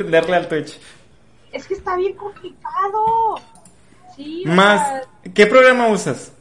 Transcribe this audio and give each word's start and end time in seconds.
entenderle 0.00 0.36
al 0.36 0.48
Twitch. 0.48 0.78
Es 1.52 1.66
que 1.66 1.74
está 1.74 1.96
bien 1.96 2.14
complicado. 2.14 3.40
Sí, 4.16 4.42
Más, 4.46 4.80
sea, 4.88 5.02
¿qué 5.34 5.46
programa 5.46 5.88
usas? 5.88 6.32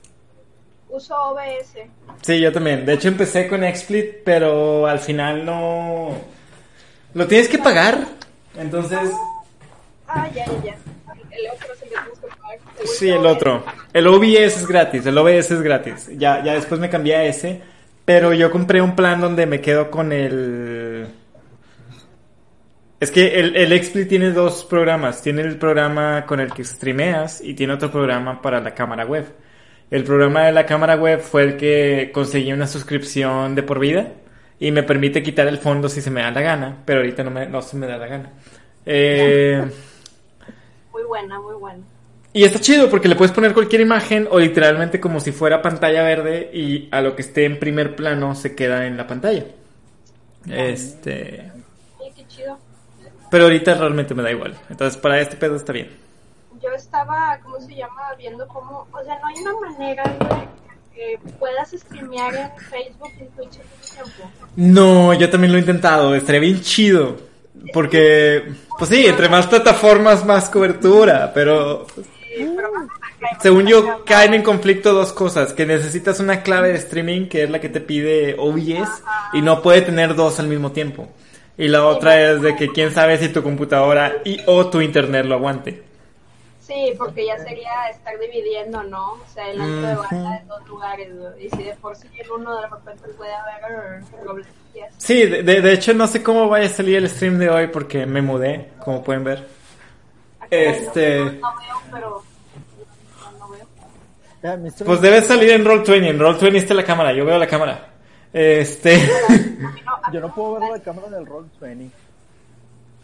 uso 0.89 1.16
OBS. 1.16 1.75
Sí, 2.22 2.40
yo 2.40 2.51
también. 2.51 2.85
De 2.85 2.93
hecho, 2.93 3.08
empecé 3.08 3.48
con 3.48 3.61
XSplit, 3.61 4.24
pero 4.24 4.87
al 4.87 5.00
final 5.00 5.45
no. 5.45 6.09
Lo 7.14 7.27
tienes 7.27 7.48
que 7.48 7.58
pagar. 7.59 8.07
Entonces. 8.57 9.00
Ah, 10.07 10.28
ya, 10.34 10.46
ya, 10.46 10.64
ya. 10.64 10.78
El 11.32 11.48
otro 11.52 11.76
se 11.76 11.86
puso 11.86 12.28
pagar. 12.41 12.60
Sí, 12.86 13.10
el 13.10 13.26
otro. 13.26 13.64
El 13.94 14.07
OBS 14.07 14.57
es 14.57 14.68
gratis. 14.68 15.05
El 15.05 15.18
OBS 15.18 15.52
es 15.52 15.62
gratis. 15.62 16.10
Ya, 16.18 16.44
ya 16.44 16.54
después 16.54 16.82
me 16.82 16.89
cambié 16.89 17.16
a 17.16 17.23
ese. 17.26 17.62
Pero 18.05 18.34
yo 18.34 18.50
compré 18.52 18.82
un 18.82 18.96
plan 18.96 19.21
donde 19.21 19.46
me 19.46 19.62
quedo 19.62 19.91
con 19.91 20.12
el. 20.12 21.07
Es 23.00 23.11
que 23.11 23.39
el, 23.39 23.55
el 23.55 23.84
XSplit 23.84 24.09
tiene 24.09 24.31
dos 24.31 24.66
programas. 24.66 25.21
Tiene 25.21 25.41
el 25.41 25.57
programa 25.57 26.26
con 26.26 26.40
el 26.40 26.52
que 26.53 26.63
streameas 26.63 27.41
y 27.41 27.53
tiene 27.53 27.73
otro 27.73 27.91
programa 27.91 28.41
para 28.41 28.59
la 28.59 28.73
cámara 28.76 29.05
web. 29.05 29.26
El 29.90 30.03
programa 30.03 30.45
de 30.45 30.52
la 30.52 30.66
cámara 30.66 30.95
web 30.95 31.20
fue 31.21 31.43
el 31.43 31.57
que 31.57 32.12
conseguí 32.13 32.52
una 32.54 32.67
suscripción 32.67 33.55
de 33.55 33.63
por 33.63 33.80
vida 33.80 34.13
y 34.59 34.71
me 34.71 34.84
permite 34.84 35.23
quitar 35.23 35.48
el 35.48 35.57
fondo 35.57 35.90
si 35.90 36.02
se 36.02 36.12
me 36.12 36.21
da 36.21 36.31
la 36.31 36.41
gana, 36.41 36.77
pero 36.85 36.99
ahorita 36.99 37.23
no, 37.23 37.31
me, 37.31 37.48
no 37.48 37.62
se 37.62 37.77
me 37.77 37.88
da 37.88 37.98
la 37.98 38.07
gana. 38.07 38.34
Eh, 38.85 39.63
Muy 40.91 41.04
buena, 41.04 41.40
muy 41.40 41.55
buena. 41.55 41.84
y 42.34 42.43
está 42.43 42.59
chido 42.59 42.90
porque 42.90 43.07
le 43.07 43.16
puedes 43.16 43.31
poner 43.31 43.54
cualquier 43.54 43.81
imagen 43.81 44.27
o 44.29 44.40
literalmente 44.40 44.99
como 44.99 45.20
si 45.20 45.31
fuera 45.31 45.62
pantalla 45.62 46.04
verde 46.04 46.49
y 46.54 46.88
a 46.91 47.02
lo 47.02 47.16
que 47.16 47.21
esté 47.23 47.45
en 47.45 47.59
primer 47.59 47.95
plano 47.95 48.35
se 48.35 48.55
queda 48.55 48.85
en 48.88 48.98
la 48.98 49.07
pantalla. 49.07 49.45
Este. 50.48 51.52
Pero 53.30 53.46
ahorita 53.46 53.76
realmente 53.76 54.14
me 54.14 54.24
da 54.24 54.32
igual. 54.32 54.56
Entonces 54.70 55.00
para 55.00 55.20
este 55.20 55.38
pedo 55.38 55.56
está 55.56 55.74
bien. 55.74 55.90
Yo 56.62 56.70
estaba, 56.72 57.40
¿cómo 57.44 57.60
se 57.62 57.76
llama? 57.76 58.13
Viendo 58.18 58.48
cómo, 58.48 58.88
o 58.91 59.04
sea, 59.04 59.18
no 59.20 59.27
hay 59.27 59.36
una 59.41 59.54
manera 59.60 60.04
güey, 60.20 60.48
que 60.94 61.20
puedas 61.40 61.71
streamear 61.71 62.36
en 62.36 62.58
Facebook 62.66 63.12
y 63.18 63.21
en 63.21 63.30
Twitch 63.30 63.60
al 63.60 63.66
mismo 63.80 64.03
tiempo. 64.16 64.45
No, 64.55 65.13
yo 65.13 65.30
también 65.30 65.53
lo 65.53 65.58
he 65.58 65.61
intentado, 65.61 66.16
estaría 66.16 66.41
bien 66.41 66.61
chido. 66.61 67.30
Porque, 67.73 68.53
pues 68.77 68.89
sí, 68.89 69.05
entre 69.05 69.27
más 69.27 69.47
plataformas, 69.47 70.25
más 70.25 70.49
cobertura, 70.49 71.31
pero 71.33 71.86
Sí, 72.39 72.47
pero 72.55 72.69
según 73.41 73.67
yo 73.67 74.03
caen 74.05 74.33
en 74.33 74.43
conflicto 74.43 74.93
dos 74.93 75.14
cosas, 75.14 75.53
que 75.53 75.66
necesitas 75.66 76.19
una 76.19 76.41
clave 76.41 76.69
de 76.69 76.75
streaming, 76.75 77.27
que 77.27 77.43
es 77.43 77.49
la 77.49 77.59
que 77.59 77.69
te 77.69 77.81
pide 77.81 78.36
OBS, 78.38 79.03
y 79.33 79.41
no 79.41 79.61
puede 79.61 79.81
tener 79.81 80.16
dos 80.16 80.39
al 80.39 80.47
mismo 80.47 80.71
tiempo. 80.71 81.09
Y 81.59 81.67
la 81.67 81.85
otra 81.85 82.19
es 82.31 82.41
de 82.41 82.55
que 82.55 82.69
quién 82.69 82.91
sabe 82.91 83.17
si 83.17 83.29
tu 83.29 83.43
computadora 83.43 84.13
y 84.23 84.41
o 84.47 84.67
tu 84.69 84.79
internet 84.81 85.25
lo 85.25 85.35
aguante. 85.35 85.83
Sí, 86.61 86.93
porque 86.97 87.25
ya 87.25 87.38
sería 87.39 87.89
estar 87.89 88.13
dividiendo, 88.19 88.81
¿no? 88.83 89.13
O 89.13 89.25
sea, 89.33 89.49
el 89.52 89.59
ancho 89.59 89.87
de 89.87 89.95
banda 89.95 90.37
en 90.37 90.47
dos 90.47 90.67
lugares. 90.67 91.09
Y 91.39 91.49
si 91.49 91.63
de 91.63 91.73
por 91.75 91.95
sí 91.95 92.07
en 92.17 92.31
uno 92.31 92.61
de 92.61 92.67
repente 92.67 93.07
puede 93.17 93.33
haber 93.33 94.03
problemas. 94.23 94.53
Sí, 94.97 95.25
de, 95.25 95.43
de- 95.43 95.61
de 95.61 95.73
hecho 95.73 95.93
no 95.93 96.07
sé 96.07 96.23
cómo 96.23 96.47
vaya 96.47 96.67
a 96.67 96.69
salir 96.69 96.95
el 96.97 97.09
stream 97.09 97.37
de 97.39 97.49
hoy 97.49 97.67
porque 97.67 98.05
me 98.05 98.21
mudé, 98.21 98.69
como 98.83 99.03
pueden 99.03 99.23
ver. 99.25 99.45
Este- 100.49 101.19
No, 101.19 101.31
no 101.31 101.31
veo, 101.59 101.81
pero... 101.91 102.23
No, 103.39 103.49
veo. 103.49 104.73
Pues 104.85 105.02
debe 105.02 105.21
salir 105.21 105.49
en 105.52 105.65
Roll20, 105.65 106.07
en 106.07 106.19
Roll20 106.19 106.55
está 106.55 106.73
la 106.73 106.83
cámara, 106.85 107.11
yo 107.13 107.25
veo 107.25 107.37
la 107.37 107.47
cámara. 107.47 107.87
Este... 108.33 108.97
Yo 110.13 110.19
no 110.22 110.33
puedo 110.33 110.59
ver 110.59 110.69
la 110.72 110.80
cámara 110.80 111.09
del 111.09 111.25
Roll 111.25 111.49
20. 111.59 111.94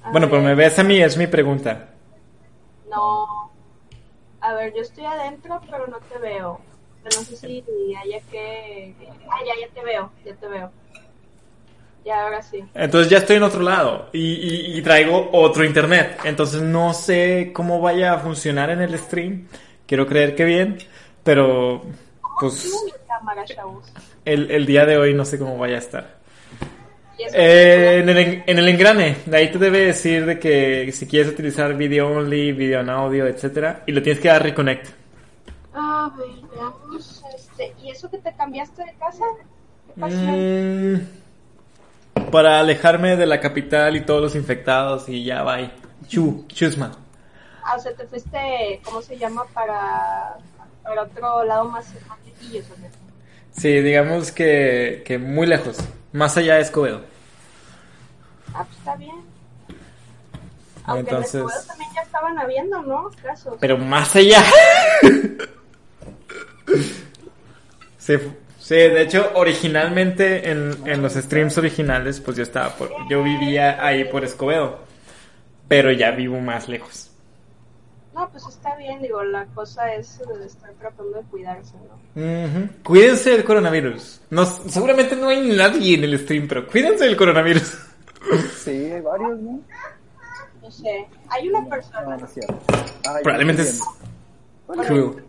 a 0.04 0.12
bueno, 0.12 0.30
pero 0.30 0.42
me 0.42 0.56
ves 0.56 0.78
a 0.80 0.84
mí, 0.84 1.02
es 1.02 1.18
mi 1.18 1.28
pregunta. 1.28 1.90
No. 2.90 3.52
A 4.42 4.54
ver, 4.54 4.74
yo 4.76 4.82
estoy 4.82 5.06
adentro, 5.06 5.60
pero 5.70 5.88
no 5.88 5.98
te 5.98 6.18
veo. 6.20 6.60
Pero 7.04 7.18
no 7.20 7.26
sé 7.26 7.36
si 7.36 7.64
haya 7.96 8.20
que... 8.32 8.94
Ah, 9.30 9.38
ya, 9.46 9.54
ya 9.68 9.74
te 9.74 9.84
veo, 9.84 10.12
ya 10.24 10.34
te 10.36 10.48
veo. 10.48 10.72
Ya, 12.06 12.24
ahora 12.24 12.42
sí. 12.44 12.64
Entonces 12.76 13.10
ya 13.10 13.18
estoy 13.18 13.38
en 13.38 13.44
otro 13.44 13.62
lado 13.62 14.10
y, 14.14 14.20
y- 14.20 14.78
y 14.78 14.82
traigo 14.84 15.30
otro 15.34 15.64
internet. 15.64 16.20
Entonces 16.24 16.62
no 16.62 16.94
sé 16.94 17.52
cómo 17.54 17.82
vaya 17.82 18.14
a 18.14 18.20
funcionar 18.20 18.70
en 18.70 18.82
el 18.82 18.98
stream. 19.00 19.48
Quiero 19.88 20.06
creer 20.06 20.36
que 20.36 20.46
bien, 20.46 20.78
pero 21.24 21.82
pues 22.40 22.72
cámara, 23.08 23.46
el, 24.26 24.52
el 24.52 24.66
día 24.66 24.86
de 24.86 24.98
hoy 24.98 25.14
no 25.14 25.26
sé 25.26 25.38
cómo 25.40 25.58
vaya 25.58 25.76
a 25.76 25.80
estar. 25.80 26.16
Eh, 27.34 28.00
en, 28.02 28.10
el, 28.10 28.18
en- 28.46 28.60
el 28.60 28.68
engrane, 28.70 29.18
de 29.26 29.38
ahí 29.38 29.50
te 29.52 29.58
debe 29.58 29.80
decir 29.86 30.26
de 30.26 30.38
que 30.38 30.92
si 30.92 31.08
quieres 31.08 31.32
utilizar 31.32 31.74
video 31.76 32.10
only, 32.10 32.52
video 32.52 32.82
en 32.82 32.90
audio, 32.90 33.26
etcétera, 33.26 33.84
y 33.86 33.94
lo 33.94 34.02
tienes 34.04 34.22
que 34.22 34.28
dar 34.28 34.44
reconnect. 34.44 34.88
A 35.74 36.12
ver, 36.18 36.28
veamos. 36.54 37.24
Este, 37.34 37.74
¿Y 37.82 37.90
eso 37.92 38.10
que 38.12 38.18
te 38.18 38.34
cambiaste 38.34 38.84
de 38.84 38.94
casa? 38.96 39.24
¿Qué 39.88 39.94
pasó? 40.02 40.16
Mm, 40.18 40.96
para 42.32 42.60
alejarme 42.60 43.16
de 43.16 43.26
la 43.26 43.40
capital 43.40 43.96
y 43.96 44.02
todos 44.02 44.22
los 44.22 44.36
infectados 44.36 45.08
y 45.08 45.24
ya 45.24 45.44
bye. 45.44 45.72
Chu, 46.08 46.46
chusma. 46.50 46.92
Ah, 47.64 47.76
o 47.78 47.80
sea, 47.80 47.94
te 47.94 48.06
fuiste, 48.06 48.82
¿cómo 48.84 49.02
se 49.02 49.18
llama? 49.18 49.46
Para, 49.54 50.36
para 50.86 51.04
otro 51.04 51.44
lado 51.44 51.66
más, 51.66 51.88
más. 52.08 52.18
Sí, 53.52 53.82
digamos 53.82 54.32
que, 54.32 55.04
que 55.06 55.18
muy 55.18 55.48
lejos. 55.48 55.78
Más 56.14 56.38
allá 56.38 56.56
de 56.56 56.62
Escobedo. 56.62 57.02
Ah, 58.54 58.64
pues 58.66 58.78
está 58.78 58.96
bien. 58.96 59.16
Aunque 60.86 61.10
Entonces- 61.10 61.36
en 61.36 61.42
Escobedo 61.42 61.64
también 61.68 61.90
ya 61.96 62.02
estaban 62.02 62.38
habiendo, 62.40 62.82
¿no? 62.84 63.10
Casos. 63.22 63.58
Pero 63.60 63.78
más 63.78 64.16
allá. 64.16 64.44
sí, 67.98 68.14
sí, 68.60 68.76
de 68.76 69.02
hecho, 69.02 69.32
originalmente 69.36 70.50
en, 70.52 70.76
en 70.86 71.02
los 71.02 71.14
streams 71.14 71.58
originales, 71.58 72.20
pues 72.22 72.38
yo 72.38 72.44
estaba 72.44 72.70
por, 72.76 72.92
yo 73.10 73.24
vivía 73.24 73.84
ahí 73.86 74.06
por 74.06 74.24
Escobedo. 74.24 74.80
Pero 75.68 75.92
ya 75.92 76.12
vivo 76.12 76.40
más 76.40 76.70
lejos. 76.70 77.05
No, 78.16 78.30
pues 78.30 78.46
está 78.48 78.78
bien, 78.78 79.02
digo, 79.02 79.22
la 79.24 79.46
cosa 79.48 79.94
es 79.94 80.22
eh, 80.22 80.46
estar 80.46 80.72
tratando 80.76 81.18
de 81.18 81.24
cuidarse, 81.26 81.74
¿no? 81.76 82.22
Ujú. 82.22 82.70
Cuídense 82.82 83.32
del 83.32 83.44
coronavirus. 83.44 84.22
No, 84.30 84.46
seguramente 84.46 85.18
no 85.18 85.28
hay 85.28 85.46
nadie 85.54 85.96
en 85.96 86.06
el 86.06 86.18
stream, 86.20 86.48
pero 86.48 86.66
cuídense 86.66 87.04
del 87.04 87.18
coronavirus. 87.18 87.78
Sí, 88.58 88.72
hay 88.72 89.02
varios, 89.02 89.40
¿no? 89.40 89.60
No 90.60 90.72
sé, 90.72 91.08
hay 91.30 91.48
una 91.48 91.64
persona... 91.70 92.18
no 92.18 92.28
Probablemente 93.22 93.62
es 93.62 93.80
Bueno, 94.66 94.84
Cool. 94.88 95.26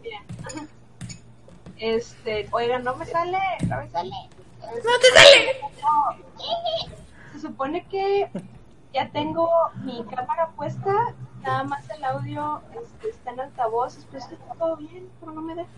Este, 1.77 2.49
oigan, 2.53 2.85
no 2.85 2.97
me 2.97 3.05
sale, 3.05 3.37
no 3.69 3.77
me 3.77 3.91
sale. 3.91 4.11
¡No 4.61 4.99
te 4.99 5.21
sale! 5.21 5.61
Se 7.35 7.41
supone 7.41 7.85
que 7.91 8.31
ya 8.95 9.11
tengo 9.11 9.51
mi 9.85 10.03
cámara 10.07 10.49
puesta, 10.57 11.15
nada 11.43 11.65
más 11.65 11.89
el 11.91 12.05
audio 12.05 12.61
este, 12.83 13.09
está 13.11 13.31
en 13.33 13.41
altavoces, 13.41 14.07
pues 14.11 14.25
está 14.25 14.55
todo 14.59 14.77
bien, 14.77 15.09
pero 15.21 15.33
no 15.33 15.43
me 15.43 15.55
deja. 15.55 15.69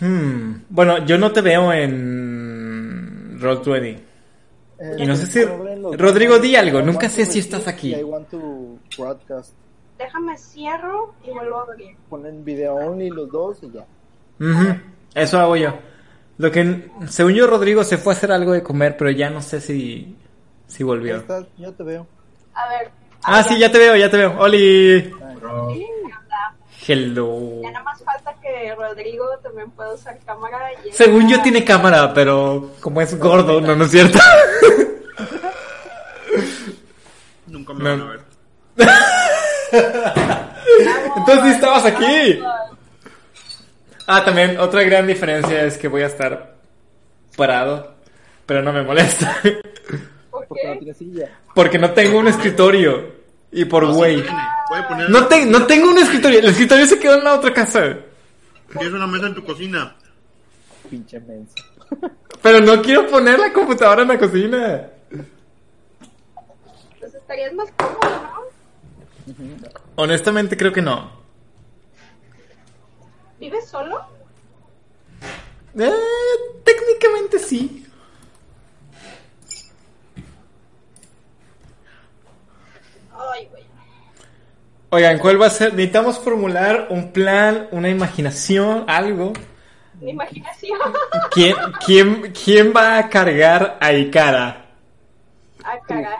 Hmm. 0.00 0.62
Bueno, 0.68 1.04
yo 1.06 1.18
no 1.18 1.32
te 1.32 1.40
veo 1.40 1.72
en 1.72 3.38
Roll20. 3.40 4.00
Eh, 4.78 4.96
Y 4.98 5.06
no 5.06 5.14
sé 5.14 5.26
si- 5.26 5.44
Rodrigo, 5.44 6.38
di 6.38 6.56
algo, 6.56 6.80
I 6.80 6.82
nunca 6.84 7.08
sé 7.08 7.24
si 7.24 7.38
estás 7.38 7.68
aquí. 7.68 7.94
I 7.94 8.02
want 8.02 8.28
to 8.30 8.78
broadcast. 8.98 9.52
Déjame 9.98 10.36
cierro 10.36 11.14
y 11.24 11.30
vuelvo 11.30 11.58
a 11.60 11.62
abrir. 11.62 11.96
Ponen 12.08 12.44
video 12.44 12.74
only 12.74 13.10
los 13.10 13.30
dos 13.30 13.58
y 13.62 13.70
ya. 13.70 13.84
Ujú, 14.40 14.80
Eso 15.14 15.38
hago 15.38 15.56
yo. 15.56 15.78
Lo 16.38 16.50
que, 16.50 16.90
según 17.06 17.34
yo, 17.34 17.46
Rodrigo 17.46 17.84
se 17.84 17.98
fue 17.98 18.14
a 18.14 18.16
hacer 18.16 18.32
algo 18.32 18.52
de 18.52 18.62
comer, 18.64 18.96
pero 18.96 19.10
ya 19.10 19.30
no 19.30 19.40
sé 19.40 19.60
si, 19.60 20.16
si 20.66 20.78
Ahí 20.78 20.84
volvió. 20.84 21.16
estás, 21.18 21.46
yo 21.58 21.72
te 21.72 21.82
veo. 21.84 22.06
A 22.54 22.68
ver. 22.70 22.90
Ah, 23.24 23.42
sí, 23.42 23.58
ya 23.58 23.70
te 23.70 23.78
veo, 23.78 23.96
ya 23.96 24.10
te 24.10 24.16
veo. 24.16 24.36
Oli. 24.38 25.14
Hello. 26.86 27.60
Ya 27.62 27.70
nada 27.70 27.84
más 27.84 28.02
falta 28.02 28.34
que 28.42 28.74
Rodrigo 28.74 29.24
también 29.42 29.70
pueda 29.70 29.94
usar 29.94 30.18
cámara. 30.26 30.58
Y 30.84 30.92
Según 30.92 31.28
yo 31.28 31.40
tiene 31.42 31.64
cámara, 31.64 32.12
pero 32.12 32.70
como 32.80 33.00
es 33.00 33.16
gordo, 33.18 33.60
no, 33.60 33.76
no 33.76 33.84
es 33.84 33.90
cierto. 33.92 34.18
Nunca 37.46 37.72
me 37.74 37.84
No. 37.84 37.90
van 37.90 38.00
a 38.00 38.10
ver. 38.10 38.20
Entonces 41.16 41.44
sí 41.44 41.50
estabas 41.50 41.84
aquí. 41.84 42.40
Ah, 44.06 44.24
también 44.24 44.58
otra 44.58 44.82
gran 44.82 45.06
diferencia 45.06 45.62
es 45.62 45.78
que 45.78 45.86
voy 45.88 46.02
a 46.02 46.06
estar 46.06 46.56
parado, 47.36 47.94
pero 48.46 48.62
no 48.62 48.72
me 48.72 48.82
molesta. 48.82 49.36
¿Por 50.30 50.46
qué? 50.48 51.28
Porque 51.54 51.78
no 51.78 51.92
tengo 51.92 52.18
un 52.18 52.26
escritorio. 52.28 53.21
Y 53.52 53.64
por 53.66 53.86
güey. 53.92 54.24
No, 55.08 55.26
te- 55.26 55.44
no 55.46 55.66
tengo 55.66 55.90
un 55.90 55.98
escritorio. 55.98 56.38
El 56.38 56.46
escritorio 56.46 56.86
se 56.86 56.98
quedó 56.98 57.16
en 57.18 57.24
la 57.24 57.34
otra 57.34 57.52
casa. 57.52 57.96
Tienes 58.72 58.92
una 58.94 59.06
mesa 59.06 59.26
en 59.26 59.34
tu 59.34 59.44
cocina. 59.44 59.94
Pinche 60.88 61.20
menso. 61.20 61.54
Pero 62.40 62.60
no 62.60 62.80
quiero 62.82 63.06
poner 63.06 63.38
la 63.38 63.52
computadora 63.52 64.02
en 64.02 64.08
la 64.08 64.18
cocina. 64.18 64.88
Entonces 66.94 67.20
Estarías 67.20 67.52
más 67.52 67.68
cómodo, 67.76 67.98
¿no? 68.02 68.42
Honestamente 69.96 70.56
creo 70.56 70.72
que 70.72 70.80
no. 70.82 71.12
¿Vives 73.38 73.68
solo? 73.68 74.00
Eh, 75.78 75.92
técnicamente 76.64 77.38
sí. 77.38 77.81
Ay, 83.32 83.46
güey. 83.50 83.62
Oigan, 84.90 85.18
¿cuál 85.18 85.40
va 85.40 85.46
a 85.46 85.50
ser? 85.50 85.72
Necesitamos 85.72 86.18
formular 86.18 86.88
un 86.90 87.12
plan, 87.12 87.68
una 87.70 87.88
imaginación, 87.88 88.84
algo. 88.88 89.32
Mi 90.00 90.10
imaginación. 90.10 90.78
¿Quién, 91.30 91.56
quién, 91.86 92.32
quién 92.32 92.72
va 92.76 92.98
a 92.98 93.08
cargar 93.08 93.78
a 93.80 93.92
Ikara? 93.92 94.66
A 95.64 95.78
cagar. 95.86 96.18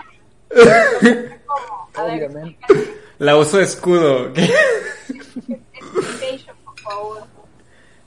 ¿Cómo? 1.47 1.91
A 1.95 2.05
ver, 2.05 2.15
Obviamente. 2.15 2.65
La 3.19 3.37
uso 3.37 3.59
de 3.59 3.65
escudo. 3.65 4.33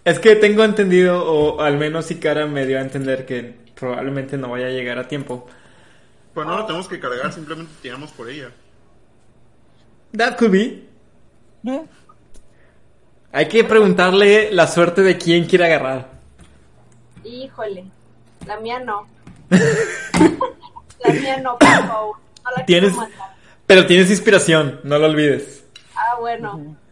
Es 0.04 0.20
que 0.20 0.36
tengo 0.36 0.64
entendido, 0.64 1.24
o 1.26 1.62
al 1.62 1.78
menos 1.78 2.10
Ikara 2.12 2.48
me 2.48 2.66
dio 2.66 2.78
a 2.78 2.82
entender 2.82 3.26
que 3.26 3.56
probablemente 3.76 4.38
no 4.38 4.50
vaya 4.50 4.68
a 4.68 4.70
llegar 4.70 4.98
a 4.98 5.08
tiempo. 5.08 5.48
Pues 6.34 6.48
no 6.48 6.58
la 6.58 6.66
tenemos 6.66 6.88
que 6.88 7.00
cargar, 7.00 7.32
simplemente 7.32 7.72
tiramos 7.82 8.12
por 8.12 8.30
ella. 8.30 8.52
That 10.18 10.38
could 10.38 10.52
be. 10.52 10.86
Hay 13.32 13.48
que 13.48 13.64
preguntarle 13.64 14.52
la 14.52 14.68
suerte 14.68 15.02
de 15.02 15.18
quién 15.18 15.46
quiere 15.46 15.66
agarrar. 15.66 16.10
Híjole. 17.24 17.86
La 18.46 18.60
mía 18.60 18.80
no. 18.80 19.08
La 19.50 21.14
mía 21.14 21.38
no, 21.42 21.58
por 21.58 21.68
favor. 21.68 22.18
No 22.44 22.52
la 22.56 22.66
Tienes, 22.66 22.92
quiero 22.94 23.10
matar. 23.10 23.36
pero 23.66 23.86
tienes 23.88 24.10
inspiración, 24.10 24.80
no 24.84 24.98
lo 25.00 25.08
olvides. 25.08 25.66
Ah, 25.96 26.18
bueno. 26.20 26.76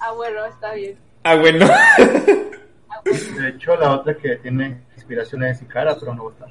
Ah, 0.00 0.10
bueno, 0.12 0.42
está 0.46 0.72
bien. 0.72 0.96
Ah, 1.22 1.34
bueno. 1.36 1.66
Ah, 1.68 1.96
bueno. 3.04 3.40
De 3.42 3.48
hecho, 3.50 3.76
la 3.76 3.92
otra 3.92 4.16
que 4.16 4.36
tiene 4.36 4.80
inspiración 4.94 5.44
es 5.44 5.60
Ikara, 5.60 5.94
pero 6.00 6.14
no 6.14 6.24
va 6.24 6.30
a 6.30 6.32
estar. 6.32 6.48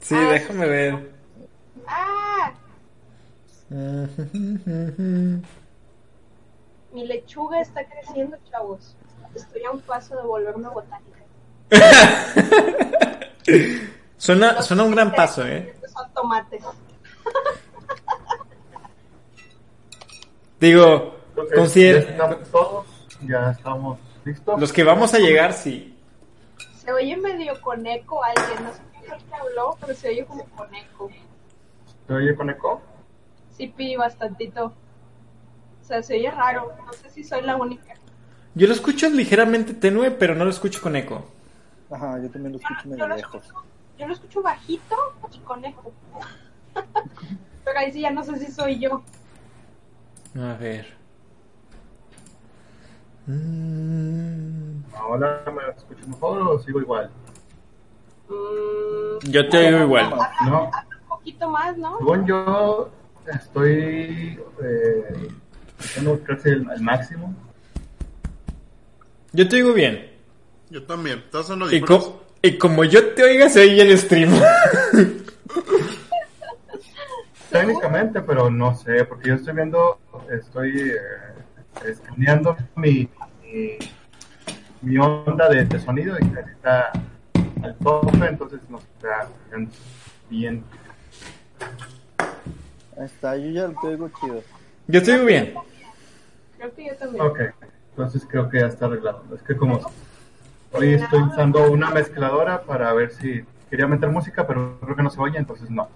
Sí, 0.00 0.14
déjame 0.16 0.66
ver. 0.66 1.10
¡Ah! 1.86 2.50
Mi 6.92 7.06
lechuga 7.06 7.60
está 7.60 7.84
creciendo, 7.84 8.36
chavos. 8.50 8.96
Estoy 9.34 9.64
a 9.64 9.72
un 9.72 9.80
paso 9.80 10.16
de 10.16 10.22
volverme 10.22 10.68
botánica. 10.68 11.20
Suena, 14.18 14.62
suena 14.62 14.84
un 14.84 14.92
gran 14.92 15.12
paso, 15.12 15.46
¿eh? 15.46 15.72
Estos 15.74 15.92
son 15.92 16.10
tomates. 16.14 16.64
Digo, 20.58 21.14
que 21.34 21.54
considera... 21.54 22.00
Ya 22.00 22.10
estamos 22.10 22.50
todos, 22.50 22.86
ya 23.22 23.50
estamos 23.50 23.98
listos. 24.24 24.58
Los 24.60 24.72
que 24.72 24.84
vamos 24.84 25.12
a 25.12 25.18
llegar, 25.18 25.52
sí. 25.52 25.98
Se 26.78 26.90
oye 26.92 27.16
medio 27.16 27.60
con 27.60 27.86
eco 27.86 28.24
alguien. 28.24 28.64
No 28.64 28.72
sé 28.72 28.80
quién 28.92 29.04
fue 29.04 29.16
el 29.16 29.24
que 29.24 29.34
habló, 29.34 29.76
pero 29.80 29.94
se 29.94 30.08
oye 30.08 30.24
como 30.24 30.44
con 30.46 30.74
eco. 30.74 31.10
¿Te 32.06 32.14
oye 32.14 32.34
con 32.34 32.48
eco? 32.48 32.80
Sí, 33.56 33.68
pi, 33.68 33.96
bastantito. 33.96 34.66
O 34.66 35.84
sea, 35.84 36.02
se 36.02 36.14
oye 36.14 36.30
raro. 36.30 36.72
No 36.84 36.92
sé 36.92 37.10
si 37.10 37.24
soy 37.24 37.42
la 37.42 37.56
única. 37.56 37.94
Yo 38.54 38.66
lo 38.66 38.72
escucho 38.72 39.08
ligeramente 39.08 39.74
tenue, 39.74 40.10
pero 40.10 40.34
no 40.34 40.44
lo 40.44 40.50
escucho 40.50 40.80
con 40.82 40.96
eco. 40.96 41.24
Ajá, 41.90 42.18
yo 42.22 42.30
también 42.30 42.52
lo 42.52 42.58
escucho 42.58 42.80
Yo 42.84 42.90
medio 42.90 43.06
lo 43.08 43.16
lejos. 43.16 43.44
escucho, 43.44 43.62
yo 43.98 44.06
lo 44.08 44.12
escucho 44.14 44.42
bajito 44.42 44.96
y 45.32 45.38
con 45.40 45.64
eco. 45.64 45.92
Pero 47.64 47.78
ahí 47.78 47.92
sí 47.92 48.00
ya 48.00 48.10
no 48.10 48.22
sé 48.24 48.38
si 48.38 48.50
soy 48.52 48.78
yo. 48.78 49.02
A 50.36 50.54
ver. 50.54 50.94
Mm, 53.26 54.82
Ahora 54.94 55.42
me 55.46 55.72
escucho 55.76 56.06
mejor 56.08 56.42
o 56.42 56.58
sigo 56.60 56.80
igual. 56.80 57.10
Mm, 58.28 59.30
Yo 59.30 59.48
te 59.48 59.58
oigo 59.68 59.84
igual. 59.84 60.10
No, 60.44 60.64
un 60.64 61.08
poquito 61.08 61.50
más, 61.50 61.76
¿no? 61.76 61.98
según 61.98 62.26
yo 62.26 62.88
estoy 63.32 64.38
eh, 64.62 65.28
haciendo 65.78 66.20
casi 66.24 66.48
el, 66.50 66.66
el 66.70 66.80
máximo. 66.82 67.34
Yo 69.32 69.48
te 69.48 69.56
oigo 69.56 69.72
bien. 69.74 70.10
Yo 70.70 70.82
también. 70.84 71.18
¿Estás 71.18 71.44
usando 71.46 71.70
Y, 71.72 71.80
co- 71.80 72.22
y 72.42 72.58
como 72.58 72.84
yo 72.84 73.14
te 73.14 73.22
oiga, 73.24 73.48
se 73.48 73.60
oye 73.60 73.82
el 73.82 73.98
stream. 73.98 74.30
Técnicamente, 77.50 78.20
pero 78.22 78.50
no 78.50 78.74
sé, 78.76 79.04
porque 79.04 79.28
yo 79.28 79.34
estoy 79.34 79.54
viendo, 79.54 79.98
estoy 80.30 80.78
eh, 80.90 80.96
escaneando 81.86 82.56
mi, 82.74 83.08
mi, 83.42 83.78
mi 84.82 84.98
onda 84.98 85.48
de, 85.48 85.64
de 85.64 85.78
sonido 85.78 86.16
y 86.20 86.24
está 86.52 86.90
al 87.62 87.74
tope, 87.78 88.26
entonces 88.26 88.60
no 88.68 88.78
está 88.78 89.28
bien. 90.28 90.62
Ahí 92.98 93.04
está, 93.04 93.36
yo 93.36 93.50
ya 93.50 93.68
te 93.80 93.86
oigo 93.88 94.08
chido. 94.20 94.42
Yo 94.88 95.02
te 95.02 95.12
oigo 95.12 95.24
bien. 95.26 95.54
Creo 96.58 96.74
que 96.74 96.86
yo 96.86 96.94
también. 96.96 97.26
Ok, 97.26 97.40
entonces 97.90 98.26
creo 98.28 98.48
que 98.48 98.60
ya 98.60 98.66
está 98.66 98.86
arreglado. 98.86 99.22
Es 99.34 99.42
que 99.42 99.56
como 99.56 99.80
hoy 100.72 100.94
estoy 100.94 101.22
usando 101.22 101.70
una 101.70 101.90
mezcladora 101.90 102.62
para 102.62 102.92
ver 102.94 103.10
si 103.12 103.44
quería 103.70 103.86
meter 103.86 104.08
música, 104.08 104.46
pero 104.46 104.78
creo 104.80 104.96
que 104.96 105.02
no 105.02 105.10
se 105.10 105.20
oye, 105.20 105.38
entonces 105.38 105.70
no. 105.70 105.88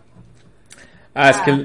Ah, 1.15 1.31
es 1.31 1.39
que 1.39 1.51
lo- 1.53 1.59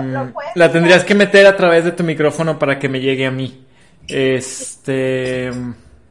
lo 0.00 0.24
mm, 0.26 0.32
la 0.54 0.70
tendrías 0.70 1.04
que 1.04 1.14
meter 1.14 1.46
a 1.46 1.56
través 1.56 1.84
de 1.84 1.92
tu 1.92 2.04
micrófono 2.04 2.58
para 2.58 2.78
que 2.78 2.88
me 2.88 3.00
llegue 3.00 3.26
a 3.26 3.30
mí. 3.30 3.66
Este. 4.06 5.52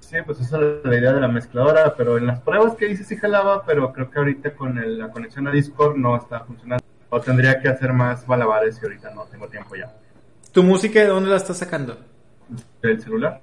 Sí, 0.02 0.18
pues 0.26 0.40
esa 0.42 0.58
es 0.60 0.86
la 0.86 0.96
idea 0.98 1.14
de 1.14 1.22
la 1.22 1.28
mezcladora, 1.28 1.96
pero 1.96 2.18
en 2.18 2.28
las 2.28 2.40
pruebas 2.42 2.76
que 2.76 2.90
hice 2.90 3.04
sí 3.04 3.16
jalaba, 3.16 3.64
pero 3.66 3.94
creo 3.94 4.10
que 4.12 4.20
ahorita 4.20 4.54
con 4.54 4.78
el- 4.78 5.00
la 5.00 5.10
conexión 5.10 5.48
a 5.48 5.52
Discord 5.52 5.96
no 5.96 6.16
está 6.18 6.42
funcionando. 6.42 6.83
O 7.16 7.22
tendría 7.22 7.60
que 7.60 7.68
hacer 7.70 7.94
más 7.94 8.28
malabares 8.28 8.80
y 8.82 8.86
ahorita 8.86 9.12
no 9.14 9.26
tengo 9.26 9.48
tiempo 9.48 9.76
ya. 9.76 9.94
¿Tu 10.52 10.64
música 10.64 11.00
de 11.00 11.08
dónde 11.08 11.30
la 11.30 11.36
estás 11.38 11.58
sacando? 11.60 11.96
Del 12.82 13.00
celular. 13.02 13.40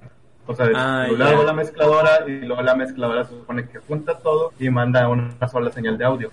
O 0.47 0.55
sea, 0.57 0.67
del 0.67 0.75
Ah, 0.77 1.05
celular 1.07 1.31
ya. 1.31 1.39
va 1.39 1.45
la 1.45 1.53
mezcladora 1.53 2.11
y 2.27 2.41
luego 2.41 2.63
la 2.63 2.75
mezcladora 2.75 3.23
se 3.25 3.31
supone 3.31 3.69
que 3.69 3.79
junta 3.79 4.19
todo 4.19 4.53
y 4.59 4.69
manda 4.71 5.09
una 5.09 5.49
sola 5.49 5.71
señal 5.71 5.97
de 5.97 6.05
audio. 6.05 6.31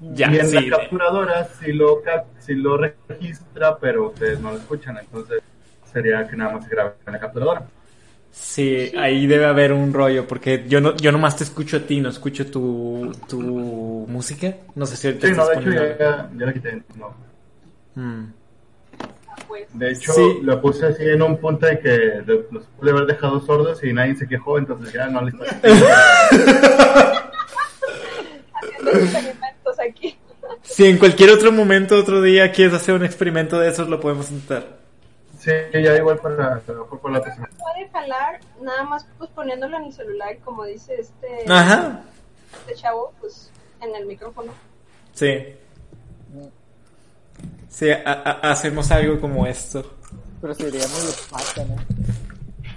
Ya, 0.00 0.32
y 0.32 0.38
en 0.38 0.46
sí. 0.46 0.66
la 0.70 0.78
capturadora 0.78 1.44
sí 1.44 1.72
lo, 1.74 2.00
cap- 2.00 2.26
sí 2.38 2.54
lo 2.54 2.78
registra, 2.78 3.76
pero 3.78 4.06
ustedes 4.08 4.40
no 4.40 4.52
lo 4.52 4.56
escuchan, 4.56 4.96
entonces 4.96 5.42
sería 5.92 6.26
que 6.26 6.36
nada 6.36 6.54
más 6.54 6.64
se 6.64 6.70
grabe 6.70 6.94
en 7.06 7.12
la 7.12 7.18
capturadora. 7.18 7.62
Sí, 8.30 8.92
ahí 8.96 9.26
debe 9.26 9.46
haber 9.46 9.72
un 9.72 9.92
rollo, 9.92 10.26
porque 10.26 10.64
yo 10.68 10.80
no, 10.80 10.96
yo 10.96 11.10
nomás 11.12 11.36
te 11.36 11.44
escucho 11.44 11.76
a 11.78 11.80
ti, 11.80 12.00
no 12.00 12.08
escucho 12.08 12.46
tu, 12.50 13.12
tu 13.28 13.40
música. 14.08 14.54
No 14.74 14.86
sé 14.86 14.96
si 14.96 15.08
ahorita 15.08 15.26
Sí, 15.26 15.32
no, 15.34 15.46
de 15.46 15.54
hecho 15.56 15.70
ya, 15.70 16.30
ya 16.36 16.46
la 16.46 16.52
quité. 16.52 16.82
No. 16.96 17.14
Mm. 17.94 18.32
Pues, 19.48 19.66
De 19.72 19.90
hecho, 19.92 20.12
Sí. 20.12 20.38
lo 20.42 20.60
puse 20.60 20.86
así 20.86 21.04
en 21.04 21.22
un 21.22 21.38
punto 21.38 21.66
de 21.66 21.78
que 21.80 22.22
los 22.50 22.64
pude 22.78 22.90
haber 22.90 23.06
dejado 23.06 23.40
sordos 23.40 23.82
y 23.82 23.92
nadie 23.92 24.14
se 24.14 24.28
quejó, 24.28 24.58
entonces 24.58 24.92
ya 24.92 25.08
no 25.08 25.22
les 25.22 25.34
haciendo 25.40 25.86
experimentos 28.90 29.76
aquí. 29.80 30.16
Si 30.62 30.84
en 30.86 30.98
cualquier 30.98 31.30
otro 31.30 31.50
momento, 31.52 31.96
otro 31.98 32.20
día 32.22 32.52
quieres 32.52 32.74
hacer 32.74 32.94
un 32.94 33.04
experimento 33.04 33.58
de 33.58 33.68
esos, 33.68 33.88
lo 33.88 34.00
podemos 34.00 34.30
intentar. 34.30 34.78
Sí, 35.38 35.52
ya 35.72 35.96
igual 35.96 36.18
para, 36.18 36.58
para, 36.60 36.84
para 36.84 37.18
la 37.20 37.34
semana. 37.34 37.52
Puede 37.58 37.88
jalar 37.90 38.40
nada 38.60 38.82
más 38.84 39.06
pues 39.18 39.30
poniéndolo 39.30 39.76
en 39.76 39.84
el 39.84 39.92
celular, 39.92 40.36
como 40.44 40.64
dice 40.64 40.96
este, 41.00 41.44
Ajá. 41.48 42.00
este 42.60 42.74
chavo, 42.74 43.12
pues 43.20 43.50
en 43.80 43.94
el 43.94 44.06
micrófono. 44.06 44.52
Sí. 45.14 45.54
Sí, 47.68 47.90
a- 47.90 48.02
a- 48.12 48.50
hacemos 48.50 48.90
algo 48.90 49.20
como 49.20 49.46
esto. 49.46 49.94
Pero 50.40 50.54
sería 50.54 50.86
muy 50.88 51.00
opaca, 51.08 51.64
¿no? 51.64 51.76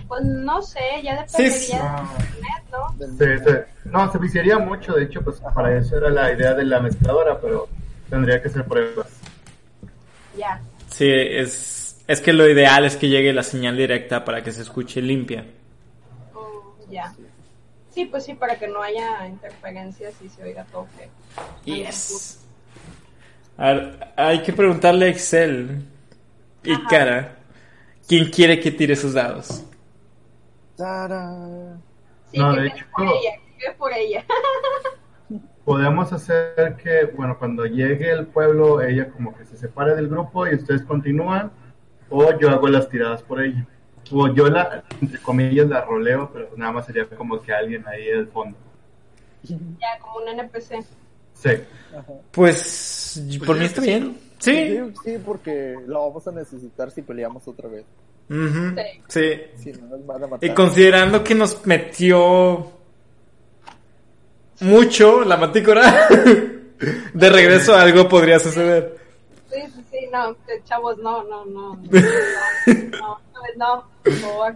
Pues 0.08 0.24
no 0.26 0.62
sé, 0.62 0.80
ya 1.04 1.26
Sí, 1.28 1.44
dependería 1.44 1.60
sí. 1.60 1.72
de 1.72 1.80
Ah, 1.80 2.16
internet, 2.20 2.64
¿no? 2.72 3.18
Se- 3.18 3.40
se- 3.44 3.66
no, 3.90 4.12
se 4.12 4.18
viciaría 4.18 4.60
mucho, 4.60 4.94
de 4.94 5.04
hecho, 5.06 5.22
pues 5.24 5.40
para 5.56 5.76
eso 5.78 5.98
era 5.98 6.10
la 6.10 6.32
idea 6.34 6.54
de 6.54 6.66
la 6.66 6.80
mezcladora, 6.80 7.40
pero 7.40 7.68
tendría 8.10 8.42
que 8.42 8.50
hacer 8.50 8.66
pruebas. 8.66 9.08
Ya. 10.38 10.62
Sí, 10.90 11.10
es, 11.10 11.81
es 12.08 12.22
que 12.22 12.34
lo 12.34 12.48
ideal 12.50 12.86
es 12.86 12.96
que 12.98 13.10
llegue 13.10 13.34
la 13.34 13.44
señal 13.44 13.78
directa 13.78 14.24
para 14.26 14.44
que 14.44 14.52
se 14.52 14.62
escuche 14.62 15.02
limpia. 15.02 15.46
Mm, 16.34 16.92
ya. 16.92 17.14
Sí, 17.94 18.06
pues 18.06 18.24
sí, 18.26 18.34
para 18.34 18.58
que 18.58 18.68
no 18.68 18.82
haya 18.82 19.28
interferencias 19.28 20.14
y 20.22 20.30
se 20.30 20.44
oiga 20.44 20.64
todo 20.66 20.88
feo. 20.98 21.10
Yes. 21.66 22.40
A 23.58 23.68
ver, 23.74 24.08
hay 24.16 24.42
que 24.44 24.54
preguntarle 24.54 25.06
a 25.06 25.10
Excel 25.10 25.84
y 26.64 26.72
Ajá. 26.74 26.84
Cara 26.90 27.36
quién 28.08 28.30
quiere 28.32 28.60
que 28.60 28.72
tire 28.72 28.96
sus 28.96 29.14
dados. 29.14 29.64
Tarán. 30.78 31.82
Sí, 32.32 32.38
No, 32.40 32.54
de 32.56 32.68
hecho- 32.68 32.86
por 32.96 33.04
ella, 33.06 33.32
que 33.60 33.72
por 33.78 33.94
ella. 33.94 34.26
podemos 35.66 36.12
hacer 36.12 36.76
que, 36.82 37.06
bueno, 37.16 37.38
cuando 37.38 37.66
llegue 37.66 38.12
el 38.12 38.26
pueblo, 38.28 38.82
ella 38.82 39.10
como 39.10 39.36
que 39.38 39.46
se 39.46 39.58
separe 39.58 39.96
del 39.96 40.08
grupo 40.08 40.48
y 40.48 40.56
ustedes 40.56 40.82
continúan, 40.84 41.52
o 42.12 42.38
yo 42.40 42.50
hago 42.50 42.68
las 42.68 42.88
tiradas 42.88 43.24
por 43.24 43.42
ella. 43.44 43.66
O 44.12 44.28
yo 44.28 44.50
la, 44.50 44.84
entre 45.02 45.20
comillas, 45.22 45.68
la 45.68 45.82
roleo, 45.82 46.30
pero 46.34 46.50
nada 46.58 46.74
más 46.74 46.86
sería 46.86 47.06
como 47.08 47.42
que 47.42 47.54
alguien 47.54 47.88
ahí 47.88 48.06
del 48.06 48.28
fondo. 48.28 48.58
Ya, 49.44 49.98
como 50.00 50.18
un 50.18 50.28
NPC. 50.28 50.86
Sí. 51.34 51.50
Ajá. 51.98 52.14
Pues, 52.32 53.24
por 53.46 53.58
mí 53.58 53.66
está 53.66 53.82
bien. 53.82 54.18
Sí. 54.38 54.54
Sí, 54.54 54.94
sí, 55.04 55.18
porque 55.26 55.76
lo 55.88 56.08
vamos 56.08 56.28
a 56.28 56.32
necesitar 56.32 56.92
si 56.92 57.02
peleamos 57.02 57.48
otra 57.48 57.70
vez. 57.70 57.86
Ujú, 58.30 58.76
Sí. 59.08 59.42
Sí. 59.56 59.74
Si 59.74 59.82
no 59.82 59.88
nos 59.88 60.06
van 60.06 60.24
a 60.24 60.28
matar. 60.28 60.50
Y 60.50 60.54
considerando 60.54 61.24
que 61.24 61.36
nos 61.36 61.66
metió 61.66 62.72
mucho 64.62 65.24
la 65.24 65.38
mantícora, 65.38 66.08
de 67.14 67.30
regreso 67.30 67.76
algo 67.76 68.08
podría 68.08 68.40
suceder. 68.40 69.01
No, 70.12 70.36
chavos, 70.66 70.98
no, 70.98 71.24
no, 71.24 71.46
no. 71.46 71.76
No, 71.76 71.80
no, 73.00 73.20
no, 73.34 73.42
no, 73.58 73.84
por 74.04 74.14
favor. 74.14 74.56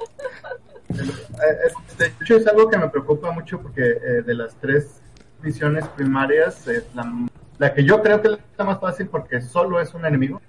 Eh, 0.00 0.98
eh, 1.40 1.72
De 1.98 2.06
hecho, 2.20 2.36
es 2.36 2.46
algo 2.46 2.68
que 2.68 2.76
me 2.78 2.88
preocupa 2.88 3.30
mucho 3.30 3.60
porque 3.60 3.82
eh, 3.82 4.22
de 4.24 4.34
las 4.34 4.54
tres 4.56 5.00
misiones 5.42 5.86
primarias, 5.88 6.66
es 6.68 6.84
la, 6.94 7.10
la 7.58 7.72
que 7.74 7.84
yo 7.84 8.02
creo 8.02 8.20
que 8.20 8.28
es 8.28 8.38
la 8.56 8.64
más 8.64 8.80
fácil 8.80 9.08
porque 9.08 9.40
solo 9.40 9.80
es 9.80 9.94
un 9.94 10.04
enemigo. 10.04 10.40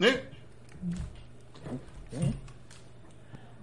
¿Eh? 0.00 0.28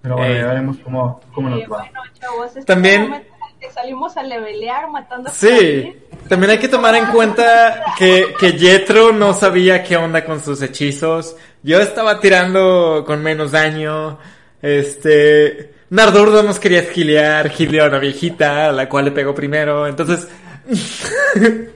Pero 0.01 0.15
bueno, 0.17 0.33
Eh. 0.33 0.39
ya 0.39 0.47
veremos 0.47 0.77
cómo, 0.79 1.21
cómo 1.33 1.49
nos 1.49 1.61
va. 1.63 1.67
bueno, 1.67 2.01
chavos, 2.13 2.47
este 2.47 2.63
También- 2.63 3.03
momento 3.03 3.30
que 3.61 3.71
salimos 3.71 4.17
a 4.17 4.23
levelear 4.23 4.89
matando 4.89 5.29
a 5.29 5.33
Sí, 5.33 5.95
también 6.27 6.51
hay 6.51 6.57
que 6.57 6.67
tomar 6.67 6.95
en 6.95 7.05
cuenta 7.05 7.93
que, 7.97 8.33
que 8.39 8.53
Jetro 8.53 9.13
no 9.13 9.35
sabía 9.35 9.83
qué 9.83 9.97
onda 9.97 10.25
con 10.25 10.41
sus 10.41 10.63
hechizos. 10.63 11.35
Yo 11.61 11.79
estaba 11.79 12.19
tirando 12.19 13.03
con 13.05 13.21
menos 13.21 13.51
daño. 13.51 14.17
Este. 14.61 15.75
Nardurdo 15.91 16.41
nos 16.41 16.59
quería 16.59 16.79
esquilear, 16.79 17.49
gileó 17.49 17.83
a 17.83 17.89
una 17.89 17.99
viejita, 17.99 18.69
a 18.69 18.71
la 18.71 18.89
cual 18.89 19.05
le 19.05 19.11
pegó 19.11 19.35
primero. 19.35 19.85
Entonces. 19.85 20.27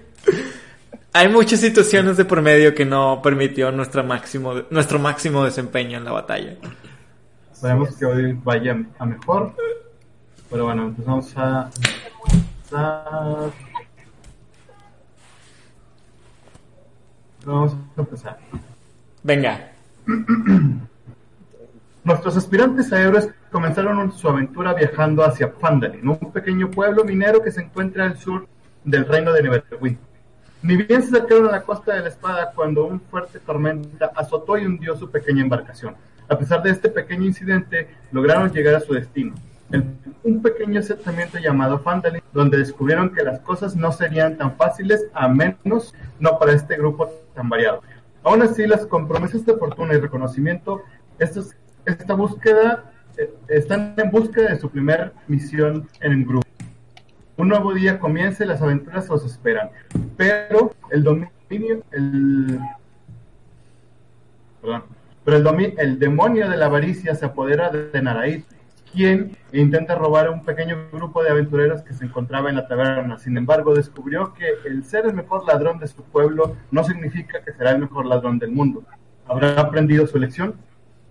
hay 1.14 1.30
muchas 1.30 1.60
situaciones 1.60 2.18
de 2.18 2.26
por 2.26 2.42
medio 2.42 2.74
que 2.74 2.86
no 2.86 3.22
permitió 3.22 3.72
nuestra 3.72 4.02
máximo, 4.02 4.64
nuestro 4.72 4.98
máximo 4.98 5.46
desempeño 5.46 6.00
en 6.00 6.06
la 6.06 6.12
batalla. 6.14 6.56
Esperemos 7.54 7.96
que 7.96 8.06
hoy 8.06 8.34
vaya 8.44 8.76
a 8.98 9.06
mejor. 9.06 9.54
Pero 10.50 10.66
bueno, 10.66 10.94
pues 10.96 11.08
vamos 11.08 11.34
a 11.38 11.70
empezar. 12.64 13.52
Vamos 17.46 17.74
a 17.74 18.02
empezar. 18.02 18.38
Venga. 19.24 19.72
Nuestros 22.04 22.38
aspirantes 22.38 22.94
a 22.94 23.02
héroes 23.02 23.30
comenzaron 23.52 24.12
su 24.12 24.28
aventura 24.30 24.74
viajando 24.74 25.24
hacia 25.24 25.52
Phandalin, 25.52 26.08
un 26.08 26.32
pequeño 26.32 26.70
pueblo 26.70 27.04
minero 27.04 27.42
que 27.42 27.52
se 27.52 27.62
encuentra 27.62 28.06
al 28.06 28.18
sur 28.18 28.48
del 28.84 29.08
reino 29.08 29.34
de 29.34 29.42
Neverwin. 29.42 29.98
Ni 30.62 30.78
bien 30.78 31.02
se 31.02 31.10
acercaron 31.10 31.48
a 31.48 31.52
la 31.52 31.62
costa 31.64 31.96
de 31.96 32.02
la 32.02 32.10
espada 32.10 32.52
cuando 32.54 32.86
un 32.86 33.02
fuerte 33.02 33.40
tormenta 33.40 34.12
azotó 34.16 34.58
y 34.58 34.66
hundió 34.66 34.96
su 34.96 35.10
pequeña 35.10 35.42
embarcación. 35.42 35.96
A 36.28 36.38
pesar 36.38 36.62
de 36.64 36.72
este 36.72 36.90
pequeño 36.90 37.26
incidente, 37.26 37.88
lograron 38.12 38.52
llegar 38.52 38.76
a 38.76 38.80
su 38.80 38.94
destino, 38.94 39.34
un 40.24 40.42
pequeño 40.42 40.80
asentamiento 40.80 41.38
llamado 41.40 41.80
Phandalin, 41.80 42.22
donde 42.34 42.58
descubrieron 42.58 43.12
que 43.14 43.24
las 43.24 43.40
cosas 43.40 43.76
no 43.76 43.92
serían 43.92 44.38
tan 44.38 44.56
fáciles, 44.56 45.06
a 45.14 45.28
menos 45.28 45.94
no 46.20 46.38
para 46.40 46.54
este 46.54 46.78
grupo 46.78 47.12
tan 47.34 47.50
variado. 47.50 47.82
Aún 48.24 48.42
así, 48.42 48.66
las 48.66 48.86
con 48.86 49.08
promesas 49.08 49.46
de 49.46 49.56
fortuna 49.56 49.94
y 49.94 50.00
reconocimiento, 50.00 50.82
estos, 51.20 51.56
esta 51.86 52.14
búsqueda, 52.14 52.92
eh, 53.18 53.34
están 53.48 53.94
en 53.98 54.12
búsqueda 54.12 54.50
de 54.50 54.60
su 54.60 54.70
primer 54.70 55.14
misión 55.28 55.88
en 56.02 56.12
el 56.12 56.26
grupo. 56.26 56.48
Un 57.38 57.50
nuevo 57.50 57.74
día 57.74 58.00
comienza 58.00 58.44
y 58.44 58.48
las 58.48 58.62
aventuras 58.62 59.10
los 59.10 59.26
esperan. 59.26 59.70
Pero 60.16 60.74
el 60.90 61.04
dominio, 61.04 61.84
el, 61.92 62.60
perdón, 64.62 64.84
pero 65.24 65.38
el, 65.38 65.44
domi- 65.44 65.74
el 65.78 66.00
demonio 66.00 66.50
de 66.50 66.58
la 66.58 66.68
avaricia 66.68 67.14
se 67.16 67.26
apodera 67.26 67.70
de, 67.70 68.02
Naraid, 68.02 68.44
quien 68.96 69.38
intenta 69.52 69.96
robar 69.96 70.28
a 70.28 70.32
un 70.32 70.44
pequeño 70.44 70.88
grupo 70.92 71.22
de 71.22 71.30
aventureros 71.30 71.82
que 71.82 71.94
se 71.94 72.06
encontraba 72.06 72.50
en 72.50 72.56
la 72.56 72.68
taberna. 72.68 73.18
Sin 73.18 73.38
embargo, 73.38 73.76
descubrió 73.76 74.34
que 74.34 74.46
el 74.66 74.86
ser 74.86 75.06
el 75.06 75.14
mejor 75.14 75.46
ladrón 75.46 75.80
de 75.80 75.88
su 75.88 76.02
pueblo 76.04 76.56
no 76.72 76.84
significa 76.84 77.44
que 77.44 77.54
será 77.54 77.72
el 77.72 77.80
mejor 77.80 78.06
ladrón 78.06 78.40
del 78.40 78.52
mundo. 78.52 78.84
¿Habrá 79.28 79.60
aprendido 79.60 80.08
su 80.08 80.18
lección? 80.18 80.56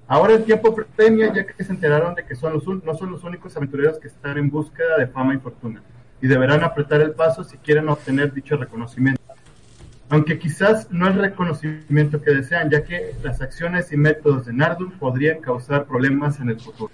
Ahora 0.07 0.35
el 0.35 0.45
tiempo 0.45 0.75
premia 0.97 1.33
ya 1.33 1.47
que 1.47 1.65
se 1.65 1.73
enteraron 1.73 2.15
de 2.15 2.25
que 2.25 2.35
son 2.35 2.53
los, 2.53 2.67
no 2.67 2.95
son 2.95 3.11
los 3.11 3.25
únicos 3.25 3.57
aventureros 3.57 3.99
que 3.99 4.09
están 4.09 4.39
en 4.39 4.51
búsqueda 4.51 4.99
de 4.99 5.07
fama 5.07 5.35
y 5.35 5.39
fortuna, 5.39 5.83
y 6.21 6.27
deberán 6.27 6.63
apretar 6.63 7.01
el 7.01 7.13
paso 7.13 7.43
si 7.43 7.57
quieren 7.59 7.89
obtener 7.89 8.33
dicho 8.33 8.57
reconocimiento. 8.57 9.21
Aunque 10.11 10.39
quizás 10.39 10.91
no 10.91 11.09
el 11.09 11.15
reconocimiento 11.15 12.21
que 12.21 12.33
desean, 12.33 12.71
ya 12.71 12.85
que 12.85 13.15
las 13.23 13.41
acciones 13.41 13.91
y 13.93 13.97
métodos 13.97 14.45
de 14.45 14.53
Nardul 14.53 14.93
podrían 14.93 15.41
causar 15.41 15.87
problemas 15.87 16.39
en 16.39 16.51
el 16.51 16.61
futuro. 16.61 16.93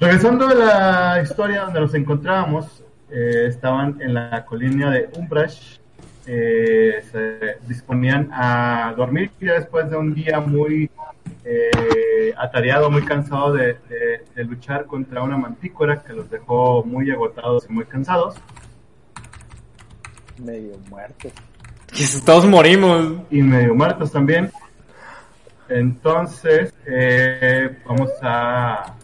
Regresando 0.00 0.48
a 0.48 0.54
la 0.54 1.22
historia 1.22 1.62
donde 1.62 1.80
nos 1.80 1.94
encontrábamos, 1.94 2.82
eh, 3.10 3.46
estaban 3.48 4.00
en 4.00 4.14
la 4.14 4.44
colina 4.46 4.90
de 4.90 5.10
Umbrash, 5.16 5.76
eh, 6.26 7.02
se 7.10 7.58
disponían 7.66 8.30
a 8.32 8.94
dormir 8.96 9.30
ya 9.40 9.54
después 9.54 9.90
de 9.90 9.96
un 9.96 10.14
día 10.14 10.40
muy 10.40 10.90
eh, 11.44 12.32
atareado, 12.36 12.90
muy 12.90 13.02
cansado 13.04 13.52
de, 13.52 13.74
de- 13.88 14.24
de 14.34 14.44
luchar 14.44 14.86
contra 14.86 15.22
una 15.22 15.36
mantícora 15.36 16.02
que 16.02 16.12
los 16.12 16.30
dejó 16.30 16.82
muy 16.84 17.10
agotados 17.10 17.66
y 17.68 17.72
muy 17.72 17.84
cansados. 17.84 18.36
Medio 20.38 20.78
muerto. 20.88 21.28
Que 21.88 22.04
todos 22.24 22.46
morimos. 22.46 23.16
y 23.30 23.42
medio 23.42 23.74
muertos 23.74 24.12
también. 24.12 24.50
Entonces, 25.68 26.72
eh, 26.86 27.76
vamos 27.86 28.10
a... 28.22 28.94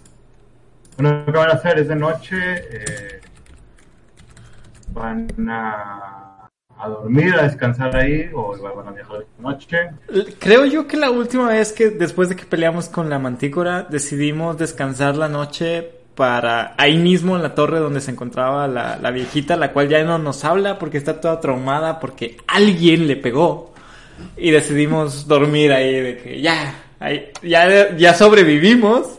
Bueno, 0.99 1.25
lo 1.27 1.33
que 1.33 1.39
van 1.39 1.51
a 1.51 1.55
hacer 1.55 1.79
es 1.79 1.89
de 1.89 1.97
noche. 1.97 2.37
eh, 2.39 3.21
van 4.93 5.29
a, 5.51 6.49
a 6.79 6.89
dormir, 6.89 7.35
a 7.39 7.43
descansar 7.43 7.95
ahí, 7.97 8.31
o 8.35 8.57
igual 8.57 8.73
van 8.77 8.89
a 8.89 8.93
viajar 8.93 9.19
de 9.19 9.43
noche. 9.43 9.77
Creo 10.39 10.65
yo 10.65 10.87
que 10.87 10.97
la 10.97 11.11
última 11.11 11.49
vez 11.49 11.73
que 11.73 11.91
después 11.91 12.29
de 12.29 12.37
que 12.37 12.45
peleamos 12.47 12.89
con 12.89 13.11
la 13.11 13.19
mantícora 13.19 13.83
decidimos 13.83 14.57
descansar 14.57 15.17
la 15.17 15.29
noche 15.29 15.91
para 16.15 16.75
ahí 16.79 16.97
mismo 16.97 17.37
en 17.37 17.43
la 17.43 17.55
torre 17.55 17.79
donde 17.79 18.01
se 18.01 18.11
encontraba 18.11 18.67
la, 18.69 18.97
la 18.97 19.11
viejita, 19.11 19.55
la 19.57 19.73
cual 19.73 19.89
ya 19.91 20.03
no 20.03 20.19
nos 20.19 20.47
habla 20.47 20.79
porque 20.79 20.97
está 20.97 21.21
toda 21.21 21.41
traumada 21.41 22.01
porque 22.01 22.39
alguien 22.47 23.07
le 23.07 23.17
pegó 23.17 23.75
y 24.35 24.51
decidimos 24.51 25.29
dormir 25.29 25.73
ahí 25.73 25.93
de 26.01 26.17
que 26.17 26.41
ya, 26.41 26.75
ahí- 27.01 27.31
ya, 27.43 27.95
ya 27.99 28.15
sobrevivimos, 28.15 29.19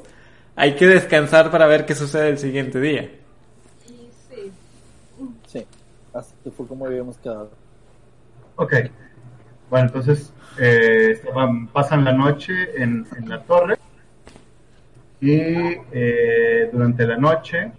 hay 0.58 0.76
que 0.76 0.88
descansar 0.88 1.52
para 1.52 1.68
ver 1.68 1.86
qué 1.86 1.96
sucede 1.96 2.30
el 2.30 2.38
siguiente 2.40 2.80
día. 2.82 3.10
Y 3.88 4.10
sí. 4.28 4.52
Sí, 5.48 5.66
así 6.14 6.34
fue 6.56 6.68
como 6.68 6.86
habíamos 6.88 7.18
quedado. 7.20 7.52
Ok. 8.58 8.74
Bueno, 9.70 9.86
entonces 9.88 10.34
eh, 10.60 11.12
estaban- 11.12 11.68
pasan 11.68 12.04
la 12.04 12.12
noche 12.14 12.54
en, 12.82 13.06
en 13.18 13.30
la 13.30 13.42
torre 13.44 13.78
y 15.22 15.36
eh, 15.92 16.70
durante 16.72 17.06
la 17.06 17.18
noche 17.18 17.72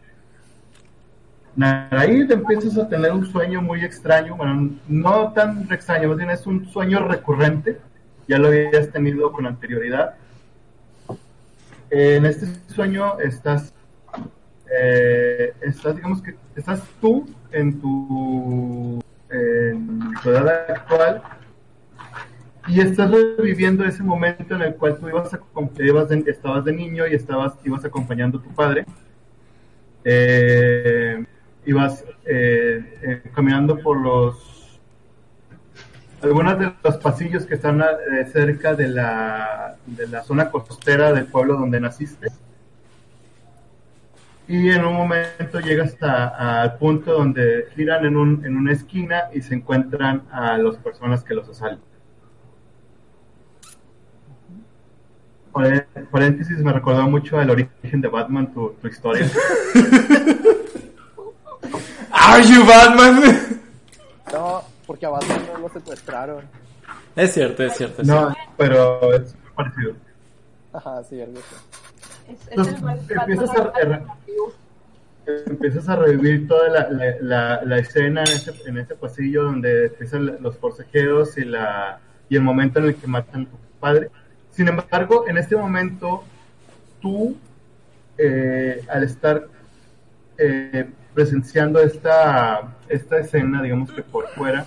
Naraid 1.57 2.31
empiezas 2.31 2.79
a 2.79 2.89
tener 2.89 3.11
un 3.13 3.27
sueño 3.27 3.61
muy 3.61 3.85
extraño, 3.85 4.37
bueno, 4.37 4.71
no 4.89 5.33
tan 5.33 5.67
extraño, 5.73 6.09
más 6.09 6.17
bien 6.19 6.31
es 6.31 6.47
un 6.47 6.67
sueño 6.71 7.01
recurrente, 7.09 7.79
ya 8.29 8.39
lo 8.39 8.49
habías 8.49 8.91
tenido 8.93 9.33
con 9.33 9.47
anterioridad. 9.47 10.15
En 11.91 12.27
este 12.27 12.47
sueño 12.73 13.19
estás, 13.21 13.73
eh, 14.79 15.53
estás, 15.63 15.97
digamos 15.97 16.21
que 16.23 16.35
estás 16.55 16.83
tú 17.01 17.27
en 17.51 17.81
tu, 17.81 19.03
en 19.31 20.13
tu 20.23 20.31
edad 20.31 20.71
actual 20.71 21.23
y 22.67 22.81
estás 22.81 23.11
reviviendo 23.11 23.85
ese 23.85 24.03
momento 24.03 24.55
en 24.55 24.63
el 24.63 24.75
cual 24.75 24.99
tú 24.99 25.09
ibas 25.09 25.33
a, 25.33 25.41
ibas 25.79 26.09
de- 26.11 26.25
estabas 26.27 26.65
de 26.67 26.73
niño 26.73 27.07
y 27.07 27.15
estabas 27.15 27.55
ibas 27.65 27.85
acompañando 27.87 28.39
a 28.39 28.43
tu 28.43 28.51
padre 28.51 28.85
eh, 30.05 31.25
ibas 31.65 32.05
eh, 32.27 32.99
eh, 33.03 33.23
caminando 33.35 33.79
por 33.79 33.99
los 33.99 34.58
algunos 36.23 36.59
de 36.59 36.73
los 36.83 36.97
pasillos 36.99 37.45
que 37.47 37.55
están 37.55 37.81
eh, 37.81 38.27
cerca 38.33 38.75
de 38.75 38.89
la 38.89 39.77
de 39.87 40.07
la 40.09 40.23
zona 40.23 40.51
costera 40.51 41.13
del 41.13 41.27
pueblo 41.27 41.55
donde 41.57 41.81
naciste 41.81 42.29
Y 44.49 44.71
en 44.71 44.85
un 44.85 44.95
momento 44.95 45.61
llega 45.61 45.85
hasta 45.85 46.61
al 46.63 46.77
punto 46.79 47.13
donde 47.13 47.67
giran 47.77 48.05
en, 48.07 48.17
un, 48.17 48.45
en 48.45 48.57
una 48.57 48.73
esquina 48.73 49.25
y 49.35 49.43
se 49.43 49.55
encuentran 49.55 50.23
a 50.33 50.57
las 50.59 50.77
personas 50.77 51.23
que 51.23 51.35
los 51.35 51.49
asaltan. 51.49 51.85
Pare- 55.53 55.87
Paréntesis, 56.11 56.59
me 56.59 56.73
recordó 56.73 57.03
mucho 57.09 57.41
el 57.41 57.51
origen 57.51 58.01
de 58.01 58.09
Batman, 58.09 58.53
tu, 58.53 58.71
tu 58.81 58.89
historia. 58.89 59.27
Are 62.11 62.43
you 62.43 62.65
Batman? 62.65 63.61
No, 64.33 64.63
porque 64.87 65.07
a 65.07 65.11
Batman 65.11 65.43
no 65.53 65.59
lo 65.61 65.68
secuestraron. 65.79 66.45
Es 67.17 67.33
cierto, 67.35 67.63
es 67.65 67.75
cierto. 67.77 68.03
es 68.03 68.09
No, 68.09 68.35
pero 68.57 69.13
es 69.15 69.35
parecido. 69.55 69.95
Ajá, 70.73 71.03
sí, 71.05 71.21
algo 71.21 71.39
así. 71.39 72.33
Es, 72.33 72.41
es 72.43 72.49
Entonces, 72.51 72.75
el 73.11 73.17
empiezas 73.19 73.51
a- 73.51 73.63
alternativo. 73.63 74.53
empiezas 75.47 75.89
a 75.89 75.97
revivir 75.97 76.47
toda 76.49 76.69
la, 76.69 76.89
la, 76.91 77.05
la- 77.21 77.63
la 77.65 77.79
escena 77.79 78.23
en 78.23 78.29
ese, 78.29 78.53
en 78.67 78.79
ese 78.79 78.95
pasillo 78.95 79.43
donde 79.45 79.87
empiezan 79.87 80.39
los 80.41 80.57
forcejeos 80.57 81.37
y, 81.39 81.45
la, 81.45 81.99
y 82.29 82.37
el 82.37 82.43
momento 82.43 82.79
en 82.79 82.87
el 82.87 82.95
que 82.97 83.07
matan 83.07 83.43
a 83.43 83.45
tu 83.47 83.57
padre. 83.81 84.11
Sin 84.53 84.69
embargo, 84.69 85.27
en 85.29 85.37
este 85.39 85.57
momento, 85.57 86.25
tú, 87.01 87.37
eh, 88.17 88.83
al 88.89 89.05
estar 89.05 89.47
eh, 90.39 90.89
presenciando 91.15 91.81
esta, 91.81 92.75
esta 92.89 93.19
escena, 93.19 93.63
digamos 93.63 93.93
que 93.93 94.03
por 94.03 94.29
fuera, 94.29 94.67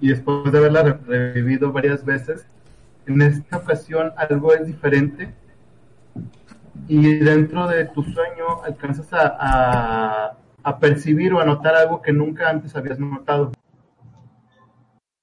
y 0.00 0.08
después 0.08 0.50
de 0.52 0.58
haberla 0.58 0.82
re- 0.82 0.98
revivido 1.06 1.72
varias 1.72 2.04
veces, 2.04 2.46
en 3.06 3.22
esta 3.22 3.56
ocasión 3.58 4.12
algo 4.16 4.52
es 4.54 4.66
diferente 4.66 5.34
y 6.88 7.16
dentro 7.18 7.66
de 7.68 7.84
tu 7.86 8.02
sueño 8.02 8.62
alcanzas 8.64 9.12
a, 9.12 9.36
a- 9.38 10.36
a 10.62 10.78
percibir 10.78 11.32
o 11.32 11.40
a 11.40 11.44
notar 11.44 11.74
algo 11.74 12.02
que 12.02 12.12
nunca 12.12 12.48
antes 12.50 12.74
habías 12.76 12.98
notado. 12.98 13.52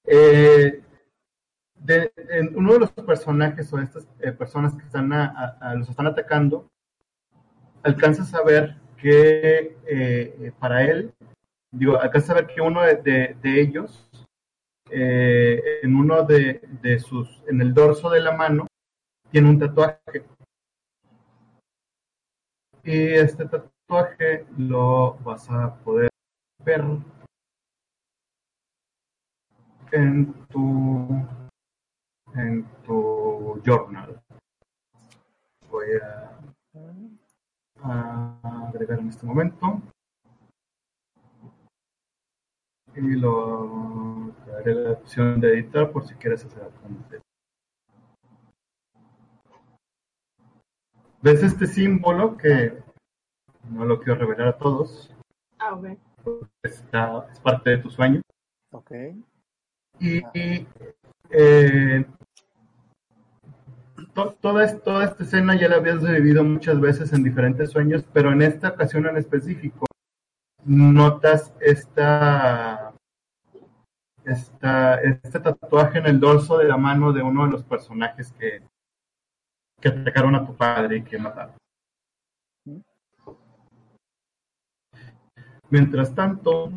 Eh, 0.06 0.82
de, 1.76 2.12
uno 2.56 2.74
de 2.74 2.80
los 2.80 2.92
personajes 2.92 3.72
o 3.72 3.80
estas 3.80 4.08
eh, 4.20 4.32
personas 4.32 4.74
que 4.74 4.84
están 4.84 5.12
a- 5.14 5.58
a- 5.60 5.76
los 5.76 5.90
están 5.90 6.08
atacando, 6.08 6.68
alcanzas 7.84 8.34
a 8.34 8.44
ver 8.44 8.76
que 8.98 9.78
eh, 9.88 10.36
eh, 10.40 10.52
para 10.60 10.84
él, 10.84 11.14
digo, 11.72 12.00
alcanzas 12.00 12.32
a 12.32 12.34
ver 12.36 12.48
que 12.48 12.62
uno 12.62 12.82
de, 12.82 12.96
de- 12.96 13.36
de 13.42 13.62
ellos, 13.62 14.07
eh, 14.92 15.80
en 15.84 15.96
uno 15.96 16.24
de, 16.24 16.62
de 16.82 17.00
sus, 17.00 17.44
en 17.48 17.62
el 17.62 17.74
dorso 17.74 18.10
de 18.10 18.22
la 18.22 18.32
mano, 18.32 18.68
tiene 19.32 19.50
un 19.50 19.60
tatuaje. 19.60 20.26
Y 22.84 23.14
este 23.14 23.46
tatuaje 23.46 24.46
lo 24.58 25.16
vas 25.16 25.50
a 25.50 25.76
poder 25.84 26.10
ver 26.64 26.84
en 29.92 30.34
tu 30.48 31.26
en 32.36 32.66
tu 32.86 33.62
journal. 33.66 34.22
Voy 35.70 35.88
a, 36.02 36.40
a 37.84 38.68
agregar 38.68 39.00
en 39.00 39.10
este 39.10 39.26
momento. 39.26 39.82
Y 42.98 43.16
lo 43.16 44.34
te 44.44 44.52
daré 44.52 44.74
la 44.76 44.92
opción 44.94 45.40
de 45.40 45.54
editar 45.54 45.92
por 45.92 46.06
si 46.08 46.16
quieres 46.16 46.44
hacer 46.46 46.64
apuntes. 46.64 47.22
¿Ves 51.22 51.44
este 51.44 51.68
símbolo 51.68 52.38
que 52.38 52.74
no 53.70 53.86
lo 53.86 54.00
quiero 54.00 54.20
revelar 54.20 54.48
a 54.50 54.58
todos? 54.58 55.12
Ah, 55.60 55.74
ok. 55.74 55.98
Está, 56.64 57.28
es 57.32 57.40
parte 57.40 57.72
de 57.72 57.78
tu 57.78 57.90
sueño. 57.90 58.22
Ok. 58.72 58.92
Y, 60.00 60.18
y, 60.38 60.68
eh, 61.30 62.06
to- 64.14 64.34
toda, 64.42 64.66
es- 64.66 64.82
toda 64.84 65.06
esta 65.06 65.24
escena 65.24 65.56
ya 65.60 65.68
la 65.70 65.78
habías 65.78 66.02
vivido 66.04 66.44
muchas 66.44 66.80
veces 66.80 67.14
en 67.14 67.24
diferentes 67.24 67.72
sueños, 67.72 68.06
pero 68.14 68.32
en 68.32 68.42
esta 68.42 68.70
ocasión 68.70 69.06
en 69.08 69.18
específico 69.18 69.86
notas 70.66 71.54
esta, 71.62 72.87
esta, 74.28 75.02
este 75.02 75.40
tatuaje 75.40 76.00
en 76.00 76.08
el 76.08 76.20
dorso 76.20 76.58
de 76.58 76.68
la 76.68 76.78
mano 76.78 77.14
de 77.14 77.22
uno 77.22 77.46
de 77.46 77.52
los 77.52 77.64
personajes 77.64 78.32
que, 78.34 78.62
que 79.80 79.90
atacaron 79.90 80.36
a 80.36 80.46
tu 80.46 80.56
padre 80.56 80.98
y 80.98 81.04
que 81.04 81.18
mataron. 81.18 81.56
Mientras 85.70 86.14
tanto, 86.14 86.72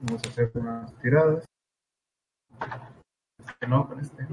vamos 0.00 0.24
a 0.24 0.28
hacer 0.28 0.50
unas 0.54 0.94
tiradas. 0.98 1.44
Este 3.38 3.66
no, 3.66 3.88
con 3.88 4.00
este. 4.00 4.26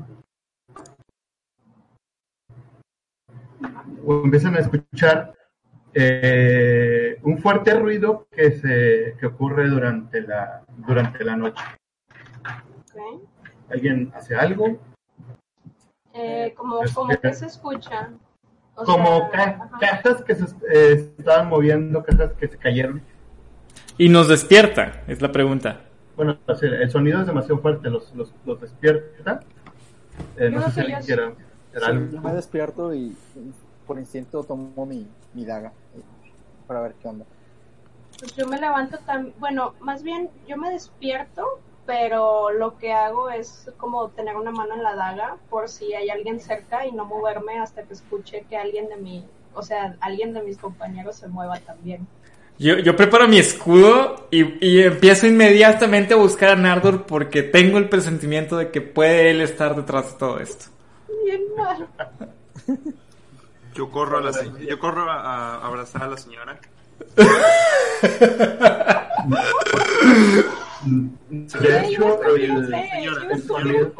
Empiezan 4.07 4.55
a 4.55 4.59
escuchar 4.59 5.35
eh, 5.93 7.19
un 7.23 7.37
fuerte 7.39 7.73
ruido 7.73 8.27
que 8.31 8.51
se 8.51 9.15
que 9.19 9.25
ocurre 9.27 9.67
durante 9.67 10.21
la 10.21 10.63
durante 10.67 11.23
la 11.23 11.35
noche. 11.35 11.63
Alguien 13.69 14.11
hace 14.15 14.35
algo, 14.35 14.77
Eh, 16.13 16.53
como, 16.57 16.81
Es 16.83 16.93
como 16.93 17.15
que- 17.15 17.33
se 17.33 17.45
escucha. 17.45 18.09
O 18.75 18.83
como 18.83 19.19
sea, 19.19 19.29
ca- 19.31 19.63
ajá. 19.65 19.77
cajas 19.79 20.23
que 20.23 20.35
se 20.35 20.45
eh, 20.73 21.13
estaban 21.17 21.47
moviendo, 21.49 22.03
cajas 22.03 22.33
que 22.33 22.47
se 22.47 22.57
cayeron. 22.57 23.01
Y 23.97 24.09
nos 24.09 24.27
despierta, 24.27 25.03
es 25.07 25.21
la 25.21 25.31
pregunta. 25.31 25.81
Bueno, 26.15 26.37
el 26.47 26.89
sonido 26.89 27.21
es 27.21 27.27
demasiado 27.27 27.59
fuerte, 27.61 27.89
los, 27.89 28.13
los, 28.15 28.33
los 28.45 28.59
despierta. 28.59 29.41
Eh, 30.37 30.49
no 30.49 30.61
Yo 30.61 30.69
sé 30.69 30.83
si 30.83 30.91
yo- 30.91 30.97
quiera 31.05 31.27
hacer 31.27 31.35
Sí, 31.81 31.85
algo. 31.85 32.11
yo 32.11 32.21
me 32.21 32.33
despierto 32.33 32.93
y 32.93 33.15
por 33.85 33.99
instinto 33.99 34.43
tomo 34.43 34.85
mi, 34.85 35.07
mi 35.33 35.45
daga 35.45 35.71
eh, 35.95 36.01
para 36.67 36.81
ver 36.81 36.93
qué 36.95 37.07
onda. 37.07 37.25
Pues 38.19 38.35
yo 38.35 38.47
me 38.47 38.59
levanto 38.59 38.97
también, 39.05 39.35
bueno, 39.39 39.75
más 39.79 40.01
bien 40.03 40.29
yo 40.47 40.57
me 40.57 40.69
despierto, 40.71 41.59
pero 41.89 42.51
lo 42.51 42.77
que 42.77 42.93
hago 42.93 43.31
es 43.31 43.67
como 43.77 44.09
tener 44.09 44.35
una 44.35 44.51
mano 44.51 44.75
en 44.75 44.83
la 44.83 44.93
daga 44.93 45.37
por 45.49 45.69
si 45.69 45.91
hay 45.95 46.11
alguien 46.11 46.39
cerca 46.39 46.85
y 46.85 46.91
no 46.91 47.03
moverme 47.03 47.57
hasta 47.57 47.81
que 47.81 47.95
escuche 47.95 48.45
que 48.47 48.57
alguien 48.57 48.89
de 48.89 48.97
mi, 48.97 49.25
o 49.55 49.63
sea, 49.63 49.95
alguien 49.99 50.31
de 50.35 50.43
mis 50.43 50.59
compañeros 50.59 51.15
se 51.15 51.27
mueva 51.27 51.57
también. 51.57 52.05
Yo, 52.59 52.77
yo 52.77 52.95
preparo 52.95 53.27
mi 53.27 53.39
escudo 53.39 54.27
y, 54.29 54.63
y 54.63 54.83
empiezo 54.83 55.25
inmediatamente 55.25 56.13
a 56.13 56.17
buscar 56.17 56.49
a 56.49 56.55
Nardor 56.55 57.07
porque 57.07 57.41
tengo 57.41 57.79
el 57.79 57.89
presentimiento 57.89 58.55
de 58.55 58.69
que 58.69 58.81
puede 58.81 59.31
él 59.31 59.41
estar 59.41 59.75
detrás 59.75 60.11
de 60.11 60.19
todo 60.19 60.39
esto. 60.39 60.65
Bien 61.25 61.41
mal. 61.57 61.87
Yo 63.73 63.89
corro 63.89 64.19
a 64.19 64.21
la 64.21 64.31
yo 64.59 64.77
corro 64.77 65.09
a, 65.09 65.55
a 65.55 65.65
abrazar 65.65 66.03
a 66.03 66.07
la 66.07 66.17
señora. 66.17 66.59
De 70.85 71.79
hecho, 71.87 72.23
el, 72.25 72.65
señora, 72.67 73.33
el 73.33 73.43
sonido, 73.43 73.93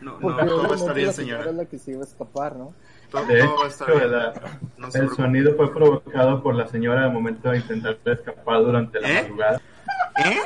No, 0.00 0.18
no, 0.20 0.36
todo 0.46 0.62
va 0.68 0.72
a 0.72 0.74
estar 0.76 0.90
obviamente 0.92 1.00
bien, 1.00 1.12
señora. 1.12 1.52
la 1.52 1.64
que 1.64 1.78
se 1.78 1.90
iba 1.90 2.02
a 2.02 2.04
escapar, 2.04 2.54
¿no? 2.56 2.72
Todo, 3.10 3.24
de 3.26 3.40
todo 3.40 3.66
hecho, 3.66 3.86
bien. 3.86 4.12
la- 4.12 4.32
No 4.76 4.88
el 4.92 5.10
sonido 5.10 5.54
fue 5.56 5.72
provocado 5.72 6.42
por 6.42 6.54
la 6.54 6.66
señora 6.68 7.04
al 7.04 7.12
momento 7.12 7.50
de 7.50 7.56
intentar 7.58 7.96
escapar 8.04 8.60
durante 8.62 9.00
la 9.00 9.08
¿Eh? 9.10 9.22
madrugada. 9.22 9.60
¿Eh? 10.24 10.38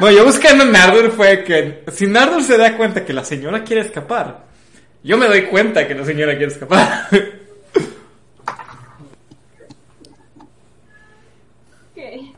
Bueno, 0.00 0.16
yo 0.18 0.24
buscando 0.24 0.64
a 0.64 0.66
Nardor 0.66 1.10
fue 1.12 1.44
que 1.44 1.84
si 1.92 2.06
Nardor 2.06 2.42
se 2.42 2.58
da 2.58 2.76
cuenta 2.76 3.04
que 3.04 3.12
la 3.12 3.24
señora 3.24 3.62
quiere 3.64 3.82
escapar, 3.82 4.44
yo 5.02 5.16
me 5.16 5.26
doy 5.28 5.46
cuenta 5.46 5.86
que 5.86 5.94
la 5.94 6.04
señora 6.04 6.36
quiere 6.36 6.52
escapar. 6.52 7.06
Ok. 11.96 12.34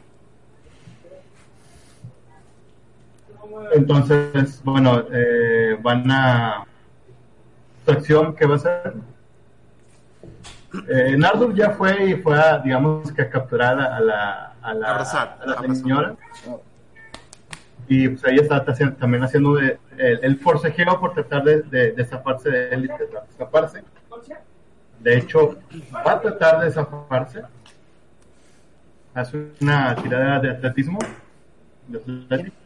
Entonces, 3.72 4.60
bueno, 4.64 5.04
eh, 5.12 5.76
van 5.82 6.10
a... 6.10 6.64
¿Su 7.84 7.90
acción 7.92 8.34
qué 8.34 8.46
va 8.46 8.56
a 8.56 8.58
ser? 8.58 8.94
Eh, 10.88 11.16
Nardur 11.16 11.54
ya 11.54 11.70
fue 11.70 12.10
y 12.10 12.14
fue 12.16 12.38
a, 12.38 12.58
digamos 12.58 13.10
que 13.12 13.22
a 13.22 13.30
capturar 13.30 13.78
a 13.80 14.00
la, 14.00 14.54
a 14.60 14.74
la, 14.74 14.90
Abrazar, 14.90 15.38
a 15.40 15.46
la 15.46 15.52
abrazar. 15.54 15.76
señora. 15.76 16.16
Y 17.88 18.08
pues 18.08 18.24
ella 18.26 18.42
está 18.42 18.64
también 18.96 19.22
haciendo 19.22 19.54
de- 19.54 19.78
el, 19.96 20.18
el 20.24 20.36
forcejeo 20.40 20.98
por 20.98 21.14
tratar 21.14 21.44
de, 21.44 21.62
de, 21.62 21.92
de 21.92 22.04
zafarse 22.04 22.50
de 22.50 22.68
él 22.70 22.84
y 22.84 22.88
tratar 22.88 23.22
de 23.22 23.30
escaparse. 23.30 23.84
De 25.00 25.16
hecho, 25.18 25.56
va 25.94 26.12
a 26.12 26.20
tratar 26.20 26.60
de 26.64 26.70
zafarse. 26.72 27.42
Hace 29.14 29.46
una 29.60 29.94
tirada 29.94 30.40
de 30.40 30.50
atletismo. 30.50 30.98
De 31.86 31.98
atletismo. 31.98 32.58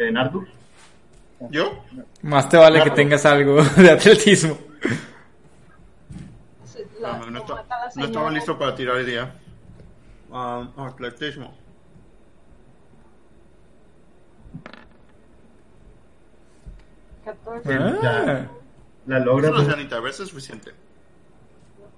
Eh, 0.00 0.10
Nardur. 0.10 0.48
¿Yo? 1.50 1.84
Más 2.22 2.48
te 2.48 2.56
vale 2.56 2.82
que 2.82 2.90
tengas 2.90 3.24
algo 3.26 3.62
de 3.76 3.90
atletismo. 3.90 4.56
La- 7.00 7.18
No, 7.18 7.26
no, 7.30 7.44
no 7.96 8.04
estaba 8.04 8.30
listo 8.30 8.58
para 8.58 8.74
tirar 8.74 8.96
el 8.96 9.06
día. 9.06 9.34
Um, 10.30 10.70
atletismo. 10.80 11.52
Catorce. 17.24 17.74
Ah. 17.74 18.46
La 19.06 19.18
logras. 19.18 19.50
No 19.52 19.64
sé, 19.64 19.72
Anita, 19.72 19.96
a 19.96 20.00
ver 20.00 20.12
si 20.12 20.22
es 20.22 20.28
suficiente. 20.28 20.72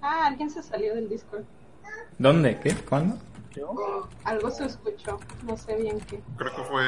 Ah, 0.01 0.27
alguien 0.27 0.51
se 0.51 0.63
salió 0.63 0.95
del 0.95 1.09
Discord. 1.09 1.45
¿Dónde? 2.19 2.59
¿Qué? 2.61 2.75
¿Cuándo? 2.75 3.17
Yo, 3.55 4.09
Algo 4.25 4.51
se 4.51 4.65
escuchó, 4.67 5.21
no 5.45 5.57
sé 5.57 5.77
bien 5.77 6.01
qué. 6.01 6.23
Creo 6.37 6.55
que 6.57 6.63
fue. 6.63 6.85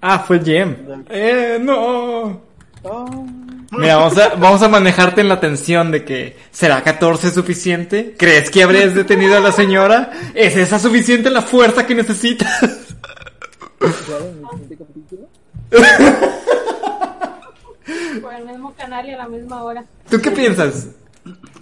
Ah, 0.00 0.20
fue 0.20 0.40
Jem. 0.40 1.04
Eh, 1.10 1.58
no. 1.60 2.40
oh, 2.82 3.26
Mira, 3.72 3.96
vamos 3.96 4.16
a, 4.16 4.28
vamos 4.36 4.62
a 4.62 4.68
manejarte 4.68 5.20
en 5.20 5.28
la 5.28 5.40
tensión 5.40 5.90
de 5.90 6.04
que 6.04 6.36
¿será 6.50 6.82
14 6.82 7.30
suficiente? 7.30 8.14
¿Crees 8.16 8.50
que 8.50 8.62
habrías 8.62 8.94
detenido 8.94 9.36
a 9.36 9.40
la 9.40 9.52
señora? 9.52 10.10
¿Es 10.34 10.56
esa 10.56 10.78
suficiente 10.78 11.30
la 11.30 11.42
fuerza 11.42 11.86
que 11.86 11.94
necesitas? 11.94 12.60
Por 18.22 18.34
el 18.34 18.44
mismo 18.46 18.74
canal 18.74 19.06
y 19.06 19.12
a 19.12 19.18
la 19.18 19.28
misma 19.28 19.62
hora. 19.62 19.84
¿Tú 20.10 20.20
qué 20.20 20.30
piensas? 20.30 20.88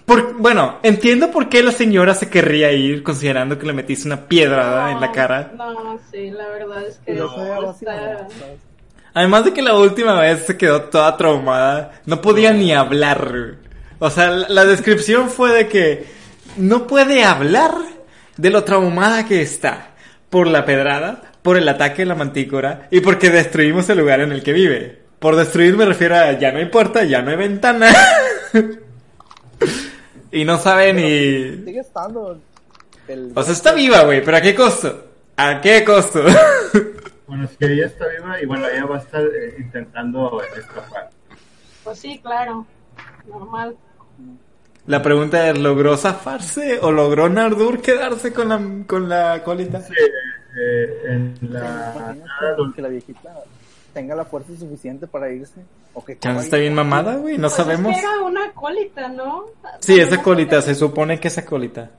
Por, 0.07 0.35
bueno, 0.37 0.79
entiendo 0.83 1.31
por 1.31 1.49
qué 1.49 1.61
la 1.61 1.73
señora 1.73 2.13
se 2.15 2.29
querría 2.29 2.71
ir 2.71 3.03
considerando 3.03 3.59
que 3.59 3.65
le 3.65 3.73
metiste 3.73 4.07
una 4.07 4.25
piedrada 4.25 4.93
en 4.93 5.01
la 5.01 5.11
cara. 5.11 5.51
No, 5.57 5.99
sí, 6.09 6.31
la 6.31 6.47
verdad 6.47 6.81
es 6.87 6.97
que 7.05 7.11
está- 7.11 7.25
¿no? 7.25 7.75
¿sabes? 7.77 8.59
Además 9.13 9.43
de 9.43 9.51
que 9.51 9.61
la 9.61 9.75
última 9.75 10.17
vez 10.21 10.45
se 10.45 10.55
quedó 10.55 10.83
toda 10.83 11.17
traumada, 11.17 11.99
no 12.05 12.21
podía 12.21 12.53
ni 12.53 12.73
hablar. 12.73 13.55
O 13.99 14.09
sea, 14.09 14.29
la, 14.29 14.47
la 14.47 14.63
descripción 14.65 15.29
fue 15.29 15.51
de 15.51 15.67
que 15.67 16.05
no 16.55 16.87
puede 16.87 17.25
hablar 17.25 17.73
de 18.37 18.49
lo 18.49 18.63
traumada 18.63 19.25
que 19.25 19.41
está 19.41 19.89
por 20.29 20.47
la 20.47 20.63
pedrada, 20.63 21.21
por 21.41 21.57
el 21.57 21.67
ataque 21.67 22.03
de 22.03 22.05
la 22.05 22.15
mantícora 22.15 22.87
y 22.91 23.01
porque 23.01 23.29
destruimos 23.29 23.89
el 23.89 23.97
lugar 23.97 24.21
en 24.21 24.31
el 24.31 24.41
que 24.41 24.53
vive. 24.53 25.01
Por 25.19 25.35
destruir 25.35 25.75
me 25.75 25.83
refiero 25.85 26.15
a 26.15 26.31
ya 26.39 26.53
no 26.53 26.59
hay 26.59 26.67
puerta, 26.67 27.03
ya 27.03 27.21
no 27.21 27.31
hay 27.31 27.35
ventana. 27.35 27.93
y 30.31 30.45
no 30.45 30.57
sabe 30.57 30.93
ni... 30.93 31.65
Sigue 31.65 31.79
estando. 31.79 32.39
El... 33.07 33.31
O 33.35 33.43
sea, 33.43 33.53
está 33.53 33.73
viva, 33.73 34.03
güey, 34.03 34.23
pero 34.23 34.37
¿a 34.37 34.41
qué 34.41 34.55
costo? 34.55 35.05
¿A 35.37 35.61
qué 35.61 35.83
costo? 35.83 36.23
Bueno, 37.27 37.45
si 37.45 37.57
ella 37.59 37.87
está 37.87 38.07
viva 38.07 38.41
y 38.41 38.45
bueno, 38.45 38.69
ella 38.69 38.85
va 38.85 38.95
a 38.95 38.99
estar 38.99 39.21
eh, 39.21 39.55
intentando 39.59 40.41
escapar. 40.57 41.09
Pues 41.83 41.99
sí, 41.99 42.21
claro. 42.23 42.65
Normal. 43.27 43.75
La 44.85 45.01
pregunta 45.01 45.49
es, 45.49 45.57
¿logró 45.57 45.97
zafarse 45.97 46.79
o 46.81 46.89
logró 46.89 47.27
Nardur 47.27 47.81
quedarse 47.81 48.31
con 48.31 48.47
la, 48.47 48.61
con 48.87 49.09
la 49.09 49.43
colita? 49.43 49.81
Sí, 49.81 49.93
eh, 50.57 51.01
en 51.07 51.37
la 51.41 52.15
Imagínate 52.15 52.75
que 52.75 52.81
la 52.81 52.87
viejita 52.87 53.43
tenga 53.97 54.13
la 54.13 54.25
fuerza 54.25 54.55
suficiente 54.55 55.07
para 55.07 55.31
irse. 55.31 55.65
O 55.95 56.05
que 56.05 56.19
Chance 56.19 56.45
está 56.45 56.57
bien 56.57 56.75
mamada, 56.75 57.15
güey, 57.15 57.35
no 57.35 57.47
Pues 57.47 57.53
sabemos. 57.53 57.91
Es 57.91 57.99
que 57.99 58.05
era 58.05 58.21
una 58.21 58.53
colita, 58.53 59.07
¿no? 59.07 59.45
Sí, 59.79 59.93
También 59.93 60.07
esa 60.07 60.21
colita, 60.21 60.61
se 60.61 60.75
supone 60.75 61.19
que 61.19 61.29
esa 61.29 61.43
colita. 61.43 61.89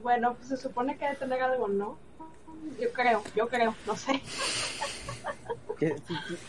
Bueno, 0.00 0.34
pues 0.34 0.50
se 0.50 0.56
supone 0.56 0.96
que 0.96 1.06
debe 1.06 1.16
tener 1.16 1.42
algo, 1.42 1.66
¿no? 1.66 1.98
Yo 2.80 2.92
creo, 2.92 3.20
yo 3.34 3.48
creo, 3.48 3.74
no 3.84 3.96
sé. 3.96 4.22
Que, 5.76 5.96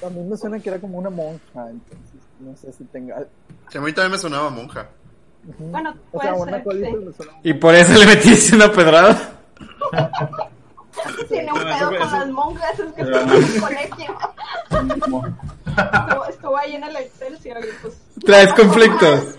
a 0.05 0.09
mí 0.11 0.21
me 0.21 0.37
suena 0.37 0.59
que 0.59 0.69
era 0.69 0.79
como 0.79 0.99
una 0.99 1.09
monja, 1.09 1.67
entonces 1.67 2.21
no 2.39 2.55
sé 2.55 2.71
si 2.71 2.83
tenga. 2.83 3.25
Sí, 3.71 3.79
a 3.79 3.81
mí 3.81 3.91
también 3.91 4.11
me 4.11 4.17
sonaba 4.19 4.51
monja. 4.51 4.87
Bueno, 5.57 5.95
o 6.11 6.21
sea, 6.21 6.35
puede 6.63 6.81
ser, 6.81 6.99
sí. 6.99 7.05
me 7.05 7.13
suena. 7.13 7.33
Y 7.41 7.53
por 7.55 7.73
eso 7.73 7.97
le 7.97 8.05
metiste 8.05 8.55
una 8.55 8.71
pedrada. 8.71 9.31
Tiene 11.27 11.51
un 11.51 11.60
pedo 11.60 11.88
con 11.88 12.12
las 12.12 12.27
monjas, 12.29 12.79
es 12.79 12.93
que 12.93 13.01
estuvo 13.01 13.19
en 13.19 13.43
un 13.43 13.60
colegio. 13.60 14.17
Estuvo, 16.05 16.25
estuvo 16.25 16.58
ahí 16.58 16.75
en 16.75 16.84
el 16.84 16.95
Excelsior 16.95 17.60
y 17.60 17.67
pues... 17.81 17.97
Traes 18.25 18.53
conflictos. 18.53 19.36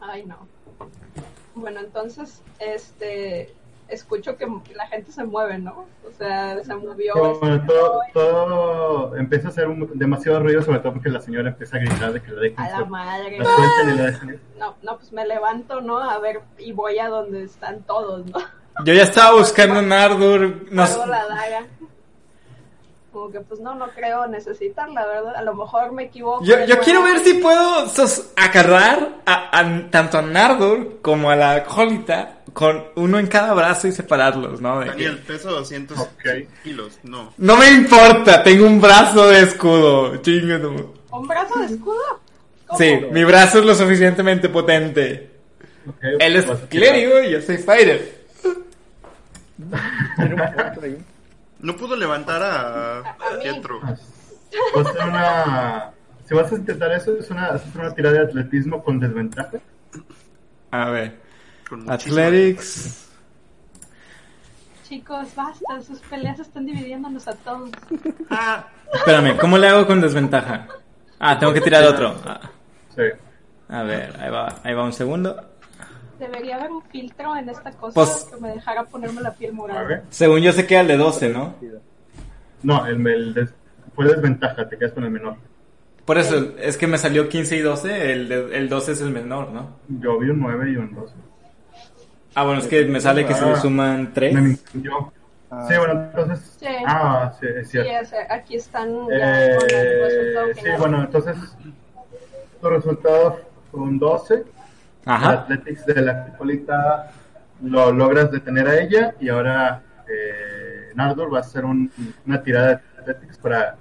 Ay, 0.00 0.24
no. 0.26 0.46
Bueno, 1.54 1.80
entonces, 1.80 2.42
este... 2.58 3.54
Escucho 3.94 4.36
que 4.36 4.46
la 4.74 4.86
gente 4.88 5.10
se 5.12 5.24
mueve, 5.24 5.58
¿no? 5.58 5.86
O 6.06 6.12
sea, 6.18 6.62
se 6.62 6.74
movió. 6.74 7.12
Bueno, 7.14 7.54
este, 7.56 7.66
todo, 7.66 8.00
todo 8.12 9.16
empieza 9.16 9.48
a 9.48 9.50
hacer 9.50 9.68
un- 9.68 9.90
demasiado 9.94 10.40
ruido, 10.40 10.62
sobre 10.62 10.78
todo 10.80 10.92
porque 10.92 11.08
la 11.08 11.20
señora 11.20 11.48
empieza 11.48 11.76
a 11.76 11.80
gritar 11.80 12.12
de 12.12 12.22
que 12.22 12.30
la 12.32 12.40
dejen 12.40 12.60
A 12.60 12.70
la 12.80 12.84
madre. 12.84 13.38
la 13.38 13.44
suelten 13.44 13.88
y 13.94 13.96
la 13.98 14.02
dejen. 14.04 14.40
No, 14.58 14.74
no, 14.82 14.96
pues 14.98 15.12
me 15.12 15.26
levanto, 15.26 15.80
¿no? 15.80 15.98
A 15.98 16.18
ver, 16.18 16.40
y 16.58 16.72
voy 16.72 16.98
a 16.98 17.08
donde 17.08 17.44
están 17.44 17.82
todos, 17.82 18.26
¿no? 18.26 18.38
Yo 18.84 18.92
ya 18.92 19.02
estaba 19.04 19.38
buscando 19.38 19.78
a 19.78 19.82
Nardur. 19.82 20.66
No, 20.70 20.84
la 21.06 21.26
daga. 21.26 21.66
Como 23.12 23.30
que 23.30 23.40
pues 23.42 23.60
no, 23.60 23.76
no 23.76 23.86
creo 23.90 24.26
necesitarla, 24.26 25.06
¿verdad? 25.06 25.36
A 25.36 25.42
lo 25.42 25.54
mejor 25.54 25.92
me 25.92 26.04
equivoco. 26.04 26.42
yo, 26.44 26.64
yo 26.64 26.80
quiero 26.80 27.00
ver 27.04 27.20
si 27.20 27.34
puedo 27.34 27.86
sos- 27.86 28.32
agarrar 28.36 29.20
a, 29.24 29.56
a- 29.60 29.90
tanto 29.90 30.18
a 30.18 30.22
Nardur 30.22 31.00
como 31.00 31.30
a 31.30 31.36
la 31.36 31.62
colita 31.62 32.38
con 32.54 32.84
uno 32.94 33.18
en 33.18 33.26
cada 33.26 33.52
brazo 33.52 33.88
y 33.88 33.92
separarlos, 33.92 34.60
¿no? 34.62 34.78
De 34.78 34.84
que- 34.86 34.90
Daniel, 34.92 35.18
peso 35.26 35.50
200 35.50 35.98
Ok. 35.98 36.24
kilos. 36.62 36.98
No. 37.02 37.34
No 37.36 37.56
me 37.58 37.68
importa, 37.70 38.42
tengo 38.42 38.66
un 38.66 38.80
brazo 38.80 39.26
de 39.28 39.40
escudo. 39.42 40.16
Chingado. 40.22 40.94
¿Un 41.10 41.28
brazo 41.28 41.58
de 41.58 41.66
escudo? 41.66 42.20
¿Cómo? 42.66 42.78
Sí, 42.78 42.98
mi 43.12 43.24
brazo 43.24 43.58
es 43.58 43.64
lo 43.66 43.74
suficientemente 43.74 44.48
potente. 44.48 45.30
Ok, 45.86 45.96
Él 46.20 46.36
es 46.36 46.46
vas 46.46 46.62
a- 46.62 46.68
clérigo 46.68 47.20
y 47.20 47.32
yo 47.32 47.42
soy 47.42 47.58
fighter. 47.58 48.24
No 51.60 51.76
pudo 51.76 51.96
levantar 51.96 52.42
a, 52.42 52.98
A- 52.98 53.00
a. 53.10 53.38
Pietro. 53.42 53.80
Va 53.82 53.90
a 54.80 54.92
ser 54.92 55.04
una. 55.08 55.90
Si 56.26 56.34
vas 56.34 56.50
a 56.52 56.54
intentar 56.54 56.92
eso, 56.92 57.16
es 57.18 57.30
una, 57.30 57.48
es 57.56 57.62
una 57.74 57.94
tirada 57.94 58.16
de 58.18 58.22
atletismo 58.24 58.82
con 58.82 58.98
desventaja. 59.00 59.58
A 60.70 60.90
ver. 60.90 61.23
Con 61.68 61.90
Athletics. 61.90 63.00
Chicos, 64.88 65.28
basta, 65.34 65.80
sus 65.80 65.98
peleas 66.00 66.38
están 66.38 66.66
dividiéndonos 66.66 67.26
a 67.26 67.34
todos. 67.34 67.70
Ah, 68.30 68.68
Espérame, 68.92 69.36
¿cómo 69.38 69.56
le 69.58 69.66
hago 69.68 69.86
con 69.86 70.00
desventaja? 70.00 70.68
Ah, 71.18 71.38
tengo 71.38 71.52
que 71.52 71.60
tirar 71.60 71.84
otro. 71.84 72.14
Ah, 72.24 72.40
Sí. 72.94 73.02
a 73.68 73.82
ver, 73.82 74.14
ahí 74.20 74.30
va, 74.30 74.60
ahí 74.62 74.74
va 74.74 74.84
un 74.84 74.92
segundo. 74.92 75.50
Debería 76.18 76.56
haber 76.56 76.70
un 76.70 76.82
filtro 76.82 77.34
en 77.36 77.48
esta 77.48 77.72
cosa 77.72 77.94
Pues- 77.94 78.28
que 78.32 78.40
me 78.40 78.50
dejara 78.50 78.84
ponerme 78.84 79.20
la 79.22 79.32
piel 79.32 79.52
morada. 79.52 80.04
Según 80.10 80.40
yo 80.40 80.52
se 80.52 80.66
queda 80.66 80.82
el 80.82 80.88
de 80.88 80.96
12, 80.96 81.30
¿no? 81.30 81.54
No, 82.62 82.86
el, 82.86 83.04
el 83.06 83.34
des- 83.34 83.54
fue 83.96 84.06
desventaja, 84.06 84.68
te 84.68 84.76
quedas 84.78 84.92
con 84.92 85.04
el 85.04 85.10
menor. 85.10 85.36
Por 86.04 86.18
eso, 86.18 86.52
es 86.58 86.76
que 86.76 86.86
me 86.86 86.98
salió 86.98 87.28
15 87.28 87.56
y 87.56 87.60
12, 87.60 88.12
el, 88.12 88.28
de- 88.28 88.56
el 88.58 88.68
12 88.68 88.92
es 88.92 89.00
el 89.00 89.10
menor, 89.10 89.50
¿no? 89.50 89.76
Yo 89.88 90.18
vi 90.18 90.28
un 90.30 90.38
9 90.40 90.70
y 90.70 90.76
un 90.76 90.94
12. 90.94 91.14
Ah, 92.34 92.44
bueno, 92.44 92.60
es 92.60 92.66
que 92.66 92.84
me 92.86 93.00
sale 93.00 93.26
que 93.26 93.34
se 93.34 93.44
le 93.44 93.52
Ah. 93.52 93.56
suman 93.56 94.12
3. 94.12 94.34
Me 94.34 94.40
mintió. 94.40 95.12
Ah, 95.50 95.66
Sí, 95.68 95.74
bueno, 95.76 95.92
entonces. 95.92 96.56
Sí. 96.58 96.66
Ah, 96.86 97.32
sí, 97.38 97.46
es 97.46 97.66
Sí, 97.68 97.78
cierto. 97.82 98.02
o 98.02 98.04
sea, 98.06 98.26
aquí 98.30 98.56
están 98.56 98.88
ya 99.08 99.46
Eh, 99.46 99.56
con 99.58 99.70
el 99.70 100.00
resultado 100.02 100.46
sí, 100.54 100.60
final. 100.60 100.78
bueno, 100.80 101.00
entonces. 101.02 101.36
Tu 102.60 102.68
resultado 102.70 103.40
fue 103.70 103.80
un 103.80 103.98
12. 103.98 104.34
El 104.34 104.44
Ajá. 105.04 105.30
Athletics 105.32 105.84
de 105.86 106.00
la 106.00 106.26
colita 106.38 107.10
lo 107.62 107.92
logras 107.92 108.30
detener 108.30 108.66
a 108.68 108.80
ella 108.80 109.14
y 109.20 109.28
ahora 109.28 109.82
eh, 110.08 110.90
Nardur 110.94 111.32
va 111.32 111.38
a 111.38 111.40
hacer 111.40 111.64
un- 111.64 111.90
una 112.26 112.42
tirada 112.42 112.66
de 112.68 112.80
Athletics 113.00 113.38
para 113.38 113.76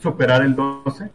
superar 0.00 0.42
el 0.42 0.54
12. 0.56 1.10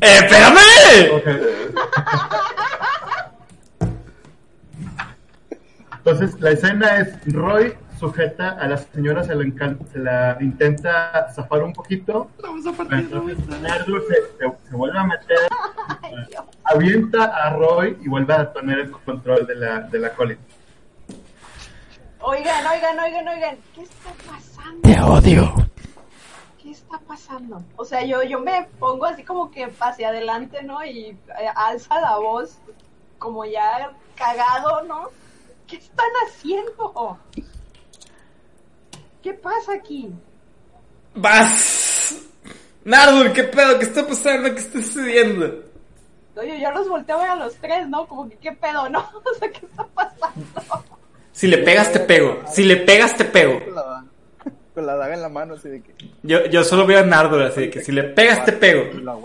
¡Eh, 0.00 0.18
espérame! 0.22 1.22
Entonces 5.98 6.38
la 6.40 6.50
escena 6.50 6.96
es 6.98 7.32
Roy 7.32 7.74
sujeta 7.98 8.50
a 8.50 8.66
la 8.66 8.76
señora, 8.76 9.24
se 9.24 9.34
la, 9.34 9.44
se 9.90 9.98
la 9.98 10.36
intenta 10.40 11.32
zafar 11.34 11.62
un 11.62 11.72
poquito. 11.72 12.30
vamos 12.42 12.66
a 12.66 12.72
partir. 12.72 12.98
Entonces 12.98 13.38
Nardur 13.62 14.02
se, 14.08 14.14
se- 14.14 14.68
se 14.68 14.76
vuelve 14.76 14.98
a 14.98 15.04
meter, 15.04 15.38
avienta 16.64 17.24
a 17.24 17.50
Roy 17.56 17.96
y 18.02 18.08
vuelve 18.08 18.34
a 18.34 18.52
tener 18.52 18.80
el 18.80 18.90
control 18.90 19.46
de 19.46 19.54
la, 19.54 19.80
de 19.80 19.98
la 19.98 20.10
colita. 20.10 20.42
Oigan, 22.20 22.66
oigan, 22.66 22.98
oigan, 22.98 23.28
oigan, 23.28 23.56
¿qué 23.74 23.82
está 23.82 24.10
pasando? 24.26 24.80
Te 24.82 25.00
odio. 25.00 25.54
¿Qué 26.94 26.98
está 26.98 27.14
está 27.14 27.28
pasando? 27.28 27.64
O 27.76 27.84
sea, 27.84 28.04
yo, 28.04 28.22
yo 28.22 28.38
me 28.38 28.68
pongo 28.78 29.06
así 29.06 29.24
como 29.24 29.50
que 29.50 29.68
hacia 29.80 30.08
adelante, 30.10 30.62
¿no? 30.62 30.84
Y 30.84 31.08
eh, 31.08 31.48
alza 31.56 32.00
la 32.00 32.18
voz, 32.18 32.58
como 33.18 33.44
ya 33.44 33.90
cagado, 34.14 34.82
¿no? 34.84 35.10
¿Qué 35.66 35.76
están 35.76 36.10
haciendo? 36.26 37.18
¿Qué 39.22 39.34
pasa 39.34 39.74
aquí? 39.74 40.12
¡Vas! 41.16 42.16
Nardur, 42.84 43.32
¿qué 43.32 43.44
pedo? 43.44 43.78
¿Qué 43.78 43.86
está 43.86 44.06
pasando? 44.06 44.54
¿Qué 44.54 44.60
está 44.60 44.80
sucediendo? 44.80 45.64
Oye, 46.36 46.60
yo 46.60 46.70
los 46.70 46.88
volteo 46.88 47.18
a 47.18 47.34
los 47.34 47.54
tres, 47.56 47.88
¿no? 47.88 48.06
Como 48.06 48.28
que, 48.28 48.36
¿qué 48.36 48.52
pedo, 48.52 48.88
no? 48.88 49.00
O 49.24 49.38
sea, 49.38 49.50
¿qué 49.50 49.66
está 49.66 49.84
pasando? 49.86 50.84
Si 51.32 51.48
le 51.48 51.58
pegas, 51.58 51.92
te 51.92 52.00
pego. 52.00 52.42
Si 52.46 52.62
le 52.62 52.76
pegas, 52.76 53.16
te 53.16 53.24
pego. 53.24 53.58
Con 54.74 54.86
la, 54.86 54.96
daga 54.96 55.14
en 55.14 55.22
la 55.22 55.28
mano, 55.28 55.54
así 55.54 55.68
de 55.68 55.82
que 55.82 55.94
Yo, 56.22 56.46
yo 56.46 56.64
solo 56.64 56.84
veo 56.86 56.98
a 56.98 57.02
Nardur, 57.06 57.42
así 57.42 57.62
de 57.62 57.70
que 57.70 57.80
si 57.82 57.92
le 57.92 58.02
pegas, 58.04 58.44
te 58.44 58.52
pego. 58.52 58.92
la. 59.00 59.16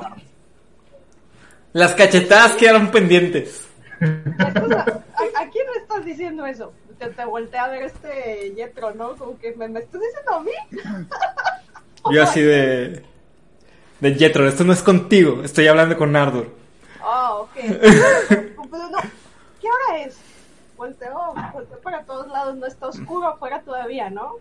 Las 1.74 1.94
cachetadas 1.94 2.54
quedaron 2.54 2.90
pendientes. 2.92 3.68
¿a, 4.02 4.06
a- 4.06 5.42
a 5.42 5.50
quién 5.52 5.66
le 5.74 5.80
estás 5.82 6.06
diciendo 6.06 6.46
eso? 6.46 6.72
Te, 6.98 7.08
te 7.10 7.26
volteé 7.26 7.60
a 7.60 7.68
ver 7.68 7.84
este 7.84 8.54
Yetro, 8.56 8.94
¿no? 8.94 9.16
Como 9.16 9.38
que 9.40 9.54
me, 9.56 9.68
me 9.70 9.80
estás 9.80 10.02
diciendo 10.02 10.34
a 10.34 10.42
mí. 10.42 10.52
Yo 12.14 12.24
así 12.24 12.42
de... 12.42 13.04
De 14.00 14.16
Jetro, 14.16 14.48
esto 14.48 14.64
no 14.64 14.72
es 14.72 14.82
contigo, 14.82 15.42
estoy 15.44 15.68
hablando 15.68 15.98
con 15.98 16.12
Nardur. 16.14 16.48
Ah, 17.02 17.34
ok. 17.36 17.50
Pero 18.30 18.90
no, 18.90 18.98
¿qué 19.62 19.68
hora 19.68 20.04
es? 20.06 20.18
Volteo, 20.78 21.34
volteo 21.54 21.80
para 21.82 22.04
todos 22.04 22.28
lados, 22.30 22.56
no 22.56 22.66
está 22.66 22.88
oscuro 22.88 23.28
afuera 23.28 23.62
todavía, 23.62 24.10
¿no? 24.10 24.36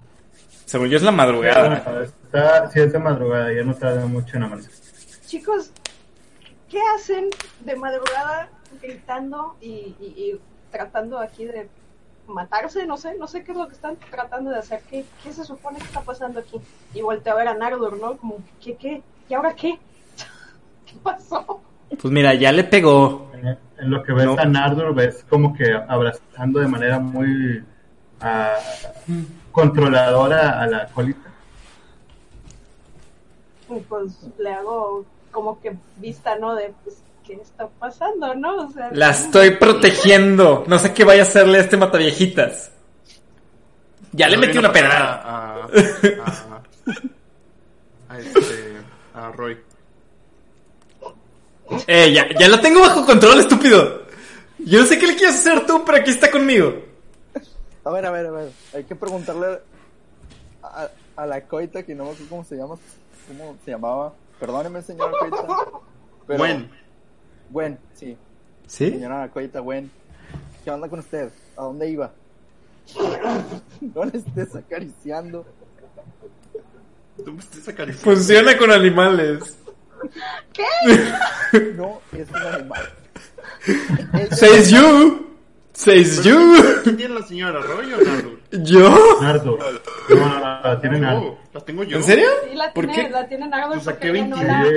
Según 0.68 0.88
yo 0.90 0.98
es 0.98 1.02
la 1.02 1.12
madrugada. 1.12 1.80
Bueno, 1.82 2.02
está, 2.02 2.70
sí, 2.70 2.80
es 2.80 2.92
de 2.92 2.98
madrugada, 2.98 3.50
ya 3.54 3.62
no 3.64 3.74
tarda 3.74 4.04
mucho 4.06 4.36
en 4.36 4.42
amanecer. 4.42 4.70
Chicos, 5.26 5.70
¿qué 6.68 6.78
hacen 6.94 7.30
de 7.60 7.74
madrugada 7.74 8.50
gritando 8.82 9.56
y, 9.62 9.94
y- 9.98 10.14
y 10.16 10.40
tratando 10.70 11.18
aquí 11.20 11.46
de 11.46 11.70
matarse? 12.26 12.86
No 12.86 12.98
sé, 12.98 13.16
no 13.18 13.26
sé 13.26 13.44
qué 13.44 13.52
es 13.52 13.56
lo 13.58 13.66
que 13.66 13.74
están 13.76 13.96
tratando 14.10 14.50
de 14.50 14.58
hacer. 14.58 14.82
¿Qué, 14.90 15.06
qué 15.22 15.32
se 15.32 15.42
supone 15.44 15.78
que 15.78 15.84
está 15.84 16.02
pasando 16.02 16.40
aquí? 16.40 16.60
Y 16.92 17.00
volteo 17.00 17.32
a 17.32 17.36
ver 17.36 17.48
a 17.48 17.54
Nardur, 17.54 17.98
¿no? 17.98 18.18
Como, 18.18 18.36
¿qué, 18.62 18.76
qué? 18.76 19.02
¿Y 19.26 19.32
ahora 19.34 19.54
qué? 19.54 19.78
¿Qué 20.84 20.94
pasó? 21.02 21.62
Pues 21.88 22.12
mira, 22.12 22.34
ya 22.34 22.52
le 22.52 22.64
pegó. 22.64 23.30
En, 23.32 23.46
en 23.48 23.90
lo 23.90 24.02
que 24.02 24.12
ves 24.12 24.26
No. 24.26 24.36
a 24.38 24.44
Nardur, 24.44 24.94
ves 24.94 25.24
como 25.30 25.54
que 25.54 25.72
abrazando 25.72 26.60
de 26.60 26.68
manera 26.68 26.98
muy 26.98 27.64
ah, 28.20 28.52
controladora 29.58 30.62
a 30.62 30.66
la 30.68 30.86
colita. 30.86 31.28
Y 33.68 33.80
pues 33.80 34.12
le 34.38 34.52
hago 34.52 35.04
como 35.32 35.60
que 35.60 35.76
vista, 35.96 36.36
¿no? 36.36 36.54
De, 36.54 36.72
pues, 36.84 36.98
¿qué 37.26 37.34
está 37.34 37.66
pasando, 37.66 38.36
no? 38.36 38.66
O 38.66 38.70
sea, 38.70 38.90
La 38.92 39.10
estoy 39.10 39.56
protegiendo. 39.56 40.62
No 40.68 40.78
sé 40.78 40.94
qué 40.94 41.02
vaya 41.02 41.22
a 41.22 41.26
hacerle 41.26 41.58
a 41.58 41.62
este 41.62 41.76
mataviejitas. 41.76 42.70
Ya 44.12 44.28
le 44.28 44.36
metí 44.38 44.56
una 44.56 44.72
pedrada. 44.72 45.22
A, 45.24 45.64
a, 45.64 46.62
a 48.08 48.18
este, 48.20 48.76
a 49.14 49.32
Roy. 49.32 49.58
Eh, 51.88 52.12
ya, 52.12 52.28
ya 52.38 52.48
lo 52.48 52.60
tengo 52.60 52.80
bajo 52.80 53.04
control, 53.04 53.40
estúpido. 53.40 54.02
Yo 54.60 54.80
no 54.80 54.86
sé 54.86 54.98
qué 54.98 55.08
le 55.08 55.16
quieres 55.16 55.34
hacer 55.36 55.66
tú, 55.66 55.82
pero 55.84 55.98
aquí 55.98 56.10
está 56.10 56.30
conmigo. 56.30 56.87
A 57.88 57.90
ver, 57.90 58.04
a 58.04 58.10
ver, 58.10 58.26
a 58.26 58.30
ver. 58.30 58.50
Hay 58.74 58.84
que 58.84 58.94
preguntarle 58.94 59.60
a, 60.62 60.88
a 61.16 61.26
la 61.26 61.40
coita, 61.46 61.82
que 61.82 61.94
no 61.94 62.04
me 62.04 62.10
acuerdo 62.10 62.28
cómo 62.28 62.44
se 62.44 62.54
llama. 62.56 62.74
¿Cómo 63.26 63.56
se 63.64 63.70
llamaba? 63.70 64.12
Perdóneme, 64.38 64.82
señora 64.82 65.10
coita. 65.18 65.46
pero- 66.26 66.38
Gwen. 66.38 66.70
Gwen, 67.50 67.78
sí. 67.94 68.14
¿Sí? 68.66 68.90
Señora 68.90 69.30
coita, 69.30 69.60
Gwen. 69.60 69.90
¿Qué 70.62 70.70
onda 70.70 70.86
con 70.90 70.98
usted? 70.98 71.30
¿A 71.56 71.62
dónde 71.62 71.88
iba? 71.88 72.12
No 73.94 74.04
le 74.04 74.18
estés 74.18 74.54
acariciando. 74.54 75.46
Tú 77.24 77.32
me 77.32 77.38
estás 77.40 77.68
acariciando. 77.68 78.04
Funciona 78.14 78.58
con 78.58 78.70
animales. 78.70 79.56
No 81.74 82.00
es 82.12 82.28
un 82.28 82.36
animal. 82.36 82.82
Ella- 84.12 84.36
Says 84.36 84.70
you. 84.70 85.27
Says 85.78 86.24
you. 86.24 86.36
¿Quién 86.82 86.96
tiene 86.96 87.14
la 87.20 87.24
señora, 87.24 87.60
Roy 87.60 87.92
o 87.92 87.98
Nardur? 87.98 88.40
¿Yo? 88.50 89.20
Nardur. 89.22 89.60
No, 90.08 90.16
no, 90.16 90.38
no, 90.40 90.40
la 90.40 90.80
tiene 90.80 90.98
Nardur. 90.98 91.36
La 91.54 91.60
tengo 91.60 91.84
yo. 91.84 91.98
¿En 91.98 92.02
serio? 92.02 92.28
Sí, 92.50 92.56
la 92.56 92.72
¿Por 92.72 92.86
tiene, 92.86 93.04
qué? 93.04 93.10
la 93.10 93.28
tiene 93.28 93.46
Nardur 93.46 93.74
Pues 93.74 93.84
saqué 93.84 94.08
porque 94.08 94.18
ella 94.18 94.26
no 94.26 94.36
20. 94.38 94.48
la... 94.48 94.64
Sí. 94.64 94.70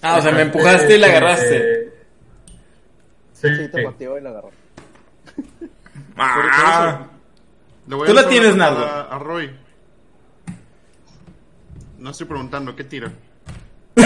Ah, 0.00 0.16
o 0.16 0.22
sea, 0.22 0.32
me 0.32 0.40
empujaste 0.40 0.96
y 0.96 0.98
la 0.98 1.06
agarraste. 1.08 1.92
Sí, 3.34 3.48
Sí, 3.56 3.68
te 3.68 3.82
pateó 3.82 4.16
y 4.16 4.22
la 4.22 4.30
agarró. 4.30 4.50
Ah. 6.16 7.06
Tú 7.86 8.02
a 8.02 8.08
la 8.14 8.26
tienes, 8.26 8.56
Nardo. 8.56 8.86
A 8.86 9.18
Roy. 9.18 9.54
No 11.98 12.08
estoy 12.10 12.26
preguntando, 12.26 12.74
¿qué 12.74 12.84
tira? 12.84 13.12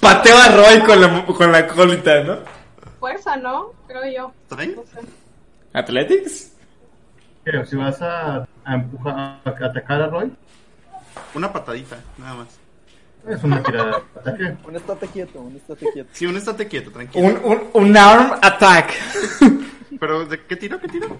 Pateo 0.00 0.36
a 0.36 0.48
Roy 0.48 0.80
con 0.80 1.00
la, 1.00 1.24
con 1.24 1.50
la 1.50 1.66
colita, 1.66 2.22
¿no? 2.24 2.59
Fuerza, 3.00 3.36
¿no? 3.36 3.72
Creo 3.88 4.04
yo. 4.14 4.32
¿Traen? 4.48 4.76
No 4.76 4.82
sé. 4.84 5.00
¿Athletics? 5.72 6.52
¿Qué? 7.44 7.64
Si 7.66 7.74
vas 7.76 8.00
a, 8.02 8.46
a 8.64 8.74
empujar, 8.74 9.14
a 9.16 9.42
atacar 9.48 10.02
a 10.02 10.06
Roy, 10.08 10.30
Una 11.34 11.52
patadita, 11.52 11.96
nada 12.18 12.34
más. 12.34 12.48
es 13.26 13.42
una 13.42 13.62
tirada 13.62 13.90
de 13.90 13.96
ataque. 14.20 14.56
Un 14.68 14.76
estate 14.76 15.06
quieto, 15.08 15.40
un 15.40 15.56
estate 15.56 15.86
quieto. 15.92 16.10
Sí, 16.12 16.26
un 16.26 16.36
estate 16.36 16.68
quieto, 16.68 16.90
tranquilo. 16.92 17.26
Un, 17.26 17.40
un, 17.44 17.70
un 17.72 17.96
arm 17.96 18.32
attack. 18.42 18.92
Pero, 20.00 20.26
¿de 20.26 20.44
qué 20.44 20.56
tiro? 20.56 20.78
¿Qué 20.78 20.88
tiro? 20.88 21.16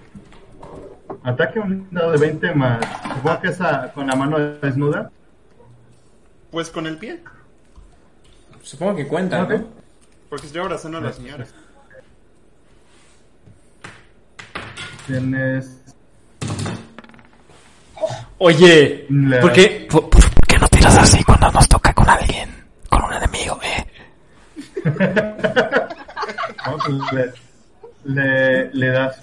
Ataque 1.23 1.59
un 1.59 1.87
dado 1.91 2.11
de 2.11 2.17
20 2.19 2.53
más. 2.55 2.79
Supongo 3.15 3.41
que 3.41 3.47
es 3.49 3.61
a- 3.61 3.91
con 3.93 4.07
la 4.07 4.15
mano 4.15 4.37
desnuda. 4.39 5.11
Pues 6.51 6.69
con 6.69 6.85
el 6.87 6.97
pie. 6.97 7.21
Supongo 8.61 8.95
que 8.95 9.07
cuenta. 9.07 9.43
¿no? 9.43 9.65
Porque 10.29 10.45
estoy 10.47 10.61
abrazando 10.61 10.97
a 10.99 11.01
la 11.01 11.13
señora. 11.13 11.45
Tienes. 15.15 15.77
Oye, 18.37 19.05
La- 19.09 19.41
¿por 19.41 19.51
qué, 19.51 19.85
por, 19.91 20.09
por 20.09 20.21
qué 20.47 20.57
no 20.57 20.67
tiras 20.69 20.97
así 20.97 21.21
cuando 21.25 21.51
nos 21.51 21.67
toca 21.67 21.93
con 21.93 22.09
alguien? 22.09 22.49
Con 22.89 23.03
un 23.03 23.13
enemigo, 23.13 23.59
eh. 23.61 23.85
¿no? 26.65 26.77
Pues 26.77 27.33
le, 28.05 28.13
le, 28.15 28.73
le 28.73 28.87
das. 28.87 29.17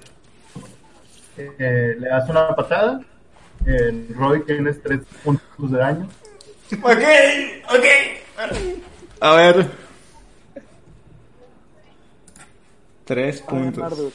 eh, 1.39 1.97
le 1.99 2.07
das 2.09 2.29
una 2.29 2.55
patada. 2.55 3.01
En 3.65 4.15
Roy 4.15 4.45
tienes 4.45 4.83
3 4.83 5.01
puntos 5.25 5.71
de 5.73 5.79
daño. 5.79 6.07
Ok, 6.83 7.03
ok. 7.71 7.85
A 9.21 9.35
ver. 9.35 9.71
Tres 13.07 13.41
puntos. 13.41 14.13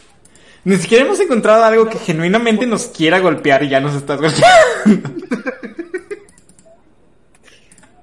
Ni 0.65 0.77
siquiera 0.77 1.03
hemos 1.05 1.19
encontrado 1.19 1.63
algo 1.63 1.89
que 1.89 1.97
genuinamente 1.99 2.65
nos 2.65 2.87
quiera 2.87 3.19
golpear 3.19 3.63
y 3.63 3.69
ya 3.69 3.79
nos 3.81 3.95
estás 3.95 4.19
golpeando. 4.21 5.09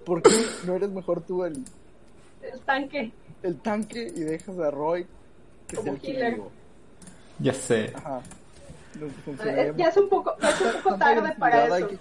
¿Por 0.04 0.22
qué 0.22 0.30
no 0.66 0.74
eres 0.74 0.90
mejor 0.90 1.20
tú 1.22 1.44
el, 1.44 1.64
El 2.42 2.60
tanque. 2.60 3.12
el 3.42 3.56
tanque 3.60 4.12
y 4.14 4.20
dejas 4.20 4.58
a 4.58 4.70
Roy 4.70 5.06
que 5.68 5.76
sea 5.76 5.84
Como 5.84 5.94
el 5.96 6.00
que 6.00 6.40
ya 7.38 7.54
sé. 7.54 7.92
Ajá. 7.94 8.20
No 8.98 9.06
funcionaría 9.24 9.72
Ya 9.76 9.88
es 9.88 9.96
un 9.96 10.08
poco, 10.08 10.34
ya 10.42 10.50
es 10.50 10.60
un 10.60 10.72
poco 10.82 10.88
Tanta 10.96 11.14
tarde 11.14 11.34
para 11.38 11.78
eso. 11.78 11.88
que- 11.88 11.98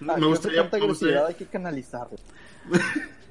Me 0.00 0.12
Ah, 0.12 0.16
gustaría- 0.18 0.62
tanta 0.62 0.76
me 0.78 0.86
gustaría- 0.88 1.18
agresividad 1.20 1.26
hay 1.28 1.34
que 1.34 1.46
canalizarla. 1.46 2.18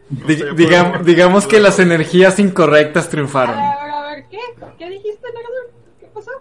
Di- 0.09 0.17
gustaría 0.25 0.53
digam- 0.53 0.91
poder- 0.91 1.05
digamos 1.05 1.45
que 1.47 1.59
las 1.59 1.77
energías 1.79 2.39
incorrectas 2.39 3.09
triunfaron. 3.09 3.57
a 3.59 3.83
ver, 3.83 3.91
a 3.93 4.01
ver, 4.15 4.25
¿qué? 4.29 4.39
¿Qué 4.77 4.89
dijiste, 4.89 5.27
Nardur? 5.33 5.71
¿Qué 5.99 6.07
pasó? 6.07 6.31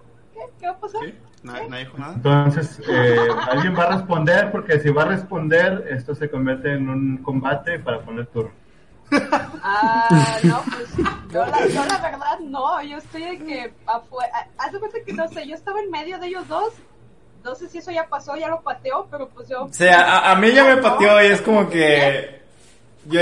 ¿Qué? 0.60 0.66
¿Qué 0.66 0.66
va 0.66 0.72
a 0.72 0.78
pasar? 0.78 1.00
¿Sí? 1.04 1.14
¿Nadie, 1.42 1.68
nadie 1.70 1.84
dijo 1.84 1.98
nada? 1.98 2.14
Entonces, 2.14 2.80
eh, 2.86 3.16
alguien 3.50 3.74
va 3.74 3.84
a 3.84 3.96
responder, 3.96 4.52
porque 4.52 4.78
si 4.78 4.90
va 4.90 5.02
a 5.02 5.06
responder, 5.06 5.86
esto 5.90 6.14
se 6.14 6.30
convierte 6.30 6.74
en 6.74 6.88
un 6.88 7.16
combate 7.18 7.78
para 7.78 8.00
poner 8.00 8.26
turno. 8.26 8.52
Ah, 9.62 10.38
no, 10.44 10.62
pues 10.70 10.96
yo 11.32 11.44
la, 11.44 11.66
yo 11.66 11.84
la 11.84 11.98
verdad 11.98 12.38
no, 12.44 12.82
yo 12.82 12.98
estoy 12.98 13.22
de 13.24 13.38
que 13.38 13.72
afuera, 13.86 14.46
hace 14.56 14.78
cuenta 14.78 14.98
que 15.04 15.12
no 15.12 15.26
sé, 15.28 15.48
yo 15.48 15.56
estaba 15.56 15.80
en 15.80 15.90
medio 15.90 16.18
de 16.18 16.28
ellos 16.28 16.46
dos, 16.46 16.74
no 17.42 17.54
sé 17.56 17.68
si 17.68 17.78
eso 17.78 17.90
ya 17.90 18.06
pasó, 18.06 18.36
ya 18.36 18.48
lo 18.48 18.60
pateó, 18.60 19.08
pero 19.10 19.28
pues 19.30 19.48
yo... 19.48 19.64
O 19.64 19.72
sea, 19.72 20.18
a, 20.18 20.30
a 20.32 20.36
mí 20.36 20.52
ya 20.52 20.64
me 20.64 20.76
pateó 20.76 21.20
y 21.22 21.26
es 21.26 21.40
como 21.40 21.68
que... 21.68 22.42
Yo... 23.06 23.20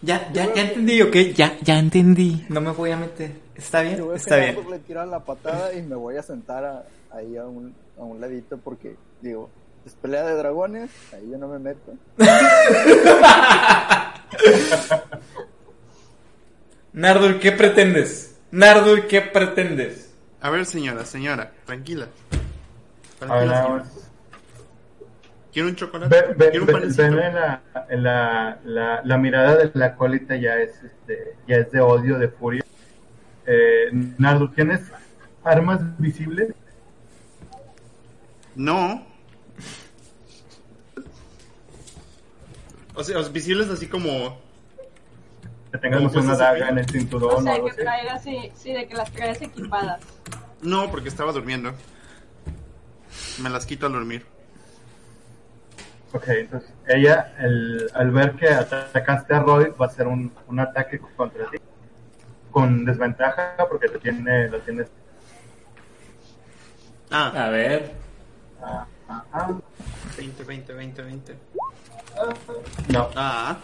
Ya, 0.00 0.30
ya, 0.32 0.52
ya 0.52 0.62
entendí, 0.62 1.02
ok, 1.02 1.16
ya, 1.34 1.56
ya 1.62 1.78
entendí. 1.78 2.46
No 2.48 2.60
me 2.60 2.70
voy 2.70 2.90
a 2.90 2.96
meter. 2.96 3.43
¿Está 3.56 3.82
Yo 3.82 3.88
bien? 3.88 4.04
voy 4.04 4.14
a 4.14 4.16
Está 4.16 4.36
bien. 4.36 4.70
le 4.70 4.78
tira 4.80 5.06
la 5.06 5.20
patada 5.20 5.72
y 5.74 5.82
me 5.82 5.94
voy 5.94 6.16
a 6.16 6.22
sentar 6.22 6.64
a- 6.64 6.84
ahí 7.12 7.36
a 7.36 7.44
un, 7.44 7.74
a 7.98 8.02
un 8.02 8.20
ladito 8.20 8.58
porque, 8.58 8.96
digo, 9.20 9.48
Es 9.86 9.92
pelea 9.94 10.24
de 10.24 10.34
dragones, 10.34 10.90
ahí 11.12 11.28
yo 11.30 11.36
no 11.38 11.46
me 11.46 11.58
meto. 11.58 11.92
Nardur, 16.92 17.38
¿qué 17.40 17.52
pretendes? 17.52 18.38
Nardur, 18.50 19.06
¿qué 19.08 19.20
pretendes? 19.20 20.12
A 20.40 20.50
ver, 20.50 20.64
señora, 20.66 21.04
señora, 21.04 21.52
tranquila. 21.64 22.06
A 23.20 23.24
ver, 23.36 23.48
Tranquila, 23.48 23.62
señora. 23.62 23.84
¿Quiere 25.52 25.68
un 25.68 25.76
chocolate? 25.76 26.14
Ve- 26.14 26.34
ve- 26.36 26.50
¿Quiere 26.50 26.60
un 26.60 26.66
ve- 26.66 27.32
la, 27.32 27.62
la, 27.90 28.58
la, 28.64 29.00
la 29.04 29.18
mirada 29.18 29.56
de 29.56 29.70
la 29.74 29.94
colita 29.96 30.36
ya 30.36 30.56
es, 30.56 30.70
este, 30.82 31.36
ya 31.46 31.56
es 31.56 31.70
de 31.70 31.80
odio, 31.80 32.18
de 32.18 32.28
furia. 32.28 32.62
Eh, 33.46 33.90
Nardo, 34.18 34.50
¿tienes 34.50 34.80
armas 35.42 35.80
visibles? 35.98 36.54
No. 38.54 39.04
O 42.94 43.02
sea, 43.04 43.16
los 43.18 43.32
visibles 43.32 43.68
así 43.68 43.86
como... 43.88 44.38
Que 45.72 45.90
Como 45.90 46.06
una 46.08 46.36
daga 46.36 46.68
en 46.68 46.78
el 46.78 46.88
cinturón 46.88 47.30
O 47.32 47.36
o 47.38 47.42
sea, 47.42 47.54
algo 47.54 47.66
que 47.66 47.72
así. 47.72 47.80
traigas, 47.80 48.22
sí, 48.22 48.52
sí, 48.54 48.72
de 48.72 48.86
que 48.86 48.94
las 48.94 49.10
traigas 49.10 49.42
equipadas. 49.42 50.00
No, 50.62 50.88
porque 50.90 51.08
estaba 51.08 51.32
durmiendo. 51.32 51.72
Me 53.42 53.50
las 53.50 53.66
quito 53.66 53.86
al 53.86 53.92
dormir. 53.92 54.24
Ok, 56.12 56.28
entonces 56.28 56.70
ella, 56.86 57.34
el, 57.40 57.90
al 57.92 58.12
ver 58.12 58.36
que 58.36 58.48
atacaste 58.48 59.34
a 59.34 59.40
Roy, 59.40 59.72
va 59.80 59.86
a 59.86 59.88
hacer 59.88 60.06
un, 60.06 60.32
un 60.46 60.60
ataque 60.60 61.00
contra 61.16 61.50
ti. 61.50 61.58
Con 62.54 62.84
desventaja 62.84 63.56
porque 63.68 63.88
te 63.88 63.98
tiene, 63.98 64.48
lo 64.48 64.60
tienes. 64.60 64.86
Ah, 67.10 67.32
A 67.46 67.48
ver. 67.50 67.92
ah, 68.62 68.86
ah, 69.08 69.24
ah, 69.32 69.50
20, 70.16 70.44
20, 70.44 70.72
20, 70.72 71.02
20. 71.02 71.36
no, 72.90 73.08
Ah, 73.16 73.56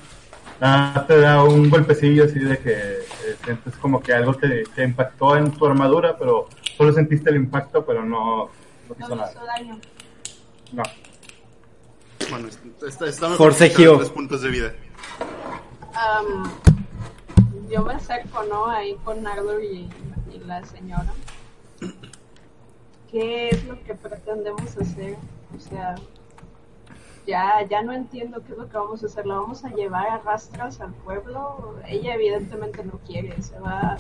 Ah, 0.61 1.05
te 1.07 1.19
da 1.21 1.43
un 1.45 1.71
golpecillo 1.71 2.25
así 2.25 2.39
de 2.41 2.59
que 2.59 2.73
eh, 2.73 3.07
sientes 3.45 3.77
como 3.77 4.03
que 4.03 4.13
algo 4.13 4.35
te, 4.35 4.65
te 4.75 4.83
impactó 4.83 5.37
en 5.37 5.53
tu 5.53 5.65
armadura, 5.67 6.19
pero 6.19 6.49
solo 6.77 6.93
sentiste 6.93 7.31
el 7.31 7.37
impacto, 7.37 7.87
pero 7.87 8.05
no, 8.05 8.47
no 8.47 8.51
No 8.89 8.97
hizo 8.99 9.09
me 9.11 9.17
nada. 9.23 9.31
hizo 9.33 9.45
daño. 9.47 9.79
No. 10.73 10.83
bueno, 12.29 12.49
está, 12.87 13.07
está 13.07 13.29
mejor 13.29 13.55
tres 13.55 14.11
puntos 14.11 14.43
de 14.43 14.49
vida. 14.51 14.75
Am, 15.95 16.51
yo 17.71 17.83
me 17.85 17.95
acerco, 17.95 18.43
¿no? 18.45 18.67
Ahí 18.67 18.95
con 19.05 19.23
Nardo 19.23 19.61
y, 19.61 19.89
y 20.33 20.39
la 20.45 20.65
señora. 20.65 21.13
¿Qué 23.11 23.49
es 23.49 23.65
lo 23.65 23.83
que 23.83 23.95
pretendemos 23.95 24.77
hacer? 24.77 25.17
O 25.57 25.61
sea, 25.61 25.97
ya, 27.27 27.67
ya 27.69 27.83
no 27.83 27.93
entiendo 27.93 28.43
qué 28.45 28.53
es 28.53 28.59
lo 28.59 28.69
que 28.69 28.77
vamos 28.77 29.03
a 29.03 29.07
hacer. 29.07 29.27
¿La 29.27 29.35
vamos 29.37 29.65
a 29.65 29.69
llevar 29.71 30.09
a 30.09 30.19
rastras 30.19 30.81
al 30.81 30.93
pueblo? 30.93 31.77
Ella 31.87 32.15
evidentemente 32.15 32.85
no 32.85 32.93
quiere. 33.07 33.41
¿Se 33.43 33.59
va, 33.59 33.97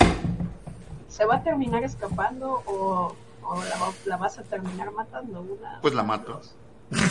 se 1.09 1.25
va 1.25 1.37
a 1.37 1.43
terminar 1.43 1.83
escapando 1.83 2.63
o, 2.67 3.15
o 3.43 3.55
la, 3.65 3.77
va- 3.79 3.93
la 4.05 4.17
vas 4.17 4.39
a 4.39 4.43
terminar 4.45 4.93
matando? 4.93 5.41
Una, 5.41 5.81
Pues 5.83 5.95
la 5.95 6.03
mato. 6.05 6.41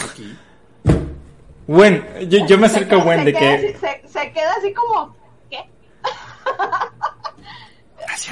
Aquí. 0.10 0.38
Gwen, 1.68 2.04
yo, 2.30 2.46
yo 2.48 2.58
me 2.58 2.66
acerco 2.68 2.96
a 2.96 3.04
Gwen 3.04 3.20
se 3.20 3.26
de 3.26 3.34
queda 3.34 3.58
que... 3.60 3.68
así- 3.76 3.78
se, 3.78 4.08
se 4.08 4.32
queda 4.32 4.54
así 4.58 4.74
como. 4.74 5.16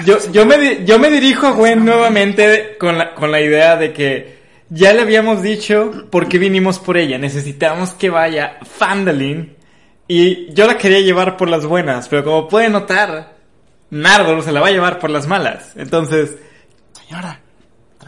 Yo, 0.06 0.18
yo, 0.32 0.46
me, 0.46 0.86
yo 0.86 1.00
me 1.00 1.10
dirijo 1.10 1.48
a 1.48 1.52
Gwen 1.52 1.84
nuevamente 1.84 2.78
con 2.80 2.98
la, 2.98 3.16
con 3.16 3.32
la 3.32 3.42
idea 3.42 3.78
de 3.78 3.94
que 3.94 4.38
ya 4.70 4.94
le 4.94 5.02
habíamos 5.02 5.42
dicho 5.42 6.08
por 6.12 6.28
qué 6.28 6.38
vinimos 6.38 6.78
por 6.78 6.98
ella. 6.98 7.18
Necesitamos 7.18 7.94
que 7.94 8.10
vaya 8.10 8.60
Fandalin. 8.64 9.56
Y 10.08 10.54
yo 10.54 10.68
la 10.68 10.78
quería 10.78 11.02
llevar 11.02 11.36
por 11.36 11.50
las 11.50 11.66
buenas, 11.66 12.08
pero 12.08 12.24
como 12.24 12.48
puede 12.48 12.70
notar, 12.70 13.36
Nardor 13.90 14.44
se 14.44 14.52
la 14.52 14.62
va 14.62 14.68
a 14.68 14.72
llevar 14.72 15.00
por 15.00 15.10
las 15.10 15.28
malas. 15.28 15.74
Entonces, 15.76 16.36
Señora. 17.08 17.42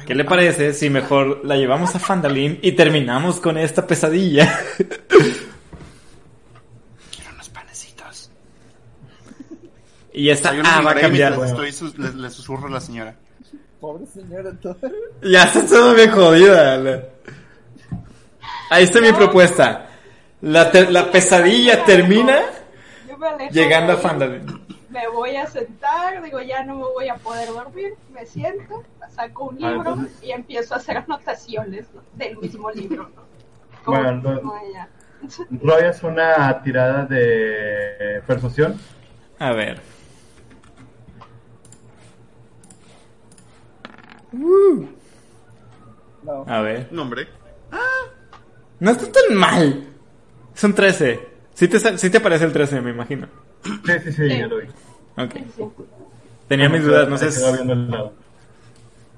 ¿qué 0.06 0.16
le 0.16 0.26
parece 0.26 0.74
si 0.74 0.90
mejor 0.90 1.46
la 1.46 1.56
llevamos 1.56 1.96
a 1.96 2.00
Fandalin 2.00 2.60
y 2.62 2.72
terminamos 2.72 3.40
con 3.40 3.58
esta 3.58 3.86
pesadilla? 3.86 4.60
Quiero 4.78 4.94
unos 7.34 7.50
panecitos. 7.50 8.32
Y 10.14 10.30
esta 10.30 10.50
Hay 10.52 10.60
unos 10.60 10.72
ah, 10.74 10.82
va 10.82 10.92
a 10.92 10.96
cambiar. 10.96 11.34
estoy 11.46 11.72
le, 11.98 12.14
le 12.14 12.30
susurro 12.30 12.68
a 12.68 12.72
la 12.72 12.80
señora. 12.82 13.16
Pobre 13.80 14.06
señora, 14.08 14.52
todo. 14.62 14.78
Ya 15.24 15.44
está 15.44 15.66
todo 15.66 15.94
bien 15.96 16.12
jodida. 16.12 17.04
Ahí 18.70 18.84
está 18.84 19.02
mi 19.02 19.12
propuesta. 19.14 19.88
La, 20.42 20.72
te- 20.72 20.90
la 20.92 21.12
pesadilla 21.12 21.84
termina 21.86 22.40
Yo 23.08 23.18
me 23.18 23.28
alejo 23.28 23.52
llegando 23.54 23.94
a 23.94 23.98
Fandalin. 23.98 24.46
Me 24.90 25.08
voy 25.10 25.36
a 25.36 25.46
sentar, 25.46 26.22
digo, 26.24 26.42
ya 26.42 26.64
no 26.64 26.76
me 26.76 26.82
voy 26.84 27.08
a 27.10 27.16
poder 27.16 27.48
dormir. 27.50 27.94
Me 28.12 28.26
siento, 28.26 28.84
saco 29.14 29.46
un 29.46 29.64
Ah, 29.64 29.72
libro 29.72 29.90
entonces- 29.92 30.24
y 30.24 30.32
empiezo 30.32 30.74
a 30.74 30.78
hacer 30.78 30.98
anotaciones 30.98 31.86
¿no? 31.94 32.02
del 32.16 32.38
mismo 32.38 32.72
libro. 32.72 33.10
¿no? 33.16 33.22
Como- 33.84 34.02
Bueno. 34.02 34.42
Roy 35.62 35.84
es 35.84 36.02
una 36.04 36.62
tirada 36.64 37.06
de 37.06 38.22
persuasión. 38.26 38.76
A 39.38 39.52
ver. 39.52 39.82
No. 44.32 44.86
A 46.48 46.62
ver. 46.62 46.88
No, 46.92 47.02
hombre. 47.04 47.28
No 48.80 48.92
está 48.92 49.12
tan 49.12 49.36
mal. 49.38 49.84
Son 50.54 50.74
13. 50.74 51.20
Sí 51.54 51.68
te, 51.68 51.98
sí 51.98 52.10
te 52.10 52.20
parece 52.20 52.46
el 52.46 52.54
13, 52.54 52.82
me 52.82 52.92
imagino. 52.92 53.28
Sí, 53.64 53.94
sí, 54.06 54.12
sí, 54.14 54.28
ya 54.30 54.48
lo 54.48 54.58
vi. 54.58 54.68
Ok. 55.18 55.36
Tenía 56.48 56.70
mis 56.70 56.84
dudas, 56.84 57.08
no 57.10 57.18
sé. 57.18 57.32
si- 57.32 57.52
viendo 57.54 57.74
el 57.74 57.90
dado. 57.92 58.14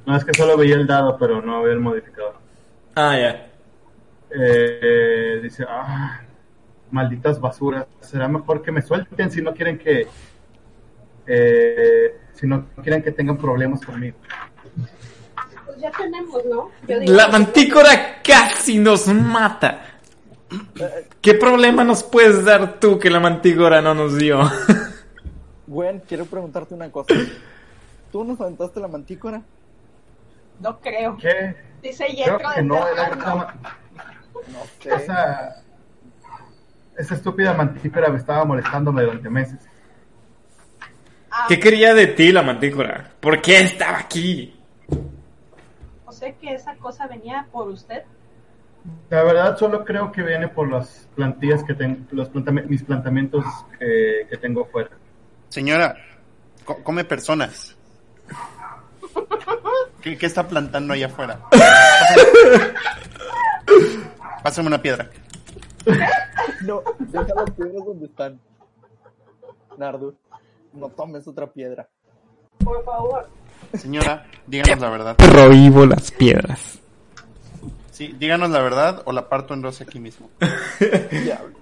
No, 0.05 0.17
es 0.17 0.25
que 0.25 0.33
solo 0.33 0.57
veía 0.57 0.75
el 0.75 0.87
dado, 0.87 1.15
pero 1.17 1.41
no 1.41 1.61
veía 1.61 1.73
el 1.75 1.79
modificador. 1.79 2.33
Ah, 2.95 3.17
ya. 3.17 3.47
Eh, 4.31 5.39
dice, 5.43 5.63
ah, 5.69 6.21
malditas 6.89 7.39
basuras. 7.39 7.85
Será 7.99 8.27
mejor 8.27 8.61
que 8.63 8.71
me 8.71 8.81
suelten 8.81 9.29
si 9.29 9.41
no 9.41 9.53
quieren 9.53 9.77
que... 9.77 10.07
eh, 11.27 12.17
si 12.33 12.47
no 12.47 12.65
quieren 12.81 13.03
que 13.03 13.11
tengan 13.11 13.37
problemas 13.37 13.85
conmigo. 13.85 14.17
Ya 15.81 15.91
tenemos, 15.91 16.45
¿no? 16.45 16.69
Yo 16.87 16.99
digo 16.99 17.13
La 17.13 17.27
mantícora 17.27 18.21
casi 18.23 18.77
nos 18.77 19.07
mata. 19.07 19.81
¿Qué 21.21 21.33
problema 21.33 21.83
nos 21.83 22.03
puedes 22.03 22.43
dar 22.43 22.79
tú 22.79 22.99
que 22.99 23.09
la 23.09 23.19
mantícora 23.19 23.81
no 23.81 23.93
nos 23.93 24.17
dio? 24.17 24.39
Gwen, 25.67 26.01
quiero 26.07 26.25
preguntarte 26.25 26.73
una 26.75 26.91
cosa. 26.91 27.13
¿Tú 28.11 28.23
nos 28.23 28.39
aventaste 28.41 28.79
la 28.79 28.87
mantícora? 28.89 29.41
No 30.59 30.79
creo. 30.79 31.17
¿Qué? 31.17 31.55
Dice 31.81 32.05
Yetro 32.09 32.49
de 32.55 32.63
no, 32.63 32.87
era 32.87 33.15
No 33.15 33.47
sé. 34.79 34.93
esa, 34.93 35.63
esa 36.97 37.15
estúpida 37.15 37.53
mantícora 37.53 38.09
me 38.09 38.17
estaba 38.17 38.43
molestándome 38.45 39.03
durante 39.03 39.29
meses. 39.29 39.59
Ah, 41.31 41.45
¿Qué 41.47 41.59
quería 41.59 41.93
de 41.93 42.07
ti 42.07 42.31
la 42.31 42.43
mantícora? 42.43 43.09
¿Por 43.19 43.41
qué 43.41 43.61
estaba 43.61 43.97
aquí? 43.99 44.60
Sea 46.21 46.33
que 46.37 46.53
esa 46.53 46.75
cosa 46.75 47.07
venía 47.07 47.47
por 47.51 47.67
usted. 47.69 48.03
La 49.09 49.23
verdad 49.23 49.57
solo 49.57 49.83
creo 49.83 50.11
que 50.11 50.21
viene 50.21 50.47
por 50.47 50.69
las 50.69 51.07
plantillas 51.15 51.63
que 51.63 51.73
tengo, 51.73 51.97
los 52.11 52.29
mis 52.67 52.83
plantamientos 52.83 53.43
que, 53.79 54.27
que 54.29 54.37
tengo 54.37 54.65
fuera. 54.65 54.91
Señora, 55.49 55.95
co- 56.63 56.83
come 56.83 57.03
personas. 57.05 57.75
¿Qué, 60.03 60.15
qué 60.15 60.27
está 60.27 60.47
plantando 60.47 60.93
allá 60.93 61.07
afuera? 61.07 61.39
Pásame 64.43 64.67
una 64.67 64.79
piedra. 64.79 65.09
No, 66.63 66.83
deja 66.99 67.33
las 67.35 67.49
piedras 67.49 67.83
donde 67.83 68.05
están. 68.05 68.39
Nardo, 69.75 70.13
no 70.73 70.87
tomes 70.89 71.27
otra 71.27 71.47
piedra. 71.47 71.89
Por 72.63 72.85
favor. 72.85 73.27
Señora, 73.77 74.25
díganos 74.47 74.79
la 74.79 74.89
verdad. 74.89 75.15
Prohíbo 75.15 75.85
las 75.85 76.11
piedras. 76.11 76.79
Sí, 77.91 78.15
díganos 78.19 78.49
la 78.49 78.61
verdad 78.61 79.01
o 79.05 79.11
la 79.11 79.29
parto 79.29 79.53
en 79.53 79.61
dos 79.61 79.81
aquí 79.81 79.99
mismo. 79.99 80.29
Diablo. 81.11 81.55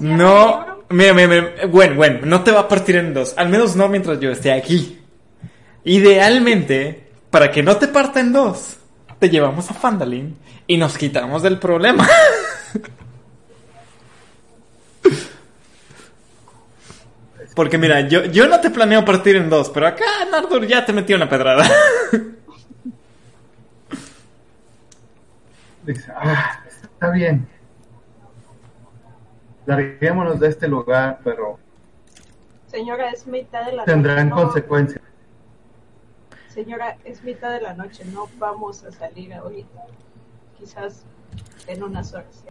No, 0.00 0.84
mira, 0.90 1.14
mira, 1.14 1.28
mira, 1.28 1.66
Gwen, 1.66 1.96
Gwen, 1.96 2.20
no 2.24 2.42
te 2.44 2.52
va 2.52 2.60
a 2.60 2.68
partir 2.68 2.96
en 2.96 3.14
dos. 3.14 3.34
Al 3.36 3.48
menos 3.48 3.74
no 3.76 3.88
mientras 3.88 4.20
yo 4.20 4.30
esté 4.30 4.52
aquí. 4.52 5.00
Idealmente, 5.84 7.10
para 7.30 7.50
que 7.50 7.62
no 7.62 7.76
te 7.76 7.88
parta 7.88 8.20
en 8.20 8.32
dos, 8.32 8.76
te 9.18 9.28
llevamos 9.30 9.70
a 9.70 9.74
Fandalin 9.74 10.36
y 10.66 10.76
nos 10.76 10.96
quitamos 10.98 11.42
del 11.42 11.58
problema. 11.58 12.08
Porque 17.56 17.78
mira, 17.78 18.02
yo, 18.02 18.26
yo 18.26 18.46
no 18.48 18.60
te 18.60 18.68
planeo 18.70 19.02
partir 19.04 19.34
en 19.34 19.48
dos, 19.48 19.70
pero 19.70 19.86
acá 19.86 20.04
Nardur 20.30 20.66
ya 20.66 20.84
te 20.84 20.92
metió 20.92 21.16
una 21.16 21.26
pedrada. 21.28 21.64
Dice, 25.84 26.12
ah, 26.14 26.60
está 26.68 27.10
bien. 27.10 27.48
Larguémonos 29.64 30.38
de 30.38 30.48
este 30.48 30.68
lugar, 30.68 31.20
pero 31.24 31.58
Señora, 32.66 33.08
es 33.10 33.26
mitad 33.26 33.64
de 33.64 33.72
la 33.72 33.84
tendrán 33.84 34.28
noche. 34.28 34.40
no- 34.42 34.46
consecuencias. 34.48 35.02
Señora, 36.48 36.96
es 37.04 37.22
mitad 37.22 37.52
de 37.52 37.60
la 37.62 37.72
noche. 37.74 38.04
No 38.12 38.28
vamos 38.38 38.84
a 38.84 38.92
salir 38.92 39.32
ahorita. 39.32 39.80
Quizás 40.58 41.04
en 41.66 41.82
unas 41.82 42.12
horas. 42.14 42.44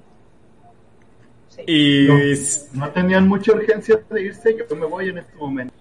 Sí. 1.56 1.64
Y 1.68 2.68
No. 2.74 2.90
tenían 2.90 3.28
mucha 3.28 3.54
urgencia 3.54 4.00
de 4.10 4.22
irse, 4.22 4.56
yo 4.70 4.76
me 4.76 4.86
voy 4.86 5.10
en 5.10 5.20
este 5.20 5.36
momento. 5.36 5.74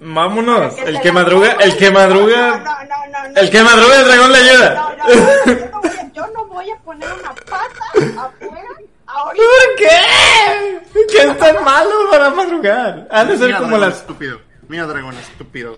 vámonos. 0.00 0.78
El 0.78 1.00
que 1.00 1.12
madruga, 1.12 1.52
el 1.60 1.76
que 1.76 1.86
No, 1.90 1.98
madruga, 1.98 2.58
no, 2.58 2.64
no, 2.64 3.06
no, 3.24 3.28
no. 3.34 3.40
el 3.40 3.50
que 3.50 3.62
madruga 3.62 4.00
el 4.00 4.06
dragón 4.06 4.32
le 4.32 4.38
ayuda. 4.38 4.74
no, 4.74 4.96
no, 4.96 5.08
yo 5.14 5.66
no 5.66 5.80
voy 5.80 5.90
a- 5.90 6.12
yo 6.12 6.26
no 6.28 6.44
voy 6.46 6.70
a 6.70 6.76
poner 6.78 7.08
una 7.12 7.34
pata 7.34 7.68
afuera 7.94 8.68
ahorita. 9.06 9.42
¿Por 9.44 9.76
qué? 9.76 11.06
¿Qué 11.12 11.18
es 11.30 11.38
tan 11.38 11.64
malo 11.64 11.90
para 12.10 12.30
madrugar? 12.30 13.08
Han 13.10 13.28
de 13.28 13.36
ser 13.36 13.46
Mira, 13.48 13.58
como 13.58 13.70
dragón 13.72 13.88
las... 13.90 13.98
estúpido. 14.00 14.40
Mira, 14.68 14.86
dragón 14.86 15.16
estúpido. 15.18 15.76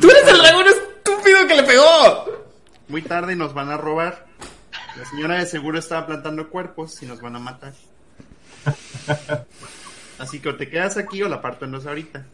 ¡Tú 0.00 0.10
eres 0.10 0.26
el 0.28 0.38
dragón 0.38 0.66
estúpido 0.66 1.46
que 1.46 1.54
le 1.54 1.62
pegó! 1.62 2.24
Muy 2.88 3.02
tarde 3.02 3.32
y 3.34 3.36
nos 3.36 3.54
van 3.54 3.70
a 3.70 3.76
robar. 3.76 4.26
La 4.96 5.04
señora 5.04 5.38
de 5.38 5.46
seguro 5.46 5.78
estaba 5.78 6.06
plantando 6.06 6.48
cuerpos 6.50 7.02
y 7.02 7.06
nos 7.06 7.20
van 7.20 7.36
a 7.36 7.40
matar. 7.40 7.72
Así 10.18 10.40
que 10.40 10.48
o 10.48 10.56
te 10.56 10.68
quedas 10.68 10.96
aquí 10.96 11.22
o 11.22 11.28
la 11.28 11.40
parto 11.40 11.64
en 11.64 11.72
dos 11.72 11.86
ahorita. 11.86 12.24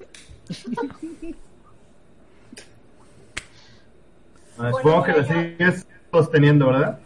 Ah, 4.59 4.73
Supongo 4.73 5.05
que 5.05 5.13
la 5.13 5.25
sigues 5.25 5.87
sosteniendo, 6.13 6.67
¿verdad? 6.67 7.01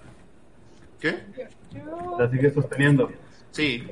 ¿Qué? 0.99 1.23
La 2.19 2.29
sigues 2.29 2.55
sosteniendo. 2.55 3.13
Sí. 3.53 3.87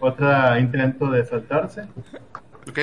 Otra 0.00 0.60
intento 0.60 1.10
de 1.10 1.24
saltarse. 1.24 1.82
¿Ok? 2.68 2.78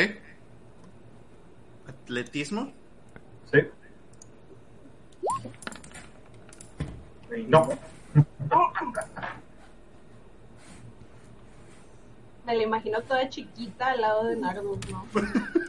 ¿Atletismo? 1.88 2.74
Sí. 3.52 3.60
No. 7.44 7.70
Me 12.46 12.56
la 12.56 12.64
imagino 12.64 13.02
toda 13.02 13.28
chiquita 13.28 13.88
al 13.92 14.02
lado 14.02 14.26
de 14.26 14.36
Nardus, 14.36 14.80
¿no? 14.92 15.06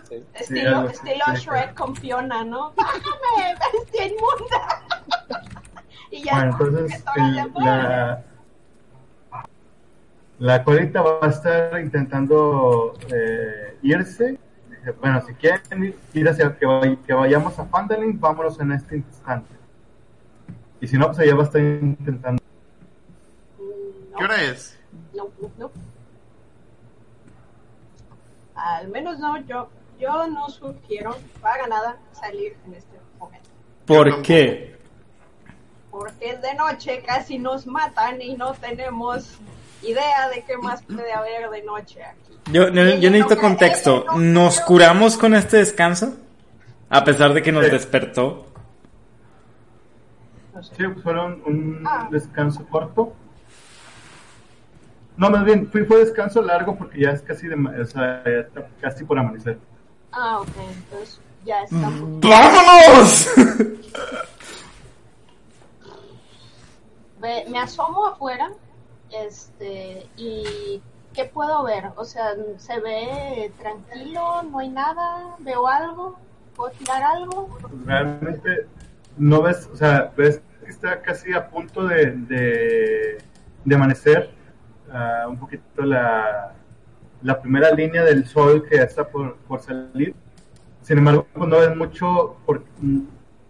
Sí. 0.09 0.23
Estilo, 0.35 0.77
así, 0.81 0.93
estilo 0.95 1.25
sí, 1.35 1.43
Shrek 1.47 1.75
con 1.75 1.97
Fiona, 1.97 2.45
¿no? 2.45 2.73
¡Bájame! 2.77 3.57
¡Bestia 3.73 4.07
inmunda! 4.07 4.83
y 6.11 6.23
ya. 6.23 6.35
Bueno, 6.35 6.51
entonces 6.53 7.05
el- 7.17 7.53
la, 7.65 8.23
la 10.39 10.65
colita 10.65 11.01
va 11.03 11.27
a 11.27 11.31
estar 11.31 11.81
intentando 11.81 12.93
eh, 13.11 13.79
irse. 13.83 14.39
Dice, 14.69 14.91
bueno, 15.01 15.23
si 15.27 15.33
quieren 15.35 15.83
ir- 15.83 15.97
ir 16.13 16.29
hacia 16.29 16.55
que, 16.59 16.67
vay- 16.67 16.99
que 17.07 17.15
vayamos 17.15 17.59
a 17.59 17.65
Fandalin, 17.65 18.21
vámonos 18.21 18.61
en 18.61 18.73
este 18.73 18.99
instante. 18.99 19.56
Y 20.81 20.87
si 20.87 20.97
no, 20.97 21.07
pues 21.07 21.21
ella 21.21 21.35
va 21.35 21.43
a 21.43 21.47
estar 21.47 21.61
intentando. 21.61 22.43
No, 23.59 24.19
¿Qué 24.19 24.25
hora 24.25 24.43
es? 24.43 24.79
No, 25.15 25.29
no, 25.41 25.51
no. 25.59 25.71
Al 28.55 28.89
menos 28.89 29.19
no, 29.19 29.39
yo, 29.47 29.69
yo 29.99 30.27
no 30.27 30.49
sugiero 30.49 31.17
para 31.41 31.67
nada 31.67 31.99
salir 32.13 32.57
en 32.67 32.75
este 32.75 32.99
momento. 33.19 33.49
¿Por 33.87 34.23
qué? 34.23 34.77
Porque 35.91 36.31
es 36.31 36.43
de 36.43 36.55
noche, 36.55 37.03
casi 37.07 37.39
nos 37.39 37.67
matan 37.67 38.21
y 38.21 38.35
no 38.35 38.53
tenemos 38.55 39.39
idea 39.83 40.29
de 40.29 40.43
qué 40.45 40.57
más 40.59 40.83
puede 40.83 41.13
haber 41.13 41.49
de 41.51 41.63
noche 41.63 42.03
aquí. 42.03 42.39
Yo, 42.53 42.69
yo, 42.69 42.85
yo 42.97 43.11
necesito 43.11 43.41
contexto. 43.41 44.07
¿Nos 44.17 44.61
curamos 44.61 45.17
con 45.17 45.35
este 45.35 45.59
descanso? 45.59 46.17
A 46.89 47.05
pesar 47.05 47.33
de 47.35 47.43
que 47.43 47.53
nos 47.53 47.71
despertó. 47.71 48.47
Sí, 50.77 50.85
pues 50.87 51.03
fueron 51.03 51.43
un 51.47 51.83
Ah. 51.87 52.09
descanso 52.11 52.67
corto. 52.67 53.13
No, 55.17 55.31
más 55.31 55.45
bien, 55.45 55.71
fue, 55.71 55.85
fue 55.85 55.99
descanso 55.99 56.43
largo 56.43 56.77
porque 56.77 57.01
ya 57.01 57.11
es 57.11 57.23
casi, 57.23 57.47
de, 57.49 57.57
ma- 57.57 57.75
o 57.81 57.85
sea, 57.87 58.23
ya 58.25 58.31
está 58.41 58.69
casi 58.81 59.05
por 59.05 59.19
amanecer. 59.19 59.59
Ah, 60.13 60.41
ok, 60.41 60.49
entonces 60.75 61.21
ya 61.45 61.63
estamos. 61.63 62.21
¡Vámonos! 62.21 63.29
Ve- 67.21 67.45
me 67.51 67.59
asomo 67.59 68.07
afuera, 68.07 68.51
este, 69.11 70.07
y 70.17 70.83
¿qué 71.15 71.25
puedo 71.25 71.63
ver? 71.65 71.85
O 71.97 72.05
sea, 72.05 72.35
¿se 72.59 72.79
ve 72.81 73.51
tranquilo? 73.59 74.43
¿No 74.43 74.59
hay 74.59 74.69
nada? 74.69 75.35
¿Veo 75.39 75.67
algo? 75.67 76.19
¿Puedo 76.55 76.71
tirar 76.73 77.03
algo? 77.03 77.49
realmente 77.87 78.67
no 79.17 79.41
ves, 79.43 79.69
o 79.73 79.77
sea, 79.77 80.13
ves 80.17 80.43
está 80.71 81.03
casi 81.03 81.33
a 81.33 81.49
punto 81.49 81.87
de, 81.87 83.19
de, 83.65 83.75
amanecer, 83.75 84.31
ah, 84.91 85.27
un 85.29 85.39
poquito 85.39 85.83
la, 85.83 86.55
la 87.23 87.41
primera 87.41 87.71
línea 87.73 88.05
del 88.05 88.27
sol 88.27 88.67
que 88.69 88.77
ya 88.77 88.85
está 88.85 89.09
por, 89.09 89.37
por 89.37 89.61
salir. 89.61 90.15
Sin 90.83 90.99
embargo, 90.99 91.27
pues, 91.33 91.49
no 91.49 91.59
ves 91.59 91.77
mucho, 91.77 92.37
por, 92.47 92.65
mm, 92.81 93.01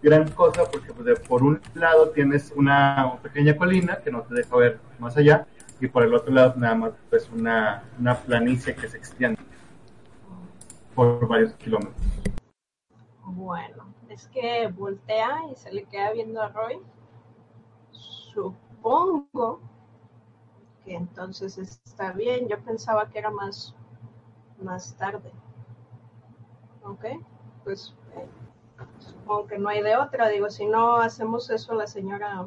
gran 0.03 0.31
cosa, 0.31 0.63
porque 0.71 0.93
pues, 0.93 1.21
por 1.21 1.43
un 1.43 1.61
lado 1.75 2.11
tienes 2.11 2.53
una, 2.57 3.19
pequeña 3.23 3.57
colina 3.57 3.99
que 3.99 4.11
no 4.11 4.23
te 4.23 4.35
deja 4.35 4.57
ver 4.57 4.79
más 4.99 5.17
allá, 5.17 5.47
y 5.81 5.89
por 5.89 6.03
el 6.05 6.15
otro 6.15 6.33
lado 6.33 6.55
nada 6.57 6.75
más 6.75 6.93
ves 7.11 7.29
una, 7.35 7.83
una 7.99 8.15
planicie 8.15 8.75
que 8.75 8.89
se 8.89 8.97
extiende 8.97 9.41
por 10.95 11.27
varios 11.29 11.53
kilómetros. 11.55 11.95
Bueno, 13.25 13.93
es 14.09 14.29
que 14.29 14.69
voltea 14.69 15.41
y 15.53 15.57
se 15.57 15.73
le 15.73 15.85
queda 15.85 16.13
viendo 16.13 16.41
a 16.41 16.49
Roy. 16.49 16.79
Supongo 18.37 19.61
que 20.85 20.95
entonces 20.95 21.57
está 21.57 22.13
bien. 22.13 22.49
Yo 22.49 22.63
pensaba 22.63 23.09
que 23.09 23.19
era 23.19 23.31
más, 23.31 23.75
más 24.61 24.95
tarde. 24.99 25.33
Ok, 26.85 27.07
pues 27.65 27.95
eh, 28.15 28.29
supongo 28.99 29.47
que 29.47 29.59
no 29.59 29.71
hay 29.71 29.83
de 29.83 29.97
otra. 29.97 30.29
Digo, 30.29 30.51
si 30.51 30.67
no 30.67 30.97
hacemos 30.97 31.49
eso, 31.49 31.73
la 31.73 31.87
señora 31.87 32.47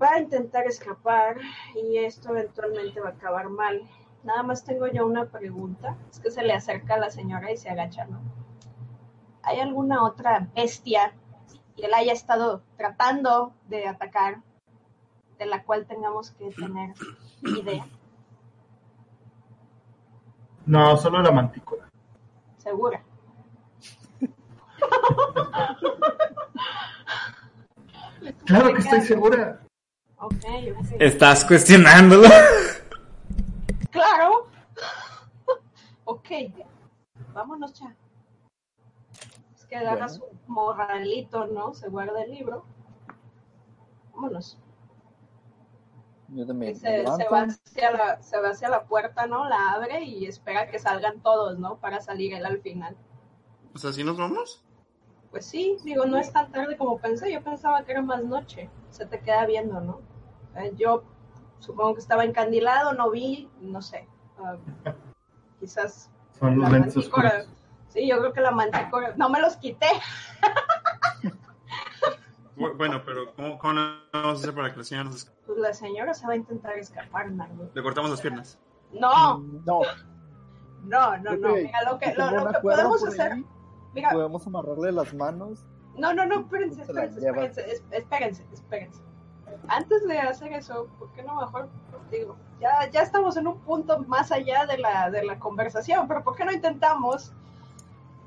va 0.00 0.10
a 0.10 0.20
intentar 0.20 0.68
escapar 0.68 1.38
y 1.74 1.98
esto 1.98 2.30
eventualmente 2.30 3.00
va 3.00 3.08
a 3.08 3.12
acabar 3.14 3.48
mal. 3.48 3.82
Nada 4.22 4.44
más 4.44 4.64
tengo 4.64 4.86
yo 4.86 5.04
una 5.04 5.26
pregunta. 5.26 5.96
Es 6.12 6.20
que 6.20 6.30
se 6.30 6.44
le 6.44 6.52
acerca 6.52 6.94
a 6.94 6.98
la 6.98 7.10
señora 7.10 7.50
y 7.50 7.56
se 7.56 7.70
agacha, 7.70 8.04
¿no? 8.04 8.20
¿Hay 9.42 9.58
alguna 9.58 10.04
otra 10.04 10.46
bestia 10.54 11.12
que 11.78 11.86
él 11.86 11.94
haya 11.94 12.12
estado 12.12 12.62
tratando 12.76 13.54
de 13.68 13.86
atacar, 13.86 14.42
de 15.38 15.46
la 15.46 15.62
cual 15.62 15.86
tengamos 15.86 16.32
que 16.32 16.50
tener 16.50 16.92
idea? 17.42 17.86
No, 20.66 20.96
solo 20.96 21.22
la 21.22 21.30
mantícora. 21.30 21.88
Segura. 22.58 23.02
Claro 28.44 28.74
que 28.74 28.80
estoy 28.80 29.00
segura. 29.02 29.60
Ok, 30.18 30.34
ok. 30.76 30.86
Estás 30.98 31.44
cuestionándolo. 31.44 32.28
Claro. 33.90 34.48
ok. 36.04 36.28
Vámonos 37.32 37.72
ya. 37.78 37.94
Que 39.68 39.76
agarra 39.76 40.08
su 40.08 40.24
morralito, 40.46 41.46
¿no? 41.46 41.74
Se 41.74 41.88
guarda 41.88 42.22
el 42.22 42.30
libro. 42.30 42.64
Vámonos. 44.14 44.58
Yo 46.28 46.46
también. 46.46 46.76
Se, 46.76 47.02
va 47.04 47.42
hacia 47.42 47.90
la, 47.90 48.22
se 48.22 48.38
va 48.40 48.50
hacia 48.50 48.68
la 48.68 48.84
puerta, 48.84 49.26
¿no? 49.26 49.48
La 49.48 49.72
abre 49.72 50.02
y 50.02 50.26
espera 50.26 50.68
que 50.70 50.78
salgan 50.78 51.20
todos, 51.20 51.58
¿no? 51.58 51.76
Para 51.78 52.00
salir 52.00 52.34
él 52.34 52.44
al 52.44 52.60
final. 52.60 52.96
O 53.74 53.78
sea, 53.78 53.92
¿sí 53.92 54.04
nos 54.04 54.16
vamos? 54.18 54.64
Pues 55.30 55.46
sí, 55.46 55.76
digo, 55.84 56.06
no 56.06 56.16
es 56.18 56.32
tan 56.32 56.50
tarde 56.50 56.76
como 56.76 56.98
pensé. 56.98 57.32
Yo 57.32 57.42
pensaba 57.42 57.84
que 57.84 57.92
era 57.92 58.02
más 58.02 58.24
noche. 58.24 58.70
Se 58.90 59.06
te 59.06 59.20
queda 59.20 59.46
viendo, 59.46 59.80
¿no? 59.80 60.00
Eh, 60.56 60.72
yo 60.76 61.04
supongo 61.58 61.94
que 61.94 62.00
estaba 62.00 62.24
encandilado, 62.24 62.92
no 62.94 63.10
vi, 63.10 63.50
no 63.60 63.82
sé. 63.82 64.08
Ah, 64.38 64.56
quizás 65.60 66.10
Son 66.38 66.58
los 66.58 66.64
la 66.70 66.78
lentes 66.78 66.96
mantícora. 66.96 67.28
oscuros. 67.28 67.57
Sí, 67.88 68.06
yo 68.08 68.18
creo 68.18 68.32
que 68.32 68.40
la 68.40 68.50
mantícora. 68.50 69.14
No 69.16 69.28
me 69.28 69.40
los 69.40 69.56
quité. 69.56 69.86
Bu- 72.56 72.76
Bueno, 72.76 73.02
pero 73.04 73.32
¿cómo, 73.34 73.58
cómo 73.58 73.74
vamos 74.12 74.12
a 74.12 74.32
hacer 74.32 74.54
para 74.54 74.70
que 74.72 74.78
la 74.78 74.84
señora 74.84 75.04
nos 75.04 75.16
escape? 75.16 75.38
Pues 75.46 75.58
la 75.58 75.72
señora 75.72 76.12
se 76.14 76.26
va 76.26 76.32
a 76.32 76.36
intentar 76.36 76.76
escapar, 76.78 77.30
Nardo. 77.30 77.70
Le 77.72 77.82
cortamos 77.82 78.10
las 78.10 78.20
piernas. 78.20 78.58
No, 78.92 79.38
No, 79.64 79.80
no, 80.84 81.16
no, 81.18 81.36
no. 81.36 81.54
Mira, 81.54 81.82
lo 81.90 81.98
que, 81.98 82.14
lo, 82.14 82.50
que 82.52 82.58
podemos 82.60 83.06
hacer. 83.06 83.32
ahí, 83.32 83.46
Mira, 83.94 84.10
podemos 84.10 84.46
amarrarle 84.46 84.92
las 84.92 85.12
manos 85.14 85.64
No, 85.96 86.12
no, 86.14 86.24
no, 86.26 86.40
espérense, 86.40 86.82
espérense, 86.82 87.18
espérense, 87.26 87.70
es- 87.70 87.82
espérense, 87.90 88.46
espérense. 88.52 89.02
Antes 89.68 90.06
de 90.06 90.18
hacer 90.18 90.52
eso, 90.52 90.88
¿por 90.98 91.10
qué 91.12 91.22
no 91.22 91.34
mejor 91.40 91.68
digo? 92.10 92.36
Ya, 92.60 92.88
ya 92.90 93.02
estamos 93.02 93.36
en 93.36 93.46
un 93.46 93.58
punto 93.60 93.98
más 94.04 94.30
allá 94.32 94.66
de 94.66 94.78
la, 94.78 95.10
de 95.10 95.24
la 95.24 95.38
conversación, 95.38 96.06
pero 96.08 96.22
¿por 96.22 96.36
qué 96.36 96.44
no 96.44 96.52
intentamos 96.52 97.32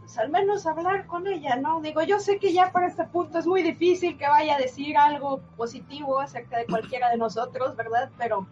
pues, 0.01 0.17
al 0.17 0.29
menos 0.29 0.65
hablar 0.65 1.05
con 1.07 1.25
ella, 1.27 1.55
no? 1.55 1.79
Digo, 1.79 2.01
yo 2.01 2.19
sé 2.19 2.37
que 2.37 2.51
ya 2.51 2.71
para 2.71 2.87
este 2.87 3.05
punto 3.05 3.39
es 3.39 3.47
muy 3.47 3.63
difícil 3.63 4.17
que 4.17 4.27
vaya 4.27 4.55
a 4.55 4.59
decir 4.59 4.97
algo 4.97 5.39
positivo 5.55 6.19
acerca 6.19 6.57
de 6.57 6.65
cualquiera 6.65 7.09
de 7.09 7.17
nosotros, 7.17 7.75
¿verdad? 7.77 8.09
Pero 8.17 8.45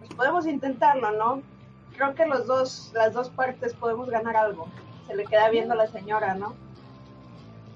pues 0.00 0.12
podemos 0.14 0.46
intentarlo, 0.46 1.12
¿no? 1.12 1.42
Creo 1.96 2.14
que 2.14 2.26
los 2.26 2.46
dos, 2.46 2.90
las 2.94 3.12
dos 3.14 3.30
partes 3.30 3.72
podemos 3.74 4.10
ganar 4.10 4.36
algo. 4.36 4.68
Se 5.06 5.14
le 5.14 5.24
queda 5.24 5.48
viendo 5.50 5.74
a 5.74 5.76
la 5.76 5.86
señora, 5.86 6.34
¿no? 6.34 6.54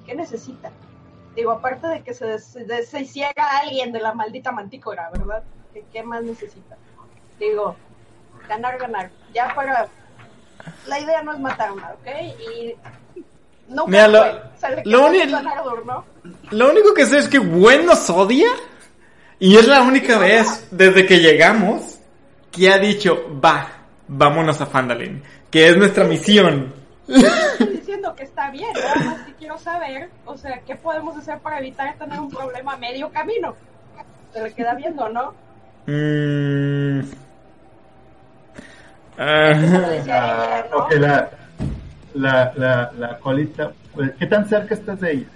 ¿Qué 0.05 0.15
necesita? 0.15 0.73
Digo, 1.37 1.53
aparte 1.53 1.87
de 1.87 2.03
que 2.03 2.13
se 2.13 2.27
des- 2.27 2.57
a 3.37 3.59
alguien 3.63 3.93
de 3.93 4.01
la 4.01 4.13
maldita 4.13 4.51
mantícora, 4.51 5.11
¿verdad? 5.11 5.45
¿Qué, 5.73 5.85
qué 5.93 6.03
más 6.03 6.25
necesita? 6.25 6.77
Digo, 7.39 7.77
ganar, 8.49 8.79
ganar. 8.79 9.11
Ya 9.33 9.55
para... 9.55 9.89
La 10.87 10.99
idea 11.01 11.23
no 11.23 11.33
es 11.33 11.39
matarla, 11.41 11.95
¿ok? 12.01 12.09
Y... 12.55 12.75
No 13.69 13.87
Mira, 13.87 14.09
lo- 14.09 14.25
lo 14.85 15.11
Nardur, 15.43 15.87
¿no? 15.87 16.05
Lo 16.51 16.71
único 16.71 16.93
que 16.93 17.07
sé 17.07 17.19
es 17.19 17.29
que 17.29 17.39
Gwen 17.39 17.87
nos 17.87 18.11
odia. 18.11 18.49
Y 19.39 19.57
es 19.57 19.67
la 19.69 19.83
única 19.83 20.19
vez 20.19 20.67
desde 20.71 21.07
que 21.07 21.21
llegamos 21.21 21.99
que 22.51 22.69
ha 22.71 22.79
dicho, 22.79 23.17
va, 23.43 23.69
vámonos 24.09 24.61
a 24.61 24.67
Fandalin. 24.67 25.23
Que 25.51 25.69
es 25.69 25.77
nuestra 25.77 26.05
misión. 26.05 26.75
estoy 27.09 27.67
diciendo 27.77 28.15
que 28.17 28.25
está 28.25 28.51
bien, 28.51 28.73
nada 28.75 28.95
más 28.97 29.21
que 29.27 29.35
quiero 29.35 29.57
saber, 29.59 30.11
o 30.27 30.37
sea, 30.37 30.61
¿qué 30.67 30.75
podemos 30.77 31.17
hacer 31.17 31.39
para 31.39 31.59
evitar 31.61 31.97
tener 31.97 32.19
un 32.21 32.29
problema 32.31 32.73
a 32.75 32.77
medio 32.77 33.09
camino? 33.11 33.55
Se 34.33 34.43
le 34.43 34.53
queda 34.53 34.75
viendo, 34.75 35.09
¿no? 35.09 35.33
Mm. 35.87 37.01
Se 39.21 39.27
Ah, 40.11 40.65
ok, 40.73 40.93
la, 40.95 41.31
la, 42.15 42.53
la, 42.57 42.93
la 42.97 43.19
colita, 43.19 43.71
pues, 43.95 44.13
¿qué 44.19 44.27
tan 44.27 44.49
cerca 44.49 44.73
estás 44.73 44.99
de 44.99 45.13
ella? 45.13 45.27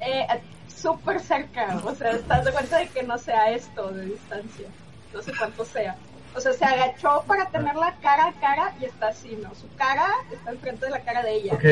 Eh, 0.00 0.26
súper 0.68 1.18
cerca, 1.18 1.76
o 1.84 1.92
sea, 1.96 2.12
estás 2.12 2.44
de 2.44 2.52
cuenta 2.52 2.78
de 2.78 2.86
que 2.86 3.02
no 3.02 3.18
sea 3.18 3.50
esto 3.50 3.90
de 3.90 4.06
distancia, 4.06 4.68
no 5.12 5.20
sé 5.22 5.32
cuánto 5.36 5.64
sea. 5.64 5.96
O 6.36 6.40
sea, 6.40 6.52
se 6.52 6.64
agachó 6.64 7.24
para 7.26 7.46
tener 7.46 7.74
la 7.74 7.96
cara 8.00 8.28
a 8.28 8.32
cara 8.34 8.72
y 8.80 8.84
está 8.84 9.08
así, 9.08 9.36
¿no? 9.42 9.52
Su 9.56 9.66
cara 9.74 10.06
está 10.32 10.52
enfrente 10.52 10.84
de 10.84 10.90
la 10.92 11.00
cara 11.00 11.22
de 11.24 11.34
ella. 11.34 11.54
Ok, 11.54 11.64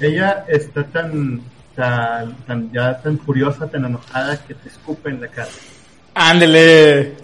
ella 0.00 0.44
está 0.48 0.82
tan, 0.84 1.40
tan, 1.76 2.34
tan, 2.46 2.72
ya 2.72 3.00
tan 3.00 3.16
furiosa, 3.20 3.68
tan 3.68 3.84
enojada 3.84 4.36
que 4.44 4.54
te 4.54 4.68
escupe 4.70 5.10
en 5.10 5.20
la 5.20 5.28
cara. 5.28 5.50
ándele. 6.14 7.14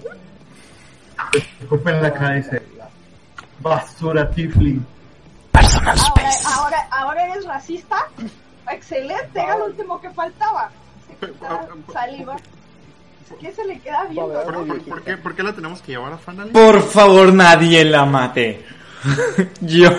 Te 1.33 1.39
escupe 1.39 1.91
en 1.91 2.03
la 2.03 2.13
cara 2.13 2.39
y 2.39 2.43
dice, 2.43 2.63
basura 3.65 4.31
tifling. 4.31 4.85
Personal 5.51 5.97
Ahora, 5.99 6.31
ahora, 6.55 6.89
ahora 6.91 7.25
eres 7.33 7.45
racista. 7.47 7.97
Excelente, 8.71 9.41
era 9.41 9.57
lo 9.57 9.67
último 9.67 10.01
que 10.01 10.11
faltaba. 10.11 10.71
Saliva. 11.93 12.37
¿Qué 13.41 13.53
se 13.53 13.65
le 13.65 13.79
queda 13.81 14.05
viendo? 14.05 14.43
¿Por, 14.43 14.53
no? 14.53 14.67
por- 14.67 14.83
por 14.85 15.03
qué, 15.03 15.17
por 15.17 15.35
qué 15.35 15.43
la 15.43 15.53
tenemos 15.55 15.81
que 15.81 15.93
llevar 15.93 16.13
a 16.13 16.19
Fandalin? 16.19 16.53
Por 16.53 16.83
favor, 16.83 17.33
nadie 17.33 17.85
la 17.85 18.05
mate. 18.05 18.65
Yo. 19.61 19.91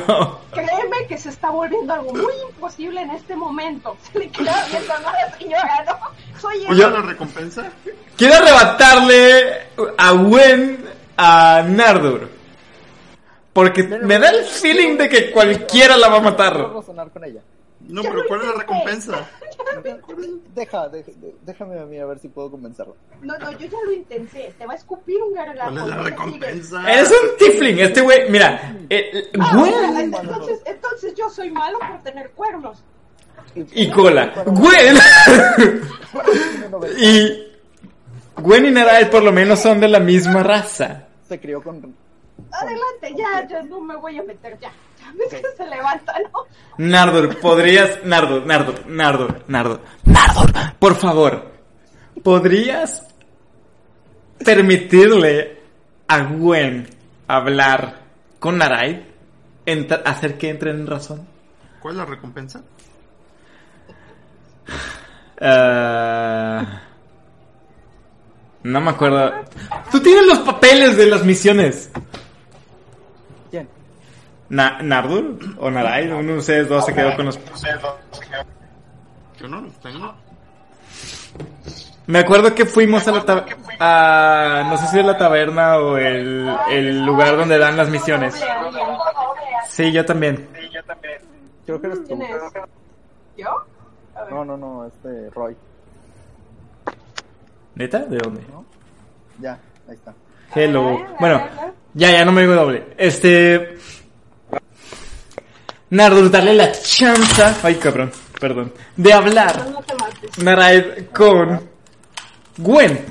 Créeme 0.51 1.07
que 1.07 1.17
se 1.17 1.29
está 1.29 1.49
volviendo 1.49 1.93
algo 1.93 2.13
muy 2.13 2.33
imposible 2.49 3.01
en 3.01 3.11
este 3.11 3.35
momento. 3.35 3.97
Se 4.11 4.19
le 4.19 4.29
queda 4.29 4.65
viendo 4.69 4.93
a 4.93 4.99
la 5.01 5.37
señora, 5.37 5.85
¿no? 5.87 6.39
Soy 6.39 6.63
¿Cuál 6.65 6.77
Yo- 6.77 6.89
la 6.91 7.01
recompensa? 7.01 7.63
Quiero 8.15 8.35
arrebatarle 8.35 9.67
a 9.97 10.11
Gwen 10.11 10.85
a 11.17 11.63
Nardur. 11.67 12.29
Porque 13.55 13.83
me 13.83 14.19
da 14.19 14.31
el 14.31 14.43
feeling 14.43 14.97
de 14.97 15.07
que 15.07 15.31
cualquiera 15.31 15.95
la 15.95 16.09
va 16.09 16.17
a 16.17 16.21
matar. 16.21 16.73
razonar 16.73 17.09
con 17.09 17.23
ella. 17.23 17.39
No, 17.87 18.01
pero 18.01 18.23
¿cuál 18.27 18.41
es 18.41 18.47
la 18.47 18.53
recompensa? 18.53 19.13
Deja, 20.55 20.89
de- 20.89 21.03
de- 21.03 21.35
déjame 21.45 21.79
a 21.79 21.85
mí 21.85 21.97
a 21.97 22.05
ver 22.05 22.19
si 22.19 22.27
puedo 22.27 22.51
convencerla. 22.51 22.93
No, 23.21 23.37
no, 23.37 23.51
yo 23.51 23.67
ya 23.67 23.77
lo 23.85 23.93
intenté. 23.93 24.53
Te 24.57 24.65
va 24.65 24.73
a 24.73 24.75
escupir 24.75 25.21
un 25.21 25.33
gargajo. 25.33 25.71
¿Cuál 25.71 25.83
es 25.83 25.87
la 25.95 26.03
recompensa? 26.03 26.91
Eres 26.93 27.09
un 27.11 27.37
tifling, 27.37 27.79
este 27.79 28.01
güey. 28.01 28.29
Mira, 28.29 28.75
eh. 28.89 29.29
Ah, 29.39 29.51
Gwen 29.55 29.99
entonces, 30.01 30.61
entonces 30.65 31.13
yo 31.15 31.29
soy 31.29 31.49
malo 31.51 31.79
por 31.79 32.03
tener 32.03 32.31
cuernos. 32.31 32.83
y 33.55 33.89
cola. 33.89 34.33
Gwen 34.47 34.97
y 36.97 37.47
Gwen 38.37 38.65
y 38.65 38.71
Narai 38.71 39.09
por 39.09 39.23
lo 39.23 39.31
menos 39.31 39.61
son 39.61 39.79
de 39.79 39.87
la 39.87 39.99
misma 40.01 40.43
raza. 40.43 41.07
Se 41.27 41.39
crió 41.39 41.63
con... 41.63 41.95
Adelante, 42.51 43.13
ya, 43.17 43.47
ya 43.47 43.63
no 43.63 43.81
me 43.81 43.95
voy 43.95 44.17
a 44.17 44.23
meter 44.23 44.57
ya. 44.59 44.71
Ya 44.99 45.11
ves 45.17 45.29
que 45.41 45.57
se 45.57 45.69
levanta, 45.69 46.13
¿no? 46.31 46.45
Nardur, 46.77 47.39
podrías. 47.39 48.03
Nardur, 48.05 48.45
Nardur, 48.45 48.85
Nardur, 48.87 49.43
Nardur. 49.47 49.81
Nardur, 50.05 50.51
por 50.79 50.95
favor. 50.95 51.51
¿Podrías 52.23 53.03
permitirle 54.43 55.61
a 56.07 56.19
Gwen 56.23 56.87
hablar 57.27 57.99
con? 58.39 58.59
Entra- 59.65 60.01
hacer 60.05 60.37
que 60.37 60.49
entre 60.49 60.71
en 60.71 60.85
razón. 60.87 61.27
¿Cuál 61.81 61.95
es 61.95 61.97
la 61.97 62.05
recompensa? 62.05 62.63
Ah, 65.39 66.81
no 68.63 68.81
me 68.81 68.89
acuerdo. 68.89 69.33
Tú 69.91 69.99
tienes 69.99 70.25
los 70.27 70.39
papeles 70.39 70.97
de 70.97 71.07
las 71.07 71.23
misiones. 71.25 71.89
Na- 74.49 74.79
¿Nardur 74.81 75.37
o 75.59 75.71
Narai? 75.71 76.11
Uno 76.11 76.33
de 76.33 76.37
ustedes 76.39 76.69
dos 76.69 76.85
se 76.85 76.93
quedó 76.93 77.15
con 77.15 77.25
los. 77.25 77.39
Yo 79.39 79.47
no 79.47 79.61
los 79.61 79.73
tengo. 79.79 80.13
Me 82.07 82.19
acuerdo 82.19 82.53
que 82.53 82.65
fuimos 82.65 83.07
a 83.07 83.11
la 83.11 83.25
ta- 83.25 83.45
a 83.79 84.63
no 84.69 84.77
sé 84.77 84.87
si 84.87 84.99
es 84.99 85.05
la 85.05 85.17
taberna 85.17 85.77
o 85.77 85.97
el, 85.97 86.47
el 86.69 87.03
lugar 87.05 87.35
donde 87.35 87.57
dan 87.57 87.75
las 87.75 87.89
misiones. 87.89 88.35
Sí, 89.67 89.91
yo 89.91 90.05
también. 90.05 90.47
Creo 91.65 91.81
que 91.81 91.87
eres 91.87 91.99
tú. 92.01 92.07
¿Quién 92.09 92.21
es? 92.21 92.29
¿Yo? 93.37 93.49
A 94.15 94.23
ver. 94.23 94.33
No, 94.33 94.45
no, 94.45 94.55
no, 94.55 94.85
este 94.85 95.29
Roy. 95.31 95.57
¿Neta? 97.73 97.99
¿De 97.99 98.17
dónde? 98.17 98.41
Ya, 99.39 99.59
ahí 99.89 99.95
está. 99.95 100.13
Hello. 100.53 101.03
Bueno, 101.19 101.41
ya, 101.95 102.11
ya 102.11 102.23
no 102.23 102.31
me 102.31 102.41
digo 102.41 102.53
doble. 102.53 102.93
Este. 102.97 103.77
Nardur, 105.95 106.29
dale 106.29 106.53
la 106.53 106.71
chance. 106.73 107.41
Ay, 107.63 107.75
cabrón, 107.75 108.11
perdón. 108.39 108.73
De 108.97 109.13
hablar. 109.13 109.57
No, 109.57 109.71
no 109.71 109.81
te 109.81 109.95
mates. 109.95 110.43
Naraid 110.43 111.05
con 111.13 111.69
Gwen 112.57 113.05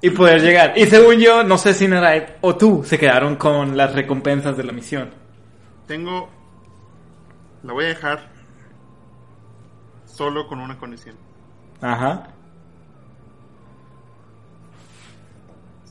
y 0.00 0.10
poder 0.10 0.40
llegar. 0.40 0.78
Y 0.78 0.86
según 0.86 1.16
yo, 1.16 1.42
no 1.42 1.58
sé 1.58 1.74
si 1.74 1.88
Naraid 1.88 2.22
o 2.42 2.54
tú 2.56 2.84
se 2.84 2.98
quedaron 2.98 3.34
con 3.34 3.76
las 3.76 3.92
recompensas 3.92 4.56
de 4.56 4.62
la 4.62 4.72
misión. 4.72 5.10
Tengo. 5.88 6.30
La 7.64 7.72
voy 7.72 7.86
a 7.86 7.88
dejar. 7.88 8.30
Solo 10.04 10.46
con 10.46 10.60
una 10.60 10.78
condición. 10.78 11.16
Ajá. 11.80 12.28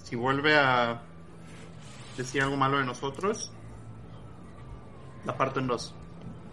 Si 0.04 0.16
vuelve 0.16 0.56
a 0.56 1.02
decir 2.16 2.42
algo 2.42 2.56
malo 2.56 2.78
de 2.78 2.86
nosotros, 2.86 3.52
la 5.26 5.36
parto 5.36 5.60
en 5.60 5.68
dos. 5.68 5.94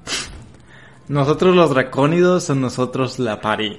¿Nosotros 1.09 1.55
los 1.55 1.71
dracónidos 1.71 2.51
o 2.51 2.55
nosotros 2.55 3.19
la 3.19 3.41
pari? 3.41 3.79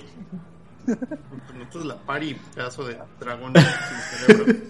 Nosotros 1.58 1.86
la 1.86 1.98
pari, 1.98 2.36
pedazo 2.56 2.86
de 2.86 2.98
dragón 3.20 3.54
sin 3.56 4.28
cerebro. 4.28 4.54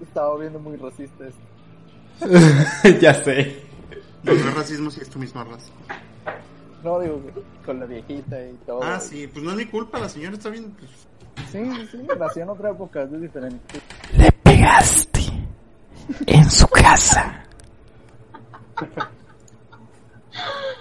Estaba 0.00 0.38
viendo 0.38 0.58
muy 0.60 0.76
racista 0.76 1.24
esto. 1.26 2.98
ya 3.00 3.14
sé. 3.14 3.62
No, 4.22 4.32
no 4.32 4.48
es 4.48 4.54
racismo 4.54 4.90
si 4.90 5.00
es 5.00 5.10
tu 5.10 5.18
misma 5.18 5.44
raza. 5.44 5.72
No, 6.84 7.00
digo, 7.00 7.20
con 7.64 7.80
la 7.80 7.86
viejita 7.86 8.40
y 8.46 8.54
todo. 8.66 8.82
Ah, 8.82 9.00
sí, 9.00 9.26
pues 9.26 9.44
no 9.44 9.50
es 9.50 9.56
mi 9.56 9.66
culpa, 9.66 9.98
la 9.98 10.08
señora 10.08 10.36
está 10.36 10.50
bien. 10.50 10.70
pues, 10.78 10.90
Sí, 11.50 11.86
sí, 11.90 11.98
nació 12.18 12.42
en 12.42 12.48
otra 12.48 12.70
época, 12.70 13.02
es 13.02 13.20
diferente. 13.20 13.80
Le 14.16 14.30
pegaste 14.30 15.20
en 16.26 16.50
su 16.50 16.66
casa. 16.68 17.44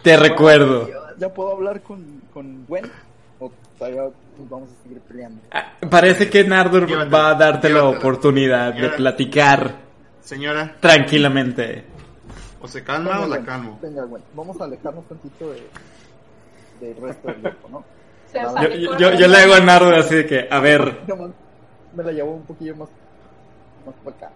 Te 0.02 0.18
recuerdo. 0.18 0.90
¿Ya 1.18 1.30
puedo 1.34 1.52
hablar 1.54 1.82
con, 1.82 2.22
con 2.34 2.66
Gwen? 2.68 2.92
¿O 3.40 3.52
todavía 3.78 4.04
nos 4.38 4.50
vamos 4.50 4.70
a 4.70 4.84
seguir 4.84 5.00
peleando? 5.02 5.42
Ah, 5.52 5.74
Parece 5.90 6.30
que 6.30 6.44
Nardur 6.44 6.88
va 7.14 7.30
a 7.30 7.36
darte 7.36 7.70
la 7.70 7.86
oportunidad 7.86 8.74
de 8.74 8.82
Llévatela. 8.82 8.98
platicar 8.98 9.76
Señora, 10.22 10.76
tranquilamente. 10.80 11.86
o 12.62 12.68
se 12.68 12.84
calma 12.84 13.20
o 13.22 13.28
la 13.28 13.42
calmo. 13.44 13.80
Venga, 13.82 14.04
Gwen, 14.04 14.24
vamos 14.34 14.60
a 14.60 14.64
alejarnos 14.66 15.06
tantito 15.08 15.52
de... 15.52 15.68
del 16.80 16.96
resto 17.02 17.28
del 17.28 17.42
grupo, 17.42 17.70
¿no? 17.70 17.86
Yo- 18.34 18.70
Yo, 18.70 18.98
yo, 18.98 19.14
yo- 19.14 19.28
le 19.28 19.38
hago 19.38 19.54
a 19.54 19.60
Nardo 19.60 19.96
así 19.96 20.16
de 20.16 20.26
que, 20.26 20.48
a 20.50 20.60
ver, 20.60 21.02
Me 21.96 22.04
la 22.04 22.12
llevo 22.12 22.32
un 22.32 22.44
poquillo 22.44 22.76
más, 22.76 22.90
más 23.86 23.94
para 24.04 24.16
acá, 24.16 24.32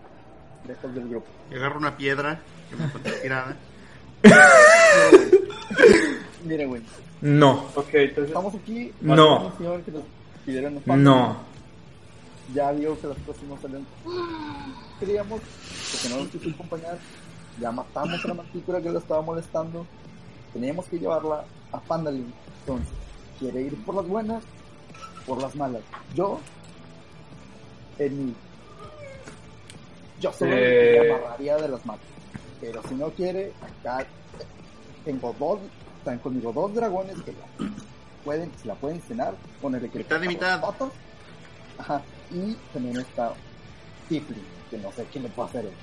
lejos 0.67 0.93
del 0.93 1.09
grupo. 1.09 1.25
Y 1.49 1.55
agarro 1.55 1.79
una 1.79 1.97
piedra 1.97 2.39
que 2.69 2.75
me 2.75 2.83
encontré 2.85 3.13
tirada. 3.13 3.55
Mire, 6.45 6.65
güey, 6.65 6.81
no, 7.21 7.65
Ok, 7.75 7.89
entonces. 7.93 8.27
estamos 8.27 8.55
aquí. 8.55 8.91
No. 9.01 9.51
Señor 9.57 9.81
que 9.81 9.91
nos 9.91 10.03
pidieron 10.45 10.81
no. 10.85 11.37
Ya 12.53 12.71
vio 12.71 12.99
que 12.99 13.07
las 13.07 13.17
cosas 13.19 13.43
no 13.43 13.57
salen. 13.61 13.85
Queríamos, 14.99 15.41
porque 15.91 16.09
no 16.09 16.17
nos 16.23 16.27
quiso 16.29 16.49
acompañar. 16.49 16.97
Ya 17.59 17.71
matamos 17.71 18.23
a 18.23 18.27
la 18.29 18.33
mantícora 18.35 18.81
que 18.81 18.89
lo 18.89 18.99
estaba 18.99 19.21
molestando. 19.21 19.85
Teníamos 20.53 20.85
que 20.85 20.99
llevarla 20.99 21.43
a 21.71 21.79
Pandalin. 21.79 22.31
Entonces, 22.61 22.87
¿quiere 23.39 23.61
ir 23.63 23.75
por 23.83 23.95
las 23.95 24.07
buenas? 24.07 24.43
Por 25.25 25.41
las 25.41 25.53
malas. 25.55 25.81
Yo, 26.15 26.39
en 27.99 28.27
mi. 28.27 28.33
Yo 30.21 30.31
solo 30.31 30.51
Eh. 30.53 30.99
le 31.03 31.13
amarraría 31.13 31.57
de 31.57 31.67
las 31.67 31.85
malas. 31.85 32.01
Pero 32.61 32.81
si 32.87 32.95
no 32.95 33.09
quiere, 33.11 33.53
acá 33.61 34.05
tengo 35.05 35.35
dos. 35.39 35.59
Están 35.99 36.19
conmigo 36.19 36.53
dos 36.53 36.73
dragones 36.73 37.15
que 37.23 37.33
la 37.33 37.69
pueden, 38.23 38.51
se 38.61 38.67
la 38.67 38.75
pueden 38.75 39.01
cenar. 39.01 39.35
Ponerle 39.61 39.89
que 39.89 39.99
cortan 39.99 40.19
las 40.19 40.27
mitad. 40.27 40.61
patas. 40.61 40.89
Ajá. 41.77 42.01
Y 42.31 42.55
también 42.73 42.97
está 42.97 43.33
Tiflin, 44.09 44.43
que 44.69 44.77
no 44.77 44.91
sé 44.91 45.05
quién 45.11 45.23
le 45.23 45.29
puede 45.29 45.49
hacer 45.49 45.65
eso. 45.65 45.75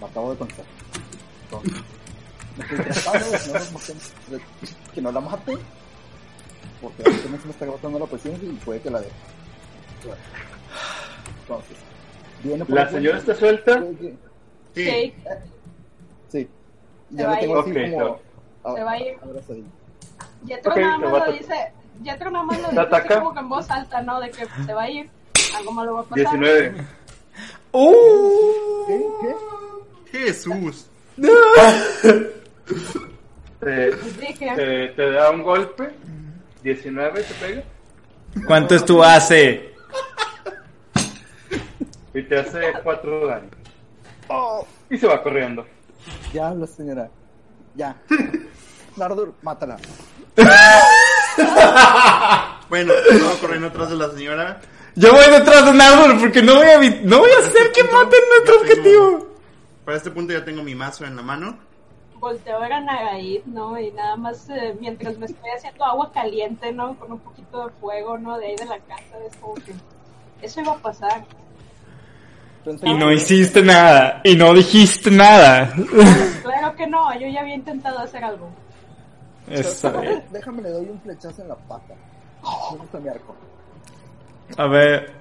Lo 0.00 0.06
acabo 0.06 0.30
de 0.32 0.38
conocer. 0.38 0.64
Entonces, 1.44 1.82
me 2.56 2.64
estoy 2.64 2.78
tratando 2.78 3.30
de 3.30 3.38
que 3.38 3.50
no, 3.50 3.52
nos 3.52 3.72
maten, 3.72 3.98
de 4.28 4.40
que 4.94 5.02
no 5.02 5.12
la 5.12 5.20
mate. 5.20 5.58
Porque 6.80 7.02
se 7.02 7.28
me 7.28 7.36
está 7.36 7.64
agotando 7.64 7.98
la 7.98 8.06
paciencia 8.06 8.48
y 8.48 8.52
puede 8.56 8.80
que 8.80 8.90
la 8.90 9.00
deje. 9.00 9.12
Entonces, 11.42 11.76
viene 12.42 12.64
por 12.64 12.74
¿La 12.74 12.90
señora 12.90 13.18
está 13.18 13.34
suelta? 13.34 13.84
Sí. 14.74 15.14
Se 17.10 17.16
Ya 17.16 17.26
va 17.26 17.30
lo 17.32 17.36
a 17.36 17.40
tengo 17.40 17.54
ir. 17.68 17.78
así 17.78 17.94
Ok, 17.94 18.00
como. 18.62 18.76
Se 18.76 18.82
va 18.84 18.90
a 18.92 18.98
ir. 19.00 19.18
Yetro 20.44 20.72
Ok, 20.72 20.78
nada 20.78 20.98
te 20.98 21.06
más 21.06 21.26
lo 21.26 21.32
dice, 21.32 21.72
Yetro 22.02 22.30
nada 22.30 22.44
más 22.44 22.58
lo 22.60 22.68
¿Te 22.68 22.80
dice 22.80 22.96
así 22.96 23.08
como 23.08 23.32
que 23.34 23.40
en 23.40 23.48
voz 23.48 23.70
alta, 23.70 24.02
¿no? 24.02 24.20
De 24.20 24.30
que 24.30 24.46
se 24.66 24.74
va 24.74 24.82
a 24.82 24.90
ir, 24.90 25.10
algo 25.56 25.72
malo 25.72 25.94
va 25.94 26.00
a 26.00 26.04
pasar. 26.04 26.38
19. 26.38 26.74
¡Uh! 27.72 28.86
¿Qué? 28.86 29.06
¿Qué? 30.12 30.18
Jesús. 30.26 30.86
Te, 33.60 33.90
Dije, 34.20 34.52
te, 34.56 34.88
te 34.88 35.10
da 35.10 35.30
un 35.30 35.42
golpe. 35.42 35.90
19 36.62 37.22
te 37.22 37.34
pega. 37.34 37.62
¿Cuánto 38.46 38.74
es 38.74 38.84
tu 38.84 39.02
AC? 39.02 39.30
Y 42.14 42.22
te 42.22 42.38
hace 42.38 42.72
4 42.82 43.26
daños. 43.26 43.50
Oh, 44.28 44.66
Y 44.90 44.96
se 44.96 45.06
va 45.06 45.22
corriendo. 45.22 45.66
Ya 46.32 46.48
habla, 46.48 46.66
señora. 46.66 47.10
Ya. 47.74 47.96
Nardur, 48.96 49.34
mátala. 49.42 49.76
Bueno, 52.68 52.92
estaba 53.10 53.34
corriendo 53.40 53.68
atrás 53.68 53.90
de 53.90 53.96
la 53.96 54.08
señora. 54.10 54.60
Yo 54.96 55.12
voy 55.12 55.24
detrás 55.30 55.64
de 55.64 55.72
Nardo 55.72 56.18
porque 56.18 56.42
no 56.42 56.54
voy 56.56 56.66
a, 56.66 56.78
no 57.02 57.18
voy 57.18 57.30
a 57.30 57.38
hacer 57.46 57.72
que 57.72 57.82
maten 57.84 58.20
nuestro 58.30 58.54
tengo- 58.54 58.60
objetivo. 58.60 59.26
Para 59.84 59.96
este 59.98 60.10
punto 60.10 60.32
ya 60.32 60.44
tengo 60.44 60.62
mi 60.62 60.74
mazo 60.74 61.04
en 61.04 61.14
la 61.16 61.22
mano. 61.22 61.58
volteo 62.18 62.58
a 62.62 62.80
Nagaid, 62.80 63.44
¿no? 63.46 63.78
Y 63.78 63.90
nada 63.92 64.16
más 64.16 64.48
eh, 64.48 64.74
mientras 64.80 65.18
me 65.18 65.26
estoy 65.26 65.50
haciendo 65.50 65.84
agua 65.84 66.10
caliente, 66.12 66.72
¿no? 66.72 66.96
Con 66.98 67.12
un 67.12 67.18
poquito 67.18 67.66
de 67.66 67.72
fuego, 67.74 68.16
¿no? 68.16 68.38
De 68.38 68.46
ahí 68.46 68.56
de 68.56 68.64
la 68.64 68.78
casa, 68.78 69.18
es 69.28 69.36
como 69.36 69.54
que 69.56 69.74
eso 70.40 70.60
iba 70.62 70.72
a 70.72 70.78
pasar. 70.78 71.24
Y 72.82 72.94
no 72.94 73.12
hiciste 73.12 73.62
nada. 73.62 74.20
Y 74.24 74.36
no 74.36 74.54
dijiste 74.54 75.10
nada. 75.10 75.72
Claro 76.42 76.76
que 76.76 76.86
no, 76.86 77.12
yo 77.18 77.28
ya 77.28 77.40
había 77.40 77.54
intentado 77.54 77.98
hacer 77.98 78.24
algo. 78.24 78.50
Está 79.48 80.00
bien. 80.00 80.22
Déjame, 80.30 80.62
le 80.62 80.70
doy 80.70 80.86
un 80.86 81.00
flechazo 81.00 81.42
en 81.42 81.48
la 81.48 81.56
pata. 81.56 81.94
¿Dónde 82.70 82.84
está 82.84 83.00
mi 83.00 83.08
arco? 83.08 83.36
A 84.56 84.66
ver. 84.66 85.12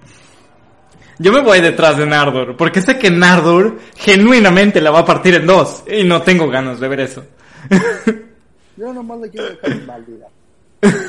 Yo 1.20 1.32
me 1.32 1.42
voy 1.42 1.62
detrás 1.62 1.98
de 1.98 2.06
Nardor, 2.06 2.58
porque 2.58 2.82
sé 2.82 2.98
que 2.98 3.12
Nardor 3.12 3.78
genuinamente 3.96 4.82
la 4.82 4.92
va 4.92 5.00
a 5.00 5.06
partir 5.06 5.36
en 5.36 5.46
dos. 5.46 5.84
Y 5.88 6.04
no 6.04 6.22
tengo 6.22 6.48
ganas 6.50 6.80
de 6.80 6.88
ver 6.88 7.02
eso. 7.02 7.26
Yo 8.76 8.92
nomás 8.92 9.20
le 9.20 9.30
quiero 9.30 9.50
dejar 9.50 9.72
inválida. 9.72 10.28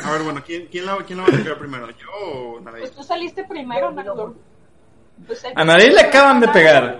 A 0.05 0.12
ver, 0.12 0.22
bueno, 0.22 0.43
¿quién, 0.45 0.68
quién, 0.70 0.87
la, 0.87 0.99
quién 0.99 1.18
la 1.18 1.24
va 1.24 1.30
a 1.30 1.37
pegar 1.37 1.59
primero? 1.59 1.89
¿Yo 1.91 2.07
o 2.12 2.61
Naraí? 2.61 2.82
Pues 2.82 2.93
tú 2.93 3.03
saliste 3.03 3.45
primero, 3.45 3.91
Nagor. 3.91 4.35
Pues 5.26 5.42
A 5.54 5.64
Naraid 5.64 5.92
le 5.92 6.00
acaban 6.00 6.40
de 6.40 6.48
pegar. 6.48 6.98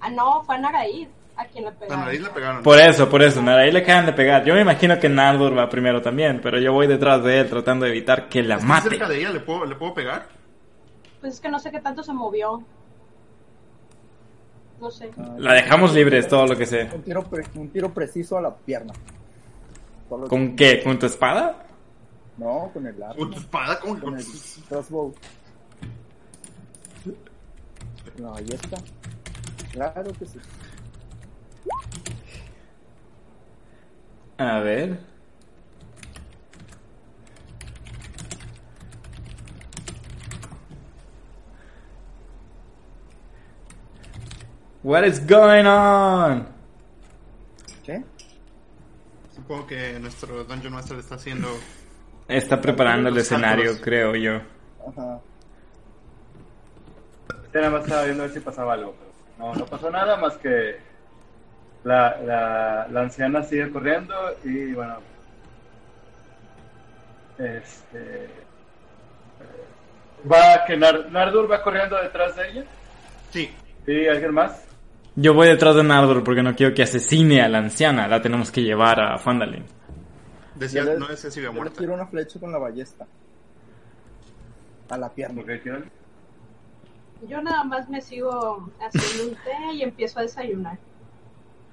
Ah, 0.00 0.10
no, 0.10 0.42
fue 0.44 0.56
a 0.56 0.58
Naraid 0.58 1.08
a 1.36 1.44
quien 1.46 1.64
le 1.64 1.70
A 1.70 1.74
pegaron. 1.74 2.00
Naraí 2.00 2.18
le 2.18 2.30
pegaron. 2.30 2.62
Por 2.62 2.78
eso, 2.80 3.08
por 3.08 3.22
eso. 3.22 3.40
Naraí 3.42 3.70
le 3.70 3.80
acaban 3.80 4.06
de 4.06 4.12
pegar. 4.12 4.44
Yo 4.44 4.54
me 4.54 4.60
imagino 4.62 4.98
que 4.98 5.08
Nardor 5.08 5.56
va 5.56 5.68
primero 5.68 6.02
también, 6.02 6.40
pero 6.42 6.58
yo 6.58 6.72
voy 6.72 6.86
detrás 6.86 7.22
de 7.22 7.40
él 7.40 7.48
tratando 7.48 7.84
de 7.84 7.92
evitar 7.92 8.28
que 8.28 8.42
la 8.42 8.54
Estoy 8.56 8.68
mate. 8.68 8.88
cerca 8.90 9.08
de 9.08 9.18
ella, 9.20 9.30
¿le 9.30 9.40
puedo, 9.40 9.64
¿le 9.64 9.76
puedo 9.76 9.94
pegar? 9.94 10.26
Pues 11.20 11.34
es 11.34 11.40
que 11.40 11.48
no 11.48 11.58
sé 11.58 11.70
qué 11.70 11.80
tanto 11.80 12.02
se 12.02 12.12
movió. 12.12 12.62
No 14.80 14.90
sé. 14.90 15.10
La 15.38 15.54
dejamos 15.54 15.92
libre, 15.94 16.18
es 16.18 16.28
todo 16.28 16.46
lo 16.46 16.56
que 16.56 16.64
sé. 16.66 16.88
Un 16.94 17.02
tiro, 17.02 17.22
pre- 17.24 17.44
un 17.56 17.68
tiro 17.70 17.92
preciso 17.92 18.38
a 18.38 18.40
la 18.40 18.54
pierna. 18.54 18.92
¿Con 20.28 20.54
qué? 20.56 20.82
¿Con 20.82 20.98
tu 20.98 21.06
espada? 21.06 21.64
No, 22.36 22.70
con 22.72 22.86
el 22.86 23.02
arco. 23.02 23.16
¿Con 23.18 23.30
tu 23.32 23.38
espada? 23.40 23.78
¿Cómo 23.80 23.94
que 23.96 24.00
Con 24.00 24.10
con 24.14 24.20
el 24.20 24.26
crossbow. 24.68 25.14
No, 28.18 28.34
ahí 28.34 28.46
está. 28.50 28.78
Claro 29.72 30.12
que 30.18 30.26
sí. 30.26 30.38
A 34.38 34.60
ver. 34.60 34.98
What 44.82 45.04
is 45.04 45.20
going 45.26 45.66
on? 45.66 46.48
¿Qué? 47.84 48.02
Supongo 49.34 49.66
que 49.66 49.98
nuestro 50.00 50.44
Dungeon 50.44 50.72
Master 50.72 50.98
está 50.98 51.16
haciendo... 51.16 51.48
Está 52.26 52.60
preparando 52.60 53.08
el 53.10 53.18
escenario, 53.18 53.66
saltos. 53.66 53.84
creo 53.84 54.14
yo. 54.16 54.40
Ajá. 54.86 55.20
Este 57.58 57.66
nada 57.68 57.78
más 57.78 57.84
estaba 57.88 58.04
viendo 58.04 58.22
a 58.22 58.26
ver 58.26 58.34
si 58.34 58.40
pasaba 58.40 58.72
algo. 58.74 58.94
Pero 58.96 59.10
no, 59.48 59.54
no 59.56 59.66
pasó 59.66 59.90
nada 59.90 60.16
más 60.16 60.36
que 60.36 60.76
la, 61.82 62.16
la, 62.22 62.86
la 62.88 63.00
anciana 63.00 63.42
sigue 63.42 63.68
corriendo 63.72 64.14
y 64.44 64.72
bueno. 64.74 64.98
Este. 67.38 68.24
eh, 68.24 68.30
Va 70.30 70.64
que 70.66 70.76
Nar- 70.76 71.10
Nardur 71.10 71.50
va 71.50 71.62
corriendo 71.62 71.96
detrás 72.00 72.36
de 72.36 72.48
ella. 72.48 72.64
Sí, 73.30 73.50
¿Y 73.86 74.06
alguien 74.06 74.34
más? 74.34 74.64
Yo 75.16 75.34
voy 75.34 75.48
detrás 75.48 75.74
de 75.74 75.82
Nardor 75.82 76.22
porque 76.22 76.42
no 76.44 76.54
quiero 76.54 76.74
que 76.74 76.82
asesine 76.84 77.42
a 77.42 77.48
la 77.48 77.58
anciana. 77.58 78.06
La 78.06 78.22
tenemos 78.22 78.52
que 78.52 78.62
llevar 78.62 79.00
a 79.00 79.18
Fandalin. 79.18 79.64
decía, 80.54 80.84
Yo 80.84 80.92
le- 80.92 80.98
no 80.98 81.08
decía 81.08 81.28
si 81.30 81.40
había 81.40 81.48
Yo 81.50 81.54
le 81.54 81.60
muerta. 81.60 81.80
tiro 81.80 81.94
una 81.94 82.06
flecha 82.06 82.38
con 82.38 82.52
la 82.52 82.58
ballesta. 82.58 83.04
A 84.90 84.96
la 84.96 85.08
pierna. 85.08 85.42
¿tiene 85.42 85.52
alguien? 85.54 85.97
Yo 87.26 87.40
nada 87.42 87.64
más 87.64 87.88
me 87.88 88.00
sigo 88.00 88.70
haciendo 88.80 89.30
un 89.32 89.34
té 89.44 89.74
y 89.74 89.82
empiezo 89.82 90.20
a 90.20 90.22
desayunar. 90.22 90.78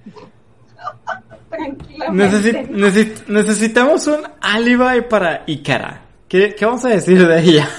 Tranquilamente. 1.49 2.37
Necesi- 2.37 2.67
necesi- 2.69 3.27
necesitamos 3.27 4.07
un 4.07 4.23
alibi 4.41 5.01
para 5.09 5.43
Ikara. 5.45 6.01
¿Qué, 6.27 6.55
¿Qué 6.55 6.65
vamos 6.65 6.83
a 6.85 6.89
decir 6.89 7.25
de 7.27 7.39
ella? 7.39 7.69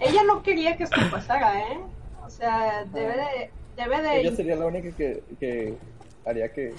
Ella 0.00 0.22
no 0.24 0.42
quería 0.42 0.76
que 0.76 0.84
esto 0.84 1.00
pasara, 1.10 1.58
¿eh? 1.60 1.78
O 2.26 2.30
sea, 2.30 2.84
debe 2.92 3.14
de... 3.16 3.50
Debe 3.76 4.20
Ella 4.20 4.30
de... 4.30 4.36
sería 4.36 4.56
la 4.56 4.66
única 4.66 4.90
que, 4.96 5.22
que 5.40 5.74
haría 6.26 6.52
que, 6.52 6.74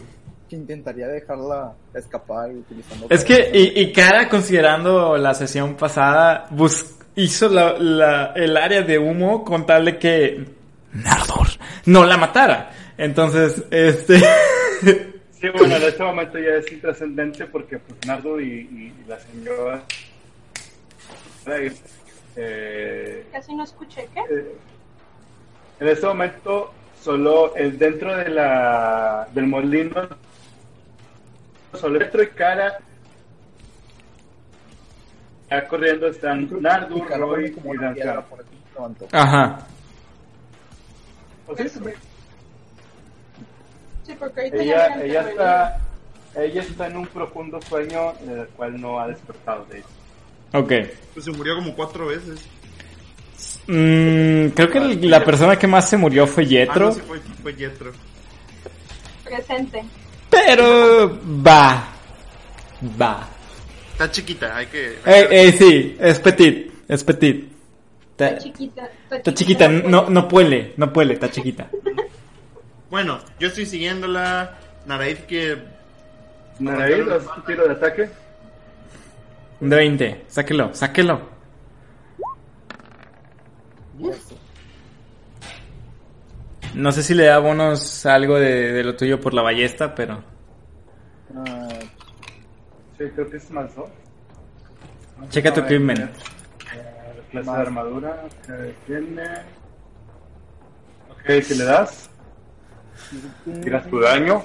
que 0.49 0.55
intentaría 0.55 1.07
dejarla 1.07 1.73
escapar 1.93 2.49
utilizando. 2.51 3.07
Es 3.09 3.23
que 3.25 3.49
Ikara, 3.75 4.29
considerando 4.29 5.17
la 5.17 5.33
sesión 5.33 5.75
pasada, 5.75 6.47
bus- 6.51 6.94
hizo 7.15 7.49
la- 7.49 7.77
la- 7.79 8.33
el 8.35 8.55
área 8.57 8.81
de 8.81 8.97
humo 8.99 9.43
con 9.43 9.65
tal 9.65 9.85
de 9.85 9.97
que 9.97 10.45
Nardor 10.93 11.47
no 11.85 12.05
la 12.05 12.17
matara. 12.17 12.71
Entonces, 12.97 13.63
este... 13.71 14.19
Sí, 15.39 15.49
bueno, 15.49 15.75
en 15.75 15.83
este 15.83 16.01
momento 16.01 16.39
ya 16.39 16.51
es 16.55 16.71
intrascendente 16.71 17.45
porque 17.45 17.77
pues 17.77 17.99
Nardo 18.07 18.39
y, 18.39 18.45
y 18.45 18.93
la 19.07 19.19
señora 19.19 19.83
eh, 22.35 23.25
Casi 23.31 23.53
no 23.55 23.63
escuché, 23.63 24.07
¿qué? 24.13 24.19
eh, 24.33 24.55
en 25.79 25.87
este 25.87 26.05
momento 26.07 26.73
solo 27.01 27.55
el 27.55 27.77
dentro 27.77 28.15
de 28.15 28.29
la 28.29 29.27
del 29.33 29.45
molino 29.47 30.07
solo 31.73 31.99
dentro 31.99 32.23
y 32.23 32.27
cara 32.27 32.77
ya 35.61 35.67
corriendo 35.67 36.07
están 36.07 36.49
Nardu, 36.61 36.97
Y 36.97 37.01
Carlos 37.01 37.29
Roy 37.29 37.51
como 37.51 37.73
y 37.73 37.77
Danzar. 37.77 38.23
Ajá. 39.11 39.59
O 41.47 41.55
sea, 41.55 41.67
sí, 41.69 41.79
Sí, 44.05 44.13
porque 44.19 44.51
ella, 44.53 44.87
está, 45.29 45.79
ella 46.35 46.61
está 46.61 46.87
en 46.87 46.97
un 46.97 47.07
profundo 47.07 47.59
sueño 47.61 48.13
del 48.21 48.47
cual 48.49 48.79
no 48.79 48.99
ha 48.99 49.07
despertado 49.07 49.65
de 49.65 49.79
hecho. 49.79 49.87
Ok. 50.53 50.71
Pues 51.13 51.25
se 51.25 51.31
murió 51.31 51.55
como 51.55 51.73
cuatro 51.75 52.07
veces. 52.07 52.39
Mm, 53.67 54.49
creo 54.49 54.69
que 54.69 54.77
el- 54.77 55.09
la 55.09 55.23
persona 55.23 55.57
que 55.57 55.65
más 55.67 55.89
se 55.89 55.97
murió 55.97 56.27
fue 56.27 56.43
Ah, 56.43 56.47
Yetro. 56.47 56.85
no, 56.87 56.91
sí 56.91 57.01
fue, 57.01 57.19
fue 57.41 57.55
Yetro. 57.55 57.91
Presente. 59.23 59.83
Pero 60.29 61.19
va. 61.45 61.87
Va. 63.01 63.27
Está 63.95 64.11
chiquita, 64.11 64.57
hay 64.57 64.65
que... 64.65 64.89
Eh, 65.05 65.27
eh, 65.31 65.51
sí, 65.53 65.95
es 66.01 66.19
petit. 66.19 66.69
Es 66.89 67.01
petit. 67.01 67.45
Está 68.11 68.27
Está, 68.27 68.43
chiquita. 68.43 68.89
está 69.09 69.33
chiquita, 69.33 69.67
no, 69.69 70.09
no 70.09 70.27
puede, 70.27 70.73
no 70.75 70.91
puede, 70.91 71.13
está 71.13 71.31
chiquita. 71.31 71.69
Bueno, 72.89 73.19
yo 73.39 73.47
estoy 73.47 73.65
siguiéndola. 73.65 74.57
Naraid 74.85 75.19
que... 75.19 75.57
Naraid, 76.59 77.07
¿haces 77.09 77.29
tu 77.35 77.41
tiro 77.43 77.65
de 77.67 77.71
ataque? 77.73 78.09
Un 79.61 79.69
de 79.69 79.75
20, 79.77 80.25
sáquelo, 80.27 80.73
sáquelo. 80.73 81.21
No 86.73 86.91
sé 86.91 87.01
si 87.03 87.13
le 87.13 87.25
da 87.25 87.39
bonos 87.39 88.05
algo 88.05 88.35
de, 88.37 88.73
de 88.73 88.83
lo 88.83 88.95
tuyo 88.97 89.21
por 89.21 89.33
la 89.33 89.41
ballesta, 89.41 89.95
pero. 89.95 90.21
Ah, 91.33 91.69
Sí, 92.97 93.03
creo 93.13 93.29
que 93.29 93.37
es 93.37 93.51
más 93.51 93.75
dos. 93.75 93.89
Checa 95.29 95.53
tu 95.53 95.61
equipment. 95.61 95.99
eh, 95.99 96.09
clase 97.31 97.51
de 97.51 97.57
armadura 97.57 98.23
que 98.45 98.75
tiene. 98.85 99.23
Ok, 101.11 101.43
si 101.43 101.55
le 101.55 101.63
das, 101.65 102.09
tiras 103.61 103.85
tu 103.89 103.99
daño. 103.99 104.43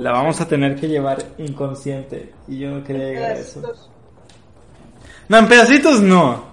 La 0.00 0.12
vamos 0.12 0.40
a 0.40 0.48
tener 0.48 0.76
que 0.76 0.88
llevar 0.88 1.18
inconsciente. 1.38 2.32
Y 2.48 2.58
yo 2.60 2.70
no 2.70 2.84
quería 2.84 3.04
llegar 3.08 3.30
a 3.32 3.34
eso. 3.34 3.60
No, 5.28 5.38
en 5.38 5.48
pedacitos 5.48 6.00
no. 6.00 6.44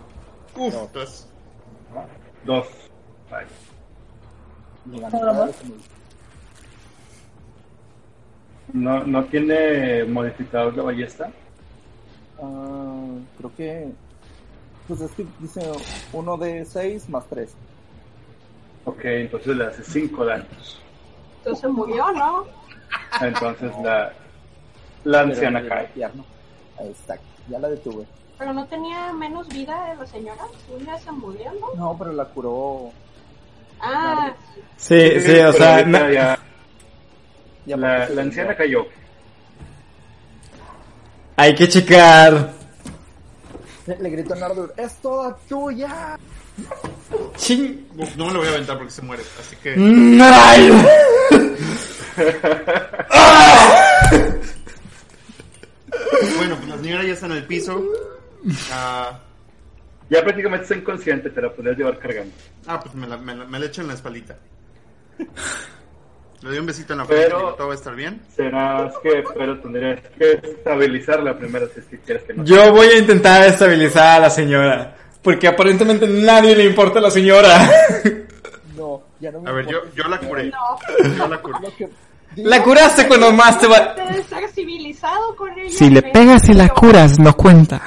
Uf, 0.55 0.73
entonces... 0.73 1.27
Dos. 2.43 2.67
Vale. 3.31 3.47
de 4.85 4.97
la 4.99 5.07
mitad 5.09 5.45
de 5.45 5.53
su- 5.53 5.73
No, 8.73 9.03
no 9.05 9.23
tiene 9.25 10.03
modificador 10.05 10.73
de 10.75 10.81
ballesta. 10.81 11.29
Ah, 12.41 13.05
creo 13.37 13.51
que. 13.55 13.91
Pues 14.87 14.99
es 15.01 15.11
que 15.11 15.25
dice 15.39 15.61
uno 16.11 16.35
de 16.37 16.65
6 16.65 17.07
más 17.09 17.25
3. 17.29 17.53
Ok, 18.85 18.99
entonces 19.05 19.55
le 19.55 19.65
hace 19.65 19.83
cinco 19.83 20.25
daños. 20.25 20.81
Entonces 21.37 21.69
murió, 21.69 22.11
¿no? 22.11 22.43
Entonces 23.21 23.71
la, 23.81 24.11
la 25.05 25.21
anciana 25.21 25.65
cae. 25.67 25.89
Ahí 26.79 26.89
está, 26.91 27.17
ya 27.47 27.59
la 27.59 27.69
detuve. 27.69 28.05
Pero 28.37 28.51
no 28.53 28.65
tenía 28.65 29.13
menos 29.13 29.47
vida 29.47 29.89
de 29.91 29.95
la 29.95 30.05
señora. 30.07 30.43
Un 30.75 30.83
día 30.83 30.97
se 30.97 31.11
murió, 31.11 31.51
¿no? 31.61 31.73
No, 31.75 31.97
pero 31.97 32.11
la 32.11 32.25
curó. 32.25 32.91
Ah, 33.79 34.33
Sí, 34.75 35.19
sí, 35.21 35.31
o 35.31 35.51
Pero 35.51 35.53
sea. 35.53 35.85
na- 35.85 36.39
ya- 37.65 37.77
la, 37.77 38.09
la 38.09 38.21
anciana 38.21 38.55
cayó. 38.55 38.85
Hay 41.35 41.55
que 41.55 41.67
checar. 41.67 42.53
Le, 43.87 43.97
le 43.99 44.09
gritó 44.09 44.33
a 44.33 44.37
Nardur: 44.37 44.73
¡Es 44.77 44.95
toda 45.01 45.35
tuya! 45.49 46.17
Ching. 47.37 47.87
uf, 47.97 48.15
no 48.15 48.27
me 48.27 48.33
lo 48.33 48.39
voy 48.39 48.47
a 48.47 48.51
aventar 48.51 48.77
porque 48.77 48.91
se 48.93 49.01
muere. 49.01 49.23
Así 49.39 49.55
que... 49.57 49.75
¡Ay! 50.21 50.71
Bueno, 56.37 56.55
pues 56.57 56.69
la 56.69 56.77
señora 56.77 57.03
ya 57.03 57.13
está 57.13 57.25
en 57.27 57.31
el 57.33 57.45
piso. 57.45 57.83
Ah, 58.71 59.19
Ya 60.09 60.21
prácticamente 60.23 60.63
está 60.63 60.75
inconsciente, 60.75 61.29
te 61.29 61.41
la 61.41 61.53
podrías 61.53 61.77
llevar 61.77 61.97
cargando. 61.99 62.33
ah, 62.67 62.79
pues 62.79 62.93
me 62.95 63.07
la, 63.07 63.17
me, 63.17 63.35
la, 63.35 63.45
me 63.45 63.59
la 63.59 63.65
echo 63.65 63.81
en 63.81 63.87
la 63.87 63.93
espaldita. 63.93 64.37
Le 66.43 66.49
doy 66.49 66.57
un 66.59 66.65
besito 66.65 66.93
en 66.93 66.99
la 66.99 67.05
frente. 67.05 67.25
Pero- 67.27 67.53
Todo 67.55 67.67
va 67.67 67.73
a 67.73 67.77
estar 67.77 67.95
bien. 67.95 68.21
Serás 68.35 68.93
que, 69.01 69.23
pero 69.35 69.59
tendrías 69.61 69.99
que 70.17 70.31
estabilizarla 70.43 71.37
primero 71.37 71.67
si 71.73 71.79
es 71.79 71.85
que 71.85 71.99
quieres 71.99 72.23
que 72.23 72.33
no. 72.33 72.43
Yo 72.43 72.71
voy 72.73 72.87
a 72.87 72.97
intentar 72.97 73.47
estabilizar 73.47 74.17
a 74.17 74.19
la 74.19 74.29
señora. 74.29 74.95
Porque 75.21 75.47
aparentemente 75.47 76.05
nadie 76.05 76.53
le 76.55 76.65
importa 76.65 76.99
a 76.99 77.01
la 77.03 77.11
señora. 77.11 77.69
No, 78.75 79.03
ya 79.19 79.31
no 79.31 79.39
me 79.39 79.49
A 79.49 79.53
ver, 79.53 79.67
yo, 79.67 79.77
yo 79.95 80.03
la 80.09 80.19
curé. 80.19 80.49
no. 80.49 81.15
Yo 81.15 81.27
la 81.27 81.39
curé. 81.41 81.57
La 82.37 82.63
curaste 82.63 83.07
cuando 83.07 83.31
más 83.31 83.59
te 83.59 83.67
va. 83.67 83.95
Civilizado 84.51 85.35
con 85.35 85.51
ella. 85.57 85.69
Si 85.69 85.89
le 85.91 86.01
pegas 86.01 86.49
y 86.49 86.53
la 86.53 86.67
curas, 86.69 87.19
no 87.19 87.33
cuenta. 87.37 87.79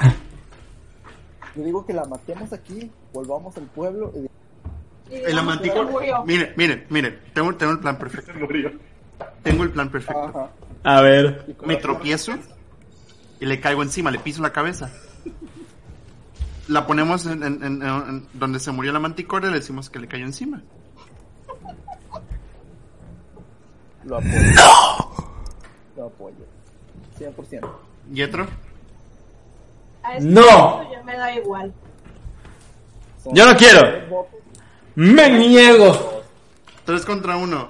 Yo 1.55 1.63
digo 1.63 1.85
que 1.85 1.91
la 1.93 2.05
matemos 2.05 2.53
aquí, 2.53 2.89
volvamos 3.13 3.55
al 3.57 3.63
pueblo 3.65 4.11
y 4.15 4.27
se 5.09 5.31
amantico. 5.37 5.83
murió. 5.83 6.23
Miren, 6.25 6.53
miren, 6.55 6.85
miren. 6.89 7.19
Tengo, 7.33 7.55
tengo 7.55 7.71
el 7.73 7.79
plan 7.79 7.97
perfecto. 7.97 8.31
Tengo 9.43 9.63
el 9.63 9.71
plan 9.71 9.89
perfecto. 9.89 10.23
Ajá. 10.27 10.49
A 10.83 11.01
ver. 11.01 11.55
Me 11.65 11.75
la- 11.75 11.79
tropiezo 11.81 12.33
y 13.39 13.45
le 13.45 13.59
caigo 13.59 13.83
encima, 13.83 14.11
le 14.11 14.19
piso 14.19 14.41
la 14.41 14.51
cabeza. 14.51 14.91
La 16.67 16.85
ponemos 16.85 17.25
en, 17.25 17.43
en- 17.43 17.63
en- 17.63 17.81
en 17.81 18.27
donde 18.33 18.59
se 18.59 18.71
murió 18.71 18.91
la 18.91 18.99
manticore 18.99 19.47
y 19.47 19.51
le 19.51 19.57
decimos 19.57 19.89
que 19.89 19.99
le 19.99 20.07
cayó 20.07 20.25
encima. 20.25 20.61
Lo 24.03 24.17
apoyo. 24.17 24.31
¡No! 24.55 25.31
Lo 25.95 26.05
apoyo. 26.07 26.35
100%. 27.19 27.69
¿Y 28.13 28.21
otro? 28.23 28.47
A 30.03 30.17
este 30.17 30.29
No. 30.29 30.87
me 31.05 31.17
da 31.17 31.33
igual. 31.35 31.73
Son 33.23 33.33
Yo 33.33 33.45
no 33.45 33.55
quiero. 33.57 34.27
Me 34.97 35.29
niego. 35.29 36.23
Tres 36.83 37.05
contra 37.05 37.37
uno. 37.37 37.67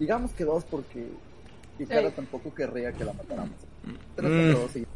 Digamos 0.00 0.32
que 0.32 0.44
dos 0.44 0.64
porque 0.68 1.06
Picard 1.78 2.06
Sí. 2.08 2.12
tampoco 2.16 2.52
querría 2.52 2.90
que 2.92 3.04
la 3.04 3.12
matáramos. 3.12 3.50
Tres 4.16 4.30
Mm. 4.30 4.52
contra 4.52 4.60
dos 4.60 4.76
y- 4.76 4.86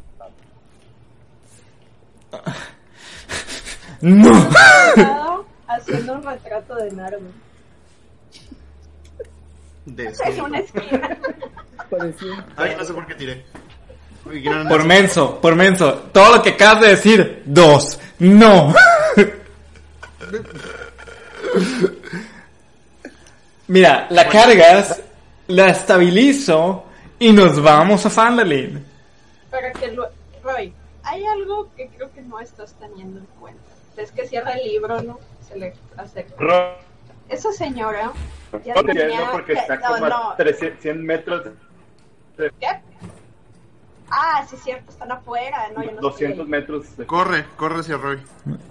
No. 4.01 5.45
Haciendo 5.69 6.13
un 6.13 6.23
retrato 6.23 6.75
de 6.75 6.91
Nardo. 6.91 7.19
De 9.85 10.13
En 10.25 10.41
una 10.41 10.59
esquina. 10.59 11.17
Ay, 12.57 12.75
no 12.77 12.83
sé 12.83 12.93
por 12.93 13.07
qué 13.07 13.15
tiré. 13.15 13.45
Por 14.67 14.83
menso, 14.85 15.39
por 15.39 15.55
menso. 15.55 15.93
Todo 16.11 16.35
lo 16.35 16.41
que 16.43 16.49
acabas 16.49 16.81
de 16.81 16.87
decir, 16.89 17.43
dos. 17.45 17.97
No. 18.19 18.73
Mira, 23.67 24.07
la 24.09 24.27
cargas, 24.29 25.01
la 25.47 25.69
estabilizo 25.69 26.85
y 27.19 27.33
nos 27.33 27.61
vamos 27.61 28.05
a 28.05 28.09
Fandalin. 28.09 28.85
Pero 29.51 29.79
que 29.79 29.87
lo... 29.91 30.07
Roy, 30.43 30.73
hay 31.03 31.25
algo 31.25 31.67
que 31.75 31.87
creo 31.89 32.11
que 32.13 32.21
no 32.21 32.39
estás 32.39 32.73
teniendo 32.79 33.19
en 33.19 33.25
cuenta. 33.39 33.61
Es 33.97 34.11
que 34.11 34.25
cierra 34.27 34.51
el 34.53 34.65
libro, 34.67 35.01
¿no? 35.01 35.19
Se 35.47 35.57
le 35.57 35.73
acerca. 35.97 36.33
Ro- 36.37 36.77
Esa 37.27 37.51
señora 37.51 38.11
ya 38.63 38.75
no 38.75 38.83
te 38.83 38.93
tenía... 38.93 39.31
porque 39.31 39.53
que- 39.53 39.59
está 39.59 39.75
no, 39.77 39.87
como 39.89 40.07
no. 40.07 40.31
a 40.31 40.37
300, 40.37 40.81
100 40.81 41.05
metros, 41.05 41.43
¿Qué? 42.37 42.51
Ah, 44.09 44.45
sí 44.49 44.55
es 44.55 44.63
cierto, 44.63 44.91
están 44.91 45.11
afuera. 45.11 45.67
No, 45.75 45.83
yo 45.83 45.91
no 45.91 46.01
200 46.01 46.37
estoy 46.39 46.49
metros. 46.49 46.97
de- 46.97 47.05
Corre, 47.05 47.45
corre 47.57 47.79
hacia 47.81 47.97
Roy. 47.97 48.19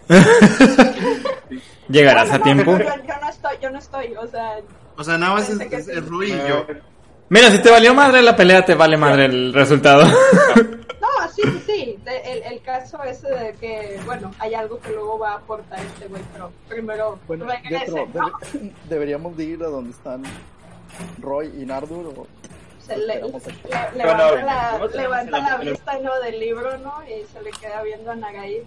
¿Llegarás 1.88 2.28
No, 2.28 2.34
a 2.34 2.38
no, 2.38 2.44
tiempo? 2.44 2.72
no, 2.72 2.78
Yo, 2.78 2.84
yo 3.06 3.14
no 3.20 3.28
estoy, 3.28 3.56
yo 3.62 3.70
no 3.70 3.78
estoy, 3.78 4.14
o 4.16 4.26
sea... 4.26 4.56
O 4.96 5.04
sea, 5.04 5.18
nada 5.18 5.34
más 5.34 5.48
es, 5.50 5.60
es- 5.60 5.88
es 5.88 6.08
Roy 6.08 6.32
y 6.32 6.48
yo. 6.48 6.66
Mira, 7.28 7.50
si 7.50 7.58
te 7.60 7.70
valió 7.70 7.92
madre 7.94 8.22
la 8.22 8.34
pelea, 8.36 8.64
te 8.64 8.74
vale 8.74 8.96
madre 8.96 9.26
el 9.26 9.52
resultado. 9.52 10.04
No, 10.98 11.28
sí, 11.32 11.42
sí, 11.42 11.62
sí. 11.66 11.98
De- 12.04 12.32
el, 12.32 12.42
el 12.54 12.62
caso 12.62 13.02
ese 13.04 13.28
de 13.28 13.52
que, 13.54 14.00
bueno, 14.06 14.30
hay 14.38 14.54
algo 14.54 14.78
que 14.80 14.90
luego 14.90 15.18
va 15.18 15.32
a 15.32 15.36
aportar 15.36 15.78
este 15.80 16.08
güey, 16.08 16.22
pero 16.32 16.50
primero 16.68 17.18
Bueno, 17.28 17.44
regrese, 17.46 17.78
Jetro, 17.86 18.08
¿no? 18.14 18.30
debe- 18.52 18.72
deberíamos 18.88 19.36
de 19.36 19.44
ir 19.44 19.62
a 19.62 19.66
donde 19.66 19.90
están 19.90 20.22
Roy 21.20 21.52
y 21.60 21.64
Nardur 21.66 22.06
o 22.16 22.26
Se 22.86 22.96
le, 22.96 23.20
No, 23.20 23.28
no, 23.28 23.38
levanta 23.96 24.42
la, 24.44 24.78
no 24.78 24.86
levanta 24.86 25.38
el- 25.38 25.44
la 25.44 25.58
el- 25.60 25.70
vista 25.70 25.98
¿no? 25.98 26.20
del 26.20 26.38
libro, 26.38 26.78
¿no? 26.78 26.94
Y 27.04 27.24
se 27.26 27.42
le 27.42 27.50
queda 27.50 27.82
viendo 27.82 28.10
a 28.12 28.14
Nagai. 28.14 28.62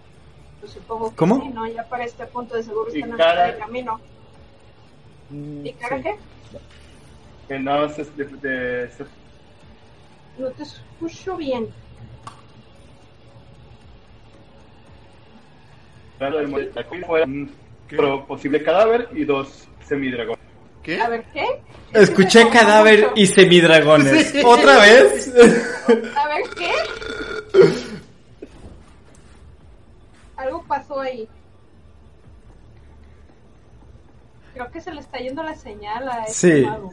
Pues 0.59 0.73
supongo 0.73 1.11
que 1.11 1.15
¿Cómo? 1.15 1.41
sí, 1.41 1.49
¿no? 1.49 1.65
Ya 1.67 1.87
para 1.87 2.03
este 2.03 2.25
punto 2.25 2.55
de 2.55 2.63
seguro 2.63 2.91
cara- 2.91 3.05
mitad 3.07 3.45
de 3.47 3.57
camino. 3.57 4.01
Mm, 5.29 5.65
¿Y 5.65 5.73
cara 5.73 5.97
sí. 5.97 6.03
qué? 6.03 6.15
Que 7.47 7.59
más 7.59 7.97
es 7.97 8.17
de, 8.17 8.25
de- 8.25 8.91
se- 8.91 9.05
No 10.37 10.49
te 10.51 10.63
escucho 10.63 11.37
bien. 11.37 11.69
claro, 16.17 16.45
mo- 16.49 16.57
fuera 17.07 17.25
un 17.25 17.55
pro- 17.87 18.25
posible 18.25 18.61
cadáver 18.61 19.07
y 19.13 19.23
dos 19.23 19.69
semidragones. 19.87 20.39
¿Qué? 20.83 21.01
A 21.01 21.09
ver, 21.09 21.23
¿qué? 21.33 21.45
Escuché 21.93 22.49
cadáver 22.49 23.01
mucho. 23.01 23.13
y 23.15 23.27
semidragones. 23.27 24.27
Sí. 24.31 24.41
¿Otra 24.45 24.77
vez? 24.79 25.33
A 26.15 26.27
ver, 26.27 26.43
¿qué? 26.57 26.71
Algo 30.37 30.63
pasó 30.67 30.99
ahí. 31.01 31.27
Creo 34.53 34.71
que 34.71 34.81
se 34.81 34.91
le 34.91 35.01
está 35.01 35.17
yendo 35.19 35.43
la 35.43 35.55
señal 35.55 36.07
a 36.09 36.23
este 36.25 36.61
Sí. 36.61 36.65
mago. 36.65 36.91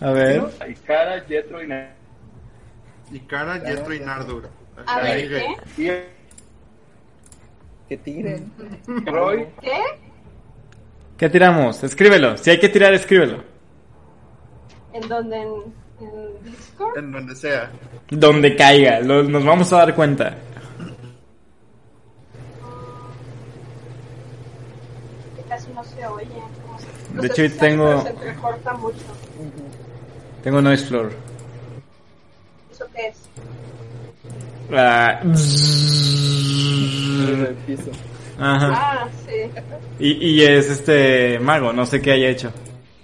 A 0.00 0.10
ver. 0.12 0.42
Hay 0.60 0.74
cara, 0.74 1.20
Jetro 1.26 1.62
y 1.62 1.66
Na- 1.68 1.94
Y 3.10 3.20
cara, 3.20 3.60
Jetro 3.60 3.92
y 3.94 4.00
Nardur. 4.00 4.48
A 4.86 5.00
ver, 5.00 5.28
¿qué? 5.28 5.46
y 5.82 5.86
Que 7.88 7.96
tiren. 7.98 8.52
Roy. 9.06 9.46
¿Qué? 9.60 9.78
¿Qué 11.20 11.28
tiramos? 11.28 11.84
Escríbelo. 11.84 12.38
Si 12.38 12.48
hay 12.48 12.58
que 12.58 12.70
tirar, 12.70 12.94
escríbelo. 12.94 13.44
¿En 14.94 15.06
dónde? 15.06 15.36
¿En, 15.36 15.48
en 16.00 16.42
Discord? 16.44 16.96
En 16.96 17.12
donde 17.12 17.36
sea. 17.36 17.70
Donde 18.08 18.56
caiga. 18.56 19.00
lo- 19.00 19.24
nos 19.24 19.44
vamos 19.44 19.70
a 19.74 19.76
dar 19.76 19.94
cuenta. 19.94 20.34
Que 25.36 25.42
casi 25.42 25.70
no 25.74 25.84
se 25.84 26.06
oye. 26.06 26.26
No. 27.14 27.20
De 27.20 27.26
hecho, 27.28 27.42
tengo- 27.58 28.00
Se 28.02 28.08
entrecorta 28.08 28.72
mucho. 28.74 28.96
Tengo 30.42 30.62
noise 30.62 30.86
floor. 30.86 31.12
¿Eso 32.72 32.86
qué 32.94 33.08
es? 33.08 33.16
Ah, 34.72 35.20
El 35.22 35.30
piso. 37.66 37.90
Ajá. 38.40 38.70
Ah, 38.72 39.08
sí. 39.26 39.50
Y, 39.98 40.12
y 40.40 40.42
es 40.44 40.70
este 40.70 41.38
mago, 41.38 41.72
no 41.72 41.84
sé 41.86 42.00
qué 42.00 42.12
haya 42.12 42.28
hecho. 42.28 42.52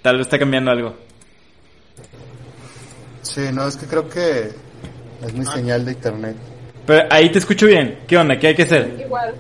Tal 0.02 0.16
vez 0.16 0.26
está 0.26 0.38
cambiando 0.38 0.70
algo. 0.70 0.94
Sí, 3.22 3.42
no, 3.52 3.66
es 3.66 3.76
que 3.76 3.86
creo 3.86 4.08
que 4.08 4.50
es 5.26 5.34
mi 5.34 5.44
señal 5.44 5.84
de 5.84 5.92
internet. 5.92 6.36
Pero 6.86 7.06
ahí 7.10 7.30
te 7.30 7.38
escucho 7.40 7.66
bien. 7.66 7.98
¿Qué 8.06 8.16
onda? 8.16 8.38
¿Qué 8.38 8.48
hay 8.48 8.54
que 8.54 8.62
hacer? 8.62 8.96
Igual. 9.00 9.34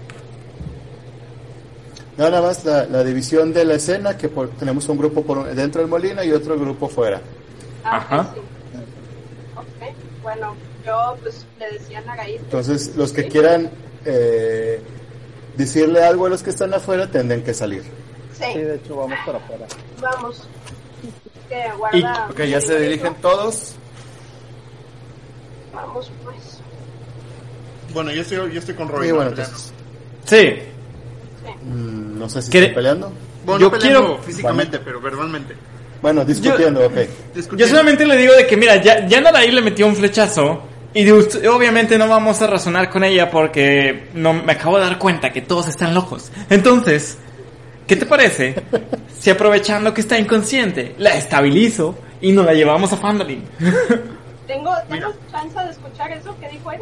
No, 2.18 2.30
nada 2.30 2.42
más 2.42 2.64
la, 2.64 2.84
la 2.86 3.04
división 3.04 3.52
de 3.52 3.64
la 3.64 3.74
escena, 3.74 4.16
que 4.16 4.28
por- 4.28 4.50
tenemos 4.56 4.88
un 4.88 4.98
grupo 4.98 5.22
por, 5.22 5.54
dentro 5.54 5.82
del 5.82 5.90
molino 5.90 6.24
y 6.24 6.32
otro 6.32 6.58
grupo 6.58 6.88
fuera. 6.88 7.20
Ah, 7.84 7.96
Ajá. 7.98 8.20
ok, 8.22 8.34
sí. 8.34 8.78
Ok, 9.56 10.22
bueno, 10.22 10.54
yo 10.84 11.16
pues 11.22 11.46
le 11.58 11.70
decía 11.78 11.98
a 11.98 12.02
Nagaí. 12.02 12.36
Entonces, 12.36 12.96
los 12.96 13.12
que 13.12 13.28
quieran 13.28 13.70
eh, 14.04 14.80
decirle 15.56 16.02
algo 16.04 16.26
a 16.26 16.28
los 16.30 16.42
que 16.42 16.50
están 16.50 16.72
afuera 16.74 17.10
tendrán 17.10 17.42
que 17.42 17.54
salir. 17.54 17.82
Sí, 18.36 18.44
Sí, 18.52 18.58
de 18.60 18.74
hecho 18.76 18.96
vamos 18.96 19.18
para 19.24 19.38
afuera. 19.38 19.66
vamos. 20.00 20.46
Que 21.48 21.64
guarda. 21.78 22.28
Ok, 22.30 22.42
ya 22.44 22.60
se 22.60 22.78
dirigen 22.80 23.14
todos. 23.16 23.74
Vamos 25.74 26.10
pues. 26.24 26.36
Bueno, 27.92 28.10
yo 28.12 28.22
estoy, 28.22 28.52
yo 28.52 28.58
estoy 28.60 28.74
con 28.74 28.88
Roy. 28.88 29.06
Y 29.06 29.10
¿no? 29.10 29.16
bueno, 29.16 29.30
entonces, 29.30 29.72
Sí. 30.24 30.58
mm, 31.62 32.18
no 32.18 32.28
sé 32.28 32.42
si 32.42 32.50
¿Qué- 32.50 32.58
están 32.60 32.74
peleando. 32.74 33.12
Bueno, 33.44 33.60
Yo 33.60 33.66
no 33.66 33.72
peleando 33.72 34.00
quiero- 34.08 34.22
físicamente, 34.22 34.78
pero 34.80 35.00
verbalmente. 35.00 35.54
Bueno, 36.02 36.24
discutiendo, 36.24 36.84
ok. 36.86 36.92
Yo 37.56 37.66
solamente 37.66 38.04
le 38.06 38.16
digo 38.16 38.34
de 38.34 38.46
que, 38.46 38.56
mira, 38.56 38.76
ya, 38.82 39.06
ya 39.06 39.20
Naraí 39.20 39.50
le 39.50 39.62
metió 39.62 39.86
un 39.86 39.96
flechazo. 39.96 40.62
Y 40.96 41.04
de 41.04 41.12
usted- 41.12 41.46
obviamente 41.50 41.98
no 41.98 42.08
vamos 42.08 42.40
a 42.40 42.46
razonar 42.46 42.88
con 42.88 43.04
ella 43.04 43.30
porque 43.30 44.08
no, 44.14 44.32
me 44.32 44.52
acabo 44.52 44.78
de 44.78 44.84
dar 44.84 44.98
cuenta 44.98 45.30
que 45.30 45.42
todos 45.42 45.68
están 45.68 45.94
locos. 45.94 46.32
Entonces, 46.48 47.18
¿qué 47.86 47.96
te 47.96 48.06
parece 48.06 48.54
si 49.18 49.28
aprovechando 49.30 49.92
que 49.92 50.00
está 50.00 50.18
inconsciente, 50.18 50.94
la 50.98 51.14
estabilizo 51.14 51.96
y 52.22 52.32
nos 52.32 52.46
la 52.46 52.54
llevamos 52.54 52.92
a 52.94 52.96
Fandolin? 52.96 53.44
¿Tengo. 54.46 54.72
¿tengo 54.88 55.12
chance 55.30 55.58
de 55.58 55.70
escuchar 55.70 56.12
eso 56.12 56.34
que 56.40 56.48
dijo 56.48 56.72
él? 56.72 56.80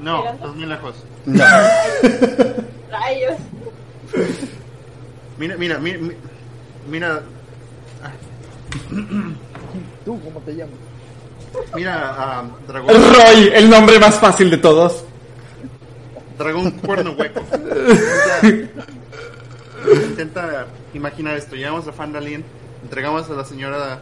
No, 0.00 0.28
estás 0.30 0.54
muy 0.54 0.66
lejos. 0.66 0.94
No. 1.24 1.44
Rayos. 2.90 3.36
Mira, 5.38 5.56
mira, 5.56 5.78
mira. 5.78 5.98
mi- 5.98 6.12
Mira, 6.88 7.20
¿Tú 10.04 10.20
cómo 10.22 10.38
te 10.40 10.52
llamas? 10.54 10.74
Mira 11.74 12.38
a 12.38 12.44
Dragón, 12.66 12.94
Roy, 12.94 13.50
el 13.54 13.68
nombre 13.68 13.98
más 13.98 14.16
fácil 14.16 14.50
de 14.50 14.58
todos. 14.58 15.04
Dragón 16.38 16.70
Cuerno 16.72 17.12
Hueco. 17.12 17.42
Intenta, 18.42 18.86
intenta 19.86 20.66
imaginar 20.94 21.36
esto. 21.36 21.56
Llegamos 21.56 21.86
a 21.88 21.92
Fandalin, 21.92 22.44
entregamos 22.82 23.30
a 23.30 23.34
la 23.34 23.44
señora 23.44 24.00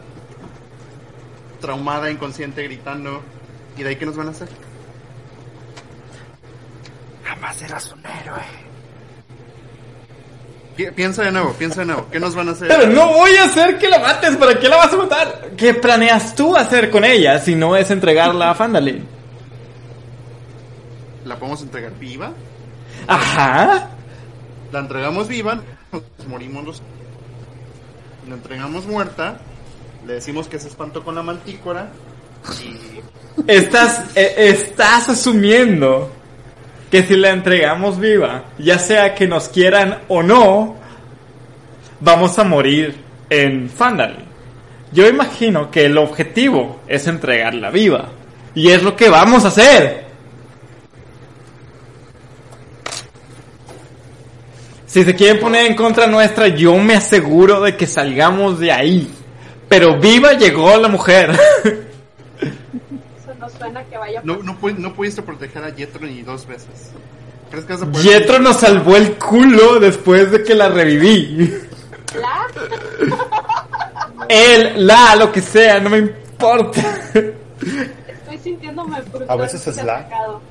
traumada, 1.61 2.11
inconsciente, 2.11 2.63
gritando. 2.63 3.21
¿Y 3.77 3.83
de 3.83 3.89
ahí 3.89 3.95
qué 3.95 4.05
nos 4.05 4.15
van 4.15 4.27
a 4.27 4.31
hacer? 4.31 4.47
Jamás 7.23 7.61
eras 7.61 7.91
un 7.91 7.99
héroe. 8.05 8.64
Pi- 10.75 10.91
Piensa 10.91 11.23
de 11.23 11.31
nuevo, 11.31 11.53
piensa 11.53 11.81
de 11.81 11.85
nuevo. 11.87 12.07
¿Qué 12.11 12.19
nos 12.19 12.35
van 12.35 12.49
a 12.49 12.51
hacer? 12.51 12.67
Pero 12.67 12.87
no 12.87 13.07
voy 13.13 13.31
a 13.37 13.45
hacer 13.45 13.77
que 13.77 13.87
la 13.87 13.99
mates, 13.99 14.35
¿para 14.37 14.59
qué 14.59 14.67
la 14.69 14.77
vas 14.77 14.93
a 14.93 14.97
matar? 14.97 15.49
¿Qué 15.57 15.73
planeas 15.73 16.35
tú 16.35 16.55
hacer 16.55 16.89
con 16.91 17.03
ella 17.05 17.39
si 17.39 17.55
no 17.55 17.75
es 17.75 17.89
entregarla 17.91 18.51
a 18.51 18.55
Fandalin? 18.55 19.05
¿La 21.25 21.37
podemos 21.37 21.61
entregar 21.61 21.91
viva? 21.99 22.31
Ajá. 23.07 23.89
La 24.71 24.79
entregamos 24.79 25.27
viva, 25.27 25.59
nos 25.91 26.27
morimos 26.27 26.63
los... 26.65 26.81
La 28.27 28.35
entregamos 28.35 28.85
muerta, 28.85 29.37
le 30.05 30.13
decimos 30.13 30.47
que 30.47 30.59
se 30.59 30.67
espantó 30.67 31.03
con 31.03 31.15
la 31.15 31.23
mantícora 31.23 31.89
y... 32.63 32.99
Estás, 33.47 34.15
eh, 34.15 34.33
estás 34.37 35.09
asumiendo 35.09 36.11
que 36.91 37.03
si 37.03 37.15
la 37.15 37.31
entregamos 37.31 37.99
viva, 37.99 38.45
ya 38.57 38.79
sea 38.79 39.15
que 39.15 39.27
nos 39.27 39.49
quieran 39.49 39.99
o 40.07 40.23
no, 40.23 40.75
vamos 41.99 42.37
a 42.39 42.43
morir 42.43 42.95
en 43.29 43.69
Fandalin. 43.69 44.25
Yo 44.91 45.07
imagino 45.07 45.71
que 45.71 45.85
el 45.85 45.97
objetivo 45.97 46.81
es 46.87 47.07
entregarla 47.07 47.69
viva. 47.69 48.09
Y 48.53 48.69
es 48.69 48.83
lo 48.83 48.95
que 48.95 49.09
vamos 49.09 49.43
a 49.43 49.49
hacer. 49.49 50.05
Si 54.85 55.03
se 55.03 55.13
quieren 55.13 55.41
poner 55.41 55.65
en 55.65 55.75
contra 55.75 56.07
nuestra, 56.07 56.47
yo 56.47 56.77
me 56.77 56.95
aseguro 56.95 57.59
de 57.59 57.75
que 57.75 57.85
salgamos 57.85 58.59
de 58.59 58.71
ahí. 58.71 59.11
Pero 59.67 59.99
viva 59.99 60.33
llegó 60.33 60.77
la 60.77 60.87
mujer. 60.87 61.37
No 63.51 63.59
suena 63.59 63.83
que 63.83 63.97
vaya 63.97 64.19
a 64.19 64.23
No, 64.23 64.37
no, 64.41 64.57
no 64.77 64.93
pudiste 64.93 65.21
proteger 65.21 65.63
a 65.63 65.71
Jetro 65.71 66.05
ni 66.05 66.21
dos 66.23 66.47
veces. 66.47 66.91
¿Crees 67.51 67.65
que 67.65 67.73
vas 67.73 67.81
a 67.83 67.85
poder... 67.85 68.03
Yetro 68.05 68.39
nos 68.39 68.59
salvó 68.59 68.95
el 68.95 69.13
culo 69.17 69.79
después 69.79 70.31
de 70.31 70.43
que 70.43 70.55
la 70.55 70.69
reviví. 70.69 71.53
¿La? 72.19 72.47
Él, 74.29 74.87
la, 74.87 75.15
lo 75.15 75.31
que 75.31 75.41
sea, 75.41 75.79
no 75.79 75.89
me 75.91 75.99
importa. 75.99 76.81
Estoy 77.13 78.37
sintiéndome. 78.43 78.97
A 79.27 79.35
veces 79.35 79.67
es 79.67 79.83
la. 79.83 79.97
atacado. 79.99 80.41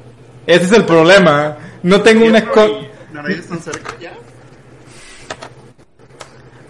Ese 0.47 0.65
es 0.67 0.73
el 0.73 0.85
problema. 0.85 1.57
No 1.83 2.01
tengo 2.03 2.27
una... 2.27 2.41
Jetro 2.41 2.55
co- 2.55 2.69
y 2.69 2.89
Narail 3.15 3.39
están 3.41 3.61
cerca 3.61 3.91
ya? 4.01 4.13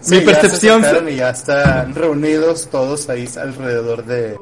Mi 0.07 0.17
Sí, 0.19 0.19
ya 0.19 0.25
percepción 0.25 0.83
se 0.83 1.11
y 1.11 1.15
ya 1.17 1.29
están 1.29 1.93
reunidos 1.95 2.67
todos 2.69 3.09
ahí 3.09 3.27
alrededor 3.41 4.03
de. 4.05 4.37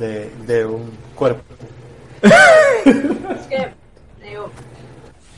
De, 0.00 0.30
de 0.46 0.64
un 0.66 0.90
cuerpo. 1.14 1.42
Es 2.22 3.46
que, 3.48 3.72
digo, 4.28 4.50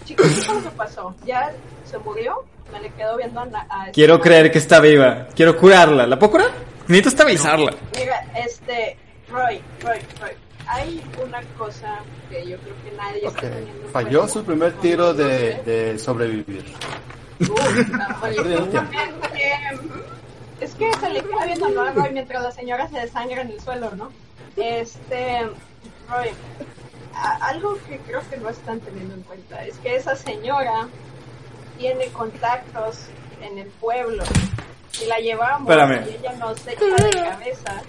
chicos, 0.07 0.27
¿qué 0.35 0.41
fue 0.43 0.55
lo 0.55 0.63
que 0.63 0.69
pasó? 0.71 1.15
¿Ya 1.27 1.53
se 1.85 1.99
murió? 1.99 2.45
Me 2.73 2.81
le 2.81 2.91
quedo 2.93 3.17
viendo 3.19 3.41
a... 3.41 3.45
A- 3.69 3.91
Quiero 3.93 4.19
creer 4.21 4.51
que 4.51 4.59
está 4.59 4.81
viva. 4.81 5.27
Quiero 5.37 5.57
curarla. 5.59 6.07
¿La 6.07 6.19
puedo 6.19 6.33
curar? 6.33 6.51
Necesito 6.89 7.11
estabilizarla. 7.11 7.75
Mira, 7.99 8.25
este, 8.35 8.97
Roy, 9.31 9.61
Roy, 9.83 9.99
Roy. 10.21 10.31
Hay 10.67 11.03
una 11.23 11.41
cosa 11.59 11.99
que 12.31 12.49
yo 12.49 12.57
creo 12.59 12.75
que 12.85 12.97
nadie 12.97 13.27
Ok, 13.27 13.35
está 13.37 13.51
teniendo 13.51 13.85
en 13.85 13.91
Falló 13.93 14.29
su 14.29 14.45
primer 14.45 14.73
tiro 14.75 15.13
de, 15.13 15.55
de 15.65 15.99
sobrevivir. 15.99 16.65
Uh, 17.41 17.55
Es 20.61 20.75
que 20.77 20.93
se 21.01 21.11
le 21.11 21.21
queda 21.23 21.45
viendo 21.47 21.69
¿no? 21.71 21.83
a 21.83 21.91
Roy 21.93 22.11
mientras 22.13 22.43
la 22.43 22.53
señora 22.53 22.89
se 22.89 23.01
desangra 23.01 23.43
en 23.43 23.51
el 23.51 23.61
suelo, 23.61 23.91
¿no? 23.97 24.11
Este, 24.57 25.43
Roy, 26.09 26.29
algo 27.41 27.79
que 27.89 27.99
creo 27.99 28.21
que 28.31 28.37
no 28.39 28.49
están 28.51 28.81
teniendo 28.81 29.15
en 29.15 29.23
cuenta 29.23 29.65
es 29.65 29.77
que 29.79 29.97
esa 29.97 30.15
señora 30.17 30.89
tiene 31.79 32.07
contactos 32.09 33.07
en 33.41 33.59
el 33.59 33.67
pueblo 33.69 34.23
Si 34.93 35.07
la 35.07 35.19
llevamos 35.19 35.69
Espérame. 35.71 36.07
y 36.07 36.15
ella 36.17 36.33
no 36.39 36.55
se 36.57 36.73
echa 36.73 36.85
de 36.85 37.11
cabeza, 37.11 37.83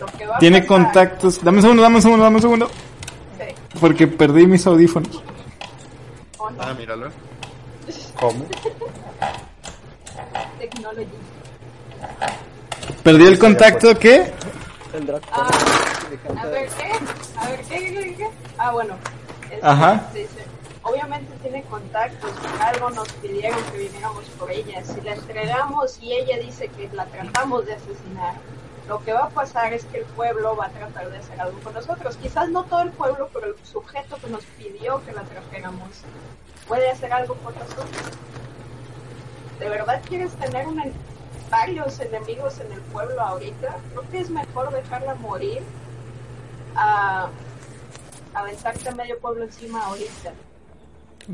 lo 0.00 0.06
que 0.06 0.26
va 0.26 0.36
a 0.36 0.38
Tiene 0.38 0.58
pasar- 0.62 0.68
contactos. 0.68 1.42
Dame 1.44 1.58
un 1.58 1.62
segundo, 1.62 1.82
dame 1.82 1.96
un 1.96 2.02
segundo, 2.02 2.24
dame 2.24 2.36
un 2.36 2.42
segundo. 2.42 2.66
Sí, 2.68 3.78
Porque 3.80 4.06
perdí 4.08 4.46
mis 4.46 4.66
audífonos. 4.66 5.22
no, 6.38 6.50
Ah, 6.58 6.74
míralo. 6.76 7.10
¿Cómo? 8.20 8.44
technology. 10.58 11.06
Perdí 13.02 13.26
el 13.26 13.38
contacto, 13.38 13.98
¿qué? 13.98 14.32
El 14.92 15.06
drag 15.06 15.22
Ah, 15.32 15.48
a 16.42 16.46
ver, 16.46 16.68
¿qué? 16.68 16.92
A 17.38 17.48
ver, 17.48 17.60
¿qué? 17.62 17.78
qué, 17.94 18.14
qué? 18.16 18.30
Ah, 18.58 18.72
bueno. 18.72 18.94
Este, 19.44 19.60
Ajá. 19.66 20.04
dice, 20.12 20.44
obviamente 20.82 21.32
tiene 21.42 21.62
contactos, 21.64 22.30
por 22.32 22.62
algo 22.62 22.90
nos 22.90 23.08
pidieron 23.14 23.58
que 23.72 23.78
viniéramos 23.78 24.24
por 24.38 24.50
ella. 24.50 24.82
Si 24.84 25.00
la 25.00 25.14
entregamos 25.14 25.98
y 26.02 26.12
ella 26.14 26.38
dice 26.38 26.68
que 26.68 26.88
la 26.92 27.06
tratamos 27.06 27.66
de 27.66 27.74
asesinar, 27.74 28.34
lo 28.88 29.02
que 29.04 29.12
va 29.12 29.24
a 29.24 29.28
pasar 29.28 29.72
es 29.72 29.84
que 29.84 29.98
el 29.98 30.04
pueblo 30.06 30.56
va 30.56 30.66
a 30.66 30.70
tratar 30.70 31.10
de 31.10 31.18
hacer 31.18 31.40
algo 31.40 31.58
con 31.60 31.74
nosotros. 31.74 32.16
Quizás 32.16 32.48
no 32.48 32.64
todo 32.64 32.82
el 32.82 32.90
pueblo, 32.90 33.28
pero 33.32 33.46
el 33.46 33.54
sujeto 33.64 34.16
que 34.16 34.28
nos 34.28 34.44
pidió 34.44 35.04
que 35.04 35.12
la 35.12 35.22
trajéramos 35.22 35.88
puede 36.66 36.90
hacer 36.90 37.12
algo 37.12 37.34
con 37.36 37.54
nosotros. 37.54 37.86
¿De 39.60 39.68
verdad 39.68 40.00
quieres 40.08 40.32
tener 40.32 40.66
una- 40.66 40.84
varios 41.50 41.98
enemigos 42.00 42.60
en 42.60 42.72
el 42.72 42.80
pueblo 42.80 43.20
ahorita? 43.20 43.76
Creo 43.90 44.10
que 44.10 44.20
es 44.20 44.30
mejor 44.30 44.72
dejarla 44.72 45.14
morir 45.16 45.62
a 46.76 47.28
aventarte 48.34 48.88
a 48.88 48.92
medio 48.92 49.18
pueblo 49.18 49.44
encima 49.44 49.84
ahorita. 49.84 50.32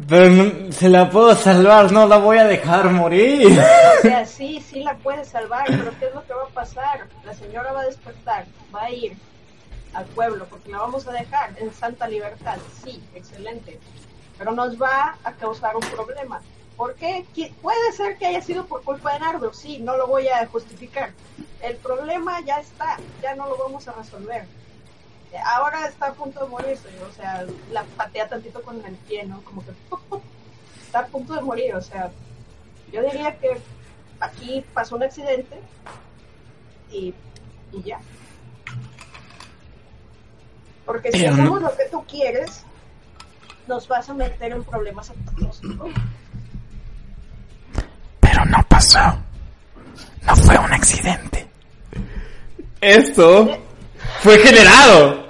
Pero 0.09 0.73
se 0.73 0.89
la 0.89 1.09
puedo 1.09 1.35
salvar, 1.35 1.91
no 1.93 2.07
la 2.07 2.19
voy 2.19 2.39
a 2.39 2.45
dejar 2.45 2.91
morir. 2.91 3.59
O 3.99 4.03
sea, 4.03 4.27
sí, 4.27 4.61
sí 4.61 4.83
la 4.83 4.95
puedes 4.97 5.29
salvar, 5.29 5.65
pero 5.67 5.91
¿qué 5.99 6.07
es 6.07 6.15
lo 6.15 6.25
que 6.27 6.35
va 6.35 6.43
a 6.43 6.49
pasar? 6.49 7.07
La 7.25 7.33
señora 7.33 7.73
va 7.73 7.81
a 7.81 7.87
despertar, 7.87 8.45
va 8.75 8.85
a 8.85 8.91
ir 8.91 9.17
al 9.95 10.05
pueblo, 10.07 10.47
porque 10.51 10.71
la 10.71 10.79
vamos 10.79 11.07
a 11.09 11.13
dejar 11.13 11.51
en 11.59 11.73
santa 11.73 12.07
libertad. 12.07 12.59
Sí, 12.85 13.03
excelente. 13.15 13.81
Pero 14.37 14.53
nos 14.53 14.81
va 14.81 15.17
a 15.25 15.33
causar 15.33 15.75
un 15.77 15.83
problema. 15.83 16.43
¿Por 16.77 16.95
qué? 16.95 17.25
Puede 17.63 17.93
ser 17.93 18.19
que 18.19 18.27
haya 18.27 18.43
sido 18.43 18.67
por 18.67 18.83
culpa 18.83 19.15
de 19.15 19.21
Nardo, 19.21 19.53
sí, 19.55 19.79
no 19.79 19.97
lo 19.97 20.07
voy 20.07 20.29
a 20.29 20.47
justificar. 20.47 21.13
El 21.63 21.77
problema 21.77 22.41
ya 22.43 22.59
está, 22.59 22.99
ya 23.23 23.35
no 23.35 23.47
lo 23.49 23.57
vamos 23.57 23.89
a 23.89 23.93
resolver. 23.93 24.45
Eh, 25.33 25.39
Ahora 25.43 25.87
está 25.89 26.09
a 26.09 26.13
punto 26.13 26.45
de 26.45 26.51
morirse, 26.51 26.89
o 27.03 27.13
sea, 27.15 27.47
la 27.73 27.85
patea 27.97 28.29
tantito 28.29 28.63
con 28.63 28.85
el 28.85 28.95
pie, 28.95 29.25
¿no? 29.25 29.41
Como 29.43 29.65
que 29.65 29.71
está 30.87 31.01
a 31.01 31.07
punto 31.07 31.35
de 31.35 31.41
morir, 31.41 31.75
o 31.75 31.81
sea, 31.81 32.11
yo 32.93 33.03
diría 33.03 33.37
que 33.39 33.59
aquí 34.21 34.63
pasó 34.75 34.97
un 34.97 35.03
accidente 35.03 35.59
y, 36.93 37.15
y 37.73 37.83
ya. 37.83 38.01
Porque 40.85 41.11
si 41.11 41.19
Pero 41.19 41.31
no- 41.31 41.43
hacemos 41.43 41.63
lo 41.63 41.77
que 41.77 41.85
tú 41.87 42.05
quieres, 42.07 42.63
nos 43.67 43.89
vas 43.89 44.09
a 44.09 44.15
meter 44.15 44.53
en 44.53 44.63
problemas. 44.63 45.11
¿no? 45.63 45.87
Pero 48.37 48.51
no 48.51 48.63
pasó. 48.69 48.99
No 50.27 50.37
fue 50.37 50.59
un 50.59 50.71
accidente. 50.71 51.49
Esto 52.83 53.49
fue 54.21 54.39
generado. 54.39 55.27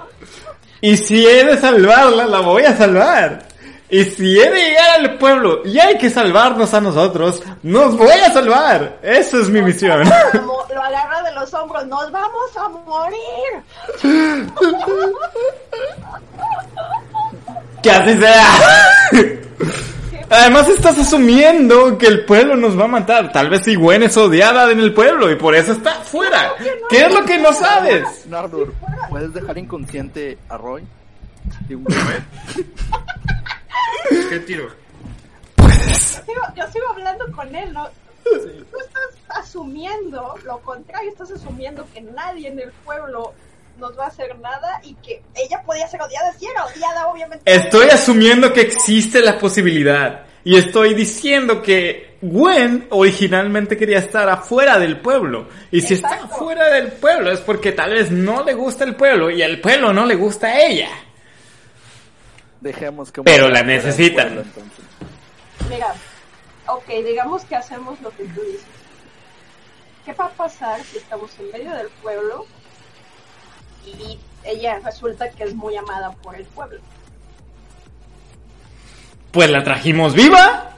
Y 0.81 0.97
si 0.97 1.25
he 1.25 1.45
de 1.45 1.57
salvarla, 1.57 2.25
la 2.25 2.41
voy 2.41 2.63
a 2.63 2.75
salvar. 2.75 3.47
Y 3.89 4.03
si 4.03 4.37
he 4.37 4.51
de 4.51 4.59
llegar 4.59 4.99
al 4.99 5.17
pueblo 5.17 5.61
y 5.63 5.79
hay 5.79 5.97
que 5.97 6.09
salvarnos 6.09 6.73
a 6.73 6.81
nosotros, 6.81 7.41
nos 7.63 7.95
voy 7.95 8.11
a 8.11 8.33
salvar. 8.33 8.97
Esa 9.01 9.37
es 9.37 9.47
mi 9.49 9.61
misión. 9.61 10.01
Lo 10.33 10.83
agarra 10.83 11.23
de 11.23 11.31
los 11.31 11.53
hombros, 11.53 11.87
nos 11.87 12.11
vamos 12.11 12.57
a 12.57 12.67
morir. 12.67 13.63
Que 17.81 17.89
así 17.89 18.19
sea. 18.19 19.91
Además 20.29 20.67
estás 20.67 20.97
asumiendo 20.99 21.97
que 21.97 22.07
el 22.07 22.25
pueblo 22.25 22.55
nos 22.57 22.77
va 22.77 22.83
a 22.85 22.87
matar. 22.89 23.31
Tal 23.31 23.49
vez 23.49 23.63
si 23.63 23.75
Gwen 23.75 24.03
es 24.03 24.17
odiada 24.17 24.69
en 24.71 24.79
el 24.79 24.93
pueblo 24.93 25.31
y 25.31 25.35
por 25.35 25.55
eso 25.55 25.71
está 25.71 25.93
fuera. 26.01 26.53
¿Qué 26.89 27.05
es 27.05 27.13
lo 27.13 27.23
que 27.23 27.37
no 27.37 27.53
sabes? 27.53 28.25
Nardur, 28.27 28.73
¿puedes 29.09 29.33
dejar 29.33 29.57
inconsciente 29.57 30.37
a 30.49 30.57
Roy? 30.57 30.83
¿Qué 34.29 34.39
tiro? 34.41 34.67
Sigo- 35.57 36.53
yo 36.55 36.63
sigo 36.73 36.89
hablando 36.89 37.25
con 37.31 37.55
él, 37.55 37.71
¿no? 37.73 37.87
Tú 38.23 38.35
estás 38.79 39.09
asumiendo 39.29 40.35
lo 40.43 40.59
contrario, 40.59 41.09
estás 41.09 41.31
asumiendo 41.31 41.85
que 41.93 42.01
nadie 42.01 42.49
en 42.49 42.59
el 42.59 42.71
pueblo 42.83 43.33
nos 43.77 43.97
va 43.97 44.05
a 44.05 44.07
hacer 44.07 44.37
nada 44.39 44.79
y 44.83 44.93
que 44.95 45.21
ella 45.35 45.61
podía 45.65 45.87
ser 45.87 46.01
odiada, 46.01 46.33
si 46.33 46.45
era 46.45 46.65
odiada, 46.65 47.07
obviamente. 47.07 47.51
Estoy 47.51 47.87
asumiendo 47.89 48.51
que 48.53 48.61
existe 48.61 49.21
la 49.21 49.37
posibilidad. 49.37 50.25
Y 50.43 50.55
estoy 50.55 50.93
diciendo 50.93 51.61
que 51.61 52.17
Gwen 52.21 52.87
originalmente 52.91 53.75
quería 53.75 53.99
estar 53.99 54.29
afuera 54.29 54.79
del 54.79 55.01
pueblo. 55.01 55.49
Y 55.71 55.81
si 55.81 55.95
está 55.95 56.23
afuera 56.23 56.69
del 56.69 56.93
pueblo 56.93 57.31
es 57.31 57.41
porque 57.41 57.73
tal 57.73 57.91
vez 57.91 58.11
no 58.11 58.43
le 58.43 58.53
gusta 58.53 58.85
el 58.85 58.95
pueblo 58.95 59.29
y 59.29 59.41
el 59.41 59.59
pueblo 59.59 59.91
no 59.91 60.05
le 60.05 60.15
gusta 60.15 60.47
a 60.47 60.61
ella. 60.61 60.89
Dejemos 62.61 63.11
que... 63.11 63.23
Pero 63.23 63.49
la 63.49 63.61
necesitan. 63.61 64.35
pueblo. 64.35 64.71
Mira, 65.69 65.93
ok, 66.67 66.87
digamos 67.05 67.43
que 67.43 67.55
hacemos 67.55 67.99
lo 68.01 68.09
que 68.11 68.23
tú 68.23 68.41
dices. 68.41 68.65
¿Qué 70.05 70.13
va 70.13 70.27
a 70.27 70.29
pasar 70.29 70.81
si 70.85 70.97
estamos 70.97 71.29
en 71.39 71.51
medio 71.51 71.71
del 71.73 71.89
pueblo 72.01 72.45
y 73.87 74.19
ella 74.43 74.79
resulta 74.83 75.29
que 75.29 75.43
es 75.43 75.55
muy 75.55 75.75
amada 75.75 76.11
por 76.23 76.35
el 76.35 76.45
pueblo? 76.45 76.79
Pues 79.31 79.49
la 79.49 79.63
trajimos 79.63 80.13
viva. 80.13 80.71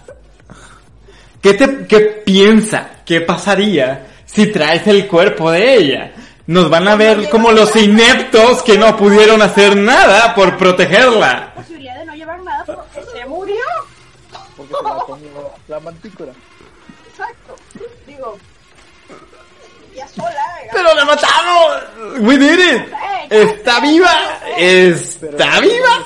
¿Qué, 1.42 1.54
te, 1.54 1.88
¿Qué 1.88 2.00
piensa? 2.26 2.90
¿Qué 3.06 3.22
pasaría 3.22 4.08
si 4.26 4.48
traes 4.48 4.86
el 4.88 5.08
cuerpo 5.08 5.52
de 5.52 5.76
ella? 5.76 6.12
Nos 6.48 6.70
van 6.70 6.88
a 6.88 6.96
ver 6.96 7.30
como 7.30 7.52
los 7.52 7.76
ineptos 7.76 8.64
que 8.64 8.78
no 8.78 8.98
pudieron 8.98 9.42
hacer 9.42 9.78
nada 9.78 10.34
por 10.34 10.58
protegerla. 10.58 11.54
posibilidad 11.56 12.00
de 12.00 12.06
no 12.06 12.16
llevar 12.16 12.42
nada 12.42 12.66
porque 12.66 13.06
se 13.14 13.26
murió. 13.26 13.64
Porque 14.58 14.74
se 14.74 14.84
la 14.84 14.96
comió 15.06 15.52
la 15.68 15.80
mantícora. 15.80 16.32
Exacto. 17.08 17.56
Digo, 18.08 18.38
¡Pero 20.72 20.94
la 20.96 21.06
matamos! 21.06 22.20
¡We 22.20 22.38
did 22.38 22.60
it! 22.60 22.82
¡Está 23.30 23.80
viva! 23.80 24.40
¡Está 24.58 25.60
viva! 25.60 26.06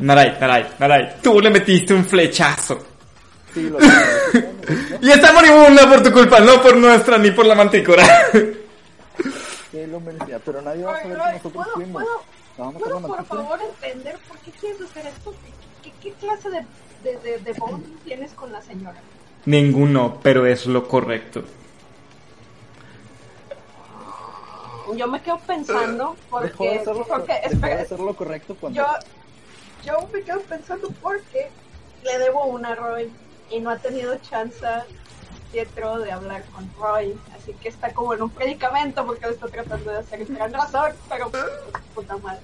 Naray, 0.00 0.36
Naray, 0.38 0.66
Naray, 0.78 1.16
tú 1.22 1.40
le 1.40 1.50
metiste 1.50 1.94
un 1.94 2.04
flechazo. 2.04 2.78
Sí, 3.54 3.68
lo. 3.68 3.78
Y 5.02 5.10
está 5.10 5.32
moribunda 5.32 5.88
por 5.88 6.02
tu 6.02 6.12
culpa, 6.12 6.38
no 6.40 6.62
por 6.62 6.76
nuestra 6.76 7.18
ni 7.18 7.32
por 7.32 7.44
la 7.44 7.54
mantícora. 7.54 8.04
Que 9.72 9.86
lo 9.88 9.98
merecía, 10.00 10.38
pero 10.38 10.62
nadie 10.62 10.84
va 10.84 10.96
a 10.96 11.02
saber 11.02 11.16
que 11.18 11.24
nosotros 11.32 11.52
¿puedo, 11.52 11.72
fuimos. 11.74 12.04
puedo, 12.56 13.00
por 13.00 13.24
favor 13.26 13.58
entender 13.82 14.16
por 14.28 14.38
qué 14.38 14.50
quieres 14.52 14.80
hacer 14.82 15.06
esto? 15.06 15.34
¿Qué, 15.82 15.90
qué, 15.90 15.96
qué 16.00 16.12
clase 16.20 16.50
de, 16.50 16.64
de, 17.02 17.16
de, 17.18 17.38
de 17.38 17.52
bond 17.54 17.84
tienes 18.04 18.32
con 18.34 18.52
la 18.52 18.62
señora? 18.62 19.00
Ninguno, 19.46 20.20
pero 20.22 20.46
es 20.46 20.66
lo 20.66 20.86
correcto. 20.86 21.42
Yo 24.96 25.06
me 25.06 25.20
quedo 25.22 25.38
pensando 25.38 26.16
Dejó 26.24 26.40
de 26.40 26.48
porque, 26.50 26.78
hacerlo, 26.78 27.06
porque 27.06 27.32
de 27.32 27.38
espera, 27.46 27.82
hacer 27.82 28.00
lo 28.00 28.14
correcto 28.14 28.56
cuando... 28.58 28.80
yo, 28.80 28.86
yo 29.84 30.08
me 30.12 30.22
quedo 30.22 30.40
pensando 30.42 30.88
porque 31.00 31.50
le 32.04 32.18
debo 32.18 32.46
una 32.46 32.70
a 32.70 32.74
Roy 32.74 33.12
y 33.50 33.60
no 33.60 33.70
ha 33.70 33.78
tenido 33.78 34.16
chance 34.18 34.66
Pietro 35.52 35.98
de 35.98 36.10
hablar 36.10 36.42
con 36.46 36.68
Roy, 36.78 37.14
así 37.36 37.52
que 37.54 37.68
está 37.68 37.92
como 37.92 38.14
en 38.14 38.22
un 38.22 38.30
predicamento 38.30 39.04
porque 39.04 39.26
lo 39.26 39.32
está 39.32 39.48
tratando 39.48 39.90
de 39.90 39.98
hacer 39.98 40.22
en 40.22 40.34
gran 40.34 40.52
razón, 40.52 40.92
pero 41.10 41.30
puta 41.94 42.16
madre. 42.16 42.40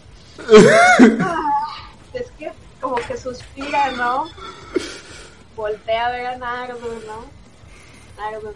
Ah, 1.20 1.78
es 2.12 2.30
que 2.32 2.53
como 2.80 2.96
que 2.96 3.16
suspira, 3.16 3.92
¿no? 3.92 4.26
Voltea 5.57 6.07
a 6.07 6.11
ver 6.11 6.26
a 6.26 6.36
Nardo, 6.36 7.01
¿no? 7.07 7.24
Nardo, 8.22 8.53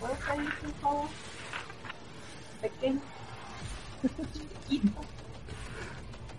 ¿puedes 0.00 0.18
salir, 0.26 0.52
por 0.60 0.72
favor? 0.80 1.08
Pequeño, 2.64 3.00
chiquito, 4.32 5.00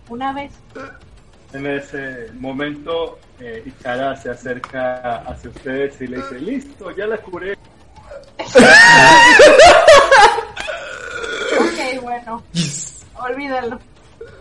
una 0.08 0.32
vez. 0.32 0.50
En 1.52 1.66
ese 1.68 2.32
momento, 2.32 3.20
eh, 3.38 3.62
Ichara 3.64 4.16
se 4.16 4.30
acerca 4.30 5.18
hacia 5.18 5.50
ustedes 5.50 6.00
y 6.00 6.08
le 6.08 6.16
dice, 6.16 6.40
listo, 6.40 6.90
ya 6.96 7.06
la 7.06 7.18
curé. 7.18 7.56
Ok, 11.60 12.02
bueno, 12.02 12.42
olvídalo. 13.14 13.78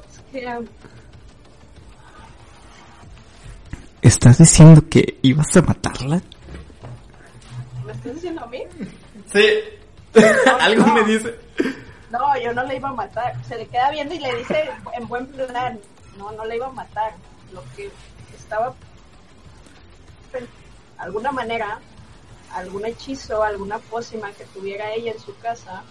Es 0.10 0.24
que, 0.32 0.66
¿Estás 4.02 4.40
diciendo 4.40 4.84
que 4.90 5.20
ibas 5.22 5.56
a 5.56 5.62
matarla? 5.62 6.20
diciendo 8.04 8.42
a 8.44 8.48
mí? 8.48 8.64
Sí. 9.32 9.46
Algo 10.60 10.88
me 10.88 11.04
dice. 11.04 11.45
No, 12.12 12.38
yo 12.40 12.54
no 12.54 12.64
le 12.64 12.78
iba 12.78 12.90
a 12.90 12.94
matar. 12.94 13.34
Se 13.46 13.58
le 13.58 13.68
queda 13.68 13.90
viendo 13.92 14.14
y 14.14 14.20
le 14.20 14.36
dice 14.36 14.70
en 14.94 15.08
buen 15.08 15.28
plan, 15.28 15.80
no, 16.18 16.32
no 16.32 16.46
le 16.46 16.56
iba 16.56 16.68
a 16.68 16.72
matar. 16.72 17.14
Lo 17.52 17.64
que 17.76 17.92
estaba, 18.36 18.74
de 20.32 20.48
alguna 20.98 21.32
manera, 21.32 21.80
algún 22.54 22.86
hechizo, 22.86 23.44
alguna 23.44 23.80
pócima 23.80 24.32
que 24.32 24.46
tuviera 24.46 24.92
ella 24.94 25.12
en 25.12 25.20
su 25.20 25.38
casa 25.40 25.84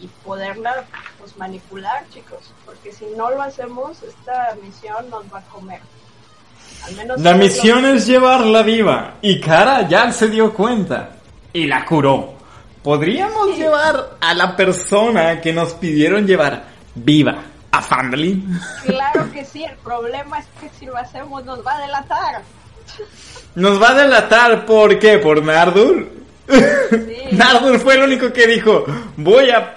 y 0.00 0.06
poderla 0.24 0.84
pues 1.18 1.36
manipular, 1.36 2.04
chicos, 2.10 2.52
porque 2.64 2.92
si 2.92 3.06
no 3.16 3.30
lo 3.30 3.42
hacemos, 3.42 4.02
esta 4.02 4.56
misión 4.62 5.08
nos 5.10 5.24
va 5.32 5.38
a 5.38 5.42
comer. 5.42 5.80
Al 6.84 6.96
menos 6.96 7.20
La 7.20 7.34
misión 7.34 7.84
es 7.84 8.06
llevarla 8.06 8.62
viva. 8.62 9.14
Y 9.20 9.40
Kara 9.40 9.88
ya 9.88 10.10
se 10.10 10.28
dio 10.28 10.52
cuenta. 10.52 11.16
Y 11.52 11.66
la 11.66 11.84
curó. 11.84 12.34
¿Podríamos 12.82 13.56
llevar 13.56 14.16
a 14.20 14.34
la 14.34 14.56
persona 14.56 15.40
que 15.40 15.52
nos 15.52 15.72
pidieron 15.74 16.26
llevar 16.26 16.64
viva 16.94 17.44
a 17.70 17.80
Family? 17.80 18.42
Claro 18.84 19.30
que 19.32 19.44
sí, 19.44 19.64
el 19.64 19.76
problema 19.76 20.40
es 20.40 20.46
que 20.60 20.68
si 20.78 20.86
lo 20.86 20.96
hacemos 20.96 21.44
nos 21.44 21.64
va 21.64 21.76
a 21.76 21.80
delatar. 21.82 22.42
Nos 23.54 23.80
va 23.80 23.90
a 23.90 23.94
delatar, 23.94 24.66
¿por 24.66 24.98
qué? 24.98 25.18
¿Por 25.18 25.44
Nardur? 25.44 26.08
Sí. 26.48 27.16
Nardur 27.32 27.78
fue 27.78 27.94
el 27.94 28.02
único 28.02 28.32
que 28.32 28.48
dijo, 28.48 28.84
voy 29.16 29.50
a 29.50 29.76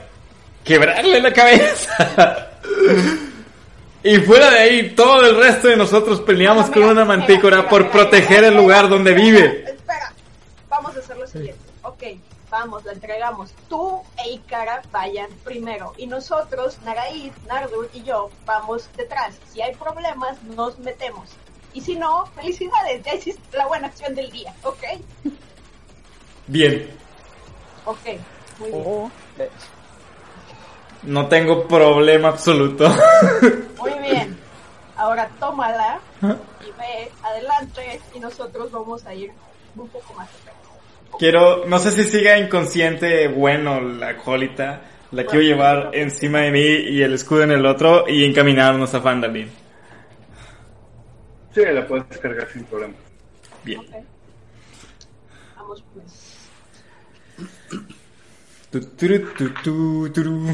quebrarle 0.63 1.21
la 1.21 1.31
cabeza. 1.31 2.49
y 4.03 4.17
fuera 4.17 4.49
de 4.49 4.59
ahí, 4.59 4.89
todo 4.95 5.27
el 5.27 5.37
resto 5.37 5.67
de 5.67 5.77
nosotros 5.77 6.21
peleamos 6.21 6.67
No, 6.67 6.73
con 6.73 6.83
una 6.85 7.05
mantícora 7.05 7.57
mira, 7.57 7.69
por 7.69 7.91
proteger 7.91 8.45
el 8.45 8.55
lugar 8.55 8.89
donde 8.89 9.13
vive. 9.13 9.63
Espera, 9.67 10.11
vamos 10.67 10.95
a 10.95 10.99
hacer 10.99 11.17
lo 11.17 11.27
siguiente. 11.27 11.64
Vamos, 12.57 12.85
la 12.85 12.93
entregamos. 12.93 13.53
Tú 13.67 14.01
e 14.23 14.31
Ikara 14.31 14.81
vayan 14.89 15.29
primero. 15.43 15.93
Y 15.97 16.07
nosotros, 16.07 16.79
Nagaid, 16.85 17.33
Nardur 17.49 17.89
y 17.93 18.01
yo, 18.03 18.29
vamos 18.45 18.87
detrás. 18.95 19.35
Si 19.51 19.61
hay 19.61 19.75
problemas, 19.75 20.41
nos 20.43 20.79
metemos. 20.79 21.31
Y 21.73 21.81
si 21.81 21.97
no, 21.97 22.27
felicidades, 22.27 23.03
ya 23.03 23.13
hiciste 23.13 23.57
la 23.57 23.67
buena 23.67 23.87
acción 23.87 24.15
del 24.15 24.31
día, 24.31 24.53
¿ok? 24.63 24.83
Bien, 26.47 26.89
Ok, 27.83 28.05
muy 28.59 28.71
bien. 28.71 28.83
Oh, 28.87 29.11
no 31.03 31.27
tengo 31.27 31.67
problema 31.67 32.29
absoluto. 32.29 32.87
Muy 33.77 33.93
bien. 33.99 34.39
Ahora 34.95 35.29
tómala 35.39 35.99
y 36.21 36.71
ve 36.79 37.11
adelante 37.21 38.01
y 38.13 38.19
nosotros 38.19 38.71
vamos 38.71 39.05
a 39.05 39.13
ir 39.13 39.33
un 39.75 39.89
poco 39.89 40.13
más 40.13 40.29
atrás. 40.29 40.54
Quiero, 41.17 41.65
no 41.65 41.79
sé 41.79 41.91
si 41.91 42.03
siga 42.03 42.37
inconsciente 42.37 43.27
bueno 43.27 43.81
la 43.81 44.09
acólita. 44.09 44.81
La 45.11 45.25
quiero 45.25 45.41
llevar 45.41 45.91
encima 45.93 46.39
de 46.39 46.51
mí 46.51 46.59
y 46.59 47.01
el 47.01 47.13
escudo 47.13 47.43
en 47.43 47.51
el 47.51 47.65
otro 47.65 48.05
y 48.07 48.25
encaminarnos 48.25 48.93
a 48.93 49.01
Fandalin. 49.01 49.49
Sí, 51.53 51.61
la 51.63 51.87
puedes 51.87 52.09
descargar 52.09 52.51
sin 52.51 52.65
problema. 52.65 52.95
Bien. 53.63 53.79
Ok. 53.79 53.87
Vamos 55.55 55.83
pues. 55.93 56.49
Tu. 58.71 60.53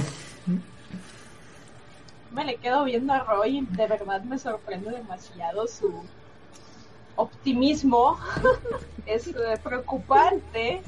Me 2.32 2.46
le 2.46 2.56
quedo 2.58 2.84
viendo 2.84 3.14
a 3.14 3.24
Roy 3.24 3.58
y 3.58 3.66
de 3.76 3.88
verdad 3.88 4.22
me 4.24 4.38
sorprende 4.38 4.92
demasiado 4.92 5.68
su 5.68 6.04
optimismo. 7.22 8.18
es 9.06 9.28
eh, 9.28 9.34
preocupante, 9.64 10.82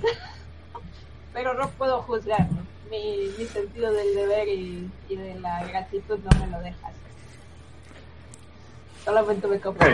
pero 1.34 1.53
no 1.53 1.69
puedo 1.71 2.01
juzgarlo. 2.03 2.61
Mi, 2.89 3.27
mi 3.38 3.45
sentido 3.45 3.91
del 3.91 4.13
deber 4.13 4.47
y, 4.47 4.89
y 5.09 5.15
de 5.15 5.36
la 5.39 5.65
gratitud 5.65 6.19
no 6.19 6.39
me 6.39 6.47
lo 6.47 6.59
deja 6.59 6.88
hacer. 6.88 7.01
Solamente 9.03 9.47
me 9.47 9.59
compro. 9.59 9.88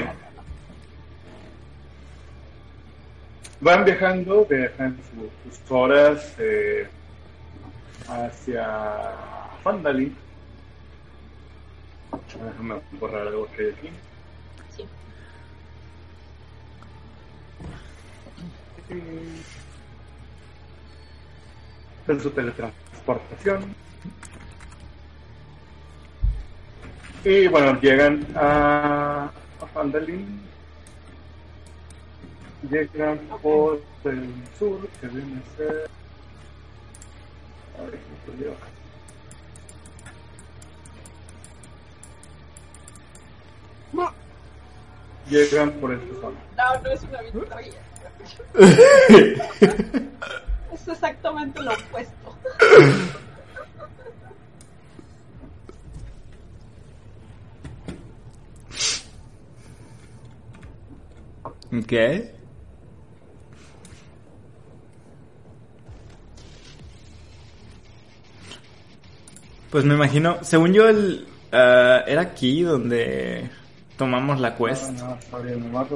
Van 3.62 3.84
viajando, 3.86 4.46
viajan 4.46 4.98
su- 5.12 5.50
sus 5.50 5.72
horas 5.72 6.34
eh, 6.40 6.88
hacia 8.08 9.12
Fandali. 9.64 10.16
Déjame 12.46 12.76
borrar 13.00 13.28
algo 13.28 13.48
que 13.56 13.62
hay 13.64 13.70
aquí. 13.72 13.90
Sí. 14.76 14.86
En 18.90 19.44
su 22.22 22.32
teletransportación. 22.32 23.76
Y 27.24 27.48
bueno, 27.48 27.80
llegan 27.82 28.26
a, 28.36 29.30
a 29.62 29.66
Fandalin. 29.68 30.42
Llegan 32.70 33.20
por 33.42 33.82
el 34.06 34.34
sur, 34.58 34.88
que 35.00 35.08
viene 35.08 35.40
a 35.40 35.58
ser. 35.58 35.90
Ay, 37.78 37.86
me 37.86 38.32
perdió. 38.34 38.54
No, 43.94 44.12
Llegan 45.30 45.72
por 45.74 45.94
esta 45.94 46.22
zona. 46.22 46.40
no, 46.58 46.82
no 46.82 46.90
es 46.90 47.02
una 47.04 47.22
victoria. 47.22 47.74
Es 50.72 50.88
exactamente 50.88 51.62
lo 51.62 51.74
opuesto. 51.74 52.36
Ok. 61.72 61.94
Pues 69.70 69.86
me 69.86 69.94
imagino, 69.94 70.44
según 70.44 70.74
yo, 70.74 70.90
el, 70.90 71.28
ah, 71.52 72.04
era 72.08 72.22
aquí 72.22 72.64
donde 72.64 73.48
tomamos 73.98 74.40
la 74.40 74.56
quest. 74.56 74.90
No, 74.92 75.10
no. 75.10 75.88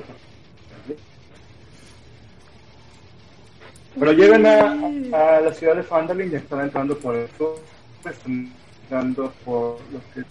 Pero 4.00 4.12
llegan 4.12 4.46
a, 4.46 5.38
a 5.38 5.42
la 5.42 5.54
ciudad 5.54 5.76
de 5.76 5.84
Fandalin 5.84 6.32
y 6.32 6.36
están 6.36 6.62
entrando 6.62 6.98
por 6.98 7.16
el 7.16 7.28
sur, 7.38 7.58
están 8.04 8.52
entrando 8.84 9.32
por 9.46 9.78
lo 9.92 10.00
que 10.14 10.24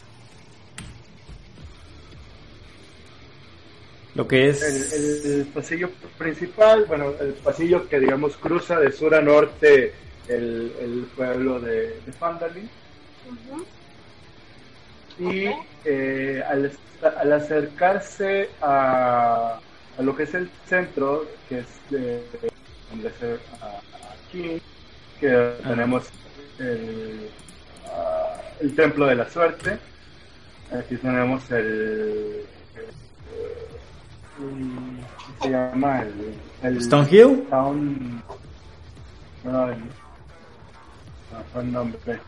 Lo 4.15 4.29
que 4.29 4.51
es... 4.51 4.63
el- 4.63 5.33
el 5.41 5.47
pasillo 5.47 5.91
principal, 6.19 6.85
bueno, 6.87 7.13
el 7.21 7.33
pasillo 7.35 7.89
que 7.89 7.99
digamos 7.99 8.37
cruza 8.37 8.79
de 8.79 8.93
sur 8.93 9.15
a 9.15 9.23
norte 9.23 9.95
el, 10.29 10.73
el 10.81 11.07
pueblo 11.17 11.61
de, 11.61 11.99
de 12.05 12.13
Fandalin. 12.13 12.69
Y 15.19 15.47
eh, 15.85 16.43
al, 16.47 16.73
al 17.19 17.33
acercarse 17.33 18.51
a, 18.61 19.59
a 19.99 20.03
lo 20.03 20.15
que 20.17 20.25
es 20.25 20.35
el 20.35 20.51
centro, 20.69 21.27
que 21.49 21.61
es 21.61 21.67
de, 21.91 22.23
donde 22.93 23.11
se- 23.19 23.41
a- 23.61 23.81
aquí, 24.13 24.59
que 25.19 25.57
tenemos 25.63 26.11
el, 26.59 27.31
el 28.61 28.77
templo 28.77 29.07
de 29.07 29.15
la 29.15 29.29
suerte, 29.31 29.79
aquí 30.71 30.97
tenemos 30.99 31.51
el, 31.51 32.47
el- 32.75 32.93
¿cómo 34.37 35.41
se 35.41 35.51
llama? 35.51 36.03
El, 36.03 36.35
el 36.63 36.83
¿Stonehill? 36.83 37.47
Town, 37.49 38.23
no, 39.45 39.69
el, 39.71 39.79
no, 39.79 41.45
fue 41.53 41.63
el 41.63 41.73
nombre. 41.73 42.21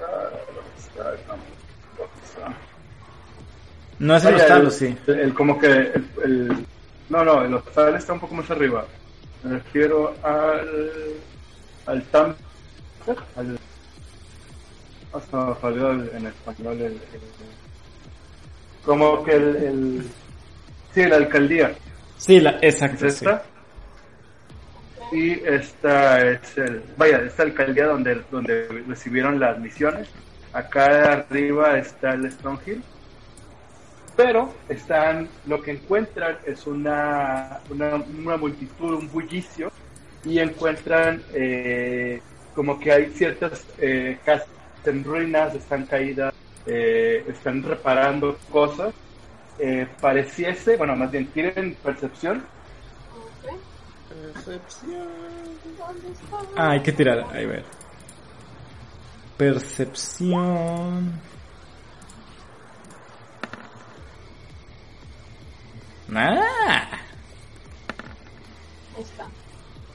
Ah, 0.00 0.30
¿dónde 0.54 0.70
está? 0.78 1.02
¿Dónde 1.26 1.46
está? 2.24 2.71
No 4.02 4.16
es 4.16 4.24
el 4.24 4.32
Vaya, 4.34 4.42
hostal, 4.44 4.60
el- 4.62 4.66
¿o 4.66 4.70
sí? 4.70 4.96
el- 5.06 5.20
el- 5.20 5.34
como 5.34 5.58
que 5.58 5.66
el, 6.24 6.66
no, 7.08 7.24
no, 7.24 7.42
el 7.44 7.54
hostal 7.54 7.94
está 7.94 8.12
un 8.12 8.20
poco 8.20 8.34
más 8.34 8.50
arriba. 8.50 8.84
Me 9.44 9.54
refiero 9.54 10.14
al 10.24 10.68
al 11.86 12.02
tam 12.04 12.34
al 13.36 13.58
hasta 15.12 15.60
salió 15.60 15.90
el- 15.92 16.10
en 16.14 16.26
español 16.26 16.80
el, 16.80 17.00
como 18.84 19.22
que 19.24 19.32
el, 19.32 19.56
el 19.56 20.02
sí 20.94 21.04
la 21.06 21.16
alcaldía 21.16 21.72
Sí, 22.18 22.40
la, 22.40 22.50
es 22.60 22.74
exacto, 22.74 23.08
sí. 23.10 23.24
esta 23.24 23.42
y 25.12 25.32
esta 25.44 26.30
es 26.30 26.58
el 26.58 26.82
vaya 26.96 27.18
esta 27.22 27.42
alcaldía 27.42 27.86
donde 27.86 28.22
donde 28.30 28.68
recibieron 28.88 29.38
las 29.38 29.58
misiones 29.58 30.08
acá 30.52 31.12
arriba 31.12 31.78
está 31.78 32.14
el 32.14 32.30
Stonehill 32.30 32.82
Pero 34.16 34.52
están, 34.68 35.28
lo 35.46 35.62
que 35.62 35.72
encuentran 35.72 36.36
es 36.44 36.66
una, 36.66 37.60
una, 37.70 37.96
una 37.96 38.36
multitud, 38.36 38.94
un 38.94 39.10
bullicio, 39.10 39.72
y 40.24 40.38
encuentran 40.38 41.22
eh, 41.34 42.20
como 42.54 42.78
que 42.78 42.92
hay 42.92 43.10
ciertas 43.10 43.64
eh, 43.78 44.18
casas 44.24 44.48
en 44.84 45.04
ruinas, 45.04 45.54
están 45.54 45.86
caídas, 45.86 46.34
eh, 46.66 47.24
están 47.28 47.62
reparando 47.62 48.38
cosas. 48.50 48.94
Eh, 49.58 49.86
pareciese, 50.00 50.76
bueno, 50.76 50.96
más 50.96 51.10
bien 51.10 51.26
tienen 51.28 51.74
percepción. 51.82 52.44
Percepción. 54.08 55.08
¿Dónde 55.78 56.08
está? 56.12 56.38
Ah, 56.56 56.70
hay 56.72 56.82
que 56.82 56.92
tirar, 56.92 57.24
ahí 57.32 57.46
ver. 57.46 57.64
Percepción. 59.36 61.12
Nada. 66.12 66.82
Ahí 68.94 69.02
está. 69.02 69.24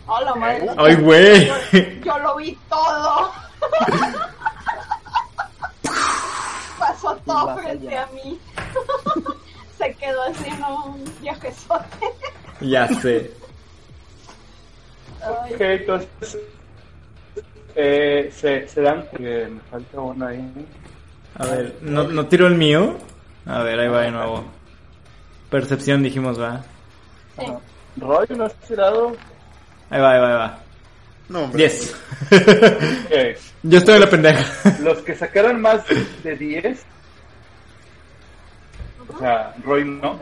Hola, 0.07 0.34
madre. 0.34 0.68
Ay, 0.76 0.95
güey. 0.95 1.45
Yo, 1.45 1.56
yo 2.03 2.18
lo 2.18 2.35
vi 2.38 2.57
todo. 2.68 3.31
Pasó 6.80 7.15
todo 7.18 7.56
frente 7.57 7.95
a 7.95 8.07
mí. 8.07 8.39
Se 9.77 9.94
quedó 9.94 10.23
así 10.23 10.48
en 10.48 10.64
un 10.64 11.03
viajezote. 11.22 12.07
Ya 12.61 12.88
sé. 12.99 13.31
Ay, 15.22 15.53
Ok, 15.53 15.61
entonces 15.61 16.38
eh, 17.76 18.34
se, 18.35 18.68
se 18.68 18.81
dan 18.81 19.07
que 19.15 19.48
me 19.52 19.61
falta 19.69 19.99
una 19.99 20.30
ahí. 20.30 20.68
A 21.38 21.45
ver, 21.45 21.76
¿no, 21.81 22.06
no 22.06 22.26
tiro 22.26 22.48
el 22.48 22.56
mío? 22.56 22.98
A 23.45 23.61
ver, 23.61 23.80
ahí 23.80 23.88
va 23.88 24.02
de 24.02 24.10
nuevo. 24.11 24.56
Percepción 25.49 26.03
dijimos, 26.03 26.40
va. 26.40 26.64
sí. 27.40 27.45
Roy, 27.98 28.28
¿no 28.36 28.45
has 28.45 28.53
tirado? 28.61 29.15
Ahí 29.90 30.02
va, 30.02 30.11
ahí 30.14 30.19
va, 30.19 30.28
ahí 30.28 30.34
va. 30.38 30.60
No, 31.30 31.44
hombre. 31.45 31.57
10. 31.68 31.95
Ok. 32.32 33.40
Yo 33.64 33.78
estoy 33.80 33.95
en 33.95 34.02
la 34.02 34.10
pendeja. 34.10 34.78
Los 34.82 34.99
que 34.99 35.15
sacaron 35.15 35.60
más 35.61 35.82
de 36.24 36.36
10, 36.36 36.86
o 39.14 39.19
sea, 39.19 39.53
Roy 39.64 39.84
no. 39.86 40.19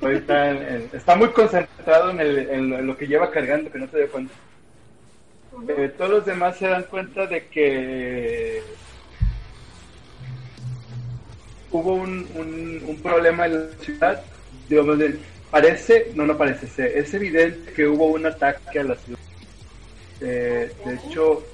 Roy 0.00 0.16
está, 0.16 0.50
en- 0.50 0.90
está 0.92 1.14
muy 1.16 1.28
concentrado 1.28 2.10
en, 2.10 2.20
el- 2.20 2.38
en 2.50 2.70
lo- 2.70 2.78
en 2.78 2.86
lo 2.86 2.96
que 2.96 3.06
lleva 3.06 3.30
cargando, 3.30 3.70
que 3.70 3.78
no 3.78 3.86
se 3.88 4.00
da 4.00 4.06
cuenta. 4.06 4.34
Eh, 5.68 5.92
todos 5.98 6.10
los 6.10 6.24
demás 6.26 6.56
se 6.56 6.68
dan 6.68 6.84
cuenta 6.84 7.26
de 7.26 7.46
que 7.48 8.62
hubo 11.70 11.94
un, 11.94 12.26
un, 12.34 12.82
un 12.86 12.96
problema 13.02 13.46
en 13.46 13.54
la 13.54 13.76
ciudad. 13.80 14.22
Digamos, 14.68 14.98
parece, 15.50 16.12
no, 16.14 16.26
no 16.26 16.36
parece, 16.36 16.98
es 16.98 17.14
evidente 17.14 17.72
que 17.72 17.86
hubo 17.86 18.06
un 18.06 18.26
ataque 18.26 18.80
a 18.80 18.84
la 18.84 18.94
ciudad. 18.96 19.20
Eh, 20.20 20.72
de 20.84 20.94
hecho, 20.94 21.46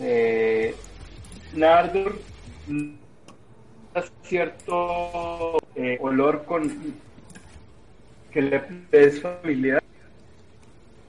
eh, 0.00 0.74
Nardur 1.54 2.20
cierto 4.22 5.58
eh, 5.74 5.98
olor 6.00 6.44
con 6.44 6.94
que 8.30 8.42
le 8.42 8.62
es 8.92 9.20
familiar 9.20 9.82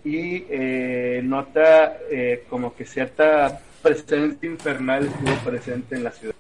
y 0.03 0.45
eh, 0.49 1.21
nota 1.23 1.99
eh, 2.09 2.43
como 2.49 2.75
que 2.75 2.85
cierta 2.85 3.61
presencia 3.83 4.49
infernal 4.49 5.05
estuvo 5.05 5.51
presente 5.51 5.95
en 5.95 6.03
la 6.03 6.11
ciudad. 6.11 6.35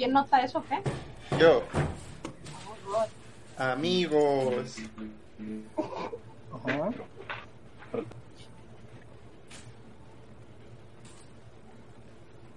¿Quién 0.00 0.14
nota 0.14 0.40
eso, 0.40 0.64
qué? 0.66 0.78
Yo, 1.38 1.62
Oh, 2.88 3.06
amigos. 3.62 4.78
Ajá. 6.54 6.90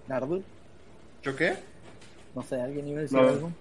Nardu, 0.08 0.42
¿Yo 1.22 1.36
qué? 1.36 1.56
no 2.34 2.42
sé, 2.44 2.62
alguien 2.62 2.88
iba 2.88 3.00
a 3.00 3.02
decir 3.02 3.18
No. 3.20 3.28
algo. 3.28 3.52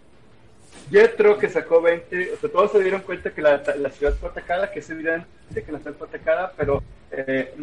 Yetro 0.91 1.37
que 1.39 1.49
sacó 1.49 1.83
20, 1.83 2.35
o 2.35 2.37
sea, 2.37 2.51
todos 2.53 2.71
se 2.71 2.81
dieron 2.83 3.03
cuenta 3.03 3.31
que 3.35 3.43
la, 3.43 3.63
la 3.79 3.91
ciudad 3.91 4.15
fue 4.15 4.29
atacada, 4.31 4.71
que 4.71 4.79
es 4.79 4.89
evidente 4.91 5.27
que 5.53 5.73
la 5.73 5.79
ciudad 5.81 5.97
fue 5.97 6.07
atacada, 6.07 6.53
pero 6.57 6.83
eh, 7.13 7.55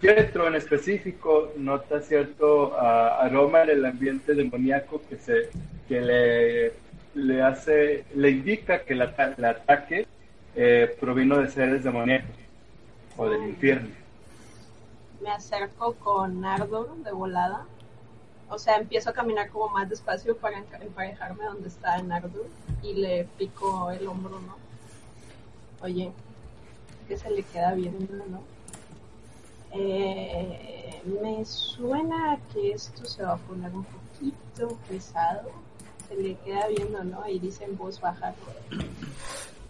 Yetro 0.00 0.46
en 0.48 0.54
específico 0.56 1.52
nota 1.56 2.00
cierto 2.00 2.74
ah, 2.78 3.18
aroma 3.20 3.62
en 3.62 3.70
el 3.70 3.84
ambiente 3.84 4.34
demoníaco 4.34 5.02
que 5.08 5.16
se 5.16 5.50
que 5.88 6.00
le, 6.00 6.72
le 7.14 7.42
hace, 7.42 8.04
le 8.14 8.30
indica 8.30 8.82
que 8.82 8.94
el, 8.94 9.02
ata- 9.02 9.34
el 9.36 9.44
ataque 9.44 10.06
eh, 10.54 10.96
provino 11.00 11.38
de 11.38 11.48
seres 11.48 11.84
demoníacos 11.84 12.34
o 13.16 13.28
del 13.28 13.42
infierno. 13.44 13.88
Me 15.22 15.30
acerco 15.30 15.94
con 15.94 16.40
Nardo 16.40 16.96
de 17.04 17.12
volada. 17.12 17.64
O 18.48 18.58
sea, 18.58 18.76
empiezo 18.76 19.10
a 19.10 19.12
caminar 19.12 19.48
como 19.50 19.68
más 19.68 19.88
despacio 19.88 20.36
para 20.36 20.58
emparejarme 20.58 21.44
donde 21.44 21.68
está 21.68 22.00
Nardo 22.02 22.44
y 22.82 22.94
le 22.94 23.26
pico 23.38 23.90
el 23.90 24.06
hombro, 24.06 24.38
¿no? 24.40 24.56
Oye, 25.82 26.10
que 27.08 27.16
se 27.16 27.30
le 27.30 27.42
queda 27.42 27.74
bien, 27.74 28.08
¿no? 28.30 28.40
Eh, 29.72 31.02
me 31.22 31.44
suena 31.44 32.38
que 32.52 32.72
esto 32.72 33.04
se 33.04 33.22
va 33.22 33.34
a 33.34 33.36
poner 33.38 33.74
un 33.74 33.84
poquito 33.84 34.76
pesado. 34.88 35.50
Se 36.08 36.16
le 36.16 36.36
queda 36.36 36.68
viendo, 36.68 37.04
¿no? 37.04 37.28
Y 37.28 37.38
dice 37.38 37.64
en 37.64 37.76
voz 37.76 38.00
baja. 38.00 38.34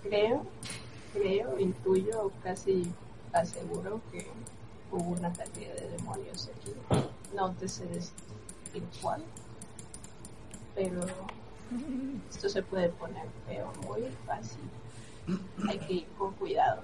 Creo, 0.03 0.45
creo, 1.13 1.59
intuyo, 1.59 2.31
casi 2.43 2.93
aseguro 3.33 4.01
que 4.13 4.27
hubo 4.93 5.11
un 5.11 5.25
ataque 5.25 5.73
de 5.73 5.89
demonios 5.97 6.49
aquí. 6.55 6.73
No 7.35 7.53
te 7.53 7.69
sé 7.69 7.87
decir. 7.87 8.13
Pero 10.75 11.01
esto 12.31 12.49
se 12.51 12.63
puede 12.63 12.91
poner 12.91 13.27
feo 13.47 13.73
muy 13.89 14.03
fácil. 14.27 14.61
Hay 15.69 15.79
que 15.79 15.93
ir 15.95 16.07
con 16.19 16.35
cuidado. 16.35 16.83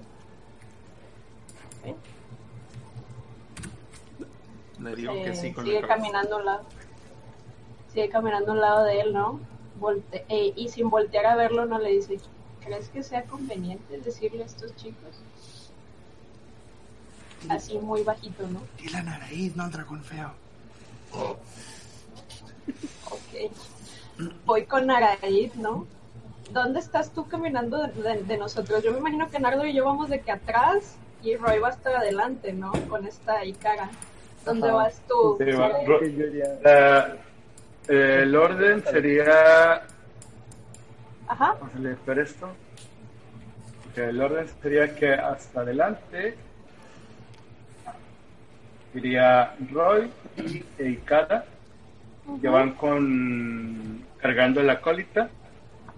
Le 4.82 4.96
digo 4.96 5.12
que 5.14 5.34
sí 5.34 5.52
con 5.52 5.64
sigue 5.64 5.80
la 5.80 5.88
caminando 5.88 6.36
a 6.36 6.38
un 6.38 6.44
lado. 6.44 6.62
Sigue 7.92 8.08
caminando 8.08 8.50
a 8.52 8.54
un 8.54 8.60
lado 8.60 8.84
de 8.84 9.00
él, 9.00 9.12
¿no? 9.12 9.40
Volte- 9.80 10.24
eh, 10.28 10.52
y 10.56 10.68
sin 10.68 10.90
voltear 10.90 11.26
a 11.26 11.36
verlo, 11.36 11.66
no 11.66 11.78
le 11.78 11.90
dice, 11.90 12.18
¿crees 12.64 12.88
que 12.88 13.02
sea 13.02 13.24
conveniente 13.24 13.98
decirle 13.98 14.42
a 14.42 14.46
estos 14.46 14.74
chicos? 14.76 15.16
Así 17.48 17.76
muy 17.78 18.02
bajito, 18.02 18.46
¿no? 18.46 18.60
Dile 18.78 18.98
a 18.98 19.02
Naraid, 19.02 19.54
no 19.56 19.64
al 19.64 19.72
dragón 19.72 20.02
feo. 20.04 20.30
Ok. 23.10 23.52
Voy 24.46 24.64
con 24.66 24.90
Araid, 24.90 25.52
¿no? 25.54 25.86
¿Dónde 26.52 26.78
estás 26.80 27.10
tú 27.10 27.26
caminando 27.26 27.82
de, 27.82 27.92
de- 28.02 28.22
de 28.22 28.36
nosotros? 28.38 28.82
Yo 28.84 28.92
me 28.92 28.98
imagino 28.98 29.28
que 29.30 29.38
Nardo 29.40 29.66
y 29.66 29.72
yo 29.74 29.84
vamos 29.84 30.08
de 30.10 30.20
que 30.20 30.30
atrás 30.30 30.94
y 31.22 31.36
Roy 31.36 31.58
va 31.58 31.68
hasta 31.68 31.90
adelante, 31.98 32.52
¿no? 32.52 32.72
Con 32.88 33.06
esta 33.06 33.44
Ikara. 33.44 33.90
¿Dónde 34.44 34.68
Ajá. 34.68 34.76
vas 34.76 35.00
tú? 35.08 35.36
Sí, 35.38 35.52
va- 35.52 35.68
La- 36.62 37.16
eh, 37.88 38.20
el 38.22 38.36
orden 38.36 38.82
sería 38.84 39.82
Ajá. 41.28 41.56
Vamos 41.60 41.74
a 41.74 41.78
leer 41.78 42.18
esto. 42.18 42.48
El 43.96 44.20
orden 44.20 44.46
sería 44.62 44.94
que 44.94 45.12
hasta 45.14 45.60
adelante 45.60 46.36
iría 48.94 49.54
Roy 49.72 50.10
y 50.36 50.62
Eikata, 50.78 51.44
que 52.40 52.48
van 52.48 52.72
con 52.72 54.04
cargando 54.18 54.62
la 54.62 54.80
colita. 54.80 55.28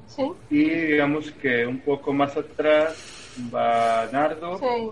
Sí, 0.06 0.30
Y 0.50 0.64
digamos 0.70 1.30
que 1.32 1.66
un 1.66 1.80
poco 1.80 2.12
más 2.12 2.36
atrás 2.36 2.94
va 3.52 4.06
Nardo, 4.12 4.58
sí. 4.58 4.90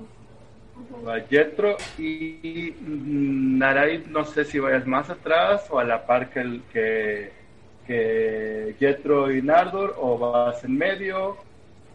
Va 1.07 1.21
Jetro 1.21 1.77
y 1.99 2.75
Narai, 2.81 4.05
no 4.09 4.25
sé 4.25 4.45
si 4.45 4.59
vayas 4.59 4.87
más 4.87 5.11
atrás 5.11 5.65
o 5.71 5.79
a 5.79 5.85
la 5.85 6.07
par 6.07 6.31
que, 6.31 6.41
el, 6.41 6.63
que, 6.73 7.33
que 7.87 8.77
Jetro 8.79 9.33
y 9.33 9.43
Nardor, 9.43 9.97
o 9.99 10.19
vas 10.19 10.63
en 10.65 10.77
medio 10.77 11.37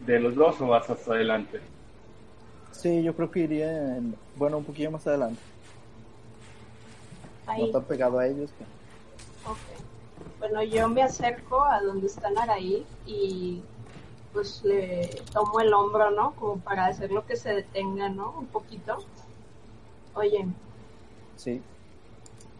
de 0.05 0.19
los 0.19 0.35
dos 0.35 0.59
o 0.61 0.67
vas 0.67 0.89
hasta 0.89 1.13
adelante. 1.13 1.59
Sí, 2.71 3.01
yo 3.03 3.15
creo 3.15 3.31
que 3.31 3.39
iría, 3.41 3.71
en- 3.97 4.15
bueno, 4.35 4.57
un 4.59 4.63
poquillo 4.65 4.91
más 4.91 5.05
adelante. 5.07 5.39
No 7.45 7.53
Ahí. 7.53 7.71
tan 7.71 7.83
pegado 7.85 8.19
a 8.19 8.27
ellos. 8.27 8.51
Ok. 9.45 9.57
Bueno, 10.39 10.61
yo 10.63 10.87
me 10.89 11.01
acerco 11.01 11.63
a 11.63 11.81
donde 11.81 12.07
está 12.07 12.29
Naraí 12.29 12.85
y 13.07 13.61
pues 14.37 14.63
le 14.63 15.09
tomo 15.33 15.59
el 15.61 15.73
hombro, 15.73 16.11
¿no? 16.11 16.35
Como 16.35 16.57
para 16.59 16.85
hacerlo 16.85 17.25
que 17.25 17.35
se 17.35 17.55
detenga, 17.55 18.07
¿no? 18.09 18.35
Un 18.37 18.45
poquito. 18.45 18.99
Oye, 20.13 20.45
Sí, 21.35 21.59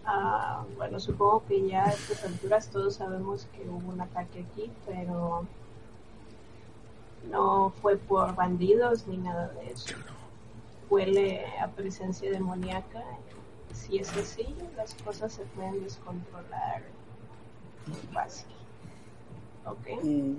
Ah, 0.04 0.64
bueno, 0.76 1.00
supongo 1.00 1.44
que 1.48 1.68
ya 1.68 1.86
a 1.86 1.90
estas 1.92 2.24
alturas 2.24 2.70
todos 2.70 2.96
sabemos 2.96 3.46
que 3.54 3.70
hubo 3.70 3.90
un 3.92 4.02
ataque 4.02 4.48
aquí, 4.50 4.72
pero 4.88 5.46
no 7.30 7.74
fue 7.80 7.98
por 7.98 8.34
bandidos 8.34 9.06
ni 9.06 9.18
nada 9.18 9.50
de 9.50 9.72
eso. 9.72 9.94
Huele 10.90 11.46
a 11.60 11.68
presencia 11.68 12.32
demoníaca. 12.32 13.04
Si 13.72 14.00
es 14.00 14.18
así, 14.18 14.48
las 14.76 14.96
cosas 14.96 15.32
se 15.34 15.44
pueden 15.44 15.84
descontrolar 15.84 16.82
fácil. 18.12 18.48
¿Ok? 19.66 20.04
Y 20.04 20.38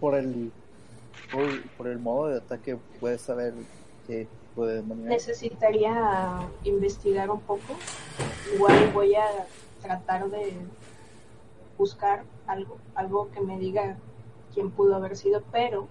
por 0.00 0.14
el, 0.14 0.50
por, 1.32 1.62
por 1.76 1.88
el 1.88 1.98
modo 1.98 2.28
de 2.28 2.38
ataque, 2.38 2.78
puedes 2.98 3.20
saber 3.20 3.54
qué 4.06 4.26
puede? 4.54 4.82
Necesitaría 4.82 6.40
investigar 6.64 7.30
un 7.30 7.40
poco. 7.40 7.76
Igual 8.54 8.90
voy 8.92 9.14
a 9.14 9.26
tratar 9.82 10.28
de 10.30 10.54
buscar 11.78 12.24
algo, 12.46 12.76
algo 12.94 13.30
que 13.30 13.40
me 13.40 13.58
diga 13.58 13.96
quién 14.52 14.70
pudo 14.70 14.96
haber 14.96 15.16
sido, 15.16 15.42
pero 15.52 15.88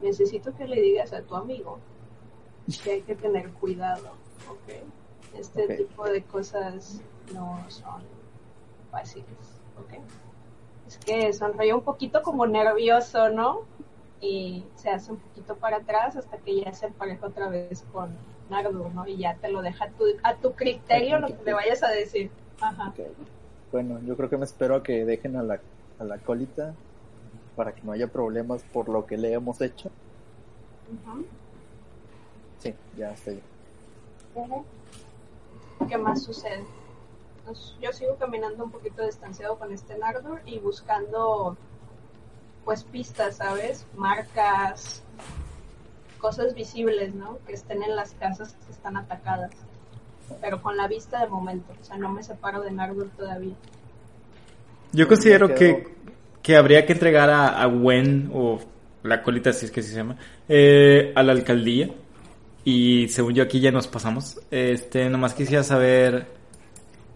necesito 0.00 0.54
que 0.54 0.66
le 0.66 0.80
digas 0.80 1.12
a 1.12 1.22
tu 1.22 1.34
amigo 1.34 1.78
que 2.82 2.92
hay 2.92 3.02
que 3.02 3.14
tener 3.14 3.50
cuidado, 3.50 4.10
¿ok? 4.50 4.74
Este 5.34 5.76
tipo 5.76 6.04
de 6.04 6.22
cosas 6.22 7.00
no 7.32 7.58
son 7.68 8.02
fáciles, 8.90 9.26
¿ok? 9.78 10.00
Es 10.86 10.98
que 10.98 11.32
sonríe 11.32 11.74
un 11.74 11.82
poquito 11.82 12.22
como 12.22 12.46
nervioso, 12.46 13.28
¿no? 13.30 13.62
Y 14.20 14.64
se 14.74 14.90
hace 14.90 15.12
un 15.12 15.18
poquito 15.18 15.56
para 15.56 15.78
atrás 15.78 16.16
hasta 16.16 16.38
que 16.38 16.60
ya 16.60 16.72
se 16.72 16.86
empareja 16.86 17.26
otra 17.26 17.48
vez 17.48 17.84
con 17.92 18.16
Nardo, 18.50 18.90
¿no? 18.94 19.06
Y 19.06 19.18
ya 19.18 19.36
te 19.36 19.48
lo 19.48 19.62
deja 19.62 19.86
a 19.86 19.90
tu, 19.90 20.04
a 20.22 20.34
tu 20.34 20.52
criterio 20.54 21.18
lo 21.20 21.28
que 21.28 21.38
le 21.44 21.52
vayas 21.52 21.82
a 21.82 21.88
decir. 21.88 22.30
Ajá. 22.60 22.92
Bueno, 23.70 24.00
yo 24.04 24.16
creo 24.16 24.28
que 24.28 24.36
me 24.36 24.44
espero 24.44 24.76
a 24.76 24.82
que 24.82 25.04
dejen 25.04 25.36
a 25.36 25.42
la, 25.42 25.60
a 25.98 26.04
la 26.04 26.18
colita 26.18 26.74
para 27.54 27.72
que 27.72 27.82
no 27.82 27.92
haya 27.92 28.08
problemas 28.08 28.62
por 28.72 28.88
lo 28.88 29.06
que 29.06 29.16
le 29.16 29.32
hemos 29.32 29.60
hecho. 29.60 29.90
Ujú. 30.88 31.24
Sí, 32.58 32.74
ya 32.96 33.12
estoy. 33.12 33.40
Ujú. 34.34 34.64
¿Qué 35.88 35.96
más 35.96 36.22
sucede? 36.22 36.64
Pues, 37.44 37.76
yo 37.80 37.92
sigo 37.92 38.16
caminando 38.16 38.64
un 38.64 38.70
poquito 38.70 39.04
distanciado 39.04 39.58
con 39.58 39.72
este 39.72 39.96
Nardor 39.96 40.42
y 40.44 40.58
buscando 40.58 41.56
pues 42.68 42.84
pistas, 42.84 43.36
¿sabes? 43.36 43.86
Marcas, 43.96 45.02
cosas 46.18 46.54
visibles, 46.54 47.14
¿no? 47.14 47.38
Que 47.46 47.54
estén 47.54 47.82
en 47.82 47.96
las 47.96 48.12
casas 48.12 48.54
que 48.66 48.72
están 48.72 48.98
atacadas. 48.98 49.52
Pero 50.42 50.60
con 50.60 50.76
la 50.76 50.86
vista 50.86 51.18
de 51.22 51.28
momento, 51.28 51.72
o 51.80 51.82
sea, 51.82 51.96
no 51.96 52.10
me 52.10 52.22
separo 52.22 52.60
de 52.60 52.70
Nardor 52.70 53.08
todavía. 53.16 53.54
Yo 54.92 55.08
considero 55.08 55.54
que, 55.54 55.94
que 56.42 56.56
habría 56.56 56.84
que 56.84 56.92
entregar 56.92 57.30
a, 57.30 57.58
a 57.58 57.64
Gwen, 57.64 58.30
o 58.34 58.60
la 59.02 59.22
colita, 59.22 59.50
si 59.54 59.64
es 59.64 59.72
que 59.72 59.80
así 59.80 59.88
se 59.88 59.96
llama, 59.96 60.18
eh, 60.46 61.14
a 61.16 61.22
la 61.22 61.32
alcaldía. 61.32 61.88
Y 62.64 63.08
según 63.08 63.32
yo 63.32 63.44
aquí 63.44 63.60
ya 63.60 63.70
nos 63.70 63.88
pasamos. 63.88 64.42
Este, 64.50 65.08
nomás 65.08 65.32
quisiera 65.32 65.62
saber 65.62 66.26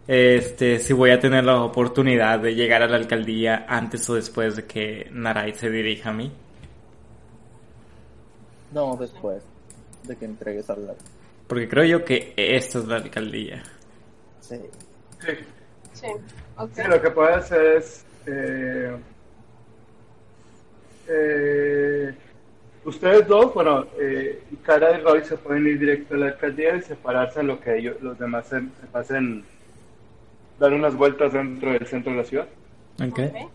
este, 0.07 0.79
si 0.79 0.93
voy 0.93 1.11
a 1.11 1.21
tener 1.21 1.45
la 1.45 1.63
oportunidad 1.63 2.41
de 2.41 2.55
llegar 2.55 2.83
a 2.83 2.89
la 2.89 2.97
alcaldía 2.97 3.67
antes 3.69 4.09
o 4.11 4.15
después 4.15 4.57
de 4.57 4.65
que 4.67 5.09
Narai 5.13 5.55
se 5.55 5.71
dirija 5.71 6.11
a 6.11 6.13
mí. 6.13 6.33
No, 8.73 8.97
después 8.97 9.43
de 10.05 10.17
que 10.17 10.25
entregues 10.25 10.69
al 10.71 10.87
lado. 10.87 10.99
Porque 11.47 11.69
creo 11.69 11.85
yo 11.85 12.05
que 12.05 12.33
esta 12.37 12.79
es 12.79 12.87
la 12.87 12.97
alcaldía. 12.97 13.63
Sí. 14.41 14.57
Sí. 15.21 15.33
Sí, 15.93 16.07
ok. 16.57 16.71
Sí, 16.75 16.83
lo 16.89 17.01
que 17.01 17.11
puede 17.11 17.35
hacer 17.35 17.77
es. 17.77 18.05
eh, 18.27 18.97
eh, 21.09 22.15
ustedes 22.85 23.27
dos, 23.27 23.53
bueno, 23.55 23.87
eh, 23.99 24.43
Cara 24.63 24.99
y 24.99 25.03
Roy 25.03 25.25
se 25.25 25.37
pueden 25.37 25.67
ir 25.67 25.79
directo 25.79 26.15
a 26.15 26.19
la 26.19 26.27
alcaldía 26.27 26.77
y 26.77 26.83
separarse 26.83 27.41
a 27.41 27.43
lo 27.43 27.61
que 27.61 27.77
ellos, 27.79 27.97
los 28.01 28.19
demás 28.19 28.49
se, 28.49 28.61
se 28.61 28.87
pasen, 28.91 29.45
dar 30.59 30.73
unas 30.73 30.97
vueltas 30.97 31.33
dentro 31.33 31.73
del 31.73 31.87
centro 31.87 32.13
de 32.13 32.19
la 32.19 32.25
ciudad. 32.25 32.49
Ok. 33.01 33.19
Ok. 33.19 33.51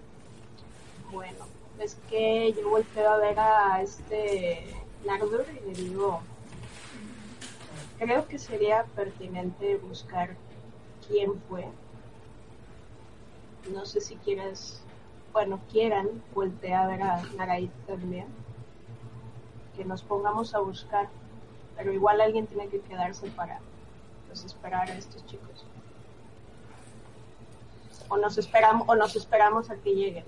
Bueno, 1.11 1.45
es 1.80 1.98
que 2.10 2.53
yo 2.53 2.69
volteo 2.69 3.10
a 3.10 3.18
ver 3.18 3.40
a 3.40 3.82
este 3.82 4.65
Nardor 5.06 5.45
y 5.49 5.68
le 5.68 5.74
digo, 5.74 6.22
creo 7.98 8.28
que 8.28 8.38
sería 8.40 8.86
pertinente 8.95 9.78
buscar 9.78 10.36
quién 11.07 11.40
fue. 11.49 11.65
No 13.72 13.86
sé 13.86 14.02
si 14.02 14.15
quieres, 14.18 14.82
bueno, 15.34 15.60
quieran, 15.72 16.10
voltea 16.34 16.84
a 16.84 16.88
ver 16.88 17.02
a 17.03 17.22
Narait 17.38 17.72
también. 17.86 18.28
Que 19.76 19.86
nos 19.86 20.02
pongamos 20.02 20.56
a 20.56 20.60
buscar, 20.60 21.07
pero 21.76 21.94
igual 21.94 22.22
alguien 22.22 22.48
tiene 22.48 22.68
que 22.68 22.80
quedarse 22.80 23.28
para 23.32 23.60
pues, 24.28 24.44
esperar 24.44 24.90
a 24.90 24.98
estos 24.98 25.26
chicos. 25.26 25.65
O 28.10 28.18
nos 28.18 28.38
esperamos, 28.38 28.88
o 28.88 28.96
nos 28.96 29.16
esperamos 29.16 29.70
a 29.70 29.76
que 29.76 29.94
lleguen. 29.94 30.26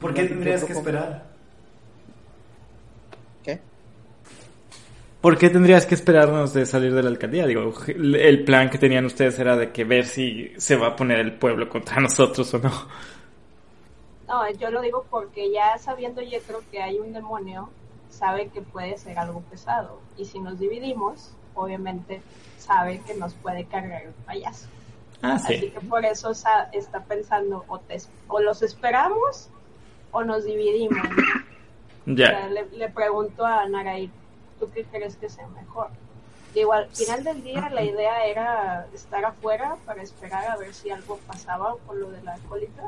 ¿Por 0.00 0.14
qué 0.14 0.24
tendrías 0.24 0.64
que 0.64 0.72
esperar? 0.72 1.24
¿Qué? 3.42 3.60
¿Por 5.20 5.36
qué 5.36 5.50
tendrías 5.50 5.84
que 5.84 5.94
esperarnos 5.94 6.54
de 6.54 6.64
salir 6.64 6.94
de 6.94 7.02
la 7.02 7.10
alcaldía? 7.10 7.46
Digo, 7.46 7.72
el 7.86 8.44
plan 8.44 8.70
que 8.70 8.78
tenían 8.78 9.04
ustedes 9.04 9.38
era 9.38 9.56
de 9.56 9.70
que 9.70 9.84
ver 9.84 10.06
si 10.06 10.52
se 10.56 10.76
va 10.76 10.88
a 10.88 10.96
poner 10.96 11.18
el 11.18 11.34
pueblo 11.34 11.68
contra 11.68 11.96
nosotros 12.00 12.52
o 12.54 12.58
no. 12.58 12.72
No, 14.26 14.50
yo 14.52 14.70
lo 14.70 14.80
digo 14.80 15.04
porque 15.10 15.52
ya 15.52 15.76
sabiendo 15.78 16.22
Yetro 16.22 16.62
que 16.70 16.80
hay 16.80 16.98
un 16.98 17.12
demonio, 17.12 17.68
sabe 18.08 18.48
que 18.48 18.62
puede 18.62 18.96
ser 18.96 19.18
algo 19.18 19.40
pesado. 19.42 20.00
Y 20.16 20.24
si 20.24 20.38
nos 20.38 20.58
dividimos, 20.58 21.32
obviamente 21.54 22.22
sabe 22.56 23.00
que 23.06 23.14
nos 23.14 23.34
puede 23.34 23.64
cargar 23.64 24.02
el 24.02 24.12
payaso. 24.24 24.68
Ah, 25.22 25.34
Así 25.34 25.58
sí. 25.58 25.70
que 25.70 25.80
por 25.80 26.04
eso 26.04 26.32
sa- 26.34 26.68
está 26.72 27.00
pensando 27.04 27.64
o, 27.68 27.78
te, 27.80 27.96
o 28.28 28.40
los 28.40 28.62
esperamos 28.62 29.48
o 30.12 30.24
nos 30.24 30.44
dividimos. 30.44 30.98
¿no? 31.08 31.16
O 32.12 32.16
sea, 32.16 32.40
Ya. 32.40 32.48
le, 32.48 32.64
le 32.76 32.88
pregunto 32.88 33.44
a 33.44 33.68
Narai, 33.68 34.10
¿tú 34.58 34.68
qué 34.74 34.84
crees 34.84 35.16
que 35.16 35.28
sea 35.28 35.46
mejor? 35.48 35.88
Digo, 36.54 36.72
al 36.72 36.88
final 36.88 37.22
del 37.22 37.44
día 37.44 37.68
la 37.70 37.84
idea 37.84 38.24
era 38.26 38.86
estar 38.94 39.24
afuera 39.24 39.76
para 39.84 40.02
esperar 40.02 40.50
a 40.50 40.56
ver 40.56 40.72
si 40.74 40.90
algo 40.90 41.20
pasaba 41.26 41.74
con 41.86 42.00
lo 42.00 42.10
de 42.10 42.22
la 42.22 42.36
colita. 42.48 42.82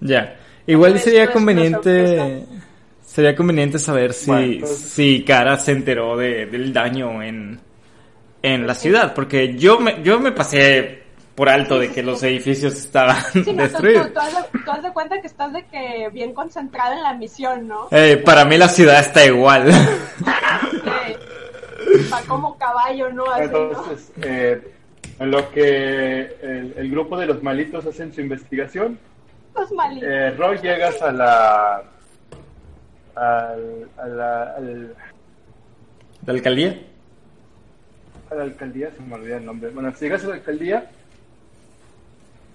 Ya. 0.00 0.36
Igual 0.66 0.98
sería 1.00 1.32
conveniente. 1.32 2.44
Sería 3.02 3.34
conveniente 3.34 3.78
saber 3.78 4.12
si, 4.12 4.30
Bueno, 4.30 4.66
si 4.66 5.24
Cara 5.24 5.56
se 5.58 5.72
enteró 5.72 6.16
de, 6.16 6.46
del 6.46 6.72
daño 6.72 7.22
en, 7.22 7.58
en 8.42 8.66
la 8.66 8.74
ciudad. 8.74 9.14
Porque 9.14 9.56
yo 9.56 9.80
me, 9.80 10.02
yo 10.02 10.20
me 10.20 10.32
pasé 10.32 11.02
por 11.34 11.48
alto 11.48 11.78
de 11.78 11.90
que 11.90 12.02
los 12.02 12.22
edificios 12.22 12.74
estaban 12.74 13.16
Sí, 13.32 13.52
no, 13.52 13.62
destruidos. 13.62 14.06
tú- 14.08 14.12
tú 14.14 14.20
haz 14.20 14.34
de, 14.52 14.58
tú 14.64 14.70
haz 14.70 14.82
de 14.82 14.92
cuenta 14.92 15.20
que 15.20 15.26
estás 15.26 15.52
de 15.52 15.64
que 15.66 16.08
bien 16.12 16.32
concentrado 16.32 16.92
en 16.94 17.02
la 17.02 17.14
misión, 17.14 17.66
¿no? 17.66 17.88
Eh, 17.90 18.18
para 18.24 18.44
mí 18.44 18.56
la 18.56 18.68
ciudad 18.68 19.00
está 19.00 19.24
igual. 19.26 19.64
Que 20.84 21.98
va 22.12 22.20
como 22.26 22.56
caballo, 22.58 23.10
¿no? 23.12 23.24
Así, 23.30 23.48
¿no? 23.50 23.62
Entonces, 23.68 24.12
eh, 24.22 24.72
en 25.18 25.30
lo 25.30 25.50
que 25.50 26.20
el, 26.42 26.74
el 26.76 26.90
grupo 26.90 27.16
de 27.18 27.26
los 27.26 27.42
malitos 27.42 27.84
hacen 27.86 28.12
su 28.12 28.20
investigación, 28.20 28.98
Los 29.54 29.70
malitos. 29.72 30.08
eh, 30.10 30.30
Roy 30.32 30.58
llegas 30.58 31.00
a 31.02 31.12
la. 31.12 31.82
Al, 33.16 33.88
a, 33.96 34.06
la, 34.08 34.42
al- 34.56 34.94
¿La 36.26 36.32
alcaldía? 36.32 36.76
a 38.30 38.34
la 38.34 38.42
alcaldía, 38.42 38.90
se 38.96 39.02
me 39.02 39.14
olvida 39.14 39.36
el 39.36 39.44
nombre. 39.46 39.70
Bueno, 39.70 39.92
llegas 40.00 40.24
a 40.24 40.28
la 40.28 40.34
alcaldía 40.34 40.90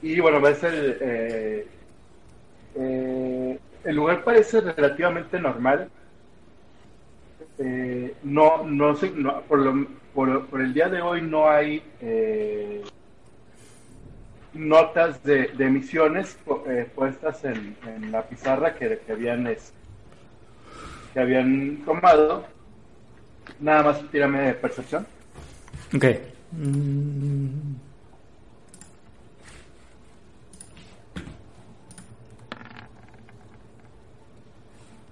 y 0.01 0.19
bueno, 0.19 0.39
ves 0.41 0.63
el. 0.63 0.97
eh, 1.01 1.67
eh, 2.75 3.59
el 3.83 3.95
lugar 3.95 4.23
parece 4.23 4.61
relativamente 4.61 5.39
normal. 5.39 5.89
Eh, 7.57 8.13
no, 8.23 8.63
no 8.63 8.95
sé, 8.95 9.11
no, 9.11 9.41
por, 9.41 9.59
lo- 9.59 9.87
por, 10.13 10.45
por 10.47 10.61
el 10.61 10.73
día 10.73 10.89
de 10.89 11.01
hoy 11.01 11.21
no 11.21 11.49
hay 11.49 11.81
eh, 12.01 12.83
notas 14.53 15.21
de, 15.23 15.51
emisiones 15.59 16.37
eh, 16.67 16.89
puestas 16.93 17.43
en, 17.45 17.75
la 18.11 18.23
pizarra 18.27 18.75
que, 18.75 18.99
que 19.05 19.11
habían 19.11 19.47
es- 19.47 19.73
que 21.13 21.19
habían 21.19 21.77
tomado. 21.85 22.45
Nada 23.59 23.83
más 23.83 24.11
tírame 24.11 24.39
de 24.41 24.53
percepción. 24.53 25.05
Ok. 25.95 26.05
Mm. 26.51 27.88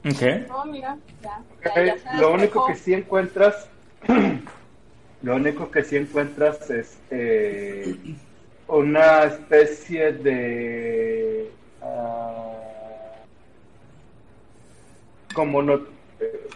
Ok. 0.09 0.47
No, 0.47 0.65
mira, 0.65 0.97
ya. 1.21 1.41
Ya- 1.75 1.95
ya 1.95 2.13
Lo 2.21 2.31
único 2.31 2.65
que 2.67 2.75
sí 2.75 2.93
encuentras, 2.93 3.67
lo 5.23 5.35
único 5.35 5.69
que 5.71 5.83
sí 5.83 5.97
encuentras 5.97 6.69
es, 6.69 6.97
eh, 7.11 7.95
una 8.67 9.23
especie 9.23 10.13
de 10.13 11.49
ah, 11.81 12.53
como 15.33 15.61
no, 15.61 15.81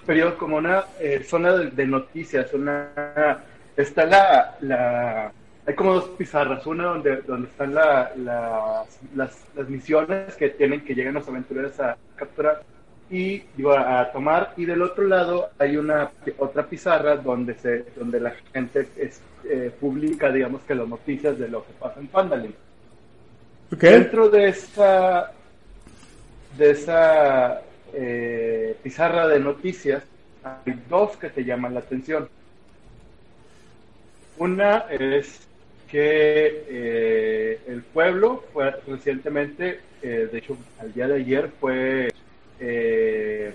periodo 0.05 0.37
como 0.37 0.57
una 0.57 0.85
eh, 0.99 1.23
zona 1.27 1.53
de, 1.53 1.71
de 1.71 1.85
noticias, 1.87 2.53
una 2.53 3.39
está 3.77 4.05
la, 4.05 4.57
la 4.61 5.31
hay 5.65 5.75
como 5.75 5.93
dos 5.93 6.09
pizarras, 6.17 6.65
una 6.65 6.85
donde, 6.85 7.17
donde 7.21 7.47
están 7.47 7.73
la, 7.75 8.11
la- 8.17 8.83
las, 9.15 9.43
las 9.55 9.69
misiones 9.69 10.35
que 10.35 10.49
tienen 10.49 10.83
que 10.83 10.95
llegan 10.95 11.13
los 11.13 11.27
aventureros 11.27 11.79
a 11.79 11.95
capturar 12.15 12.63
y 13.11 13.43
digo, 13.57 13.73
a, 13.73 14.09
tomar 14.11 14.53
y 14.55 14.65
del 14.65 14.81
otro 14.81 15.05
lado 15.05 15.49
hay 15.59 15.75
una 15.75 16.09
otra 16.37 16.65
pizarra 16.65 17.17
donde 17.17 17.55
se 17.55 17.83
donde 17.95 18.19
la 18.21 18.31
gente 18.53 18.87
es, 18.95 19.21
eh, 19.43 19.71
publica 19.79 20.31
digamos 20.31 20.61
que 20.61 20.73
las 20.73 20.87
noticias 20.87 21.37
de 21.37 21.49
lo 21.49 21.65
que 21.65 21.73
pasa 21.73 21.99
en 21.99 22.07
Phandalin. 22.07 22.55
Ok. 23.73 23.81
Dentro 23.81 24.29
de 24.29 24.47
esa 24.47 25.31
de 26.57 26.71
esa 26.71 27.61
eh, 27.93 28.77
pizarra 28.81 29.27
de 29.27 29.39
noticias 29.39 30.03
hay 30.43 30.81
dos 30.89 31.17
que 31.17 31.29
te 31.29 31.43
llaman 31.43 31.73
la 31.73 31.81
atención. 31.81 32.29
Una 34.37 34.85
es 34.89 35.47
que 35.89 36.63
eh, 36.69 37.59
el 37.67 37.83
pueblo 37.83 38.45
fue 38.53 38.71
recientemente, 38.87 39.81
eh, 40.01 40.29
de 40.31 40.37
hecho, 40.37 40.57
al 40.79 40.93
día 40.93 41.07
de 41.07 41.15
ayer 41.15 41.51
fue 41.59 42.09
eh, 42.61 43.51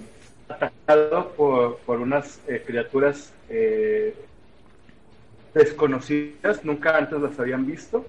atacado 0.48 1.32
por, 1.36 1.78
por 1.78 2.00
unas 2.00 2.40
eh, 2.46 2.62
criaturas 2.66 3.32
eh, 3.48 4.14
desconocidas, 5.54 6.64
nunca 6.64 6.98
antes 6.98 7.20
las 7.20 7.38
habían 7.40 7.66
visto. 7.66 8.04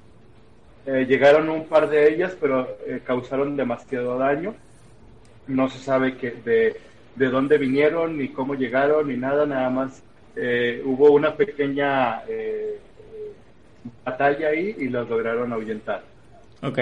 Eh, 0.85 1.05
llegaron 1.07 1.49
un 1.49 1.65
par 1.67 1.89
de 1.89 2.09
ellas, 2.09 2.35
pero 2.39 2.77
eh, 2.85 3.01
causaron 3.05 3.55
demasiado 3.55 4.17
daño. 4.17 4.55
No 5.47 5.69
se 5.69 5.79
sabe 5.79 6.17
que, 6.17 6.31
de, 6.31 6.75
de 7.15 7.25
dónde 7.27 7.57
vinieron, 7.57 8.17
ni 8.17 8.29
cómo 8.29 8.55
llegaron, 8.55 9.07
ni 9.07 9.17
nada, 9.17 9.45
nada 9.45 9.69
más 9.69 10.01
eh, 10.35 10.81
hubo 10.83 11.11
una 11.11 11.35
pequeña 11.35 12.23
batalla 14.03 14.49
ahí 14.49 14.75
y 14.77 14.89
los 14.89 15.09
lograron 15.09 15.53
ahuyentar. 15.53 16.03
Ok. 16.61 16.79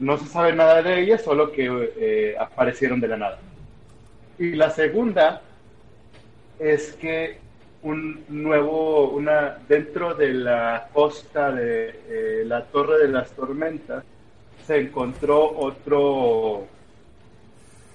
No 0.00 0.18
se 0.18 0.26
sabe 0.26 0.52
nada 0.52 0.82
de 0.82 1.00
ellas, 1.00 1.22
solo 1.22 1.52
que 1.52 1.90
eh, 1.98 2.36
aparecieron 2.38 3.00
de 3.00 3.08
la 3.08 3.16
nada. 3.16 3.38
Y 4.38 4.52
la 4.52 4.70
segunda 4.70 5.42
es 6.58 6.92
que 6.94 7.38
un 7.82 8.24
nuevo, 8.28 9.10
una 9.10 9.58
dentro 9.68 10.14
de 10.14 10.32
la 10.32 10.88
costa 10.92 11.52
de 11.52 12.00
eh, 12.08 12.42
la 12.44 12.64
Torre 12.64 12.98
de 12.98 13.08
las 13.08 13.30
Tormentas 13.32 14.04
se 14.66 14.78
encontró 14.78 15.56
otro 15.56 16.66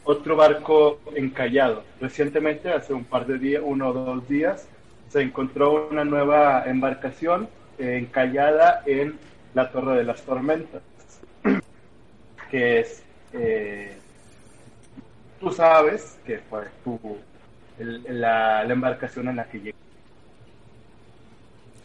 otro 0.03 0.35
barco 0.35 0.99
encallado. 1.15 1.84
Recientemente, 1.99 2.71
hace 2.71 2.93
un 2.93 3.03
par 3.03 3.27
de 3.27 3.38
días, 3.38 3.61
uno 3.63 3.89
o 3.89 3.93
dos 3.93 4.27
días, 4.27 4.67
se 5.09 5.21
encontró 5.21 5.88
una 5.89 6.03
nueva 6.03 6.63
embarcación 6.65 7.47
encallada 7.77 8.81
en 8.85 9.17
la 9.53 9.71
Torre 9.71 9.97
de 9.97 10.03
las 10.03 10.21
Tormentas, 10.23 10.81
que 12.49 12.80
es, 12.81 13.03
eh, 13.34 13.91
tú 15.39 15.51
sabes 15.51 16.17
que 16.26 16.39
fue 16.49 16.61
tu, 16.84 16.99
el- 17.80 18.03
la, 18.21 18.63
la 18.63 18.73
embarcación 18.73 19.27
en 19.30 19.35
la 19.38 19.45
que 19.45 19.59
llegó. 19.59 19.77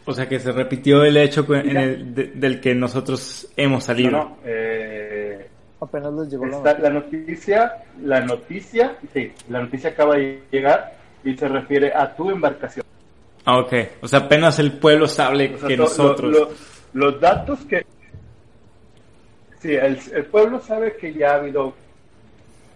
O 0.07 0.13
sea 0.13 0.29
que 0.29 0.39
se 0.39 0.51
repitió 0.51 1.03
el 1.03 1.17
hecho 1.17 1.45
cu- 1.45 1.55
en 1.55 1.75
el- 1.77 2.13
de- 2.13 2.31
del 2.35 2.61
que 2.61 2.75
nosotros 2.75 3.47
hemos 3.57 3.83
salido. 3.85 4.11
No, 4.11 4.23
no, 4.23 4.37
eh, 4.45 5.49
Apenas 5.81 6.13
les 6.13 6.29
llegó 6.31 6.45
la 6.45 6.57
Está 6.57 6.79
la 6.79 6.89
noticia, 6.89 7.73
la 8.03 8.19
noticia, 8.21 8.95
sí, 9.13 9.31
la 9.49 9.61
noticia 9.61 9.89
acaba 9.91 10.15
de 10.15 10.41
llegar 10.51 10.95
y 11.23 11.35
se 11.35 11.47
refiere 11.47 11.91
a 11.93 12.15
tu 12.15 12.29
embarcación. 12.31 12.85
Ah, 13.45 13.59
ok. 13.59 13.73
O 14.01 14.07
sea, 14.07 14.19
apenas 14.19 14.57
el 14.59 14.73
pueblo 14.73 15.07
sabe 15.07 15.53
O 15.55 15.57
sea, 15.59 15.67
que 15.67 15.77
nosotros... 15.77 16.31
lo- 16.31 16.39
lo- 16.39 16.51
los 17.11 17.19
datos 17.21 17.59
que... 17.65 17.85
Sí, 19.65 19.73
el, 19.73 20.25
pueblo 20.25 20.59
sabe 20.59 20.95
que 20.95 21.11
ya 21.11 21.31
ha 21.31 21.35
habido 21.37 21.73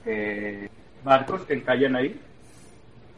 eh, 0.08 0.68
barcos 1.04 1.44
que 1.44 1.54
encallan 1.54 1.96
ahí 1.96 2.20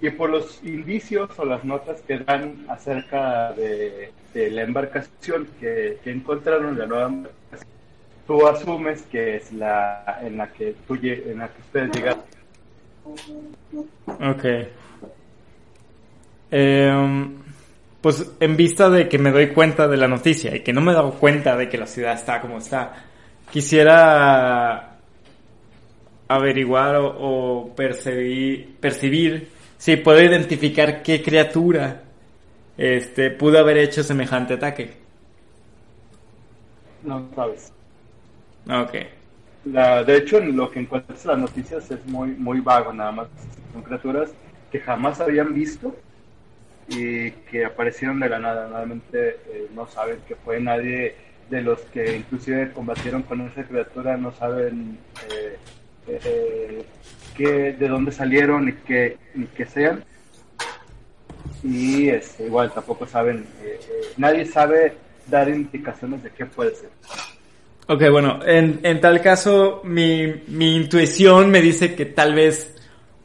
y 0.01 0.09
por 0.09 0.29
los 0.29 0.61
indicios 0.61 1.29
o 1.39 1.45
las 1.45 1.63
notas 1.63 2.01
que 2.01 2.17
dan 2.17 2.65
acerca 2.67 3.53
de, 3.53 4.11
la 4.33 4.63
embarcación 4.63 5.47
que, 5.57 5.99
encontraron, 6.03 6.77
la 6.77 6.85
nueva 6.85 7.05
embarcación, 7.07 7.71
tú 8.27 8.45
asumes 8.45 9.03
que 9.03 9.37
es 9.37 9.53
la 9.53 10.19
en 10.21 10.35
la 10.35 10.51
que, 10.51 10.75
tú, 10.85 10.95
en 10.95 11.37
la 11.37 11.47
que 11.47 11.61
ustedes 11.61 11.91
llegaron. 11.95 12.23
Ok. 14.19 14.45
Em, 16.51 17.37
pues 18.01 18.33
en 18.37 18.57
vista 18.57 18.89
de 18.89 19.07
que 19.07 19.17
me 19.17 19.31
doy 19.31 19.47
cuenta 19.53 19.87
de 19.87 19.95
la 19.95 20.09
noticia 20.09 20.53
y 20.53 20.59
que 20.59 20.73
no 20.73 20.81
me 20.81 20.91
he 20.91 20.95
dado 20.95 21.13
cuenta 21.13 21.55
de 21.55 21.69
que 21.69 21.77
la 21.77 21.87
ciudad 21.87 22.15
está 22.15 22.41
como 22.41 22.57
está, 22.57 23.05
quisiera 23.51 24.97
averiguar 26.27 26.95
o, 26.95 27.07
o 27.07 27.75
percibir, 27.75 28.75
percibir 28.79 29.49
si 29.77 29.97
puedo 29.97 30.21
identificar 30.21 31.01
qué 31.01 31.21
criatura 31.21 32.03
este, 32.77 33.31
pudo 33.31 33.59
haber 33.59 33.77
hecho 33.77 34.03
semejante 34.03 34.53
ataque. 34.53 34.93
No 37.03 37.27
sabes. 37.35 37.73
Ok. 38.69 38.95
La, 39.65 40.03
de 40.03 40.17
hecho, 40.17 40.39
lo 40.39 40.71
que 40.71 40.79
encuentras 40.79 41.23
en 41.25 41.31
las 41.31 41.39
noticias 41.39 41.91
es 41.91 42.05
muy, 42.05 42.29
muy 42.29 42.59
vago, 42.59 42.93
nada 42.93 43.11
más. 43.11 43.27
Son 43.73 43.83
criaturas 43.83 44.31
que 44.71 44.79
jamás 44.79 45.19
habían 45.19 45.53
visto 45.53 45.95
y 46.87 47.31
que 47.31 47.65
aparecieron 47.65 48.19
de 48.19 48.29
la 48.29 48.39
nada. 48.39 48.63
Normalmente 48.63 49.39
eh, 49.47 49.67
no 49.73 49.87
saben 49.87 50.19
que 50.27 50.35
fue 50.35 50.59
nadie 50.59 51.15
de 51.51 51.61
los 51.61 51.79
que 51.93 52.15
inclusive 52.15 52.71
combatieron 52.71 53.23
con 53.23 53.41
esa 53.41 53.63
criatura, 53.63 54.15
no 54.17 54.31
saben 54.31 54.97
eh, 55.29 55.57
eh, 56.07 56.85
qué- 57.37 57.73
de 57.73 57.87
dónde 57.87 58.11
salieron 58.11 58.65
ni 58.65 58.71
qué, 58.73 59.17
ni 59.35 59.45
qué 59.47 59.65
sean. 59.65 60.03
Y 61.63 62.09
este, 62.09 62.45
igual 62.45 62.71
tampoco 62.71 63.05
saben, 63.05 63.45
eh, 63.63 63.79
eh, 63.81 64.01
nadie 64.17 64.45
sabe 64.45 64.93
dar 65.27 65.47
indicaciones 65.49 66.23
de 66.23 66.31
qué 66.31 66.45
puede 66.45 66.73
ser. 66.73 66.89
Ok, 67.87 68.03
bueno, 68.09 68.39
en, 68.45 68.79
en 68.83 69.01
tal 69.01 69.21
caso, 69.21 69.81
mi, 69.83 70.41
mi 70.47 70.75
intuición 70.75 71.51
me 71.51 71.61
dice 71.61 71.93
que 71.95 72.05
tal 72.05 72.33
vez 72.33 72.73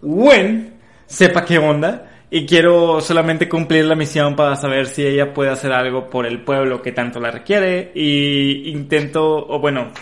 Gwen 0.03 0.75
sepa 1.07 1.45
qué 1.45 1.59
onda 1.59 2.06
y 2.31 2.45
quiero 2.45 3.01
solamente 3.01 3.49
cumplir 3.49 3.85
la 3.85 3.95
misión 3.95 4.35
para 4.35 4.57
saber 4.57 4.87
si 4.87 5.07
ella 5.07 5.33
puede 5.33 5.51
hacer 5.51 5.73
algo 5.73 6.11
por 6.11 6.27
el 6.27 6.43
pueblo 6.43 6.83
que 6.83 6.93
tanto 6.93 7.21
la 7.21 7.31
requiere 7.31 7.93
y 7.95 8.69
intento, 8.71 9.47
o 9.49 9.61
bueno, 9.61 9.93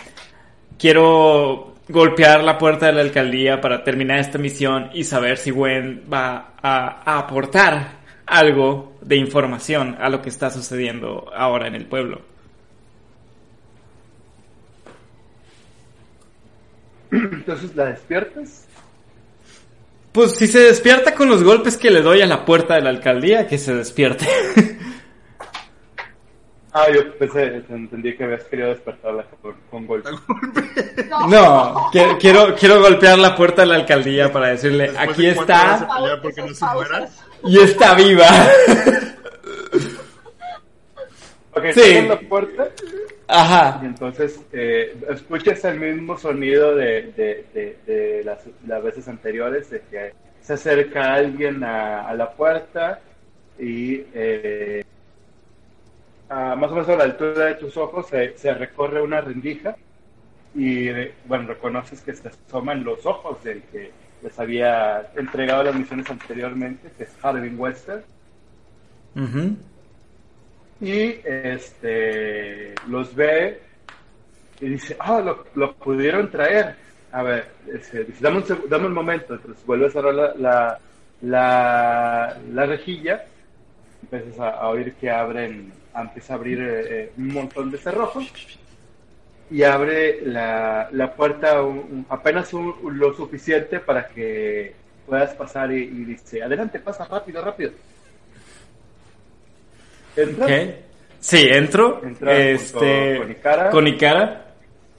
quiero 0.77 1.75
golpear 1.87 2.43
la 2.43 2.57
puerta 2.57 2.87
de 2.87 2.93
la 2.93 3.01
alcaldía 3.01 3.61
para 3.61 3.83
terminar 3.83 4.19
esta 4.19 4.39
misión 4.39 4.89
y 4.93 5.03
saber 5.03 5.37
si 5.37 5.51
Gwen 5.51 6.03
va 6.11 6.55
a, 6.61 7.17
aportar 7.17 8.03
algo 8.25 8.95
de 9.01 9.17
información 9.17 9.95
a 9.99 10.09
lo 10.09 10.21
que 10.21 10.29
está 10.29 10.49
sucediendo 10.49 11.31
ahora 11.35 11.67
en 11.67 11.75
el 11.75 11.85
pueblo. 11.85 12.21
Entonces 17.11 17.75
la 17.75 17.85
despiertas 17.85 18.67
Pues 20.15 20.31
si 20.31 20.47
se 20.47 20.59
despierta 20.59 21.13
con 21.13 21.29
los 21.29 21.43
golpes 21.43 21.77
que 21.77 21.91
le 21.91 22.01
doy 22.01 22.21
a 22.21 22.25
la 22.25 22.43
puerta 22.45 22.73
de 22.75 22.81
la 22.81 22.89
alcaldía, 22.89 23.45
que 23.47 23.57
se 23.59 23.75
despierte. 23.75 24.25
Ah, 26.77 26.87
yo 26.93 27.17
pensé, 27.17 27.63
entendí 27.69 28.17
que 28.17 28.25
habías 28.25 28.43
querido 28.43 28.67
despertarla 28.67 29.25
con, 29.41 29.53
con 29.71 29.87
golpe. 29.87 30.09
no, 31.29 31.89
quiero, 32.19 32.53
quiero 32.53 32.81
golpear 32.81 33.17
la 33.17 33.33
puerta 33.33 33.61
de 33.61 33.69
la 33.69 33.75
alcaldía 33.75 34.29
para 34.29 34.49
decirle, 34.49 34.87
Después 34.91 35.09
aquí 35.09 35.21
de 35.21 35.29
está 35.29 35.87
pelear 35.95 36.21
porque 36.21 36.41
no 36.41 36.53
se 36.53 36.59
Pausas, 36.59 36.73
muera. 36.75 36.99
pausas. 36.99 37.25
y 37.45 37.59
está 37.59 37.93
viva. 37.93 38.27
Ok, 41.53 41.63
Sí. 41.73 42.01
la 42.09 42.19
puerta 42.19 42.67
Ajá. 43.27 43.79
y 43.81 43.85
entonces 43.87 44.39
eh, 44.53 44.95
escuchas 45.09 45.63
el 45.65 45.79
mismo 45.79 46.17
sonido 46.17 46.75
de, 46.75 47.11
de, 47.13 47.45
de, 47.53 47.77
de 47.85 48.23
las, 48.23 48.39
las 48.67 48.83
veces 48.83 49.07
anteriores, 49.07 49.69
de 49.69 49.81
que 49.81 50.13
se 50.41 50.53
acerca 50.53 51.13
alguien 51.15 51.63
a, 51.63 52.07
a 52.07 52.13
la 52.13 52.31
puerta 52.31 52.99
y 53.57 54.03
eh, 54.13 54.83
a 56.29 56.55
más 56.55 56.71
o 56.71 56.75
menos 56.75 56.89
a 56.89 56.95
la 56.97 57.03
altura 57.05 57.45
de 57.45 57.55
tus 57.55 57.77
ojos 57.77 58.07
se, 58.07 58.37
se 58.37 58.53
recorre 58.53 59.01
una 59.01 59.21
rendija 59.21 59.75
y 60.53 60.89
bueno, 61.25 61.47
reconoces 61.47 62.01
que 62.01 62.13
se 62.13 62.29
asoman 62.29 62.83
los 62.83 63.05
ojos 63.05 63.43
del 63.43 63.61
que 63.63 63.91
les 64.21 64.39
había 64.39 65.11
entregado 65.15 65.63
las 65.63 65.75
misiones 65.75 66.09
anteriormente, 66.09 66.89
que 66.97 67.03
es 67.03 67.15
Harvin 67.21 67.59
Wester. 67.59 68.03
Ujú. 69.15 69.55
Y 70.79 71.19
este 71.23 72.75
los 72.87 73.15
ve 73.15 73.61
y 74.59 74.69
dice, 74.69 74.95
ah, 74.99 75.19
lo, 75.21 75.45
lo 75.55 75.75
pudieron 75.75 76.29
traer. 76.31 76.75
A 77.11 77.23
ver, 77.23 77.47
dice, 77.65 78.03
dice, 78.03 78.23
dame, 78.23 78.87
un, 78.87 78.93
momento. 78.93 79.35
Entonces 79.35 79.65
vuelve 79.65 79.87
a 79.87 79.89
cerrar 79.89 80.13
la, 80.13 80.33
la, 80.35 80.79
la, 81.21 82.37
la 82.51 82.65
rejilla. 82.65 83.23
Empiezas 84.03 84.39
a, 84.39 84.67
oír 84.69 84.95
que 84.95 85.09
abren, 85.09 85.73
empieza 85.95 86.33
a 86.33 86.35
abrir 86.37 86.59
eh, 86.61 87.03
eh, 87.05 87.11
un 87.17 87.27
montón 87.33 87.71
de 87.71 87.77
cerrojos. 87.77 88.31
Y 89.49 89.63
abre 89.63 90.21
la, 90.25 90.89
la 90.91 91.13
puerta 91.15 91.61
un- 91.63 92.05
apenas 92.09 92.53
un- 92.53 92.75
lo 92.99 93.13
suficiente 93.13 93.79
para 93.79 94.07
que 94.07 94.75
puedas 95.05 95.35
pasar 95.35 95.71
y 95.71 95.87
dice, 96.05 96.41
adelante, 96.43 96.79
pasa 96.79 97.05
rápido, 97.05 97.43
rápido. 97.43 97.71
Entra 100.15 100.45
Ok. 100.45 100.51
Sí, 101.19 101.47
entro. 101.49 102.01
Entra 102.03 102.37
este, 102.37 103.17
con 103.17 103.31
Ikara. 103.31 103.69
con 103.71 103.87
Ikara. 103.87 104.45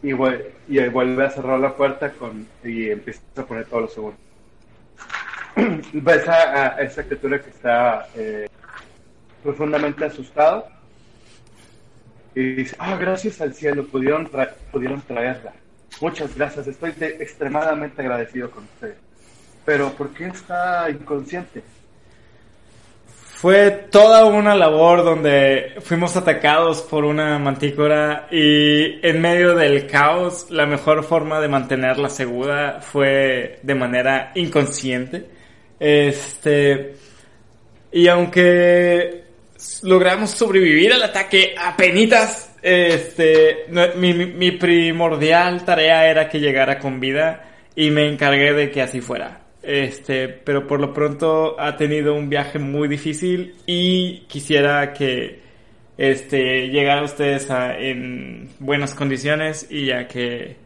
y, 0.02 0.10
vuel- 0.10 0.44
y 0.68 0.80
vuelve 0.88 1.24
a 1.24 1.30
cerrar 1.30 1.60
la 1.60 1.74
puerta 1.74 2.10
con, 2.12 2.46
y 2.64 2.90
empieza 2.90 3.20
a 3.36 3.42
poner 3.44 3.64
todos 3.66 3.82
los 3.84 3.92
segundos. 3.94 4.20
Ves 5.92 6.28
a, 6.28 6.76
a 6.76 6.80
esa 6.82 7.02
criatura 7.04 7.40
que 7.40 7.50
está 7.50 8.08
eh, 8.16 8.46
profundamente 9.42 10.04
asustado 10.04 10.66
y 12.34 12.52
dice, 12.54 12.76
ah, 12.78 12.96
gracias 12.96 13.40
al 13.40 13.54
cielo, 13.54 13.86
pudieron, 13.86 14.28
tra- 14.30 14.52
pudieron 14.70 15.00
traerla. 15.02 15.52
Muchas 16.00 16.36
gracias, 16.36 16.66
estoy 16.66 16.92
de- 16.92 17.16
extremadamente 17.20 18.02
agradecido 18.02 18.50
con 18.50 18.64
ustedes. 18.64 18.96
Pero, 19.64 19.90
¿por 19.92 20.10
qué 20.10 20.26
está 20.26 20.90
inconsciente? 20.90 21.62
Fue 23.38 23.70
toda 23.70 24.24
una 24.24 24.54
labor 24.54 25.04
donde 25.04 25.74
fuimos 25.80 26.16
atacados 26.16 26.80
por 26.80 27.04
una 27.04 27.38
mantícora 27.38 28.28
y 28.30 29.06
en 29.06 29.20
medio 29.20 29.54
del 29.54 29.86
caos 29.86 30.46
la 30.50 30.64
mejor 30.64 31.04
forma 31.04 31.38
de 31.40 31.48
mantenerla 31.48 32.08
segura 32.08 32.80
fue 32.80 33.58
de 33.62 33.74
manera 33.74 34.32
inconsciente. 34.36 35.26
Este 35.78 36.94
y 37.92 38.08
aunque 38.08 39.24
logramos 39.82 40.30
sobrevivir 40.30 40.94
al 40.94 41.02
ataque 41.02 41.54
a 41.58 41.76
penitas, 41.76 42.54
este 42.62 43.66
mi- 43.96 44.14
mi 44.14 44.52
primordial 44.52 45.62
tarea 45.66 46.08
era 46.08 46.26
que 46.30 46.40
llegara 46.40 46.78
con 46.78 46.98
vida 47.00 47.44
y 47.74 47.90
me 47.90 48.08
encargué 48.08 48.54
de 48.54 48.70
que 48.70 48.80
así 48.80 49.02
fuera. 49.02 49.40
Este, 49.66 50.28
pero 50.28 50.66
por 50.66 50.80
lo 50.80 50.92
pronto 50.92 51.60
ha 51.60 51.76
tenido 51.76 52.14
un 52.14 52.28
viaje 52.30 52.58
muy 52.60 52.86
difícil 52.86 53.56
y 53.66 54.20
quisiera 54.28 54.92
que 54.92 55.40
este 55.98 56.68
llegara 56.68 57.02
ustedes 57.02 57.50
a- 57.50 57.76
en 57.76 58.48
buenas 58.60 58.94
condiciones 58.94 59.66
y 59.70 59.86
ya 59.86 60.06
que 60.06 60.56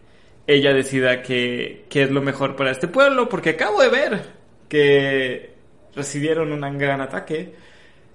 ella 0.47 0.75
decida 0.75 1.23
que 1.23 1.85
es 1.91 2.11
lo 2.11 2.21
mejor 2.21 2.57
para 2.57 2.73
este 2.73 2.89
pueblo, 2.89 3.29
porque 3.29 3.51
acabo 3.51 3.81
de 3.81 3.89
ver 3.89 4.21
que 4.69 5.51
recibieron 5.95 6.53
un 6.53 6.79
gran 6.79 7.01
ataque, 7.01 7.55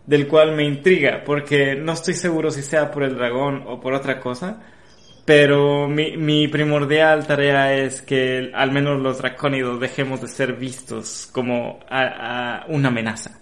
del 0.06 0.28
cual 0.28 0.56
me 0.56 0.64
intriga, 0.66 1.24
porque 1.26 1.76
no 1.76 1.94
estoy 1.94 2.14
seguro 2.14 2.52
si 2.52 2.62
sea 2.62 2.92
por 2.92 3.04
el 3.04 3.16
dragón 3.16 3.64
o 3.66 3.80
por 3.80 3.94
otra 3.94 4.20
cosa, 4.20 4.62
pero 5.26 5.88
mi, 5.88 6.16
mi 6.18 6.48
primordial 6.48 7.26
tarea 7.26 7.74
es 7.74 8.04
que 8.04 8.52
al 8.54 8.72
menos 8.72 9.02
los 9.02 9.18
dracónidos 9.18 9.80
dejemos 9.80 10.22
de 10.22 10.28
ser 10.28 10.54
vistos 10.54 11.28
como 11.32 11.80
una 12.68 12.88
amenaza. 12.88 13.42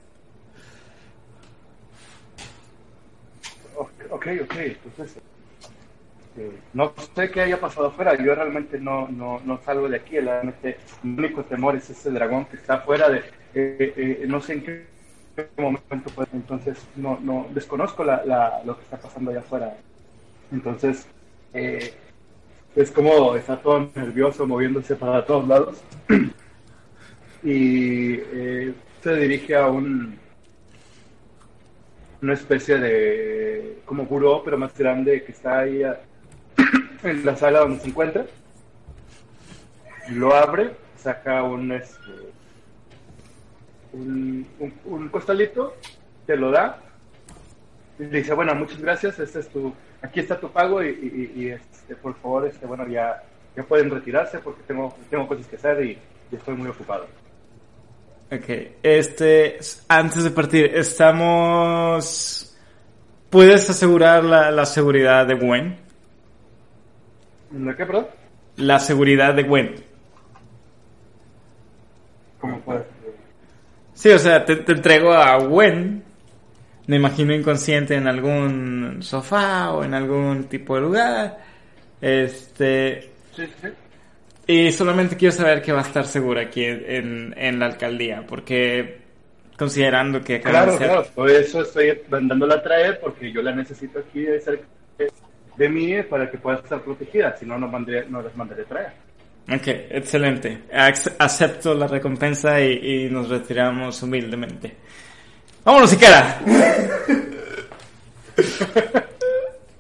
Ok, 4.10 4.28
ok, 4.44 4.56
entonces 4.58 5.18
eh, 6.38 6.52
no 6.74 6.94
sé 7.16 7.30
qué 7.30 7.42
haya 7.42 7.60
pasado 7.60 7.88
afuera, 7.88 8.16
yo 8.16 8.34
realmente 8.34 8.80
no, 8.80 9.08
no, 9.10 9.42
no 9.44 9.60
salgo 9.64 9.90
de 9.90 9.98
aquí, 9.98 10.20
realmente 10.20 10.78
mi 11.04 11.18
único 11.18 11.44
temor 11.44 11.76
es 11.76 11.90
ese 11.90 12.10
dragón 12.12 12.46
que 12.46 12.56
está 12.56 12.76
afuera 12.76 13.10
de, 13.10 13.20
eh, 13.54 13.94
eh, 13.98 14.26
no 14.28 14.40
sé 14.40 14.54
en 14.54 14.64
qué 14.64 14.86
momento, 15.58 16.10
pues, 16.16 16.30
entonces 16.34 16.78
no, 16.96 17.20
no, 17.22 17.48
desconozco 17.54 18.04
la, 18.04 18.62
lo 18.66 18.78
que 18.78 18.84
está 18.84 18.98
pasando 18.98 19.32
allá 19.32 19.42
afuera, 19.42 19.78
entonces 20.52 21.08
eh, 21.54 21.94
es 22.76 22.92
como 22.92 23.36
está 23.36 23.58
todo 23.58 23.90
nervioso, 23.96 24.48
moviéndose 24.48 24.96
para 24.96 25.26
todos 25.26 25.48
lados, 25.48 25.84
y 27.44 28.16
eh, 28.16 28.74
se 29.02 29.16
dirige 29.16 29.56
a 29.56 29.68
un 29.68 30.18
una 32.22 32.34
especie 32.34 32.78
de 32.78 33.80
como 33.86 34.06
buró 34.06 34.44
pero 34.46 34.58
más 34.58 34.76
grande 34.78 35.24
que 35.24 35.34
está 35.34 35.60
ahí 35.60 35.82
en 37.04 37.26
la 37.26 37.36
sala 37.36 37.60
donde 37.60 37.80
se 37.82 37.90
encuentra. 37.90 38.26
Lo 40.10 40.34
abre 40.34 40.72
saca 40.98 41.44
un 41.44 41.72
este 41.74 41.98
un, 43.92 44.48
un, 44.60 44.74
un 44.86 45.10
costalito 45.10 45.76
te 46.26 46.38
lo 46.38 46.50
da. 46.50 46.80
Y 48.00 48.06
le 48.06 48.20
dice 48.20 48.34
bueno 48.34 48.56
muchas 48.56 48.80
gracias 48.80 49.20
este 49.20 49.42
es 49.42 49.50
tu 49.50 49.74
aquí 50.04 50.20
está 50.20 50.40
tu 50.40 50.52
pago 50.52 50.84
y, 50.84 50.90
y- 50.90 51.42
y, 51.44 51.50
este, 51.50 51.96
por 51.96 52.14
favor 52.18 52.46
este 52.46 52.66
bueno 52.68 52.88
ya 52.88 53.24
ya 53.56 53.64
pueden 53.64 53.90
retirarse 53.90 54.38
porque 54.40 54.62
tengo 54.68 54.96
tengo 55.10 55.28
cosas 55.28 55.48
que 55.48 55.56
hacer 55.56 55.84
y, 55.84 55.98
y 56.32 56.36
estoy 56.36 56.56
muy 56.56 56.70
ocupado 56.70 57.08
Ok, 58.32 58.50
este, 58.82 59.60
antes 59.90 60.24
de 60.24 60.32
partir, 60.32 60.66
estamos... 60.76 62.56
¿Puedes 63.30 63.70
asegurar 63.70 64.24
la, 64.24 64.50
la 64.50 64.66
seguridad 64.66 65.28
de 65.28 65.36
Gwen? 65.36 65.78
¿De 67.52 67.76
qué, 67.76 67.86
perdón? 67.86 68.08
La 68.56 68.80
seguridad 68.80 69.36
de 69.36 69.44
Gwen. 69.44 69.76
¿Cómo 72.40 72.60
puedes? 72.62 72.84
Sí, 73.94 74.10
o 74.10 74.18
sea, 74.18 74.44
te, 74.46 74.56
te 74.56 74.72
entrego 74.72 75.14
a 75.14 75.38
Gwen, 75.38 76.04
me 76.88 76.98
imagino 76.98 77.34
inconsciente 77.34 77.96
en 77.96 78.08
algún 78.08 78.98
sofá 79.02 79.72
o 79.72 79.84
en 79.84 79.94
algún 79.94 80.46
tipo 80.46 80.76
de 80.76 80.82
lugar. 80.82 81.38
Este, 82.02 83.10
Sí, 83.36 83.44
sí. 83.62 83.68
y 84.48 84.72
solamente 84.72 85.16
quiero 85.18 85.32
saber 85.34 85.62
que 85.62 85.72
va 85.72 85.80
a 85.80 85.84
estar 85.84 86.06
segura 86.06 86.42
aquí 86.42 86.64
en, 86.66 87.34
en 87.38 87.60
la 87.60 87.66
alcaldía, 87.68 88.24
porque 88.28 88.98
considerando 89.58 90.22
que 90.22 90.36
acaba 90.36 90.52
Claro, 90.66 90.72
de 90.74 90.78
ser- 90.80 90.88
claro, 90.88 91.08
por 91.16 91.30
eso 91.30 91.62
estoy 91.62 92.02
mandándola 92.10 92.56
a 92.56 92.64
traer, 92.64 93.00
porque 93.00 93.32
yo 93.32 93.42
la 93.42 93.56
necesito 93.56 94.00
aquí 94.00 94.22
de 94.22 94.40
cerca 94.42 94.66
de 95.58 95.70
mí 95.70 96.02
para 96.04 96.30
que 96.30 96.38
pueda 96.38 96.58
estar 96.58 96.82
protegida, 96.82 97.36
si 97.38 97.46
no, 97.46 97.58
no, 97.58 97.68
mandé, 97.68 98.06
no 98.10 98.22
las 98.22 98.36
mandaré 98.36 98.64
a 98.64 98.66
traer. 98.66 98.88
Ok, 99.50 99.68
excelente. 99.92 100.64
Ac- 100.74 101.14
acepto 101.20 101.74
la 101.76 101.86
recompensa 101.88 102.60
y, 102.62 103.06
y 103.06 103.10
nos 103.10 103.30
retiramos 103.30 104.02
humildemente. 104.02 104.74
¡Vámonos, 105.64 105.94
Ikara! 105.94 106.40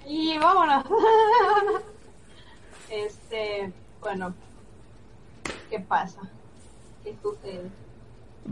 Y 0.07 0.37
vámonos. 0.37 0.85
este, 2.89 3.71
bueno, 4.01 4.33
¿qué 5.69 5.79
pasa? 5.81 6.21
¿Qué 7.03 7.15
sucede? 7.21 7.63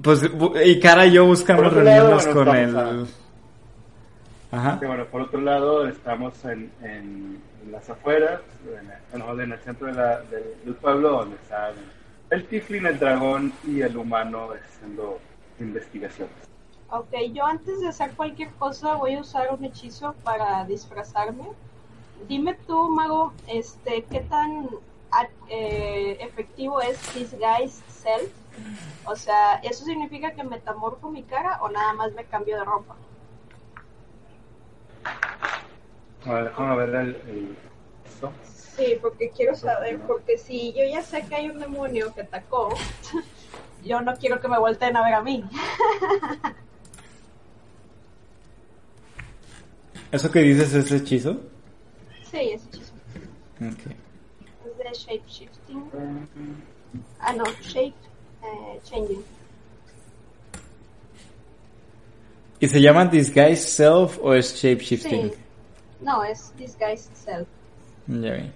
Pues 0.02 0.22
Ikara 0.66 1.06
y 1.06 1.14
yo 1.14 1.26
buscamos 1.26 1.72
reunirnos 1.72 2.26
bueno, 2.28 2.46
con 2.46 2.56
estamos 2.58 3.10
el... 3.10 4.58
Ajá. 4.58 4.80
Y 4.82 4.86
bueno, 4.86 5.06
por 5.06 5.22
otro 5.22 5.40
lado, 5.40 5.88
estamos 5.88 6.34
en, 6.46 6.72
en, 6.82 7.42
las 7.72 7.90
afueras, 7.90 8.42
en, 8.66 9.22
en- 9.22 9.40
en 9.40 9.52
el 9.54 9.60
centro 9.60 9.88
de 9.88 9.94
la- 9.94 10.20
del, 10.24 10.44
del 10.66 10.74
pueblo, 10.76 11.10
donde 11.12 11.36
están 11.38 11.74
el 12.32 12.46
tiflin, 12.48 12.86
el 12.86 13.00
dragón 13.00 13.54
y 13.66 13.82
el 13.82 13.96
humano 13.96 14.50
haciendo 14.52 15.20
investigaciones. 15.60 16.34
Ok, 16.92 17.14
yo 17.34 17.46
antes 17.46 17.80
de 17.80 17.88
hacer 17.88 18.12
cualquier 18.16 18.50
cosa 18.56 18.96
voy 18.96 19.16
a 19.16 19.22
usar 19.22 19.54
un 19.54 19.64
hechizo 19.64 20.14
para 20.26 20.66
disfrazarme. 20.66 21.48
Dime 22.28 22.54
tú, 22.68 22.90
mago, 22.90 23.32
este, 23.48 24.04
¿qué 24.04 24.20
tan 24.22 24.70
a- 25.12 25.28
eh, 25.48 26.18
efectivo 26.20 26.82
es 26.82 27.00
Disguise 27.14 27.82
Self? 27.88 28.30
O 29.06 29.16
sea, 29.16 29.56
¿eso 29.64 29.86
significa 29.86 30.32
que 30.32 30.44
metamorfo 30.44 31.10
mi 31.10 31.24
cara 31.24 31.60
o 31.62 31.70
nada 31.70 31.94
más 31.94 32.14
me 32.14 32.26
cambio 32.26 32.58
de 32.58 32.66
ropa? 32.66 32.96
A 36.26 36.34
ver, 36.34 36.44
déjame 36.50 36.76
ver 36.76 36.90
el... 36.90 37.16
el- 37.16 37.58
esto. 38.06 38.32
Sí, 38.44 38.98
porque 39.02 39.30
quiero 39.30 39.56
saber, 39.56 40.00
porque 40.02 40.38
si 40.38 40.74
yo 40.74 40.84
ya 40.84 41.02
sé 41.02 41.26
que 41.26 41.36
hay 41.36 41.50
un 41.50 41.60
demonio 41.60 42.14
que 42.14 42.22
atacó, 42.22 42.70
yo 43.86 44.02
no 44.02 44.14
quiero 44.18 44.42
que 44.42 44.48
me 44.50 44.60
volteen 44.60 44.98
a 44.98 45.04
ver 45.04 45.14
a 45.14 45.22
mí. 45.22 45.44
¿Eso 50.12 50.32
que 50.32 50.40
dices 50.40 50.74
es 50.74 50.92
hechizo? 50.92 51.40
Sí, 52.30 52.52
es 52.52 52.66
hechizo. 52.66 52.94
Ok. 53.62 53.92
Es 54.66 54.78
de 54.78 54.92
shape 54.94 55.24
shifting. 55.28 55.84
Ah, 57.20 57.34
no, 57.34 57.44
shape 57.62 57.94
eh, 58.44 58.80
changing. 58.84 59.24
¿Y 62.60 62.68
se 62.68 62.80
llama 62.80 63.06
Disguise 63.06 63.56
Self 63.56 64.20
o 64.22 64.34
es 64.34 64.54
Shapeshifting? 64.56 65.32
Sí. 65.32 65.38
No, 66.02 66.24
es 66.24 66.54
disguise 66.58 67.10
self. 67.14 67.48
Ya 68.08 68.34
vi. 68.34 68.52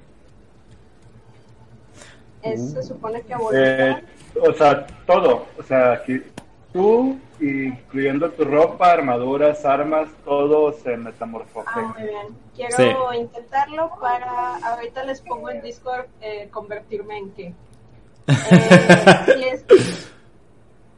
Es, 2.43 2.71
se 2.71 2.83
supone 2.83 3.21
que 3.21 3.33
a 3.33 3.39
Eh, 3.53 4.03
o 4.39 4.53
sea, 4.53 4.85
todo. 5.07 5.47
O 5.57 5.63
sea, 5.63 6.03
que 6.05 6.23
tú, 6.75 7.17
incluyendo 7.39 8.29
tu 8.31 8.43
ropa, 8.43 8.91
armaduras, 8.91 9.63
armas, 9.63 10.09
todo 10.25 10.73
se 10.73 10.97
metamorfoje. 10.97 11.69
Ah, 11.73 11.93
muy 11.97 12.07
bien. 12.09 12.27
Quiero 12.53 12.75
Sí. 13.11 13.17
intentarlo 13.17 13.91
para. 14.01 14.57
Ahorita 14.57 15.05
les 15.05 15.21
pongo 15.21 15.49
en 15.49 15.61
Discord 15.61 16.05
eh, 16.19 16.49
convertirme 16.51 17.17
en 17.17 17.31
qué. 17.31 17.53
Eh, 18.27 19.25
si 19.35 19.43
es- 19.43 20.11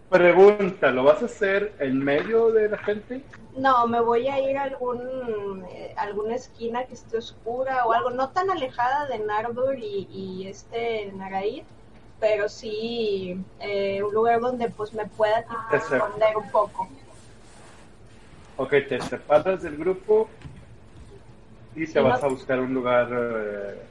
Pregunta, 0.10 0.90
¿lo 0.92 1.04
vas 1.04 1.22
a 1.22 1.26
hacer 1.26 1.74
en 1.80 2.00
medio 2.00 2.52
de 2.52 2.70
la 2.70 2.78
gente? 2.78 3.22
No, 3.58 3.86
me 3.88 4.00
voy 4.00 4.28
a 4.30 4.40
ir 4.40 4.58
a 4.58 4.64
algún, 4.64 5.66
eh, 5.70 5.94
alguna 5.98 6.36
esquina 6.36 6.86
que 6.86 6.94
esté 6.94 7.18
oscura 7.18 7.86
o 7.86 7.92
algo, 7.92 8.10
no 8.12 8.30
tan 8.30 8.50
alejada 8.50 9.06
de 9.08 9.20
Nardur 9.20 9.78
y, 9.78 10.08
y 10.10 10.48
este 10.48 11.12
Naraid, 11.14 11.64
pero 12.20 12.50
sí 12.50 13.36
eh, 13.60 14.02
un 14.04 14.14
lugar 14.14 14.40
donde 14.42 14.70
pues 14.70 14.94
me 14.94 15.08
pueda 15.08 15.46
esconder 15.72 16.38
un 16.38 16.50
poco. 16.52 16.88
Ok, 18.58 18.72
te 18.90 19.00
separas 19.02 19.62
del 19.64 19.78
grupo 19.78 20.30
y 21.76 21.86
te 21.86 22.00
Sí, 22.00 22.00
vas 22.00 22.22
no- 22.22 22.24
a 22.24 22.28
buscar 22.28 22.60
un 22.60 22.74
lugar 22.74 23.08
eh, 23.12 23.82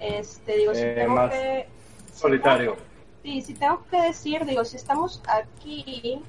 Este, 0.00 0.56
digo, 0.56 0.74
si 0.74 0.80
Eh, 0.80 0.94
tengo 0.94 1.14
más 1.14 1.32
que... 1.32 1.66
solitario. 2.12 2.76
Sí, 3.22 3.42
si 3.42 3.54
tengo 3.56 3.84
que 3.86 4.00
decir, 4.00 4.44
digo, 4.46 4.64
si 4.64 4.76
estamos 4.76 5.22
aquí, 5.26 6.24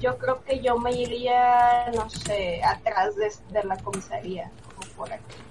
yo 0.00 0.18
creo 0.18 0.42
que 0.44 0.62
yo 0.62 0.78
me 0.78 0.92
iría, 0.92 1.90
no 1.92 2.10
sé, 2.10 2.62
atrás 2.64 3.16
de, 3.16 3.32
de 3.48 3.64
la 3.64 3.80
comisaría, 3.82 4.52
como 4.62 4.86
por 4.88 5.12
aquí. 5.12 5.46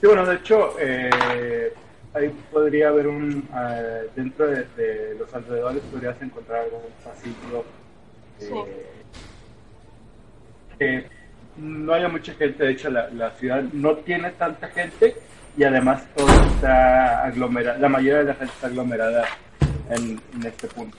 Sí, 0.00 0.06
bueno, 0.06 0.24
de 0.26 0.36
hecho, 0.36 0.74
eh, 0.80 1.72
ahí 2.14 2.28
podría 2.50 2.88
haber 2.88 3.06
un. 3.06 3.46
eh, 3.54 4.06
dentro 4.16 4.46
de, 4.46 4.64
de 4.76 5.14
los 5.18 5.32
alrededores 5.34 5.82
podrías 5.92 6.20
encontrar 6.22 6.62
algún 6.64 6.80
pasillo. 7.04 7.64
eh, 8.66 8.86
que 10.78 11.06
no 11.58 11.92
haya 11.92 12.08
mucha 12.08 12.32
gente, 12.34 12.64
de 12.64 12.70
hecho, 12.72 12.90
la, 12.90 13.10
la 13.10 13.30
ciudad 13.32 13.62
no 13.72 13.94
tiene 13.96 14.30
tanta 14.30 14.68
gente 14.68 15.14
y 15.56 15.64
además 15.64 16.02
todo 16.16 16.30
está 16.54 17.24
aglomerado, 17.24 17.78
la 17.78 17.88
mayoría 17.88 18.18
de 18.20 18.24
la 18.24 18.34
gente 18.34 18.52
está 18.54 18.66
aglomerada 18.68 19.24
en, 19.90 20.18
en 20.34 20.46
este 20.46 20.68
punto. 20.68 20.96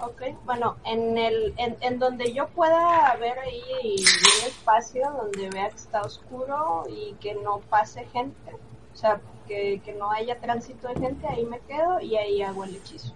Ok, 0.00 0.22
bueno, 0.44 0.76
en 0.84 1.18
el 1.18 1.54
en, 1.56 1.76
en 1.80 1.98
donde 1.98 2.32
yo 2.32 2.46
pueda 2.48 3.16
ver 3.16 3.36
ahí 3.38 3.62
un 3.96 4.46
espacio 4.46 5.10
donde 5.10 5.50
vea 5.50 5.70
que 5.70 5.76
está 5.76 6.02
oscuro 6.02 6.84
y 6.88 7.14
que 7.14 7.34
no 7.34 7.58
pase 7.68 8.04
gente, 8.06 8.52
o 8.94 8.96
sea, 8.96 9.20
que, 9.48 9.80
que 9.84 9.94
no 9.94 10.12
haya 10.12 10.38
tránsito 10.38 10.86
de 10.88 10.94
gente, 11.00 11.26
ahí 11.26 11.44
me 11.46 11.58
quedo 11.60 12.00
y 12.00 12.16
ahí 12.16 12.42
hago 12.42 12.62
el 12.62 12.76
hechizo. 12.76 13.12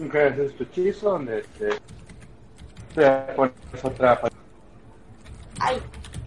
Ok, 0.00 0.14
ese 0.14 0.46
es 0.46 0.56
tu 0.56 0.62
hechizo 0.62 1.10
donde 1.10 1.42
te, 1.58 1.70
te 2.94 3.32
pones 3.34 3.54
otra 3.82 4.20
Ay, 5.58 5.82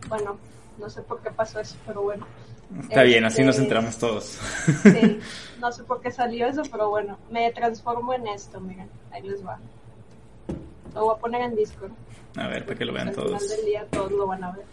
bueno, 0.09 0.37
no 0.77 0.89
sé 0.89 1.03
por 1.03 1.21
qué 1.21 1.31
pasó 1.31 1.59
eso, 1.61 1.77
pero 1.85 2.01
bueno. 2.01 2.25
Está 2.81 3.01
bien, 3.03 3.25
así 3.25 3.41
nos 3.43 3.55
Este, 3.55 3.63
enteramos 3.63 3.97
todos. 3.97 4.37
Sí, 4.83 5.19
no 5.59 5.71
sé 5.71 5.83
por 5.83 6.01
qué 6.01 6.11
salió 6.11 6.45
eso, 6.47 6.61
pero 6.71 6.89
bueno, 6.89 7.17
me 7.31 7.51
transformo 7.51 8.13
en 8.13 8.27
esto, 8.27 8.59
miren, 8.59 8.89
ahí 9.11 9.23
les 9.23 9.43
va. 9.45 9.57
Lo 10.93 11.05
voy 11.05 11.15
a 11.15 11.19
poner 11.19 11.41
en 11.41 11.55
Discord. 11.55 11.91
A 12.37 12.47
ver, 12.47 12.65
para 12.65 12.77
que 12.77 12.85
lo 12.85 12.93
vean 12.93 13.07
Al 13.09 13.15
todos. 13.15 13.41
final 13.41 13.47
del 13.57 13.65
día 13.65 13.87
todos 13.91 14.11
lo 14.11 14.27
van 14.27 14.43
a 14.43 14.51
ver. 14.51 14.65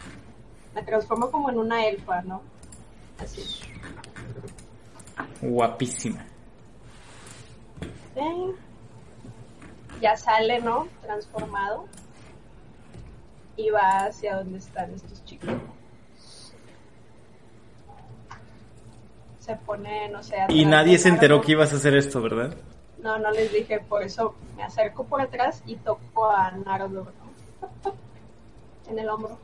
Me 0.74 0.82
transformo 0.82 1.30
como 1.30 1.48
en 1.50 1.58
una 1.58 1.86
elfa, 1.86 2.20
¿no? 2.22 2.42
Así. 3.18 3.42
Guapísima. 5.40 6.24
Sí. 8.14 8.52
Ya 10.02 10.16
sale, 10.16 10.60
¿no? 10.60 10.86
Transformado. 11.02 11.86
Y 13.56 13.70
va 13.70 14.06
hacia 14.06 14.36
donde 14.36 14.58
están 14.58 14.92
estos 14.94 15.24
chicos. 15.24 15.48
Se 19.46 19.54
pone, 19.54 20.08
no 20.08 20.24
sé. 20.24 20.38
Y 20.48 20.64
nadie 20.64 20.98
se 20.98 21.08
enteró 21.08 21.40
que 21.40 21.52
ibas 21.52 21.72
a 21.72 21.76
hacer 21.76 21.94
esto, 21.94 22.20
¿verdad? 22.20 22.56
No, 22.98 23.16
no 23.16 23.30
les 23.30 23.52
dije, 23.52 23.78
por 23.78 24.02
eso 24.02 24.34
me 24.56 24.64
acerco 24.64 25.04
por 25.04 25.20
atrás 25.20 25.62
y 25.66 25.76
toco 25.76 26.28
a 26.28 26.50
Nardo, 26.50 26.88
¿no? 27.04 27.92
En 28.90 28.98
el 28.98 29.08
hombro. 29.08 29.38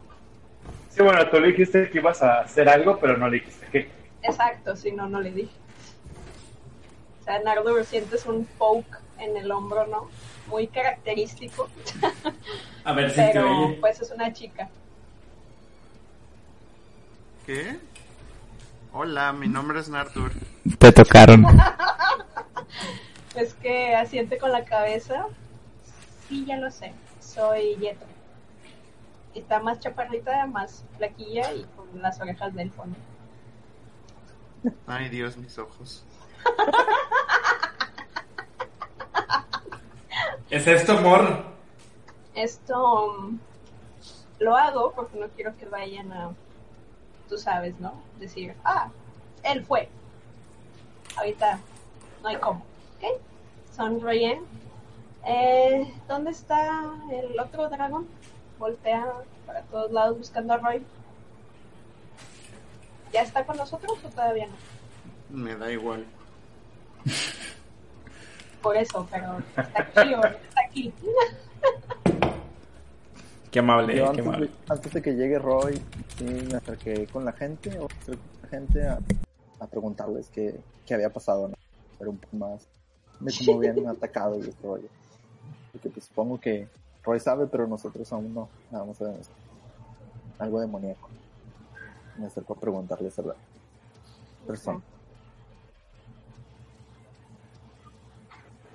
Sí, 0.89 1.03
bueno, 1.03 1.29
tú 1.29 1.41
le 1.41 1.49
dijiste 1.49 1.89
que 1.89 1.99
ibas 1.99 2.23
a 2.23 2.41
hacer 2.41 2.69
algo, 2.69 2.99
pero 2.99 3.17
no 3.17 3.29
le 3.29 3.39
dijiste 3.39 3.67
qué. 3.71 3.91
Exacto, 4.23 4.77
si 4.77 4.91
no, 4.91 5.09
no 5.09 5.21
le 5.21 5.31
dije. 5.31 5.55
O 7.21 7.25
sea, 7.25 7.39
Nardo 7.41 7.83
sientes 7.85 8.27
un 8.27 8.45
poke 8.59 8.99
en 9.19 9.37
el 9.37 9.51
hombro, 9.53 9.87
¿no? 9.87 10.09
Muy 10.49 10.67
característico, 10.67 11.69
A 12.85 12.93
ver 12.93 13.13
pero 13.33 13.77
pues 13.81 14.01
es 14.01 14.11
una 14.11 14.33
chica. 14.33 14.69
¿Qué? 17.47 17.79
Hola, 18.95 19.33
mi 19.33 19.49
nombre 19.49 19.81
es 19.81 19.89
Nardur. 19.89 20.33
Te 20.79 20.93
tocaron. 20.93 21.47
Es 23.35 23.55
que 23.55 23.97
asiente 23.97 24.37
con 24.37 24.53
la 24.53 24.67
cabeza. 24.67 25.25
Sí, 26.29 26.45
ya 26.45 26.59
lo 26.59 26.71
sé. 26.71 26.93
Soy 27.19 27.77
Yeto. 27.77 28.05
Está 29.35 29.61
más 29.61 29.81
chaparrita, 29.81 30.47
más 30.47 30.85
flaquilla 30.99 31.55
y 31.55 31.65
con 31.75 32.03
las 32.03 32.21
orejas 32.21 32.55
del 32.55 32.71
fondo. 32.71 32.99
Ay, 34.87 35.09
Dios, 35.09 35.39
mis 35.39 35.57
ojos. 35.57 36.05
¿Es 40.51 40.67
esto, 40.67 40.99
amor? 40.99 41.47
Esto 42.35 43.07
um, 43.07 43.39
lo 44.39 44.55
hago 44.55 44.93
porque 44.93 45.19
no 45.19 45.29
quiero 45.29 45.57
que 45.57 45.65
vayan 45.65 46.13
a, 46.13 46.33
tú 47.33 47.39
sabes, 47.39 47.81
¿no? 47.81 47.95
Decir, 48.21 48.55
ah, 48.63 48.91
él 49.43 49.65
fue. 49.65 49.89
Ahorita 51.17 51.59
no 52.23 52.29
hay 52.29 52.37
cómo, 52.37 52.63
¿ok? 52.99 53.19
Sonríen. 53.75 54.43
Eh, 55.25 55.91
¿Dónde 56.07 56.33
está 56.33 56.91
el 57.11 57.41
otro 57.41 57.71
dragón? 57.71 58.07
Voltea 58.59 59.11
para 59.47 59.63
todos 59.63 59.91
lados 59.93 60.19
buscando 60.19 60.53
a 60.53 60.59
Roy. 60.59 60.85
¿Ya 63.15 63.23
está 63.23 63.47
con 63.47 63.57
nosotros 63.57 63.99
o 64.05 64.09
todavía 64.11 64.47
no? 64.49 64.55
Me 65.35 65.57
da 65.57 65.73
igual. 65.73 66.05
Por 68.61 68.77
eso, 68.77 69.09
pero 69.11 69.39
está 69.57 69.83
aquí 69.83 70.13
o 70.13 70.19
no 70.19 70.27
está 70.27 70.61
aquí. 70.69 70.93
Qué 73.53 73.59
amable, 73.59 73.95
Yo 73.95 74.05
qué 74.05 74.09
antes 74.09 74.27
amable. 74.27 74.47
de, 74.47 74.53
antes 74.71 74.93
de 74.95 75.03
que 75.03 75.13
llegue 75.15 75.39
Roy, 75.39 75.75
sí 76.17 76.25
me 76.25 76.57
acerqué 76.57 77.07
con 77.07 77.25
la 77.25 77.33
gente, 77.33 77.79
o 77.79 77.87
la 78.43 78.49
gente 78.49 78.87
a, 78.87 78.99
a 79.61 79.67
preguntarles 79.67 80.29
qué, 80.31 80.59
qué 80.87 80.95
había 80.95 81.11
pasado, 81.11 81.49
¿no? 81.49 81.55
Pero 81.99 82.11
un 82.13 82.17
poco 82.17 82.37
más 82.37 82.67
de 83.21 83.33
cómo 83.47 83.59
habían 83.59 83.87
atacado 83.89 84.37
y 84.39 84.49
este 84.49 84.67
rollo. 84.67 84.89
Porque 85.71 85.91
pues 85.91 86.07
supongo 86.07 86.41
que 86.41 86.67
Roy 87.05 87.21
sabe, 87.21 87.47
pero 87.47 87.67
nosotros 87.67 88.11
aún 88.13 88.33
no. 88.33 88.49
Nada 88.71 88.85
más 88.87 88.97
sabemos 88.97 89.29
algo 90.39 90.61
demoníaco. 90.61 91.09
Me 92.19 92.27
acerco 92.27 92.55
a 92.55 92.57
preguntarles 92.57 93.19
a 93.19 93.23
la 93.23 93.35
persona. 94.47 94.81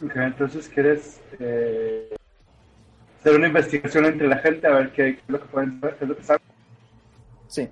Ok, 0.03 0.15
entonces 0.17 0.69
quieres 0.69 1.19
eh, 1.39 2.15
hacer 3.19 3.35
una 3.35 3.47
investigación 3.47 4.05
entre 4.05 4.27
la 4.27 4.37
gente 4.37 4.67
a 4.67 4.71
ver 4.71 4.91
qué, 4.91 5.15
qué 5.15 5.21
es 5.21 5.29
lo 5.29 5.39
que 5.41 5.47
pueden 5.47 5.79
saber, 5.79 5.97
qué 5.97 6.05
es 6.05 6.09
lo 6.09 6.17
que 6.17 6.23
saben. 6.23 6.41
Sí, 7.47 7.69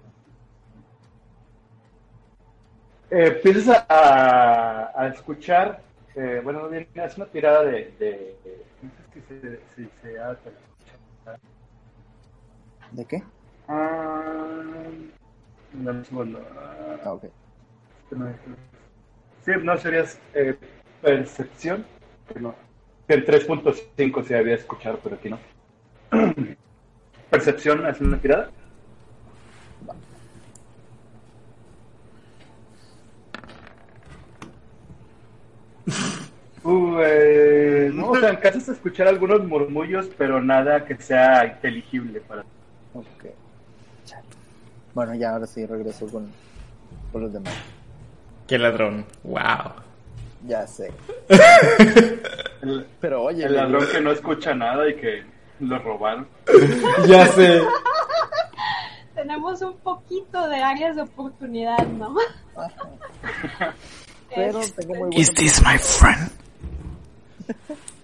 Eh, 3.10 3.28
empiezas 3.28 3.86
a, 3.88 4.92
a, 5.00 5.08
escuchar, 5.08 5.82
eh, 6.16 6.42
bueno, 6.44 6.62
no 6.64 6.70
bien, 6.70 6.88
es 6.96 7.18
una 7.18 7.28
tirada 7.28 7.64
de, 7.64 7.94
de, 8.00 8.36
no 8.82 8.90
sé 8.90 9.04
si 9.14 9.22
se, 9.22 9.60
si 9.76 9.90
se 10.02 10.20
hace. 10.20 10.52
¿de 12.92 13.06
qué? 13.06 13.24
Ah, 13.68 14.64
dame 15.74 16.00
un 16.00 16.06
segundo. 16.06 16.42
Ah, 17.06 17.14
ok. 17.14 17.26
Sí, 19.46 19.52
no 19.62 19.78
serías 19.78 20.20
eh, 20.34 20.58
percepción, 21.02 21.86
que 22.28 22.40
no. 22.40 22.56
Que 23.08 23.14
el 23.14 23.26
3.5 23.26 24.24
se 24.24 24.38
había 24.38 24.56
escuchado, 24.56 25.00
pero 25.04 25.16
aquí 25.16 25.30
no. 25.30 25.40
Percepción 27.30 27.86
es 27.88 28.02
una 28.02 28.18
tirada. 28.18 28.50
Uh, 36.66 36.98
eh, 37.00 37.92
no, 37.94 38.10
o 38.10 38.20
sea, 38.20 38.30
alcanzas 38.30 38.70
a 38.70 38.72
escuchar 38.72 39.08
algunos 39.08 39.46
murmullos, 39.46 40.10
pero 40.18 40.42
nada 40.42 40.84
que 40.84 40.96
sea 40.96 41.46
inteligible 41.46 42.22
para 42.22 42.42
Ok. 42.96 43.26
Bueno, 44.96 45.14
ya 45.14 45.34
ahora 45.34 45.46
sí 45.46 45.64
regreso 45.64 46.08
con, 46.08 46.32
con 47.12 47.22
los 47.22 47.34
demás. 47.34 47.54
Qué 48.48 48.58
ladrón. 48.58 49.06
Wow. 49.24 49.74
Ya 50.48 50.66
sé. 50.66 50.92
El, 52.66 52.88
Pero 53.00 53.24
oye, 53.24 53.46
el 53.46 53.56
ladrón 53.56 53.86
que 53.92 54.02
no 54.02 54.12
escucha 54.12 54.54
nada 54.54 54.90
y 54.90 54.96
que 54.96 55.24
lo 55.60 55.80
robaron. 55.80 56.28
Ya 57.08 57.28
sé. 57.28 57.62
Tenemos 59.14 59.62
un 59.62 59.78
poquito 59.78 60.48
de 60.48 60.58
áreas 60.58 60.96
de 60.96 61.04
oportunidad, 61.04 61.86
¿no? 61.88 62.16
pero 64.36 64.60
tengo 64.76 64.96
muy 64.96 65.16
Is 65.16 65.32
buena 65.32 65.40
this 65.40 65.62
my 65.64 65.78
friend? 65.78 66.32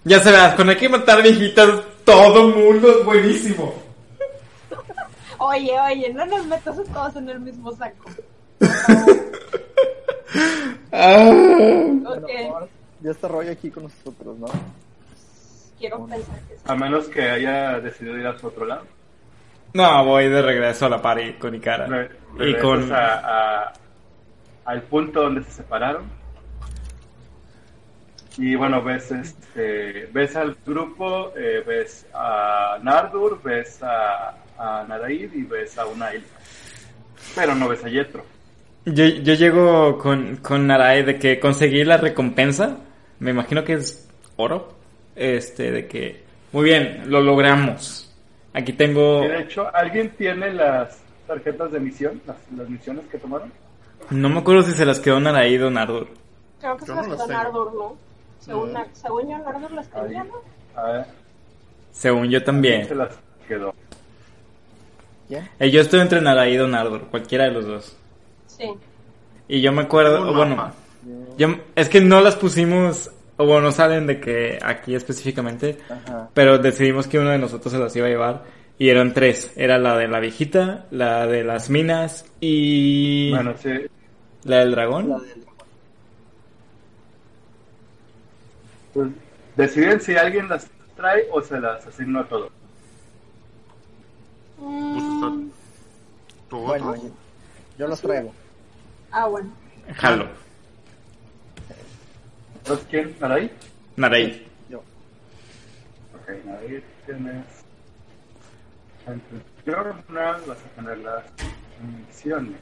Ya 0.04 0.20
se 0.20 0.30
verás, 0.30 0.54
con 0.54 0.68
hay 0.68 0.76
que 0.76 0.88
matar 0.88 1.22
viejitas, 1.22 1.82
todo 2.04 2.48
mundo 2.48 2.90
es 2.90 3.04
buenísimo. 3.04 3.74
Oye, 5.38 5.78
oye, 5.78 6.12
no 6.12 6.24
nos 6.26 6.46
metas 6.46 6.78
a 6.78 6.84
todos 6.84 7.16
en 7.16 7.28
el 7.28 7.40
mismo 7.40 7.72
saco. 7.72 8.10
Ah. 10.94 11.40
Ya 13.02 13.10
está 13.10 13.28
Roy 13.28 13.48
aquí 13.48 13.70
con 13.70 13.84
nosotros, 13.84 14.38
¿no? 14.38 14.46
quiero 15.78 16.06
pensar 16.06 16.38
que 16.48 16.54
sí. 16.54 16.62
A 16.66 16.76
menos 16.76 17.08
que 17.08 17.22
haya 17.28 17.80
decidido 17.80 18.16
ir 18.16 18.26
a 18.26 18.38
su 18.38 18.46
otro 18.46 18.64
lado. 18.66 18.86
No, 19.74 20.04
voy 20.04 20.28
de 20.28 20.40
regreso 20.42 20.86
a 20.86 20.88
la 20.88 21.02
party 21.02 21.32
con 21.34 21.54
Ikara. 21.56 21.86
Re- 21.86 22.10
Y 22.40 22.54
con... 22.58 22.92
a- 22.92 23.14
a- 23.64 23.72
al 24.66 24.82
punto 24.82 25.22
donde 25.22 25.42
se 25.42 25.50
separaron. 25.50 26.04
Y 28.38 28.54
bueno, 28.54 28.82
ves 28.82 29.10
este, 29.10 30.06
ves 30.12 30.36
al 30.36 30.56
grupo, 30.64 31.32
eh, 31.36 31.62
ves 31.66 32.06
a 32.14 32.78
Nardur, 32.82 33.40
ves 33.42 33.82
a, 33.82 34.36
a 34.56 34.84
Naraid 34.88 35.32
y 35.34 35.42
ves 35.42 35.76
a 35.78 35.86
una 35.86 36.12
elfa. 36.12 36.38
Pero 37.34 37.54
no 37.54 37.68
ves 37.68 37.84
a 37.84 37.88
Yetro. 37.88 38.24
Yo, 38.86 39.04
yo 39.04 39.34
llego 39.34 39.98
con, 39.98 40.36
con 40.36 40.66
Narai 40.66 41.02
de 41.04 41.18
que 41.18 41.38
conseguí 41.40 41.84
la 41.84 41.98
recompensa. 41.98 42.78
Me 43.22 43.30
imagino 43.30 43.62
que 43.62 43.74
es 43.74 44.08
oro. 44.36 44.74
Este, 45.14 45.70
de 45.70 45.86
que... 45.86 46.24
Muy 46.50 46.64
bien, 46.64 47.04
lo 47.06 47.20
logramos. 47.20 48.12
Aquí 48.52 48.72
tengo... 48.72 49.24
Y 49.24 49.28
de 49.28 49.40
hecho, 49.42 49.74
¿alguien 49.74 50.10
tiene 50.16 50.52
las 50.52 51.00
tarjetas 51.26 51.70
de 51.70 51.78
misión? 51.78 52.20
Las, 52.26 52.36
las 52.56 52.68
misiones 52.68 53.04
que 53.06 53.18
tomaron. 53.18 53.52
No 54.10 54.28
me 54.28 54.40
acuerdo 54.40 54.62
si 54.62 54.72
se 54.72 54.84
las 54.84 54.98
quedó 54.98 55.20
Narai 55.20 55.56
o 55.58 55.70
Nardur. 55.70 56.08
Creo 56.60 56.76
que 56.76 56.84
se 56.84 56.88
Yo 56.88 56.94
las 56.96 57.06
no 57.06 57.14
las 57.14 57.22
quedó. 57.26 57.32
Nardur, 57.32 57.74
¿no? 57.74 57.96
Según, 58.40 58.74
según 58.92 59.30
yo, 59.30 59.38
Nardur 59.38 59.70
las 59.70 59.88
tenía, 59.88 60.24
¿no? 60.24 60.34
A 60.74 60.82
ver, 60.90 61.06
Según 61.92 62.28
yo 62.28 62.40
se 62.40 62.44
también. 62.44 62.98
las 62.98 63.16
quedó. 63.46 63.72
¿Quién? 65.28 65.48
Eh, 65.60 65.70
yo 65.70 65.80
estoy 65.80 66.00
entre 66.00 66.20
Narai 66.20 66.58
o 66.58 66.66
Nardur, 66.66 67.02
cualquiera 67.06 67.44
de 67.44 67.52
los 67.52 67.66
dos. 67.66 67.96
Sí. 68.48 68.64
Y 69.46 69.60
yo 69.60 69.70
me 69.72 69.82
acuerdo, 69.82 70.34
bueno, 70.34 70.56
mapa. 70.56 70.74
Yo- 71.48 71.56
es 71.76 71.88
que 71.88 72.00
no 72.00 72.20
las 72.20 72.36
pusimos, 72.36 73.10
o 73.36 73.44
bueno, 73.46 73.62
no 73.62 73.72
salen 73.72 74.06
de 74.06 74.20
que 74.20 74.58
aquí 74.62 74.94
específicamente, 74.94 75.78
Ajá. 75.88 76.28
pero 76.34 76.58
decidimos 76.58 77.06
que 77.06 77.18
uno 77.18 77.30
de 77.30 77.38
nosotros 77.38 77.72
se 77.72 77.78
las 77.78 77.94
iba 77.96 78.06
a 78.06 78.10
llevar. 78.10 78.44
Y 78.78 78.88
eran 78.88 79.12
tres, 79.14 79.52
era 79.56 79.78
la 79.78 79.96
de 79.96 80.08
la 80.08 80.18
viejita, 80.18 80.86
la 80.90 81.26
de 81.26 81.44
las 81.44 81.70
minas 81.70 82.24
y 82.40 83.30
Bueno, 83.30 83.54
sí. 83.62 83.70
la 84.44 84.58
del 84.58 84.70
dragón. 84.72 85.08
La 85.10 85.18
del- 85.18 85.42
Pues, 88.94 89.08
deciden 89.56 90.00
si 90.00 90.16
alguien 90.16 90.48
las 90.48 90.66
trae 90.96 91.26
o 91.32 91.40
se 91.42 91.58
las 91.60 91.86
asigna 91.86 92.20
a 92.20 92.24
todos. 92.24 92.50
Mm, 94.58 95.48
¿Tú 96.50 96.58
Bueno, 96.58 96.94
yo, 96.96 97.02
yo 97.78 97.88
los 97.88 98.00
traigo. 98.00 98.32
ah, 99.10 99.26
bueno. 99.28 99.50
Jalo, 99.96 100.22
¿Entonces 100.24 100.38
quién? 102.90 103.16
¿Naraí? 103.20 103.50
Narai. 103.96 104.46
Yo. 104.68 104.78
Ok, 106.14 106.44
Naraí 106.44 106.82
tienes... 107.06 107.44
Journal 109.66 110.42
vas 110.46 110.58
a 110.58 110.68
tener 110.76 110.98
las 110.98 111.24
misiones. 112.08 112.60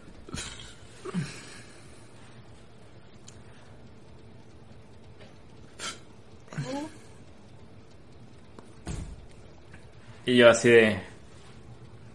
Y 10.27 10.37
yo 10.37 10.51
así 10.51 10.69
de, 10.69 11.01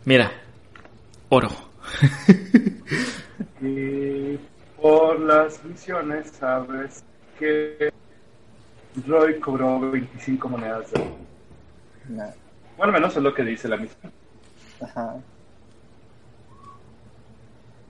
mira, 0.06 0.32
oro. 1.30 1.50
Y 3.62 4.38
por 4.82 5.20
las 5.20 5.64
misiones 5.64 6.32
sabes 6.32 7.04
que 7.38 7.92
Roy 9.08 9.40
cobró 9.40 9.80
25 9.92 10.50
monedas 10.50 10.92
de 10.92 11.02
oro. 11.02 11.16
Nah. 12.10 12.32
Bueno, 12.78 12.94
al 12.94 13.02
menos 13.02 13.16
es 13.16 13.24
lo 13.24 13.34
que 13.34 13.44
dice 13.44 13.68
la 13.68 13.78
misión. 13.78 14.12
Ajá. 14.82 15.16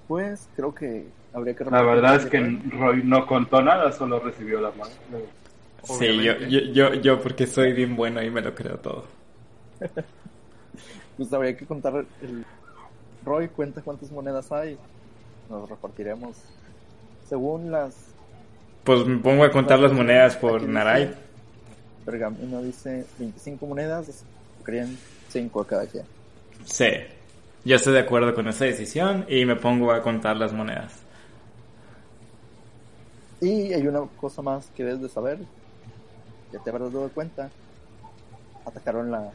Pues 0.08 0.48
creo 0.56 0.74
que 0.74 1.08
habría 1.34 1.56
que 1.56 1.66
La 1.66 1.82
verdad 1.82 2.16
es 2.16 2.26
que. 2.28 2.40
Roy 2.40 3.04
no 3.04 3.26
contó 3.26 3.62
nada, 3.62 3.92
solo 3.92 4.20
recibió 4.20 4.62
la 4.62 4.72
mano. 4.72 4.92
Sí, 5.84 6.24
yo, 6.24 6.38
yo, 6.38 6.60
yo, 6.72 6.94
yo 6.96 7.22
porque 7.22 7.46
soy 7.46 7.74
bien 7.74 7.96
bueno 7.96 8.22
y 8.24 8.30
me 8.30 8.42
lo 8.42 8.54
creo 8.54 8.78
todo. 8.78 9.06
Pues 11.18 11.32
habría 11.32 11.56
que 11.56 11.66
contar 11.66 12.06
el... 12.22 12.46
Roy 13.24 13.48
cuenta 13.48 13.82
cuántas 13.82 14.12
monedas 14.12 14.52
hay. 14.52 14.78
Nos 15.50 15.70
repartiremos 15.70 16.36
según 17.28 17.72
las 17.72 18.15
Pues 18.86 19.06
me 19.06 19.18
pongo 19.18 19.44
a 19.44 19.52
contar 19.52 19.80
las 19.80 19.92
monedas 19.92 20.38
por 20.38 20.62
dice- 20.62 20.72
Narai. 20.72 21.14
pergamino 22.06 22.62
dice 22.62 23.06
25 23.20 23.66
monedas, 23.66 24.24
querían 24.64 24.96
5 25.30 25.62
a 25.62 25.68
cada 25.68 25.86
quien. 25.88 26.06
Sí, 26.66 26.86
yo 27.66 27.76
estoy 27.76 27.94
de 27.94 28.00
acuerdo 28.00 28.34
con 28.36 28.48
esa 28.48 28.66
decisión 28.66 29.26
y 29.28 29.44
me 29.46 29.56
pongo 29.58 29.92
a 29.92 30.02
contar 30.02 30.38
las 30.38 30.54
monedas. 30.54 30.94
Y 33.42 33.74
hay 33.74 33.86
una 33.88 34.02
cosa 34.18 34.42
más 34.42 34.68
que 34.76 34.84
debes 34.84 35.02
de 35.02 35.10
saber, 35.10 35.40
ya 36.54 36.60
te 36.60 36.70
habrás 36.70 36.94
dado 36.94 37.10
cuenta, 37.10 37.50
atacaron 38.66 39.12
la 39.12 39.32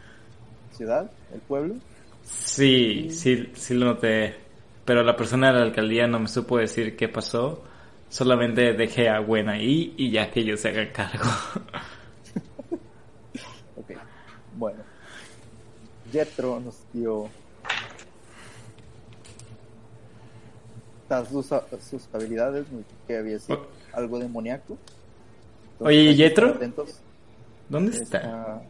ciudad, 0.77 1.11
el 1.35 1.41
pueblo, 1.41 1.75
Sí, 2.23 3.09
sí, 3.11 3.51
sí 3.55 3.75
lo 3.75 3.87
noté. 3.87 4.37
Pero 4.85 5.03
la 5.03 5.17
persona 5.17 5.49
de 5.49 5.55
la 5.59 5.63
alcaldía 5.65 6.07
no 6.07 6.21
me 6.21 6.29
supo 6.29 6.59
decir 6.59 6.95
qué 6.95 7.09
pasó. 7.09 7.65
Solamente 8.11 8.75
dejé 8.75 9.09
a 9.09 9.21
Gwen 9.21 9.49
ahí 9.49 9.95
y 9.97 10.11
ya 10.11 10.31
que 10.31 10.41
ellos 10.41 10.61
se 10.61 10.69
hagan 10.69 10.91
cargo. 10.93 11.25
ok, 13.77 13.93
bueno, 14.57 14.83
Jetro 16.13 16.61
nos 16.61 16.77
dio 16.93 17.29
sus, 21.29 21.47
sus 21.89 22.09
habilidades, 22.13 22.67
que 23.07 23.17
había 23.17 23.39
sido 23.39 23.67
algo 23.93 24.19
demoníaco. 24.19 24.77
Entonces, 25.73 25.87
Oye, 25.87 26.27
atentos. 26.27 27.01
¿Dónde 27.69 27.97
está? 27.97 28.19
Está- 28.19 28.63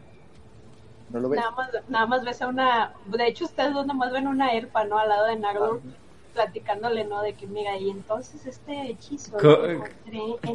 ¿No 1.09 1.19
lo 1.19 1.29
ves? 1.29 1.39
Nada 1.39 1.51
más, 1.51 1.69
nada 1.89 2.05
más 2.05 2.23
ves 2.23 2.41
a 2.41 2.47
una. 2.47 2.93
De 3.05 3.27
hecho, 3.27 3.45
ustedes 3.45 3.73
dos 3.73 3.85
nomás 3.85 4.13
ven 4.13 4.27
una 4.27 4.53
elfa, 4.53 4.85
¿no? 4.85 4.97
Al 4.97 5.09
lado 5.09 5.25
de 5.25 5.35
Nardur, 5.35 5.81
platicándole, 6.33 7.03
¿no? 7.05 7.21
De 7.21 7.33
que, 7.33 7.47
mira, 7.47 7.77
y 7.77 7.89
entonces 7.89 8.45
este 8.45 8.91
hechizo. 8.91 9.37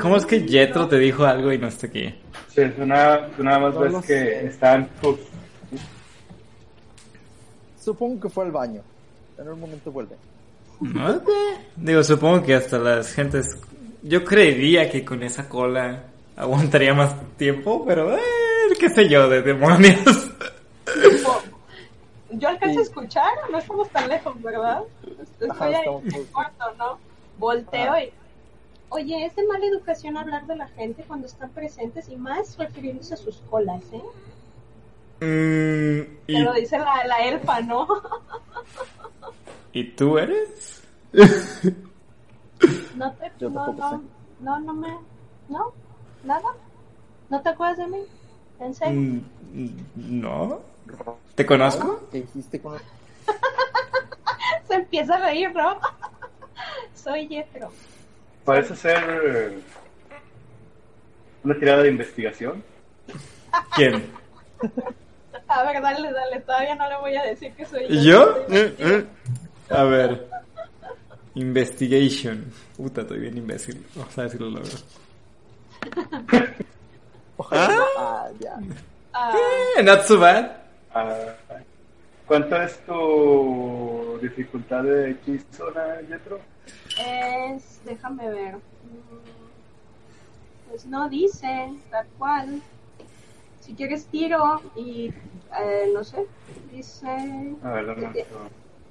¿Cómo 0.01 0.17
es 0.17 0.27
que 0.27 0.39
libro". 0.41 0.53
Jetro 0.53 0.89
te 0.89 0.99
dijo 0.99 1.25
algo 1.25 1.53
y 1.53 1.59
no 1.59 1.69
está 1.69 1.87
aquí? 1.87 2.15
Sí, 2.49 2.63
tú 2.77 2.87
nada, 2.87 3.29
tú 3.37 3.45
nada 3.45 3.59
más 3.59 3.75
No 3.75 3.81
ves 3.81 3.97
que 4.07 4.07
sé. 4.07 4.47
están 4.47 4.89
pues, 5.01 5.17
Supongo 7.81 8.21
que 8.21 8.29
fue 8.29 8.45
al 8.45 8.51
baño. 8.53 8.83
En 9.39 9.49
un 9.49 9.61
momento 9.61 9.93
vuelve. 9.93 10.17
No. 10.81 11.21
Digo, 11.77 12.03
supongo 12.03 12.43
que 12.43 12.55
hasta 12.55 12.79
las 12.79 13.13
gentes... 13.13 13.47
Yo 14.03 14.25
creería 14.25 14.91
que 14.91 15.05
con 15.05 15.23
esa 15.23 15.49
cola 15.49 16.05
aguantaría 16.37 16.95
más 16.95 17.15
tiempo, 17.37 17.85
pero... 17.87 18.17
Eh, 18.17 18.21
qué 18.79 18.89
sé 18.89 19.09
yo, 19.09 19.29
de 19.29 19.43
demonios. 19.43 20.01
Yo 22.31 22.49
alcanzo 22.49 22.81
a 22.81 22.83
escuchar, 22.83 23.31
no 23.51 23.59
estamos 23.59 23.89
tan 23.91 24.09
lejos, 24.09 24.41
¿verdad? 24.43 24.83
Estoy 25.21 25.49
Ajá, 25.51 25.65
ahí 25.67 25.75
en 25.75 25.79
el 25.79 25.85
todos- 25.85 26.27
cuarto, 26.33 26.65
¿no? 26.77 26.99
Volteo 27.39 27.93
Ah. 27.93 28.03
y. 28.05 28.13
Oye, 28.89 29.27
es 29.27 29.35
de 29.37 29.45
mala 29.47 29.67
educación 29.67 30.17
hablar 30.17 30.47
de 30.47 30.57
la 30.57 30.69
gente 30.69 31.03
cuando 31.07 31.27
están 31.27 31.51
presentes 31.51 32.09
y 32.09 32.17
más 32.17 32.57
refiriéndose 32.57 33.15
a 33.15 33.17
sus 33.17 33.39
colas, 33.51 33.83
¿eh? 33.93 34.03
Mm, 35.21 36.27
Te 36.27 36.33
¿y, 36.33 36.39
lo 36.43 36.53
dice 36.53 36.79
la, 36.79 37.05
la 37.07 37.19
elfa, 37.21 37.61
¿no? 37.63 37.87
¿Y 39.73 39.85
tú 39.93 40.19
eres? 40.19 40.83
No 42.97 43.13
te. 43.13 43.31
Yo 43.39 43.51
no, 43.51 43.71
no, 43.75 44.03
no, 44.41 44.59
no 44.61 44.73
me. 44.75 44.89
No, 45.51 45.73
nada. 46.25 46.49
¿No 47.29 47.43
te 47.43 47.51
acuerdas 47.51 47.77
de 47.77 47.87
mí? 47.89 47.99
¿En 48.61 48.75
serio? 48.75 49.01
Mm, 49.53 50.21
No. 50.21 50.61
¿Te 51.35 51.45
conozco? 51.45 52.09
¿Qué 52.11 52.19
hiciste 52.19 52.61
con. 52.61 52.79
Se 54.69 54.75
empieza 54.75 55.15
a 55.17 55.21
reír, 55.21 55.53
¿no? 55.55 55.79
Soy 56.95 57.29
Jethro. 57.29 57.71
Parece 58.45 58.77
ser 58.77 58.99
eh, 59.25 59.59
una 61.45 61.59
tirada 61.59 61.83
de 61.83 61.91
investigación. 61.91 62.63
¿Quién? 63.75 64.07
A 65.49 65.63
ver, 65.63 65.81
dale, 65.81 66.13
dale, 66.13 66.41
todavía 66.41 66.75
no 66.75 66.89
le 66.89 66.97
voy 66.97 67.15
a 67.17 67.23
decir 67.23 67.53
que 67.53 67.65
soy 67.67 67.85
¿Y 67.89 68.05
yo. 68.05 68.47
yo? 68.49 68.55
Eh, 68.57 68.75
eh. 68.81 69.05
A 69.71 69.85
ver. 69.85 70.29
Investigation. 71.37 72.51
Puta, 72.77 73.03
estoy 73.03 73.21
bien 73.21 73.37
imbécil. 73.39 73.87
Vamos 73.95 74.19
a 74.19 74.23
ver 74.23 74.31
si 74.31 74.39
lo 74.39 74.47
logro. 74.51 74.71
Ojalá. 77.37 77.85
Ah, 77.99 78.29
ya. 78.41 78.59
Ah, 79.13 79.33
Eh, 79.79 79.83
not 79.83 80.03
so 80.03 80.19
bad. 80.19 80.51
Ah, 80.95 81.35
¿Cuánto 82.27 82.57
es 82.61 82.79
tu 82.87 84.19
dificultad 84.21 84.83
de 84.83 85.11
hechizo, 85.13 85.67
Jetro? 86.09 86.41
es, 86.99 87.81
déjame 87.85 88.29
ver. 88.31 88.55
Mm, 88.57 88.61
Pues 90.71 90.87
no 90.87 91.09
dice, 91.09 91.73
tal 91.91 92.07
cual. 92.19 92.61
Si 93.61 93.75
quieres 93.75 94.07
tiro 94.07 94.61
y 94.77 95.13
eh, 95.61 95.91
no 95.93 96.03
sé, 96.05 96.27
dice... 96.73 97.55
A 97.63 97.71
ver. 97.71 98.27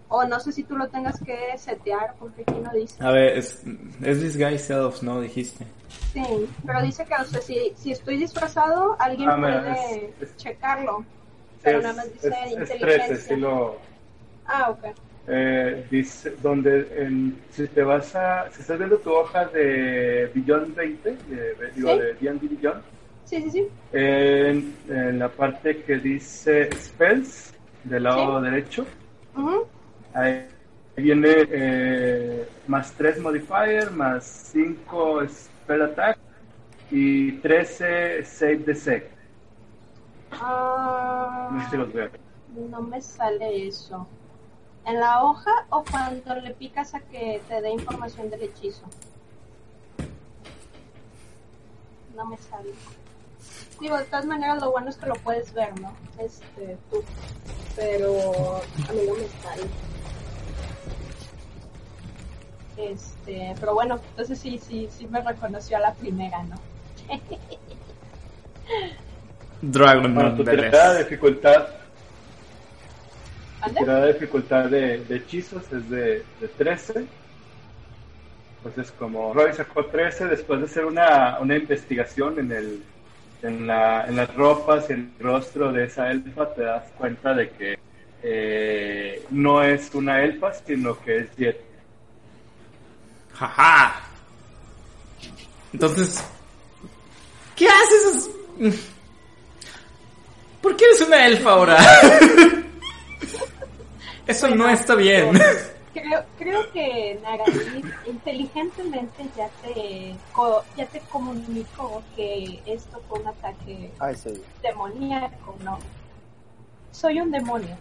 O 0.08 0.24
no 0.26 0.40
sé 0.40 0.52
si 0.52 0.64
tú 0.64 0.78
lo 0.78 0.88
tengas 0.90 1.20
que 1.24 1.58
setear 1.58 2.14
porque 2.20 2.44
aquí 2.44 2.60
no 2.62 2.72
dice. 2.74 3.04
A 3.04 3.12
ver, 3.12 3.38
es, 3.38 3.64
es 4.04 4.22
Disguise 4.22 4.60
Self, 4.60 5.02
¿no? 5.02 5.20
Dijiste. 5.20 5.66
Sí, 6.14 6.22
pero 6.66 6.82
dice 6.82 7.06
que 7.06 7.16
no 7.18 7.24
sé 7.26 7.42
si, 7.42 7.74
si 7.76 7.92
estoy 7.92 8.18
disfrazado, 8.18 8.96
alguien 9.00 9.30
Ah, 9.30 9.38
puede 9.38 9.72
es- 9.72 10.22
es- 10.22 10.38
checarlo. 10.38 11.04
Pero 11.64 11.82
nada 11.82 11.94
más 11.96 12.14
dice 12.14 12.28
es, 12.28 12.34
es 12.34 12.52
inteligencia. 12.52 12.88
13, 13.08 13.16
sí 13.18 13.36
lo... 13.38 13.78
Ah, 14.46 14.70
ok. 14.70 14.86
Eh, 15.28 15.88
dice, 15.90 16.36
donde 16.44 16.88
en- 16.98 17.42
si 17.50 17.68
te 17.68 17.82
vas 17.82 18.16
a... 18.16 18.50
Si 18.52 18.62
estás 18.62 18.78
viendo 18.78 18.98
tu 19.00 19.12
hoja 19.12 19.46
de 19.46 20.30
Beyond 20.36 20.76
20, 20.76 21.10
de, 21.12 21.56
digo, 21.76 21.92
Sí. 21.94 22.00
de 22.00 22.14
D&D 22.14 22.48
Beyond, 22.56 22.82
Sí, 23.26 23.42
sí, 23.42 23.50
sí. 23.50 23.68
en, 23.92 24.76
en 24.88 25.18
la 25.18 25.30
parte 25.30 25.82
que 25.82 25.98
dice 25.98 26.70
Spells, 26.80 27.52
del 27.84 28.04
lado 28.04 28.40
derecho, 28.40 28.86
Ujú. 29.36 29.66
Ahí 30.16 30.48
viene 30.96 31.28
eh, 31.50 32.48
más 32.68 32.94
3 32.94 33.20
modifier, 33.20 33.92
más 33.92 34.24
5 34.54 35.28
spell 35.28 35.82
attack 35.82 36.18
y 36.90 37.34
13 37.34 38.24
save 38.24 38.58
the 38.60 38.76
sec. 38.76 39.12
Ah, 40.32 41.50
No 41.52 41.64
sé 41.66 41.70
si 41.70 41.78
los 41.78 41.92
veo. 41.94 42.10
no 42.70 42.82
me 42.82 43.02
sale 43.02 43.68
eso. 43.68 44.08
¿En 44.86 45.00
la 45.02 45.24
hoja 45.24 45.52
o 45.70 45.84
cuando 45.84 46.36
le 46.36 46.52
picas 46.54 46.94
a 46.96 47.02
que 47.02 47.42
te 47.50 47.62
dé 47.62 47.72
información 47.72 48.30
del 48.30 48.44
hechizo? 48.44 48.86
No 52.16 52.26
me 52.26 52.38
sale. 52.38 52.70
Digo, 53.82 53.98
de 53.98 54.06
todas 54.06 54.26
maneras 54.26 54.62
lo 54.62 54.72
bueno 54.72 54.90
es 54.90 54.96
que 54.96 55.08
lo 55.08 55.16
puedes 55.16 55.54
ver, 55.54 55.78
¿no? 55.82 55.92
Este, 56.20 56.78
tú. 56.90 57.04
Pero 57.76 58.62
a 58.88 58.94
mí 58.94 59.00
no 59.06 59.16
me 59.16 59.28
sale. 59.44 59.64
Este, 62.78 63.56
pero 63.60 63.74
bueno, 63.74 64.00
entonces 64.10 64.38
sí, 64.40 64.60
sí, 64.60 64.88
sí 64.92 65.08
me 65.08 65.22
reconoció 65.22 65.78
a 65.78 65.82
la 65.82 65.94
primera, 65.94 66.44
¿no? 66.44 66.56
Dragon 69.62 70.14
Bueno, 70.14 70.36
tu 70.36 70.44
de 70.44 70.98
dificultad, 71.00 71.68
tu 71.68 73.66
¿Ande? 73.66 73.80
tirada 73.80 74.06
de 74.06 74.14
dificultad 74.14 74.66
de, 74.66 75.00
de 75.06 75.16
hechizos 75.16 75.64
es 75.72 75.90
de, 75.90 76.24
de 76.40 76.48
13. 76.58 77.06
Entonces, 78.58 78.92
como 78.98 79.34
Roy 79.34 79.54
sacó 79.54 79.86
13, 79.86 80.26
después 80.26 80.60
de 80.60 80.66
hacer 80.66 80.86
una, 80.86 81.40
una 81.40 81.56
investigación 81.56 82.40
en 82.40 82.52
el 82.52 82.84
en, 83.42 83.68
la, 83.68 84.06
en 84.08 84.16
las 84.16 84.34
ropas 84.36 84.90
y 84.90 84.94
el 84.94 85.10
rostro 85.20 85.72
de 85.72 85.86
esa 85.86 86.10
elfa, 86.12 86.54
te 86.54 86.64
das 86.64 86.92
cuenta 86.98 87.34
de 87.34 87.50
que 87.52 87.80
eh, 88.24 89.24
no 89.30 89.62
es 89.62 89.94
una 89.94 90.24
elfa, 90.24 90.54
sino 90.54 91.00
que 91.00 91.18
es 91.20 91.36
Jet. 91.38 91.62
Jaja. 93.38 94.02
Entonces, 95.74 96.24
¿qué 97.56 97.68
haces? 97.68 98.30
¿Por 100.62 100.76
qué 100.78 100.86
eres 100.86 101.02
una 101.02 101.26
elfa 101.28 101.52
ahora? 101.52 101.78
Eso 104.28 104.48
no 104.50 104.68
está 104.70 104.96
bien. 104.96 105.38
Creo, 105.94 106.24
creo 106.38 106.72
que 106.74 107.20
Naraí 107.24 107.84
inteligentemente 108.08 109.26
ya 109.38 109.48
te, 109.62 110.16
co- 110.34 110.64
ya 110.76 110.86
te 110.88 111.00
comunicó 111.02 112.04
que 112.16 112.62
esto 112.66 113.02
fue 113.08 113.20
un 113.20 113.28
ataque 113.28 113.92
Ay, 114.00 114.16
demoníaco, 114.62 115.56
¿no? 115.64 115.80
Soy 116.92 117.22
un 117.22 117.32
demonio. 117.32 117.78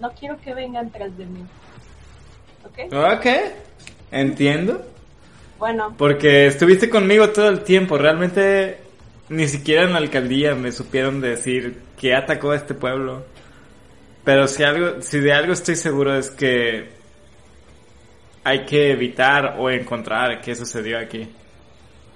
No 0.00 0.10
quiero 0.12 0.40
que 0.40 0.54
vengan 0.54 0.90
tras 0.90 1.16
de 1.16 1.26
mí. 1.26 1.46
¿Ok? 2.64 2.92
Ok, 2.92 3.26
entiendo. 4.10 4.84
Bueno, 5.58 5.94
Porque 5.96 6.46
estuviste 6.46 6.90
conmigo 6.90 7.30
todo 7.30 7.48
el 7.48 7.62
tiempo. 7.64 7.96
Realmente 7.98 8.78
ni 9.28 9.48
siquiera 9.48 9.82
en 9.84 9.92
la 9.92 9.98
alcaldía 9.98 10.54
me 10.54 10.70
supieron 10.72 11.20
decir 11.20 11.80
que 11.98 12.14
atacó 12.14 12.50
a 12.50 12.56
este 12.56 12.74
pueblo. 12.74 13.24
Pero 14.24 14.48
si 14.48 14.62
algo, 14.64 15.00
si 15.02 15.20
de 15.20 15.32
algo 15.32 15.52
estoy 15.52 15.76
seguro 15.76 16.16
es 16.16 16.30
que 16.30 16.90
hay 18.44 18.64
que 18.64 18.90
evitar 18.92 19.56
o 19.58 19.70
encontrar 19.70 20.40
qué 20.40 20.54
sucedió 20.54 20.98
aquí. 20.98 21.28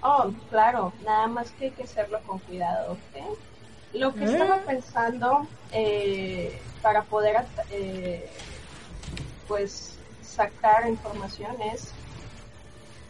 Oh, 0.03 0.33
claro, 0.49 0.93
nada 1.05 1.27
más 1.27 1.51
que 1.53 1.67
hay 1.67 1.71
que 1.73 1.83
hacerlo 1.83 2.21
con 2.27 2.39
cuidado, 2.41 2.93
¿ok? 2.93 3.37
Lo 3.95 4.15
que 4.15 4.25
Eh. 4.25 4.33
estaba 4.33 4.59
pensando 4.59 5.47
eh, 5.73 6.59
para 6.83 7.03
poder, 7.03 7.37
eh, 7.71 8.27
pues, 9.47 9.99
sacar 10.31 10.89
información 10.89 11.61
es... 11.61 11.93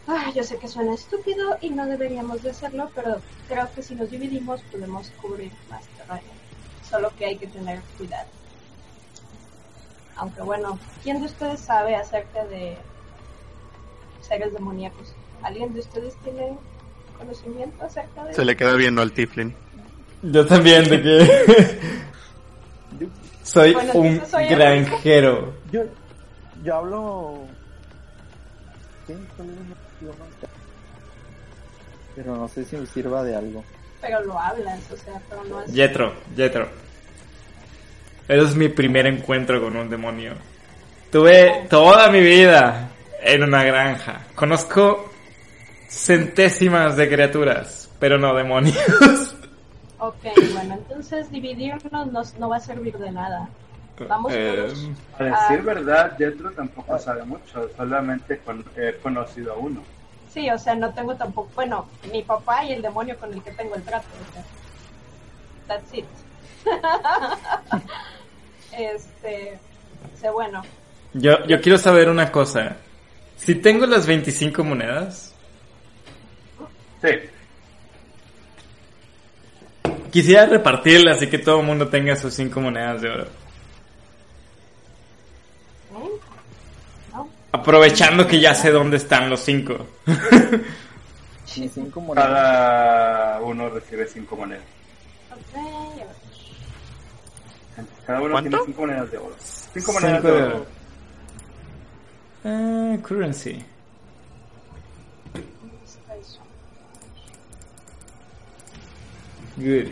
Ay, 0.07 0.33
yo 0.33 0.43
sé 0.43 0.57
que 0.57 0.67
suena 0.67 0.95
estúpido 0.95 1.57
y 1.61 1.69
no 1.69 1.85
deberíamos 1.85 2.41
de 2.41 2.49
hacerlo, 2.49 2.89
pero 2.95 3.21
creo 3.47 3.69
que 3.73 3.83
si 3.83 3.95
nos 3.95 4.09
dividimos 4.09 4.61
podemos 4.63 5.11
cubrir 5.21 5.51
más 5.69 5.85
terreno. 5.89 6.27
Solo 6.89 7.11
que 7.17 7.25
hay 7.25 7.37
que 7.37 7.47
tener 7.47 7.79
cuidado. 7.97 8.27
Aunque 10.15 10.41
bueno, 10.41 10.79
¿quién 11.03 11.19
de 11.19 11.27
ustedes 11.27 11.61
sabe 11.61 11.95
acerca 11.95 12.43
de 12.45 12.77
seres 14.21 14.51
demoníacos? 14.53 15.13
¿Alguien 15.43 15.73
de 15.73 15.79
ustedes 15.79 16.15
tiene 16.23 16.57
conocimiento 17.17 17.85
acerca 17.85 18.25
de 18.25 18.33
Se 18.33 18.43
le 18.43 18.57
queda 18.57 18.73
viendo 18.73 19.01
al 19.01 19.13
Tiflin. 19.13 19.55
Yo 20.23 20.45
también, 20.45 20.89
de 20.89 21.01
que 21.01 21.79
soy 23.43 23.73
Bueno, 23.73 23.93
un 23.93 24.21
soy 24.25 24.47
granjero. 24.47 25.53
Yo, 25.71 25.83
yo 26.63 26.75
hablo. 26.75 27.39
¿Qué? 29.07 29.15
¿Cuál 29.35 29.49
es? 29.49 29.55
Pero 32.15 32.35
no 32.35 32.47
sé 32.47 32.65
si 32.65 32.75
me 32.75 32.85
sirva 32.85 33.23
de 33.23 33.35
algo. 33.35 33.63
Pero 34.01 34.23
lo 34.23 34.39
hablas, 34.39 34.79
o 34.91 34.97
sea, 34.97 35.21
pero 35.29 35.43
no 35.45 35.61
es... 35.61 35.73
Jetro, 35.73 36.13
Jetro. 36.35 36.67
Eres 38.27 38.55
mi 38.55 38.69
primer 38.69 39.07
encuentro 39.07 39.61
con 39.61 39.75
un 39.75 39.89
demonio. 39.89 40.33
Tuve 41.11 41.67
toda 41.69 42.09
mi 42.09 42.21
vida 42.21 42.89
en 43.21 43.43
una 43.43 43.63
granja. 43.63 44.21
Conozco 44.35 45.11
centésimas 45.89 46.95
de 46.95 47.09
criaturas, 47.09 47.89
pero 47.99 48.17
no 48.17 48.33
demonios. 48.33 49.35
Ok, 49.99 50.23
bueno, 50.53 50.73
entonces 50.73 51.29
dividirnos 51.29 52.11
no, 52.11 52.23
no 52.39 52.49
va 52.49 52.57
a 52.57 52.59
servir 52.59 52.97
de 52.97 53.11
nada. 53.11 53.47
Vamos 54.07 54.31
Eh. 54.33 54.73
A 55.19 55.23
decir 55.23 55.59
Ah. 55.59 55.63
verdad, 55.63 56.17
Jetro 56.17 56.51
tampoco 56.51 56.97
sabe 56.99 57.23
mucho, 57.23 57.69
solamente 57.75 58.37
con- 58.39 58.65
he 58.75 58.93
conocido 58.97 59.53
a 59.53 59.57
uno. 59.57 59.81
Sí, 60.33 60.49
o 60.49 60.57
sea, 60.57 60.75
no 60.75 60.93
tengo 60.93 61.15
tampoco... 61.15 61.49
Bueno, 61.55 61.87
mi 62.11 62.23
papá 62.23 62.63
y 62.63 62.71
el 62.73 62.81
demonio 62.81 63.17
con 63.19 63.33
el 63.33 63.41
que 63.43 63.51
tengo 63.51 63.75
el 63.75 63.83
trato, 63.83 64.07
o 64.29 64.33
sea... 64.33 64.43
That's 65.67 65.93
it. 65.93 66.05
este... 68.77 69.59
O 70.15 70.19
sea, 70.19 70.31
bueno, 70.31 70.63
yo, 71.13 71.45
yo 71.45 71.61
quiero 71.61 71.77
saber 71.77 72.09
una 72.09 72.31
cosa. 72.31 72.77
Si 73.35 73.55
tengo 73.55 73.85
las 73.85 74.07
25 74.07 74.63
monedas, 74.63 75.27
Sí, 77.01 77.09
quisiera 80.11 80.45
repartirlas 80.45 81.19
y 81.23 81.27
que 81.27 81.39
todo 81.39 81.59
el 81.61 81.65
mundo 81.65 81.87
tenga 81.89 82.15
sus 82.15 82.31
5 82.35 82.61
monedas 82.61 83.01
de 83.01 83.09
oro. 83.09 83.23
¿eh? 83.23 83.27
¿no? 87.13 87.27
Aprovechando 87.51 88.27
que 88.27 88.39
ya 88.39 88.53
sé 88.55 88.71
dónde 88.71 88.97
están 88.97 89.29
los 89.29 89.41
5. 89.41 89.77
Mis 91.57 91.71
cinco 91.73 91.99
monedas. 91.99 92.29
cada 92.29 93.41
uno 93.41 93.69
recibe 93.69 94.07
cinco 94.07 94.37
monedas. 94.37 94.63
Cada 98.05 98.21
uno 98.21 98.31
¿Cuánto? 98.31 98.49
tiene 98.49 98.65
cinco 98.65 98.81
monedas 98.81 99.11
de 99.11 99.17
oro. 99.17 99.35
Cinco 99.73 99.93
monedas 99.93 100.23
de 100.23 100.31
de 100.31 100.37
oro. 100.43 100.55
oro. 100.55 100.65
Ah, 102.45 102.97
currency. 103.05 103.65
Good. 109.57 109.87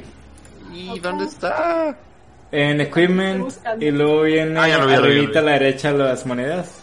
¿Y 0.73 0.99
dónde 0.99 1.25
está? 1.25 1.95
En 2.51 2.81
equipment 2.81 3.51
y 3.79 3.91
luego 3.91 4.23
viene 4.23 4.59
Ah, 4.59 4.65
vi, 4.65 4.93
arribita 4.93 5.39
a 5.39 5.41
la 5.43 5.51
derecha 5.53 5.91
las 5.91 6.25
monedas. 6.25 6.78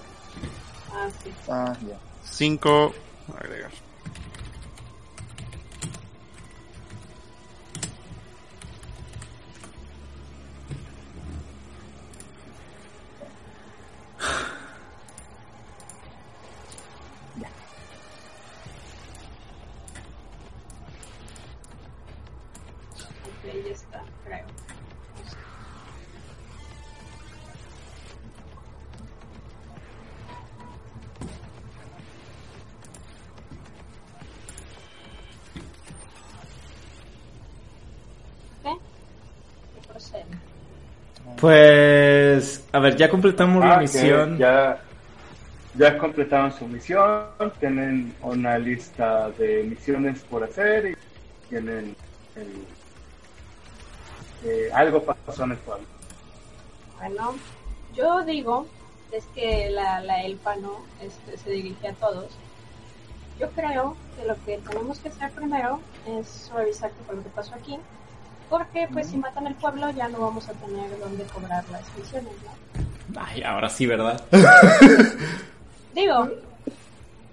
Ah, 1.49 1.77
ya. 1.87 1.97
5. 2.25 2.95
Agregar. 3.39 3.71
Pues, 41.47 42.69
a 42.73 42.81
ver, 42.81 42.97
ya 42.97 43.09
completamos 43.09 43.65
la 43.65 43.77
Ah, 43.77 43.81
misión. 43.81 44.37
Ya, 44.37 44.83
ya 45.79 45.97
completaron 45.97 46.51
su 46.51 46.67
misión, 46.67 47.29
tienen 47.61 48.13
una 48.21 48.59
lista 48.59 49.31
de 49.31 49.63
misiones 49.63 50.25
por 50.25 50.43
hacer 50.43 50.87
y 50.87 50.97
tienen 51.49 51.95
el- 52.35 52.67
eh, 54.45 54.71
algo 54.75 55.01
pasó 55.05 55.45
en 55.45 55.53
el 55.53 55.57
pueblo. 55.59 55.87
Bueno, 56.99 57.37
yo 57.95 58.25
digo, 58.25 58.67
es 59.13 59.23
que 59.27 59.71
la, 59.71 60.01
la 60.01 60.25
elfa 60.25 60.57
no 60.57 60.81
este, 61.01 61.37
se 61.37 61.51
dirige 61.51 61.87
a 61.87 61.93
todos. 61.93 62.27
Yo 63.39 63.49
creo 63.51 63.97
que 64.19 64.27
lo 64.27 64.35
que 64.45 64.59
tenemos 64.69 64.99
que 64.99 65.11
hacer 65.11 65.31
primero 65.31 65.79
es 66.09 66.51
revisar 66.53 66.91
qué 66.91 67.05
fue 67.07 67.15
lo 67.15 67.23
que 67.23 67.29
pasó 67.29 67.55
aquí. 67.55 67.79
Porque 68.51 68.87
pues 68.93 69.09
si 69.09 69.17
matan 69.17 69.47
el 69.49 69.55
pueblo 69.55 69.91
ya 69.91 70.09
no 70.09 70.21
vamos 70.21 70.49
a 70.49 70.53
tener 70.53 70.89
dónde 71.01 71.25
cobrar 71.25 71.65
las 71.71 71.83
misiones, 71.97 72.33
¿no? 72.45 73.21
Ay, 73.21 73.43
ahora 73.43 73.69
sí, 73.69 73.87
¿verdad? 73.87 74.23
Digo, 75.95 76.29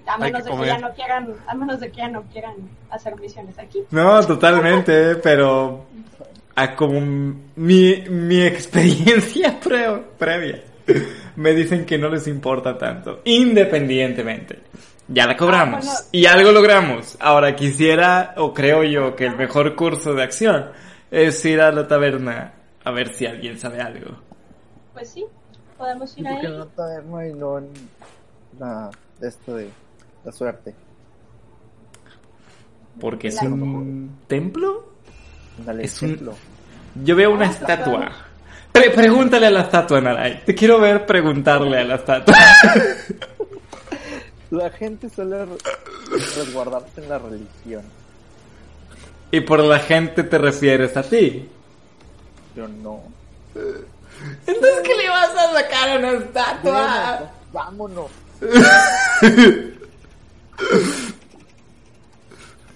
a 0.08 0.18
menos 0.18 0.44
que 0.44 0.50
de 0.52 0.58
que 0.60 0.66
ya 0.66 0.78
no 0.80 0.92
quieran, 0.94 1.28
a 1.48 1.54
menos 1.56 1.80
de 1.80 1.92
que 1.92 1.98
ya 1.98 2.08
no 2.08 2.24
quieran 2.24 2.56
hacer 2.90 3.16
misiones 3.20 3.58
aquí. 3.60 3.80
No, 3.92 4.26
totalmente, 4.26 5.16
pero 5.18 5.86
a 6.56 6.76
como 6.76 7.02
mi, 7.56 8.04
mi 8.10 8.42
experiencia 8.42 9.60
pre- 9.64 10.00
previa 10.18 10.62
me 11.36 11.54
dicen 11.54 11.86
que 11.86 11.98
no 11.98 12.10
les 12.10 12.28
importa 12.28 12.78
tanto, 12.78 13.22
independientemente. 13.26 14.60
Ya 15.10 15.28
la 15.28 15.36
cobramos 15.36 15.86
Ah, 15.86 15.92
bueno. 15.94 16.08
y 16.14 16.26
algo 16.28 16.52
logramos. 16.54 17.18
Ahora 17.20 17.56
quisiera, 17.56 18.34
o 18.38 18.54
creo 18.54 18.84
yo, 18.84 19.16
que 19.18 19.26
el 19.26 19.36
mejor 19.36 19.76
curso 19.76 20.14
de 20.14 20.24
acción 20.24 20.68
es 21.14 21.46
ir 21.46 21.62
a 21.62 21.72
la 21.72 21.88
taberna 21.88 22.54
a 22.84 22.92
ver 22.92 23.14
si 23.14 23.26
alguien 23.26 23.60
sabe 23.60 23.82
algo. 23.82 24.18
Pues 24.94 25.10
sí, 25.10 25.26
podemos 25.78 26.18
¿Y 26.18 26.22
ir 26.22 26.28
por 26.28 26.40
qué 26.42 26.48
ahí. 26.48 26.54
en 26.54 26.60
la 26.60 26.66
taberna 26.66 27.28
y 27.28 27.34
no 27.34 27.58
en 27.60 27.70
la, 28.60 28.90
esto 29.22 29.56
de 29.56 29.70
la 30.26 30.32
suerte? 30.32 30.74
Porque 33.00 33.28
es 33.30 33.40
Claro. 33.40 33.56
un 33.56 34.18
templo. 34.28 34.94
Dale 35.66 35.84
Es 35.84 36.02
un- 36.02 36.10
ejemplo. 36.12 36.34
Yo 37.04 37.16
veo 37.16 37.32
una 37.32 37.46
estatua. 37.46 38.12
Pre- 38.72 38.92
pregúntale 38.92 39.48
a 39.48 39.52
la 39.52 39.62
estatua, 39.62 40.02
Narai. 40.02 40.44
Te 40.46 40.54
quiero 40.56 40.80
ver 40.80 41.06
preguntarle 41.06 41.78
a 41.80 41.84
la 41.84 41.96
estatua. 41.96 42.36
La 44.52 44.70
gente 44.70 45.10
suele 45.10 45.46
re- 45.46 45.58
resguardarse 46.36 47.02
en 47.02 47.10
la 47.10 47.18
religión. 47.18 47.82
Y 49.34 49.42
por 49.42 49.60
la 49.62 49.80
gente 49.80 50.24
te 50.24 50.38
refieres 50.38 50.96
a 50.96 51.02
ti. 51.02 51.50
Yo 52.56 52.68
no. 52.68 53.02
Entonces, 53.56 54.82
¿qué 54.84 54.96
le 54.96 55.10
vas 55.10 55.32
a 55.32 55.54
sacar 55.54 55.90
a 55.90 55.98
una 55.98 56.12
estatua? 56.12 57.32
Vámonos. 57.52 58.12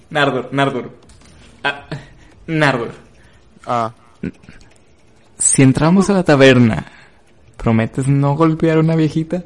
Nardur, 0.09 0.49
Nardur. 0.51 0.97
Ah, 1.63 1.85
Nardur. 2.47 2.89
Ah. 3.67 3.93
Si 5.37 5.61
entramos 5.61 6.09
a 6.09 6.13
la 6.13 6.23
taberna, 6.23 6.87
¿prometes 7.55 8.07
no 8.07 8.35
golpear 8.35 8.77
a 8.77 8.79
una 8.79 8.95
viejita? 8.95 9.43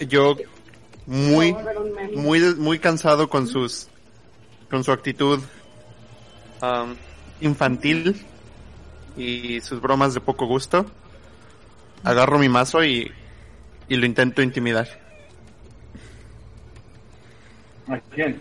Yo 0.00 0.36
muy, 1.06 1.56
muy, 2.14 2.54
muy 2.56 2.78
cansado 2.78 3.28
con 3.28 3.46
sus, 3.46 3.88
con 4.68 4.84
su 4.84 4.92
actitud 4.92 5.40
am, 6.60 6.96
infantil 7.40 8.24
y 9.16 9.60
sus 9.60 9.80
bromas 9.80 10.14
de 10.14 10.20
poco 10.20 10.46
gusto. 10.46 10.86
Agarro 12.02 12.38
mi 12.38 12.48
mazo 12.48 12.84
y, 12.84 13.10
y 13.88 13.96
lo 13.96 14.06
intento 14.06 14.42
intimidar. 14.42 14.88
¿A 17.88 17.98
quién? 18.14 18.40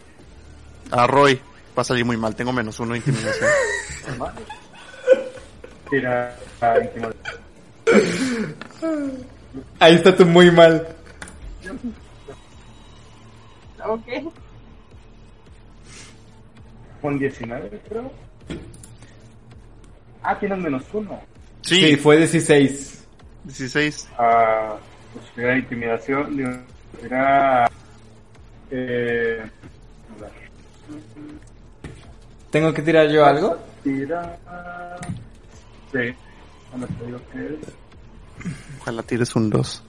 A 0.92 1.08
Roy 1.08 1.40
va 1.78 1.82
a 1.82 1.86
salir 1.86 2.06
muy 2.06 2.18
mal, 2.18 2.36
tengo 2.36 2.52
menos 2.52 2.80
uno 2.80 2.94
de 2.94 2.98
intimidación. 2.98 3.50
Tira 5.90 6.36
a 6.62 6.80
intimidar. 6.80 7.16
Ahí 9.80 9.96
está 9.96 10.16
tú 10.16 10.26
muy 10.26 10.52
mal. 10.52 10.96
Ok. 13.88 14.08
Con 17.02 17.20
19, 17.20 17.82
creo. 17.88 18.12
Ah, 20.24 20.38
tienes 20.40 20.58
menos 20.58 20.84
uno. 20.94 21.20
Sí, 21.62 21.76
Sí, 21.76 21.96
fue 21.98 22.18
16. 22.18 23.06
16. 23.44 24.10
Ah, 24.18 24.76
pues 25.14 25.26
era 25.38 25.58
intimidación, 25.58 26.66
era... 27.04 27.70
Eh, 28.72 29.40
a 29.42 30.22
ver, 30.22 30.32
¿Tengo 32.50 32.74
que 32.74 32.82
tirar 32.82 33.08
yo 33.10 33.26
algo? 33.26 33.58
tira... 33.84 34.38
Sí, 35.92 36.14
ahora 36.74 36.88
te 37.00 37.06
digo 37.06 37.20
que 37.32 37.46
es... 37.46 38.50
Ojalá 38.82 39.04
tires 39.04 39.36
un 39.36 39.50
2. 39.50 39.84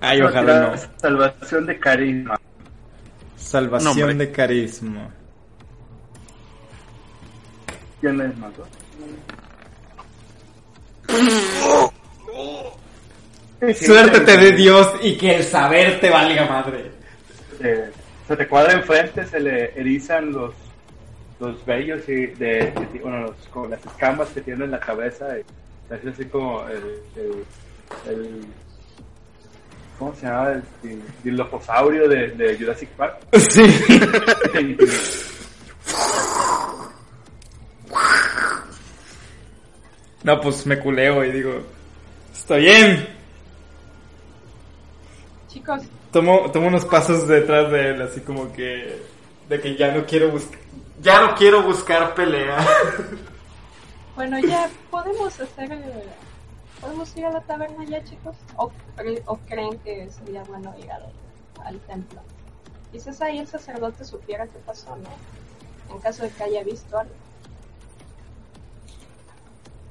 Ay, 0.00 0.22
ojalá 0.22 0.60
no. 0.70 0.76
Salvación 0.98 1.66
de 1.66 1.78
carisma. 1.78 2.40
Salvación 3.50 4.18
de 4.18 4.30
carisma. 4.30 5.10
Dos. 8.56 8.68
Sí, 13.60 13.74
sí, 13.74 13.84
Suerte 13.86 14.20
te 14.20 14.36
dé. 14.38 14.52
Dios 14.52 14.90
y 15.02 15.16
que 15.16 15.36
el 15.36 15.44
saber 15.44 16.00
te 16.00 16.08
valga 16.10 16.46
madre. 16.46 16.90
Eh, 17.62 17.90
se 18.26 18.36
te 18.36 18.46
cuadra 18.48 18.72
enfrente, 18.74 19.26
se 19.26 19.40
le 19.40 19.78
erizan 19.78 20.32
los 20.32 20.54
los 21.40 21.64
vellos 21.64 22.06
y 22.06 22.26
de, 22.26 22.70
de- 22.70 23.00
bueno, 23.02 23.20
los- 23.22 23.70
las 23.70 23.84
escamas 23.86 24.28
que 24.28 24.42
tiene 24.42 24.66
en 24.66 24.70
la 24.72 24.78
cabeza 24.80 25.26
y 25.38 25.42
se 25.88 25.94
hace 25.94 26.08
así 26.10 26.24
como 26.26 26.62
el, 26.68 27.00
el, 27.16 27.44
el- 28.12 28.46
¿cómo 30.00 30.14
se 30.16 30.26
llama? 30.26 30.50
el, 30.52 30.62
el 30.82 31.02
diloposaurio 31.22 32.08
de, 32.08 32.28
de 32.28 32.56
Jurassic 32.58 32.88
Park 32.90 33.18
Sí. 33.38 33.62
No, 40.22 40.40
pues 40.40 40.66
me 40.66 40.78
culeo 40.78 41.24
y 41.24 41.32
digo, 41.32 41.62
estoy 42.32 42.60
bien. 42.62 43.08
Chicos, 45.48 45.82
Tomo, 46.12 46.50
tomo 46.52 46.66
unos 46.68 46.84
pasos 46.84 47.26
detrás 47.26 47.70
de 47.72 47.90
él, 47.90 48.02
así 48.02 48.20
como 48.20 48.52
que, 48.52 49.00
de 49.48 49.60
que 49.60 49.76
ya 49.76 49.92
no 49.94 50.04
quiero 50.04 50.30
buscar, 50.30 50.58
ya 51.00 51.22
no 51.22 51.34
quiero 51.34 51.62
buscar 51.62 52.14
pelea. 52.14 52.58
bueno, 54.14 54.38
ya 54.40 54.68
podemos 54.90 55.40
hacer. 55.40 55.72
eh, 55.72 56.04
¿Podemos 56.80 57.14
ir 57.16 57.26
a 57.26 57.30
la 57.30 57.40
taberna 57.42 57.84
ya, 57.84 58.02
chicos? 58.04 58.36
¿O, 58.56 58.70
cre- 58.96 59.22
o 59.26 59.36
creen 59.38 59.78
que 59.80 60.10
sería 60.10 60.42
bueno 60.44 60.74
ir 60.78 60.90
al, 60.90 61.04
al 61.64 61.78
templo? 61.80 62.20
Quizás 62.90 63.20
ahí 63.20 63.38
el 63.38 63.46
sacerdote 63.46 64.04
supiera 64.04 64.46
qué 64.46 64.58
pasó, 64.60 64.96
¿no? 64.96 65.10
En 65.94 66.00
caso 66.00 66.22
de 66.22 66.30
que 66.30 66.42
haya 66.44 66.64
visto 66.64 66.98
algo. 66.98 67.14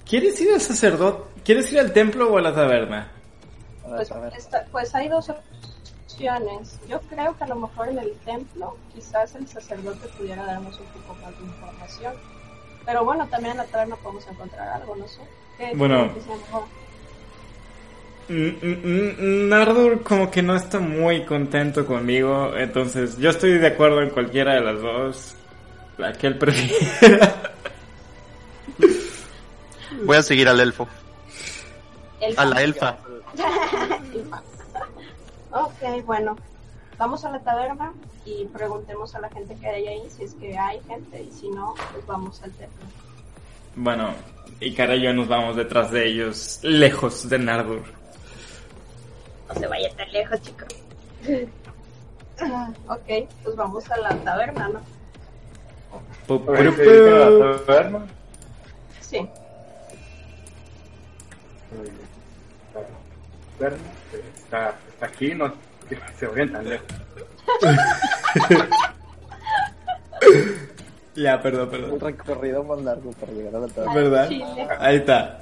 ¿Quieres 0.08 0.40
ir 0.42 0.52
al 0.54 0.62
sacerdote? 0.62 1.42
¿Quieres 1.44 1.72
ir 1.72 1.80
al 1.80 1.94
templo 1.94 2.32
o 2.32 2.38
a 2.38 2.42
la 2.42 2.54
taberna? 2.54 3.12
Pues, 3.84 4.10
pues 4.72 4.96
hay 4.96 5.08
dos 5.08 5.30
opciones. 5.30 6.80
Yo 6.88 7.00
creo 7.02 7.38
que 7.38 7.44
a 7.44 7.48
lo 7.48 7.56
mejor 7.56 7.90
en 7.90 8.00
el 8.00 8.14
templo 8.20 8.76
quizás 8.94 9.36
el 9.36 9.48
sacerdote 9.48 10.08
pudiera 10.10 10.44
darnos 10.46 10.80
un 10.80 10.88
poco 10.88 11.16
más 11.22 11.38
de 11.38 11.46
información. 11.46 12.14
Pero 12.86 13.06
bueno, 13.06 13.28
también 13.28 13.52
en 13.52 13.58
la 13.58 13.66
taberna 13.66 13.96
podemos 13.98 14.28
encontrar 14.28 14.68
algo, 14.70 14.96
no 14.96 15.08
sé. 15.08 15.22
¿Qué- 15.60 15.70
qué 15.72 15.76
Bueno. 15.76 16.10
Nardur 19.50 20.04
como 20.04 20.30
que 20.32 20.42
no 20.42 20.56
está 20.56 20.80
muy 20.80 21.26
contento 21.26 21.86
conmigo, 21.86 22.56
entonces 22.56 23.18
yo 23.18 23.30
estoy 23.32 23.58
de 23.58 23.68
acuerdo 23.68 24.02
en 24.02 24.10
cualquiera 24.12 24.54
de 24.56 24.62
las 24.62 24.82
dos. 24.82 25.36
La 25.98 26.14
que 26.14 26.28
él 26.28 26.38
prefiera. 26.38 27.52
Voy 30.06 30.16
a 30.16 30.22
seguir 30.24 30.48
al 30.48 30.60
elfo. 30.62 30.88
Elfa. 32.22 32.42
A 32.42 32.46
la 32.46 32.62
elfa. 32.62 32.98
Elfa. 34.14 34.42
ok, 35.64 36.06
bueno. 36.06 36.38
Vamos 36.98 37.26
a 37.26 37.32
la 37.32 37.40
taberna 37.40 37.94
y 38.26 38.46
preguntemos 38.46 39.14
a 39.16 39.20
la 39.22 39.30
gente 39.30 39.56
que 39.56 39.68
hay 39.68 39.88
ahí 39.88 40.04
si 40.16 40.24
es 40.24 40.34
que 40.36 40.58
hay 40.58 40.80
gente 40.88 41.22
y 41.24 41.32
si 41.32 41.50
no, 41.50 41.74
pues 41.94 42.06
vamos 42.06 42.42
al 42.44 42.52
templo. 42.52 42.86
Bueno, 43.76 44.14
y 44.60 44.74
Cara 44.74 44.96
y 44.96 45.02
yo 45.04 45.14
nos 45.14 45.28
vamos 45.28 45.56
detrás 45.56 45.92
de 45.92 46.08
ellos, 46.08 46.60
lejos 46.64 47.30
de 47.30 47.38
Nardur. 47.40 47.84
No 49.48 49.56
se 49.56 49.68
vaya 49.68 49.90
tan 49.96 50.12
lejos, 50.12 50.42
chicos. 50.42 50.68
ok, 52.88 53.28
pues 53.44 53.56
vamos 53.56 53.90
a 53.92 53.98
la 53.98 54.10
taberna, 54.24 54.70
¿no? 54.70 54.82
Pu- 56.28 56.48
A 56.48 56.52
ver, 56.52 56.72
pu- 56.72 56.76
¿se 56.76 56.84
dedican 56.84 57.22
a 57.22 57.26
pu- 57.30 57.52
la 57.52 57.58
taberna? 57.66 58.00
Sí. 59.02 59.30
La 62.74 62.82
taberna, 63.58 63.78
Está, 64.36 64.76
está 64.94 65.06
aquí, 65.06 65.36
no 65.36 65.54
se 66.20 66.28
vayan 66.28 66.52
tan 66.52 66.70
lejos. 66.70 66.88
Ya, 71.22 71.42
perdón, 71.42 71.64
Un 71.66 71.70
perdón. 71.70 72.00
recorrido 72.00 72.64
más 72.64 72.82
largo 72.82 73.12
para 73.14 73.32
llegar 73.34 73.56
a 73.56 73.60
la 73.60 73.68
taberna. 73.68 73.94
¿Verdad? 73.94 74.30
Chile. 74.30 74.68
Ahí 74.80 74.96
está. 74.98 75.40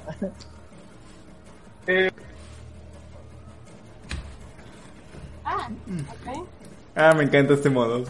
Eh, 1.86 2.10
Ah, 5.44 5.68
ok. 6.10 6.46
Ah, 6.96 7.14
me 7.14 7.24
encanta 7.24 7.54
este 7.54 7.70
modo. 7.70 8.04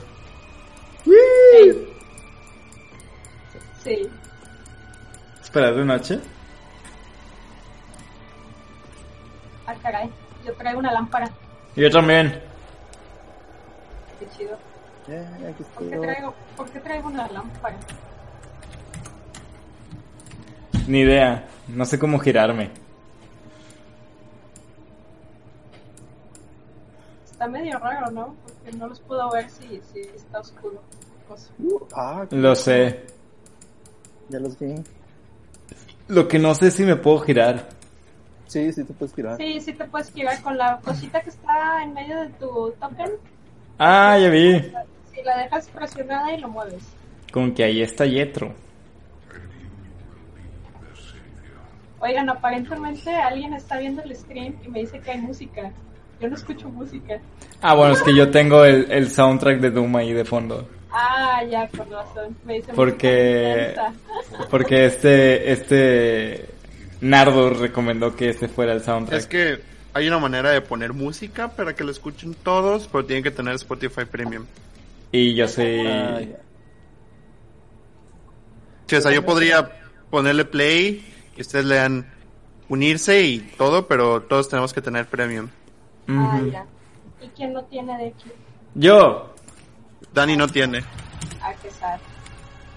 Sí. 1.04 1.88
Sí. 3.84 4.08
Espera, 5.42 5.70
¿de 5.72 5.84
noche? 5.84 6.20
Ah, 9.66 9.74
caray. 9.82 10.10
Yo 10.44 10.52
traigo 10.54 10.78
una 10.80 10.92
lámpara. 10.92 11.30
Yo 11.76 11.90
también. 11.90 12.40
Qué 14.18 14.26
chido. 14.36 14.58
Aquí 15.08 15.64
¿Por 15.74 15.88
qué 15.88 15.96
traigo, 15.96 16.34
¿por 16.56 16.70
qué 16.70 16.80
traigo 16.80 17.08
una 17.08 17.26
lámpara? 17.28 17.76
Ni 20.86 21.00
idea. 21.00 21.48
No 21.68 21.84
sé 21.86 21.98
cómo 21.98 22.18
girarme. 22.18 22.70
Está 27.24 27.46
medio 27.46 27.78
raro, 27.78 28.10
¿no? 28.10 28.34
Porque 28.42 28.76
no 28.76 28.88
los 28.88 29.00
puedo 29.00 29.30
ver 29.30 29.48
si, 29.48 29.80
si 29.92 30.00
está 30.00 30.40
oscuro. 30.40 30.82
Uh, 31.58 31.86
ah, 31.94 32.26
Lo 32.30 32.54
sé. 32.54 33.04
ya 34.28 34.40
los 34.40 34.58
vi. 34.58 34.74
Lo 36.08 36.26
que 36.26 36.38
no 36.38 36.54
sé 36.54 36.68
es 36.68 36.74
si 36.74 36.84
me 36.84 36.96
puedo 36.96 37.20
girar. 37.20 37.68
Sí, 38.46 38.72
sí 38.72 38.84
te 38.84 38.92
puedes 38.92 39.14
girar. 39.14 39.36
Sí, 39.36 39.60
sí 39.60 39.72
te 39.72 39.84
puedes 39.84 40.10
girar 40.10 40.42
con 40.42 40.56
la 40.56 40.80
cosita 40.80 41.20
que 41.20 41.30
está 41.30 41.82
en 41.82 41.92
medio 41.94 42.20
de 42.20 42.28
tu 42.30 42.74
token. 42.80 43.12
Ah, 43.78 44.18
ya 44.18 44.30
vi. 44.30 44.72
Si 45.18 45.24
la 45.24 45.38
dejas 45.38 45.68
presionada 45.68 46.32
y 46.32 46.40
lo 46.40 46.48
mueves. 46.48 46.84
Con 47.32 47.52
que 47.52 47.64
ahí 47.64 47.82
está 47.82 48.06
Yetro. 48.06 48.54
Oigan, 51.98 52.30
aparentemente 52.30 53.12
alguien 53.12 53.52
está 53.54 53.78
viendo 53.78 54.00
el 54.02 54.14
stream 54.14 54.54
y 54.64 54.68
me 54.68 54.80
dice 54.80 55.00
que 55.00 55.10
hay 55.10 55.20
música. 55.20 55.72
Yo 56.20 56.28
no 56.28 56.36
escucho 56.36 56.68
música. 56.68 57.18
Ah, 57.60 57.74
bueno, 57.74 57.94
es 57.94 58.02
que 58.02 58.14
yo 58.14 58.30
tengo 58.30 58.64
el, 58.64 58.90
el 58.92 59.10
soundtrack 59.10 59.58
de 59.58 59.70
Doom 59.72 59.96
ahí 59.96 60.12
de 60.12 60.24
fondo. 60.24 60.68
Ah, 60.92 61.42
ya, 61.50 61.66
con 61.68 61.90
razón. 61.90 62.36
Me 62.44 62.54
dice 62.54 62.72
Porque-. 62.72 63.74
Porque 64.50 64.86
este, 64.86 65.50
este 65.50 66.48
Nardo 67.00 67.50
recomendó 67.50 68.14
que 68.14 68.28
este 68.28 68.46
fuera 68.46 68.72
el 68.72 68.82
soundtrack. 68.82 69.18
Es 69.18 69.26
que 69.26 69.58
hay 69.94 70.06
una 70.06 70.20
manera 70.20 70.50
de 70.50 70.60
poner 70.60 70.92
música 70.92 71.48
para 71.48 71.74
que 71.74 71.82
lo 71.82 71.90
escuchen 71.90 72.34
todos, 72.34 72.86
pero 72.86 73.04
tienen 73.04 73.24
que 73.24 73.32
tener 73.32 73.54
Spotify 73.54 74.04
Premium. 74.04 74.44
Y 75.12 75.34
yo 75.34 75.48
soy... 75.48 75.86
Ah, 75.86 76.20
ya. 76.20 76.38
Sí, 78.86 78.96
o 78.96 79.00
sea, 79.00 79.12
yo 79.12 79.24
podría 79.24 79.70
ponerle 80.10 80.44
play 80.44 81.04
y 81.36 81.40
ustedes 81.40 81.66
le 81.66 81.76
dan 81.76 82.06
unirse 82.68 83.22
y 83.22 83.38
todo, 83.38 83.86
pero 83.86 84.22
todos 84.22 84.48
tenemos 84.48 84.72
que 84.72 84.80
tener 84.80 85.06
Premium. 85.06 85.48
Ah, 86.08 86.40
ya. 86.50 86.66
¿Y 87.20 87.28
quién 87.28 87.52
no 87.52 87.62
tiene 87.64 87.96
de 87.98 88.08
aquí? 88.08 88.30
Yo. 88.74 89.34
Dani 90.14 90.36
no 90.36 90.48
tiene. 90.48 90.82
Ah, 91.42 91.52
qué 91.62 91.70
sad. 91.70 91.98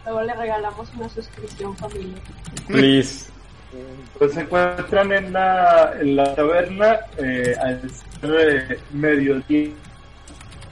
Luego 0.06 0.22
le 0.24 0.34
regalamos 0.34 0.90
una 0.95 1.08
suscripción 1.10 1.76
familia. 1.78 2.22
Please. 2.68 3.32
Pues 4.18 4.34
se 4.34 4.41
encuentran 4.41 5.12
en 5.14 5.32
la, 5.32 5.94
en 5.99 6.16
la 6.18 6.36
taberna 6.36 6.99
eh, 7.18 7.56
al 7.62 7.82
eh, 8.24 8.80
mediodía. 8.91 9.70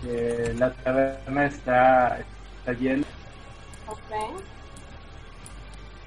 Eh, 0.04 0.54
la 0.56 0.74
taberna 0.76 1.46
está, 1.46 2.20
está 2.20 2.74
llena 2.74 3.04
Ok. 3.86 4.00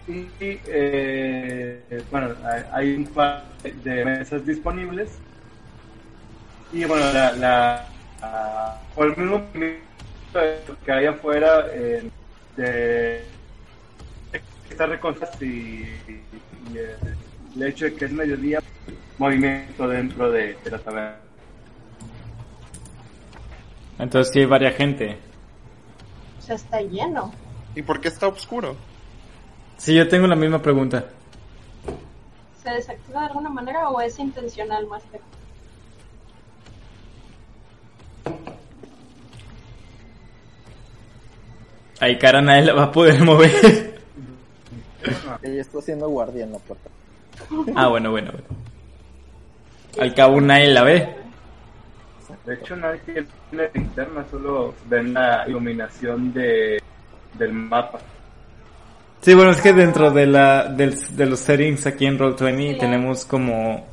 y 0.07 0.31
eh, 0.41 2.05
bueno, 2.11 2.37
hay- 2.73 2.97
un 2.97 3.07
par 3.13 3.53
de 3.63 4.05
mesas 4.05 4.45
disponibles 4.47 5.21
y 6.73 6.85
bueno, 6.87 7.13
la, 7.13 7.33
la, 7.33 7.93
la- 8.21 8.81
por 8.95 9.09
el 9.09 9.17
mismo 9.17 9.39
movimiento 9.39 9.83
que 10.85 10.93
hay 10.93 11.07
afuera 11.07 11.67
eh, 11.73 12.09
de 12.57 13.27
estas 14.71 14.89
recostas 14.89 15.41
y, 15.43 15.47
y 15.47 16.79
el, 16.79 16.97
el 17.57 17.63
hecho 17.63 17.85
de 17.85 17.95
que 17.95 18.07
es 18.07 18.11
mediodía, 18.13 18.59
movimiento 19.19 19.87
dentro 19.87 20.31
de, 20.33 20.55
de 20.55 20.71
la 20.71 20.79
taberna. 20.79 21.32
Entonces 23.99 24.33
sí 24.33 24.41
hay 24.41 24.47
varias 24.47 24.77
gente. 24.77 25.19
O 26.39 26.43
sea, 26.43 26.57
está 26.57 26.81
lleno. 26.81 27.33
¿Y 27.75 27.83
por 27.83 28.01
qué 28.01 28.09
está 28.09 28.29
oscuro? 28.29 28.77
Sí, 29.77 29.95
yo 29.95 30.09
tengo 30.09 30.27
la 30.27 30.37
misma 30.37 30.61
pregunta. 30.61 31.07
¿Se 32.63 32.71
desactiva 32.71 33.21
de 33.21 33.27
alguna 33.27 33.49
manera 33.49 33.89
o 33.89 34.01
es 34.01 34.19
intencional, 34.19 34.87
Master? 34.87 35.21
Ahí 42.01 42.19
cara 42.19 42.43
nadie 42.43 42.63
la 42.63 42.75
va 42.75 42.85
a 42.85 42.93
poder 42.93 43.23
mover. 43.23 43.51
Ella 45.43 45.61
está 45.61 45.79
haciendo 45.79 46.09
guardia 46.09 46.45
en 46.45 46.53
la 46.53 46.59
puerta. 46.59 46.91
ah, 47.77 47.89
bueno, 47.89 48.11
bueno, 48.11 48.33
bueno. 48.33 48.47
Al 50.01 50.15
cabo 50.15 50.41
nadie 50.41 50.69
la 50.69 50.83
ve. 50.83 51.22
De 52.47 52.55
hecho, 52.55 52.75
nadie 52.77 53.01
tiene 53.51 53.71
linterna, 53.73 54.25
solo 54.31 54.75
ven 54.87 55.15
la 55.15 55.45
iluminación 55.47 56.33
de, 56.33 56.83
del 57.35 57.53
mapa. 57.53 58.01
Sí, 59.21 59.35
bueno, 59.35 59.53
es 59.53 59.61
que 59.61 59.73
dentro 59.73 60.11
de, 60.11 60.27
la, 60.27 60.65
del- 60.65 60.99
de 61.17 61.27
los 61.27 61.39
settings 61.39 61.87
aquí 61.87 62.07
en 62.07 62.19
Roll20 62.19 62.73
Sí. 62.73 62.79
tenemos 62.79 63.25
como 63.25 63.87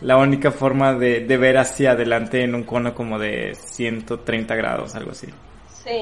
la 0.00 0.16
única 0.16 0.50
forma 0.50 0.94
de, 0.94 1.20
de 1.26 1.36
ver 1.36 1.58
hacia 1.58 1.90
adelante 1.92 2.42
en 2.42 2.54
un 2.54 2.64
cono 2.64 2.94
como 2.94 3.18
de 3.18 3.54
130 3.54 4.54
grados, 4.54 4.94
algo 4.94 5.10
así. 5.10 5.26
Sí. 5.84 6.00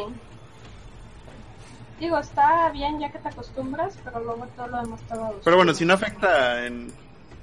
Digo, 1.98 2.18
está 2.18 2.70
bien 2.70 2.98
ya 3.01 3.10
que 3.10 3.18
te 3.18 3.28
acostumbras, 3.28 3.98
pero 4.05 4.20
luego 4.20 4.46
todo 4.56 4.66
lo 4.68 4.80
demás 4.82 5.01
está 5.01 5.14
oscuro. 5.14 5.40
Pero 5.44 5.56
bueno, 5.56 5.74
si 5.74 5.84
no 5.84 5.94
afecta 5.94 6.66
en... 6.66 6.92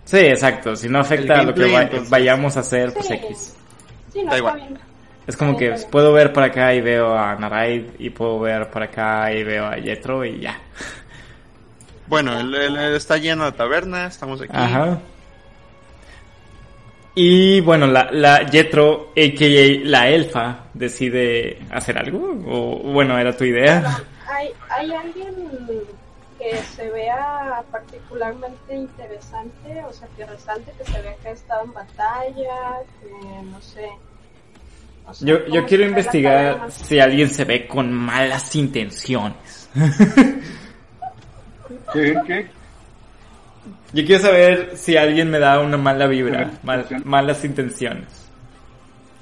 Sí, 0.05 0.17
exacto. 0.17 0.75
Si 0.75 0.89
no 0.89 0.99
afecta 0.99 1.39
a 1.39 1.43
lo 1.43 1.53
que 1.53 1.71
va- 1.71 1.89
vayamos 2.09 2.57
a 2.57 2.61
hacer, 2.61 2.93
pues 2.93 3.05
Sí. 3.07 3.13
X. 3.13 3.57
Sí, 4.13 4.23
no 4.23 4.31
Da 4.31 4.37
igual. 4.37 4.55
bien. 4.55 4.77
Es 5.27 5.37
como 5.37 5.55
que 5.57 5.71
puedo 5.91 6.11
ver 6.13 6.33
para 6.33 6.47
acá 6.47 6.73
y 6.73 6.81
veo 6.81 7.15
a 7.17 7.35
Naraid 7.35 7.83
y 7.99 8.09
puedo 8.09 8.39
ver 8.39 8.69
para 8.69 8.85
acá 8.85 9.31
y 9.33 9.43
veo 9.43 9.65
a 9.67 9.77
Yetro 9.77 10.25
y 10.25 10.39
ya. 10.41 10.59
Bueno, 12.07 12.37
el- 12.39 12.55
está 12.95 13.17
lleno 13.17 13.43
la 13.43 13.51
taberna, 13.53 14.07
estamos 14.07 14.41
aquí. 14.41 14.51
Ajá. 14.53 14.99
Y 17.13 17.59
bueno, 17.61 17.87
la, 17.87 18.09
la 18.11 18.45
Yetro, 18.49 19.11
a.k.a. 19.15 19.79
la 19.87 20.07
elfa, 20.09 20.59
decide 20.73 21.59
hacer 21.69 21.97
algo. 21.97 22.19
O 22.47 22.77
bueno, 22.91 23.17
era 23.19 23.35
tu 23.35 23.43
idea. 23.43 23.99
¿Hay, 24.29 24.49
¿Hay 24.69 24.91
alguien 24.93 25.33
que 26.41 26.57
se 26.57 26.89
vea 26.89 27.63
particularmente 27.71 28.73
interesante, 28.75 29.83
o 29.87 29.93
sea, 29.93 30.07
que 30.17 30.25
resalte 30.25 30.71
que 30.77 30.85
se 30.91 31.01
vea 31.01 31.15
que 31.21 31.27
ha 31.27 31.31
estado 31.31 31.63
en 31.65 31.73
batalla, 31.73 32.79
que 32.99 33.43
no 33.43 33.61
sé. 33.61 33.87
O 35.05 35.13
sea, 35.13 35.27
Yo, 35.27 35.45
yo 35.47 35.65
quiero 35.65 35.85
investigar 35.85 36.71
si 36.71 36.99
alguien 36.99 37.29
se 37.29 37.45
ve 37.45 37.67
con 37.67 37.91
malas 37.93 38.55
intenciones. 38.55 39.69
¿Qué? 41.93 42.15
¿Qué? 42.25 42.47
Yo 43.93 44.05
quiero 44.05 44.21
saber 44.23 44.77
si 44.77 44.95
alguien 44.97 45.29
me 45.29 45.37
da 45.39 45.59
una 45.59 45.77
mala 45.77 46.07
vibra, 46.07 46.49
Malas 46.63 46.63
mal- 46.63 46.79
intenciones. 46.79 47.05
malas 47.05 47.45
intenciones. 47.45 48.31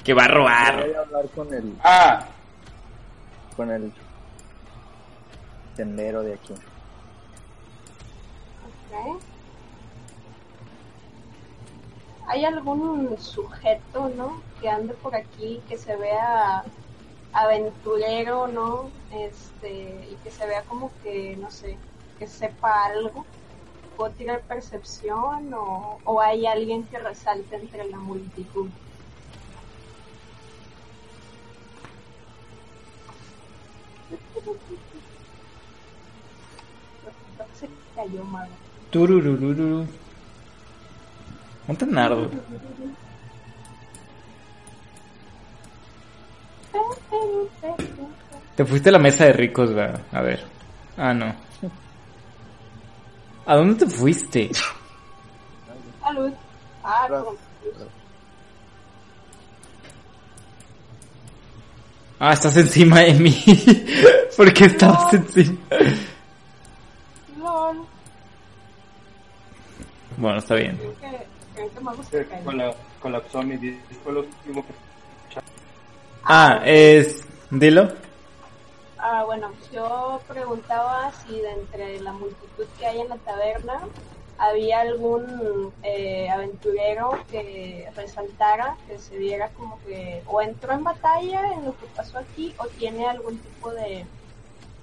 Que 0.04 0.14
va 0.14 0.24
a 0.24 0.28
robar. 0.28 0.86
Voy 0.86 0.94
a 0.96 1.00
hablar 1.02 1.26
con 1.36 1.54
el, 1.54 1.74
Ah, 1.84 2.26
con 3.56 3.72
el 3.72 3.92
tendero 5.76 6.24
de 6.24 6.34
aquí. 6.36 6.54
Ok. 8.92 9.22
¿Hay 12.28 12.46
algún 12.46 13.18
sujeto, 13.20 14.10
no? 14.10 14.44
Que 14.62 14.70
ande 14.70 14.94
por 14.94 15.16
aquí, 15.16 15.64
que 15.68 15.78
se 15.78 15.96
vea 15.98 16.64
aventurero, 17.32 18.48
¿no? 18.48 18.94
Este, 19.12 20.08
y 20.12 20.18
que 20.24 20.32
se 20.32 20.46
vea 20.48 20.64
como 20.66 20.92
que, 21.04 21.36
no 21.38 21.52
sé, 21.52 21.82
que 22.18 22.28
sepa 22.28 22.86
algo. 22.86 23.28
¿Puedo 23.96 24.14
tirar 24.16 24.44
percepción 24.48 25.54
o, 25.54 26.02
o 26.06 26.22
hay 26.22 26.46
alguien 26.48 26.88
que 26.88 27.00
resalte 27.00 27.56
entre 27.58 27.86
la 27.86 28.00
multitud? 28.00 28.72
Creo 37.36 37.48
que 37.48 37.56
se 37.56 37.70
cayó. 37.96 38.24
Tururururu. 38.90 39.88
¿Dónde 41.68 41.74
está 41.74 41.86
Nardo? 41.86 42.30
Te 48.56 48.66
fuiste 48.66 48.90
a 48.90 48.92
la 48.94 49.00
mesa 49.00 49.26
de 49.26 49.34
ricos, 49.34 49.74
¿verdad? 49.74 50.02
A 50.12 50.22
ver. 50.22 50.44
Ah, 50.98 51.14
no. 51.14 51.34
¿A 53.46 53.56
dónde 53.56 53.86
te 53.86 53.92
fuiste? 53.92 54.50
Salud. 56.02 56.32
Ah, 56.84 57.08
Ah, 62.22 62.34
estás 62.34 62.58
encima 62.58 63.00
de 63.00 63.14
mí. 63.14 63.44
¿Por 64.38 64.54
qué 64.54 64.66
estabas 64.66 65.14
encima? 65.14 65.58
Bueno, 70.20 70.38
está 70.40 70.56
bien. 70.56 70.78
Cayó. 71.56 72.44
cola- 72.44 72.76
colapsó 73.02 73.42
mi 73.42 73.58
disco, 73.58 74.12
lo 74.12 74.20
último 74.22 74.66
que 74.66 74.74
Ah, 76.24 76.62
es... 76.66 77.26
Dilo. 77.50 77.88
Ah, 78.98 79.24
bueno, 79.26 79.52
yo 79.74 80.22
preguntaba 80.28 81.12
si 81.26 81.40
de 81.40 81.52
entre 81.52 82.00
la 82.02 82.12
multitud 82.12 82.66
que 82.78 82.86
hay 82.86 83.00
en 83.02 83.10
la 83.10 83.16
taberna 83.18 83.80
había 84.38 84.82
algún 84.82 85.74
eh, 85.84 86.30
aventurero 86.30 87.18
que 87.32 87.90
resaltara, 87.96 88.76
que 88.88 89.00
se 89.00 89.18
viera 89.18 89.50
como 89.50 89.80
que 89.86 90.22
o 90.28 90.42
entró 90.42 90.74
en 90.74 90.84
batalla 90.84 91.54
en 91.54 91.66
lo 91.66 91.72
que 91.78 91.88
pasó 91.96 92.20
aquí 92.20 92.54
o 92.58 92.68
tiene 92.68 93.06
algún 93.08 93.38
tipo 93.40 93.72
de, 93.72 94.06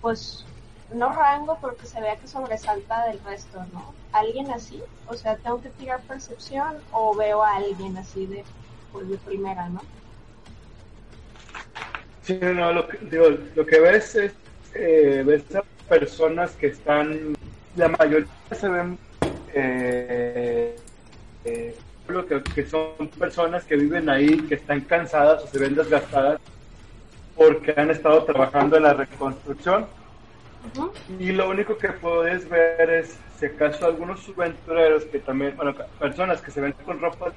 pues, 0.00 0.44
no 0.92 1.12
rango, 1.12 1.58
pero 1.60 1.76
que 1.76 1.86
se 1.86 2.00
vea 2.00 2.16
que 2.16 2.28
sobresalta 2.28 3.06
del 3.06 3.20
resto, 3.24 3.64
¿no? 3.72 3.94
¿Alguien 4.12 4.50
así? 4.50 4.82
O 5.08 5.14
sea, 5.14 5.36
tengo 5.36 5.60
que 5.60 5.68
tirar 5.70 6.00
percepción 6.02 6.76
o 6.92 7.14
veo 7.14 7.42
a 7.42 7.56
alguien 7.56 7.96
así 7.96 8.26
de, 8.26 8.44
pues, 8.92 9.04
primera, 9.24 9.68
¿no? 9.68 9.80
Sí, 12.22 12.38
no, 12.40 12.72
lo 12.72 12.88
que, 12.88 12.98
digo, 12.98 13.26
lo 13.54 13.66
que 13.66 13.80
ves 13.80 14.14
es, 14.16 14.32
eh, 14.74 15.22
ves 15.24 15.42
a 15.54 15.62
personas 15.88 16.52
que 16.52 16.68
están, 16.68 17.34
la 17.76 17.88
mayoría 17.88 18.26
se 18.52 18.68
ven, 18.68 18.98
eh, 19.54 20.76
eh, 21.44 21.76
que, 22.28 22.42
que 22.54 22.66
son 22.66 23.08
personas 23.18 23.64
que 23.64 23.76
viven 23.76 24.08
ahí, 24.08 24.38
que 24.48 24.56
están 24.56 24.80
cansadas 24.82 25.44
o 25.44 25.46
se 25.46 25.58
ven 25.58 25.74
desgastadas 25.74 26.40
porque 27.36 27.74
han 27.76 27.90
estado 27.90 28.24
trabajando 28.24 28.76
en 28.76 28.84
la 28.84 28.94
reconstrucción 28.94 29.86
Y 31.18 31.32
lo 31.32 31.50
único 31.50 31.76
que 31.78 31.88
puedes 31.88 32.48
ver 32.48 32.90
es, 32.90 33.18
si 33.38 33.46
acaso, 33.46 33.86
algunos 33.86 34.28
aventureros 34.36 35.04
que 35.06 35.18
también, 35.18 35.56
bueno, 35.56 35.74
personas 35.98 36.40
que 36.40 36.50
se 36.50 36.60
ven 36.60 36.74
con 36.84 37.00
ropa, 37.00 37.32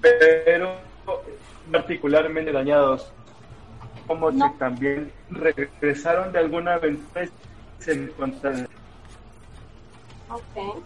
pero 0.00 0.76
particularmente 1.70 2.52
dañados, 2.52 3.12
como 4.06 4.30
No. 4.30 4.48
si 4.48 4.58
también 4.58 5.12
regresaron 5.30 6.32
de 6.32 6.38
alguna 6.38 6.74
aventura 6.74 7.24
y 7.24 7.30
se 7.82 7.92
encuentran. 7.92 8.66
Ok. 10.30 10.76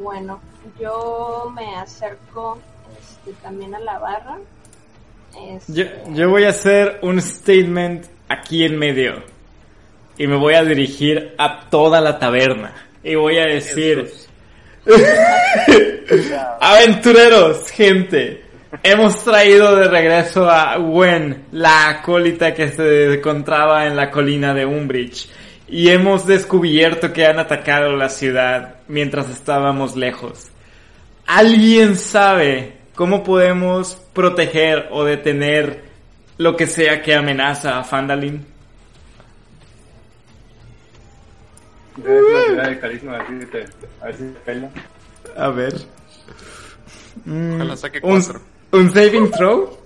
Bueno, 0.00 0.40
yo 0.80 1.52
me 1.54 1.76
acerco 1.76 2.58
este, 3.00 3.32
también 3.42 3.74
a 3.74 3.80
la 3.80 3.98
barra. 3.98 4.38
Este, 5.40 5.72
Yo, 5.72 5.84
yo 6.12 6.30
voy 6.30 6.44
a 6.44 6.50
hacer 6.50 6.98
un 7.02 7.20
statement 7.20 8.06
aquí 8.28 8.64
en 8.64 8.78
medio. 8.78 9.22
Y 10.16 10.26
me 10.26 10.36
voy 10.36 10.54
a 10.54 10.64
dirigir 10.64 11.34
a 11.38 11.68
toda 11.70 12.00
la 12.00 12.18
taberna. 12.18 12.74
Y 13.02 13.14
voy 13.14 13.38
a 13.38 13.46
decir... 13.46 14.10
Aventureros, 16.60 17.70
gente. 17.70 18.44
Hemos 18.82 19.24
traído 19.24 19.76
de 19.76 19.88
regreso 19.88 20.48
a 20.48 20.76
Gwen, 20.76 21.46
la 21.52 21.88
acólita 21.88 22.54
que 22.54 22.68
se 22.68 23.14
encontraba 23.14 23.86
en 23.86 23.96
la 23.96 24.10
colina 24.10 24.54
de 24.54 24.66
Umbridge. 24.66 25.28
Y 25.68 25.88
hemos 25.88 26.26
descubierto 26.26 27.12
que 27.12 27.26
han 27.26 27.38
atacado 27.38 27.92
la 27.96 28.08
ciudad 28.08 28.76
mientras 28.88 29.28
estábamos 29.30 29.96
lejos. 29.96 30.50
¿Alguien 31.26 31.96
sabe 31.96 32.78
cómo 32.94 33.22
podemos 33.22 33.96
proteger 34.14 34.88
o 34.90 35.04
detener 35.04 35.87
lo 36.38 36.56
que 36.56 36.66
sea 36.66 37.02
que 37.02 37.14
amenaza 37.14 37.78
a 37.78 37.84
Fandalin? 37.84 38.44
De 41.96 42.78
carisma, 42.80 43.16
a 43.16 43.18
ver 43.24 43.40
si 43.40 43.46
te, 43.46 43.64
a 44.00 44.04
ver 44.06 44.16
si 44.16 44.22
te 44.24 44.40
pela. 44.40 44.70
A 45.36 45.48
ver. 45.48 45.74
Mm, 47.24 47.54
Ojalá 47.54 47.76
saque 47.76 48.00
un, 48.02 48.20
cuatro. 48.22 48.40
un 48.72 48.90
saving 48.94 49.30
throw. 49.32 49.78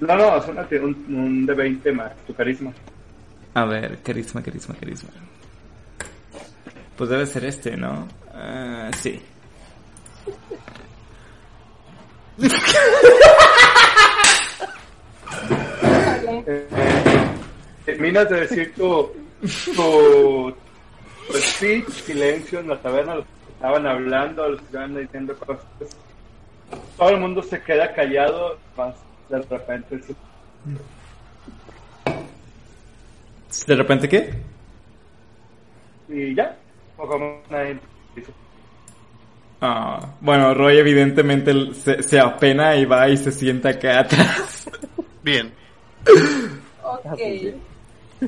No, 0.00 0.14
no, 0.16 0.36
es 0.36 0.46
una, 0.48 0.66
un, 0.82 1.06
un 1.16 1.46
de 1.46 1.54
20 1.54 1.92
más, 1.92 2.12
tu 2.26 2.34
carisma. 2.34 2.72
A 3.54 3.64
ver, 3.64 3.98
carisma, 4.02 4.42
carisma, 4.42 4.74
carisma. 4.78 5.10
Pues 6.96 7.10
debe 7.10 7.26
ser 7.26 7.44
este, 7.44 7.76
¿no? 7.76 8.06
Ah, 8.32 8.90
sí. 8.96 9.20
Eh, 16.46 16.66
terminas 17.84 18.28
de 18.28 18.40
decir 18.40 18.74
tu, 18.74 19.10
tu, 19.74 20.54
tu 21.26 21.32
speech, 21.38 21.88
silencio 21.88 22.60
en 22.60 22.68
la 22.68 22.78
taberna, 22.80 23.16
los 23.16 23.24
que 23.24 23.52
estaban 23.52 23.86
hablando, 23.86 24.48
los 24.48 24.60
que 24.60 24.66
estaban 24.66 24.96
diciendo 24.96 25.36
cosas. 25.38 25.64
Todo 26.96 27.10
el 27.10 27.20
mundo 27.20 27.42
se 27.42 27.60
queda 27.62 27.92
callado, 27.94 28.58
más 28.76 28.94
de 29.28 29.42
repente 29.42 30.00
¿De 33.66 33.74
repente 33.74 34.08
qué? 34.08 34.34
y 36.08 36.34
ya, 36.34 36.56
como 36.96 37.42
nadie 37.50 37.78
dice. 38.14 38.32
Ah, 39.60 40.14
bueno, 40.20 40.54
Roy 40.54 40.78
evidentemente 40.78 41.52
se, 41.74 42.02
se 42.02 42.20
apena 42.20 42.76
y 42.76 42.84
va 42.84 43.08
y 43.08 43.16
se 43.16 43.32
sienta 43.32 43.70
acá 43.70 44.00
atrás. 44.00 44.68
Bien. 45.26 45.52
Ok. 46.84 47.18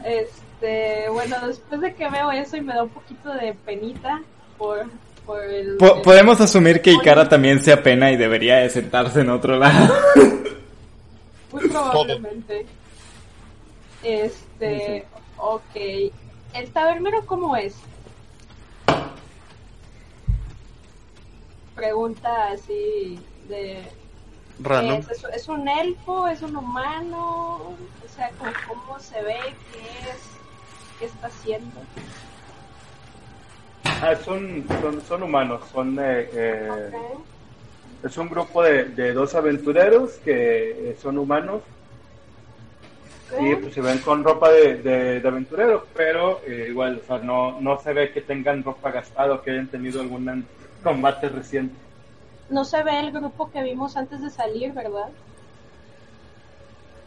Este, 0.04 1.08
bueno, 1.12 1.36
después 1.46 1.80
de 1.80 1.94
que 1.94 2.10
veo 2.10 2.32
eso 2.32 2.56
y 2.56 2.60
me 2.60 2.74
da 2.74 2.82
un 2.82 2.88
poquito 2.88 3.32
de 3.34 3.54
penita 3.54 4.20
por, 4.58 4.84
por 5.24 5.40
el... 5.44 5.76
Po- 5.76 6.02
podemos 6.02 6.40
asumir 6.40 6.82
que 6.82 6.90
Ikara 6.90 7.28
también 7.28 7.60
se 7.60 7.72
apena 7.72 8.10
y 8.10 8.16
debería 8.16 8.56
de 8.56 8.68
sentarse 8.70 9.20
en 9.20 9.30
otro 9.30 9.56
lado. 9.56 9.94
Muy 11.52 11.68
probablemente. 11.68 12.66
Este, 14.02 15.06
ok. 15.36 15.76
¿El 16.52 16.70
tabernero 16.72 17.24
cómo 17.26 17.56
es? 17.56 17.76
Pregunta 21.76 22.48
así 22.48 23.20
de... 23.48 23.84
Random. 24.60 24.98
¿Es, 25.00 25.10
es, 25.10 25.24
es 25.34 25.48
un 25.48 25.68
elfo? 25.68 26.28
¿Es 26.28 26.42
un 26.42 26.56
humano? 26.56 27.76
O 28.04 28.08
sea, 28.14 28.30
¿cómo, 28.38 28.52
cómo 28.68 28.98
se 28.98 29.22
ve? 29.22 29.36
¿Qué 29.72 29.80
es? 30.10 30.18
¿Qué 30.98 31.04
está 31.06 31.28
haciendo? 31.28 31.80
Ah, 33.84 34.14
son, 34.24 34.64
son, 34.80 35.00
son 35.02 35.22
humanos, 35.22 35.60
son 35.72 35.98
eh, 36.00 36.30
eh, 36.32 36.90
es 38.04 38.16
un 38.16 38.28
grupo 38.28 38.62
de, 38.62 38.84
de 38.84 39.12
dos 39.12 39.34
aventureros 39.34 40.12
que 40.24 40.90
eh, 40.90 40.98
son 41.00 41.18
humanos 41.18 41.62
y 43.40 43.56
pues 43.56 43.74
se 43.74 43.80
ven 43.80 43.98
con 43.98 44.22
ropa 44.24 44.50
de, 44.50 44.76
de, 44.76 45.20
de 45.20 45.28
aventurero, 45.28 45.86
pero 45.94 46.40
eh, 46.46 46.66
igual, 46.70 47.00
o 47.02 47.06
sea, 47.06 47.18
no, 47.18 47.60
no 47.60 47.78
se 47.80 47.92
ve 47.92 48.10
que 48.12 48.20
tengan 48.22 48.62
ropa 48.62 48.90
gastada 48.90 49.34
o 49.34 49.42
que 49.42 49.50
hayan 49.50 49.66
tenido 49.66 50.00
algún 50.00 50.46
combate 50.82 51.28
reciente. 51.28 51.74
No 52.50 52.64
se 52.64 52.82
ve 52.82 52.98
el 53.00 53.12
grupo 53.12 53.50
que 53.50 53.62
vimos 53.62 53.96
antes 53.96 54.22
de 54.22 54.30
salir, 54.30 54.72
¿verdad? 54.72 55.08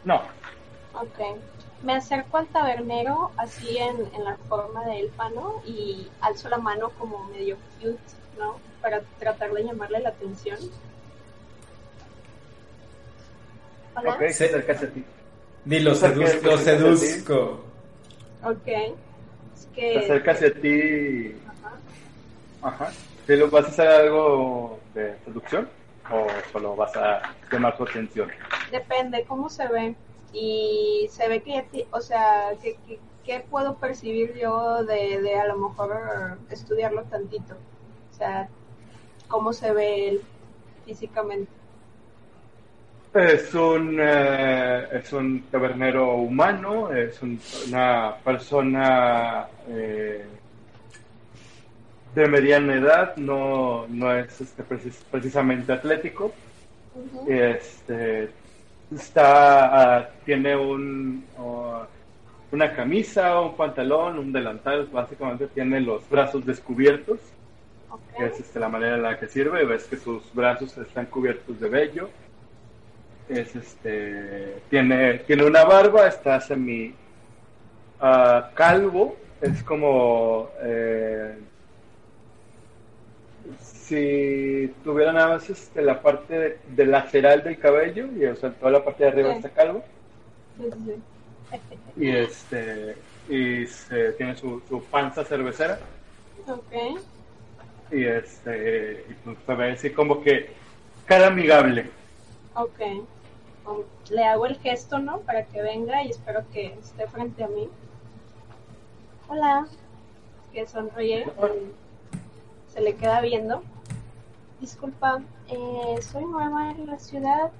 No, 0.04 0.22
Ok. 0.94 1.38
Me 1.82 1.94
acerco 1.94 2.36
al 2.36 2.46
tabernero 2.46 3.32
así 3.36 3.76
en, 3.78 3.96
en 4.14 4.24
la 4.24 4.36
forma 4.48 4.84
de 4.84 5.00
elfa, 5.00 5.30
¿no? 5.30 5.60
Y 5.66 6.06
alzo 6.20 6.48
la 6.48 6.58
mano 6.58 6.90
como 6.90 7.24
medio 7.24 7.56
cute, 7.80 7.98
¿no? 8.38 8.56
Para 8.80 9.00
tratar 9.18 9.52
de 9.52 9.64
llamarle 9.64 9.98
la 10.00 10.10
atención. 10.10 10.58
Hola. 13.96 14.10
ok, 14.14 14.28
se 14.30 14.44
acerca 14.46 14.72
hacia 14.74 14.90
ti. 14.90 15.04
Que 15.68 15.80
lo 15.80 15.94
se 15.94 16.06
acerca 16.06 16.54
a 16.54 16.56
ti. 16.56 16.64
seduzco. 16.64 17.60
Ok. 18.44 18.66
Es 18.68 19.60
Se 19.62 19.68
que... 19.74 19.98
acerca 19.98 20.30
hacia 20.32 20.54
ti. 20.54 21.36
Ajá. 22.62 22.84
Ajá. 22.84 22.92
¿Sí 23.26 23.36
lo- 23.36 23.50
¿Vas 23.50 23.64
a 23.64 23.68
hacer 23.68 23.88
algo 23.88 24.78
de 24.94 25.16
seducción 25.24 25.68
o 26.10 26.26
solo 26.52 26.76
vas 26.76 26.94
a 26.96 27.22
llamar 27.50 27.76
su 27.76 27.84
atención? 27.84 28.30
Depende 28.70 29.24
cómo 29.24 29.48
se 29.48 29.68
ve. 29.68 29.94
Y 30.32 31.08
se 31.10 31.28
ve 31.28 31.42
que 31.42 31.86
o 31.90 32.00
sea, 32.00 32.50
que, 32.62 32.76
que- 32.86 32.98
¿qué 33.24 33.44
puedo 33.50 33.76
percibir 33.76 34.34
yo 34.34 34.82
de, 34.84 35.20
de 35.20 35.34
a 35.38 35.46
lo 35.46 35.56
mejor 35.58 36.38
estudiarlo 36.50 37.02
tantito? 37.04 37.54
O 38.10 38.14
sea, 38.14 38.48
cómo 39.28 39.52
se 39.52 39.72
ve 39.72 40.08
él 40.08 40.22
físicamente. 40.84 41.50
Es 43.14 43.54
un, 43.54 43.98
eh, 44.00 44.88
es 44.92 45.12
un 45.12 45.42
tabernero 45.50 46.14
humano, 46.14 46.90
es 46.92 47.20
un- 47.22 47.38
una 47.68 48.16
persona 48.24 49.46
eh, 49.68 50.26
de 52.14 52.28
mediana 52.28 52.74
edad, 52.74 53.16
no, 53.16 53.86
no 53.88 54.14
es 54.14 54.40
este, 54.40 54.62
precis- 54.62 55.02
precisamente 55.10 55.72
atlético. 55.72 56.32
Este, 57.26 58.28
está, 58.94 59.98
ah, 59.98 60.10
tiene 60.24 60.54
un, 60.56 61.24
oh, 61.38 61.86
una 62.50 62.74
camisa, 62.74 63.40
un 63.40 63.56
pantalón, 63.56 64.18
un 64.18 64.32
delantal, 64.32 64.88
básicamente 64.92 65.46
tiene 65.46 65.80
los 65.80 66.08
brazos 66.08 66.44
descubiertos, 66.44 67.18
que 68.16 68.26
es 68.26 68.40
este, 68.40 68.60
la 68.60 68.68
manera 68.68 68.96
en 68.96 69.02
la 69.02 69.18
que 69.18 69.26
sirve, 69.26 69.64
ves 69.64 69.84
que 69.84 69.96
sus 69.96 70.22
brazos 70.34 70.76
están 70.76 71.06
cubiertos 71.06 71.58
de 71.58 71.68
vello, 71.68 72.10
es 73.28 73.56
este, 73.56 74.56
tiene, 74.68 75.20
tiene 75.20 75.44
una 75.46 75.64
barba, 75.64 76.06
está 76.08 76.40
semi 76.40 76.94
ah, 78.00 78.50
calvo, 78.54 79.16
es 79.40 79.62
como 79.62 80.50
eh, 80.62 81.38
si 83.60 84.72
tuviera 84.84 85.12
nada 85.12 85.28
más 85.34 85.50
este, 85.50 85.82
la 85.82 86.00
parte 86.00 86.38
de, 86.38 86.58
de 86.68 86.86
lateral 86.86 87.42
del 87.44 87.58
cabello 87.58 88.06
y 88.16 88.24
o 88.26 88.36
sea, 88.36 88.52
toda 88.52 88.70
la 88.72 88.84
parte 88.84 89.04
de 89.04 89.10
arriba 89.10 89.30
Sí. 89.30 89.36
está 89.36 89.50
calvo 89.50 89.82
Sí, 90.58 90.64
sí, 90.72 90.78
sí. 90.86 91.76
y 91.96 92.10
este 92.16 92.96
y 93.28 93.66
se- 93.66 94.12
tiene 94.12 94.36
su, 94.36 94.60
su 94.68 94.82
panza 94.84 95.24
cervecera 95.24 95.78
Ok. 96.48 97.00
y 97.90 98.04
este 98.04 99.04
y 99.08 99.14
pues 99.24 99.36
se 99.46 99.54
ve 99.54 99.72
así 99.72 99.90
como 99.90 100.22
que 100.22 100.50
cara 101.06 101.28
amigable 101.28 101.90
Ok. 102.54 102.80
Le 104.10 104.24
hago 104.24 104.44
el 104.46 104.58
gesto, 104.58 104.98
¿no? 104.98 105.20
Para 105.20 105.44
que 105.46 105.62
venga 105.62 106.02
y 106.02 106.10
espero 106.10 106.42
que 106.52 106.74
esté 106.82 107.06
frente 107.06 107.42
a 107.44 107.48
mí. 107.48 107.68
Hola. 109.28 109.66
Que 110.52 110.66
sonríe. 110.66 111.20
y 111.22 111.26
se 112.72 112.80
le 112.80 112.94
queda 112.94 113.20
viendo. 113.20 113.62
Disculpa, 114.60 115.20
eh, 115.48 116.00
soy 116.02 116.24
nueva 116.24 116.70
en 116.70 116.86
la 116.86 116.98
ciudad. 116.98 117.50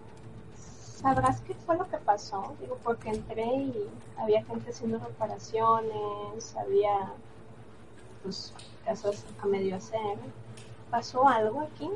¿Sabrás 0.56 1.40
qué 1.40 1.55
fue 1.55 1.76
lo 1.76 1.89
que 1.89 1.98
pasó? 1.98 2.55
Digo, 2.60 2.78
porque 2.82 3.10
entré 3.10 3.44
y 3.44 3.89
había 4.16 4.44
gente 4.44 4.70
haciendo 4.70 4.98
reparaciones, 4.98 6.56
había 6.56 7.12
pues 8.22 8.55
cosas 8.86 9.24
a 9.43 9.47
medio 9.47 9.76
hacer. 9.76 10.16
¿Pasó 10.90 11.26
algo 11.26 11.62
aquí? 11.62 11.90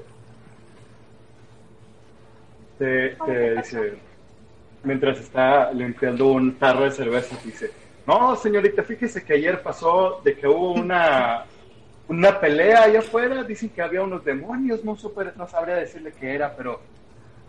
te, 2.79 3.17
te 3.25 3.57
dice 3.57 3.95
mientras 4.83 5.19
está 5.19 5.73
limpiando 5.73 6.29
un 6.29 6.57
tarro 6.57 6.85
de 6.85 6.91
cerveza 6.91 7.37
dice 7.45 7.71
no 8.07 8.37
señorita 8.37 8.83
fíjese 8.83 9.25
que 9.25 9.35
ayer 9.35 9.63
pasó 9.63 10.21
de 10.23 10.37
que 10.37 10.47
hubo 10.47 10.73
una 10.73 11.45
una 12.09 12.39
pelea 12.41 12.85
allá 12.85 13.01
afuera 13.01 13.43
dicen 13.43 13.71
que 13.71 13.83
había 13.83 14.03
unos 14.03 14.25
demonios 14.25 14.85
no 14.85 14.97
supe, 14.97 15.25
no 15.37 15.49
sabría 15.49 15.77
decirle 15.77 16.13
qué 16.13 16.35
era 16.35 16.55
pero 16.57 16.81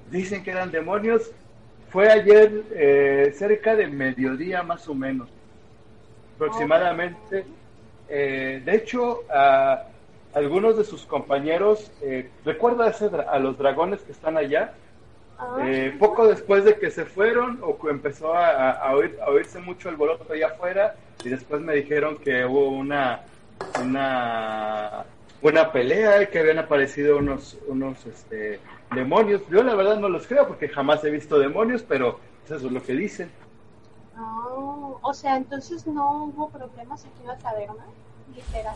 dicen 0.09 0.43
que 0.43 0.51
eran 0.51 0.71
demonios. 0.71 1.31
Fue 1.89 2.11
ayer 2.11 2.63
eh, 2.71 3.33
cerca 3.35 3.75
de 3.75 3.87
mediodía 3.87 4.61
más 4.61 4.87
o 4.89 4.93
menos 4.93 5.29
aproximadamente. 6.35 7.45
Eh, 8.09 8.61
de 8.63 8.75
hecho 8.75 9.21
a 9.29 9.83
algunos 10.33 10.77
de 10.77 10.83
sus 10.83 11.05
compañeros 11.05 11.91
eh, 12.01 12.29
recuerda 12.45 12.93
a, 13.29 13.39
los 13.39 13.57
dragones 13.57 14.01
que 14.01 14.11
están 14.11 14.37
allá 14.37 14.73
Ah, 15.39 15.57
eh, 15.61 15.95
poco 15.99 16.27
después 16.27 16.65
de 16.65 16.79
que 16.79 16.89
se 16.89 17.05
fueron, 17.05 17.59
o 17.61 17.77
empezó 17.89 18.33
a, 18.33 18.71
a 18.71 18.95
oír- 18.95 19.19
a 19.21 19.29
oírse 19.29 19.59
mucho 19.59 19.87
el 19.89 19.95
boloto 19.95 20.33
allá 20.33 20.47
afuera, 20.47 20.95
y 21.23 21.29
después 21.29 21.61
me 21.61 21.75
dijeron 21.75 22.17
que 22.17 22.43
hubo 22.43 22.69
una 22.69 23.21
una, 23.81 25.05
una 25.41 25.71
pelea 25.71 26.23
y 26.23 26.27
que 26.27 26.39
habían 26.39 26.59
aparecido 26.59 27.17
unos, 27.17 27.57
unos 27.67 28.05
este, 28.05 28.59
demonios. 28.93 29.41
Yo 29.49 29.63
la 29.63 29.75
verdad 29.75 29.97
no 29.97 30.09
los 30.09 30.27
creo 30.27 30.47
porque 30.47 30.69
jamás 30.69 31.03
he 31.03 31.09
visto 31.09 31.37
demonios, 31.39 31.83
pero 31.83 32.19
eso 32.45 32.55
es 32.55 32.63
lo 32.63 32.81
que 32.83 32.93
dicen. 32.93 33.29
Oh, 34.19 34.99
o 35.01 35.13
sea, 35.13 35.37
entonces 35.37 35.85
no 35.85 36.23
hubo 36.25 36.49
problemas 36.49 37.01
aquí 37.05 37.21
en 37.21 37.27
la 37.27 37.37
taberna, 37.37 37.85
literal. 38.35 38.75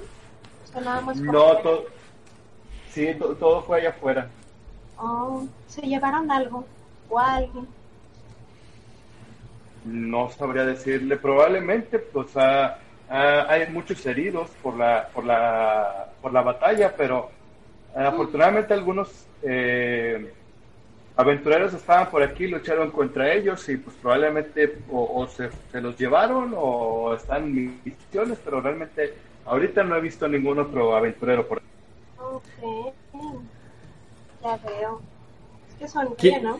O 0.63 0.71
sea, 0.71 0.81
nada 0.81 1.01
más. 1.01 1.17
por 1.17 1.25
No, 1.25 1.57
todo, 1.57 1.85
sí, 2.91 3.13
to- 3.15 3.35
todo 3.35 3.63
fue 3.63 3.79
allá 3.79 3.89
afuera. 3.89 4.29
Oh, 4.97 5.45
se 5.67 5.81
llevaron 5.81 6.29
algo 6.31 6.63
o 7.09 7.17
a 7.19 7.35
alguien. 7.37 7.67
No 9.83 10.29
sabría 10.29 10.63
decirle, 10.63 11.17
probablemente, 11.17 11.97
pues 11.97 12.27
ah, 12.35 12.77
ah, 13.11 13.45
hay 13.49 13.67
muchos 13.69 14.03
heridos 14.05 14.49
por 14.63 14.75
la, 14.77 15.07
por 15.13 15.23
la, 15.25 16.07
por 16.21 16.31
la 16.33 16.41
batalla, 16.41 16.93
pero 16.97 17.29
ah, 17.95 18.07
afortunadamente 18.07 18.73
algunos 18.73 19.09
eh, 19.43 20.33
aventureros 21.15 21.73
estaban 21.73 22.09
por 22.09 22.23
aquí, 22.23 22.47
lucharon 22.47 22.89
contra 22.91 23.31
ellos 23.33 23.67
y 23.69 23.77
pues 23.77 23.95
probablemente 24.01 24.77
o, 24.89 25.21
o 25.21 25.27
se, 25.27 25.49
se 25.71 25.81
los 25.81 25.97
llevaron 25.97 26.53
o 26.57 27.13
están 27.13 27.43
en 27.43 27.81
misiones, 27.83 28.39
pero 28.43 28.61
realmente 28.61 29.13
ahorita 29.45 29.83
no 29.83 29.95
he 29.97 30.01
visto 30.01 30.27
ningún 30.27 30.59
otro 30.59 30.95
aventurero 30.95 31.47
por 31.47 31.57
aquí. 31.59 31.67
Ok, 32.19 32.93
ya 34.43 34.57
veo. 34.57 35.01
Es 35.69 35.75
que 35.79 35.87
sonríe, 35.87 36.15
¿Qué- 36.17 36.39
¿no? 36.39 36.59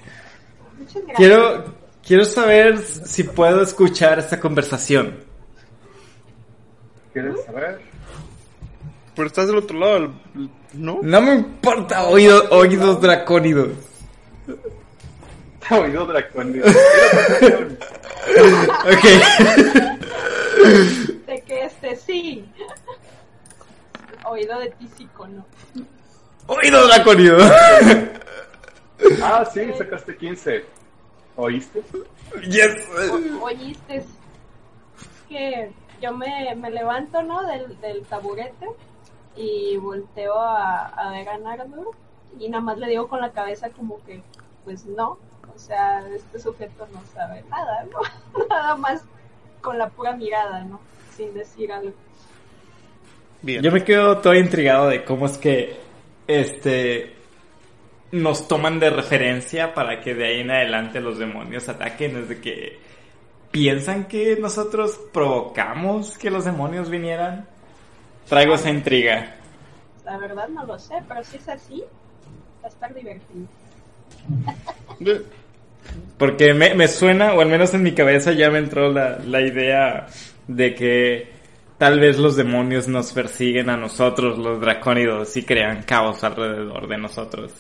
Muchas 0.78 0.96
gracias. 0.96 1.18
Quiero, 1.18 1.64
quiero 2.06 2.26
saber 2.26 2.78
si 2.80 3.24
puedo 3.24 3.62
escuchar 3.62 4.20
esta 4.20 4.40
conversación. 4.40 5.24
¿Quieres 7.14 7.44
saber? 7.46 7.82
Pero 9.16 9.28
estás 9.28 9.48
del 9.48 9.58
otro 9.58 9.78
lado, 9.78 10.14
¿no? 10.74 11.00
No 11.02 11.22
me 11.22 11.36
importa 11.36 12.04
oído- 12.08 12.48
oídos 12.52 13.02
dracónidos. 13.02 13.70
Oído 15.70 16.06
dracónico. 16.06 16.68
Ok. 18.82 19.04
De 21.28 21.42
que 21.46 21.66
este 21.66 21.96
sí. 21.96 22.46
Oído 24.26 24.60
de 24.60 24.70
tísico, 24.72 25.28
¿no? 25.28 25.46
Oído 26.48 26.88
dracónido. 26.88 27.38
Ah, 29.24 29.44
sí, 29.52 29.62
sacaste 29.78 30.16
15. 30.16 30.64
¿Oíste? 31.36 31.82
Yes. 32.48 32.76
O- 33.12 33.44
oíste, 33.46 34.04
que 35.28 35.72
yo 36.02 36.14
me, 36.14 36.54
me 36.56 36.72
levanto, 36.72 37.22
¿no? 37.24 37.46
Del, 37.46 37.80
del 37.80 38.06
taburete 38.06 38.68
y 39.36 39.78
volteo 39.78 40.38
a, 40.40 40.88
a 40.88 41.12
ver 41.12 41.30
a 41.30 41.38
Nardur 41.38 41.96
y 42.40 42.50
nada 42.50 42.64
más 42.64 42.78
le 42.78 42.88
digo 42.88 43.08
con 43.08 43.22
la 43.22 43.32
cabeza 43.32 43.70
como 43.70 44.04
que 44.04 44.22
pues 44.64 44.86
no, 44.86 45.18
o 45.54 45.60
sea, 45.60 46.04
este 46.16 46.40
sujeto 46.40 46.88
no 46.94 47.02
sabe 47.14 47.44
nada, 47.50 47.86
¿no? 47.92 48.46
Nada 48.50 48.76
más 48.76 49.04
con 49.62 49.78
la 49.78 49.90
pura 49.90 50.14
mirada, 50.14 50.64
¿no? 50.64 50.80
Sin 51.16 51.34
decir 51.34 51.72
algo. 51.72 51.94
Bien. 53.42 53.62
Yo 53.62 53.72
me 53.72 53.84
quedo 53.84 54.20
todo 54.20 54.36
intrigado 54.36 54.88
de 54.90 55.04
cómo 55.04 55.26
es 55.26 55.38
que 55.38 55.80
este 56.28 57.16
nos 58.12 58.48
toman 58.48 58.80
de 58.80 58.90
referencia 58.90 59.74
para 59.74 60.02
que 60.02 60.14
de 60.14 60.26
ahí 60.26 60.40
en 60.42 60.52
adelante 60.52 61.00
los 61.00 61.18
demonios 61.18 61.68
ataquen 61.70 62.14
desde 62.14 62.42
que 62.42 62.80
piensan 63.52 64.06
que 64.06 64.38
nosotros 64.38 65.00
provocamos 65.14 66.18
que 66.18 66.32
los 66.32 66.46
demonios 66.46 66.90
vinieran. 66.90 67.48
Traigo 68.28 68.56
esa 68.56 68.70
intriga. 68.70 69.36
La 70.06 70.18
verdad 70.18 70.48
no 70.50 70.66
lo 70.66 70.80
sé, 70.80 70.96
pero 71.08 71.24
si 71.24 71.38
es 71.38 71.48
así, 71.50 71.84
va 72.64 72.68
a 72.68 72.70
estar 72.70 72.94
divertido. 72.94 73.48
Porque 76.18 76.54
me, 76.54 76.74
me 76.76 76.88
suena, 76.88 77.34
o 77.34 77.42
al 77.42 77.50
menos 77.50 77.74
en 77.74 77.84
mi 77.84 77.94
cabeza 77.94 78.32
ya 78.32 78.50
me 78.50 78.60
entró 78.60 78.92
la, 78.92 79.20
la 79.20 79.42
idea 79.42 80.08
de 80.48 80.76
que 80.76 81.32
tal 81.78 82.00
vez 82.00 82.20
los 82.20 82.36
demonios 82.36 82.88
nos 82.88 83.12
persiguen 83.12 83.70
a 83.70 83.78
nosotros, 83.78 84.38
los 84.38 84.62
dracónidos, 84.62 85.36
y 85.38 85.44
crean 85.44 85.84
caos 85.84 86.24
alrededor 86.24 86.88
de 86.88 86.98
nosotros. 86.98 87.52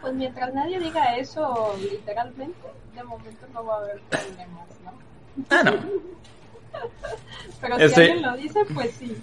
Pues 0.00 0.12
mientras 0.14 0.52
nadie 0.52 0.80
diga 0.80 1.16
eso 1.16 1.74
literalmente, 1.80 2.68
de 2.94 3.04
momento 3.04 3.46
no 3.54 3.64
va 3.64 3.76
a 3.76 3.78
haber 3.78 4.00
problemas, 4.10 4.68
¿no? 4.84 4.92
Ah, 5.50 5.62
no. 5.64 5.72
Pero 7.60 7.76
si 7.88 7.94
alguien 8.00 8.22
lo 8.22 8.36
dice, 8.36 8.64
pues 8.74 8.90
sí. 8.98 9.16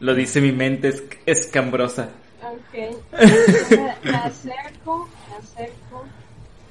Lo 0.00 0.14
dice 0.14 0.40
mi 0.40 0.52
mente 0.52 0.88
es- 0.88 1.02
escambrosa. 1.26 2.08
Ok. 2.42 2.74
Me, 4.02 4.16
acerco, 4.16 5.08
me 5.30 5.36
acerco, 5.36 6.04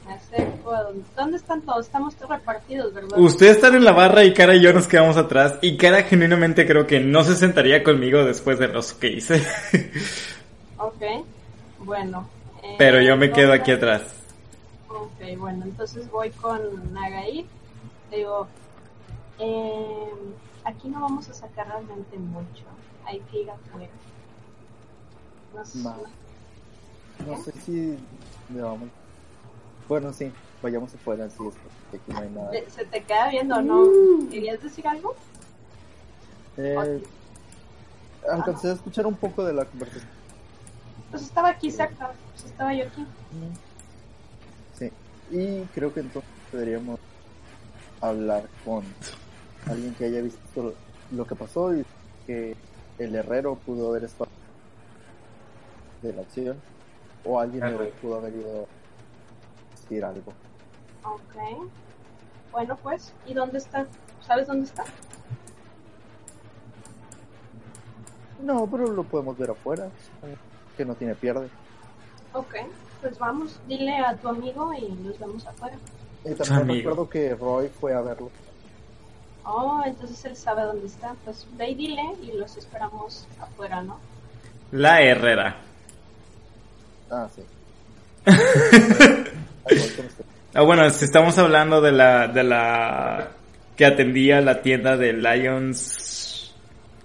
me 0.06 0.14
acerco 0.14 0.72
a 0.76 0.84
donde... 0.84 1.04
¿Dónde 1.16 1.38
están 1.38 1.62
todos? 1.62 1.86
Estamos 1.86 2.16
todos 2.16 2.32
repartidos, 2.32 2.94
¿verdad? 2.94 3.18
Ustedes 3.18 3.56
están 3.56 3.76
en 3.76 3.86
la 3.86 3.94
barra 3.94 4.24
y 4.26 4.34
Cara 4.34 4.54
y 4.56 4.62
yo 4.62 4.74
nos 4.74 4.88
quedamos 4.88 5.16
atrás. 5.18 5.56
Y 5.62 5.78
Cara 5.78 6.04
genuinamente 6.04 6.68
creo 6.68 6.86
que 6.86 7.00
no 7.00 7.24
se 7.24 7.36
sentaría 7.36 7.84
conmigo 7.84 8.24
después 8.26 8.60
del 8.60 8.76
oso 8.76 9.00
que 9.00 9.08
hice. 9.08 9.42
Ok. 10.78 11.02
Bueno. 11.80 12.28
eh, 12.64 12.76
Pero 12.80 13.02
yo 13.02 13.16
me 13.16 13.32
quedo 13.32 13.50
¿dónde- 13.50 13.62
aquí 13.62 13.72
atrás. 13.72 14.02
Ok, 14.90 15.38
bueno, 15.38 15.64
entonces 15.64 16.10
voy 16.12 16.32
con 16.32 16.60
Digo, 18.12 18.48
eh, 19.40 20.12
aquí 20.66 20.90
no 20.90 21.02
vamos 21.02 21.30
a 21.30 21.34
sacar 21.34 21.68
realmente 21.68 22.18
mucho. 22.18 22.66
Hay 23.06 23.20
que 23.32 23.42
ir 23.42 23.50
afuera. 23.50 23.90
No 25.56 25.66
sé. 25.66 25.80
No 27.26 27.44
sé 27.44 27.52
si 27.54 27.98
vamos. 28.50 28.90
Bueno, 29.88 30.14
sí, 30.14 30.32
vayamos 30.62 30.94
afuera, 30.94 31.30
sí, 31.30 31.48
es 31.48 31.56
porque 31.56 31.98
aquí 31.98 32.12
no 32.12 32.20
hay 32.20 32.30
nada. 32.30 32.52
¿Se 32.70 32.86
te 32.86 33.04
queda 33.04 33.30
viendo 33.30 33.62
no? 33.62 33.88
¿Querías 34.30 34.62
decir 34.62 34.88
algo? 34.88 35.16
Eh, 36.58 37.04
alcancé 38.30 38.70
a 38.70 38.74
escuchar 38.74 39.08
un 39.08 39.16
poco 39.16 39.44
de 39.44 39.54
la 39.54 39.66
conversación. 39.66 40.10
Pues 41.10 41.24
estaba 41.24 41.50
aquí 41.50 41.72
cerca. 41.72 42.14
Pues 42.32 42.46
estaba 42.46 42.74
yo 42.74 42.86
aquí. 42.86 43.06
Sí, 44.78 44.92
y 45.30 45.64
creo 45.74 45.94
que 45.94 46.02
entonces 46.02 46.32
deberíamos 46.52 47.00
hablar 48.02 48.44
con 48.66 48.84
alguien 49.70 49.94
que 49.96 50.06
haya 50.06 50.22
visto 50.22 50.74
lo, 51.12 51.26
que 51.26 51.36
pasó 51.36 51.76
y 51.76 51.86
que 52.26 52.56
el 52.98 53.16
herrero 53.16 53.56
pudo 53.56 53.90
haber 53.90 54.06
estado 54.06 54.30
de 56.02 56.14
la 56.14 56.22
acción 56.22 56.58
o 57.24 57.40
alguien 57.40 57.64
pudo 58.02 58.16
haber 58.16 58.36
ido 58.36 58.64
a 58.64 59.80
decir 59.80 60.04
algo. 60.04 60.34
Ok. 61.04 61.70
Bueno, 62.52 62.78
pues, 62.82 63.14
¿y 63.26 63.34
dónde 63.34 63.60
está? 63.60 63.88
¿Sabes 64.22 64.48
dónde 64.48 64.66
está? 64.66 64.84
No, 68.44 68.68
pero 68.68 68.88
lo 68.88 69.04
podemos 69.04 69.38
ver 69.38 69.52
afuera, 69.52 69.90
que 70.76 70.84
no 70.84 70.96
tiene 70.96 71.16
pierde. 71.16 71.48
Ok, 72.34 72.56
pues 73.02 73.18
vamos. 73.20 73.60
Dile 73.68 73.98
a 73.98 74.16
tu 74.16 74.28
amigo 74.28 74.74
y 74.74 74.90
nos 74.90 75.20
vemos 75.20 75.46
afuera. 75.46 75.78
Y 76.24 76.34
también 76.36 76.60
amigo. 76.62 76.90
recuerdo 76.90 77.10
que 77.10 77.36
Roy 77.36 77.70
fue 77.80 77.94
a 77.94 78.02
verlo. 78.02 78.30
Oh, 79.44 79.82
entonces 79.86 80.24
él 80.26 80.36
sabe 80.36 80.64
dónde 80.64 80.86
está. 80.88 81.16
Pues 81.26 81.48
ve 81.58 81.70
y 81.70 81.76
dile 81.76 82.04
y 82.22 82.32
los 82.38 82.56
esperamos 82.58 83.28
afuera, 83.40 83.82
¿no? 83.82 84.00
La 84.72 85.02
Herrera. 85.02 85.58
Ah, 87.10 87.28
sí. 87.36 87.44
Ah, 90.54 90.64
bueno, 90.64 90.90
si 90.90 91.06
estamos 91.06 91.38
hablando 91.38 91.80
de 91.80 91.94
la, 91.94 92.28
de 92.28 92.44
la 92.44 93.30
que 93.78 93.86
atendía 93.86 94.42
la 94.42 94.62
tienda 94.62 94.98
de 94.98 95.14
Lions 95.14 96.54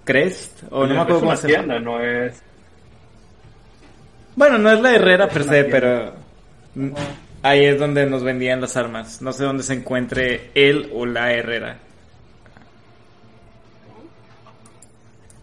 Crest, 0.03 0.63
o 0.69 0.85
no 0.85 0.95
me 0.95 0.99
acuerdo 0.99 1.21
cómo 1.21 1.35
se 1.37 1.47
llama. 1.53 1.75
tienda, 1.75 1.79
no 1.79 2.01
es... 2.01 2.43
Bueno, 4.35 4.57
no 4.57 4.69
es 4.69 4.81
la 4.81 4.93
Herrera 4.93 5.29
per 5.29 5.43
se, 5.45 5.63
tienda. 5.63 5.71
pero 5.71 6.13
ahí 7.43 7.65
es 7.65 7.79
donde 7.79 8.05
nos 8.05 8.23
vendían 8.23 8.61
las 8.61 8.75
armas. 8.77 9.21
No 9.21 9.31
sé 9.33 9.43
dónde 9.43 9.63
se 9.63 9.73
encuentre 9.73 10.51
él 10.55 10.91
o 10.95 11.05
la 11.05 11.31
Herrera. 11.33 11.79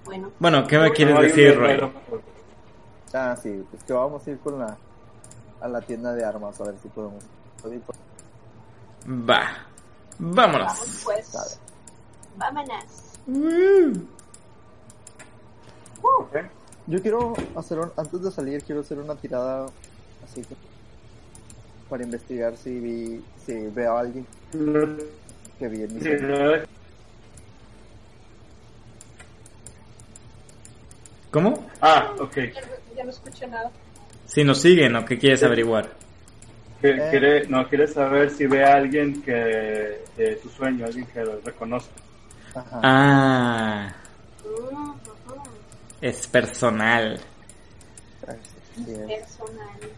Bueno, 0.04 0.30
Bueno, 0.38 0.66
¿qué 0.66 0.78
me 0.78 0.90
quieres 0.92 1.14
No 1.14 1.22
decir, 1.22 1.56
Roy? 1.56 1.80
Ah, 3.12 3.36
sí, 3.40 3.64
pues 3.70 3.82
que 3.84 3.92
vamos 3.92 4.26
a 4.26 4.30
ir 4.30 4.38
con 4.38 4.58
la 4.58 4.76
a 5.60 5.68
la 5.68 5.80
tienda 5.80 6.12
de 6.12 6.24
armas 6.24 6.60
a 6.60 6.64
ver 6.64 6.74
si 6.82 6.88
podemos. 6.88 7.24
Va. 9.08 9.42
Vámonos. 10.18 10.66
vamos 10.66 11.02
pues. 11.04 11.60
Vámonos. 12.36 12.84
Ok. 16.02 16.36
Yo 16.86 17.00
quiero 17.00 17.32
hacer 17.56 17.78
un- 17.78 17.92
antes 17.96 18.20
de 18.22 18.30
salir 18.30 18.62
quiero 18.62 18.82
hacer 18.82 18.98
una 18.98 19.14
tirada 19.16 19.66
así 20.24 20.42
que 20.42 20.54
para 21.94 22.02
investigar 22.02 22.56
si 22.56 22.80
vi 22.80 23.22
si 23.46 23.52
veo 23.68 23.96
a 23.96 24.00
alguien 24.00 24.26
que 25.60 25.68
vi 25.68 25.82
en 25.84 25.94
mi 25.94 26.00
¿Cómo? 31.30 31.68
Ah, 31.80 32.12
ok. 32.18 32.36
Ya, 32.96 33.04
no- 33.04 33.10
escuché 33.10 33.46
nada. 33.46 33.70
Si 34.26 34.42
nos 34.42 34.60
siguen 34.60 34.96
o 34.96 35.04
qué 35.04 35.16
quieres 35.18 35.44
averiguar. 35.44 35.88
Eh. 36.82 37.06
quiere, 37.10 37.46
no, 37.46 37.68
quiere 37.68 37.86
saber 37.86 38.28
si 38.32 38.46
ve 38.46 38.64
a 38.64 38.74
alguien 38.74 39.22
que 39.22 39.32
de 40.16 40.40
su 40.42 40.48
sueño, 40.50 40.86
alguien 40.86 41.06
que 41.06 41.20
lo 41.24 41.40
reconozca. 41.42 41.92
Ajá. 42.56 42.80
Ah, 42.82 43.94
Mm, 44.44 44.90
ujú. 44.90 45.42
es 46.00 46.26
personal. 46.26 47.20
Es. 48.26 48.84
Personal. 49.06 49.93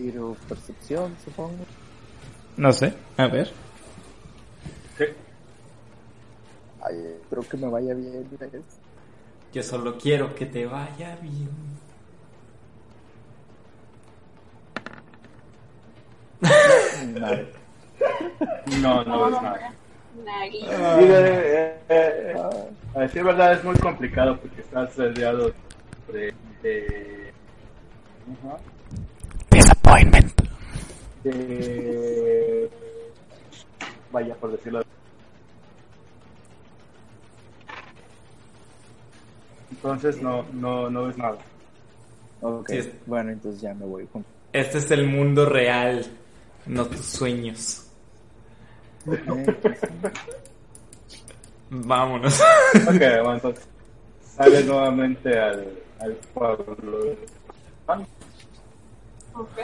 Tiro 0.00 0.34
percepción, 0.48 1.14
supongo. 1.22 1.66
No 2.56 2.72
sé. 2.72 2.94
A 3.18 3.26
ver. 3.26 3.52
Sí. 4.96 5.04
Ay, 6.80 7.18
creo 7.28 7.42
que 7.42 7.56
me 7.58 7.68
vaya 7.68 7.92
bien. 7.92 8.26
¿ves? 8.40 8.62
Yo 9.52 9.62
solo 9.62 9.98
quiero 9.98 10.34
que 10.34 10.46
te 10.46 10.64
vaya 10.64 11.16
bien. 11.20 11.50
No, 18.80 19.04
no 19.04 19.20
Oh, 19.22 19.30
nada. 19.42 19.74
Sí, 20.50 20.60
eh, 20.62 21.76
eh, 21.90 22.34
eh, 22.34 22.34
a 22.94 23.00
decir 23.00 23.22
verdad 23.22 23.52
es 23.52 23.64
muy 23.64 23.74
complicado 23.76 24.38
porque 24.40 24.62
estás 24.62 24.96
rodeado 24.96 25.52
de, 26.10 26.34
de, 26.62 27.32
ajá, 28.42 28.56
Disappointment. 29.90 30.32
de- 31.24 32.70
vaya 34.12 34.34
por 34.36 34.52
decirlo 34.52 34.82
entonces 39.70 40.20
no 40.22 40.44
no 40.52 40.88
no 40.90 41.06
ves 41.06 41.16
nada 41.18 41.38
Ok, 42.42 42.68
Sí, 42.70 42.76
es- 42.78 42.88
bueno, 43.06 43.30
entonces 43.32 43.60
ya 43.60 43.74
me 43.74 43.84
voy 43.84 44.06
con... 44.06 44.24
Este 44.52 44.78
es 44.78 44.90
el 44.92 45.06
mundo 45.06 45.44
real, 45.44 46.06
no 46.66 46.86
tus 46.86 47.04
sueños. 47.04 47.86
Eh, 49.06 49.46
Vámonos. 51.68 52.40
ok 52.40 52.94
bueno 53.22 53.34
entonces 53.34 53.68
sale 54.36 54.64
nuevamente 54.64 55.38
al, 55.38 55.68
al 56.00 56.12
pueblo 56.32 57.14
Ah, 57.86 58.00
Ok. 59.40 59.58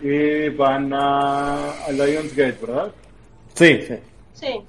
y 0.00 0.48
van 0.50 0.92
a, 0.92 1.72
a 1.86 1.90
Lions 1.90 2.34
Gate 2.36 2.58
verdad 2.64 2.92
Sí. 3.54 3.82
sí. 3.86 3.96
Sí. 4.34 4.64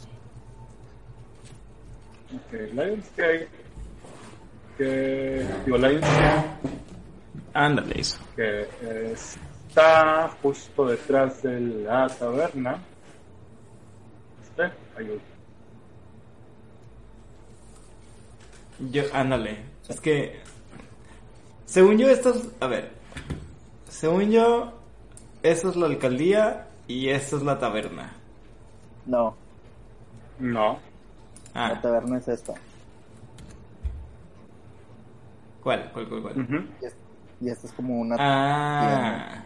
Ok, 2.35 2.53
Lionsgate 2.73 3.47
que 4.77 5.45
digo, 5.65 5.77
Lions 5.77 6.05
Ándale, 7.53 7.99
eso. 7.99 8.17
que 8.35 8.67
está 9.13 10.29
justo 10.41 10.87
detrás 10.87 11.41
de 11.43 11.59
la 11.59 12.07
taberna. 12.07 12.79
Este, 14.41 14.63
ayuda. 14.97 15.19
Yo, 18.91 19.03
ándale. 19.13 19.57
Es 19.87 19.99
que. 19.99 20.39
Según 21.69 21.97
yo, 21.99 22.09
esto 22.09 22.31
es. 22.33 22.49
A 22.59 22.65
ver. 22.67 22.89
Según 23.87 24.31
yo, 24.31 24.73
esto 25.43 25.69
es 25.69 25.75
la 25.75 25.85
alcaldía 25.85 26.67
y 26.87 27.09
esto 27.09 27.37
es 27.37 27.43
la 27.43 27.59
taberna. 27.59 28.11
No, 29.05 29.35
No. 30.39 30.79
la 31.53 31.67
Ah, 31.67 31.79
taberna 31.81 32.17
es 32.17 32.27
esta. 32.27 32.53
¿cuál? 35.61 35.89
¿Cuál, 35.93 36.07
cuál, 36.09 36.21
cuál? 36.23 36.67
Y, 36.81 36.85
es- 36.85 36.95
y 37.41 37.49
esta 37.49 37.67
es 37.67 37.73
como 37.73 37.99
una... 37.99 38.15
Ah. 38.19 39.43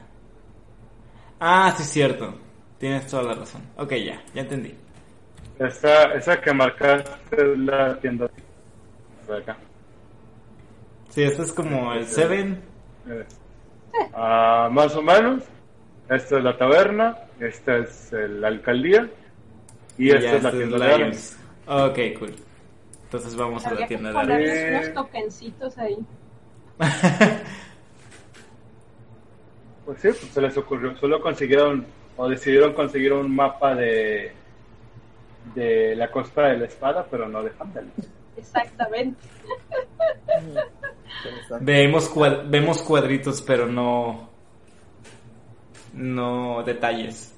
Ah, 1.39 1.73
sí, 1.77 1.83
cierto. 1.83 2.33
Tienes 2.77 3.05
toda 3.07 3.23
la 3.23 3.33
razón. 3.33 3.61
Ok, 3.77 3.91
ya, 3.93 4.21
ya 4.33 4.41
entendí. 4.41 4.73
Esa, 5.59 6.13
esa 6.13 6.39
que 6.41 6.53
marcaste 6.53 7.35
es 7.35 7.57
la 7.59 7.99
tienda 7.99 8.29
de 9.27 9.37
acá. 9.37 9.57
Sí, 11.13 11.21
esto 11.21 11.43
es 11.43 11.53
como 11.53 11.93
el 11.93 12.07
Seven. 12.07 12.59
Eh, 13.07 13.25
ah, 14.15 14.67
más 14.71 14.95
o 14.95 15.01
menos. 15.03 15.43
Esta 16.09 16.37
es 16.37 16.43
la 16.43 16.57
taberna, 16.57 17.17
esta 17.39 17.77
es 17.77 18.11
la 18.11 18.47
alcaldía 18.47 19.09
y, 19.97 20.09
esta 20.09 20.35
es 20.37 20.43
la 20.43 20.49
esto 20.49 20.59
tienda 20.59 20.87
de 20.87 20.97
Lions. 20.97 21.37
Ok, 21.67 21.99
cool. 22.17 22.35
Entonces 23.03 23.35
vamos 23.35 23.63
a 23.63 23.67
la 23.67 23.71
Habría 23.71 23.87
que 23.87 23.95
tienda 23.95 24.25
de 24.25 24.39
Lions. 24.39 24.85
unos 24.85 25.05
tokencitos 25.05 25.77
ahí. 25.77 25.97
Pues 29.85 29.99
sí, 29.99 30.07
pues 30.07 30.31
se 30.31 30.39
les 30.39 30.55
ocurrió. 30.55 30.95
Solo 30.95 31.19
consiguieron 31.19 31.85
o 32.15 32.29
decidieron 32.29 32.71
conseguir 32.71 33.11
un 33.11 33.35
mapa 33.35 33.75
de 33.75 34.31
de 35.53 35.93
la 35.97 36.09
costa 36.09 36.47
de 36.47 36.57
la 36.57 36.65
espada, 36.67 37.05
pero 37.11 37.27
no 37.27 37.43
de 37.43 37.51
Handel. 37.59 37.91
Exactamente. 38.37 39.19
Vemos, 41.61 42.09
cuad- 42.09 42.43
vemos 42.49 42.81
cuadritos, 42.81 43.41
pero 43.41 43.65
no. 43.67 44.29
No 45.93 46.63
detalles. 46.63 47.33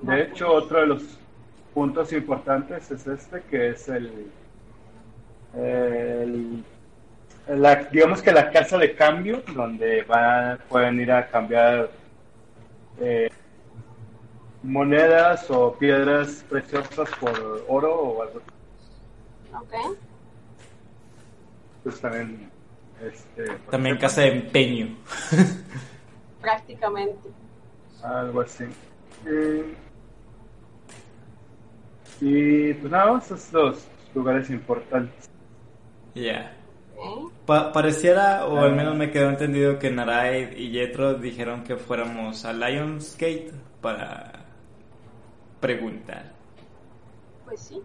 De 0.00 0.22
hecho, 0.22 0.50
otro 0.52 0.80
de 0.80 0.86
los 0.86 1.02
puntos 1.74 2.12
importantes 2.12 2.90
es 2.90 3.06
este, 3.06 3.42
que 3.42 3.70
es 3.70 3.88
el, 3.88 4.30
el- 5.54 6.64
la, 7.48 7.76
digamos 7.92 8.22
que 8.22 8.32
la 8.32 8.50
casa 8.50 8.78
de 8.78 8.94
cambio, 8.94 9.42
donde 9.54 10.02
van, 10.04 10.58
pueden 10.68 11.00
ir 11.00 11.12
a 11.12 11.26
cambiar 11.28 11.90
eh, 13.00 13.28
monedas 14.62 15.50
o 15.50 15.74
piedras 15.74 16.44
preciosas 16.48 17.08
por 17.20 17.64
oro 17.68 17.94
o 17.94 18.22
algo. 18.22 18.40
Ok. 19.60 19.96
Pues 21.82 22.00
también, 22.00 22.50
este, 23.02 23.44
También 23.70 23.96
ejemplo, 23.96 24.00
casa 24.00 24.20
de 24.22 24.28
empeño. 24.28 24.96
Prácticamente. 26.40 27.28
Algo 28.02 28.40
así. 28.40 28.64
Eh, 29.26 29.74
y 32.20 32.74
pues 32.74 32.90
nada, 32.92 33.12
más, 33.12 33.26
esos 33.30 33.52
los 33.52 33.86
lugares 34.14 34.50
importantes. 34.50 35.28
Ya. 36.14 36.56
Ok. 36.96 37.32
Pa- 37.46 37.72
pareciera, 37.72 38.46
o 38.46 38.58
al 38.60 38.76
menos 38.76 38.96
me 38.96 39.10
quedó 39.10 39.28
entendido 39.28 39.78
que 39.78 39.90
Narai 39.90 40.54
y 40.56 40.70
Jetro 40.72 41.14
dijeron 41.14 41.64
que 41.64 41.76
fuéramos 41.76 42.44
a 42.44 42.52
Lionsgate 42.52 43.50
para 43.80 44.44
preguntar. 45.60 46.32
Pues 47.44 47.60
sí. 47.60 47.82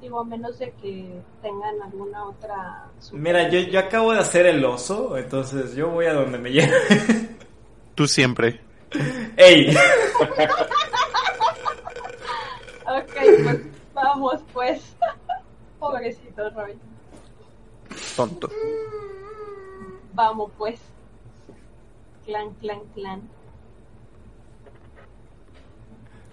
Digo, 0.00 0.20
a 0.20 0.24
menos 0.24 0.58
de 0.58 0.72
que 0.72 1.20
tengan 1.42 1.82
alguna 1.82 2.24
otra. 2.24 2.86
Mira, 3.12 3.48
yo, 3.50 3.60
yo 3.60 3.78
acabo 3.80 4.12
de 4.12 4.20
hacer 4.20 4.46
el 4.46 4.64
oso, 4.64 5.18
entonces 5.18 5.74
yo 5.74 5.90
voy 5.90 6.06
a 6.06 6.14
donde 6.14 6.38
me 6.38 6.50
lleve. 6.50 6.74
Tú 7.94 8.06
siempre. 8.06 8.60
¡Ey! 9.36 9.76
Ok, 12.90 13.14
pues 13.44 13.60
vamos, 13.94 14.40
pues. 14.52 14.96
Pobrecito 15.78 16.50
Roy. 16.50 16.76
Tonto. 18.16 18.50
Vamos, 20.12 20.50
pues. 20.58 20.80
Clan, 22.24 22.52
clan, 22.54 22.80
clan. 22.94 23.28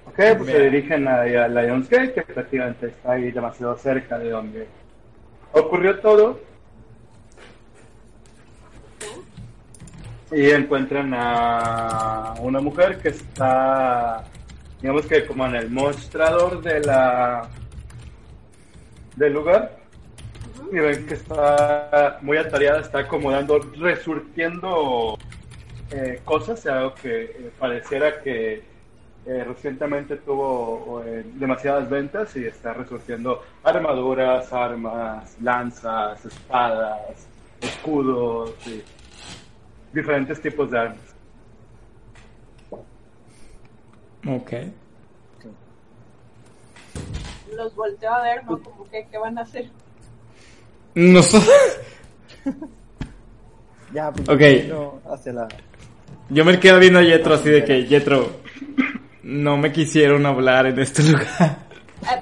Ok, 0.08 0.16
pues 0.16 0.40
Mira. 0.40 0.54
se 0.54 0.70
dirigen 0.70 1.08
a, 1.08 1.22
a 1.22 1.48
Lionsgate, 1.48 2.14
que 2.14 2.22
prácticamente 2.34 2.88
está 2.88 3.12
ahí 3.14 3.32
demasiado 3.32 3.78
cerca 3.78 4.18
de 4.18 4.30
donde 4.30 4.68
ocurrió 5.52 6.00
todo. 6.00 6.40
Y 10.32 10.50
encuentran 10.52 11.14
a 11.16 12.34
una 12.42 12.60
mujer 12.60 12.98
que 13.00 13.10
está, 13.10 14.26
digamos 14.82 15.06
que 15.06 15.26
como 15.26 15.46
en 15.46 15.56
el 15.56 15.70
mostrador 15.70 16.62
de 16.62 16.82
la 16.82 17.48
del 19.16 19.34
lugar. 19.34 19.78
Y 20.72 20.80
ven 20.80 21.06
que 21.06 21.14
está 21.14 22.20
muy 22.22 22.38
atareada, 22.38 22.82
está 22.82 23.00
acomodando, 23.00 23.60
resurtiendo 23.78 25.18
eh, 25.92 26.20
cosas, 26.26 26.66
algo 26.66 26.94
que 26.96 27.24
eh, 27.24 27.52
pareciera 27.58 28.22
que 28.22 28.64
eh, 29.28 29.44
recientemente 29.44 30.16
tuvo 30.18 31.04
eh, 31.06 31.24
demasiadas 31.36 31.90
ventas 31.90 32.34
y 32.38 32.46
está 32.46 32.74
resurgiendo 32.74 33.44
armaduras, 33.64 34.52
armas, 34.54 35.36
lanzas, 35.42 36.24
espadas, 36.26 37.28
escudos 37.62 38.54
y 38.66 38.82
diferentes 39.94 40.42
tipos 40.42 40.72
de 40.72 40.80
armas. 40.80 41.00
Ok. 44.28 44.54
Los 47.56 47.76
volteo 47.76 48.14
a 48.14 48.22
ver, 48.22 48.46
¿no? 48.46 48.62
Como 48.62 48.90
que, 48.90 49.08
¿qué 49.10 49.18
van 49.18 49.38
a 49.38 49.42
hacer? 49.42 49.70
Nosotros... 50.96 51.50
Ya, 53.94 54.12
pues, 54.12 54.28
Ok. 54.28 54.68
no, 54.68 55.00
hacia 55.10 55.32
la... 55.32 55.48
Yo 56.30 56.44
me 56.44 56.60
quedo 56.60 56.78
viendo 56.78 57.00
a 57.00 57.04
Jetro 57.04 57.36
así 57.36 57.50
de 57.50 57.64
que, 57.64 57.86
Jetro, 57.86 58.32
no 59.28 59.58
me 59.58 59.74
quisieron 59.74 60.26
hablar 60.26 60.68
en 60.68 60.80
este 60.80 61.04
lugar. 61.04 61.68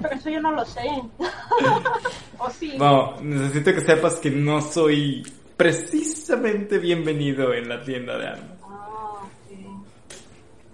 Pero 0.02 0.14
eso 0.14 0.28
yo 0.28 0.40
no 0.40 0.50
lo 0.50 0.64
sé. 0.64 0.80
o 2.38 2.50
sí. 2.50 2.74
No, 2.76 3.20
necesito 3.20 3.72
que 3.72 3.80
sepas 3.80 4.16
que 4.16 4.30
no 4.30 4.60
soy 4.60 5.22
precisamente 5.56 6.78
bienvenido 6.78 7.54
en 7.54 7.68
la 7.68 7.84
tienda 7.84 8.18
de 8.18 8.26
armas. 8.26 8.58
Ah, 8.64 9.22
ok. 9.22 9.86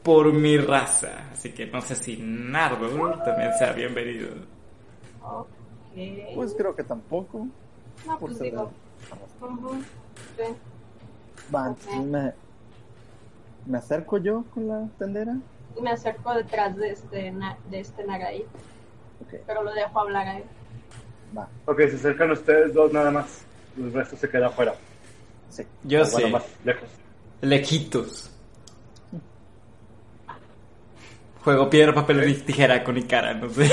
Por 0.02 0.32
mi 0.32 0.56
raza. 0.56 1.28
Así 1.32 1.52
que 1.52 1.66
no 1.66 1.82
sé 1.82 1.94
si 1.96 2.16
Nardor 2.16 3.22
también 3.24 3.52
sea 3.58 3.72
bienvenido. 3.72 4.28
Ok. 5.22 5.48
Pues 6.34 6.54
creo 6.56 6.74
que 6.74 6.84
tampoco. 6.84 7.46
no, 8.06 8.18
Por 8.18 8.30
pues 8.30 8.38
ser... 8.38 8.52
digo. 8.52 8.70
ujú, 9.42 9.82
sí. 10.38 11.54
Va. 11.54 11.76
Me 13.66 13.78
acerco 13.78 14.16
yo 14.16 14.44
con 14.54 14.66
la 14.66 14.88
tendera. 14.98 15.36
Y 15.76 15.80
me 15.82 15.90
acerco 15.90 16.34
detrás 16.34 16.76
de 16.76 16.90
este, 16.90 17.30
na- 17.32 17.56
de 17.70 17.80
este 17.80 18.04
Nagai, 18.04 18.44
pero 19.46 19.62
lo 19.62 19.72
dejo 19.72 20.00
hablar 20.00 20.28
a 20.28 20.36
él. 20.38 20.44
va. 21.36 21.48
Ok, 21.66 21.80
se 21.88 21.96
acercan 21.96 22.30
ustedes 22.30 22.74
dos 22.74 22.92
nada 22.92 23.10
más. 23.10 23.42
El 23.78 23.92
resto 23.92 24.16
se 24.16 24.28
queda 24.28 24.48
afuera. 24.48 24.74
Sí. 25.48 25.62
Yo 25.84 26.00
bueno, 26.00 26.18
sé. 26.18 26.26
más 26.28 26.44
lejos. 26.64 26.88
Lejitos. 27.40 28.28
Juego 31.42 31.68
piedra, 31.70 31.92
papel 31.94 32.28
y 32.28 32.34
tijera 32.34 32.84
con 32.84 32.96
Ikara, 32.98 33.34
no 33.34 33.48
sé. 33.50 33.68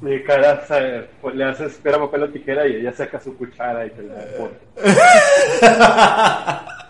Mi 0.00 0.22
cara 0.22 0.64
se- 0.66 1.08
pues, 1.22 1.34
le 1.34 1.44
haces 1.44 1.72
espera 1.72 1.98
papel 1.98 2.22
o 2.24 2.28
tijera 2.28 2.66
y 2.68 2.76
ella 2.76 2.92
saca 2.92 3.18
su 3.18 3.34
cuchara 3.36 3.86
y 3.86 3.90
te 3.90 4.02
la 4.02 4.14
pone. 4.36 4.54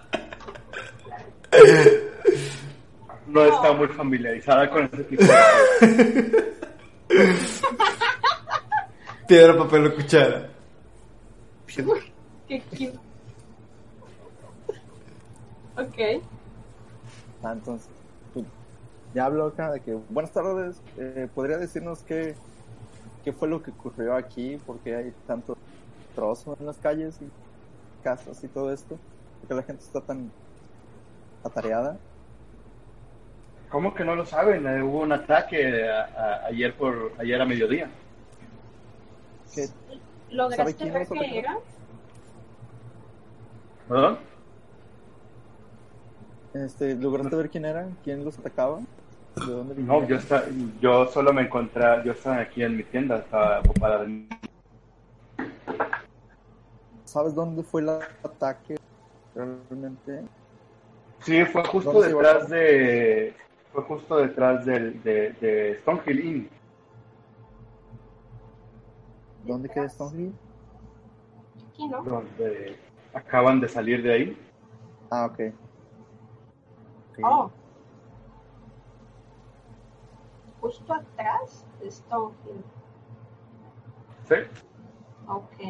No 3.26 3.44
está 3.44 3.72
muy 3.72 3.88
familiarizada 3.88 4.70
con 4.70 4.84
ese 4.84 5.02
tipo 5.04 5.22
de 5.22 5.28
cosas. 5.28 5.42
piedra, 9.26 9.58
papel 9.58 9.86
o 9.86 9.94
cuchara. 9.94 10.48
Qué 12.46 12.62
cute. 12.70 12.98
Ok. 15.76 16.22
Ah, 17.42 17.52
entonces, 17.52 17.88
pues, 18.32 18.46
ya 19.14 19.26
hablo 19.26 19.46
acá 19.46 19.72
de 19.72 19.80
que, 19.80 19.92
buenas 20.08 20.32
tardes, 20.32 20.80
eh, 20.96 21.28
¿podría 21.34 21.58
decirnos 21.58 22.02
qué, 22.02 22.34
qué 23.24 23.32
fue 23.32 23.48
lo 23.48 23.62
que 23.62 23.72
ocurrió 23.72 24.14
aquí, 24.14 24.58
por 24.64 24.78
qué 24.78 24.96
hay 24.96 25.12
tanto 25.26 25.56
trozo 26.14 26.56
en 26.58 26.66
las 26.66 26.78
calles 26.78 27.18
y 27.20 27.28
casas 28.02 28.42
y 28.42 28.48
todo 28.48 28.72
esto, 28.72 28.98
por 29.40 29.48
qué 29.48 29.54
la 29.54 29.62
gente 29.62 29.84
está 29.84 30.00
tan 30.00 30.30
atareada. 31.46 31.98
¿Cómo 33.68 33.94
que 33.94 34.04
no 34.04 34.14
lo 34.14 34.24
saben? 34.24 34.66
Eh, 34.66 34.82
hubo 34.82 35.00
un 35.00 35.12
ataque 35.12 35.88
a- 35.88 36.04
a- 36.04 36.46
ayer 36.46 36.74
por 36.74 37.12
ayer 37.18 37.40
a 37.40 37.44
mediodía. 37.44 37.88
¿Qué- 39.54 39.66
¿Sabe 39.66 40.00
¿Lograste 40.30 40.74
quién 40.74 40.92
ver 40.94 41.08
qué 41.08 41.38
era? 41.38 41.58
¿Perdón? 43.88 44.18
Este, 46.54 46.94
¿Lograste 46.94 47.36
ver 47.36 47.50
quién 47.50 47.64
era? 47.64 47.88
¿Quién 48.02 48.24
los 48.24 48.38
atacaba? 48.38 48.80
¿De 49.36 49.52
dónde 49.52 49.74
No, 49.82 50.06
yo 50.06 50.16
está, 50.16 50.44
yo 50.80 51.06
solo 51.08 51.32
me 51.32 51.42
encontré, 51.42 51.84
yo 52.04 52.12
estaba 52.12 52.38
aquí 52.40 52.62
en 52.62 52.76
mi 52.76 52.82
tienda, 52.84 53.18
estaba 53.18 53.60
ocupada. 53.60 54.04
de- 54.04 54.26
¿Sabes 57.04 57.34
dónde 57.34 57.62
fue 57.62 57.82
el 57.82 57.90
ataque 57.90 58.76
realmente? 59.34 60.24
Sí, 61.26 61.44
fue 61.44 61.64
justo 61.64 61.90
¿Dónde 61.90 62.06
se 62.06 62.08
llevó 62.14 62.20
a 62.20 62.34
detrás 62.34 62.48
de, 62.50 63.34
fue 63.72 63.82
justo 63.82 64.16
detrás 64.16 64.64
del, 64.64 65.02
de, 65.02 65.32
de 65.32 65.78
Stonehill 65.80 66.24
Inn. 66.24 66.50
¿Dónde 69.42 69.68
queda 69.68 69.88
Stonehill? 69.88 70.32
Aquí, 71.68 71.88
¿no? 71.88 72.04
donde 72.04 72.78
acaban 73.12 73.60
de 73.60 73.68
salir 73.68 74.04
de 74.04 74.12
ahí. 74.12 74.46
Ah, 75.10 75.26
ok. 75.26 75.52
Oh. 77.24 77.50
Justo 80.60 80.94
atrás 80.94 81.66
de 81.80 81.90
Stonehill. 81.90 82.64
¿Sí? 84.28 84.34
Ok. 85.26 85.60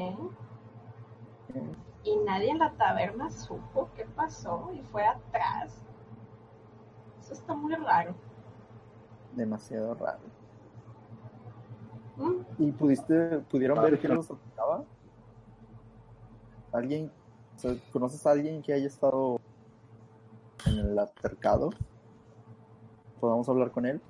Y 2.06 2.16
nadie 2.24 2.50
en 2.50 2.60
la 2.60 2.70
taberna 2.72 3.28
supo 3.30 3.90
qué 3.96 4.06
pasó 4.14 4.70
y 4.72 4.80
fue 4.92 5.04
atrás. 5.04 5.74
Eso 7.20 7.32
está 7.32 7.52
muy 7.52 7.74
raro. 7.74 8.14
Demasiado 9.34 9.94
raro. 9.94 10.20
Mm, 12.16 12.62
¿Y 12.62 12.70
pudiste, 12.70 13.40
pudieron 13.50 13.82
ver 13.82 13.98
quién 13.98 14.14
los 14.14 14.30
atacaba? 14.30 14.84
¿Alguien, 16.72 17.10
o 17.56 17.58
sea, 17.58 17.74
conoces 17.92 18.24
a 18.24 18.30
alguien 18.30 18.62
que 18.62 18.72
haya 18.72 18.86
estado 18.86 19.40
en 20.66 20.78
el 20.78 20.98
altercado? 20.98 21.70
¿Podamos 23.18 23.48
hablar 23.48 23.72
con 23.72 23.84
él? 23.84 24.00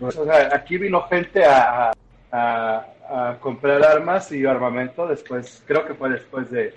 Pues, 0.00 0.18
o 0.18 0.24
sea, 0.24 0.48
aquí 0.52 0.76
vino 0.76 1.02
gente 1.02 1.44
a, 1.44 1.92
a, 2.32 2.86
comprar 3.40 3.82
armas 3.84 4.30
y 4.32 4.46
armamento 4.46 5.06
después, 5.06 5.62
creo 5.66 5.84
que 5.84 5.94
fue 5.94 6.10
después 6.10 6.50
de, 6.50 6.74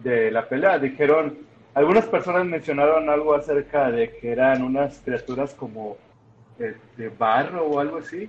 de 0.00 0.30
la 0.30 0.48
pelea. 0.48 0.78
Dijeron, 0.78 1.38
algunas 1.74 2.06
personas 2.06 2.44
mencionaron 2.46 3.08
algo 3.08 3.34
acerca 3.34 3.90
de 3.90 4.10
que 4.16 4.32
eran 4.32 4.62
unas 4.62 4.98
criaturas 5.04 5.54
como 5.54 5.96
de, 6.58 6.76
de 6.96 7.08
barro 7.10 7.66
o 7.66 7.78
algo 7.78 7.98
así. 7.98 8.28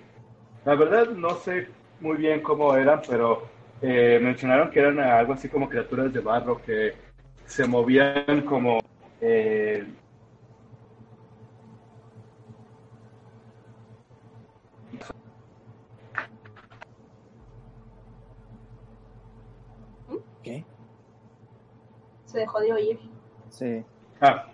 La 0.66 0.76
verdad 0.76 1.10
no 1.10 1.32
sé 1.36 1.68
muy 2.00 2.18
bien 2.18 2.42
cómo 2.42 2.76
eran, 2.76 3.02
pero 3.08 3.48
eh, 3.82 4.20
mencionaron 4.22 4.70
que 4.70 4.80
eran 4.80 5.00
algo 5.00 5.34
así 5.34 5.50
como 5.50 5.68
criaturas 5.68 6.14
de 6.14 6.20
barro 6.20 6.62
que 6.64 6.94
se 7.46 7.66
movían 7.66 8.42
como... 8.42 8.80
eh, 9.22 9.84
¿Qué? 20.44 20.66
se 22.34 22.40
dejó 22.40 22.60
de 22.60 22.74
oír. 22.74 23.00
Sí. 23.50 23.86
Ah, 24.20 24.48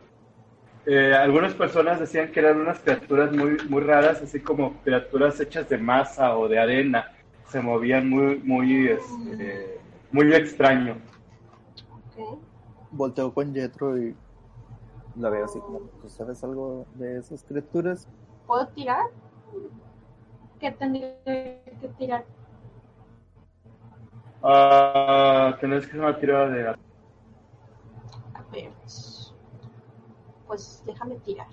eh, 0.86 1.14
algunas 1.14 1.53
personas 1.53 1.99
decían 1.99 2.32
que 2.32 2.41
eran 2.41 2.60
unas 2.60 2.80
criaturas 2.80 3.32
muy, 3.32 3.57
muy 3.70 3.82
raras, 3.82 4.22
así 4.22 4.41
como 4.41 4.74
criaturas 4.84 5.40
hechas 5.40 5.70
de 5.70 5.78
masa 5.78 6.38
o 6.38 6.49
de 6.49 6.60
arena. 6.60 7.11
Se 7.48 7.61
movían 7.61 8.10
muy, 8.10 8.40
muy, 8.40 8.90
este, 8.90 9.80
muy 10.11 10.34
extraño. 10.34 10.98
Ok. 12.18 12.40
Volteo 12.92 13.34
con 13.34 13.53
Jetro 13.53 13.98
y 13.98 14.14
la 15.16 15.30
veo 15.30 15.45
así 15.45 15.59
como, 15.59 15.80
¿tú 16.01 16.09
sabes 16.09 16.43
algo 16.43 16.85
de 16.95 17.19
esas 17.19 17.43
criaturas? 17.43 18.08
¿Puedo 18.45 18.68
tirar? 18.69 19.06
¿Qué 20.59 20.72
tendría 20.72 21.16
que 21.26 21.90
tirar? 21.98 22.26
Ah, 24.42 25.58
tenés 25.61 25.85
que 25.85 25.92
hacer 25.92 26.00
una 26.01 26.19
tirada 26.19 26.50
de... 26.50 26.76
A 28.35 28.43
ver. 28.51 28.72
Pues 30.48 30.84
déjame 30.85 31.16
tirar. 31.19 31.48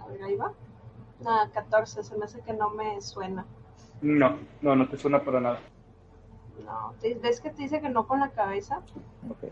A 0.00 0.06
ver, 0.08 0.22
ahí 0.24 0.34
va. 0.36 0.52
No, 1.20 1.50
14, 1.52 2.02
se 2.02 2.16
me 2.16 2.24
hace 2.24 2.40
que 2.40 2.52
no 2.52 2.70
me 2.70 3.00
suena. 3.00 3.46
No, 4.02 4.38
no, 4.60 4.76
no 4.76 4.88
te 4.90 4.98
suena 4.98 5.24
para 5.24 5.40
nada. 5.40 5.60
No, 6.64 6.94
¿te- 7.00 7.14
¿ves 7.14 7.40
que 7.40 7.50
te 7.50 7.62
dice 7.62 7.80
que 7.80 7.88
no 7.88 8.06
con 8.06 8.20
la 8.20 8.30
cabeza? 8.30 8.82
Ok. 9.30 9.44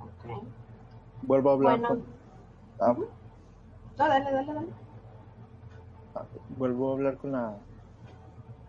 Ok. 0.00 0.42
Vuelvo 1.22 1.50
a 1.50 1.52
hablar 1.54 1.80
Bueno. 1.80 1.88
con... 1.88 2.04
ah, 2.80 2.96
No, 3.98 4.08
dale, 4.08 4.30
dale, 4.32 4.54
dale. 4.54 4.68
ah, 6.14 6.26
vuelvo 6.48 6.90
a 6.90 6.92
hablar 6.94 7.16
con 7.16 7.32
la, 7.32 7.67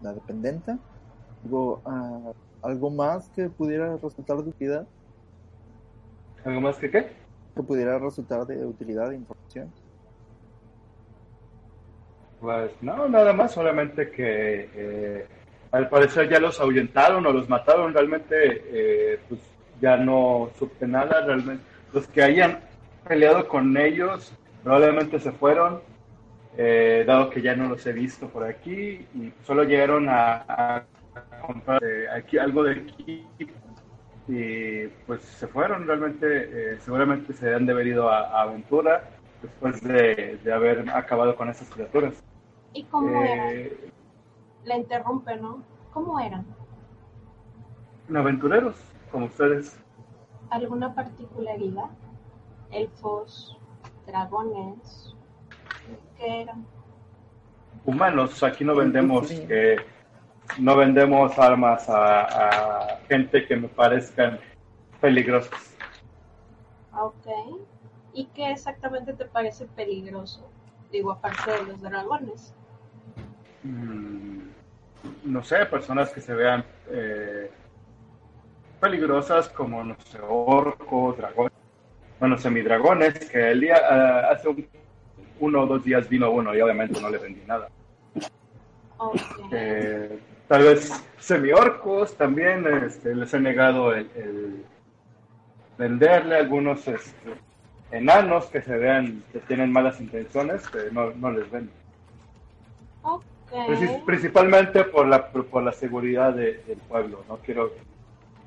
la 0.02 0.14
dependenta. 0.14 0.78
Digo, 1.44 1.82
ah, 1.86 2.32
¿algo 2.61 2.90
más 2.90 3.30
que 3.30 3.50
pudiera 3.50 3.95
resultar 3.98 4.38
de 4.38 4.50
utilidad? 4.50 4.88
¿Algo 6.45 6.61
más 6.61 6.78
que 6.78 6.90
qué? 6.90 7.11
Que 7.56 7.64
pudiera 7.64 8.00
resultar 8.00 8.45
de 8.45 8.66
utilidad 8.66 9.10
de 9.10 9.16
información. 9.16 9.72
Pues 12.40 12.72
no, 12.82 13.08
nada 13.10 13.34
más, 13.34 13.52
solamente 13.52 14.10
que 14.11 14.69
eh, 14.74 15.28
al 15.72 15.90
parecer 15.90 16.30
ya 16.30 16.40
los 16.40 16.60
ahuyentaron 16.60 17.26
o 17.26 17.34
los 17.34 17.50
mataron, 17.50 17.94
realmente 17.94 18.36
eh, 18.36 19.19
pues 19.28 19.42
ya 19.82 19.98
no 19.98 20.50
supe 20.58 20.88
nada, 20.88 21.26
realmente 21.26 21.64
los 21.94 22.08
que 22.08 22.24
hayan 22.24 22.60
peleado 23.08 23.48
con 23.48 23.76
ellos 23.76 24.32
probablemente 24.64 25.19
se 25.19 25.32
fueron, 25.32 25.82
eh, 26.61 27.05
dado 27.07 27.29
que 27.29 27.41
ya 27.41 27.55
no 27.55 27.69
los 27.69 27.85
he 27.88 27.93
visto 27.93 28.27
por 28.27 28.43
aquí 28.43 29.07
y 29.15 29.31
solo 29.43 29.63
llegaron 29.63 30.09
a, 30.09 30.43
a 30.49 30.83
comprar 31.47 31.81
eh, 31.83 32.09
aquí 32.13 32.38
algo 32.38 32.63
de 32.63 32.81
aquí 32.81 33.25
y 34.27 34.88
pues 35.07 35.21
se 35.21 35.47
fueron, 35.47 35.88
realmente 35.88 36.25
eh, 36.73 36.79
seguramente 36.81 37.31
se 37.33 37.55
han 37.55 37.65
de 37.65 37.71
haber 37.71 37.88
ido 37.88 38.09
a, 38.09 38.19
a 38.19 38.41
aventura 38.41 39.09
después 39.41 39.81
de, 39.81 40.38
de 40.43 40.53
haber 40.53 40.89
acabado 40.89 41.35
con 41.38 41.49
esas 41.49 41.69
criaturas. 41.69 42.21
¿Y 42.73 42.83
cómo 42.83 43.23
eran? 43.23 43.49
Eh, 43.55 43.91
Le 44.65 44.75
interrumpe, 44.75 45.38
¿no? 45.38 45.63
¿Cómo 45.93 46.19
eran? 46.19 46.45
aventureros, 48.13 48.75
como 49.11 49.27
ustedes. 49.27 49.79
¿Alguna 50.49 50.93
particularidad? 50.93 51.89
Elfos, 52.71 53.57
dragones, 54.05 55.15
¿qué 56.19 56.41
eran? 56.41 56.65
Humanos, 57.85 58.43
aquí 58.43 58.64
no 58.64 58.75
vendemos 58.75 59.31
eh, 59.31 59.77
no 60.59 60.75
vendemos 60.75 61.38
armas 61.39 61.88
a, 61.89 62.22
a 62.93 62.98
gente 63.07 63.45
que 63.45 63.56
me 63.56 63.67
parezcan 63.69 64.39
peligrosas. 64.99 65.75
Ah, 66.91 67.06
Ok. 67.06 67.27
¿Y 68.14 68.25
qué 68.33 68.51
exactamente 68.51 69.14
te 69.14 69.25
parece 69.25 69.65
peligroso? 69.67 70.49
Digo, 70.91 71.11
aparte 71.11 71.51
de 71.51 71.64
los 71.64 71.81
dragones. 71.81 72.53
Mm, 73.64 74.49
no 75.25 75.43
sé, 75.43 75.65
personas 75.67 76.09
que 76.11 76.19
se 76.22 76.33
vean 76.33 76.65
eh, 76.89 77.51
peligrosas 78.81 79.48
como, 79.49 79.83
no 79.83 79.95
sé, 80.06 80.19
orcos, 80.22 81.17
dragones, 81.17 81.53
bueno, 82.19 82.38
semidragones, 82.38 83.30
que 83.30 83.51
el 83.51 83.61
día, 83.61 83.77
ah, 83.89 84.31
hace 84.31 84.49
un- 84.49 84.67
uno 85.40 85.61
o 85.61 85.66
dos 85.68 85.84
días 85.84 86.08
vino 86.09 86.30
uno 86.32 86.56
y 86.56 86.61
obviamente 86.61 87.00
no 87.01 87.09
le 87.09 87.18
vendí 87.18 87.42
nada. 87.48 87.69
Ok. 88.98 89.16
Eh, 89.51 90.19
tal 90.48 90.64
vez 90.64 90.92
semiorcos 91.18 92.16
también 92.16 92.66
este, 92.85 93.16
les 93.16 93.34
he 93.34 93.40
negado 93.40 93.93
el, 93.93 94.09
el 94.16 94.66
venderle 95.77 96.35
algunos 96.35 96.85
este, 96.88 97.34
enanos 97.92 98.45
que 98.48 98.61
se 98.61 98.76
vean 98.77 99.24
que 99.32 99.40
tienen 99.40 99.72
malas 99.72 100.00
intenciones 100.01 100.68
que 100.69 100.92
no, 100.92 101.11
no 101.11 101.32
les 101.32 101.50
vendo 101.50 101.72
Ok. 103.01 103.24
Princi- 103.51 104.06
principalmente 104.06 104.84
por 104.84 105.08
la 105.08 105.27
por 105.27 105.64
la 105.64 105.72
seguridad 105.72 106.34
de- 106.34 106.61
del 106.68 106.77
pueblo 106.80 107.24
no 107.30 107.38
quiero 107.38 107.72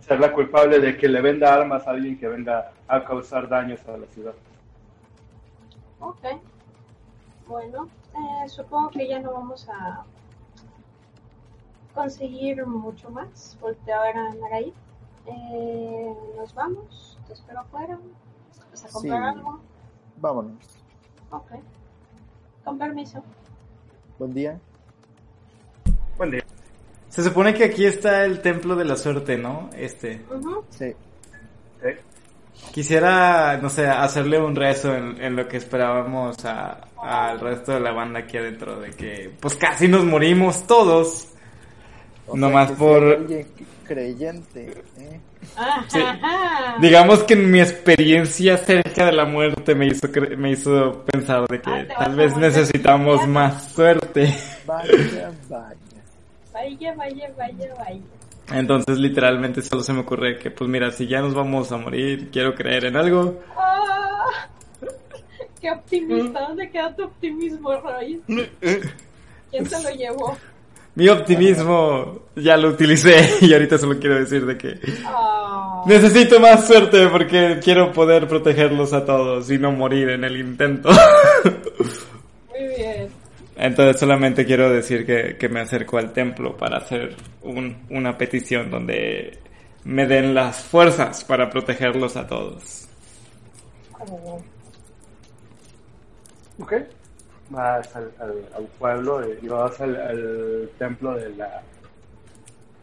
ser 0.01 0.21
la 0.21 0.33
culpable 0.33 0.79
de 0.81 0.97
que 0.97 1.09
le 1.09 1.21
venda 1.23 1.55
armas 1.55 1.87
a 1.87 1.91
alguien 1.93 2.19
que 2.19 2.29
venga 2.29 2.71
a 2.87 3.03
causar 3.05 3.49
daños 3.49 3.81
a 3.89 3.97
la 3.97 4.07
ciudad 4.09 4.35
Ok. 6.01 6.25
Bueno, 7.47 7.89
eh, 8.15 8.49
supongo 8.49 8.91
que 8.91 9.09
ya 9.09 9.19
no 9.21 9.33
vamos 9.33 9.69
a 9.69 10.05
conseguir 11.95 12.65
mucho 12.67 13.11
más. 13.11 13.57
Volteo 13.61 13.97
a 14.01 14.03
ver 14.05 14.17
a 14.17 14.35
Naraí. 14.35 14.73
Eh, 15.27 16.15
nos 16.37 16.55
vamos. 16.55 17.19
Te 17.27 17.33
espero 17.35 17.61
afuera. 17.61 17.99
¿Vas 18.71 18.85
a 18.85 18.89
comprar 18.89 19.33
Sí. 19.33 19.39
algo? 19.39 19.61
Vámonos. 20.17 20.65
Ok. 21.31 21.51
Con 22.65 22.79
permiso. 22.79 23.23
Buen 24.19 24.33
día. 24.35 24.59
Buen 26.17 26.31
día. 26.31 26.45
Se 27.09 27.23
supone 27.23 27.53
que 27.55 27.65
aquí 27.65 27.85
está 27.85 28.25
el 28.25 28.41
templo 28.41 28.75
de 28.77 28.85
la 28.85 28.97
suerte, 28.97 29.37
¿no? 29.37 29.69
Este. 29.75 30.25
Ujú. 30.31 30.65
Sí. 30.71 30.95
Sí. 31.83 31.89
Quisiera, 32.71 33.59
no 33.61 33.69
sé, 33.69 33.87
hacerle 33.87 34.41
un 34.41 34.55
rezo 34.57 34.95
en, 34.95 35.21
en 35.23 35.37
lo 35.37 35.47
que 35.47 35.59
esperábamos 35.59 36.43
a- 36.45 36.81
al 37.03 37.39
resto 37.41 37.73
de 37.73 37.81
la 37.81 37.93
banda 37.93 38.21
aquí 38.21 38.39
adentro, 38.39 38.81
de 38.81 38.91
que 38.91 39.31
pues 39.41 39.57
casi 39.57 39.89
nos 39.89 40.05
morimos 40.05 40.67
todos. 40.67 41.29
O 42.27 42.37
No 42.37 42.49
sea, 42.49 42.69
por- 42.77 43.27
creyente. 43.85 44.73
¿eh? 44.99 45.21
Ajá, 45.57 45.85
Sí. 45.89 45.99
Digamos 46.81 47.25
que 47.25 47.37
mi 47.37 47.61
experiencia 47.61 48.57
cerca 48.57 49.07
de 49.07 49.13
la 49.13 49.25
muerte 49.27 49.75
me 49.75 49.89
hizo, 49.89 50.07
cre- 50.09 50.37
me 50.37 50.53
hizo 50.53 51.05
pensar 51.05 51.47
de 51.49 51.61
que 51.61 51.71
Ah, 51.71 51.87
tal 51.99 52.15
vez 52.17 52.35
necesitamos 52.37 53.27
más 53.27 53.73
suerte. 53.73 54.35
Vaya, 54.67 55.31
vaya. 55.51 55.77
Vaya, 56.55 56.95
vaya, 56.95 57.29
vaya, 57.37 57.75
vaya. 57.79 58.01
Entonces 58.53 58.99
literalmente 58.99 59.63
solo 59.63 59.83
se 59.83 59.93
me 59.93 60.01
ocurre 60.01 60.39
que 60.39 60.51
pues 60.51 60.69
mira, 60.69 60.91
si 60.91 61.07
ya 61.07 61.21
nos 61.21 61.35
vamos 61.35 61.73
a 61.73 61.77
morir, 61.77 62.31
quiero 62.31 62.55
creer 62.55 62.87
en 62.87 62.97
algo. 62.97 63.41
Ah, 63.57 64.49
¡Qué 65.61 65.71
optimista! 65.71 66.41
¿Dónde 66.41 66.71
queda 66.71 66.95
tu 66.95 67.05
optimismo, 67.05 67.75
Roy? 67.81 68.21
¿Quién 69.51 69.67
se 69.67 69.83
lo 69.83 69.91
llevó? 69.91 70.37
Mi 70.95 71.09
optimismo 71.09 72.21
ya 72.37 72.57
lo 72.59 72.69
utilicé 72.69 73.17
y 73.41 73.53
ahorita 73.53 73.79
solo 73.79 73.99
quiero 73.99 74.17
decir 74.19 74.45
de 74.45 74.59
que 74.59 74.79
Ah, 75.07 75.85
necesito 75.87 76.39
más 76.39 76.67
suerte 76.67 77.09
porque 77.09 77.59
quiero 77.63 77.93
poder 77.93 78.29
protegerlos 78.29 78.93
a 78.93 79.05
todos 79.05 79.51
y 79.51 79.59
no 79.59 79.73
morir 79.73 80.11
en 80.11 80.25
el 80.25 80.37
intento. 80.39 80.91
muy 82.51 82.69
bien. 82.77 82.92
Entonces 83.65 84.01
solamente 84.01 84.45
quiero 84.45 84.71
decir 84.71 85.07
que, 85.07 85.37
que 85.39 85.49
me 85.49 85.61
acerco 85.61 85.97
al 85.97 86.13
templo 86.13 86.57
para 86.57 86.79
hacer 86.79 87.15
un- 87.43 87.87
una 87.91 88.19
petición 88.19 88.71
donde 88.73 89.39
me 89.85 90.07
den 90.09 90.35
las 90.35 90.65
fuerzas 90.65 91.23
para 91.25 91.49
protegerlos 91.49 92.17
a 92.17 92.27
todos. 92.27 92.89
Ok. 96.59 96.73
Vas 97.51 97.95
al, 97.95 98.11
al, 98.19 98.65
pueblo 98.81 99.23
eh, 99.23 99.39
y 99.41 99.47
vas 99.47 99.81
al, 99.81 100.69
templo 100.79 101.15
de 101.15 101.29
la 101.37 101.63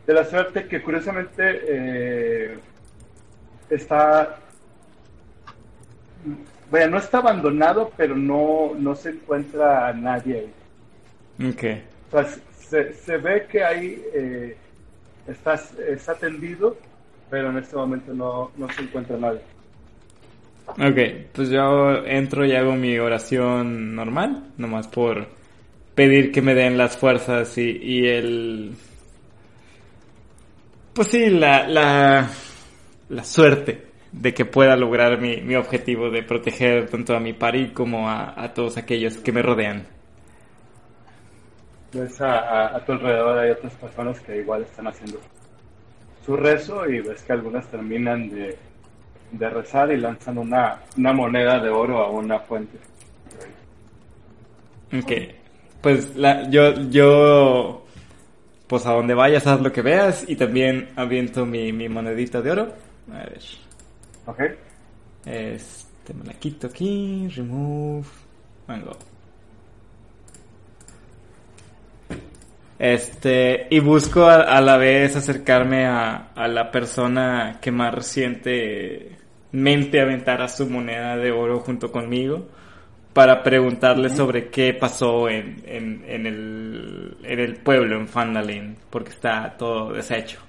de 0.07 0.13
la 0.13 0.23
suerte 0.25 0.65
que 0.67 0.81
curiosamente 0.81 1.59
eh, 1.67 2.57
está 3.69 4.37
vaya 6.71 6.87
no 6.87 6.97
está 6.99 7.17
abandonado 7.17 7.91
pero 7.97 8.15
no 8.15 8.73
no 8.77 8.95
se 8.95 9.09
encuentra 9.09 9.87
a 9.89 9.93
nadie 9.93 10.39
ahí. 10.39 10.53
Ok. 11.47 11.63
O 12.11 12.23
sea, 12.23 12.25
se, 12.57 12.93
se 12.93 13.17
ve 13.17 13.47
que 13.49 13.63
ahí 13.63 14.03
eh, 14.13 14.57
está, 15.27 15.55
está 15.87 16.11
atendido 16.11 16.77
pero 17.29 17.51
en 17.51 17.57
este 17.57 17.75
momento 17.75 18.13
no, 18.13 18.51
no 18.57 18.69
se 18.69 18.81
encuentra 18.81 19.17
nadie. 19.17 19.41
Ok, 20.69 21.29
pues 21.33 21.49
yo 21.49 22.05
entro 22.05 22.45
y 22.45 22.55
hago 22.55 22.73
mi 22.73 22.97
oración 22.99 23.95
normal, 23.95 24.51
nomás 24.57 24.87
por 24.87 25.27
pedir 25.95 26.31
que 26.31 26.41
me 26.41 26.53
den 26.53 26.77
las 26.77 26.97
fuerzas 26.97 27.57
y, 27.57 27.77
y 27.81 28.07
el... 28.07 28.71
Pues 30.93 31.07
sí, 31.07 31.29
la, 31.29 31.67
la, 31.67 32.29
la 33.09 33.23
suerte 33.23 33.87
de 34.11 34.33
que 34.33 34.45
pueda 34.45 34.75
lograr 34.75 35.19
mi, 35.19 35.37
mi 35.41 35.55
objetivo 35.55 36.09
de 36.09 36.23
proteger 36.23 36.89
tanto 36.89 37.15
a 37.15 37.19
mi 37.19 37.33
pari 37.33 37.71
como 37.71 38.09
a, 38.09 38.41
a 38.41 38.53
todos 38.53 38.77
aquellos 38.77 39.17
que 39.17 39.31
me 39.31 39.41
rodean. 39.41 39.87
Ves 41.93 42.21
a, 42.21 42.39
a- 42.39 42.75
a 42.77 42.85
tu 42.85 42.91
alrededor 42.91 43.39
hay 43.39 43.51
otras 43.51 43.73
personas 43.73 44.19
que 44.21 44.37
igual 44.37 44.61
están 44.63 44.87
haciendo 44.87 45.19
su 46.25 46.35
rezo 46.37 46.87
y 46.87 46.99
ves 47.01 47.23
que 47.23 47.33
algunas 47.33 47.65
terminan 47.67 48.29
de, 48.29 48.55
de 49.31 49.49
rezar 49.49 49.91
y 49.91 49.97
lanzan 49.97 50.37
una, 50.37 50.79
una 50.97 51.13
moneda 51.13 51.59
de 51.59 51.69
oro 51.69 51.99
a 52.03 52.09
una 52.11 52.39
fuente. 52.39 52.77
Ok, 54.93 55.11
pues 55.81 56.15
la, 56.15 56.49
yo, 56.49 56.73
yo, 56.89 57.85
pues 58.67 58.85
a 58.85 58.91
donde 58.93 59.13
vayas 59.13 59.45
haz 59.47 59.61
lo 59.61 59.71
que 59.71 59.81
veas 59.81 60.25
y 60.27 60.35
también 60.35 60.89
aviento 60.95 61.45
mi, 61.45 61.71
mi 61.73 61.87
monedita 61.89 62.41
de 62.41 62.51
oro. 62.51 62.73
A 63.11 63.17
ver. 63.17 63.41
¿Ok? 64.25 64.41
Este, 65.25 66.13
me 66.13 66.25
la 66.25 66.33
quito 66.33 66.67
aquí, 66.67 67.27
remove, 67.35 68.05
mango. 68.67 68.91
Este, 72.79 73.67
y 73.69 73.79
busco 73.81 74.23
a, 74.23 74.35
a 74.43 74.61
la 74.61 74.77
vez 74.77 75.17
acercarme 75.17 75.85
a, 75.85 76.29
a 76.33 76.47
la 76.47 76.71
persona 76.71 77.59
que 77.61 77.71
más 77.71 77.93
recientemente 77.93 79.99
aventara 79.99 80.47
su 80.47 80.69
moneda 80.69 81.17
de 81.17 81.31
oro 81.31 81.59
junto 81.59 81.91
conmigo 81.91 82.47
para 83.11 83.43
preguntarle 83.43 84.09
sobre 84.09 84.49
qué 84.49 84.73
pasó 84.73 85.27
en, 85.27 85.61
en, 85.65 86.05
en, 86.07 86.25
el, 86.25 87.17
en 87.23 87.39
el 87.39 87.57
pueblo, 87.57 87.97
en 87.97 88.07
Fandalin, 88.07 88.77
porque 88.89 89.09
está 89.09 89.57
todo 89.57 89.91
deshecho. 89.91 90.39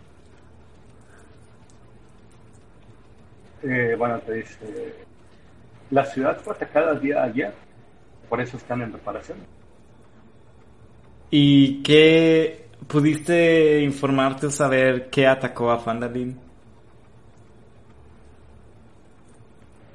Eh, 3.65 3.97
bueno, 3.99 4.21
te 4.21 4.35
dice, 4.35 4.95
la 5.91 6.05
ciudad 6.05 6.39
fue 6.39 6.55
atacada 6.55 6.93
el 6.93 7.01
día 7.01 7.17
de 7.17 7.23
ayer, 7.23 7.53
por 8.29 8.41
eso 8.41 8.57
están 8.57 8.83
en 8.83 8.93
reparación. 8.93 9.39
¿Y 11.31 11.83
qué 11.83 12.67
pudiste 12.89 13.81
informarte 13.83 14.47
o 14.47 14.51
saber 14.51 15.11
qué 15.11 15.29
atacó 15.29 15.71
a 15.71 15.79
Fandalin? 15.79 16.37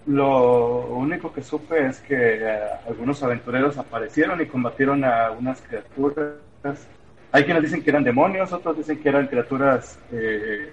Lo 0.07 0.85
único 0.87 1.33
que 1.33 1.41
supe 1.41 1.87
es 1.87 1.99
que 1.99 2.15
eh, 2.15 2.59
algunos 2.87 3.21
aventureros 3.23 3.77
aparecieron 3.77 4.39
y 4.39 4.45
combatieron 4.45 5.03
a 5.03 5.31
unas 5.31 5.61
criaturas. 5.61 6.37
Hay 7.31 7.43
quienes 7.43 7.63
dicen 7.63 7.83
que 7.83 7.89
eran 7.89 8.03
demonios, 8.03 8.53
otros 8.53 8.77
dicen 8.77 8.99
que 8.99 9.09
eran 9.09 9.27
criaturas 9.27 9.99
eh, 10.11 10.71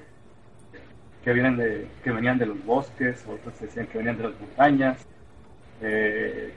que 1.24 1.32
vienen 1.32 1.56
de 1.56 1.86
que 2.04 2.12
venían 2.12 2.38
de 2.38 2.46
los 2.46 2.64
bosques, 2.64 3.24
otros 3.26 3.58
decían 3.58 3.86
que 3.86 3.98
venían 3.98 4.18
de 4.18 4.24
las 4.24 4.40
montañas. 4.40 5.06
Eh, 5.80 6.52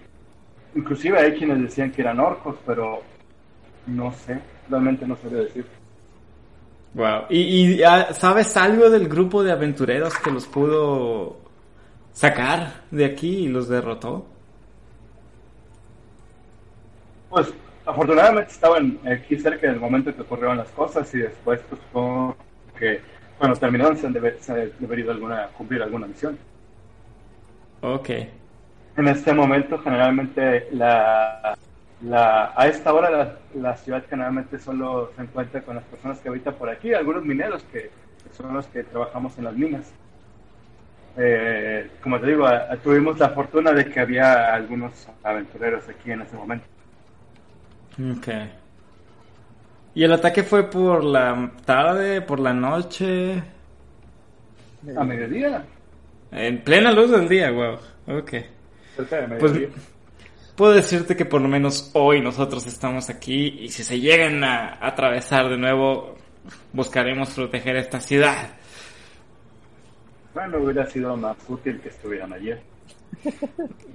inclusive 0.76 1.18
hay 1.18 1.34
quienes 1.34 1.62
decían 1.62 1.92
que 1.92 2.02
eran 2.02 2.20
orcos, 2.20 2.58
pero 2.66 3.02
no 3.88 4.12
sé, 4.12 4.40
realmente 4.70 5.08
no 5.08 5.16
sabía 5.18 5.40
decir. 5.40 5.66
Wow. 6.94 7.26
¿Y, 7.30 7.76
y 7.76 7.84
ah, 7.84 8.14
sabes 8.14 8.56
algo 8.56 8.90
del 8.90 9.10
grupo 9.10 9.44
de 9.44 9.52
aventureros 9.52 10.18
que 10.18 10.32
los 10.32 10.46
pudo 10.46 11.38
sacar 12.14 12.84
de 12.92 13.06
aquí 13.06 13.40
y 13.40 13.48
los 13.50 13.68
derrotó? 13.68 14.26
Pues 17.30 17.54
afortunadamente 17.86 18.52
estaban 18.52 18.98
aquí 19.06 19.38
cerca 19.38 19.68
del 19.68 19.80
momento 19.80 20.10
en 20.10 20.16
que 20.16 20.22
ocurrieron 20.22 20.58
las 20.58 20.70
cosas 20.70 21.14
y 21.14 21.20
después 21.20 21.60
pues 21.70 21.82
supongo 21.82 22.36
que 22.80 23.02
cuando 23.38 23.58
terminaron 23.58 23.98
se 23.98 24.08
han 24.08 24.14
de 24.14 24.20
haber, 24.20 24.38
se 24.40 24.52
han 24.54 24.58
de 24.80 24.86
haber 24.86 25.00
ido 25.00 25.12
alguna, 25.12 25.48
cumplir 25.58 25.84
alguna 25.84 26.08
misión. 26.08 26.38
Ok. 27.82 28.10
En 28.98 29.08
este 29.10 29.34
momento 29.34 29.78
generalmente 29.80 30.70
la, 30.72 31.58
la 32.02 32.54
a 32.56 32.68
esta 32.68 32.94
hora 32.94 33.10
la, 33.10 33.40
la 33.54 33.78
ciudad 33.78 34.04
generalmente 34.10 34.60
solo 34.60 35.12
se 35.16 35.22
encuentra 35.22 35.62
con 35.64 35.76
las 35.76 35.86
personas 35.86 36.20
que 36.20 36.30
habitan 36.30 36.56
por 36.56 36.70
aquí, 36.70 36.94
algunos 36.94 37.24
mineros 37.26 37.64
que, 37.72 37.92
que 38.24 38.34
son 38.36 38.54
los 38.54 38.68
que 38.68 38.84
trabajamos 38.84 39.38
en 39.38 39.46
las 39.46 39.56
minas. 39.56 39.94
Eh, 41.18 41.90
como 42.02 42.20
te 42.20 42.28
digo, 42.28 42.46
a- 42.46 42.72
a- 42.72 42.78
tuvimos 42.78 43.18
la 43.20 43.30
fortuna 43.30 43.72
de 43.72 43.90
que 43.90 44.00
había 44.02 44.54
algunos 44.54 45.08
aventureros 45.24 45.88
aquí 45.90 46.12
en 46.12 46.22
ese 46.22 46.36
momento. 46.36 46.68
Ok. 48.00 48.28
¿Y 49.96 50.04
el 50.04 50.12
ataque 50.14 50.44
fue 50.44 50.70
por 50.70 51.04
la 51.04 51.52
tarde, 51.66 52.22
por 52.22 52.40
la 52.40 52.54
noche? 52.54 53.42
A 54.96 55.04
mediodía, 55.04 55.66
En 56.32 56.64
plena 56.64 56.92
luz 56.92 57.10
del 57.12 57.28
día, 57.28 57.52
wow. 57.52 57.80
Ok. 58.20 58.34
cerca 58.96 59.18
de 59.22 59.28
Pues 59.38 59.52
mediodía. 59.52 59.70
Puedo 60.56 60.74
decirte 60.74 61.16
que 61.16 61.26
por 61.26 61.42
lo 61.42 61.48
menos 61.48 61.92
hoy 61.94 62.22
nosotros 62.22 62.66
estamos 62.66 63.10
aquí 63.10 63.60
y 63.60 63.70
si 63.70 63.84
se 63.84 64.00
llegan 64.00 64.44
a 64.44 64.78
atravesar 64.82 65.50
de 65.50 65.58
nuevo, 65.58 66.16
buscaremos 66.74 67.30
proteger 67.32 67.76
esta 67.78 68.00
ciudad. 68.00 68.50
Bueno, 70.34 70.60
hubiera 70.60 70.86
sido 70.86 71.16
más 71.16 71.38
útil 71.48 71.80
que 71.80 71.90
estuvieran 71.90 72.34
ayer. 72.34 72.62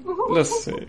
Lo 0.05 0.45
sé. 0.45 0.89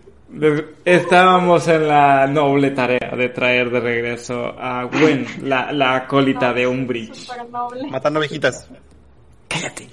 Estábamos 0.86 1.68
en 1.68 1.88
la 1.90 2.26
noble 2.26 2.72
tarea 2.72 3.14
de 3.18 3.30
traer 3.30 3.70
de 3.70 3.82
regreso 3.82 4.56
a 4.58 4.86
Gwen, 4.86 5.26
la, 5.42 5.74
la 5.74 5.96
acólita 5.98 6.54
de 6.54 6.66
un 6.66 6.88
bridge. 6.88 7.16
Súper 7.16 7.50
noble. 7.50 7.90
Matando 7.90 8.20
ovejitas. 8.20 8.70
Cállate. 9.50 9.90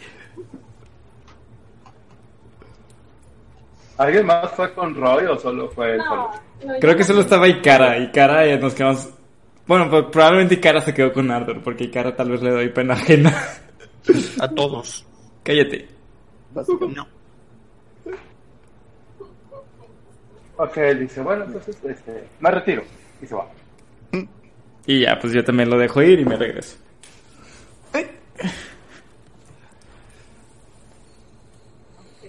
¿Alguien 3.99 4.27
más 4.27 4.51
fue 4.52 4.73
con 4.73 4.94
Roy 4.94 5.27
o 5.27 5.36
solo 5.36 5.68
fue 5.70 5.94
él? 5.94 5.99
No, 5.99 6.31
no, 6.65 6.75
Creo 6.81 6.97
que 6.97 7.02
solo 7.02 7.20
estaba 7.20 7.49
Ikara. 7.49 7.99
Ikara 7.99 8.47
y 8.47 8.59
nos 8.59 8.73
quedamos... 8.75 9.09
Bueno, 9.67 9.91
pues 9.91 10.05
probablemente 10.12 10.55
Ikara 10.55 10.81
se 10.81 10.94
quedó 10.94 11.12
con 11.12 11.31
Ardor, 11.31 11.62
porque 11.62 11.85
Ikara 11.85 12.15
tal 12.15 12.31
vez 12.31 12.41
le 12.41 12.51
doy 12.51 12.68
pena 12.70 12.94
ajena. 12.94 13.35
A 14.41 14.49
todos. 14.49 15.05
Cállate. 15.43 15.89
No. 16.55 17.07
Ok, 20.57 20.77
él 20.78 21.01
dice, 21.01 21.20
bueno, 21.20 21.44
entonces 21.44 21.77
este, 21.85 22.25
me 22.41 22.51
retiro. 22.51 22.83
Y 23.20 23.27
se 23.27 23.35
va. 23.35 23.49
Y 24.86 25.01
ya, 25.02 25.18
pues 25.20 25.33
yo 25.33 25.44
también 25.44 25.68
lo 25.68 25.77
dejo 25.77 26.01
ir 26.02 26.20
y 26.20 26.25
me 26.25 26.36
regreso. 26.36 26.78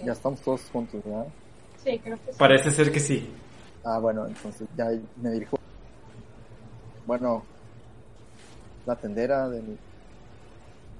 Ya 0.04 0.12
estamos 0.12 0.40
todos 0.40 0.62
juntos, 0.72 1.00
¿verdad? 1.04 1.26
Sí, 1.82 1.98
creo 1.98 2.16
que 2.24 2.32
sí. 2.32 2.38
Parece 2.38 2.70
ser 2.70 2.92
que 2.92 3.00
sí. 3.00 3.32
Ah, 3.84 3.98
bueno, 3.98 4.26
entonces 4.26 4.66
ya 4.76 4.86
me 5.16 5.30
dirijo. 5.30 5.56
Bueno, 7.04 7.44
la 8.86 8.96
tendera 8.96 9.48
de, 9.48 9.62
mi- 9.62 9.78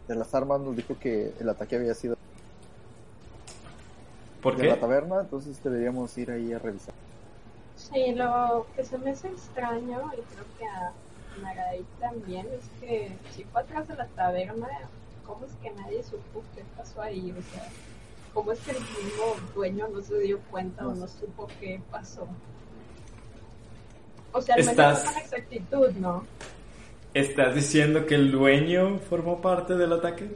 de 0.08 0.14
las 0.14 0.34
armas 0.34 0.60
nos 0.60 0.76
dijo 0.76 0.98
que 0.98 1.32
el 1.38 1.48
ataque 1.48 1.76
había 1.76 1.94
sido 1.94 2.14
¿Por 4.42 4.56
de 4.56 4.64
la 4.64 4.80
taberna, 4.80 5.20
entonces 5.20 5.62
deberíamos 5.62 6.16
ir 6.16 6.30
ahí 6.30 6.52
a 6.52 6.58
revisar. 6.58 6.94
Sí, 7.76 8.12
lo 8.14 8.66
que 8.76 8.84
se 8.84 8.98
me 8.98 9.10
hace 9.10 9.28
extraño, 9.28 10.00
y 10.16 10.20
creo 10.22 10.44
que 10.58 10.64
a 10.66 10.92
Nagai 11.42 11.84
también, 11.98 12.46
es 12.52 12.64
que 12.80 13.16
si 13.30 13.44
fue 13.44 13.62
atrás 13.62 13.88
de 13.88 13.96
la 13.96 14.06
taberna, 14.08 14.68
¿cómo 15.26 15.44
es 15.46 15.52
que 15.62 15.70
nadie 15.70 16.02
supo 16.02 16.42
qué 16.54 16.64
pasó 16.76 17.02
ahí? 17.02 17.32
O 17.32 17.42
sea, 17.42 17.68
¿cómo 18.34 18.52
es 18.52 18.60
que 18.60 18.70
el 18.72 18.78
mismo 18.80 19.36
dueño 19.54 19.88
no 19.88 20.00
se 20.02 20.18
dio 20.20 20.38
cuenta 20.50 20.86
o 20.86 20.94
no 20.94 21.06
supo 21.08 21.48
qué 21.60 21.80
pasó? 21.90 22.26
O 24.32 24.40
sea, 24.40 24.54
al 24.54 24.60
menos 24.60 24.72
Estás- 24.72 25.04
con 25.04 25.16
exactitud, 25.22 25.90
¿no? 25.92 26.24
¿Estás 27.14 27.54
diciendo 27.54 28.06
que 28.06 28.14
el 28.14 28.30
dueño 28.30 28.98
formó 29.08 29.40
parte 29.40 29.74
del 29.76 29.92
ataque? 29.92 30.30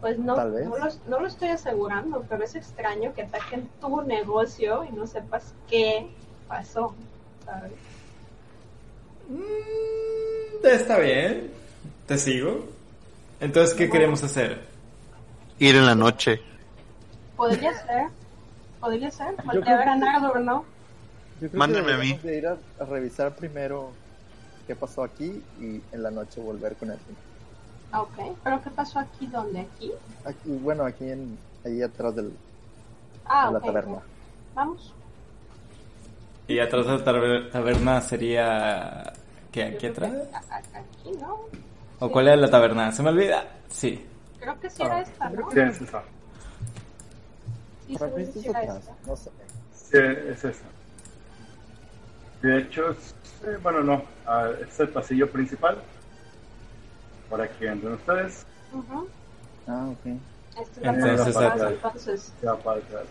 Pues 0.00 0.18
no, 0.18 0.34
Tal 0.34 0.50
vez. 0.52 0.66
no, 0.66 0.76
lo, 0.76 0.90
no 1.08 1.20
lo 1.20 1.26
estoy 1.28 1.48
asegurando, 1.48 2.24
pero 2.28 2.44
es 2.44 2.54
extraño 2.56 3.14
que 3.14 3.22
ataquen 3.22 3.68
tu 3.80 4.02
negocio 4.02 4.84
y 4.84 4.90
no 4.92 5.06
sepas 5.06 5.54
qué 5.70 6.08
pasó, 6.48 6.94
¿sabes? 7.44 7.72
Mm, 9.28 10.66
está 10.66 10.98
bien. 10.98 11.50
¿Te 12.06 12.18
sigo? 12.18 12.66
Entonces, 13.40 13.74
¿qué 13.74 13.88
queremos 13.88 14.22
hacer? 14.22 14.60
Ir 15.58 15.76
en 15.76 15.86
la 15.86 15.94
noche. 15.94 16.40
Podría 17.48 17.74
ser, 17.86 18.08
podría 18.80 19.10
ser, 19.10 19.34
voltear 19.44 19.74
a 19.74 19.78
ver 19.78 19.88
a 19.88 19.94
que- 19.94 20.00
Nardor, 20.00 20.40
¿no? 20.40 20.64
Yo 21.40 21.48
creo 21.48 21.58
Mándame 21.58 21.86
que 21.86 21.92
a 21.92 21.98
mí. 21.98 22.18
de 22.22 22.38
ir 22.38 22.46
a, 22.46 22.56
a 22.80 22.84
revisar 22.84 23.34
primero 23.34 23.90
qué 24.66 24.74
pasó 24.76 25.02
aquí 25.04 25.42
y 25.60 25.80
en 25.92 26.02
la 26.02 26.10
noche 26.10 26.40
volver 26.40 26.74
con 26.76 26.90
él. 26.90 26.98
Ah, 27.92 28.02
Ok, 28.02 28.36
pero 28.42 28.62
¿qué 28.62 28.70
pasó 28.70 28.98
aquí? 28.98 29.26
¿Dónde? 29.26 29.60
¿Aquí? 29.60 29.92
Aquí, 30.24 30.50
bueno, 30.62 30.84
aquí 30.84 31.10
en, 31.10 31.38
ahí 31.64 31.82
atrás 31.82 32.14
del, 32.16 32.32
Ah, 33.26 33.48
de 33.48 33.52
la 33.54 33.60
taberna. 33.60 33.98
Vamos. 34.54 34.92
Y 36.48 36.58
atrás 36.58 36.86
de 36.86 36.92
la 36.98 37.04
taber- 37.04 37.50
taberna 37.50 38.00
sería... 38.00 39.12
¿Qué? 39.50 39.64
¿Aquí 39.64 39.86
atrás? 39.86 40.12
Aquí, 40.50 41.10
¿no? 41.20 41.38
¿O 42.00 42.10
cuál 42.10 42.26
era 42.28 42.36
la 42.36 42.50
taberna? 42.50 42.90
¿Se 42.92 43.02
me 43.02 43.10
olvida? 43.10 43.44
Sí. 43.68 44.04
Creo 44.40 44.58
que 44.60 44.68
sí 44.68 44.82
era 44.82 45.00
esta, 45.00 45.28
¿no? 45.30 45.50
Sí, 45.50 45.60
es 45.60 45.80
esa. 45.80 46.02
Atrás, 47.92 48.78
esta. 48.78 48.94
no 49.06 49.16
sé. 49.16 49.30
Sí, 49.74 49.98
es 49.98 50.44
esa. 50.44 50.64
De 52.42 52.58
hecho, 52.58 52.90
es- 52.90 53.14
eh, 53.46 53.58
bueno, 53.62 53.82
no. 53.82 54.04
ah, 54.26 54.50
es 54.66 54.78
el 54.80 54.88
pasillo 54.88 55.30
principal. 55.30 55.78
Por 57.28 57.40
aquí 57.40 57.66
entran 57.66 57.94
ustedes. 57.94 58.44
Ujú. 58.72 59.08
Ah, 59.66 59.88
ok. 59.90 60.06
Esta 60.60 60.62
es 60.62 60.82
la 60.82 60.92
Entonces, 60.92 61.34
parte 61.34 61.46
atrás. 61.48 61.72
atrás, 61.72 61.72
entonces, 61.72 62.32
Se 62.40 62.46
va 62.46 62.56
para 62.58 62.78
atrás. 62.78 63.04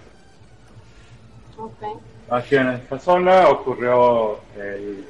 ok. 1.57 1.83
Aquí 2.29 2.55
en 2.55 2.67
esta 2.69 2.99
zona 2.99 3.49
ocurrió 3.49 4.39
el, 4.55 5.05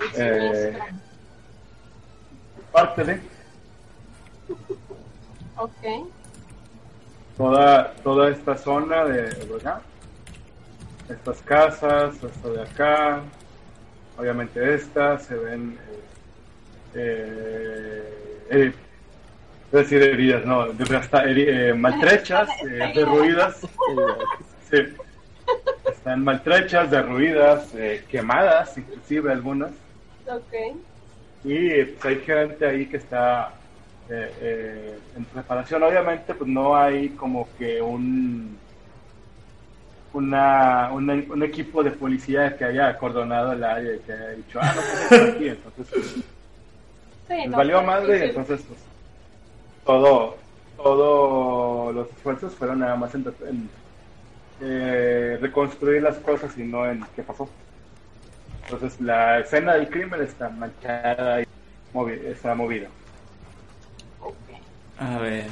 El 0.00 0.10
Eh, 0.14 0.78
parte 2.72 3.04
de 3.04 3.20
Ok. 5.58 6.08
toda, 7.36 7.92
toda 8.02 8.30
esta 8.30 8.56
zona 8.56 9.04
de 9.04 9.22
¿verdad? 9.46 9.80
estas 11.08 11.38
casas, 11.42 12.14
esto 12.22 12.52
de 12.52 12.62
acá, 12.62 13.20
obviamente 14.18 14.74
estas 14.74 15.24
se 15.24 15.34
ven 15.36 15.78
eh, 16.94 18.44
eh, 18.50 18.72
decir, 19.72 20.02
heridas, 20.02 20.44
no, 20.44 20.62
hasta 20.96 21.24
heri- 21.24 21.46
eh, 21.48 21.74
maltrechas, 21.74 22.48
eh, 22.70 22.92
derruidas, 22.94 23.60
sí, 24.70 24.76
están 25.90 26.24
maltrechas, 26.24 26.90
derruidas, 26.90 27.74
eh, 27.74 28.04
quemadas, 28.10 28.76
inclusive 28.76 29.32
algunas. 29.32 29.70
Ok. 30.26 30.76
Y 31.44 31.84
pues, 31.84 32.04
hay 32.04 32.20
gente 32.24 32.66
ahí 32.66 32.86
que 32.86 32.98
está 32.98 33.52
eh, 34.08 34.34
eh, 34.40 34.98
en 35.16 35.24
preparación. 35.26 35.82
Obviamente, 35.82 36.34
pues 36.34 36.48
no 36.50 36.76
hay 36.76 37.10
como 37.10 37.48
que 37.56 37.80
un 37.82 38.58
una, 40.12 40.90
una- 40.92 41.14
un 41.14 41.42
equipo 41.42 41.82
de 41.82 41.92
policía 41.92 42.56
que 42.56 42.64
haya 42.64 42.88
acordonado 42.88 43.52
el 43.52 43.62
área 43.62 43.94
y 43.96 44.00
que 44.00 44.12
haya 44.12 44.28
dicho, 44.30 44.58
ah, 44.60 44.72
no 44.74 44.80
estar 44.80 45.28
aquí. 45.34 45.48
Entonces, 45.48 45.86
pues, 45.88 46.04
Sí, 47.28 47.34
les 47.42 47.50
no, 47.50 47.56
valió 47.56 47.74
pues, 47.74 47.86
madre 47.86 48.14
sí, 48.14 48.26
sí. 48.26 48.28
entonces, 48.30 48.62
pues, 48.66 48.80
todo, 49.84 50.36
todos 50.76 51.94
los 51.94 52.10
esfuerzos 52.12 52.54
fueron 52.54 52.80
nada 52.80 52.96
más 52.96 53.14
en, 53.14 53.24
en, 53.48 53.70
eh, 54.60 55.38
reconstruir 55.40 56.02
las 56.02 56.18
cosas 56.18 56.56
y 56.58 56.64
no 56.64 56.86
en 56.90 57.02
qué 57.14 57.22
pasó. 57.22 57.48
Entonces, 58.64 59.00
la 59.00 59.40
escena 59.40 59.74
del 59.74 59.88
crimen 59.90 60.22
está 60.22 60.48
manchada 60.50 61.40
y 61.40 61.44
movi- 61.92 62.24
está 62.26 62.54
movida. 62.54 62.88
A 65.00 65.18
ver. 65.18 65.46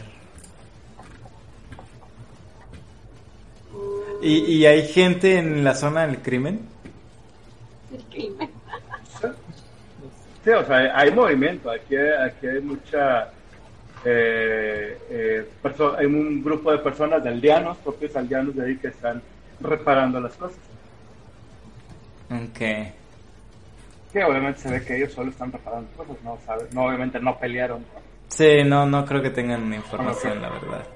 ¿Y, 4.22 4.38
y 4.38 4.66
hay 4.66 4.86
gente 4.88 5.38
en 5.38 5.62
la 5.62 5.74
zona 5.74 6.06
del 6.06 6.18
crimen? 6.18 6.60
El 7.92 8.02
crimen. 8.04 8.50
Sí, 10.44 10.50
o 10.50 10.64
sea, 10.64 10.96
hay, 10.98 11.10
movimiento, 11.10 11.70
aquí, 11.70 11.96
aquí 11.96 12.46
hay 12.46 12.60
mucha... 12.60 13.30
eh, 14.04 14.96
eh, 15.10 15.48
hay 15.98 16.06
un 16.06 16.42
grupo 16.42 16.70
de 16.70 16.78
personas 16.78 17.22
de 17.22 17.30
aldeanos, 17.30 17.76
propios 17.78 18.14
aldeanos 18.16 18.54
de 18.54 18.64
ahí 18.64 18.76
que 18.76 18.88
están 18.88 19.20
reparando 19.60 20.20
las 20.20 20.34
cosas. 20.34 20.58
Ok. 22.30 22.58
Que 24.12 24.24
obviamente 24.24 24.60
se 24.60 24.70
ve 24.70 24.84
que 24.84 24.96
ellos 24.96 25.12
solo 25.12 25.30
están 25.30 25.50
reparando 25.52 25.90
cosas, 25.96 26.16
no, 26.22 26.38
sabe- 26.46 26.68
no 26.72 26.84
obviamente 26.86 27.18
no 27.20 27.38
pelearon. 27.38 27.84
Sí, 28.28 28.64
no, 28.64 28.86
no 28.86 29.04
creo 29.04 29.22
que 29.22 29.30
tengan 29.30 29.72
información, 29.72 30.42
la 30.42 30.50
verdad. 30.50 30.86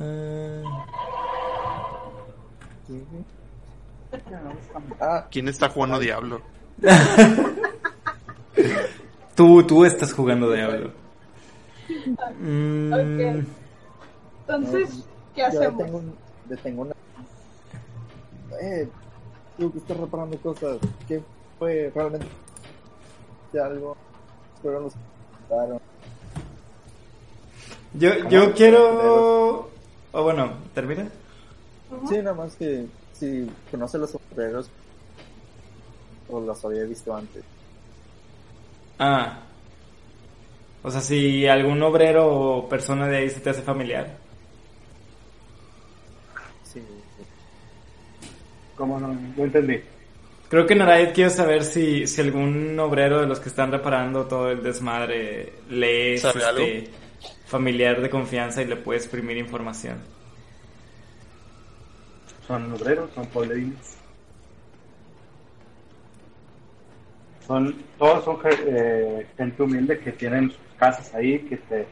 Ah, 0.00 0.86
Ah, 5.00 5.26
¿Quién 5.30 5.48
está 5.48 5.68
jugando 5.68 5.98
Diablo? 5.98 6.40
tú, 9.36 9.62
tú 9.64 9.84
estás 9.84 10.12
jugando 10.12 10.50
Diablo. 10.50 10.92
Mm, 12.40 12.92
Ok. 12.92 13.44
Entonces, 14.48 15.04
¿qué 15.34 15.42
yo 15.42 15.46
hacemos? 15.46 16.02
detengo 16.46 16.82
una... 16.82 16.92
Eh, 18.60 18.88
tú 19.56 19.70
que 19.72 19.78
estás 19.78 19.96
reparando 19.96 20.36
cosas, 20.38 20.78
¿qué 21.06 21.22
fue 21.58 21.92
realmente? 21.94 22.26
¿De 23.52 23.62
algo? 23.62 23.96
Mataron. 24.62 25.80
Yo, 27.94 28.28
yo 28.28 28.52
quiero... 28.54 29.70
O 30.12 30.22
bueno, 30.22 30.52
¿termina? 30.74 31.08
Sí, 32.08 32.18
nada 32.18 32.34
más 32.34 32.54
que 32.56 32.86
si 33.12 33.50
conoce 33.70 33.98
los 33.98 34.10
sombreros 34.10 34.70
o 36.28 36.40
los 36.40 36.64
había 36.64 36.84
visto 36.84 37.14
antes. 37.14 37.42
Ah. 38.98 39.40
O 40.82 40.90
sea, 40.90 41.00
si 41.00 41.46
algún 41.46 41.82
obrero 41.82 42.26
o 42.28 42.68
persona 42.68 43.06
de 43.06 43.18
ahí 43.18 43.30
se 43.30 43.40
te 43.40 43.50
hace 43.50 43.62
familiar. 43.62 44.16
Sí, 46.64 46.80
sí. 46.80 47.24
¿Cómo 48.76 48.98
no? 48.98 49.08
No 49.08 49.44
entendí. 49.44 49.80
Creo 50.50 50.66
que 50.66 50.74
Naraid 50.74 51.12
quiere 51.14 51.30
saber 51.30 51.62
si, 51.62 52.08
si 52.08 52.20
algún 52.20 52.76
obrero 52.80 53.20
de 53.20 53.26
los 53.28 53.38
que 53.38 53.48
están 53.48 53.70
reparando 53.70 54.26
todo 54.26 54.50
el 54.50 54.64
desmadre 54.64 55.52
le 55.70 56.14
es 56.14 56.24
este, 56.24 56.90
familiar 57.46 58.02
de 58.02 58.10
confianza 58.10 58.60
y 58.60 58.64
le 58.64 58.74
puede 58.74 58.98
exprimir 58.98 59.36
información. 59.36 59.98
Son 62.48 62.72
obreros, 62.72 63.08
son 63.14 63.26
poblerines. 63.26 63.96
Son, 67.46 67.72
todos 67.96 68.24
son 68.24 68.40
eh, 68.66 69.28
gente 69.36 69.62
humilde 69.62 70.00
que 70.00 70.10
tienen 70.10 70.50
sus 70.50 70.58
casas 70.76 71.14
ahí, 71.14 71.38
que 71.48 71.58
te... 71.58 71.86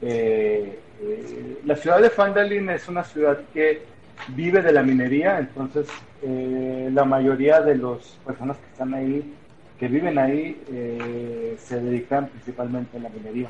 eh, 0.00 0.78
eh, 1.02 1.58
la 1.62 1.76
ciudad 1.76 2.00
de 2.00 2.08
Fandalin 2.08 2.70
es 2.70 2.88
una 2.88 3.04
ciudad 3.04 3.38
que 3.52 3.82
vive 4.28 4.62
de 4.62 4.72
la 4.72 4.82
minería, 4.82 5.38
entonces 5.38 5.86
eh, 6.22 6.90
la 6.92 7.04
mayoría 7.04 7.60
de 7.60 7.76
las 7.76 7.98
personas 8.26 8.56
que 8.58 8.66
están 8.72 8.94
ahí, 8.94 9.32
que 9.78 9.88
viven 9.88 10.18
ahí, 10.18 10.60
eh, 10.70 11.56
se 11.58 11.80
dedican 11.80 12.28
principalmente 12.28 12.96
a 12.96 13.00
la 13.00 13.08
minería. 13.08 13.48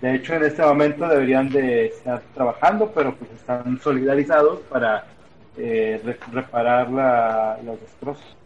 De 0.00 0.16
hecho, 0.16 0.34
en 0.34 0.44
este 0.44 0.62
momento 0.62 1.06
deberían 1.06 1.48
de 1.48 1.86
estar 1.86 2.20
trabajando, 2.34 2.90
pero 2.92 3.14
pues 3.14 3.30
están 3.32 3.78
solidarizados 3.80 4.60
para 4.62 5.04
eh, 5.56 6.00
re- 6.04 6.18
reparar 6.32 6.90
la- 6.90 7.58
los 7.64 7.78
destrozos. 7.80 8.36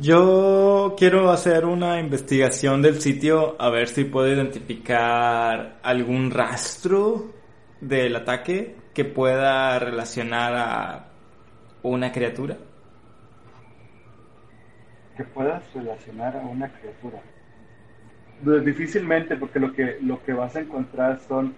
Yo 0.00 0.94
quiero 0.98 1.30
hacer 1.30 1.64
una 1.66 2.00
investigación 2.00 2.82
del 2.82 3.00
sitio 3.00 3.56
a 3.58 3.70
ver 3.70 3.88
si 3.88 4.04
puedo 4.04 4.28
identificar 4.32 5.76
algún 5.82 6.30
rastro 6.30 7.33
del 7.88 8.16
ataque 8.16 8.76
que 8.94 9.04
pueda 9.04 9.78
relacionar 9.78 10.54
a 10.56 11.04
una 11.82 12.12
criatura. 12.12 12.56
que 15.16 15.22
puedas 15.22 15.62
relacionar 15.72 16.36
a 16.36 16.40
una 16.40 16.68
criatura. 16.72 17.20
Pues, 18.42 18.64
difícilmente, 18.64 19.36
porque 19.36 19.60
lo 19.60 19.72
que 19.72 19.98
lo 20.02 20.20
que 20.24 20.32
vas 20.32 20.56
a 20.56 20.60
encontrar 20.60 21.20
son 21.20 21.54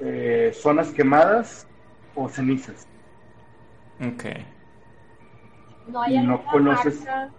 eh, 0.00 0.50
zonas 0.52 0.88
quemadas 0.90 1.68
o 2.16 2.28
cenizas. 2.28 2.88
Ok. 4.00 4.24
¿No 5.86 6.02
hay 6.02 6.18
No 6.18 6.32
alguna 6.34 6.50
conoces- 6.50 6.98
marca? 7.04 7.30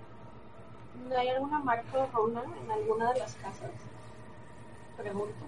¿No 1.10 1.18
hay 1.18 1.28
alguna 1.30 1.60
marca 1.60 1.98
de 1.98 2.08
runa 2.14 2.42
en 2.64 2.72
alguna 2.72 3.12
de 3.12 3.20
las 3.20 3.36
casas? 3.36 3.72
Pregunto. 4.96 5.46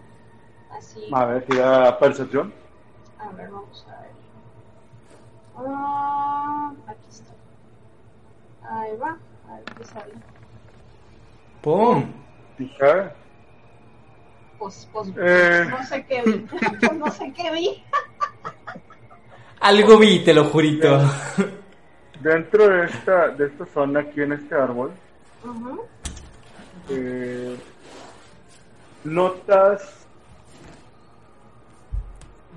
Así. 0.72 1.02
A 1.14 1.26
ver, 1.26 1.46
tira 1.46 1.98
percepción. 2.00 2.54
A 3.20 3.30
ver, 3.32 3.50
vamos 3.50 3.86
a 3.90 4.02
ver. 4.02 4.12
Ah, 5.58 6.72
aquí 6.88 7.08
está. 7.10 7.34
Ahí 8.70 8.96
va. 8.98 9.18
A 9.50 9.56
ver 9.56 9.64
qué 9.78 9.84
sale. 9.86 10.14
¡Pum! 11.62 12.06
Fija. 12.58 13.14
Pues, 14.60 14.88
pues, 14.92 15.10
Eh. 15.18 15.66
no 15.70 15.84
sé 15.84 16.06
qué 16.06 16.22
vi. 16.24 16.48
Pues 16.80 16.94
no 16.94 17.12
sé 17.12 17.34
qué 17.34 17.52
vi. 17.52 17.84
Algo 19.60 19.98
vi, 19.98 20.24
te 20.24 20.34
lo 20.34 20.46
jurito. 20.46 21.00
Dentro 22.22 22.68
de 22.68 22.86
esta 22.86 23.28
de 23.30 23.46
esta 23.48 23.66
zona 23.68 24.00
aquí 24.00 24.22
en 24.22 24.34
este 24.34 24.56
árbol 24.56 24.92
eh, 26.90 27.56
notas 29.04 30.07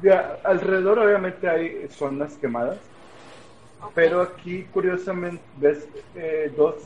de 0.02 0.12
a- 0.12 0.38
alrededor 0.44 0.98
obviamente 0.98 1.48
hay 1.48 1.88
zonas 1.90 2.34
quemadas 2.36 2.78
pero 3.94 4.20
aquí 4.22 4.64
curiosamente 4.72 5.42
ves 5.56 5.88
eh, 6.14 6.52
dos 6.56 6.76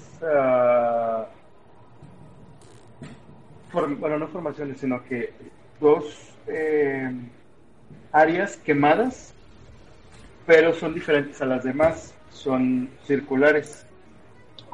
form- 3.72 3.98
bueno 3.98 4.18
no 4.18 4.28
formaciones 4.28 4.78
sino 4.78 5.02
que 5.04 5.32
dos 5.80 6.30
eh, 6.46 7.12
áreas 8.12 8.56
quemadas 8.56 9.32
pero 10.46 10.72
son 10.74 10.94
diferentes 10.94 11.40
a 11.42 11.46
las 11.46 11.64
demás 11.64 12.14
son 12.30 12.88
circulares 13.06 13.86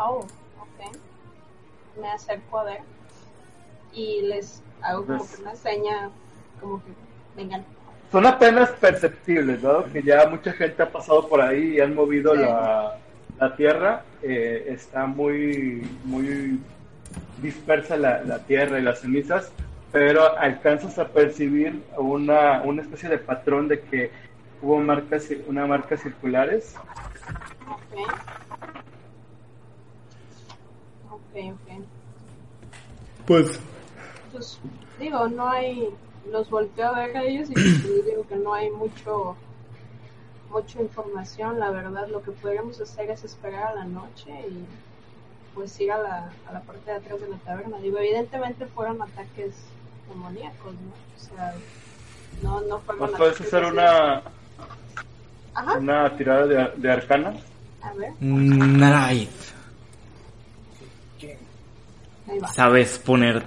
Oh, 0.02 0.20
ok. 0.20 0.96
Me 2.00 2.10
acerco 2.10 2.58
a 2.60 2.64
ver 2.64 2.80
y 3.92 4.22
les 4.22 4.62
hago 4.80 5.04
como 5.04 5.28
que 5.28 5.42
una 5.42 5.54
seña, 5.54 6.10
como 6.58 6.82
que 6.82 6.90
vengan. 7.36 7.66
Son 8.12 8.26
apenas 8.26 8.70
perceptibles, 8.70 9.62
dado 9.62 9.84
que 9.92 10.02
ya 10.02 10.28
mucha 10.28 10.52
gente 10.52 10.82
ha 10.82 10.90
pasado 10.90 11.28
por 11.28 11.40
ahí 11.40 11.76
y 11.76 11.80
han 11.80 11.94
movido 11.94 12.34
Sí. 12.34 12.40
la, 12.42 12.96
la 13.38 13.56
tierra, 13.56 14.02
eh, 14.22 14.66
está 14.68 15.06
muy, 15.06 15.86
muy 16.04 16.60
dispersa 17.40 17.96
la, 17.96 18.22
la 18.22 18.38
tierra 18.40 18.78
y 18.78 18.82
las 18.82 19.00
cenizas, 19.00 19.52
pero 19.92 20.36
alcanzas 20.38 20.98
a 20.98 21.08
percibir 21.08 21.82
una, 21.96 22.62
una 22.62 22.82
especie 22.82 23.08
de 23.08 23.18
patrón 23.18 23.68
de 23.68 23.80
que 23.80 24.10
hubo 24.62 24.78
marcas, 24.78 25.28
una 25.46 25.66
marcas 25.66 26.00
circulares. 26.02 26.74
Ok. 27.68 28.12
Ok, 31.10 31.54
ok. 31.54 31.82
Pues, 33.26 33.60
Pues 34.32 34.60
digo, 34.98 35.28
no 35.28 35.48
hay. 35.48 35.88
Los 36.30 36.50
volteo 36.50 36.88
a 36.88 36.98
ver 37.06 37.16
a 37.16 37.22
ellos 37.24 37.48
y 37.50 37.54
digo 37.54 38.26
que 38.28 38.36
no 38.36 38.54
hay 38.54 38.70
mucho. 38.70 39.36
Mucha 40.50 40.82
información, 40.82 41.60
la 41.60 41.70
verdad. 41.70 42.08
Lo 42.08 42.22
que 42.22 42.32
podríamos 42.32 42.80
hacer 42.80 43.08
es 43.10 43.22
esperar 43.22 43.68
a 43.68 43.74
la 43.76 43.84
noche 43.84 44.30
y 44.50 44.64
pues 45.54 45.78
ir 45.80 45.92
a 45.92 45.98
la, 45.98 46.32
a 46.48 46.52
la 46.52 46.60
parte 46.62 46.90
de 46.90 46.96
atrás 46.96 47.20
de 47.20 47.28
la 47.28 47.36
taberna. 47.38 47.78
Digo, 47.78 47.98
evidentemente 47.98 48.66
fueron 48.66 49.00
ataques 49.00 49.54
demoníacos, 50.08 50.72
¿no? 50.74 50.92
O 51.16 51.20
sea, 51.36 51.54
no, 52.42 52.60
no 52.62 52.80
fueron 52.80 53.12
puedes 53.12 53.40
hacer 53.40 53.64
una, 53.64 54.22
Ajá, 55.54 55.78
una 55.78 56.16
tirada 56.16 56.46
de, 56.46 56.72
de 56.76 56.90
arcana. 56.92 57.32
a 57.82 57.92
ver, 57.94 58.12
ahí 62.28 62.38
va. 62.40 62.48
sabes 62.48 62.98
poner 62.98 63.44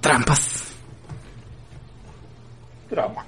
trampas. 0.00 0.69
Trama. 2.90 3.24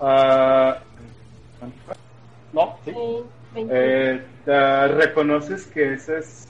Ah, 0.00 0.78
no, 2.52 2.78
sí. 2.84 2.92
Sí, 2.92 3.22
20. 3.54 3.74
Eh, 3.76 4.26
te 4.44 4.88
reconoces 4.88 5.66
que 5.66 5.94
esos 5.94 6.46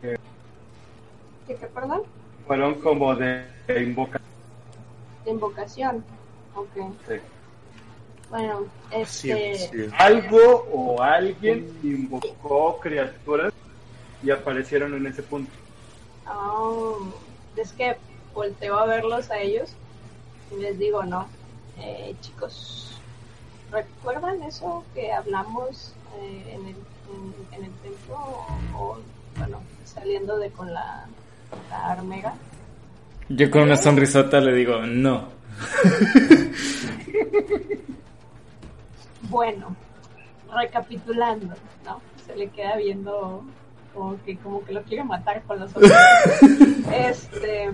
¿Qué, 0.00 0.16
qué, 1.46 1.66
perdón? 1.66 2.02
fueron 2.46 2.74
como 2.76 3.14
de, 3.16 3.44
de 3.66 3.82
invocación. 3.82 4.22
De 5.24 5.30
invocación. 5.32 6.04
Ok. 6.54 6.90
Bueno, 8.30 8.60
Sí, 9.06 9.30
este. 9.32 9.58
sí. 9.58 9.90
Algo 9.98 10.64
o 10.72 11.02
alguien 11.02 11.76
invocó 11.82 12.78
criaturas 12.80 13.52
y 14.22 14.30
aparecieron 14.30 14.94
en 14.94 15.06
ese 15.06 15.22
punto. 15.24 15.50
oh, 16.28 16.98
es 17.56 17.72
que 17.72 17.96
volteo 18.32 18.78
a 18.78 18.86
verlos 18.86 19.30
a 19.30 19.38
ellos 19.40 19.72
les 20.58 20.78
digo, 20.78 21.02
no. 21.04 21.26
Eh, 21.78 22.14
chicos, 22.20 23.00
¿recuerdan 23.70 24.42
eso 24.42 24.84
que 24.94 25.12
hablamos 25.12 25.94
eh, 26.18 26.54
en, 26.54 26.66
el, 26.66 26.76
en, 26.76 27.34
en 27.52 27.64
el 27.64 27.72
templo? 27.82 28.14
O, 28.14 28.78
o, 28.78 28.98
bueno, 29.38 29.60
saliendo 29.84 30.36
de 30.38 30.50
con 30.50 30.72
la, 30.72 31.06
la 31.70 31.92
armera. 31.92 32.34
Yo 33.28 33.50
con 33.50 33.62
una 33.62 33.76
sonrisota 33.76 34.40
le 34.40 34.52
digo, 34.54 34.80
no. 34.86 35.28
Bueno, 39.30 39.76
recapitulando, 40.52 41.54
¿no? 41.84 42.00
Se 42.26 42.34
le 42.34 42.48
queda 42.48 42.76
viendo 42.76 43.44
como 43.94 44.20
que, 44.24 44.36
como 44.38 44.64
que 44.64 44.72
lo 44.72 44.82
quiere 44.82 45.04
matar 45.04 45.40
con 45.44 45.60
los 45.60 45.70
ojos. 45.76 45.88
este 46.92 47.70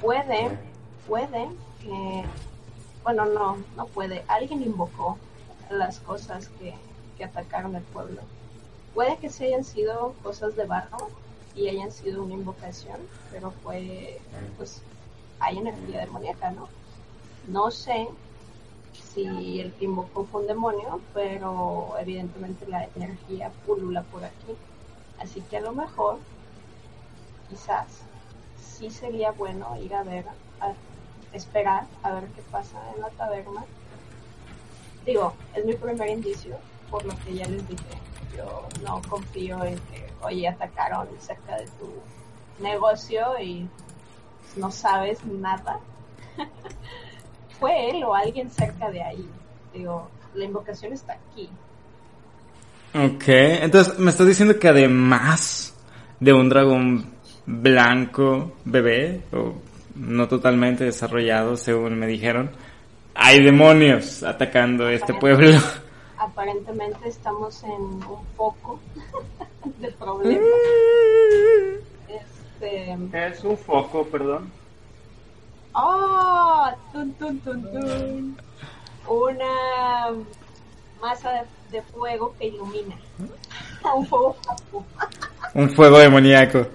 puede, 0.00 0.58
puede 1.06 1.48
que 1.82 2.24
bueno 3.02 3.24
no, 3.26 3.58
no 3.76 3.86
puede. 3.86 4.24
Alguien 4.28 4.62
invocó 4.62 5.18
las 5.70 6.00
cosas 6.00 6.48
que, 6.58 6.74
que 7.16 7.24
atacaron 7.24 7.74
el 7.76 7.82
pueblo. 7.82 8.22
Puede 8.94 9.16
que 9.18 9.30
sí 9.30 9.44
hayan 9.44 9.64
sido 9.64 10.14
cosas 10.22 10.56
de 10.56 10.66
barro 10.66 11.08
y 11.54 11.68
hayan 11.68 11.92
sido 11.92 12.22
una 12.22 12.34
invocación, 12.34 13.00
pero 13.30 13.52
fue 13.62 14.20
pues 14.56 14.82
hay 15.38 15.58
energía 15.58 16.00
demoníaca, 16.00 16.50
¿no? 16.50 16.68
No 17.48 17.70
sé 17.70 18.08
si 18.92 19.60
el 19.60 19.72
que 19.72 19.86
invocó 19.86 20.24
fue 20.24 20.42
un 20.42 20.46
demonio, 20.46 21.00
pero 21.14 21.94
evidentemente 21.98 22.66
la 22.66 22.88
energía 22.94 23.50
pulula 23.66 24.02
por 24.02 24.24
aquí. 24.24 24.54
Así 25.18 25.40
que 25.42 25.56
a 25.56 25.60
lo 25.60 25.72
mejor, 25.72 26.18
quizás, 27.48 28.02
sí 28.80 28.90
sería 28.90 29.30
bueno 29.32 29.76
ir 29.80 29.94
a 29.94 30.02
ver, 30.02 30.24
a 30.60 30.72
esperar 31.34 31.84
a 32.02 32.14
ver 32.14 32.24
qué 32.28 32.40
pasa 32.50 32.78
en 32.94 33.02
la 33.02 33.10
taberna. 33.10 33.62
Digo, 35.04 35.34
es 35.54 35.64
mi 35.66 35.74
primer 35.74 36.08
indicio, 36.08 36.56
por 36.90 37.04
lo 37.04 37.14
que 37.18 37.34
ya 37.34 37.46
les 37.46 37.68
dije. 37.68 37.84
Yo 38.36 38.66
no 38.82 39.02
confío 39.08 39.62
en 39.64 39.74
que, 39.74 40.06
oye, 40.22 40.48
atacaron 40.48 41.08
cerca 41.20 41.56
de 41.56 41.66
tu 41.66 41.92
negocio 42.62 43.38
y 43.38 43.68
no 44.56 44.70
sabes 44.70 45.24
nada. 45.26 45.78
Fue 47.60 47.90
él 47.90 48.02
o 48.04 48.14
alguien 48.14 48.50
cerca 48.50 48.90
de 48.90 49.02
ahí. 49.02 49.28
Digo, 49.74 50.08
la 50.34 50.44
invocación 50.44 50.94
está 50.94 51.12
aquí. 51.12 51.50
Ok, 52.94 53.24
entonces 53.28 53.98
me 53.98 54.10
estás 54.10 54.26
diciendo 54.26 54.58
que 54.58 54.68
además 54.68 55.74
de 56.18 56.32
un 56.32 56.48
dragón 56.48 57.19
blanco 57.46 58.52
bebé, 58.64 59.22
o 59.32 59.54
no 59.94 60.28
totalmente 60.28 60.84
desarrollado 60.84 61.56
según 61.56 61.98
me 61.98 62.06
dijeron, 62.06 62.50
hay 63.14 63.42
demonios 63.42 64.22
atacando 64.22 64.88
este 64.88 65.14
pueblo. 65.14 65.58
Aparentemente 66.16 67.08
estamos 67.08 67.62
en 67.64 67.70
un 67.70 68.24
foco 68.36 68.80
de 69.78 69.90
problemas. 69.92 70.48
Este... 72.08 72.96
Es 73.12 73.44
un 73.44 73.56
foco, 73.56 74.04
perdón. 74.06 74.50
¡Oh! 75.74 76.68
Tun, 76.92 77.12
tun, 77.14 77.38
tun, 77.40 77.62
tun. 77.62 78.36
Una 79.08 80.10
masa 81.00 81.30
de, 81.32 81.78
de 81.78 81.82
fuego 81.82 82.34
que 82.38 82.48
ilumina. 82.48 82.96
un 83.94 84.06
fuego 84.06 84.36
Un 85.54 85.70
fuego 85.70 85.98
demoníaco. 85.98 86.66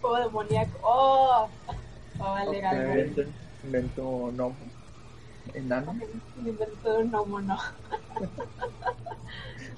Fuego 0.00 0.18
demoníaco. 0.18 0.78
¡Oh! 0.82 1.48
Va 2.20 2.38
a 2.38 2.40
algo. 2.40 2.52
Invento, 2.54 3.22
invento 3.64 4.32
no. 4.34 4.52
Enano. 5.54 5.94
Inventó 6.44 6.98
un 6.98 7.10
gnomo, 7.10 7.40
no. 7.40 7.56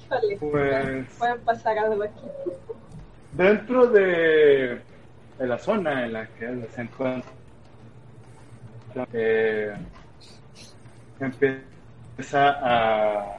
Híjole, 0.03 0.37
Pues- 0.37 1.07
puede 1.17 1.35
pasar 1.39 1.77
algo 1.79 2.03
aquí. 2.03 2.27
Dentro 3.33 3.87
de, 3.87 4.79
de 5.39 5.47
la 5.47 5.57
zona 5.57 6.05
en 6.05 6.13
la 6.13 6.27
que 6.27 6.67
se 6.75 6.81
encuentra, 6.81 7.23
eh, 9.11 9.73
empieza 11.19 12.49
a, 12.61 13.37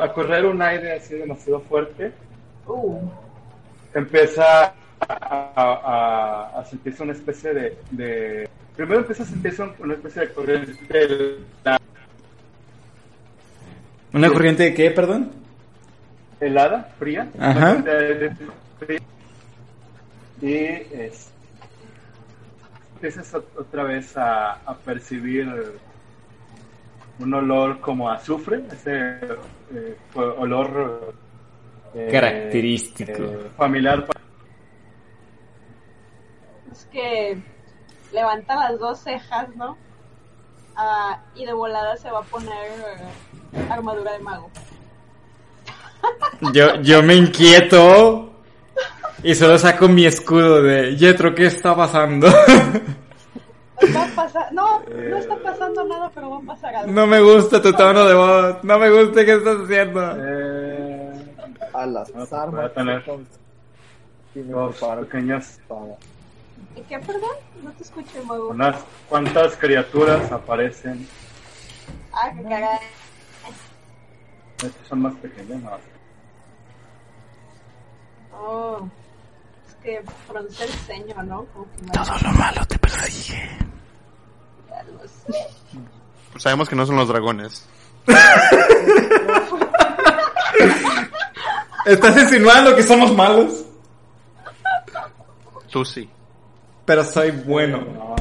a 0.00 0.12
correr 0.14 0.46
un 0.46 0.62
aire 0.62 0.92
así 0.96 1.14
demasiado 1.14 1.60
fuerte. 1.60 2.12
Uh, 2.66 3.00
Empieza 3.94 4.72
a, 5.00 6.52
a- 6.54 6.60
a 6.60 6.64
sentirse 6.64 7.02
una 7.02 7.12
especie 7.12 7.54
de, 7.54 7.78
de- 7.90 8.48
Primero 8.76 9.00
empieza 9.00 9.24
a 9.24 9.26
sentirse 9.26 9.62
un- 9.62 9.72
una 9.80 9.94
especie 9.94 10.22
de 10.22 10.32
corriente 10.32 10.76
helada, 10.90 11.78
¿Una 14.12 14.28
corriente 14.30 14.62
de 14.64 14.74
qué, 14.74 14.90
perdón? 14.90 15.30
helada, 16.40 16.88
fría. 16.98 17.28
Ajá. 17.38 17.74
de 17.74 18.30
fría. 18.78 19.00
Y 20.40 20.54
es, 20.96 21.30
empiezas 22.94 23.34
ot- 23.34 23.44
otra 23.56 23.82
vez 23.82 24.16
a, 24.16 24.52
a 24.64 24.74
percibir 24.76 25.52
un 27.18 27.34
olor 27.34 27.80
como 27.80 28.08
azufre, 28.08 28.62
ese 28.72 29.18
eh, 29.74 29.96
olor 30.14 31.12
eh, 31.94 32.08
Característico. 32.12 33.22
eh, 33.24 33.38
familiar. 33.56 34.06
Es 36.72 36.86
que 36.92 37.42
levanta 38.12 38.54
las 38.56 38.78
dos 38.78 39.00
cejas, 39.00 39.48
¿no? 39.56 39.76
Ah, 40.76 41.20
y 41.34 41.44
de 41.44 41.52
volada 41.52 41.96
se 41.96 42.10
va 42.10 42.20
a 42.20 42.22
poner 42.22 42.52
eh, 42.52 43.66
armadura 43.70 44.12
de 44.12 44.18
mago. 44.20 44.50
Yo, 46.52 46.76
yo 46.82 47.02
me 47.02 47.14
inquieto 47.14 48.30
y 49.24 49.34
solo 49.34 49.58
saco 49.58 49.88
mi 49.88 50.06
escudo 50.06 50.62
de 50.62 50.96
Yetro, 50.96 51.34
¿qué 51.34 51.46
está 51.46 51.74
pasando? 51.74 52.28
Va 52.28 54.04
a 54.04 54.08
pasar, 54.14 54.52
no, 54.52 54.80
no 54.88 55.16
está 55.16 55.36
pasando 55.36 55.84
nada, 55.84 56.10
pero 56.14 56.30
va 56.30 56.38
a 56.38 56.42
pasar 56.42 56.74
algo. 56.76 56.92
No 56.92 57.06
me 57.06 57.20
gusta 57.20 57.60
tu 57.60 57.72
tono 57.72 58.04
de 58.06 58.14
voz, 58.14 58.64
no 58.64 58.78
me 58.78 58.90
gusta 58.90 59.24
qué 59.24 59.34
estás 59.34 59.56
haciendo. 59.64 60.00
Eh, 60.18 61.34
A 61.74 61.86
las 61.86 62.14
No, 62.14 62.22
armas. 62.36 62.54
voy 62.54 62.64
a 62.64 62.72
tener 62.72 63.04
dos 64.34 64.76
pequeñas. 65.00 65.60
¿Y 66.78 66.82
qué, 66.82 66.98
perdón? 67.00 67.30
No 67.62 67.70
te 67.72 67.82
escuché, 67.82 68.20
mago. 68.22 68.48
unas 68.50 68.76
cuantas 69.08 69.56
criaturas 69.56 70.30
aparecen. 70.30 71.08
Ah, 72.12 72.30
qué 72.36 72.42
caray. 72.44 72.78
Estas 74.62 74.88
son 74.88 75.02
más 75.02 75.14
pequeñas, 75.16 75.60
¿no? 75.62 75.70
Oh, 78.40 78.88
es 79.68 79.74
que 79.82 80.02
frunce 80.28 80.64
el 80.64 80.70
ceño, 80.70 81.22
¿no? 81.24 81.44
Como 81.46 81.66
que 81.72 81.82
me- 81.82 81.90
Todo 81.90 82.18
lo 82.22 82.32
malo 82.32 82.64
te 82.66 82.78
persigue. 82.78 83.58
ya 84.68 84.82
lo 84.84 85.00
sé. 85.00 85.46
Pues 86.32 86.42
sabemos 86.42 86.68
que 86.68 86.76
no 86.76 86.86
son 86.86 86.96
los 86.96 87.08
dragones. 87.08 87.66
¿Estás 91.86 92.16
insinuando 92.18 92.74
que 92.76 92.82
somos 92.82 93.14
malos? 93.14 93.64
Tú 95.70 95.84
sí. 95.84 96.08
Pero 96.88 97.04
soy 97.04 97.30
bueno. 97.30 97.78
No, 97.94 98.16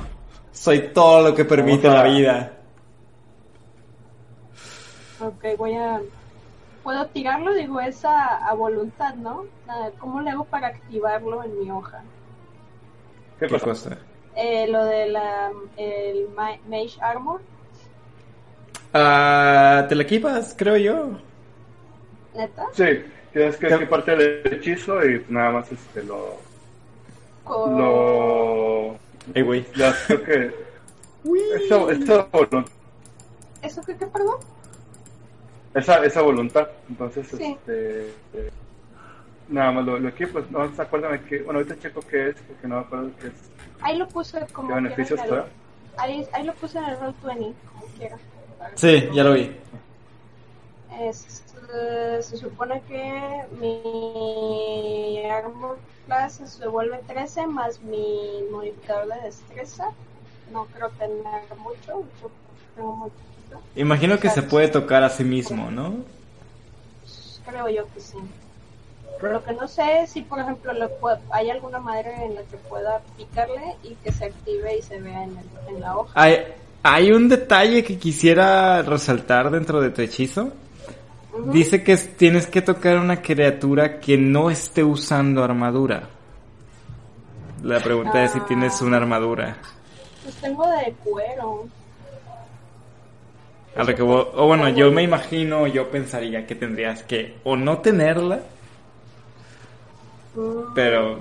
Soy 0.52 0.90
todo 0.94 1.30
lo 1.30 1.34
que 1.34 1.46
permite 1.46 1.88
la 1.88 2.02
a- 2.02 2.04
vida. 2.04 2.52
Ok, 5.22 5.46
voy 5.58 5.74
a... 5.76 6.02
¿Puedo 6.84 7.06
tirarlo? 7.08 7.54
Digo, 7.54 7.80
es 7.80 8.04
a, 8.04 8.36
a 8.46 8.54
voluntad, 8.54 9.14
¿no? 9.16 9.46
Ah, 9.70 9.88
¿Cómo 10.00 10.20
le 10.20 10.32
hago 10.32 10.44
para 10.44 10.68
activarlo 10.68 11.44
en 11.46 11.60
mi 11.60 11.72
hoja? 11.72 12.02
¿Qué 13.40 13.48
cosa? 13.48 13.98
Eh, 14.36 14.68
lo 14.68 14.84
de 14.84 15.08
la... 15.08 15.50
el 15.78 16.28
ma- 16.36 16.58
Mage 16.68 16.98
Armor. 17.02 17.40
Ah, 18.94 19.86
¿Te 19.88 19.96
la 19.96 20.04
equipas, 20.04 20.54
creo 20.58 20.76
yo? 20.76 21.12
¿Neta? 22.36 22.66
Sí, 22.74 22.86
tienes 23.32 23.56
que 23.56 23.68
¿Qué? 23.68 23.76
equiparte 23.76 24.14
el 24.14 24.54
hechizo 24.54 25.06
y 25.06 25.26
nada 25.30 25.52
más 25.52 25.72
este 25.72 26.04
lo. 26.04 26.36
Con- 27.48 27.78
lo 27.78 28.96
Ey, 29.34 29.42
güey. 29.44 29.66
ya 29.76 29.94
creo 30.08 30.24
que. 30.24 30.68
Esa, 31.56 31.92
esa, 31.92 32.24
voluntad, 32.32 32.66
¿Eso 33.62 33.82
qué, 33.86 33.98
qué, 33.98 34.08
perdón? 34.08 34.36
esa, 35.74 36.04
esa 36.06 36.22
voluntad. 36.22 36.68
Entonces, 36.90 37.28
Sí. 37.28 37.44
este. 37.44 38.10
eh, 38.34 38.52
nada 39.50 39.72
más 39.72 39.86
lo, 39.86 40.00
lo 40.00 40.10
equipo. 40.10 40.40
No 40.50 40.74
se 40.74 40.82
acuerdan 40.82 41.20
que. 41.26 41.42
Bueno, 41.42 41.60
ahorita 41.60 41.80
checo 41.80 42.02
qué 42.02 42.30
es, 42.30 42.36
porque 42.48 42.68
no 42.68 42.76
me 42.76 42.82
acuerdo 42.82 43.12
qué 43.20 43.28
es. 43.28 43.34
Ahí 43.82 43.98
lo 43.98 44.08
puse 44.08 44.46
como 44.54 44.70
¿Qué 44.70 44.76
beneficios 44.76 45.20
da? 45.30 45.48
Ahí, 45.98 46.28
ahí 46.32 46.46
lo 46.46 46.54
puse 46.54 46.78
en 46.78 46.86
el 46.86 47.00
roll 47.00 47.14
20, 47.24 47.56
como 47.72 47.86
quiera. 47.98 48.18
Sí, 48.76 49.10
ya 49.14 49.24
lo 49.24 49.34
vi. 49.34 49.56
Es, 51.00 51.44
eh, 51.74 52.20
se 52.22 52.38
supone 52.38 52.82
que 52.88 53.44
mi 53.60 55.26
armor 55.30 55.78
class 56.06 56.42
se 56.46 56.68
vuelve 56.68 57.00
13 57.08 57.48
más 57.48 57.82
mi 57.82 58.44
modificador 58.52 59.08
de 59.14 59.22
destreza. 59.22 59.90
No 60.52 60.66
creo 60.74 60.90
tener 60.92 61.44
mucho, 61.60 62.04
yo 62.22 62.32
tengo 62.76 62.96
muy 62.96 63.10
poquito. 63.10 63.62
Imagino 63.76 64.18
que 64.20 64.30
se 64.30 64.44
puede 64.44 64.70
tocar 64.70 65.04
a 65.04 65.10
sí 65.10 65.24
mismo, 65.24 65.70
¿no? 65.72 65.96
Creo 67.46 67.70
yo 67.70 67.86
que 67.94 68.00
sí. 68.02 68.18
Lo 69.22 69.44
que 69.44 69.54
no 69.54 69.68
sé 69.68 70.02
es 70.02 70.12
si, 70.12 70.22
por 70.22 70.40
ejemplo, 70.40 70.74
le 70.74 70.88
puedo- 70.90 71.20
hay 71.32 71.50
alguna 71.50 71.80
manera 71.80 72.24
en 72.24 72.36
la 72.36 72.44
que 72.44 72.58
pueda 72.58 73.02
picarle 73.18 73.76
y 73.84 73.96
que 73.96 74.12
se 74.12 74.26
active 74.26 74.78
y 74.78 74.82
se 74.82 75.00
vea 75.02 75.24
en, 75.24 75.32
el- 75.38 75.76
en 75.76 75.82
la 75.82 75.98
hoja. 75.98 76.12
Hay, 76.14 76.38
hay 76.84 77.12
un 77.12 77.28
detalle 77.28 77.84
que 77.84 77.98
quisiera 77.98 78.82
resaltar 78.84 79.50
dentro 79.50 79.82
de 79.82 79.90
tu 79.90 80.02
hechizo. 80.02 80.52
Dice 81.46 81.84
que 81.84 81.94
es- 81.94 82.16
tienes 82.18 82.48
que 82.48 82.62
tocar 82.62 82.98
a 82.98 83.02
una 83.02 83.22
criatura 83.22 84.00
que 84.00 84.18
no 84.18 84.50
esté 84.50 84.84
usando 84.84 85.44
armadura. 85.44 86.10
La 87.64 87.80
pregunta 87.80 88.24
es 88.24 88.32
si 88.32 88.40
tienes 88.42 88.82
una 88.82 88.98
armadura. 88.98 89.58
Pues 90.24 90.36
tengo 90.36 90.68
de 90.70 90.94
cuero. 91.04 91.66
Al 93.76 93.88
recabo- 93.88 94.32
o 94.34 94.48
bueno, 94.48 94.70
yo 94.70 94.92
me 94.92 95.04
imagino, 95.04 95.68
yo 95.68 95.90
pensaría 95.90 96.46
que 96.48 96.56
tendrías 96.56 97.04
que 97.04 97.36
o 97.44 97.56
no 97.56 97.80
tenerla, 97.80 98.42
Mm, 100.36 100.74
pero 100.76 101.20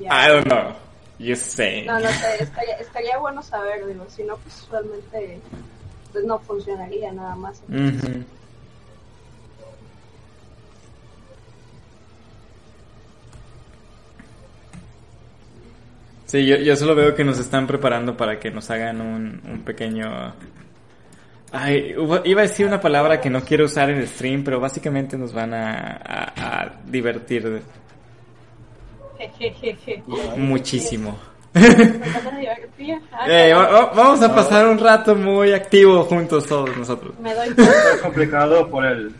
ya. 0.00 0.26
I 0.26 0.28
don't 0.32 0.46
know. 0.46 0.72
You 1.18 1.36
say. 1.36 1.86
No, 1.86 1.98
no 2.00 2.08
sé, 2.08 2.42
estaría, 2.42 2.74
estaría 2.76 3.16
bueno 3.18 3.42
saber, 3.42 3.86
digo, 3.86 4.04
si 4.08 4.22
no, 4.24 4.36
pues 4.36 4.62
usualmente 4.62 5.38
pues 6.12 6.24
no 6.24 6.38
funcionaría 6.40 7.10
nada 7.12 7.34
más. 7.36 7.62
Ujú. 7.68 8.24
Sí, 16.32 16.46
yo, 16.46 16.56
yo 16.56 16.74
solo 16.76 16.94
veo 16.94 17.14
que 17.14 17.24
nos 17.24 17.38
están 17.38 17.66
preparando 17.66 18.16
para 18.16 18.40
que 18.40 18.50
nos 18.50 18.70
hagan 18.70 19.02
un, 19.02 19.38
un 19.46 19.60
pequeño... 19.64 20.32
Ay, 21.52 21.94
iba 22.24 22.40
a 22.40 22.42
decir 22.44 22.64
una 22.66 22.80
palabra 22.80 23.20
que 23.20 23.28
no 23.28 23.42
quiero 23.42 23.66
usar 23.66 23.90
en 23.90 23.98
el 23.98 24.08
stream, 24.08 24.42
pero 24.42 24.58
básicamente 24.58 25.18
nos 25.18 25.34
van 25.34 25.52
a, 25.52 26.00
a- 26.02 26.62
a 26.62 26.72
divertir 26.86 27.62
muchísimo. 30.38 31.18
Eh, 33.28 33.52
vamos 33.54 34.22
a 34.22 34.34
pasar 34.34 34.66
un 34.66 34.78
rato 34.78 35.14
muy 35.14 35.52
activo 35.52 36.02
juntos 36.04 36.46
todos 36.46 36.74
nosotros. 36.78 37.12
Me 37.20 37.34
doy 37.34 37.54
complicado 38.02 38.70
por 38.70 38.86
el. 38.86 39.12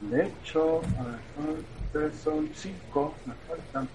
De 0.00 0.24
hecho, 0.26 0.80
a 0.98 1.96
ver, 1.98 2.10
son 2.24 2.50
cinco, 2.56 3.14
me 3.26 3.34
faltan. 3.48 3.88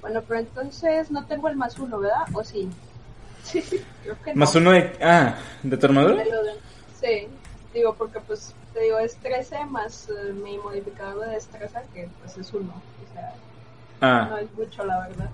Bueno, 0.00 0.22
pero 0.26 0.40
entonces 0.40 1.10
no 1.10 1.24
tengo 1.26 1.48
el 1.48 1.56
más 1.56 1.78
uno, 1.78 1.98
¿verdad? 1.98 2.24
¿O 2.34 2.44
sí? 2.44 2.68
Sí, 3.44 3.62
creo 4.02 4.16
que 4.22 4.32
no. 4.32 4.40
Más 4.40 4.54
uno 4.54 4.70
de... 4.70 4.90
Ah, 5.02 5.36
¿de 5.62 5.76
tu 5.76 5.84
armadura? 5.86 6.24
Sí, 6.98 7.28
digo, 7.74 7.94
porque 7.94 8.18
pues, 8.20 8.54
te 8.72 8.80
digo, 8.80 8.98
es 8.98 9.16
13 9.16 9.66
más 9.66 10.08
eh, 10.08 10.32
mi 10.32 10.56
modificador 10.56 11.26
de 11.26 11.32
destreza, 11.34 11.82
que 11.92 12.08
pues 12.22 12.38
es 12.38 12.52
uno. 12.54 12.72
O 12.72 13.12
sea, 13.12 13.34
no 14.00 14.34
Ah, 14.36 14.40
es 14.40 14.50
mucho, 14.54 14.84
la 14.86 15.00
verdad. 15.06 15.28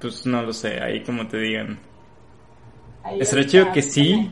Pues 0.00 0.26
no 0.26 0.42
lo 0.42 0.52
sé, 0.52 0.82
ahí 0.82 1.02
como 1.02 1.26
te 1.26 1.38
digan. 1.38 1.78
Estaría 3.18 3.44
está. 3.44 3.50
chido 3.50 3.72
que 3.72 3.82
sí, 3.82 4.30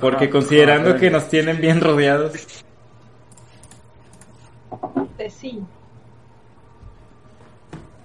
porque 0.00 0.28
considerando 0.28 0.96
que 0.96 1.10
nos 1.10 1.28
tienen 1.28 1.60
bien 1.60 1.80
rodeados. 1.80 2.32
De 5.16 5.30
sí. 5.30 5.62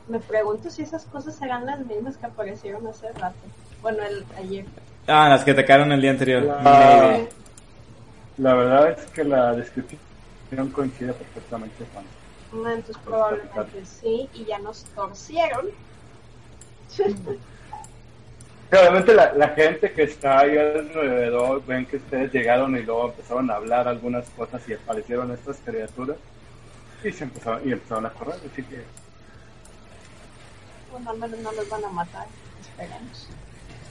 Me 0.08 0.20
pregunto 0.20 0.70
si 0.70 0.84
esas 0.84 1.06
cosas 1.06 1.36
serán 1.36 1.66
las 1.66 1.80
mismas 1.86 2.18
que 2.18 2.26
aparecieron 2.26 2.86
hace 2.88 3.12
rato. 3.14 3.38
Bueno, 3.82 4.00
el 4.04 4.26
ayer. 4.38 4.66
Ah, 5.08 5.30
las 5.30 5.44
que 5.44 5.52
atacaron 5.52 5.92
el 5.92 6.02
día 6.02 6.12
anterior. 6.12 6.44
Maybe. 6.64 7.30
La 8.38 8.54
verdad 8.54 8.92
es 8.92 9.06
que 9.08 9.24
la 9.24 9.54
descripción 9.54 10.00
coincide 10.74 11.14
perfectamente 11.14 11.86
con. 11.94 12.04
Entonces 12.52 12.98
probablemente 13.06 13.86
sí, 13.86 14.30
y 14.34 14.46
ya 14.46 14.60
nos 14.60 14.84
torcieron. 14.96 15.68
Obviamente 18.72 19.14
la, 19.14 19.34
la 19.34 19.50
gente 19.50 19.92
que 19.92 20.04
está 20.04 20.40
ahí 20.40 20.58
alrededor 20.58 21.66
ven 21.66 21.86
que 21.86 21.98
ustedes 21.98 22.32
llegaron 22.32 22.76
y 22.76 22.84
luego 22.84 23.08
empezaron 23.08 23.50
a 23.50 23.56
hablar 23.56 23.88
algunas 23.88 24.30
cosas 24.32 24.62
y 24.68 24.74
aparecieron 24.74 25.32
estas 25.32 25.58
criaturas 25.64 26.18
y 27.04 27.12
se 27.12 27.24
empezaron, 27.24 27.68
y 27.68 27.72
empezaron 27.72 28.06
a 28.06 28.10
correr, 28.12 28.36
así 28.52 28.64
que 28.64 28.84
Bueno, 30.92 31.10
al 31.10 31.18
menos 31.18 31.40
no 31.40 31.52
los 31.52 31.70
van 31.70 31.86
a 31.86 31.90
matar. 31.90 32.28
Esperemos. 32.62 33.30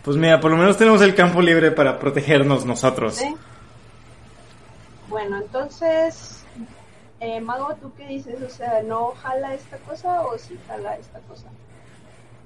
Pues 0.03 0.17
mira, 0.17 0.41
por 0.41 0.51
lo 0.51 0.57
menos 0.57 0.77
tenemos 0.77 1.03
el 1.03 1.15
campo 1.15 1.41
libre 1.41 1.71
para 1.71 1.99
protegernos 1.99 2.65
nosotros. 2.65 3.17
¿Sí? 3.17 3.35
Bueno, 5.09 5.39
entonces, 5.39 6.38
eh, 7.21 7.41
Mago, 7.41 7.75
¿tú 7.81 7.93
qué 7.97 8.07
dices? 8.07 8.41
O 8.43 8.49
sea, 8.51 8.83
¿no 8.83 9.09
jala 9.23 9.55
esta 9.55 9.77
cosa 9.79 10.23
o 10.23 10.39
sí 10.39 10.59
jala 10.69 10.97
esta 10.97 11.19
cosa? 11.21 11.47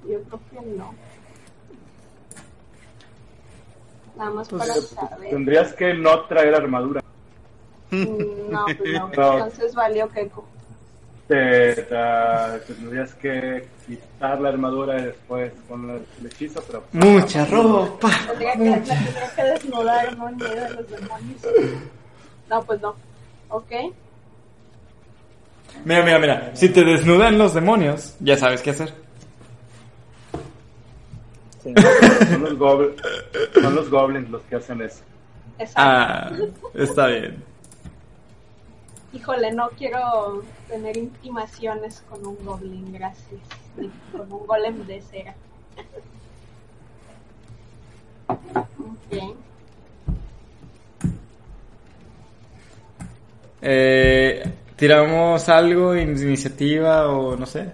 Yo 0.09 0.21
creo 0.23 0.41
que 0.51 0.67
no. 0.77 0.95
Nada 4.17 4.31
más 4.31 4.49
Pues, 4.49 4.63
para 4.69 4.75
saber. 5.09 5.31
tendrías 5.31 5.73
que 5.75 5.95
no 5.95 6.21
traer 6.27 6.55
armadura. 6.55 7.01
Mm, 7.91 8.51
No, 8.51 8.65
pues 8.67 8.93
no. 8.93 9.09
No. 9.17 9.33
Entonces 9.39 9.75
valió 9.75 10.09
que 10.11 10.31
Te, 11.29 11.75
te- 11.75 12.75
tendrías 12.75 13.15
que 13.15 13.67
quitar 13.87 14.41
la 14.41 14.51
armadura 14.51 14.99
y 14.99 15.05
después 15.07 15.53
poner 15.69 16.03
el 16.21 16.27
hechizo, 16.27 16.63
pero 16.67 16.85
Mucha 16.93 17.45
ropa. 17.47 18.11
tendría 18.29 18.53
que, 18.55 18.65
la 18.71 18.83
tendría 18.83 19.35
que 19.35 19.43
desnudar, 19.45 20.17
¿no? 20.19 20.29
En 20.29 20.37
medio 20.37 20.63
de 20.63 20.71
los 20.71 20.91
demonios. 20.91 21.41
No, 22.51 22.63
pues 22.65 22.81
no. 22.83 22.95
¿Ok? 23.49 23.71
Mira, 25.85 26.05
mira, 26.05 26.19
mira. 26.19 26.51
Si 26.55 26.69
te 26.69 26.85
desnudan 26.85 27.39
los 27.39 27.55
demonios, 27.55 28.17
ya 28.21 28.37
sabes 28.37 28.63
qué 28.63 28.71
hacer. 28.71 28.95
Sí. 31.63 31.73
son 32.29 32.43
los, 32.43 32.59
goblins, 32.59 33.03
son 33.55 33.75
los 33.75 33.91
goblins 33.91 34.31
los 34.31 34.43
que 34.43 34.57
hacen 34.57 34.83
eso. 34.83 35.03
Exacto. 35.59 35.81
Ah, 35.81 36.33
está 36.75 37.07
bien. 37.07 37.45
Híjole, 39.13 39.53
no 39.53 39.69
quiero 39.77 40.43
tener 40.69 40.97
intimaciones 40.97 42.03
con 42.09 42.27
un 42.27 42.37
goblin, 42.45 42.93
gracias. 42.93 43.41
Ni 43.77 43.89
con 44.11 44.33
un 44.33 44.47
golem 44.47 44.87
de 44.87 45.03
cera. 45.03 45.35
Ok. 48.29 49.37
Eh, 53.61 54.43
¿Tiramos 54.83 55.49
algo, 55.49 55.95
in- 55.95 56.19
iniciativa 56.21 57.07
o 57.07 57.37
no 57.37 57.47
sé? 57.47 57.71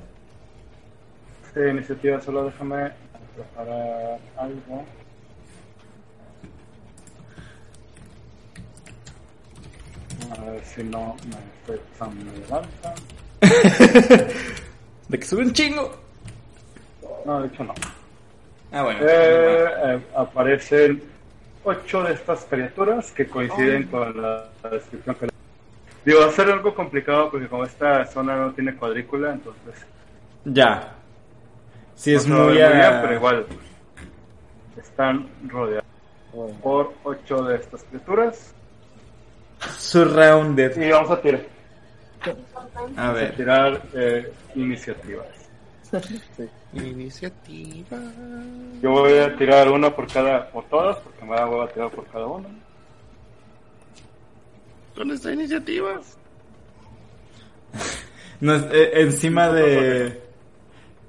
Sí, 1.55 1.61
iniciativa, 1.61 2.21
solo 2.21 2.45
déjame 2.45 2.91
preparar 3.35 4.19
algo. 4.37 4.85
A 10.37 10.51
ver 10.51 10.63
si 10.67 10.83
no 10.85 11.17
me 11.25 11.37
estoy 11.75 11.81
pasando 11.99 12.31
de. 13.41 14.35
De 15.09 15.19
que 15.19 15.25
sube 15.25 15.41
un 15.47 15.53
chingo. 15.55 15.91
No, 17.25 17.41
de 17.41 17.49
hecho 17.49 17.65
no. 17.65 17.75
Ah, 18.71 18.83
bueno. 18.83 19.01
Eh, 19.03 19.65
eh, 19.83 20.01
aparecen 20.15 21.03
ocho 21.65 22.03
de 22.03 22.13
estas 22.13 22.45
criaturas 22.45 23.11
que 23.13 23.27
coinciden 23.27 23.85
con 23.85 24.21
la, 24.21 24.45
la 24.63 24.69
descripción 24.69 25.17
que 25.17 25.38
Digo, 26.05 26.21
va 26.21 26.27
a 26.27 26.33
ser 26.33 26.51
algo 26.51 26.75
complicado 26.75 27.31
porque 27.31 27.49
como 27.49 27.65
esta 27.65 28.07
zona 28.07 28.37
no 28.37 28.53
tiene 28.53 28.75
cuadrícula, 28.77 29.33
entonces 29.33 29.87
Ya. 30.45 30.95
Sí, 31.95 32.15
es 32.15 32.27
muy... 32.27 32.55
ver 32.57 32.73
bien, 32.77 32.93
pero 33.03 33.15
igual 33.15 33.47
están 34.77 35.29
rodeados 35.49 35.85
Bueno, 36.33 36.55
por 36.63 36.93
ocho 37.05 37.43
de 37.45 37.57
estas 37.57 37.83
criaturas. 37.85 38.55
Surrounded. 39.77 40.81
Y 40.81 40.91
vamos 40.91 41.11
a 41.11 41.21
tirar, 41.21 41.41
A 42.25 42.33
vamos 42.75 42.99
a 42.99 43.13
ver. 43.13 43.37
tirar 43.37 43.83
eh, 43.95 44.33
iniciativas. 44.55 45.27
sí. 46.37 46.49
Iniciativa. 46.75 47.99
Yo 48.83 48.91
voy 48.91 49.19
a 49.19 49.35
tirar 49.37 49.69
una 49.71 49.91
por 49.95 50.07
cada, 50.13 50.49
por 50.51 50.65
todas, 50.67 50.99
porque 50.99 51.25
me 51.25 51.35
da 51.35 51.47
huevo 51.49 51.63
a 51.63 51.69
tirar 51.69 51.91
por 51.91 52.07
cada 52.07 52.27
una. 52.27 52.49
¿Dónde 54.99 55.15
está 55.15 55.33
iniciativa? 55.33 56.01
No, 58.41 58.55
es- 58.55 58.67
eh, 58.71 58.91
encima 59.03 59.49
de... 59.49 60.23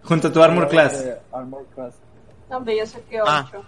Junto 0.03 0.29
a 0.29 0.33
tu 0.33 0.41
armor 0.41 0.67
class. 0.67 0.99
Eh, 1.05 1.15
Armor 1.31 1.63
class. 1.75 1.93
No, 2.49 2.57
hombre, 2.57 2.75
yo 2.79 2.85
saqué 2.87 3.19
Ah. 3.23 3.45
8. 3.47 3.63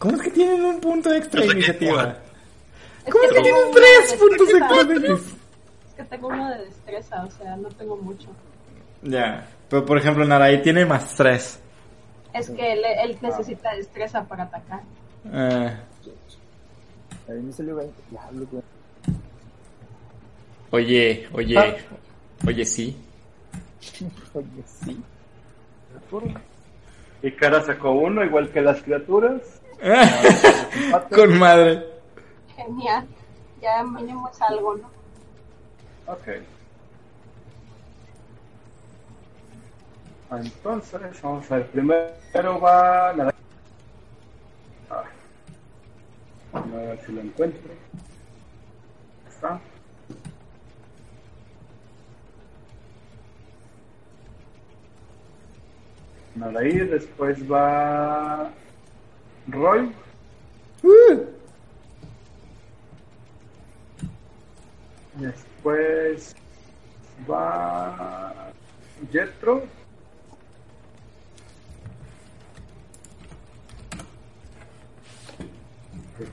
¿Cómo 0.00 0.16
es 0.16 0.22
que 0.22 0.30
tienen 0.32 0.64
un 0.64 0.80
punto 0.80 1.12
extra 1.14 1.40
de 1.42 1.46
iniciativa? 1.52 2.16
Es 3.06 3.12
¿Cómo 3.12 3.22
es 3.24 3.32
que 3.32 3.40
tienen 3.42 3.62
uno 3.62 3.70
tres 3.76 4.10
de 4.10 4.16
puntos 4.18 4.48
destreza. 4.48 4.74
extra 4.80 4.84
de 4.84 5.14
Es 5.14 5.94
que 5.96 6.04
tengo 6.04 6.26
uno 6.28 6.50
de 6.50 6.64
destreza, 6.64 7.24
o 7.24 7.30
sea, 7.30 7.56
no 7.56 7.68
tengo 7.68 7.96
mucho. 7.96 8.28
Ya. 9.02 9.46
Pero 9.68 9.84
por 9.86 9.96
ejemplo, 9.96 10.24
Naraí 10.24 10.60
tiene 10.62 10.84
más 10.84 11.14
tres. 11.14 11.60
Es 12.32 12.50
que 12.50 12.72
él, 12.72 12.80
él 13.04 13.16
necesita 13.22 13.72
destreza 13.76 14.24
para 14.24 14.42
atacar. 14.44 14.80
Ah, 15.32 15.74
A 17.28 17.32
mí 17.32 17.42
me 17.42 17.52
salió 17.52 17.76
20. 17.76 17.94
Diablo, 18.10 18.46
güey. 18.50 18.62
oye, 20.70 21.28
oye. 21.32 21.58
Ah. 21.58 21.74
Oye, 22.46 22.64
sí. 22.64 22.96
Oye, 24.34 24.64
sí. 24.66 25.02
Y 27.22 27.30
Cara 27.32 27.62
sacó 27.62 27.92
uno, 27.92 28.24
igual 28.24 28.50
que 28.50 28.60
las 28.60 28.82
criaturas. 28.82 29.40
Con 31.14 31.38
madre. 31.38 31.84
Genial. 32.54 33.06
Ya 33.60 33.82
mínimo 33.82 34.28
es 34.28 34.42
algo, 34.42 34.76
¿no? 34.76 34.90
Ok. 36.06 36.28
Entonces, 40.32 41.22
vamos 41.22 41.50
a 41.50 41.56
ver. 41.56 41.66
Primero 41.68 42.60
va 42.60 43.12
la. 43.14 43.34
Ah. 44.90 45.04
A 46.54 46.60
ver 46.60 47.00
si 47.04 47.12
lo 47.12 47.20
encuentro. 47.20 47.72
Ahí 47.72 49.28
Está. 49.28 49.60
Naraí, 56.36 56.78
después 56.78 57.50
va 57.50 58.50
Roy. 59.48 59.92
Después 65.14 66.34
va 67.30 68.52
Jetro. 69.12 69.62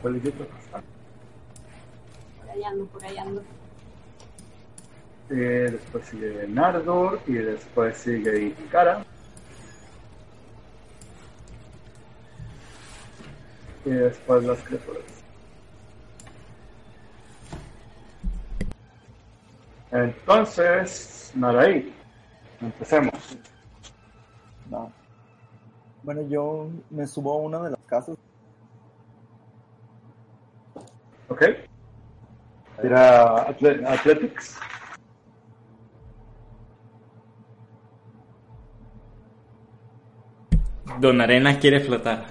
¿Cuál 0.01 0.15
es 0.17 0.23
Jetro? 0.23 0.45
Por 2.39 2.49
ahí 2.49 2.63
ando, 2.63 2.85
por 2.85 3.03
ahí 3.03 3.17
ando. 3.17 3.43
Eh, 5.29 5.69
después 5.71 6.05
sigue 6.07 6.47
Nardor 6.47 7.19
y 7.25 7.33
después 7.33 7.97
sigue 7.97 8.47
Ikara. 8.47 9.05
Y 13.85 13.89
después 13.89 14.43
las 14.43 14.59
criaturas. 14.59 15.03
Entonces, 19.91 21.31
Naraí, 21.35 21.93
empecemos. 22.61 23.37
No. 24.69 24.91
Bueno, 26.03 26.21
yo 26.27 26.69
me 26.89 27.07
subo 27.07 27.33
a 27.33 27.37
una 27.37 27.63
de 27.63 27.71
las 27.71 27.79
casas. 27.87 28.17
¿Ok? 31.31 31.43
Era 32.83 33.43
Athletics. 33.43 34.59
Don 40.99 41.21
Arena 41.21 41.57
quiere 41.57 41.79
flotar. 41.79 42.25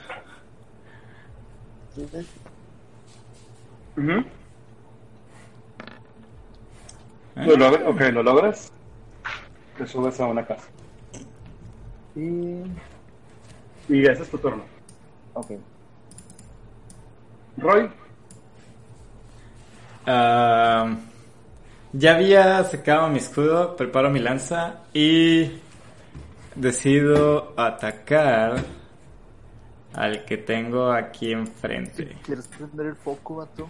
Ujú. 3.97 4.11
¿Eh? 7.37 7.47
Lo 7.47 7.57
logras, 7.57 7.83
ok, 7.87 8.01
lo 8.13 8.23
logras. 8.23 8.71
Te 9.79 9.87
subes 9.87 10.21
a 10.21 10.27
una 10.27 10.45
casa. 10.45 10.69
Y. 12.15 12.65
Y 13.89 14.07
ese 14.07 14.25
es 14.25 14.31
tu 14.31 14.37
turno. 14.37 14.63
Ok. 15.33 15.53
Roy, 17.57 17.91
Ah, 20.07 20.97
ya 21.93 22.15
había 22.15 22.65
sacado 22.65 23.09
mi 23.09 23.19
escudo, 23.19 23.77
preparo 23.77 24.11
mi 24.11 24.21
lanza 24.21 24.81
y 24.93 25.61
decido 26.55 27.53
atacar 27.57 28.57
al 29.95 30.25
que 30.25 30.37
tengo 30.39 30.91
aquí 30.93 31.33
enfrente. 31.33 32.17
¿Quieres 32.25 32.47
prender 32.49 32.87
el 32.87 32.97
foco, 32.97 33.37
vato? 33.37 33.69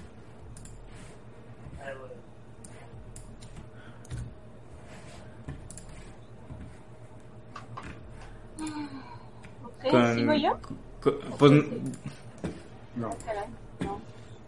Ok, 9.64 9.90
Con- 9.90 10.14
¿sigo 10.14 10.34
yo? 10.34 10.58
Pues, 11.38 11.52
no. 12.96 13.10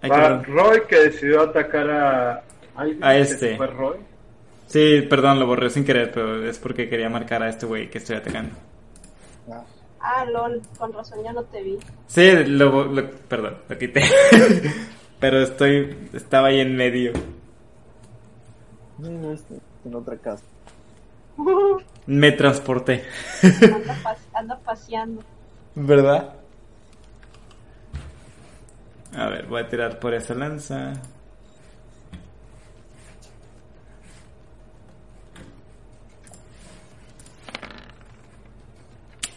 No. 0.02 0.08
Va. 0.14 0.42
Roy 0.42 0.82
que 0.88 0.96
decidió 0.96 1.42
atacar 1.42 1.90
a. 1.90 2.42
Ay, 2.74 2.98
A 3.02 3.16
este. 3.16 3.56
Fue 3.56 3.66
Roy. 3.68 3.98
Sí, 4.66 5.02
perdón, 5.02 5.38
lo 5.38 5.46
borré 5.46 5.68
sin 5.70 5.84
querer, 5.84 6.10
pero 6.12 6.44
es 6.48 6.58
porque 6.58 6.88
quería 6.88 7.08
marcar 7.10 7.42
a 7.42 7.48
este 7.50 7.66
güey 7.66 7.90
que 7.90 7.98
estoy 7.98 8.16
atacando. 8.16 8.54
Ah, 9.50 9.62
Ah, 10.04 10.24
lol, 10.24 10.60
con 10.78 10.92
razón 10.92 11.22
ya 11.22 11.32
no 11.32 11.44
te 11.44 11.62
vi. 11.62 11.78
Sí, 12.08 12.32
lo, 12.46 12.84
lo- 12.86 13.10
perdón, 13.28 13.58
lo 13.68 13.78
quité. 13.78 14.02
pero 15.20 15.40
estoy, 15.42 16.08
estaba 16.12 16.48
ahí 16.48 16.58
en 16.58 16.74
medio. 16.74 17.12
no, 18.98 19.32
este, 19.32 19.54
en 19.84 19.94
otra 19.94 20.16
casa. 20.16 20.42
Me 22.06 22.32
transporté. 22.32 23.04
anda, 23.42 23.96
pas- 24.02 24.26
anda 24.34 24.58
paseando. 24.58 25.22
¿Verdad? 25.76 26.34
A 29.14 29.26
ver, 29.28 29.46
voy 29.46 29.62
a 29.62 29.68
tirar 29.68 29.98
por 29.98 30.14
esa 30.14 30.34
lanza. 30.34 30.94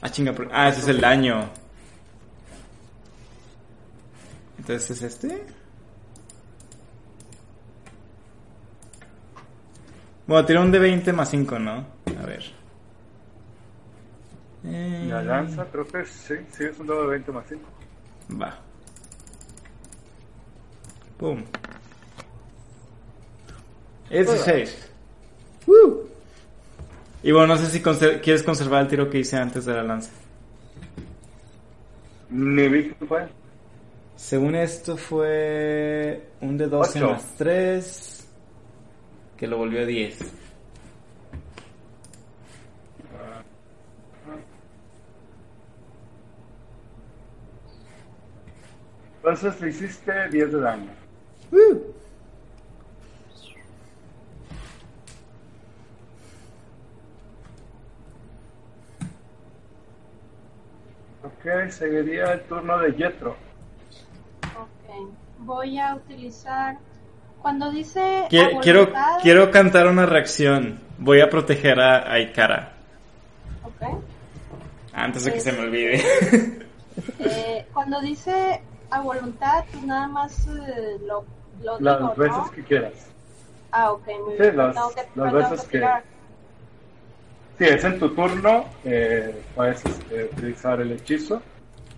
Ah, 0.01 0.09
chinga. 0.09 0.33
por- 0.33 0.49
Ah, 0.51 0.69
ese 0.69 0.81
es 0.81 0.87
el 0.87 1.01
daño. 1.01 1.49
Entonces 4.57 4.91
es 4.91 5.01
este. 5.03 5.45
Bueno, 10.27 10.45
tiro 10.45 10.61
un 10.61 10.71
de 10.71 10.79
20 10.79 11.13
más 11.13 11.29
5, 11.29 11.59
¿no? 11.59 11.85
A 12.19 12.25
ver. 12.25 12.43
Eh, 14.63 15.05
La 15.09 15.21
lanza, 15.21 15.65
creo 15.71 15.85
que 15.85 16.03
sí, 16.05 16.33
sí, 16.51 16.63
es 16.63 16.79
un 16.79 16.87
dado 16.87 17.03
de 17.03 17.07
20 17.09 17.31
más 17.31 17.45
5. 17.47 17.63
Va. 18.41 18.57
Pum. 21.18 21.44
Es 24.10 24.27
16. 24.30 24.90
Y 27.24 27.32
bueno, 27.32 27.48
no 27.48 27.58
sé 27.58 27.68
si 27.68 27.82
conser- 27.82 28.22
quieres 28.22 28.44
conservar 28.44 28.84
el 28.84 28.88
tiro 28.88 29.10
que 29.10 29.19
hice 29.19 29.38
antes 29.38 29.66
de 29.66 29.74
la 29.74 29.84
lanza. 29.84 30.11
Ni 32.30 32.68
vi 32.68 32.90
que 32.92 33.06
fue. 33.06 33.27
Según 34.16 34.56
esto 34.56 34.95
fue 34.98 36.30
un 36.42 36.58
de 36.58 36.68
12 36.68 37.00
Ocho. 37.03 37.11
más 37.14 37.35
3. 37.38 38.27
Que 39.38 39.48
lo 39.48 39.58
volvió 39.58 39.82
a 39.82 39.85
10. 39.85 40.19
Entonces 49.18 49.60
le 49.61 49.69
hiciste 49.69 50.30
10 50.30 50.52
de 50.52 50.60
daño. 50.60 50.92
Ok, 61.24 61.69
seguiría 61.72 62.34
el 62.34 62.42
turno 62.43 62.77
de 62.80 62.93
Jetro. 62.93 63.35
Ok, 64.56 65.09
voy 65.40 65.80
a 65.80 65.95
utilizar. 65.95 66.77
Cuando 67.42 67.72
dice. 67.72 68.25
Qui- 68.30 68.58
a 68.58 68.59
Quiero, 68.61 68.82
voluntad- 68.82 69.17
quiero 69.22 69.51
cantar 69.51 69.88
una 69.88 70.06
reacción. 70.06 70.80
Voy 70.98 71.22
a 71.22 71.30
proteger 71.30 71.80
a 71.80 72.11
Aikara. 72.11 72.74
Ok. 73.64 74.00
Antes 74.93 75.25
de 75.25 75.34
que 75.34 75.40
se 75.42 75.51
me 75.51 75.59
olvide. 75.59 76.01
Eh, 77.19 77.66
cuando 77.74 78.00
dice 78.01 78.61
a 78.90 79.01
voluntad, 79.01 79.66
pues 79.72 79.84
nada 79.84 80.08
más 80.08 80.48
eh, 80.48 80.98
lo, 81.06 81.25
lo 81.61 81.80
Las 81.80 82.00
digo, 82.00 82.16
veces 82.16 82.38
¿no? 82.38 82.51
que 82.51 82.64
quieras. 82.64 82.93
Ah, 83.72 83.92
ok, 83.92 84.08
muy 84.25 84.35
Sí, 84.38 84.42
bien. 84.42 84.58
las- 84.58 84.75
las 85.16 85.34
veces 85.34 85.64
que. 85.67 85.88
Si 87.58 87.64
es 87.64 87.84
en 87.85 88.00
tu 88.00 88.14
turno, 88.14 88.66
eh, 88.84 89.42
puedes 89.56 89.85
este, 89.85 90.25
utilizar 90.25 90.82
el 90.82 90.92
hechizo. 90.92 91.42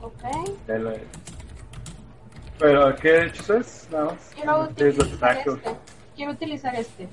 Ok. 0.01 0.23
El- 0.67 1.01
Pero, 2.59 2.95
¿qué 2.95 3.25
hechizo 3.25 3.57
es? 3.57 3.87
Nada 3.91 4.05
más. 4.05 4.31
Quiero 4.35 4.61
utilizar 4.63 5.37
este. 5.37 5.75
Quiero 6.15 6.31
utilizar 6.31 6.75
este. 6.75 7.09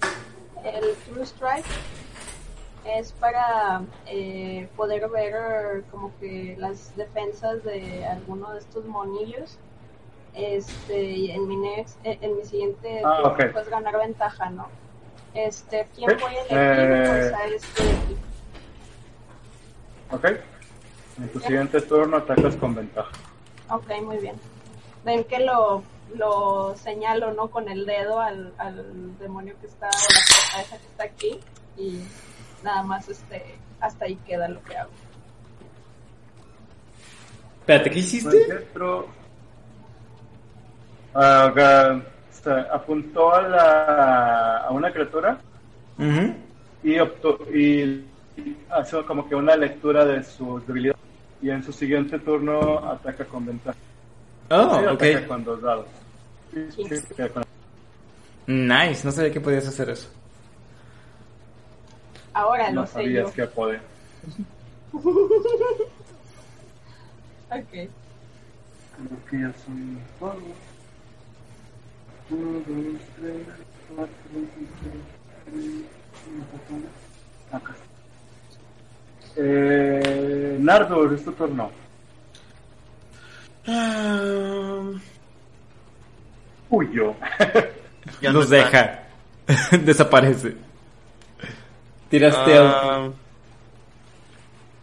El 0.65 0.95
True 1.07 1.23
Strike 1.25 1.65
es 2.87 3.13
para 3.13 3.83
eh, 4.07 4.69
poder 4.77 5.09
ver 5.09 5.85
como 5.91 6.13
que 6.21 6.55
las 6.59 6.95
defensas 6.97 7.63
de 7.65 8.05
alguno 8.07 8.53
de 8.53 8.59
estos 8.61 8.85
monillos. 8.87 9.59
Este, 10.35 11.01
y 11.03 11.31
en 11.31 11.47
mi 11.47 11.57
next, 11.57 11.97
eh, 12.05 12.19
en 12.21 12.37
mi 12.37 12.45
siguiente 12.45 13.01
Ah, 13.05 13.17
turno, 13.23 13.33
ok. 13.33 13.53
pues 13.53 13.69
ganar 13.69 13.97
ventaja, 13.99 14.51
¿no? 14.51 14.69
Este, 15.33 15.87
¿quién 15.95 16.11
Ok, 16.11 16.21
voy 16.21 16.35
a 16.35 16.41
elegir? 16.41 16.59
eh, 16.59 17.05
Pues 17.09 17.33
a 17.33 17.45
este. 17.47 17.83
Ok. 20.11 20.25
En 21.19 21.29
tu 21.29 21.41
siguiente 21.41 21.81
turno 21.83 22.17
atacas 22.17 22.57
con 22.57 22.75
ventaja. 22.75 23.11
Ok, 23.71 23.89
muy 24.03 24.17
bien. 24.19 24.35
Ven 25.05 25.23
que 25.25 25.39
lo, 25.41 25.83
lo 26.17 26.75
señalo, 26.77 27.33
¿no? 27.33 27.49
Con 27.51 27.69
el 27.69 27.87
dedo 27.87 28.21
al, 28.21 28.53
al 28.59 29.17
demonio 29.19 29.55
que 29.61 29.67
está, 29.67 29.89
o 29.89 30.57
la 30.57 30.63
esa 30.63 30.79
que 30.79 30.87
está 30.87 31.05
aquí. 31.05 31.41
Y 31.77 32.01
nada 32.65 32.83
más, 32.83 33.09
este, 33.09 33.57
hasta 33.81 34.07
ahí 34.07 34.17
queda 34.27 34.49
lo 34.49 34.63
que 34.65 34.77
hago. 34.77 34.91
Espérate, 37.61 37.91
¿qué 37.91 37.95
Pues, 37.97 38.07
hiciste? 38.07 38.45
Jetro, 38.47 39.09
se 41.15 42.51
apuntó 42.73 43.35
a, 43.35 43.43
la, 43.43 44.57
a 44.59 44.71
una 44.71 44.93
criatura 44.93 45.39
y, 46.83 46.99
optó, 46.99 47.39
y 47.55 48.05
hizo 48.83 49.07
como 49.07 49.29
que 49.29 49.35
una 49.35 49.57
lectura 49.57 50.05
de 50.05 50.23
sus 50.25 50.67
debilidades. 50.67 51.01
y 51.41 51.51
en 51.51 51.63
su 51.63 51.73
siguiente 51.73 52.19
turno 52.19 52.79
ataca 52.91 53.25
con 53.25 53.47
ventaja. 53.47 53.79
Oh, 54.51 54.79
Sí, 54.81 54.87
ok. 54.87 55.03
ataca 55.03 55.27
con 55.29 55.45
dos 55.45 55.63
dados. 55.63 55.87
Sí, 56.53 56.69
sí, 56.71 56.85
ataca 57.15 57.29
con- 57.35 57.45
Nice, 58.47 59.05
no 59.07 59.13
sabía 59.13 59.33
que 59.33 59.41
podías 59.41 59.67
hacer 59.67 59.89
eso. 59.91 60.09
Ahora 62.35 62.71
No 62.73 62.81
lo 62.83 62.87
sé 62.89 62.93
sabías 62.95 63.27
yo. 63.29 63.33
que 63.35 63.47
podía. 63.47 63.81
Ok. 67.51 67.71
Creo 67.71 67.89
que 69.31 69.39
ya 69.41 69.53
son 69.65 69.99
todos. 70.19 70.35
Uno, 72.31 72.53
dos, 72.67 73.01
tres, 73.17 73.47
cuatro, 73.95 74.15
cinco, 74.33 74.51
seis, 75.53 75.85
siete, 76.25 76.89
Acá. 77.53 77.75
Eh, 79.37 80.57
Nardur, 80.61 81.15
es 81.15 81.25
tu 81.25 81.33
turno. 81.33 81.71
Ah, 83.67 84.91
Huyo. 86.71 87.15
ya 88.21 88.33
no 88.33 88.41
Los 88.41 88.51
está. 88.53 88.57
deja. 89.47 89.77
Desaparece. 89.85 90.57
Tiraste 92.11 92.57
a... 92.59 92.63
Ah, 92.63 93.11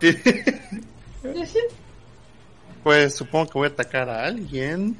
pues 2.84 3.16
supongo 3.16 3.46
que 3.48 3.58
voy 3.60 3.68
a 3.68 3.72
atacar 3.72 4.10
a 4.10 4.26
alguien. 4.26 4.98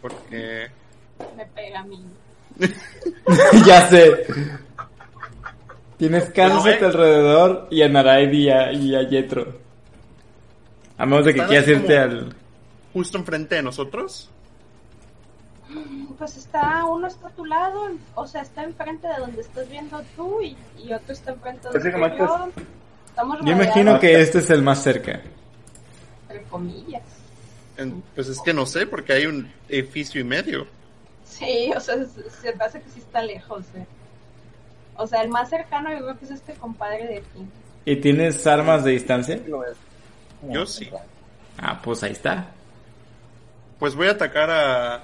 Porque. 0.00 0.68
Me 1.36 1.46
pega 1.46 1.80
a 1.80 1.84
mí. 1.84 2.04
ya 3.66 3.88
sé. 3.88 4.26
Tienes 5.96 6.24
casas 6.30 6.64
No, 6.64 6.70
eh. 6.70 6.74
a 6.74 6.78
tu 6.78 6.84
alrededor 6.86 7.68
y 7.70 7.82
a 7.82 7.88
Naraid 7.88 8.32
y 8.32 8.50
a, 8.50 8.72
y 8.72 8.94
a 8.94 9.02
Yetro. 9.08 9.58
A 10.98 11.06
menos 11.06 11.24
de 11.24 11.34
que 11.34 11.44
quieras 11.44 11.68
irte 11.68 11.98
al... 11.98 12.34
Justo 12.92 13.18
enfrente 13.18 13.56
de 13.56 13.62
nosotros. 13.62 14.30
Pues 16.18 16.36
está, 16.36 16.84
uno 16.84 17.08
está 17.08 17.26
a 17.26 17.30
tu 17.30 17.44
lado, 17.44 17.88
o 18.14 18.26
sea, 18.26 18.42
está 18.42 18.62
enfrente 18.62 19.08
de 19.08 19.14
donde 19.18 19.40
estás 19.40 19.68
viendo 19.68 20.00
tú 20.14 20.40
y, 20.40 20.56
y 20.78 20.92
otro 20.92 21.12
está 21.12 21.32
enfrente 21.32 21.66
de 21.68 21.72
donde 21.72 21.90
Básicamente 21.90 22.18
yo. 22.18 22.48
Estamos 23.08 23.38
Yo 23.44 23.52
imagino 23.52 23.98
que 23.98 24.20
este 24.20 24.38
es 24.38 24.50
el 24.50 24.62
más 24.62 24.82
cerca. 24.82 25.20
Entre 26.28 26.44
comillas. 26.44 27.02
En- 27.76 28.02
pues 28.14 28.28
es 28.28 28.40
que 28.40 28.54
no 28.54 28.66
sé, 28.66 28.86
porque 28.86 29.12
hay 29.14 29.26
un 29.26 29.50
edificio 29.68 30.20
y 30.20 30.24
medio. 30.24 30.66
Sí, 31.38 31.72
o 31.76 31.80
sea, 31.80 31.96
se, 32.06 32.48
hace 32.60 32.80
que 32.80 32.90
sí 32.90 33.00
está 33.00 33.20
lejos, 33.22 33.64
eh. 33.74 33.84
O 34.96 35.06
sea, 35.06 35.22
el 35.22 35.28
más 35.28 35.50
cercano 35.50 35.90
yo 35.90 35.98
creo 35.98 36.18
que 36.18 36.26
es 36.26 36.30
este 36.30 36.54
compadre 36.54 37.06
de 37.08 37.16
aquí. 37.18 37.46
¿Y 37.84 37.96
tienes 37.96 38.46
armas 38.46 38.84
de 38.84 38.92
distancia? 38.92 39.40
Yo 40.48 40.64
sí. 40.64 40.88
Ah, 41.58 41.80
pues 41.82 42.04
ahí 42.04 42.12
está. 42.12 42.46
Pues 43.80 43.96
voy 43.96 44.06
a 44.06 44.12
atacar 44.12 44.48
a. 44.50 45.02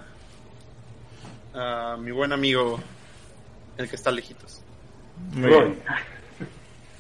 a 1.53 1.97
mi 1.97 2.13
buen 2.13 2.33
amigo. 2.33 2.79
El 3.77 3.89
que 3.89 3.97
está 3.97 4.13
lejitos. 4.13 4.63
Muy 5.33 5.49
bien. 5.49 5.83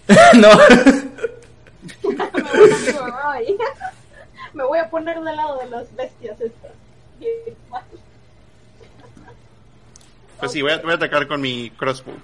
no. 0.40 0.48
Me 2.02 2.16
voy 2.16 2.70
a 2.98 3.22
Roy. 3.22 3.58
Me 4.54 4.64
voy 4.64 4.78
a 4.80 4.90
poner 4.90 5.20
del 5.20 5.36
lado 5.36 5.58
de 5.58 5.70
las 5.70 5.94
bestias 5.94 6.40
estas. 6.40 6.72
Pues 10.40 10.52
sí, 10.52 10.62
voy 10.62 10.72
a, 10.72 10.78
voy 10.78 10.92
a 10.92 10.94
atacar 10.94 11.26
con 11.28 11.40
mi 11.40 11.70
crossbow. 11.70 12.14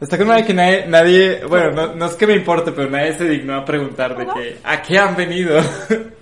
Está 0.00 0.16
con 0.16 0.28
una 0.28 0.44
que 0.44 0.54
nadie, 0.54 0.86
nadie- 0.86 1.44
bueno, 1.48 1.72
no, 1.72 1.94
no 1.94 2.06
es 2.06 2.14
que 2.14 2.26
me 2.26 2.34
importe, 2.34 2.70
pero 2.70 2.88
nadie 2.88 3.14
se 3.14 3.28
dignó 3.28 3.56
a 3.56 3.64
preguntar 3.64 4.16
de 4.16 4.26
que, 4.26 4.58
¿a 4.62 4.80
qué 4.82 4.98
han 4.98 5.16
venido? 5.16 5.60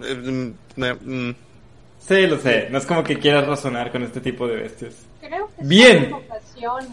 Eh, 0.00 0.14
mm, 0.14 0.84
eh, 0.84 0.94
mm, 0.94 1.30
sí, 1.98 2.26
lo 2.28 2.38
sé, 2.38 2.68
no 2.70 2.78
es 2.78 2.86
como 2.86 3.02
que 3.02 3.18
quieras 3.18 3.44
razonar 3.48 3.90
con 3.90 4.04
este 4.04 4.20
tipo 4.20 4.46
de 4.46 4.54
bestias. 4.54 4.94
Creo 5.20 5.48
que 5.56 5.64
Bien. 5.64 6.14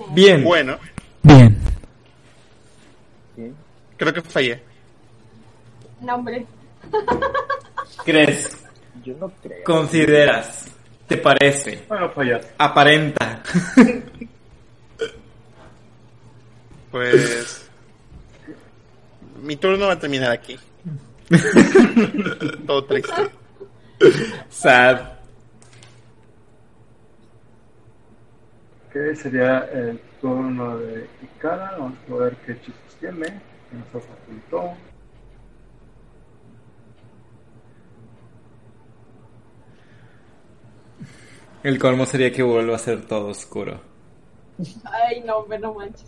Bien. 0.10 0.44
Bueno, 0.44 0.80
Bien. 1.22 1.56
Creo 3.96 4.12
que 4.12 4.22
fallé. 4.24 4.60
No, 6.02 6.16
hombre. 6.16 6.48
¿Crees? 8.06 8.66
Yo 9.04 9.16
no 9.20 9.32
creo. 9.42 9.64
¿Consideras? 9.64 10.66
¿Te 11.08 11.18
parece? 11.18 11.86
Bueno, 11.88 12.10
fallas. 12.10 12.48
Aparenta. 12.58 13.44
Pues. 16.92 17.70
mi 19.42 19.58
turno 19.58 19.88
va 19.88 19.94
a 19.94 20.00
terminar 20.00 20.32
aquí. 20.32 20.58
Todo 22.66 22.86
triste. 22.86 23.30
Sad. 24.48 25.02
Que 28.94 29.14
sería 29.14 29.68
el 29.74 30.00
turno 30.22 30.78
de 30.78 31.06
Ikara. 31.22 31.72
Vamos 31.78 31.98
a 32.10 32.16
ver 32.16 32.36
qué 32.46 32.54
hechizos 32.54 32.96
tiene. 32.98 33.26
Que 33.26 33.76
nos 33.76 34.06
ocultó. 34.06 34.74
El 41.66 41.80
colmo 41.80 42.06
sería 42.06 42.32
que 42.32 42.44
vuelva 42.44 42.76
a 42.76 42.78
ser 42.78 43.08
todo 43.08 43.30
oscuro. 43.30 43.82
Ay, 44.84 45.24
no, 45.26 45.38
hombre, 45.38 45.58
no 45.58 45.74
manches. 45.74 46.06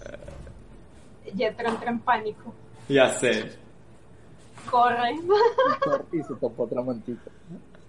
Jetro 1.35 1.69
entra 1.69 1.89
en 1.89 1.99
pánico. 2.01 2.53
Ya 2.87 3.09
sé. 3.17 3.57
Corre. 4.69 5.15
Y 6.11 6.21
se 6.21 6.35
topó 6.35 6.65
otra 6.65 6.83
mantita. 6.83 7.31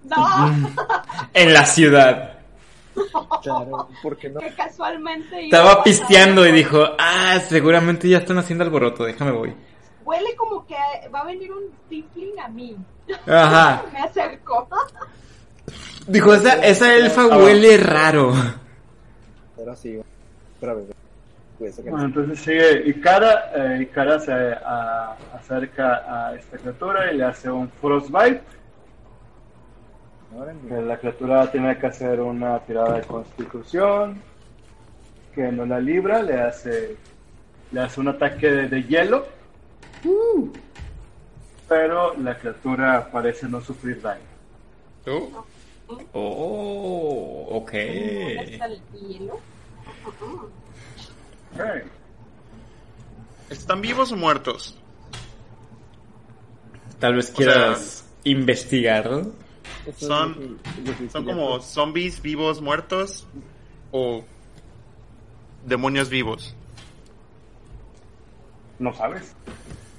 No, 0.05 0.17
En 1.35 1.53
la 1.53 1.67
ciudad. 1.67 2.39
Claro, 3.43 3.91
¿por 4.03 4.17
qué 4.17 4.31
no? 4.31 4.41
que 4.41 4.55
casualmente. 4.55 5.45
Estaba 5.45 5.85
pisteando 5.85 6.47
y 6.47 6.53
dijo, 6.53 6.83
ah, 6.99 7.39
seguramente 7.47 8.09
ya 8.09 8.17
están 8.17 8.39
haciendo 8.39 8.65
alboroto, 8.65 9.05
déjame 9.05 9.33
voy. 9.33 9.55
Huele 10.07 10.35
como 10.37 10.67
que 10.67 10.75
va 11.15 11.21
a 11.21 11.25
venir 11.25 11.53
un 11.53 11.65
tiefling 11.91 12.41
a 12.41 12.49
mí. 12.49 12.79
Ajá. 13.27 13.85
Me 13.93 14.01
acerco. 14.01 14.67
Dijo, 16.07 16.35
esa, 16.35 16.55
esa 16.65 16.95
elfa 16.95 17.27
huele 17.39 17.77
raro. 17.79 18.33
Pero 19.57 19.75
sí, 19.77 19.99
Bueno, 21.91 22.05
entonces 22.05 22.39
sigue 22.41 22.89
Ikara. 22.89 23.51
Eh, 23.55 23.83
Ikara 23.83 24.21
se 24.21 24.33
a- 24.33 25.17
acerca 25.35 26.05
a 26.29 26.35
esta 26.35 26.57
criatura 26.59 27.13
y 27.13 27.17
le 27.19 27.25
hace 27.25 27.51
un 27.51 27.69
Frostbite. 27.81 28.43
La 30.87 30.97
criatura 30.99 31.51
tiene 31.51 31.77
que 31.79 31.87
hacer 31.87 32.21
una 32.21 32.59
tirada 32.61 32.95
de 32.99 33.03
constitución. 33.03 34.21
Que 35.35 35.51
no 35.53 35.67
la 35.67 35.79
libra, 35.81 36.23
le 36.23 36.41
hace, 36.41 36.97
le 37.73 37.81
hace 37.81 38.01
un 38.01 38.09
ataque 38.09 38.51
de, 38.51 38.69
de 38.69 38.83
hielo. 38.85 39.27
Pero 41.69 42.15
la 42.19 42.37
criatura 42.39 43.09
parece 43.13 43.47
no 43.49 43.61
sufrir 43.61 44.01
daño. 44.01 44.21
¿Tú? 45.05 45.31
Oh, 46.13 47.47
ok. 47.51 47.73
¿Están 53.51 53.81
vivos 53.81 54.13
o 54.13 54.17
muertos? 54.17 54.77
Tal 56.99 57.15
vez 57.15 57.31
quieras 57.31 58.05
es 59.87 59.97
Son- 59.97 60.59
¿Son 61.11 61.25
como 61.25 61.61
zombies 61.61 62.21
vivos 62.21 62.61
muertos? 62.61 63.27
¿O 63.93 64.25
demonios 65.65 66.09
vivos? 66.11 66.55
¿No 68.79 68.93
sabes? 68.95 69.35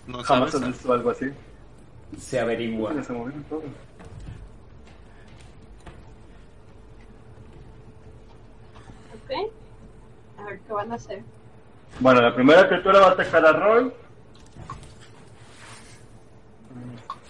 No 0.07 0.21
Jamás 0.23 0.51
sabes. 0.51 0.67
has 0.67 0.73
visto 0.73 0.93
algo 0.93 1.09
así. 1.09 1.25
Se 2.19 2.39
averigua. 2.39 2.93
Ya 2.93 3.03
se 3.03 3.13
movieron 3.13 3.43
Ok. 9.29 9.51
A 10.39 10.43
ver 10.45 10.59
qué 10.61 10.73
van 10.73 10.91
a 10.91 10.95
hacer. 10.95 11.21
Bueno, 11.99 12.21
la 12.21 12.33
primera 12.33 12.67
criatura 12.67 12.99
va 12.99 13.07
a 13.07 13.11
atacar 13.11 13.45
a 13.45 13.51
Roy. 13.51 13.93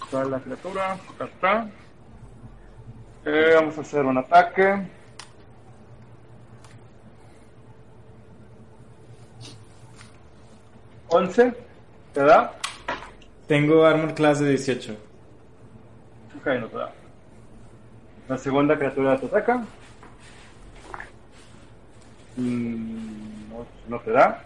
Está 0.03 0.23
la 0.25 0.39
criatura, 0.39 0.93
acá 0.93 1.25
está. 1.25 1.69
Eh, 3.25 3.51
vamos 3.55 3.77
a 3.77 3.81
hacer 3.81 4.05
un 4.05 4.17
ataque. 4.17 4.87
¿11? 11.09 11.55
¿Te 12.13 12.23
da? 12.23 12.53
Tengo 13.47 13.85
armor 13.85 14.13
class 14.13 14.39
de 14.39 14.49
18. 14.49 14.93
Ok, 16.37 16.47
no 16.59 16.67
te 16.67 16.77
da. 16.77 16.93
La 18.27 18.37
segunda 18.37 18.77
criatura 18.77 19.19
te 19.19 19.25
ataca. 19.25 19.65
Mm, 22.39 23.49
no, 23.49 23.65
no 23.87 23.99
te 23.99 24.11
da. 24.11 24.41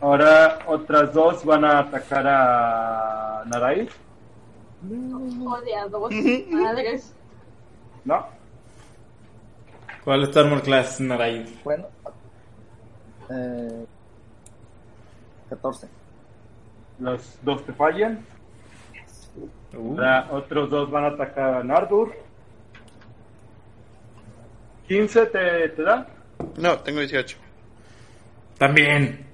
Ahora 0.00 0.58
otras 0.66 1.12
dos 1.12 1.44
van 1.44 1.64
a 1.64 1.80
atacar 1.80 2.26
a 2.26 3.42
Narai. 3.46 3.88
Joder, 5.44 5.74
a 5.78 5.88
dos 5.88 6.12
madres. 6.50 7.14
¿No? 8.04 8.26
¿Cuál 10.04 10.22
es 10.22 10.30
tu 10.30 10.38
armor 10.38 10.62
class, 10.62 11.00
Naraid? 11.00 11.46
Bueno. 11.62 11.86
Eh, 13.30 13.86
14. 15.50 15.88
Los 16.98 17.38
dos 17.42 17.64
te 17.64 17.72
fallan. 17.72 18.24
Uh, 19.76 19.92
Ahora 19.92 20.28
otros 20.32 20.70
dos 20.70 20.90
van 20.90 21.04
a 21.04 21.08
atacar 21.08 21.54
a 21.56 21.62
Nardur. 21.62 22.12
15 24.90 25.26
te, 25.26 25.68
te 25.68 25.82
da. 25.84 26.04
No, 26.56 26.80
tengo 26.80 26.98
18. 26.98 27.36
También. 28.58 29.24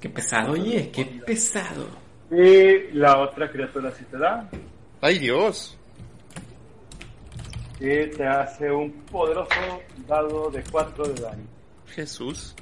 Qué 0.00 0.08
pesado, 0.08 0.52
oye, 0.52 0.90
qué 0.90 1.04
pesado. 1.26 1.86
Y 2.30 2.92
la 2.94 3.18
otra 3.18 3.50
criatura 3.50 3.90
sí 3.90 4.04
te 4.10 4.16
da. 4.16 4.48
¡Ay, 5.02 5.18
Dios! 5.18 5.76
Y 7.78 8.06
te 8.06 8.26
hace 8.26 8.70
un 8.70 8.90
poderoso 9.02 9.50
dado 10.08 10.50
de 10.50 10.64
4 10.72 11.04
de 11.08 11.20
daño. 11.20 11.46
Jesús. 11.88 12.54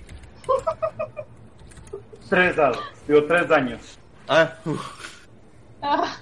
3 2.29 2.57
dados. 2.57 2.83
Digo, 3.07 3.25
3 3.27 3.49
daños. 3.49 3.99
Ah. 4.27 4.59
Ah, 5.83 6.17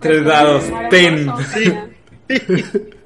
Tres 0.00 0.24
dados, 0.24 0.64
ten. 0.90 1.32
Geniales. 1.36 2.96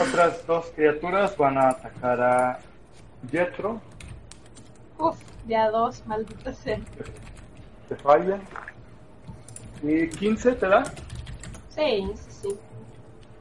Otras 0.00 0.46
dos 0.46 0.66
criaturas 0.74 1.36
van 1.36 1.58
a 1.58 1.70
atacar 1.70 2.20
a 2.20 2.58
Jetro. 3.30 3.80
Uf, 4.98 5.18
ya 5.46 5.70
dos, 5.70 6.02
maldita 6.06 6.52
sea. 6.54 6.78
Te 7.88 7.96
falla. 7.96 8.40
Y 9.82 10.08
15 10.08 10.52
te 10.52 10.66
da. 10.68 10.84
Sí, 11.70 12.10
sí, 12.14 12.30
sí. 12.42 12.56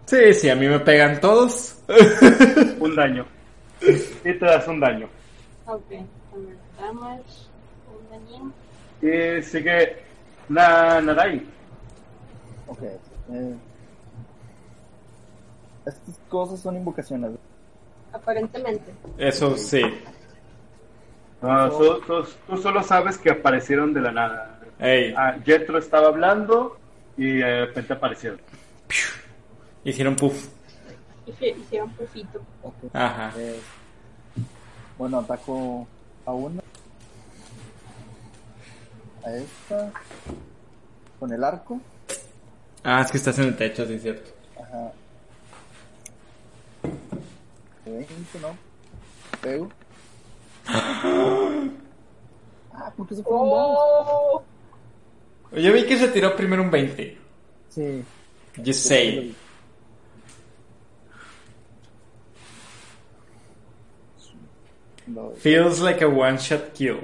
Sí, 0.06 0.34
sí, 0.34 0.50
a 0.50 0.56
mí 0.56 0.68
me 0.68 0.80
pegan 0.80 1.20
todos. 1.20 1.82
Un 2.80 2.96
daño. 2.96 3.26
Y 3.82 4.34
te 4.34 4.46
das 4.46 4.68
un 4.68 4.80
daño. 4.80 5.08
Ok, 5.68 5.92
damage, 6.80 7.24
un 7.92 8.10
dañín. 8.10 8.54
Y 9.02 9.42
sigue 9.44 9.98
la 10.50 11.02
Narai. 11.02 11.46
Ok. 12.68 12.82
Eh, 12.84 13.56
estas 15.86 16.20
cosas 16.30 16.60
son 16.60 16.76
invocaciones. 16.78 17.32
Aparentemente. 18.14 18.94
Eso 19.18 19.56
sí. 19.58 19.82
No, 21.42 21.70
tú, 21.70 22.00
tú- 22.08 22.26
tú 22.48 22.58
solo 22.58 22.82
sabes 22.82 23.18
que 23.18 23.30
aparecieron 23.32 23.94
de 23.94 24.02
la 24.02 24.12
nada. 24.12 24.60
Ey, 24.80 25.14
Ah, 25.16 25.36
Jetro 25.46 25.78
estaba 25.78 26.08
hablando 26.08 26.78
y 27.18 27.38
de 27.38 27.66
repente 27.68 27.94
aparecieron. 27.94 28.40
hicieron 29.84 30.16
puff. 30.16 30.48
Hicieron 31.28 31.90
pufito. 31.92 32.40
Ok. 32.64 32.76
Ajá. 32.94 33.34
Eh, 33.38 33.60
bueno, 34.98 35.20
ataco 35.20 35.88
a 36.26 36.32
una. 36.32 36.62
A 39.24 39.32
esta. 39.32 39.92
Con 41.20 41.32
el 41.34 41.44
arco. 41.44 41.80
Ah, 42.84 43.02
es 43.02 43.12
que 43.12 43.18
estás 43.18 43.38
en 43.40 43.46
el 43.46 43.56
techo, 43.58 43.86
sí, 43.86 43.94
es 43.96 44.02
cierto. 44.02 44.32
Ajá. 44.62 44.92
20, 47.92 48.40
¿no? 48.42 48.58
Pego. 49.42 49.70
Ah, 52.78 52.92
¿por 52.98 53.08
qué 53.08 53.16
se 53.16 53.22
dos? 53.22 53.32
¡Oh! 53.32 54.44
Yo 55.54 55.72
vi 55.72 55.86
que 55.86 55.98
se 55.98 56.10
tiró 56.10 56.36
primero 56.36 56.62
un 56.62 56.70
20. 56.70 57.18
Sí. 57.70 58.04
Just 58.58 58.86
say. 58.86 59.34
No, 65.08 65.32
Feels 65.38 65.80
like 65.80 66.04
a 66.04 66.10
one 66.10 66.38
shot 66.38 66.74
kill. 66.74 67.00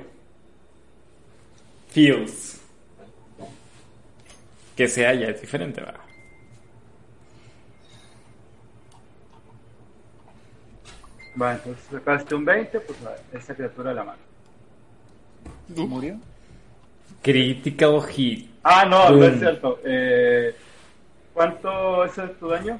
Feels. 1.89 2.59
Que 4.75 4.87
sea 4.89 5.13
ya 5.13 5.27
es 5.27 5.39
diferente, 5.39 5.81
va. 5.81 6.00
Va, 11.39 11.53
entonces 11.53 11.83
sacaste 11.89 12.35
un 12.35 12.45
20, 12.45 12.79
pues 12.81 12.97
esa 13.33 13.55
criatura 13.55 13.93
la 13.93 14.03
mano. 14.03 14.19
¿Murió? 15.69 16.17
Critical 17.21 18.01
hit. 18.03 18.49
Ah, 18.63 18.85
no, 18.85 19.09
no 19.11 19.23
es 19.25 19.39
cierto. 19.39 19.79
Eh, 19.85 20.55
¿Cuánto 21.33 22.03
es 22.05 22.17
el- 22.17 22.31
tu 22.31 22.47
daño? 22.49 22.79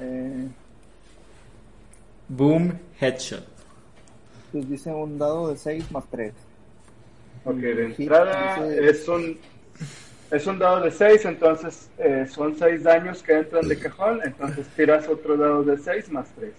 Eh, 0.00 0.48
Boom 2.28 2.78
headshot. 3.00 3.44
pues 4.52 4.68
dice 4.70 4.90
un 4.90 5.18
dado 5.18 5.48
de 5.48 5.56
6 5.56 5.90
más 5.90 6.04
3. 6.10 6.32
Ok, 7.44 7.56
de 7.56 7.84
entrada 7.86 8.56
dice- 8.56 8.88
es 8.90 9.08
un 9.08 9.38
es 10.30 10.46
un 10.46 10.58
dado 10.58 10.80
de 10.80 10.90
6, 10.90 11.24
entonces 11.26 11.90
eh, 11.98 12.26
son 12.28 12.56
6 12.58 12.82
daños 12.82 13.22
que 13.22 13.34
entran 13.38 13.68
de 13.68 13.78
cajón, 13.78 14.20
entonces 14.24 14.66
tiras 14.74 15.06
otro 15.08 15.36
dado 15.36 15.62
de 15.64 15.76
6 15.78 16.10
más 16.10 16.28
3. 16.36 16.52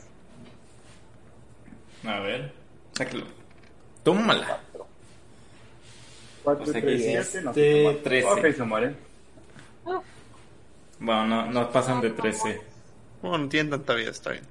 A 2.08 2.20
ver. 2.20 2.52
Sáquelo. 2.94 3.26
Tómala. 4.04 4.60
4, 6.44 6.64
O 6.64 6.66
sea 6.68 6.82
que 6.82 6.88
3, 6.88 7.02
este 7.06 7.42
7, 7.42 7.42
no 7.44 7.54
se 7.54 7.82
muere. 7.84 8.00
13. 8.04 8.28
Ok, 8.28 8.56
se 8.56 8.64
mueren. 8.64 8.98
Bueno, 11.00 11.26
no, 11.28 11.46
no 11.52 11.72
pasan 11.72 12.02
de 12.02 12.12
13. 12.12 12.62
Bueno, 13.22 13.38
no 13.40 13.50
tienen 13.50 13.72
tanta 13.72 13.96
vida, 13.96 14.12
está 14.12 14.32
bien. 14.32 14.44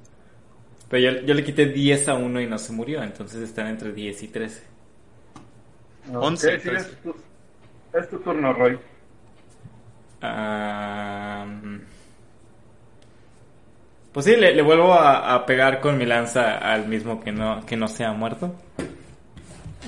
Pero 0.90 1.12
yo, 1.12 1.20
yo 1.26 1.34
le 1.34 1.44
quité 1.44 1.66
10 1.66 2.08
a 2.08 2.14
uno 2.14 2.40
y 2.40 2.46
no 2.46 2.58
se 2.58 2.72
murió, 2.72 3.02
entonces 3.02 3.40
están 3.42 3.68
entre 3.68 3.92
10 3.92 4.22
y 4.24 4.28
13. 4.28 4.62
Once, 6.12 6.54
Ok, 6.54 6.60
sí, 6.62 6.68
trece. 6.68 6.90
es, 6.90 7.02
tu, 7.02 7.16
es 7.94 8.10
tu 8.10 8.18
turno, 8.18 8.52
Roy. 8.52 8.78
Ah, 10.20 11.46
pues 14.14 14.24
sí, 14.26 14.36
le, 14.36 14.54
le 14.54 14.62
vuelvo 14.62 14.94
a, 14.94 15.34
a 15.34 15.44
pegar 15.44 15.80
con 15.80 15.98
mi 15.98 16.06
lanza 16.06 16.56
al 16.56 16.86
mismo 16.88 17.20
que 17.20 17.32
no, 17.32 17.66
que 17.66 17.76
no 17.76 17.88
se 17.88 18.04
ha 18.04 18.12
muerto. 18.12 18.54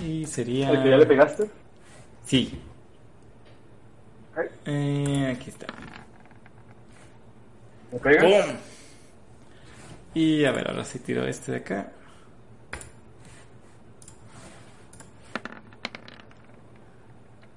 Y 0.05 0.27
sería... 0.27 0.71
¿El 0.71 0.83
que 0.83 0.91
ya 0.91 0.97
le 0.99 1.07
pegaste? 1.07 1.51
Sí. 2.25 2.61
Eh, 4.67 5.33
aquí 5.35 5.49
está. 5.51 5.67
¿Le 7.93 7.99
pegas? 8.01 8.47
¡Pum! 8.47 8.57
Y 10.15 10.45
a 10.45 10.53
ver, 10.53 10.69
ahora 10.71 10.85
sí 10.85 10.99
tiro 10.99 11.25
este 11.27 11.53
de 11.53 11.59
acá. 11.59 11.93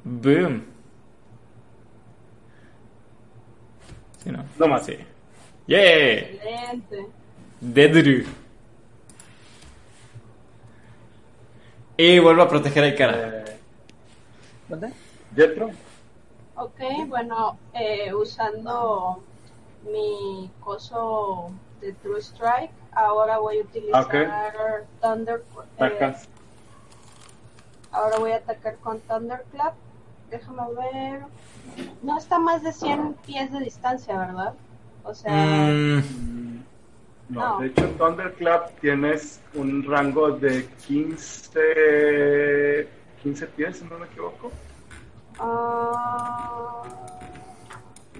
Boom. 0.03 0.63
Sí, 4.23 4.31
¿no? 4.31 4.45
No 4.57 4.67
más. 4.67 4.85
Sí. 4.85 4.97
Yeah. 5.69 6.33
Excelente. 6.33 7.05
Dedru. 7.61 8.25
Y 11.95 12.17
vuelvo 12.17 12.41
a 12.41 12.49
proteger 12.49 12.83
a 12.85 12.95
cara. 12.95 13.43
Eh, 13.45 13.59
¿Dónde? 14.67 14.91
Jetro. 15.35 15.69
Ok, 16.55 16.79
bueno, 17.07 17.59
eh, 17.75 18.11
usando 18.11 19.21
mi 19.83 20.49
coso 20.59 21.51
de 21.81 21.93
True 21.93 22.19
Strike, 22.19 22.73
ahora 22.93 23.37
voy 23.37 23.59
a 23.59 23.61
utilizar. 23.61 24.87
Thunder. 25.01 25.43
eh, 25.77 26.15
ahora 27.91 28.17
voy 28.17 28.31
a 28.31 28.37
atacar 28.37 28.77
con 28.77 29.01
Thunderclap. 29.01 29.75
Déjame 30.31 30.63
ver. 30.73 31.21
No 32.01 32.17
está 32.17 32.39
más 32.39 32.63
de 32.63 32.73
100 32.73 33.13
pies 33.25 33.51
de 33.51 33.59
distancia, 33.59 34.17
¿verdad? 34.17 34.55
O 35.03 35.13
sea, 35.13 35.33
Mm, 35.35 36.63
No, 37.29 37.55
No. 37.57 37.61
de 37.61 37.67
hecho, 37.67 37.87
Thunderclap 37.97 38.79
tienes 38.79 39.39
un 39.53 39.83
rango 39.83 40.31
de 40.31 40.65
15, 40.87 42.87
15 43.21 43.47
pies, 43.47 43.77
si 43.77 43.85
no 43.85 43.99
me 43.99 44.05
equivoco. 44.07 44.51
ah, 45.39 46.83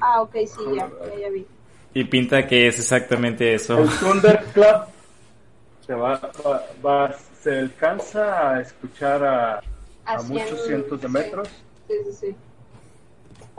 ah, 0.02 0.22
ok, 0.22 0.34
sí, 0.46 0.62
ya, 0.76 0.90
ya, 1.08 1.16
ya 1.22 1.30
vi. 1.30 1.46
y 1.94 2.04
pinta 2.04 2.46
que 2.48 2.68
es 2.68 2.78
exactamente 2.80 3.54
eso. 3.56 3.80
El 3.80 3.90
Thunderclap 3.90 4.90
se 5.86 5.94
va, 5.96 6.20
va, 6.46 6.64
va- 6.86 7.16
se 7.42 7.58
alcanza 7.60 8.52
a 8.52 8.62
escuchar 8.62 9.24
a, 9.24 9.56
a 10.06 10.06
A 10.06 10.22
muchos 10.24 10.50
100, 10.50 10.58
cientos 10.66 11.02
de 11.02 11.10
metros. 11.10 11.48
Sí, 11.88 11.94
sí, 12.06 12.14
sí. 12.14 12.36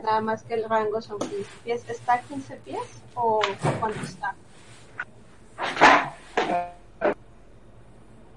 Nada 0.02 0.20
más 0.20 0.42
que 0.44 0.54
el 0.54 0.68
rango 0.68 1.00
son 1.02 1.18
15 1.18 1.44
pies. 1.64 1.88
¿Está 1.88 2.14
a 2.14 2.20
15 2.22 2.56
pies 2.56 3.02
o 3.14 3.40
cuánto 3.78 4.00
está? 4.00 4.34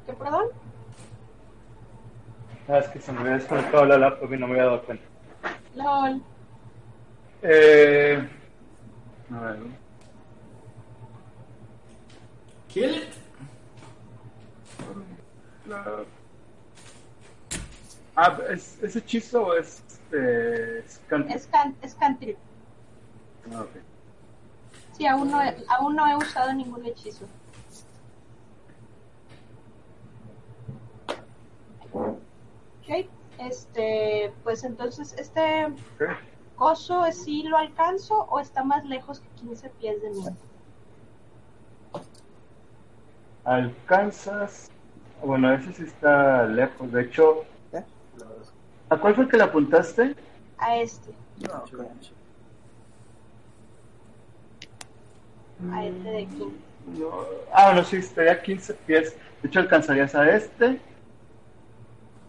¿Qué, 0.05 0.13
perdón? 0.13 0.47
Ah, 2.67 2.77
es 2.79 2.87
que 2.87 2.99
se 2.99 3.11
me 3.11 3.19
había 3.21 3.33
desconectado 3.33 3.85
la 3.85 3.97
laptop 3.97 4.33
y 4.33 4.37
no 4.37 4.47
me 4.47 4.53
había 4.53 4.65
dado 4.65 4.83
cuenta. 4.83 5.05
LOL. 5.75 6.21
Eh, 7.41 8.29
a 9.33 9.39
ver. 9.39 9.59
Kill 12.69 12.95
it. 12.95 13.23
Ah, 18.15 18.37
¿es, 18.49 18.81
¿es 18.81 18.95
hechizo 18.95 19.47
o 19.47 19.55
es, 19.55 19.82
es 20.13 21.01
cantrip? 21.07 21.35
Es, 21.35 21.47
can 21.47 21.75
es 21.81 21.95
cantrip. 21.95 22.37
Ah. 23.53 23.65
Sí, 24.97 25.05
aún 25.07 25.31
no, 25.31 25.41
he, 25.41 25.55
aún 25.69 25.95
no 25.95 26.07
he 26.07 26.15
usado 26.15 26.53
ningún 26.53 26.85
hechizo. 26.85 27.25
Ok, 31.93 33.07
este, 33.39 34.33
pues 34.43 34.63
entonces, 34.63 35.13
¿este 35.17 35.65
Ok. 35.65 36.09
coso 36.55 37.03
sí 37.11 37.43
lo 37.43 37.57
alcanzo 37.57 38.25
o 38.29 38.39
está 38.39 38.63
más 38.63 38.85
lejos 38.85 39.19
que 39.19 39.27
15 39.41 39.69
pies 39.79 40.01
de 40.01 40.09
mí? 40.11 40.25
Alcanzas. 43.45 44.69
Bueno, 45.23 45.53
ese 45.53 45.73
sí 45.73 45.83
está 45.83 46.45
lejos. 46.45 46.91
De 46.91 47.01
hecho. 47.03 47.45
¿A 48.93 48.99
cuál 48.99 49.15
fue 49.15 49.23
el 49.25 49.29
que 49.29 49.37
le 49.37 49.43
apuntaste? 49.43 50.15
A 50.57 50.77
este, 50.77 51.11
No, 51.47 51.53
ok. 51.59 51.85
a 55.71 55.85
este 55.85 56.09
de 56.09 56.23
aquí. 56.23 56.53
No. 56.97 57.09
Ah, 57.53 57.67
bueno, 57.67 57.83
sí, 57.85 57.97
estaría 57.97 58.33
a 58.33 58.41
15 58.41 58.73
pies. 58.85 59.15
De 59.41 59.47
hecho, 59.47 59.59
alcanzarías 59.59 60.13
a 60.15 60.29
este. 60.29 60.79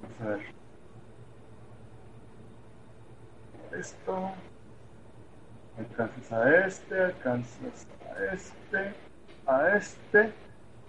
Vamos 0.02 0.20
a 0.20 0.24
ver. 0.26 0.54
Esto. 3.80 4.30
Alcanzas 5.76 6.32
a 6.32 6.66
este, 6.66 7.00
alcanzas 7.02 7.86
a 8.16 8.34
este, 8.34 8.94
a 9.46 9.76
este. 9.76 10.32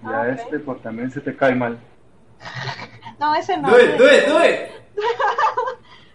Y 0.04 0.06
Ah, 0.06 0.22
a 0.22 0.28
ok. 0.28 0.28
este, 0.40 0.60
porque 0.60 0.84
también 0.84 1.10
se 1.12 1.22
te 1.22 1.36
cae 1.36 1.56
mal. 1.56 1.80
No, 3.20 3.34
ese 3.36 3.56
no. 3.58 3.70
Do 3.70 3.80
it, 3.80 3.98
do 3.98 4.06
it, 4.12 4.28
do 4.28 4.44
it. 4.44 4.70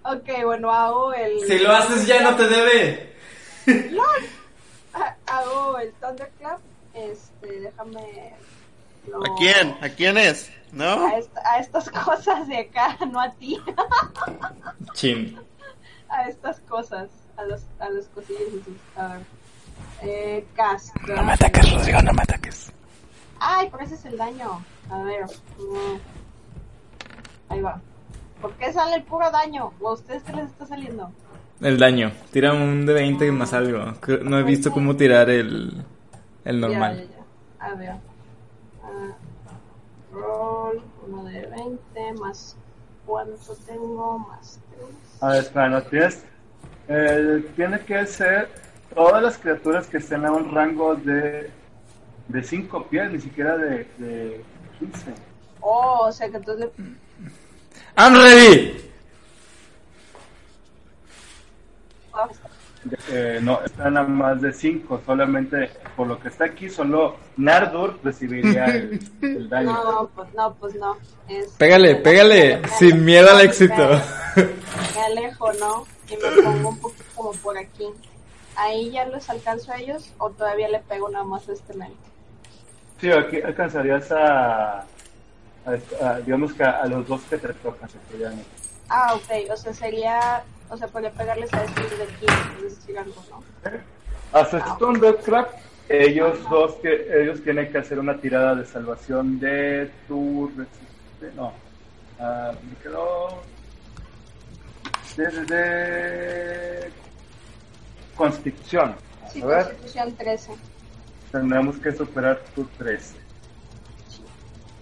Ok, 0.03 0.45
bueno, 0.45 0.71
hago 0.71 1.13
el... 1.15 1.41
Si 1.47 1.59
lo 1.59 1.73
haces 1.73 2.07
ya 2.07 2.21
no 2.23 2.37
te 2.37 2.47
debe. 2.47 3.15
ha- 4.95 5.17
Hago 5.27 5.79
el 5.79 5.93
Thunderclap. 5.95 6.59
Este, 6.95 7.61
déjame... 7.61 8.35
lo- 9.09 9.19
¿A 9.19 9.37
quién? 9.39 9.77
¿A 9.81 9.89
quién 9.89 10.19
es? 10.19 10.51
¿No? 10.73 11.07
A, 11.07 11.19
esta- 11.19 11.43
a 11.53 11.59
estas 11.59 11.89
cosas 11.91 12.47
de 12.49 12.59
acá, 12.59 12.97
no 13.11 13.21
a 13.21 13.31
ti. 13.33 13.59
Chin. 14.95 15.39
a 16.09 16.29
estas 16.29 16.61
cosas, 16.61 17.09
a 17.37 17.45
los, 17.45 17.63
a 17.79 17.89
los 17.91 18.07
cosillos 18.09 18.41
esos. 18.43 18.75
A 18.97 19.09
ver. 19.15 19.21
Eh, 20.03 20.47
casca. 20.55 21.01
No 21.15 21.23
me 21.25 21.33
ataques, 21.33 21.73
Rodrigo, 21.73 22.03
no 22.03 22.13
me 22.13 22.23
ataques. 22.23 22.73
Ay, 23.41 23.69
pero 23.71 23.85
ese 23.85 23.95
es 23.97 24.05
el 24.05 24.17
daño. 24.19 24.67
A 24.91 25.03
ver. 25.03 25.25
mm. 25.59 26.01
Ahí 27.49 27.61
va. 27.61 27.83
¿Por 28.41 28.55
qué 28.57 28.73
sale 28.73 28.97
el 28.97 29.05
puro 29.05 29.31
daño? 29.31 29.73
¿O 29.81 29.89
a 29.91 29.93
ustedes 29.95 30.23
qué 30.25 30.33
les 30.33 30.47
está 30.47 30.67
saliendo? 30.67 31.13
El 31.61 31.79
daño. 31.79 32.13
Tira 32.33 32.53
un 32.55 32.87
de 32.87 32.95
20 32.95 33.33
más 33.33 33.53
algo. 33.53 33.95
Que 34.01 34.19
No 34.19 34.39
he 34.39 34.43
visto 34.45 34.73
cómo 34.73 34.97
tirar 34.97 35.29
el, 35.31 35.85
el 36.45 36.61
normal. 36.61 36.97
Ya, 36.97 37.05
ya, 37.05 37.11
ya. 37.11 37.67
A 37.67 37.75
ver. 37.75 37.91
Ah, 38.83 39.17
roll, 40.13 40.83
uno 41.07 41.25
de 41.25 41.47
20, 41.47 42.13
más 42.21 42.57
cuánto 43.07 43.55
tengo, 43.67 44.19
más 44.21 44.61
3. 44.71 45.23
A 45.23 45.29
ver, 45.29 45.39
espera, 45.41 45.69
no 45.69 45.83
tienes. 45.83 46.25
eh, 46.89 47.45
tiene 47.57 47.81
que 47.81 48.07
ser 48.07 48.49
todas 48.95 49.23
las 49.23 49.39
criaturas 49.39 49.87
que 49.87 49.99
estén 49.99 50.25
a 50.25 50.33
un 50.33 50.53
rango 50.55 50.95
de 50.97 51.51
de 52.31 52.43
5 52.43 52.87
pies, 52.87 53.11
ni 53.11 53.21
siquiera 53.21 53.57
de, 53.57 53.87
de 53.99 54.43
15. 54.79 55.13
Oh, 55.61 56.07
o 56.07 56.13
sea 56.13 56.29
que 56.31 56.37
entonces 56.37 56.71
le... 56.79 56.85
I'm 57.97 58.15
ready. 58.15 58.87
eh, 63.11 63.41
no, 63.43 63.61
están 63.63 63.97
a 63.97 64.03
más 64.05 64.41
de 64.41 64.53
5. 64.53 65.03
Solamente 65.05 65.71
por 65.97 66.07
lo 66.07 66.19
que 66.19 66.29
está 66.29 66.45
aquí, 66.47 66.71
solo 66.71 67.17
Nardur 67.37 67.99
recibiría 68.03 68.67
el, 68.67 69.01
el 69.23 69.49
daño. 69.51 69.73
No, 69.73 70.11
pues 70.15 70.33
no, 70.35 70.55
pues 70.55 70.75
no. 70.77 70.97
Es- 71.29 71.49
Pégale, 71.59 71.97
pégale. 71.97 72.63
Sin 72.79 73.05
miedo 73.05 73.31
al 73.31 73.41
éxito. 73.43 73.75
Me 74.37 75.03
alejo, 75.03 75.53
¿no? 75.55 75.85
Y 76.09 76.17
me 76.17 76.43
pongo 76.43 76.69
un 76.71 76.79
poquito 76.79 77.05
como 77.15 77.33
por 77.33 77.59
aquí. 77.59 77.85
¿Ahí 78.57 78.91
ya 78.91 79.07
los 79.07 79.29
alcanzo 79.31 79.73
a 79.73 79.79
ellos 79.79 80.13
o 80.19 80.31
todavía 80.31 80.69
le 80.69 80.81
pego 80.81 81.09
nada 81.09 81.25
más 81.25 81.49
a 81.49 81.53
este 81.53 81.73
men? 81.75 81.93
Sí, 83.01 83.11
aquí 83.11 83.41
alcanzarías 83.41 84.11
a, 84.13 84.81
a 85.67 85.75
est- 85.75 86.03
a- 86.03 86.21
digamos 86.21 86.53
que 86.53 86.63
a, 86.65 86.83
a 86.83 86.87
los 86.87 87.07
dos 87.09 87.23
que 87.23 87.39
te 87.39 87.53
tocan. 87.55 87.89
que 87.89 87.99
serían- 88.13 88.43
Ah, 88.89 89.15
ok, 89.15 89.51
o 89.53 89.57
sea, 89.57 89.73
sería, 89.73 90.43
o 90.69 90.77
sea, 90.77 90.89
podría 90.89 91.11
pegarles 91.13 91.53
a 91.55 91.65
este 91.65 91.81
de 91.97 92.03
aquí, 92.03 92.27
es 92.67 92.77
decir, 92.77 92.99
algo, 92.99 93.23
¿no? 93.31 93.43
Hasta 94.33 94.77
Thunderclap, 94.79 95.51
ellos 95.89 96.39
dos 96.51 96.75
que 96.77 97.23
ellos 97.23 97.43
tienen 97.43 97.71
que 97.73 97.79
hacer 97.79 97.99
una 97.99 98.17
tirada 98.19 98.55
de 98.55 98.65
salvación 98.67 99.39
de 99.41 99.91
tu 100.07 100.51
no 101.37 101.53
ah, 102.21 102.53
me 102.69 102.77
quedó 102.83 103.43
de, 105.17 105.27
de- 105.27 105.45
de 105.47 106.91
constitución 108.17 108.95
Sí, 109.33 109.41
ver 109.43 109.65
Constitución 109.65 110.17
13 110.17 110.53
tenemos 111.31 111.77
que 111.79 111.93
superar 111.93 112.41
tu 112.55 112.65
13. 112.79 113.17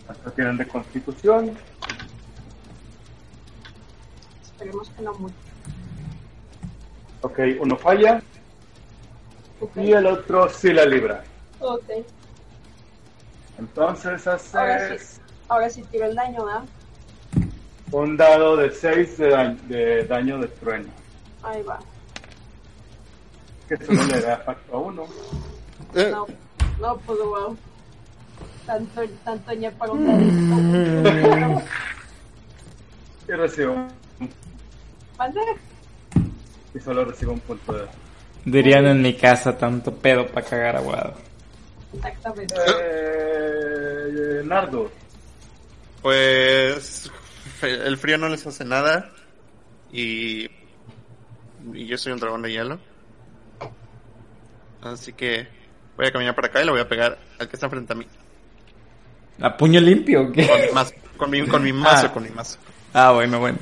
¿Hasta 0.09 0.31
tienen 0.31 0.57
de 0.57 0.67
constitución? 0.67 1.57
Esperemos 4.43 4.89
que 4.91 5.03
no 5.03 5.15
mucho. 5.15 5.35
Ok, 7.23 7.39
uno 7.61 7.77
falla. 7.77 8.23
Y 9.77 9.93
el 9.93 10.07
otro 10.07 10.49
sí 10.49 10.73
la 10.73 10.85
libra. 10.85 11.23
Ok. 11.61 11.91
Entonces 13.59 14.27
haces. 14.27 14.55
Ahora 14.55 14.99
sí, 14.99 15.21
ahora 15.49 15.71
sí 15.71 15.83
tiro 15.91 16.07
el 16.07 16.15
daño, 16.15 16.45
¿verdad? 16.45 16.65
Un 17.91 18.17
dado 18.17 18.57
de 18.57 18.71
6 18.71 19.19
de, 19.19 20.07
daño 20.09 20.39
de 20.39 20.49
trueno. 20.49 20.89
Ahí 21.43 21.63
va. 21.63 21.79
Que 23.69 23.77
solo 23.85 24.03
le 24.05 24.21
da 24.21 24.39
facto 24.39 24.77
a 24.77 24.79
uno. 24.79 25.07
No, 25.95 26.27
no, 26.81 26.97
pues 26.99 27.19
wow. 27.19 27.57
Tanto, 28.67 29.01
tanto 29.25 29.53
ñe 29.55 29.71
para 29.73 29.93
un. 29.93 31.63
Y 33.29 33.33
recibo 33.33 33.75
¿Mande? 35.19 35.41
y 36.75 36.81
solo 36.81 37.05
recibo 37.05 37.33
un 37.33 37.41
punto 37.41 37.75
de 37.75 37.85
Dirían 38.47 38.87
en 38.87 39.03
mi 39.03 39.13
casa 39.15 39.59
tanto 39.59 39.95
pedo 39.95 40.27
para 40.29 40.47
cagar 40.47 40.77
aguado. 40.77 41.15
Exactamente. 41.93 42.55
eh, 42.81 44.43
Nardo. 44.47 44.91
Pues 46.01 47.11
el 47.61 47.99
frío 47.99 48.17
no 48.17 48.29
les 48.31 48.47
hace 48.47 48.65
nada 48.65 49.11
y, 49.93 50.47
y 51.75 51.87
yo 51.87 51.99
soy 51.99 52.13
un 52.13 52.21
dragón 52.21 52.41
de 52.43 52.53
hielo. 52.53 52.79
Así 54.81 55.13
que 55.13 55.49
voy 55.99 56.07
a 56.07 56.13
caminar 56.13 56.35
para 56.35 56.47
acá 56.49 56.63
y 56.63 56.65
le 56.65 56.71
voy 56.71 56.81
a 56.81 56.89
pegar 56.89 57.19
al 57.39 57.49
que 57.49 57.57
está 57.57 57.69
frente 57.69 57.93
a 57.93 57.97
mí. 57.97 58.07
¿A 59.41 59.57
puño 59.57 59.81
limpio 59.81 60.23
o 60.23 60.25
Con 60.27 60.33
qué? 60.33 60.67
mi 60.69 60.73
mazo, 60.73 60.95
con 61.17 61.31
mi, 61.31 61.47
con 61.47 61.63
mi 61.63 61.73
mazo, 61.73 62.07
Ah. 62.07 62.13
con 62.13 62.23
mi 62.23 62.31
mazo. 62.31 62.57
Ah, 62.95 63.11
bueno, 63.13 63.39
bueno. 63.41 63.59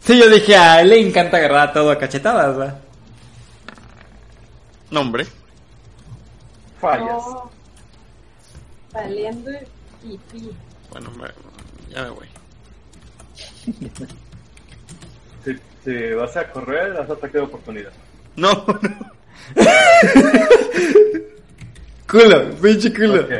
Sí, 0.00 0.18
yo 0.18 0.28
dije, 0.30 0.56
a 0.56 0.80
él 0.80 0.88
le 0.90 1.00
encanta 1.00 1.36
agarrar 1.38 1.72
todo 1.72 1.90
a 1.90 1.98
cachetadas, 1.98 2.56
¿verdad? 2.56 2.78
No, 4.90 5.00
hombre. 5.00 5.26
Fallas. 6.80 7.08
No. 7.08 7.50
Saliendo 8.92 9.50
y- 10.04 10.18
Bueno, 10.90 11.10
me- 11.10 11.92
ya 11.94 12.04
me 12.04 12.10
voy. 12.10 12.26
Si, 15.44 15.58
si 15.84 16.12
vas 16.14 16.36
a 16.36 16.50
correr, 16.50 16.94
das 16.94 17.10
ataque 17.10 17.38
de 17.38 17.44
oportunidad. 17.44 17.92
No, 18.36 18.52
no. 18.82 19.17
Culo, 22.08 22.54
pinche 22.62 22.92
culo. 22.92 23.24
Ok. 23.24 23.32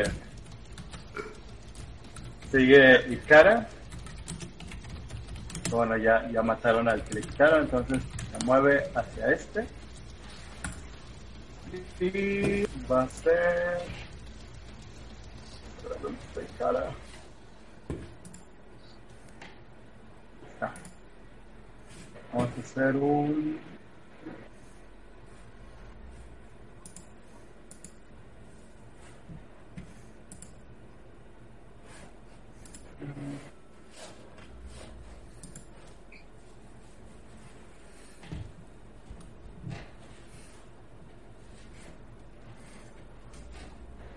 Sigue 2.51 3.13
Ikara. 3.13 3.67
Bueno, 5.69 5.97
ya, 5.97 6.27
ya 6.31 6.41
mataron 6.41 6.87
al 6.87 7.03
que 7.03 7.15
le 7.15 7.21
quitaron, 7.21 7.61
entonces 7.61 7.99
se 8.31 8.45
mueve 8.45 8.83
hacia 8.95 9.31
este. 9.31 9.67
Y 11.99 12.65
va 12.91 13.03
a 13.03 13.09
ser. 13.09 13.81
¿Dónde 16.01 16.17
está 16.27 16.41
Ikara? 16.41 16.89
está. 20.53 20.71
Vamos 22.33 22.49
a 22.57 22.61
hacer 22.61 22.95
un. 22.95 23.59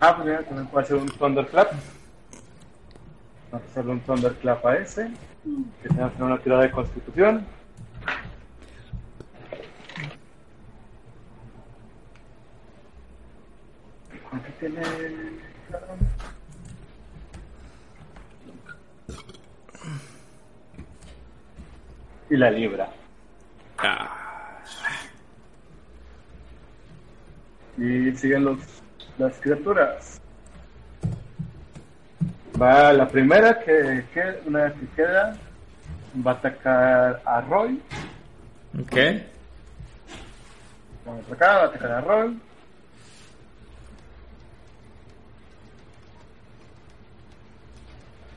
Ah, 0.05 0.17
pues 0.17 0.27
mira, 0.27 0.43
también 0.43 0.67
puedo 0.67 0.85
hacer 0.85 0.97
un 0.97 1.07
Thunderclap. 1.07 1.75
Vamos 3.53 3.69
a 3.69 3.71
hacerle 3.71 3.93
un 3.93 4.01
Thunderclap 4.01 4.67
a 4.67 4.77
ese. 4.77 5.13
Que 5.81 5.89
tenga 5.89 6.09
que 6.09 6.15
hacer 6.15 6.23
una 6.25 6.39
tirada 6.39 6.63
de 6.63 6.73
constitución. 6.73 7.47
¿Cuánto 14.29 14.49
tiene? 14.59 14.83
Y 22.33 22.37
la 22.39 22.51
libra. 22.51 22.89
Y 27.77 28.11
siguen 28.13 28.45
los, 28.47 28.59
las 29.19 29.39
criaturas. 29.39 30.19
Va 32.59 32.91
la 32.95 33.07
primera 33.07 33.61
que, 33.61 34.07
que 34.15 34.41
una 34.47 34.65
vez 34.65 34.73
que 34.81 34.87
queda 34.97 35.37
va 36.27 36.31
a 36.31 36.35
atacar 36.37 37.23
a 37.23 37.41
Roy. 37.43 37.79
Ok. 38.81 38.97
Vamos 41.05 41.33
acá, 41.33 41.53
va 41.53 41.63
a 41.65 41.67
atacar 41.67 41.91
a 41.91 42.01
Roy. 42.01 42.41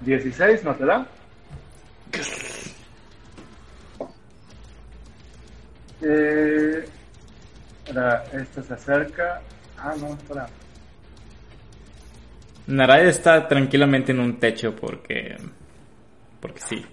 Dieciséis, 0.02 0.66
no 0.66 0.76
te 0.76 0.84
da. 0.84 1.08
Eh, 6.08 6.88
esta 8.34 8.64
se 8.64 8.74
acerca. 8.74 9.42
Ah, 9.78 9.96
no, 10.00 10.14
espera. 10.14 10.48
Narai 12.68 13.08
está 13.08 13.48
tranquilamente 13.48 14.12
en 14.12 14.20
un 14.20 14.40
techo 14.40 14.76
porque. 14.76 15.36
Porque 16.40 16.62
sí. 16.62 16.86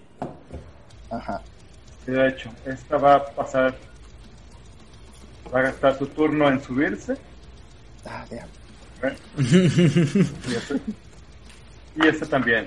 Ajá. 1.10 1.42
Sí, 2.04 2.12
de 2.12 2.28
hecho, 2.28 2.50
esta 2.64 2.96
va 2.96 3.16
a 3.16 3.24
pasar. 3.26 3.74
Va 5.54 5.60
a 5.60 5.62
gastar 5.62 5.98
su 5.98 6.06
turno 6.06 6.48
en 6.48 6.62
subirse. 6.62 7.16
Ah, 8.06 8.24
damn. 8.30 8.48
¿eh? 9.02 9.16
Y 10.48 10.54
este, 10.54 10.80
y 11.96 12.06
este 12.08 12.26
también. 12.26 12.66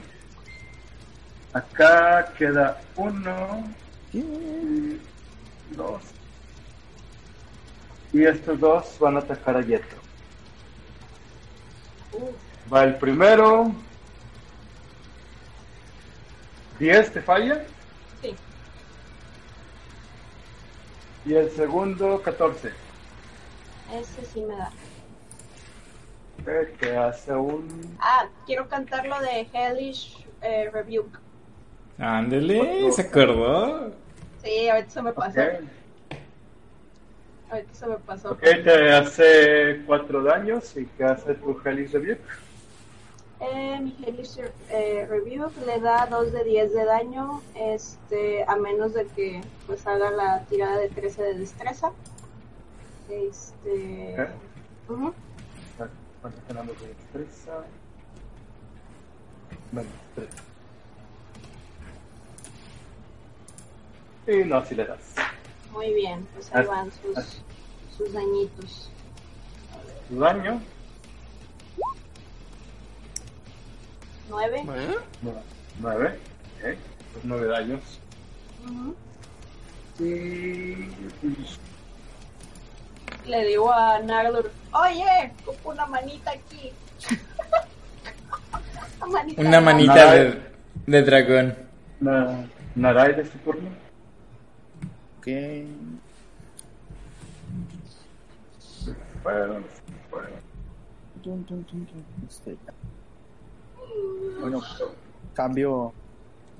Acá 1.53 2.31
queda 2.37 2.81
uno, 2.97 3.63
y 4.13 4.99
dos. 5.75 6.14
Y 8.15 8.23
estos 8.23 8.57
dos 8.61 8.97
van 8.97 9.17
a 9.17 9.19
atacar 9.19 9.57
a 9.57 9.61
Yeto. 9.61 9.97
Va 12.73 12.85
el 12.85 12.95
primero. 12.95 13.73
10 16.79 17.11
te 17.11 17.21
falla. 17.21 17.65
Sí. 18.21 18.33
Y 21.25 21.33
el 21.33 21.51
segundo, 21.51 22.21
14. 22.21 22.71
Ese 23.93 24.25
sí 24.33 24.39
me 24.39 24.55
da. 24.55 24.71
Ok, 26.39 26.77
Que 26.79 26.95
hace 26.95 27.33
un. 27.33 27.97
Ah, 27.99 28.29
quiero 28.45 28.69
cantar 28.69 29.05
lo 29.07 29.19
de 29.19 29.45
Hellish 29.51 30.25
eh, 30.41 30.69
Rebuke. 30.71 31.19
Ándele, 31.99 32.89
se 32.93 33.01
acordó. 33.01 33.91
Sí, 34.41 34.69
ahorita 34.69 34.89
se 34.89 35.01
me 35.01 35.11
pasó. 35.11 35.41
Ok. 37.47 37.51
Ahorita 37.51 37.73
se 37.73 37.87
me 37.87 37.95
pasó. 37.97 38.31
Ok, 38.31 38.39
te 38.41 38.91
hace 38.91 39.83
4 39.85 40.23
daños. 40.23 40.75
¿Y 40.77 40.85
qué 40.85 41.03
hace 41.03 41.35
tu 41.35 41.59
Hellish 41.63 41.91
Rebuke? 41.91 42.21
Eh, 43.39 43.79
mi 43.81 43.95
Hellish 44.05 44.39
eh, 44.69 45.05
Rebuke 45.09 45.65
le 45.65 45.79
da 45.79 46.07
2 46.07 46.31
de 46.31 46.43
10 46.43 46.73
de 46.73 46.85
daño, 46.85 47.41
este, 47.55 48.43
a 48.47 48.55
menos 48.55 48.93
de 48.93 49.05
que 49.07 49.41
pues 49.67 49.85
haga 49.85 50.09
la 50.11 50.45
tirada 50.45 50.77
de 50.77 50.89
13 50.89 51.21
de 51.21 51.33
destreza. 51.39 51.91
Este. 53.09 54.15
Ok. 54.19 54.29
ujú. 54.89 55.13
¿Cuánto 56.21 56.39
están 56.39 56.55
dando 56.57 56.73
de 56.73 56.87
destreza? 56.87 57.63
Menos 59.71 59.91
3. 60.15 60.29
Y 64.27 64.43
no, 64.45 64.65
si 64.65 64.73
le 64.73 64.85
das. 64.85 64.99
Muy 65.75 65.93
bien, 65.93 66.25
pues 66.33 66.49
ahí 66.55 66.63
Ah, 66.65 66.67
van 66.71 66.91
sus, 66.91 67.41
sus 67.97 68.13
dañitos. 68.13 68.89
Tu 70.09 70.19
daño. 70.19 70.61
9. 74.29 74.63
9. 75.81 76.07
Ok. 76.07 76.61
Pues 76.61 76.77
9 77.25 77.47
daños. 77.47 77.81
Y. 79.99 80.89
Le 83.27 83.45
digo 83.45 83.71
a 83.71 83.99
Nardur, 83.99 84.51
oye, 84.73 85.31
ocupo 85.45 85.69
una 85.71 85.85
manita 85.87 86.31
aquí. 86.31 86.71
una 89.01 89.07
manita. 89.11 89.41
Una 89.41 89.57
de- 89.57 89.61
manita 89.65 90.11
de, 90.13 90.41
de 90.87 91.01
dragón. 91.03 91.55
Na, 91.99 92.45
Narai 92.75 93.15
de 93.15 93.25
su 93.25 93.37
turno. 93.39 93.69
Ok. 95.25 95.31
Bueno, 99.23 99.63
bueno. 100.11 100.27
Este, 102.29 102.55
Bueno, 104.39 104.61
cambio 105.33 105.93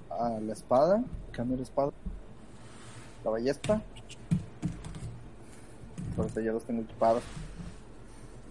a 0.10 0.30
la 0.30 0.54
espada. 0.54 1.04
Cambio 1.32 1.58
la 1.58 1.62
espada. 1.62 1.92
La 3.24 3.30
ballesta. 3.30 3.80
Ahorita 6.18 6.42
ya 6.42 6.52
los 6.52 6.64
tengo 6.64 6.82
equipados. 6.82 7.24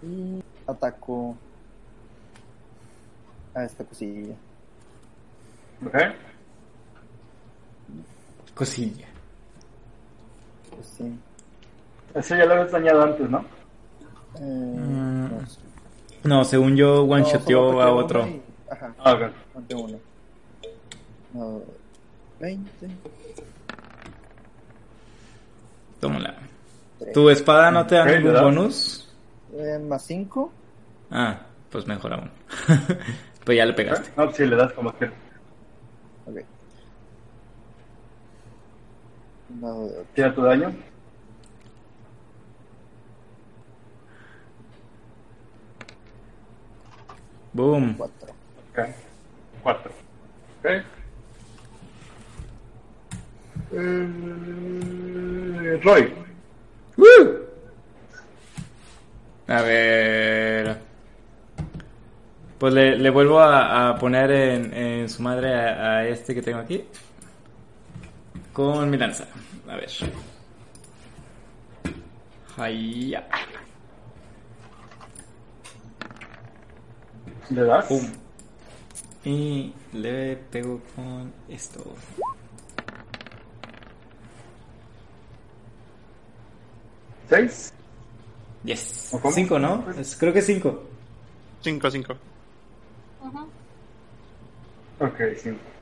Y 0.01 0.41
ataco 0.65 1.35
a 3.53 3.65
esta 3.65 3.85
cosilla. 3.85 4.37
Ok. 5.85 5.97
Cosilla. 8.55 9.14
Pues 10.75 10.87
sí. 10.99 11.19
Ese 12.15 12.39
ya 12.39 12.45
lo 12.47 12.55
habías 12.55 12.73
dañado 12.73 13.03
antes, 13.03 13.29
¿no? 13.31 13.45
Eh, 14.37 14.41
Mm. 14.41 15.29
no 15.41 15.47
sé. 15.47 15.61
No, 16.25 16.45
según 16.45 16.77
yo, 16.77 17.03
one 17.05 17.23
No, 17.23 17.29
a 17.83 17.93
otro. 17.93 18.27
y- 18.27 18.43
Ajá, 18.71 18.95
Ah, 18.99 19.13
ok. 19.13 19.23
ante 19.57 19.75
uno. 19.75 19.99
No, 21.35 21.61
20. 22.41 22.89
Tómala. 26.01 26.35
¿Tu 27.13 27.31
espada 27.31 27.71
no 27.71 27.87
te 27.87 27.97
da 27.97 28.05
ningún 28.07 28.25
¿verdad? 28.25 28.43
bonus? 28.45 29.09
Eh, 29.53 29.79
más 29.79 30.03
5. 30.05 30.51
Ah, 31.11 31.39
pues 31.71 31.87
mejor 31.87 32.15
aún. 32.15 32.31
pues 33.45 33.57
ya 33.59 33.67
le 33.67 33.73
pegaste. 33.75 34.11
No, 34.17 34.33
si 34.33 34.47
le 34.47 34.57
das 34.57 34.73
como 34.73 34.97
que. 34.97 35.07
Ok. 36.27 36.41
De 39.55 40.05
Tira 40.15 40.35
tu 40.35 40.43
daño. 40.43 40.73
Boom. 47.53 47.95
4. 47.97 48.29
Ok. 48.73 48.79
4. 49.63 49.91
Ok. 50.59 50.67
Eh, 53.73 55.81
Roy. 55.83 56.13
¡Woo! 56.97 57.45
A 59.47 59.63
ver. 59.63 60.79
Pues 62.59 62.73
le, 62.73 62.97
le 62.97 63.11
vuelvo 63.11 63.41
a, 63.41 63.91
a 63.91 63.99
poner 63.99 64.31
en, 64.31 64.73
en 64.75 65.09
su 65.09 65.23
madre 65.23 65.55
a, 65.55 65.99
a 65.99 66.09
este 66.09 66.35
que 66.35 66.43
tengo 66.43 66.59
aquí 66.59 66.85
con 68.55 68.89
mi 68.89 68.97
lanza. 68.97 69.27
A 69.69 69.77
ver. 69.77 69.91
Haya. 72.57 73.29
¿Le 77.51 77.65
das? 77.65 77.87
Y 79.25 79.75
le 79.93 80.37
pego 80.37 80.81
con 80.95 81.33
esto. 81.49 81.83
¿Seis? 87.29 87.73
Yes. 88.63 89.17
Cinco, 89.33 89.59
¿no? 89.59 89.85
Es, 89.99 90.17
creo 90.17 90.33
que 90.33 90.41
cinco. 90.41 90.85
Cinco, 91.61 91.91
cinco. 91.91 92.15
Uh 93.21 93.31
-huh. 95.01 95.37
Cinco. 95.37 95.74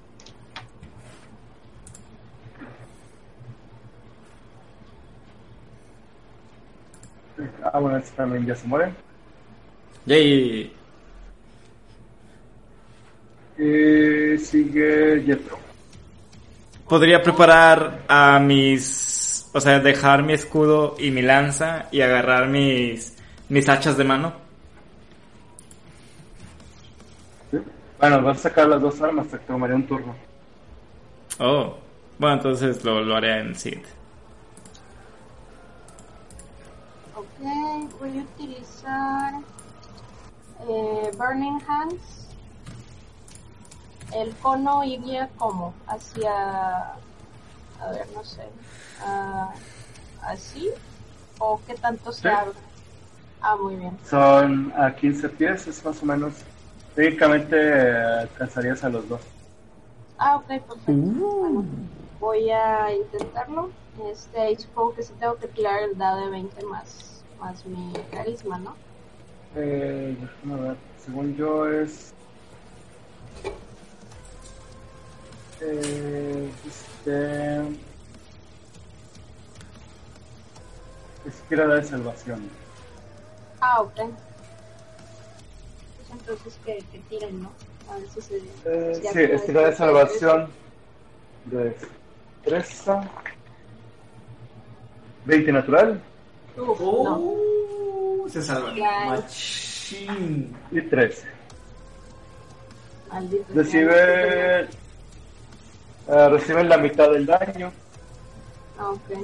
Ah, 7.73 7.79
bueno, 7.79 7.97
este 7.97 8.15
también 8.15 8.45
ya 8.45 8.55
se 8.55 8.67
muere. 8.67 8.93
Yay. 10.05 10.73
Y 13.59 14.39
sigue 14.39 15.23
Jetro. 15.25 15.59
Podría 16.87 17.23
preparar 17.23 18.03
a 18.07 18.39
mis... 18.39 19.49
O 19.55 19.61
sea, 19.61 19.81
dejar 19.81 20.23
mi 20.23 20.35
escudo 20.35 20.97
y 20.99 21.11
mi 21.11 21.23
lanza 21.23 21.89
y 21.91 22.01
agarrar 22.01 22.49
mis, 22.49 23.17
mis 23.49 23.69
hachas 23.69 23.97
de 23.97 24.05
mano. 24.05 24.33
¿Sí? 27.51 27.59
Bueno, 27.99 28.23
vas 28.23 28.39
a 28.39 28.49
sacar 28.49 28.69
las 28.69 28.81
dos 28.81 29.01
armas, 29.01 29.29
te 29.29 29.39
tomaría 29.39 29.77
un 29.77 29.87
turno. 29.87 30.15
Oh. 31.39 31.77
Bueno, 32.19 32.37
entonces 32.37 32.85
lo, 32.85 33.01
lo 33.03 33.17
haré 33.17 33.41
en 33.41 33.55
Sid. 33.55 33.81
Voy 37.99 38.19
a 38.19 38.23
utilizar 38.23 39.35
eh, 40.69 41.11
Burning 41.17 41.59
Hands. 41.67 42.29
El 44.15 44.35
cono 44.37 44.85
iría 44.85 45.29
como 45.39 45.73
hacia, 45.87 46.89
a 46.91 47.91
ver, 47.93 48.07
no 48.15 48.23
sé, 48.25 48.47
ah, 49.07 49.51
así 50.23 50.69
o 51.39 51.59
qué 51.67 51.75
tanto 51.75 52.13
se 52.13 52.23
Sí. 52.23 52.29
abre. 52.29 52.53
Ah, 53.41 53.57
muy 53.57 53.77
bien. 53.77 53.99
Son 54.09 54.71
a 54.77 54.95
15 54.95 55.31
pies, 55.31 55.67
es 55.67 55.83
más 55.85 56.03
o 56.03 56.07
menos. 56.07 56.35
Técnicamente 56.95 57.91
alcanzarías 57.97 58.85
a 58.85 58.91
los 58.91 59.09
dos. 59.09 59.21
Ah, 60.19 60.37
ok, 60.37 60.47
perfecto. 60.47 60.83
Bueno, 60.93 61.65
voy 62.21 62.51
a 62.51 62.93
intentarlo. 62.95 63.71
Este, 64.11 64.59
supongo 64.59 64.95
que 64.95 65.03
sí 65.03 65.13
tengo 65.19 65.37
que 65.37 65.49
tirar 65.49 65.83
el 65.83 65.97
dado 65.97 66.21
de 66.21 66.29
20 66.31 66.65
más, 66.67 67.12
más 67.43 67.67
mi 67.67 67.93
carisma, 68.13 68.59
¿no? 68.59 68.77
Eh, 69.57 70.17
déjame 70.21 70.63
ver, 70.63 70.77
según 71.05 71.37
yo 71.37 71.69
es. 71.69 72.15
Eh, 75.61 76.51
este. 76.67 77.61
Es 81.27 81.35
tirada 81.49 81.75
de 81.77 81.85
salvación. 81.85 82.49
Ah, 83.61 83.81
ok. 83.83 83.95
Pues 83.95 84.11
entonces 86.13 86.59
que, 86.65 86.79
que 86.91 86.99
tiren, 87.11 87.43
¿no? 87.43 87.51
A 87.91 87.97
ver 87.97 88.09
si 88.09 88.21
se... 88.21 88.37
Eh, 88.65 88.95
si 88.95 89.01
sí, 89.03 89.09
alguna 89.09 89.35
es 89.35 89.47
tirada 89.47 89.71
de 89.71 89.77
salvación 89.77 90.49
de 91.47 91.75
destreza. 92.45 93.11
20 95.25 95.53
natural 95.53 96.03
Uf, 96.57 96.81
no. 96.81 97.19
Uh, 97.19 98.29
se 98.29 98.43
salvan. 98.43 98.79
Machín. 99.09 100.57
y 100.71 100.81
13. 100.83 101.27
Maldito 103.11 103.45
sea, 103.47 103.55
Recibe. 103.63 104.61
eh, 104.63 104.69
reciben 106.31 106.69
la 106.69 106.79
mitad 106.79 107.11
del 107.11 107.27
daño. 107.27 107.71
Ah, 108.79 108.91
ok. 108.91 109.19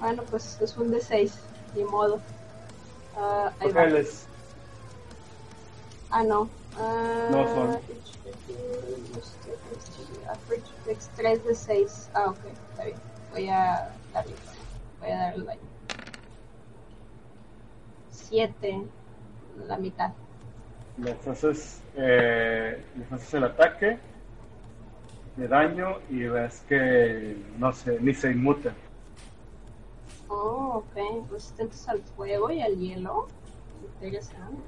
Bueno, 0.00 0.22
pues 0.30 0.58
es 0.60 0.76
un 0.76 0.90
D6, 0.90 1.32
ni 1.74 1.84
modo. 1.84 2.20
Ah, 3.16 3.52
ahí 3.60 3.68
va. 3.68 3.82
Cógeles. 3.84 4.26
Ah, 6.10 6.22
no. 6.22 6.48
Ah, 6.78 7.28
No 7.30 7.44
son. 7.54 7.78
Average 10.26 10.72
Dex 10.86 11.10
3 11.16 11.44
de 11.44 11.54
6. 11.54 12.08
Ah, 12.14 12.26
ok, 12.30 12.38
está 12.70 12.84
bien. 12.84 12.96
Voy 13.32 13.48
a 13.48 13.90
darle, 14.12 14.34
voy 15.00 15.10
a 15.10 15.16
darle 15.18 15.44
daño. 15.44 15.60
7, 18.28 18.82
la 19.66 19.76
mitad. 19.78 20.12
Les 20.98 21.26
haces, 21.26 21.80
eh, 21.96 22.84
les 22.96 23.12
haces 23.12 23.34
el 23.34 23.44
ataque 23.44 23.98
de 25.36 25.48
daño 25.48 25.98
y 26.08 26.22
ves 26.24 26.62
que 26.68 27.36
no 27.58 27.72
sé, 27.72 27.98
ni 28.00 28.14
se 28.14 28.30
inmutan. 28.30 28.74
Oh, 30.28 30.84
ok. 30.84 31.30
Resistentes 31.30 31.88
al 31.88 32.00
fuego 32.16 32.50
y 32.50 32.62
al 32.62 32.76
hielo. 32.78 33.26
Interesante. 33.96 34.62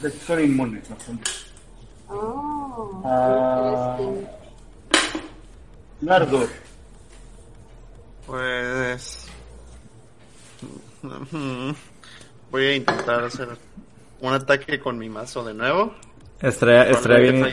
De 0.00 0.08
hecho, 0.08 0.18
son 0.18 0.40
inmunes. 0.40 0.88
¿no? 0.90 0.98
Son- 1.00 1.20
Oh, 2.14 3.00
Ah. 3.04 3.96
Nardur, 6.02 6.48
Pues. 8.26 9.26
Voy 12.50 12.64
a 12.64 12.76
intentar 12.76 13.24
hacer 13.24 13.48
un 14.20 14.32
ataque 14.32 14.78
con 14.78 14.98
mi 14.98 15.08
mazo 15.08 15.44
de 15.44 15.54
nuevo. 15.54 15.94
Estaría, 16.40 16.84
bien, 17.18 17.44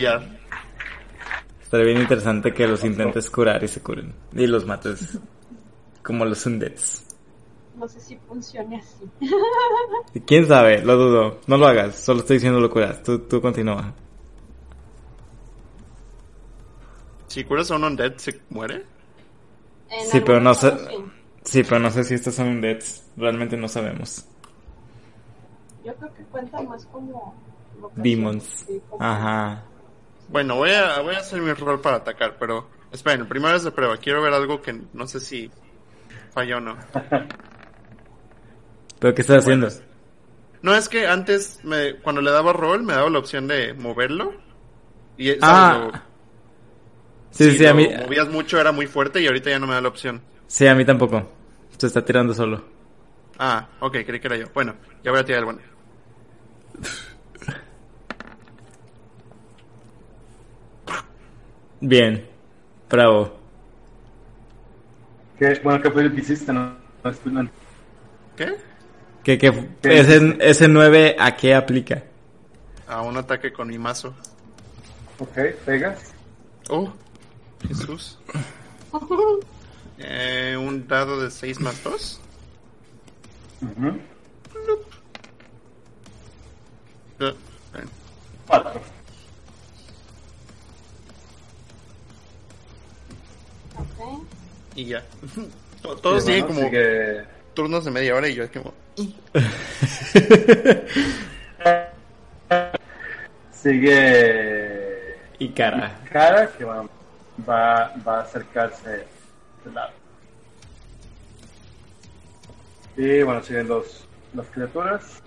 estaría 1.62 1.86
bien 1.86 2.02
interesante 2.02 2.54
que 2.54 2.68
los 2.68 2.84
intentes 2.84 3.30
curar 3.30 3.64
y 3.64 3.68
se 3.68 3.82
curen. 3.82 4.14
Y 4.34 4.48
los 4.48 4.66
mates. 4.66 5.20
Como 6.04 6.26
los 6.26 6.46
undeads. 6.46 7.06
No 7.78 7.88
sé 7.88 8.00
si 8.00 8.18
funcione 8.28 8.78
así. 8.78 9.10
¿Quién 10.26 10.48
sabe? 10.48 10.84
Lo 10.84 10.98
dudo. 10.98 11.40
No 11.48 11.58
lo 11.58 11.68
hagas. 11.68 11.96
Solo 11.96 12.22
estoy 12.22 12.38
diciendo 12.38 12.60
lo 12.60 12.70
curas. 12.70 13.02
Tú, 13.04 13.20
tú 13.20 13.42
continúa. 13.42 13.94
Si 17.28 17.44
curas 17.44 17.70
a 17.72 17.76
un 17.76 17.84
undead, 17.84 18.18
¿se 18.18 18.42
muere? 18.50 18.86
Sí, 20.12 20.20
pero 20.22 20.42
no 20.42 20.54
sé. 20.54 20.74
Sí. 21.50 21.64
Pero 21.64 21.80
no 21.80 21.92
sé 21.92 22.04
si 22.04 22.14
estos 22.14 22.36
son 22.36 22.48
undeads. 22.48 23.06
Realmente 23.18 23.58
no 23.58 23.68
sabemos. 23.68 24.26
Yo 25.84 25.94
creo 25.96 26.14
que 26.14 26.24
cuentan 26.24 26.68
más 26.68 26.86
como. 26.86 27.36
Demons. 27.96 28.66
Ajá. 29.00 29.64
Bueno, 30.28 30.56
voy 30.56 30.72
a, 30.72 31.00
voy 31.02 31.16
a 31.16 31.20
hacer 31.20 31.42
mi 31.42 31.52
rol 31.54 31.82
para 31.82 31.98
atacar, 31.98 32.36
pero... 32.40 32.68
Esperen, 32.92 33.28
primero 33.28 33.56
es 33.56 33.64
de 33.64 33.72
prueba. 33.72 33.98
Quiero 33.98 34.22
ver 34.22 34.34
algo 34.34 34.62
que 34.62 34.80
no 34.94 35.08
sé 35.08 35.20
si 35.20 35.50
falló 36.34 36.58
o 36.58 36.62
no. 36.62 36.78
¿Pero 39.00 39.16
qué 39.16 39.22
estás 39.22 39.38
haciendo? 39.40 39.70
No, 40.62 40.76
es 40.76 40.90
que 40.90 41.08
antes, 41.08 41.60
me, 41.64 41.96
cuando 41.96 42.22
le 42.22 42.32
daba 42.32 42.52
rol, 42.52 42.84
me 42.84 42.94
daba 42.94 43.10
la 43.10 43.20
opción 43.20 43.48
de 43.48 43.74
moverlo. 43.74 44.34
Y. 45.18 45.32
Ah. 45.42 45.90
Lo- 45.94 46.10
Sí, 47.32 47.52
si 47.52 47.60
sí, 47.60 47.66
a 47.68 47.76
mí. 47.76 47.88
movías 48.04 48.28
mucho, 48.28 48.60
era 48.60 48.72
muy 48.72 48.88
fuerte 48.88 49.22
y 49.22 49.28
ahorita 49.28 49.52
ya 49.52 49.60
no 49.60 49.68
me 49.68 49.76
da 49.76 49.82
la 49.82 49.88
opción. 49.88 50.20
Sí, 50.48 50.66
a 50.66 50.74
mí 50.74 50.84
tampoco. 50.84 51.30
Se 51.80 51.88
está 51.88 52.04
tirando 52.04 52.34
solo. 52.34 52.62
Ah, 53.38 53.70
ok, 53.80 53.94
creí 54.06 54.20
que 54.20 54.28
era 54.28 54.36
yo. 54.36 54.48
Bueno, 54.54 54.76
ya 55.02 55.12
voy 55.12 55.22
a 55.22 55.24
tirar 55.24 55.40
el 55.40 55.46
bueno. 55.46 55.60
Bien. 61.80 62.28
Bravo. 62.90 63.34
que, 65.38 65.58
bueno, 65.64 65.82
¿qué 65.82 65.90
fue 65.90 66.04
lo 66.04 66.14
que 66.14 66.20
hiciste? 66.20 66.52
No, 66.52 66.76
no, 67.32 67.50
¿Qué? 68.36 68.58
¿Qué, 69.24 69.38
qué, 69.38 69.70
¿Qué 69.82 70.00
ese, 70.00 70.38
ese 70.42 70.68
9 70.68 71.16
a 71.18 71.38
qué 71.38 71.56
aplica? 71.56 72.04
A 72.90 73.04
un 73.04 73.16
ataque 73.16 73.54
con 73.54 73.70
mi 73.70 73.78
mazo. 73.78 74.14
Ok, 75.20 75.38
pegas. 75.66 76.14
Oh, 76.68 76.92
Jesús. 77.66 78.20
Eh, 80.00 80.56
un 80.58 80.88
dado 80.88 81.20
de 81.22 81.30
6 81.30 81.60
más 81.60 81.84
2. 81.84 82.20
Ujú. 83.62 84.00
Eh, 87.20 87.36
Cuatro. 88.48 88.82
Ok. 93.78 94.24
Y 94.76 94.86
ya. 94.86 95.04
To- 95.82 95.96
Todos 95.98 96.26
siguen 96.26 96.42
bueno, 96.48 96.56
como 96.56 96.70
sigue- 96.70 97.26
turnos 97.54 97.86
de 97.86 97.92
media 97.92 98.16
hora 98.16 98.28
y 98.28 98.36
yo 98.36 98.44
es 98.44 98.52
como... 98.52 98.74
Sigue 103.80 105.16
y 105.40 105.50
cara. 105.50 105.98
cara 106.12 106.48
que 106.58 106.64
va, 106.64 106.84
va, 107.48 107.94
va 108.08 108.18
a 108.20 108.22
acercarse 108.22 109.06
Y 112.98 113.24
bueno, 113.24 113.42
siguen 113.44 113.68
los, 113.68 114.06
las 114.34 114.48
criaturas 114.48 115.22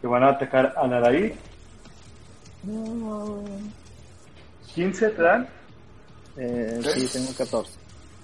que 0.00 0.06
van 0.06 0.22
a 0.22 0.28
atacar 0.28 0.74
a 0.76 0.86
Naraí. 0.86 1.34
15 4.74 5.08
te 5.10 5.22
dan. 5.22 5.48
Eh, 6.36 6.80
sí, 6.94 7.08
tengo 7.12 7.32
14. 7.36 7.72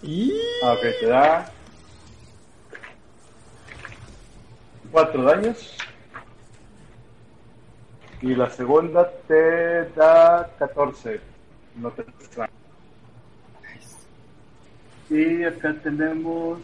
Y... 0.02 0.32
Ah, 0.64 0.72
ok, 0.72 0.80
te 1.00 1.06
da 1.06 1.52
4 4.90 5.22
daños. 5.22 5.76
Y 8.20 8.34
la 8.34 8.50
segunda 8.50 9.10
te 9.26 9.84
da 9.90 10.50
14. 10.58 11.20
No 11.76 11.90
te 11.90 12.02
extraña. 12.02 12.51
Y 15.12 15.44
acá 15.44 15.74
tenemos 15.82 16.58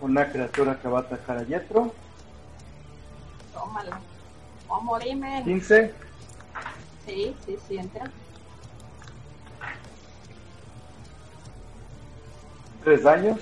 una 0.00 0.26
criatura 0.32 0.78
que 0.80 0.88
va 0.88 1.00
a 1.00 1.02
atacar 1.02 1.36
a 1.36 1.42
Yetro. 1.42 1.92
Tómala. 3.52 4.00
Voy 4.66 4.80
a 4.80 4.82
morirme. 4.82 5.42
15. 5.44 5.92
Sí, 7.06 7.36
sí, 7.44 7.58
sí, 7.68 7.76
entra. 7.76 8.10
3 12.84 13.02
daños. 13.02 13.38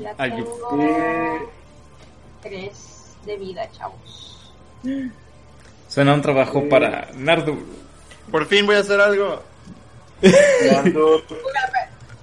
Ya 0.00 0.14
Ay, 0.18 0.30
tengo 0.30 0.68
3 2.42 3.16
de 3.24 3.36
vida, 3.38 3.70
chavos. 3.72 4.52
Suena 5.88 6.12
un 6.12 6.20
trabajo 6.20 6.60
Sí. 6.60 6.66
para 6.68 7.08
Nardu. 7.14 7.56
Por 8.30 8.44
fin 8.46 8.66
voy 8.66 8.76
a 8.76 8.80
hacer 8.80 9.00
algo. 9.00 9.42
Cuando 10.70 11.22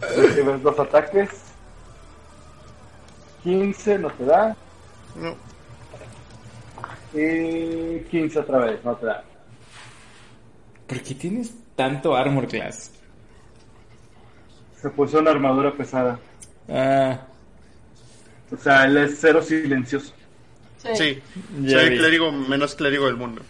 recibes 0.18 0.64
dos 0.64 0.80
ataques. 0.80 1.30
15 3.44 4.00
no 4.00 4.10
te 4.12 4.26
da. 4.26 4.56
No. 5.16 5.36
Y 7.14 8.00
15 8.10 8.40
otra 8.40 8.60
vez, 8.60 8.84
no 8.86 8.96
te 8.96 9.06
da. 9.08 9.24
¿Por 10.88 11.02
qué 11.02 11.16
tienes 11.16 11.52
tanto 11.76 12.16
armor 12.16 12.48
class? 12.48 12.92
Se 14.82 14.90
puso 14.90 15.20
una 15.20 15.32
armadura 15.32 15.72
pesada. 15.74 16.20
Ah, 16.70 17.20
O 18.52 18.58
sea, 18.58 18.86
él 18.86 18.98
es 18.98 19.18
cero 19.20 19.42
silencioso. 19.42 20.14
Sí, 20.96 21.22
Ya 21.62 21.78
soy 21.80 21.90
vi. 21.90 21.96
el 21.96 21.98
clérigo 22.00 22.32
menos 22.32 22.74
clérigo 22.76 23.06
del 23.06 23.16
mundo. 23.18 23.42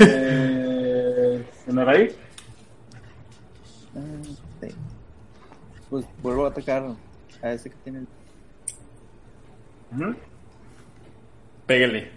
Eh, 0.00 1.44
¿Sonoraí? 1.66 2.14
Ah, 3.96 4.00
sí. 4.60 4.68
Pues 5.90 6.04
vuelvo 6.22 6.44
a 6.46 6.48
atacar 6.48 6.84
a 7.42 7.52
ese 7.52 7.70
que 7.70 7.76
tiene 7.84 7.98
el... 9.98 10.16
Pégale. 11.66 12.10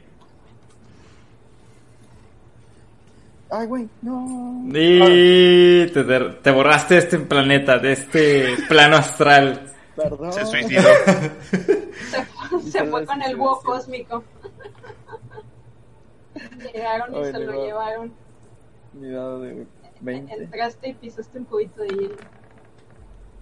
Ay, 3.49 3.67
güey, 3.67 3.89
no. 4.01 4.63
Y 4.67 5.85
te, 5.91 6.03
te 6.03 6.51
borraste 6.51 6.93
de 6.93 6.99
este 7.01 7.19
planeta, 7.19 7.77
de 7.79 7.91
este 7.91 8.55
plano 8.69 8.95
astral. 8.95 9.69
Perdón. 9.95 10.31
Se 10.31 10.45
suicidó. 10.45 10.87
Se 11.09 12.25
fue, 12.25 12.61
se 12.63 12.85
fue 12.85 13.05
con 13.05 13.21
el 13.21 13.35
búho 13.35 13.59
cósmico. 13.61 14.23
Llegaron 16.73 17.13
y 17.13 17.25
se 17.25 17.39
lo 17.39 17.57
va. 17.57 17.65
llevaron. 17.65 18.13
Mi 18.93 19.09
dado 19.09 19.41
de 19.41 19.67
20. 19.99 20.33
Entraste 20.33 20.89
y 20.89 20.93
pisaste 20.93 21.39
un 21.39 21.45
cubito 21.45 21.81
de 21.81 21.89
hielo. 21.89 22.15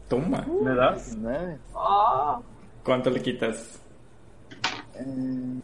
Toma. 0.10 0.46
¿Le 0.64 0.74
das? 0.74 1.16
19. 1.16 1.60
Oh, 1.76 2.42
¿Cuánto 2.84 3.12
le 3.12 3.22
quitas? 3.22 3.80
Eh, 4.96 5.62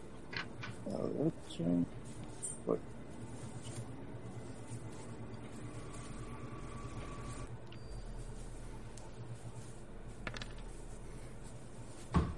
8. 0.86 1.64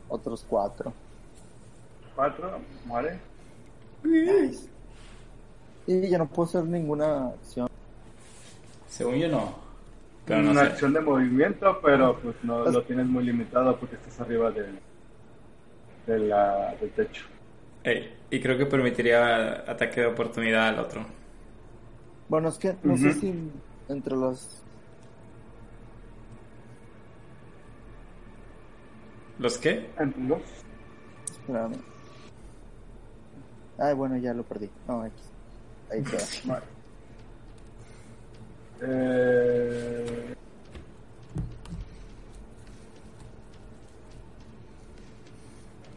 Otros 0.09 0.47
4. 0.49 0.93
4, 2.17 2.59
muere. 2.87 3.21
Y 5.87 6.09
ya 6.09 6.19
no 6.19 6.27
puedo 6.27 6.49
hacer 6.49 6.65
ninguna 6.65 7.29
acción. 7.29 7.69
Según 8.89 9.17
yo 9.17 9.29
no. 9.29 9.68
Pero 10.29 10.43
no 10.43 10.51
una 10.51 10.61
sé. 10.61 10.67
acción 10.69 10.93
de 10.93 11.01
movimiento, 11.01 11.81
pero 11.83 12.19
pues 12.21 12.37
no 12.43 12.65
lo 12.71 12.83
tienes 12.83 13.07
muy 13.07 13.25
limitado 13.25 13.77
porque 13.79 13.97
estás 13.97 14.21
arriba 14.21 14.51
del, 14.51 14.79
de 16.07 16.19
la, 16.19 16.75
del 16.81 16.91
techo. 16.91 17.25
Ey, 17.83 18.15
y 18.31 18.41
creo 18.41 18.59
que 18.59 18.67
permitiría 18.67 19.71
ataque 19.71 20.03
de 20.03 20.07
oportunidad 20.09 20.69
al 20.69 20.79
otro. 20.81 21.07
Bueno, 22.29 22.49
es 22.51 22.59
que 22.59 22.77
no 22.83 22.97
sé 22.97 23.13
si 23.15 23.51
entre 23.89 24.15
los. 24.15 24.63
¿Los 29.39 29.57
qué? 29.59 29.89
Entre 29.99 30.23
los. 30.25 30.43
Espérame. 31.31 31.77
Ay, 33.79 33.95
bueno, 33.95 34.17
ya 34.19 34.35
lo 34.35 34.43
perdí. 34.43 34.69
No, 34.87 35.07
X. 35.07 35.31
Ahí 35.91 36.03
queda. 36.03 36.61
Eh, 38.83 40.35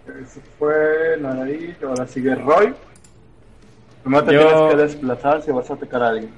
Eso 0.08 0.42
fue 0.58 1.18
nariz, 1.19 1.76
ahora 1.84 2.08
sigue 2.08 2.35
Roy. 2.35 2.74
Primero 4.03 4.24
te 4.26 4.34
Yo- 4.34 4.42
tienes 4.48 4.72
que 4.72 4.77
desplazar 4.82 5.42
si 5.42 5.51
vas 5.51 5.69
a 5.69 5.74
atacar 5.74 6.03
a 6.03 6.08
alguien. 6.10 6.32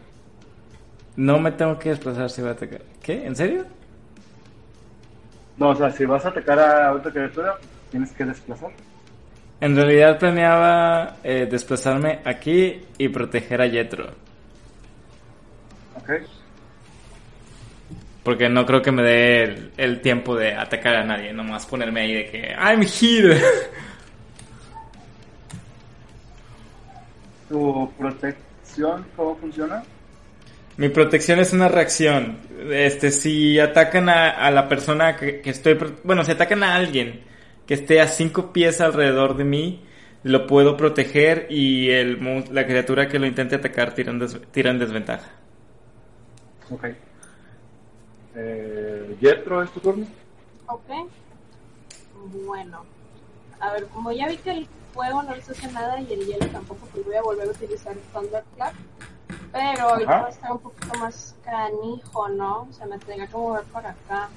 No 1.15 1.39
me 1.39 1.51
tengo 1.51 1.77
que 1.79 1.89
desplazar 1.89 2.29
si 2.29 2.41
voy 2.41 2.49
a 2.49 2.53
atacar. 2.53 2.81
¿Qué? 3.01 3.25
¿En 3.25 3.35
serio? 3.35 3.65
No, 5.57 5.69
o 5.69 5.75
sea, 5.75 5.91
si 5.91 6.05
vas 6.05 6.25
a 6.25 6.29
atacar 6.29 6.59
a 6.59 6.93
otra 6.93 7.11
criatura, 7.11 7.57
tienes 7.91 8.11
que 8.11 8.25
desplazar. 8.25 8.71
En 9.61 9.75
realidad 9.75 10.19
planeaba 10.19 11.17
eh, 11.23 11.47
desplazarme 11.49 12.19
aquí 12.25 12.81
y 12.97 13.07
proteger 13.09 13.61
a 13.61 13.69
Jetro. 13.69 14.07
Porque 18.23 18.47
no 18.47 18.65
creo 18.65 18.81
que 18.81 18.91
me 18.91 19.03
dé 19.03 19.43
el, 19.43 19.71
el 19.77 20.01
tiempo 20.01 20.35
de 20.35 20.53
atacar 20.53 20.95
a 20.95 21.03
nadie. 21.03 21.33
Nomás 21.33 21.65
ponerme 21.65 22.01
ahí 22.01 22.13
de 22.13 22.25
que 22.29 22.55
I'm 22.57 22.81
here. 22.83 23.41
¿Tu 27.49 27.91
protección 27.97 29.05
cómo 29.15 29.35
funciona? 29.37 29.83
Mi 30.77 30.89
protección 30.89 31.39
es 31.39 31.53
una 31.53 31.67
reacción. 31.67 32.37
Este, 32.71 33.11
si 33.11 33.59
atacan 33.59 34.09
a, 34.09 34.29
a 34.29 34.49
la 34.51 34.67
persona 34.67 35.15
que, 35.17 35.41
que 35.41 35.49
estoy, 35.51 35.77
bueno, 36.03 36.23
si 36.23 36.31
atacan 36.31 36.63
a 36.63 36.75
alguien 36.75 37.21
que 37.67 37.75
esté 37.75 38.01
a 38.01 38.07
cinco 38.07 38.51
pies 38.53 38.81
alrededor 38.81 39.35
de 39.37 39.43
mí, 39.43 39.85
lo 40.23 40.47
puedo 40.47 40.75
proteger 40.77 41.47
y 41.49 41.89
el, 41.91 42.19
la 42.51 42.65
criatura 42.65 43.07
que 43.07 43.19
lo 43.19 43.27
intente 43.27 43.55
atacar 43.55 43.93
tira 43.93 44.11
en, 44.11 44.19
des- 44.19 44.39
tira 44.51 44.71
en 44.71 44.79
desventaja. 44.79 45.29
Ok. 46.73 46.85
Eh, 48.35 49.17
Jetro, 49.19 49.61
¿es 49.63 49.71
tu 49.71 49.79
turno? 49.79 50.05
ok. 50.67 51.09
Bueno. 52.45 52.85
A 53.59 53.73
ver, 53.73 53.85
como 53.87 54.11
ya 54.11 54.27
vi 54.27 54.37
que 54.37 54.51
el 54.51 54.67
fuego 54.93 55.23
no 55.23 55.35
les 55.35 55.49
hace 55.49 55.71
nada 55.71 55.99
y 55.99 56.11
el 56.13 56.25
hielo 56.25 56.47
tampoco, 56.47 56.87
pues 56.91 57.05
voy 57.05 57.15
a 57.15 57.21
volver 57.21 57.47
a 57.47 57.51
utilizar 57.51 57.95
Thunderclap. 58.13 58.73
Pero 59.51 59.81
ahorita 59.89 60.21
va 60.21 60.27
a 60.27 60.29
estar 60.29 60.51
un 60.51 60.59
poquito 60.59 60.97
más 60.99 61.35
canijo, 61.45 62.27
¿no? 62.29 62.67
O 62.69 62.73
sea, 62.73 62.87
me 62.87 62.97
tendría 62.97 63.27
que 63.27 63.37
mover 63.37 63.63
para 63.65 63.91
acá. 63.91 64.29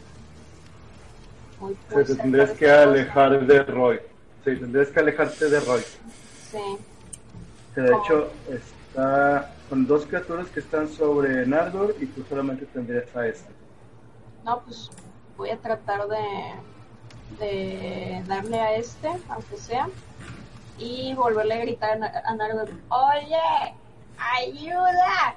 Muy, 1.61 1.75
Sí, 1.89 1.95
te 2.05 2.15
tendrías 2.17 2.51
que 2.51 2.67
cosa. 2.67 2.83
alejar 2.83 3.47
de 3.47 3.63
Roy. 3.65 3.99
Sí, 4.45 4.57
tendrías 4.57 4.89
que 4.89 5.01
alejarte 5.01 5.49
de 5.49 5.61
Roy. 5.61 5.81
Sí. 6.51 6.79
Que 7.75 7.81
de 7.81 7.97
hecho 7.97 8.31
está 8.51 9.51
con 9.69 9.87
dos 9.87 10.07
criaturas 10.07 10.49
que 10.49 10.61
están 10.61 10.89
sobre 10.89 11.47
Nardor 11.47 11.95
y 12.01 12.07
tú 12.07 12.25
solamente 12.29 12.67
tendrías 12.67 13.15
a 13.17 13.27
esta. 13.27 13.51
No, 14.45 14.61
pues 14.63 14.91
voy 15.37 15.51
a 15.51 15.57
tratar 15.59 16.07
de, 16.09 16.55
de 17.41 18.23
darle 18.27 18.61
a 18.61 18.77
este, 18.77 19.11
aunque 19.29 19.57
sea, 19.57 19.89
y 20.79 21.15
volverle 21.15 21.55
a 21.55 21.59
gritar 21.59 21.91
a, 21.93 21.97
Na- 21.97 22.23
a 22.25 22.35
Nardo, 22.35 22.65
oye, 22.89 23.75
ayuda, 24.19 25.35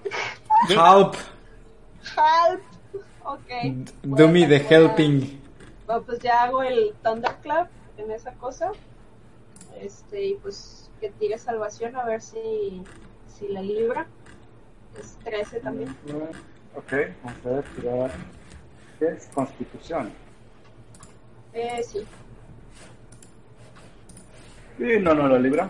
Help! 0.70 1.16
help. 2.16 2.62
Ok. 3.24 3.88
Do 4.04 4.28
me 4.28 4.46
the 4.48 4.58
helping. 4.60 5.40
Bueno, 5.86 6.04
pues 6.04 6.20
ya 6.20 6.44
hago 6.44 6.64
el 6.64 6.94
Thunderclap 7.04 7.70
en 7.98 8.12
esa 8.12 8.32
cosa. 8.34 8.72
Este, 9.80 10.26
y 10.26 10.34
pues 10.36 10.90
que 11.00 11.10
tire 11.12 11.38
salvación 11.38 11.96
a 11.96 12.04
ver 12.06 12.22
si, 12.22 12.84
si 13.38 13.48
la 13.48 13.62
libra. 13.62 14.08
Es 14.98 15.18
13 15.24 15.60
también. 15.60 15.90
Ok, 16.76 16.94
vamos 17.24 17.46
a 17.46 17.50
ver, 17.50 17.64
tirar. 17.76 18.12
¿Qué 19.00 19.08
es? 19.08 19.30
Constitución. 19.34 20.12
Eh, 21.54 21.82
sí, 21.84 22.06
Y 24.78 25.00
no, 25.00 25.14
no 25.14 25.28
lo 25.28 25.40
libra. 25.40 25.70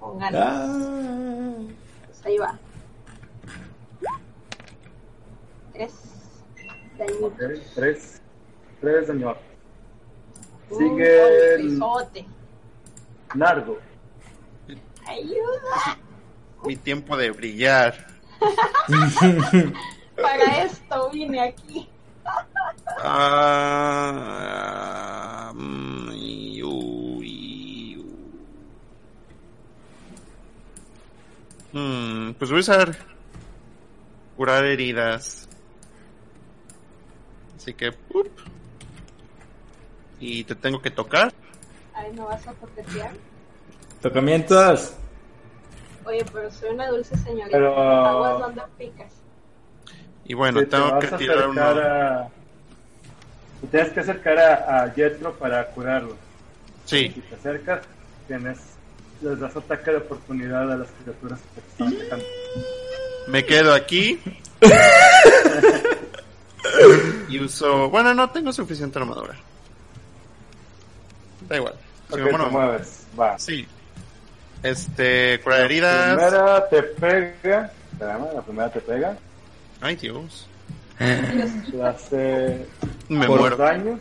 con 0.00 0.18
ganas. 0.18 0.42
Ah. 0.44 1.54
Pues 2.06 2.26
ahí 2.26 2.38
va. 2.38 2.58
Tres. 5.72 5.92
Dañitos. 6.98 7.22
Ok, 7.22 7.38
tres. 7.74 8.22
Tres. 8.80 9.08
Un 10.70 10.78
Sigue 10.78 11.54
el. 11.54 11.78
Nardo. 13.34 13.78
Ayuda. 15.06 15.98
Mi 16.64 16.76
tiempo 16.76 17.16
de 17.16 17.30
brillar. 17.30 18.07
Para 20.16 20.64
esto 20.64 21.10
vine 21.10 21.40
aquí. 21.40 21.88
Ah, 24.20 24.72
mm, 25.54 26.10
y- 26.14 26.38
pues 32.38 32.50
voy 32.50 32.58
a 32.58 32.60
usar 32.60 32.96
curar 34.36 34.64
heridas. 34.64 35.48
Así 37.56 37.74
que, 37.74 37.88
up. 37.88 38.30
Y 40.20 40.44
te 40.44 40.54
tengo 40.54 40.80
que 40.80 40.90
tocar. 40.90 41.32
Ay, 41.92 42.12
¿me 42.12 42.22
vas 42.22 42.46
a 42.46 42.52
toquetear? 42.52 43.10
Tocamientos. 44.00 44.94
Oye, 46.08 46.24
pero 46.32 46.50
soy 46.50 46.70
una 46.70 46.88
dulce 46.88 47.16
señorita. 47.18 47.56
Pero- 47.58 47.78
Aguas 47.78 48.38
donde 48.40 48.62
picas. 48.78 49.12
Y 50.24 50.34
bueno, 50.34 50.64
tengo 50.66 50.98
que 50.98 51.06
tirar 51.08 51.48
uno. 51.48 51.62
a- 51.62 52.28
te 53.60 53.66
tienes 53.66 53.92
que 53.92 54.00
acercar 54.00 54.38
a, 54.38 54.82
a 54.84 54.90
Jetro 54.90 55.34
para 55.34 55.66
curarlo. 55.66 56.16
Si 56.86 57.08
Sí, 57.10 57.22
te 57.28 57.34
acercas, 57.34 57.80
tienes, 58.26 58.58
les 59.20 59.38
das 59.38 59.54
ataque 59.56 59.90
de 59.90 59.96
oportunidad 59.98 60.72
a 60.72 60.76
las 60.76 60.88
criaturas 61.02 61.38
que 61.54 61.60
te 61.60 61.68
están 61.68 61.88
atacando. 62.00 62.24
me 63.26 63.44
quedo 63.44 63.74
aquí. 63.74 64.18
y 67.28 67.40
uso. 67.40 67.90
Bueno, 67.90 68.14
no 68.14 68.30
tengo 68.30 68.52
suficiente 68.52 68.98
armadura. 68.98 69.34
Da 71.48 71.56
igual. 71.56 71.74
Si 72.08 72.14
Ok, 72.14 72.20
me 72.20 72.24
te 72.26 72.32
muero, 72.36 72.50
mueves, 72.50 73.06
va. 73.18 73.38
Sí. 73.38 73.66
Este, 74.62 75.40
curar 75.42 75.60
heridas. 75.62 76.08
La 76.08 76.14
primera 76.28 76.68
te 76.68 76.82
pega. 76.82 77.72
Espérame, 77.92 78.26
la 78.34 78.42
primera 78.42 78.70
te 78.70 78.80
pega. 78.80 79.16
Ay, 79.80 79.96
Dios. 79.96 80.48
Te 80.98 81.82
hace 81.84 82.66
Me 83.08 83.26
Por- 83.26 83.40
muero. 83.40 83.56
daños. 83.56 84.00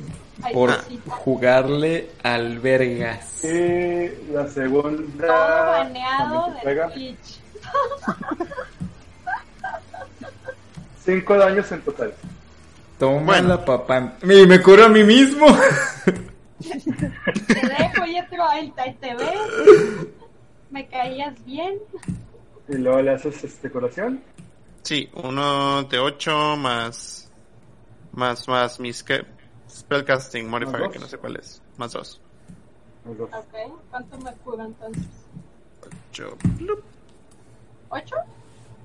Por 0.54 0.72
jugarle 1.08 2.10
al 2.24 2.60
vergas. 2.60 3.44
Y 3.44 4.32
la 4.32 4.48
segunda. 4.48 5.28
Todo 5.28 5.66
baneado 5.66 6.46
también 6.46 6.54
te 6.54 6.70
de 6.70 6.76
pega. 6.76 6.90
Twitch. 6.94 7.40
Cinco 11.06 11.38
daños 11.38 11.72
en 11.72 11.82
total. 11.82 12.14
Toma 13.00 13.22
Bueno. 13.26 13.48
la 13.50 13.66
papá. 13.66 14.14
Y 14.24 14.46
me 14.48 14.62
curo 14.62 14.86
a 14.86 14.90
mí 14.90 15.04
mismo. 15.04 15.46
Te 16.60 16.74
dejo, 17.54 18.04
ahí, 18.50 18.74
ahí 18.78 18.98
te 19.00 19.14
ves. 19.16 19.30
Me 20.70 20.88
caías 20.88 21.44
bien. 21.46 21.80
Y 22.68 22.76
luego 22.78 23.02
le 23.02 23.12
haces 23.12 23.44
este 23.44 23.72
curación. 23.72 24.22
Sí, 24.84 25.10
uno 25.14 25.84
de 25.84 26.00
8 26.00 26.56
más. 26.58 27.32
Más, 28.14 28.48
más 28.48 28.80
mis 28.80 29.04
que. 29.04 29.26
Spellcasting 29.70 30.50
modifier, 30.50 30.90
que 30.90 30.98
no 31.00 31.08
sé 31.08 31.18
cuál 31.18 31.36
es. 31.38 31.62
Más 31.78 31.92
2. 31.92 32.22
Los 33.06 33.18
dos. 33.18 33.30
Ok, 33.34 33.54
¿cuánto 33.90 34.18
me 34.20 34.32
cura 34.38 34.66
entonces? 34.66 35.06
¿Ocho? 37.90 38.16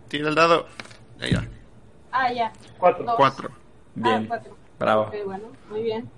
Tira 0.09 0.28
el 0.28 0.35
dado. 0.35 0.67
Ya, 1.19 1.28
ya. 1.28 1.49
Ah, 2.11 2.33
ya. 2.33 2.52
Cuatro. 2.78 3.05
Dos. 3.05 3.15
4. 3.17 3.51
Bien. 3.94 4.15
Ah, 4.15 4.25
cuatro. 4.28 4.57
Bravo. 4.78 5.02
Ok, 5.02 5.15
bueno, 5.25 5.44
muy 5.70 5.83
bien. 5.83 6.11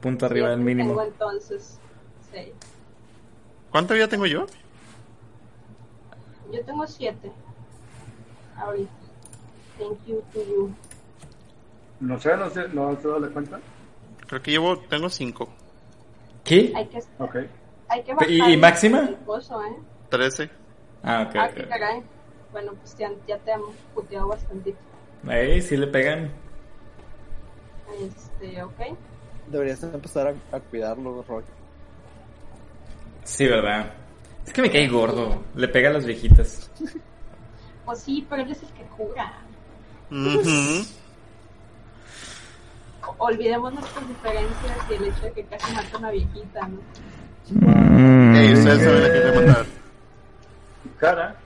Punto 0.00 0.26
arriba 0.26 0.50
del 0.50 0.58
Siete 0.58 0.76
Tengo 0.76 0.84
mínimo. 0.84 1.02
entonces 1.02 1.78
seis. 2.30 2.52
¿Cuánta 3.70 3.94
vida 3.94 4.08
tengo 4.08 4.26
yo? 4.26 4.46
Yo 6.52 6.64
tengo 6.64 6.86
siete. 6.86 7.32
Ahorita. 8.56 8.90
Thank 9.78 10.06
you 10.06 10.22
to 10.32 10.42
you. 10.44 10.74
No 12.00 12.18
sé, 12.18 12.36
no 12.36 12.48
sé, 12.50 12.68
no 12.68 12.96
se 13.00 13.08
da 13.08 13.28
cuenta. 13.30 13.60
Creo 14.26 14.42
que 14.42 14.50
llevo. 14.52 14.78
Tengo 14.80 15.08
5. 15.08 15.48
¿Qué? 16.44 16.72
Hay 16.74 16.86
que, 16.86 16.98
Ok. 17.18 17.36
hay 17.88 18.02
que 18.02 18.12
¿Y- 18.28 18.38
bajar 18.38 18.50
y 18.52 18.56
máxima? 18.56 19.10
coso, 19.24 19.62
¿eh? 19.64 19.76
13. 20.10 20.50
Ah, 21.02 21.26
ok. 21.28 21.36
Ah, 21.36 21.50
qué 21.54 21.66
caray. 21.68 22.02
Bueno, 22.52 22.72
pues 22.74 22.96
ya, 22.96 23.10
ya 23.26 23.38
te 23.38 23.52
han 23.52 23.60
puteado 23.94 24.28
bastantito. 24.28 24.78
Ey, 25.28 25.60
sí 25.60 25.76
le 25.76 25.86
pegan. 25.88 26.30
Este, 28.00 28.62
ok. 28.62 28.96
Deberías 29.48 29.82
empezar 29.82 30.28
a, 30.52 30.56
a 30.56 30.60
cuidarlo, 30.60 31.22
Roy. 31.22 31.44
Sí, 33.24 33.46
¿verdad? 33.46 33.92
Es 34.46 34.52
que 34.52 34.62
me 34.62 34.70
cae 34.70 34.88
gordo. 34.88 35.42
Le 35.54 35.68
pega 35.68 35.90
a 35.90 35.92
las 35.92 36.06
viejitas. 36.06 36.70
Pues 37.84 38.00
sí, 38.00 38.26
pero 38.28 38.42
él 38.42 38.50
es 38.50 38.62
el 38.62 38.68
que 38.70 38.84
jura. 38.96 39.32
Ujú. 40.10 40.86
Olvidemos 43.18 43.72
nuestras 43.74 44.08
diferencias 44.08 44.78
y 44.90 44.94
el 44.94 45.04
hecho 45.04 45.22
de 45.22 45.32
que 45.32 45.44
casi 45.44 45.72
mata 45.72 45.88
a 45.94 45.98
una 45.98 46.10
viejita, 46.10 46.68
¿no? 46.68 46.78
Ey, 48.36 48.52
ustedes 48.54 48.82
saben 48.82 49.04
a 49.04 49.08
quién 49.08 49.46
le 49.46 49.66
cara. 50.98 51.36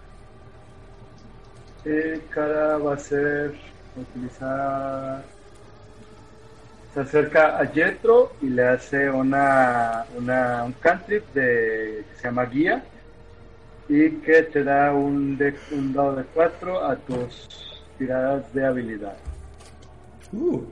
Y 1.84 2.18
cara 2.30 2.78
va 2.78 2.94
a 2.94 2.98
ser 2.98 3.54
utilizar. 3.96 5.24
Se 6.94 7.00
acerca 7.00 7.58
a 7.58 7.66
Jetro 7.66 8.32
y 8.42 8.48
le 8.48 8.66
hace 8.66 9.08
una, 9.08 10.04
una 10.16 10.64
un 10.64 10.72
cantrip 10.72 11.24
de 11.32 12.04
que 12.08 12.16
se 12.16 12.24
llama 12.24 12.46
guía 12.46 12.82
y 13.88 14.10
que 14.20 14.42
te 14.42 14.64
da 14.64 14.92
un, 14.92 15.36
de, 15.36 15.54
un 15.70 15.92
dado 15.92 16.16
de 16.16 16.24
4 16.34 16.84
a 16.84 16.96
tus 16.96 17.82
tiradas 17.98 18.52
de 18.52 18.66
habilidad. 18.66 19.16
Uh. 20.32 20.62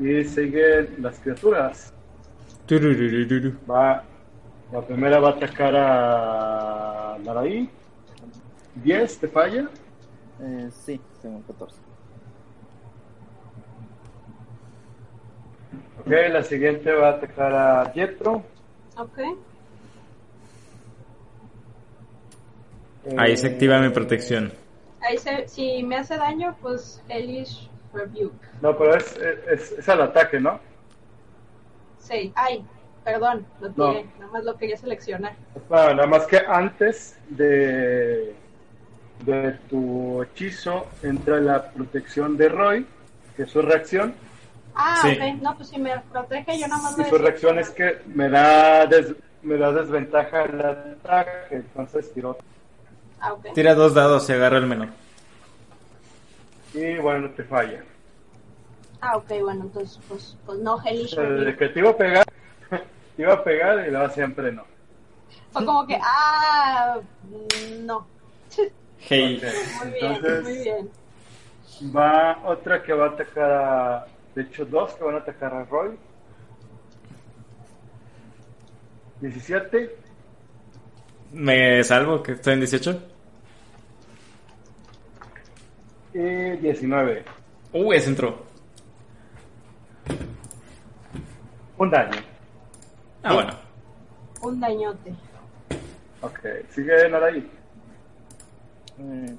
Y 0.00 0.24
siguen 0.24 0.96
las 0.98 1.18
criaturas. 1.20 1.92
Va, 3.70 4.02
la 4.72 4.82
primera 4.82 5.20
va 5.20 5.28
a 5.28 5.32
atacar 5.32 5.74
a 5.76 7.18
Naraí. 7.24 7.70
10, 8.76 9.18
te 9.18 9.28
falla. 9.28 9.68
Eh, 10.40 10.68
sí, 10.72 11.00
tengo 11.22 11.40
14. 11.46 11.76
Ok, 16.00 16.10
la 16.30 16.42
siguiente 16.42 16.92
va 16.92 17.08
a 17.08 17.12
atacar 17.12 17.52
a 17.54 17.90
Jetro. 17.92 18.42
Ok. 18.98 19.18
Ahí 23.16 23.36
se 23.36 23.48
activa 23.48 23.78
mi 23.80 23.90
protección. 23.90 24.52
Ahí 25.00 25.18
se, 25.18 25.46
si 25.48 25.82
me 25.82 25.96
hace 25.96 26.16
daño, 26.16 26.56
pues 26.60 27.02
Hellish 27.08 27.68
Rebuke. 27.92 28.34
No, 28.62 28.76
pero 28.76 28.96
es, 28.96 29.16
es, 29.50 29.72
es 29.72 29.88
al 29.88 30.02
ataque, 30.02 30.40
¿no? 30.40 30.58
Sí. 31.98 32.32
Ay, 32.34 32.64
perdón, 33.04 33.46
lo 33.60 33.68
No. 33.76 33.90
tiré. 33.92 34.06
Nada 34.18 34.32
más 34.32 34.44
lo 34.44 34.56
quería 34.56 34.76
seleccionar. 34.76 35.34
Bueno, 35.68 35.94
nada 35.94 36.06
más 36.06 36.26
que 36.26 36.38
antes 36.38 37.18
de, 37.28 38.34
de 39.24 39.52
tu 39.70 40.22
hechizo 40.22 40.86
entra 41.02 41.40
la 41.40 41.70
protección 41.70 42.36
de 42.36 42.48
Roy, 42.48 42.86
que 43.36 43.42
es 43.44 43.50
su 43.50 43.62
reacción. 43.62 44.14
Ah, 44.74 44.98
Sí. 45.02 45.12
ok. 45.12 45.42
No, 45.42 45.56
pues 45.56 45.68
si 45.68 45.78
me 45.78 45.98
protege, 46.12 46.58
yo 46.58 46.66
nada 46.68 46.82
más 46.82 46.98
Y 46.98 47.04
su 47.04 47.18
reacción 47.18 47.58
es 47.58 47.70
que 47.70 48.00
me 48.06 48.28
da, 48.28 48.86
des- 48.86 49.14
me 49.42 49.56
da 49.56 49.72
desventaja 49.72 50.42
el 50.44 50.60
ataque, 50.60 51.56
entonces 51.56 52.12
tiró. 52.12 52.36
Ah. 53.20 53.34
Tira 53.54 53.74
dos 53.74 53.94
dados 53.94 54.28
y 54.28 54.32
agarra 54.32 54.58
el 54.58 54.66
menor. 54.66 54.88
Y 56.74 56.96
bueno, 56.98 57.30
te 57.30 57.44
falla. 57.44 57.82
Ah, 59.00 59.16
ok, 59.16 59.28
bueno, 59.42 59.62
entonces, 59.64 59.98
pues, 60.08 60.36
pues 60.44 60.58
no, 60.58 60.78
Rebuke. 60.80 61.56
que 61.56 61.68
te 61.68 61.78
iba 61.78 61.90
a 61.90 61.96
pegar, 61.96 62.24
te 63.16 63.22
iba 63.22 63.34
a 63.34 63.44
pegar 63.44 63.86
y 63.86 63.90
luego 63.90 64.08
siempre 64.10 64.50
no. 64.50 64.64
Fue 65.52 65.64
como 65.64 65.86
que, 65.86 65.98
ah, 66.02 66.98
no. 67.82 68.06
Hey. 69.08 69.36
Ok, 69.36 69.84
Muy 69.84 69.92
bien, 69.92 70.12
Entonces 70.12 70.42
muy 70.42 70.58
bien. 70.58 70.90
va 71.94 72.40
otra 72.44 72.82
que 72.82 72.92
va 72.92 73.06
a 73.06 73.08
atacar 73.10 73.50
a... 73.50 74.06
De 74.34 74.42
hecho, 74.42 74.64
dos 74.64 74.94
que 74.94 75.04
van 75.04 75.14
a 75.16 75.18
atacar 75.18 75.54
a 75.54 75.64
Roy. 75.64 75.96
17 79.20 79.96
Me 81.32 81.82
salvo, 81.84 82.22
que 82.22 82.32
estoy 82.32 82.54
en 82.54 82.60
18. 82.60 83.02
y 86.14 86.18
19. 86.58 87.24
Uh, 87.72 87.92
ese 87.92 88.10
entró. 88.10 88.44
Un 91.76 91.90
daño. 91.90 92.20
Ah, 93.24 93.34
bueno. 93.34 93.52
Un 94.42 94.60
dañote. 94.60 95.12
Ok, 96.20 96.38
sigue 96.70 97.08
Naraí. 97.08 97.50
Eh, 98.98 99.34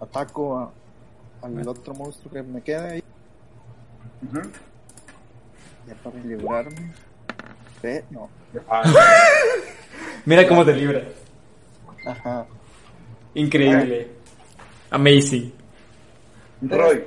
ataco 0.00 0.58
a- 0.58 0.72
al 1.42 1.68
otro 1.68 1.94
monstruo 1.94 2.32
que 2.32 2.42
me 2.42 2.62
queda 2.62 2.86
ahí. 2.90 3.02
Ya 5.86 5.94
para 6.02 6.16
librarme. 6.20 6.92
Ve, 7.82 8.04
no. 8.10 8.28
Ah, 8.68 8.82
Mira 10.24 10.48
cómo 10.48 10.64
te 10.64 10.74
libra. 10.74 11.02
Ajá. 12.06 12.46
Increíble. 13.34 14.10
Amazing. 14.90 15.52
Roy, 16.62 17.04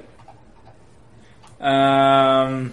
Am, 1.59 2.69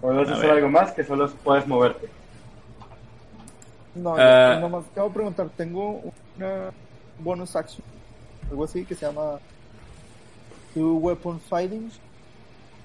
¿puedes 0.00 0.28
A 0.28 0.32
hacer 0.32 0.46
ver. 0.46 0.56
algo 0.56 0.68
más 0.70 0.92
que 0.92 1.04
solo 1.04 1.28
puedes 1.44 1.66
moverte? 1.66 2.08
No, 3.94 4.16
yo 4.16 4.60
nomás 4.60 4.84
acabo 4.90 5.08
de 5.08 5.14
preguntar. 5.14 5.48
Tengo 5.56 6.00
una 6.36 6.70
bonus 7.20 7.54
action. 7.56 7.82
Algo 8.50 8.64
así 8.64 8.84
que 8.84 8.94
se 8.94 9.06
llama 9.06 9.38
Two 10.74 10.94
Weapon 10.96 11.40
Fighting. 11.40 11.90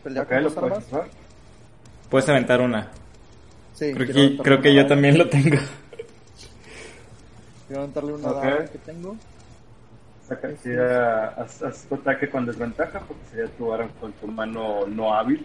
Pelear 0.03 0.26
Ok, 0.26 0.30
con 0.53 0.70
puedes 0.70 0.94
armas. 0.94 1.10
puedes 2.10 2.30
aventar 2.30 2.62
una. 2.62 2.90
Sí, 3.74 3.92
Creo 3.94 4.08
que, 4.08 4.38
creo 4.44 4.62
que 4.62 4.74
yo 4.76 4.86
también 4.86 5.18
lo 5.18 5.28
tengo. 5.30 5.58
Quiero 7.68 7.82
aventarle 7.84 8.14
una 8.14 8.28
Ok. 8.30 8.44
daga 8.44 8.66
que 8.66 8.78
tengo. 8.80 9.16
Saca, 10.28 10.50
tira- 10.64 11.30
haz, 11.30 11.62
haz 11.64 11.84
tu 11.86 11.95
ataque 11.95 12.30
con 12.30 12.45
desventaja 12.45 13.00
porque 13.02 13.24
sería 13.32 13.48
tu 13.58 13.74
arma 13.74 13.90
con 14.00 14.12
tu 14.14 14.28
mano 14.28 14.86
no 14.88 15.14
hábil. 15.14 15.44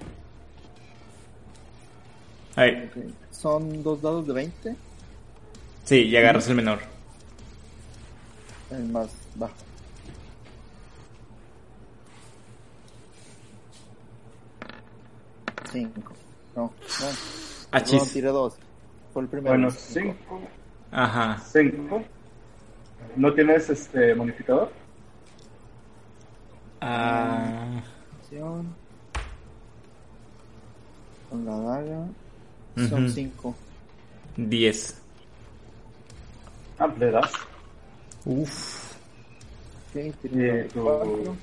Ahí. 2.57 2.91
Son 3.31 3.83
dos 3.83 4.03
dados 4.03 4.27
de 4.27 4.33
20. 4.33 4.77
Sí, 5.85 6.03
y 6.05 6.17
agarras 6.17 6.49
el 6.49 6.57
menor. 6.57 6.81
El 8.71 8.89
más 8.89 9.09
bajo. 9.35 9.55
Cinco. 15.71 16.13
No, 16.57 16.63
no. 16.63 16.71
No, 16.71 17.13
Achis. 17.73 18.13
tiré 18.13 18.29
dos. 18.29 18.57
Fue 19.13 19.23
el 19.23 19.29
primero. 19.29 19.51
Bueno, 19.55 19.71
Cinco. 19.71 20.15
5. 20.29 20.41
Ajá. 20.93 21.39
5. 21.53 22.03
¿No 23.17 23.35
tienes 23.35 23.69
este 23.69 24.15
modificador? 24.15 24.73
Ah, 26.81 27.83
Acción. 28.21 28.75
Con 31.29 31.45
la 31.45 31.59
daga. 31.59 32.07
Son 32.89 33.11
cinco. 33.11 33.55
10. 34.37 35.03
Ah, 36.79 36.87
le 36.99 37.11
das. 37.11 37.33
Uf. 38.29 38.95
Ok, 39.91 39.97
Y 40.05 40.13
tiré 40.13 40.65
tu- 40.65 40.83
cuatro. 40.85 41.37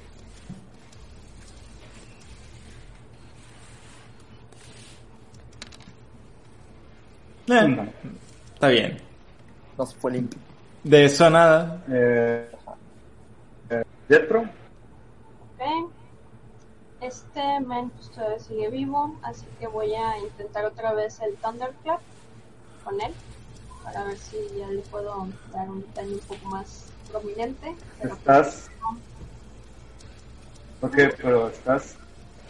Eh, 7.48 7.64
Una. 7.66 7.92
está 8.54 8.68
bien. 8.70 8.98
No 9.78 9.86
se 9.86 9.96
fue 9.98 10.12
limpio. 10.14 10.40
De 10.84 11.06
eso 11.06 11.30
nada. 11.30 11.84
Eh, 11.90 12.50
eh. 13.70 13.84
Este 17.02 17.60
men 17.60 17.90
pues, 17.92 18.10
todavía 18.12 18.40
sigue 18.40 18.70
vivo, 18.70 19.16
así 19.22 19.46
que 19.60 19.68
voy 19.68 19.94
a 19.94 20.18
intentar 20.18 20.66
otra 20.66 20.94
vez 20.94 21.20
el 21.20 21.36
Thunderclap 21.36 22.00
con 22.84 23.00
él 23.00 23.14
para 23.86 24.04
ver 24.06 24.18
si 24.18 24.38
ya 24.58 24.68
le 24.68 24.82
puedo 24.82 25.28
dar 25.54 25.70
un 25.70 25.86
daño 25.96 26.14
un 26.14 26.20
poco 26.22 26.46
más 26.48 26.86
prominente. 27.12 27.76
Pero, 28.02 28.16
Estás. 28.16 28.70
Ok, 30.82 30.94
pero 31.18 31.48
estás. 31.50 31.96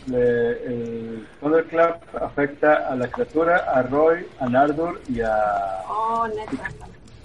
le- 0.07 0.51
el 0.65 1.27
Thunderclap 1.39 2.03
afecta 2.22 2.88
a 2.89 2.95
la 2.95 3.07
criatura, 3.09 3.57
a 3.57 3.81
Roy, 3.83 4.27
a 4.39 4.47
Nardur 4.47 5.01
y 5.09 5.22
a. 5.22 5.83
Oh, 5.89 6.27
neta. 6.27 6.72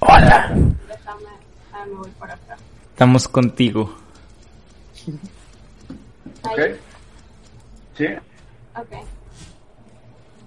Hola. 0.00 0.54
Déjame, 0.88 1.28
ah, 1.72 1.84
me 1.86 1.94
voy 1.94 2.10
para 2.18 2.34
acá. 2.34 2.56
Estamos 2.92 3.28
contigo. 3.28 3.94
Ok. 6.42 6.60
Sí. 7.96 8.06
ok. 8.76 8.92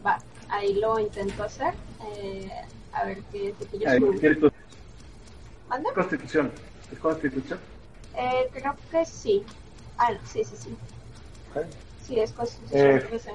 Va, 0.06 0.20
ahí 0.50 0.74
lo 0.80 1.00
intento 1.00 1.44
hacer. 1.44 1.74
Eh, 2.16 2.50
a 2.94 3.06
ver 3.06 3.22
qué 3.32 3.54
qué 3.72 3.80
yo. 3.80 4.12
¿quieres 4.20 4.40
tu 4.40 4.52
¿Mande? 5.70 5.90
constitución? 5.94 6.52
¿Es 6.92 7.00
constitución? 7.00 7.60
Eh, 8.16 8.50
creo 8.54 8.76
que 8.92 9.06
sí. 9.06 9.44
Ah, 9.98 10.12
no, 10.12 10.20
sí, 10.26 10.44
sí, 10.44 10.56
sí. 10.58 10.70
Ok. 11.56 11.66
Sí, 12.06 12.20
es 12.20 12.32
constitución. 12.32 12.98
Eh. 12.98 13.00
13. 13.10 13.32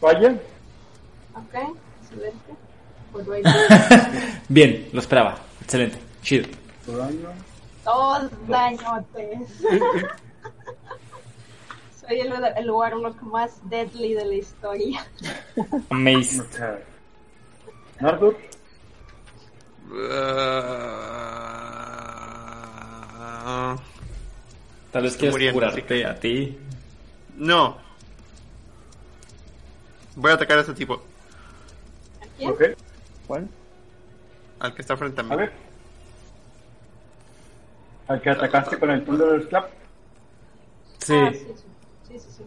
Falla. 0.00 0.30
Ok, 1.34 1.54
excelente. 2.02 2.54
Pues 3.12 3.26
a 3.44 4.10
Bien, 4.48 4.88
lo 4.92 5.00
esperaba. 5.00 5.38
Excelente. 5.62 5.98
Chido. 6.22 6.48
Tu 6.84 6.96
daño. 6.96 7.28
Dos 7.84 8.30
dañotes. 8.46 9.48
Soy 12.00 12.20
el, 12.20 12.32
el 12.56 12.70
Warlock 12.70 13.20
más 13.22 13.58
deadly 13.68 14.14
de 14.14 14.24
la 14.24 14.34
historia. 14.34 15.06
Amazing. 15.90 16.44
Nardur. 18.00 18.36
Ah, 22.40 23.76
Tal 24.92 25.02
vez 25.02 25.12
Estoy 25.12 25.20
quieras 25.30 25.34
muriendo, 25.34 25.60
curarte 25.60 26.06
a 26.06 26.18
ti. 26.18 26.58
no. 27.36 27.76
Voy 30.16 30.30
a 30.32 30.34
atacar 30.34 30.58
a 30.58 30.62
este 30.62 30.74
tipo, 30.74 30.94
¿A 30.94 32.26
quién? 32.56 32.74
¿Cuál? 33.26 33.48
al 34.58 34.74
que 34.74 34.82
está 34.82 34.96
frente 34.96 35.20
a 35.20 35.24
mí. 35.24 35.32
A 35.32 35.36
ver. 35.36 35.52
Al 38.08 38.20
que 38.20 38.30
atacaste 38.30 38.78
con 38.78 38.90
el 38.90 39.04
Thunderclap. 39.04 39.70
Sí. 40.98 41.14
Ah, 41.14 41.30
sí, 41.32 41.38
sí, 41.38 41.54
sí, 42.08 42.18
sí, 42.18 42.28
sí. 42.38 42.44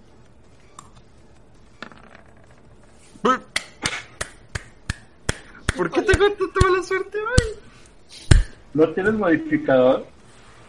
¿Por 5.75 5.91
qué 5.91 6.01
tengo 6.01 6.29
tanta 6.31 6.67
mala 6.69 6.83
suerte 6.83 7.17
hoy? 7.17 7.57
¿No 8.73 8.89
tienes 8.89 9.13
modificador? 9.13 10.05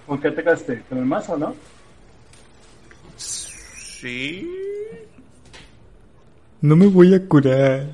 ¿Con 0.06 0.20
qué 0.20 0.28
atacaste? 0.28 0.82
¿Con 0.88 0.98
el 0.98 1.04
mazo, 1.04 1.36
no? 1.36 1.54
Sí. 3.16 4.50
No 6.60 6.76
me 6.76 6.86
voy 6.86 7.14
a 7.14 7.26
curar. 7.26 7.92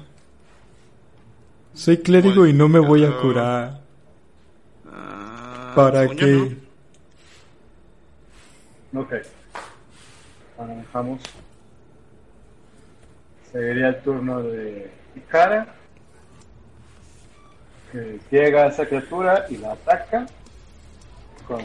Soy 1.74 1.98
clérigo 1.98 2.46
y 2.46 2.52
no 2.52 2.68
me 2.68 2.78
voy 2.78 3.04
a 3.04 3.16
curar. 3.20 3.80
Ah, 4.90 5.72
¿Para 5.76 6.08
qué? 6.08 6.56
Ok. 8.94 9.14
Manejamos. 10.58 11.20
Seguiría 13.52 13.88
el 13.88 14.02
turno 14.02 14.42
de 14.42 14.90
Ikara. 15.14 15.77
Que 17.92 18.20
llega 18.31 18.65
a 18.65 18.68
esa 18.68 18.86
criatura 18.86 19.47
y 19.49 19.57
la 19.58 19.73
ataca 19.73 20.26
con 21.47 21.60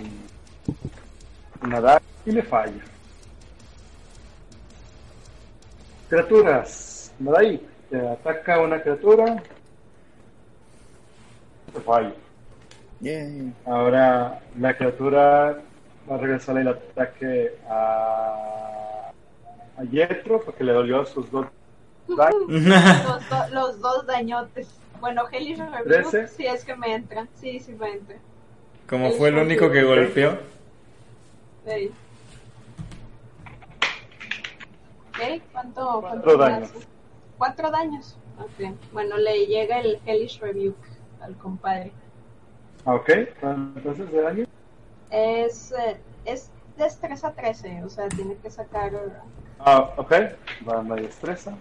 una 1.62 1.82
daga 1.82 2.02
y 2.26 2.32
le 2.32 2.44
falla. 2.44 2.82
Criaturas. 6.10 7.12
Madai, 7.20 7.62
te 7.90 8.08
ataca 8.08 8.60
una 8.62 8.82
criatura. 8.82 9.42
Te 11.74 11.80
falla. 11.82 12.14
Yay. 13.02 13.54
Ahora 13.66 14.40
la 14.58 14.78
criatura 14.78 15.60
va 16.10 16.16
a 16.16 16.18
regresar 16.18 16.58
el 16.58 16.68
ataque 16.70 17.58
a, 17.70 19.12
a 19.78 19.84
Yetro 19.92 20.42
porque 20.44 20.64
le 20.64 20.72
dolió 20.74 21.06
sus 21.06 21.30
dos 21.32 21.48
daños. 22.08 22.48
Los, 22.50 23.30
do- 23.30 23.48
los 23.52 23.82
dos 23.82 24.06
dañotes. 24.06 24.68
Bueno, 25.04 25.24
Hellish 25.30 25.58
Rebuke, 25.58 25.84
¿Trece? 25.84 26.28
si 26.30 26.46
es 26.46 26.64
que 26.64 26.78
me 26.78 26.94
entra. 26.94 27.28
Sí, 27.36 27.60
sí 27.60 27.74
me 27.74 27.92
entra. 27.92 28.16
Como 28.88 29.12
fue 29.12 29.28
el 29.28 29.38
único 29.38 29.70
que 29.70 29.84
golpeó. 29.84 30.40
Sí. 31.68 31.92
Ok, 35.10 35.42
¿cuánto? 35.52 36.00
cuánto 36.00 36.38
daños. 36.38 36.72
Cuatro 37.38 37.70
daños. 37.70 38.16
Ok, 38.40 38.74
bueno, 38.94 39.18
le 39.18 39.46
llega 39.46 39.82
el 39.82 40.00
Hellish 40.06 40.40
Rebuke 40.40 40.88
al 41.20 41.36
compadre. 41.36 41.92
Ok, 42.86 43.10
entonces 43.42 44.10
de 44.10 44.22
daño. 44.22 44.46
Es, 45.10 45.74
eh, 45.74 45.98
es 46.24 46.50
destreza 46.78 47.34
13, 47.34 47.84
o 47.84 47.90
sea, 47.90 48.08
tiene 48.08 48.38
que 48.38 48.50
sacar. 48.50 48.94
Ah, 49.60 49.94
ok, 49.98 50.14
va 50.66 50.80
a 50.80 50.84
la 50.84 50.96
destreza. 50.96 51.58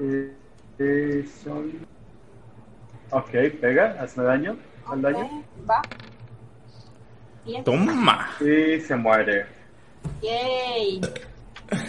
Eh, 0.00 0.32
eh, 0.80 1.24
son 1.42 1.86
Ok, 3.12 3.30
pega, 3.60 3.96
hazme 4.00 4.24
daño. 4.24 4.56
Haz 4.86 5.02
daño. 5.02 5.44
Va. 5.68 5.82
Bien. 7.44 7.64
Toma. 7.64 8.30
Y 8.40 8.80
se 8.80 8.94
muere. 8.94 9.46
Yay. 10.22 11.00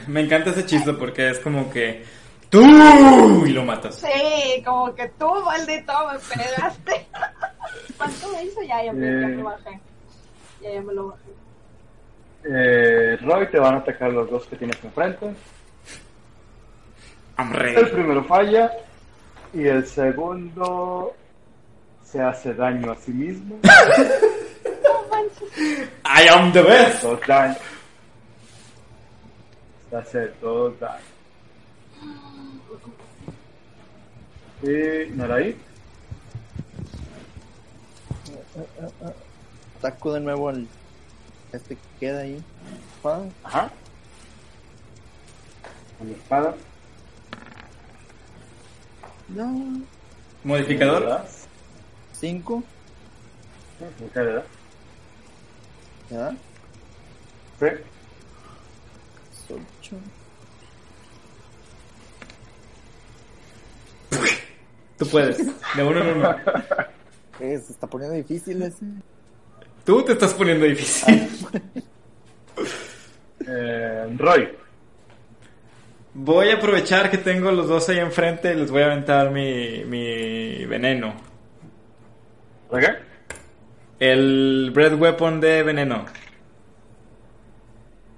Me 0.07 0.21
encanta 0.21 0.49
ese 0.49 0.65
chiste 0.65 0.93
porque 0.93 1.29
es 1.29 1.39
como 1.39 1.69
que 1.69 2.03
tú 2.49 3.45
y 3.45 3.51
lo 3.51 3.63
matas. 3.63 3.95
Sí, 3.95 4.63
como 4.65 4.93
que 4.95 5.09
tú, 5.09 5.29
maldito, 5.45 5.93
me 6.11 6.19
pegaste. 6.19 7.07
¿Cuánto 7.97 8.31
me 8.31 8.43
hizo? 8.43 8.61
Ya, 8.63 8.83
ya 8.83 8.93
me, 8.93 9.21
ya 9.21 9.27
me 9.27 9.43
bajé. 9.43 9.79
Ya, 10.61 10.73
ya 10.73 10.81
me 10.81 10.93
lo 10.93 11.09
bajé. 11.09 11.31
Eh, 12.43 13.17
Roy, 13.21 13.47
te 13.51 13.59
van 13.59 13.75
a 13.75 13.77
atacar 13.77 14.11
los 14.11 14.29
dos 14.29 14.47
que 14.47 14.55
tienes 14.55 14.83
enfrente. 14.83 15.35
El 17.49 17.91
primero 17.91 18.23
falla 18.23 18.71
y 19.53 19.65
el 19.65 19.85
segundo 19.85 21.13
se 22.03 22.21
hace 22.21 22.53
daño 22.53 22.91
a 22.91 22.95
sí 22.95 23.11
mismo. 23.11 23.59
I 26.05 26.27
am 26.27 26.51
the 26.51 26.61
best. 26.61 27.03
Dos 27.03 27.19
daños. 27.27 27.57
Se 29.89 29.95
hace 29.95 30.31
dos 30.41 30.79
daños. 30.79 31.01
Y 34.63 35.09
Naraí, 35.15 35.57
Saco 39.81 40.13
de 40.13 40.19
nuevo 40.19 40.49
al. 40.49 40.67
Este 41.51 41.75
que 41.75 41.81
queda 41.99 42.21
ahí. 42.21 42.43
Ah, 43.03 43.21
ajá. 43.43 43.71
Con 45.97 46.07
la 46.07 46.13
espada. 46.13 46.55
No. 49.35 49.81
Modificador. 50.43 51.01
¿Verdad? 51.01 51.25
Cinco. 52.13 52.63
Sí, 53.79 54.05
¿qué 54.13 54.19
le 54.19 54.33
da? 54.33 54.43
¿Ya? 56.09 56.35
Sí. 57.59 57.65
Ocho. 59.49 59.95
Tú 64.97 65.07
puedes. 65.07 65.37
De 65.37 65.83
uno 65.83 66.01
en 66.01 66.17
uno. 66.17 66.35
Eh, 67.39 67.57
se 67.65 67.71
está 67.71 67.87
poniendo 67.87 68.15
difícil 68.15 68.61
ese. 68.61 68.85
Tú 69.83 70.03
te 70.03 70.11
estás 70.11 70.33
poniendo 70.33 70.65
difícil. 70.65 71.27
Eh, 73.47 74.15
Roy, 74.17 74.49
Voy 76.13 76.49
a 76.49 76.55
aprovechar 76.55 77.09
que 77.09 77.17
tengo 77.17 77.51
los 77.51 77.67
dos 77.67 77.87
ahí 77.89 77.99
enfrente 77.99 78.53
y 78.53 78.57
les 78.57 78.69
voy 78.69 78.81
a 78.81 78.87
aventar 78.87 79.31
mi, 79.31 79.83
mi 79.85 80.65
veneno. 80.65 81.13
¿ok? 82.69 82.83
El 83.99 84.71
Bread 84.73 84.99
Weapon 84.99 85.39
de 85.39 85.63
veneno. 85.63 86.05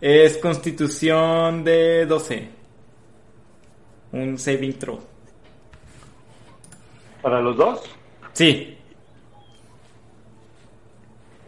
Es 0.02 0.38
constitución 0.38 1.64
de 1.64 2.06
12. 2.06 2.50
Un 4.14 4.38
saving 4.38 4.74
throw. 4.80 5.00
Para 7.22 7.42
los 7.42 7.56
dos, 7.56 7.82
Sí, 8.34 8.76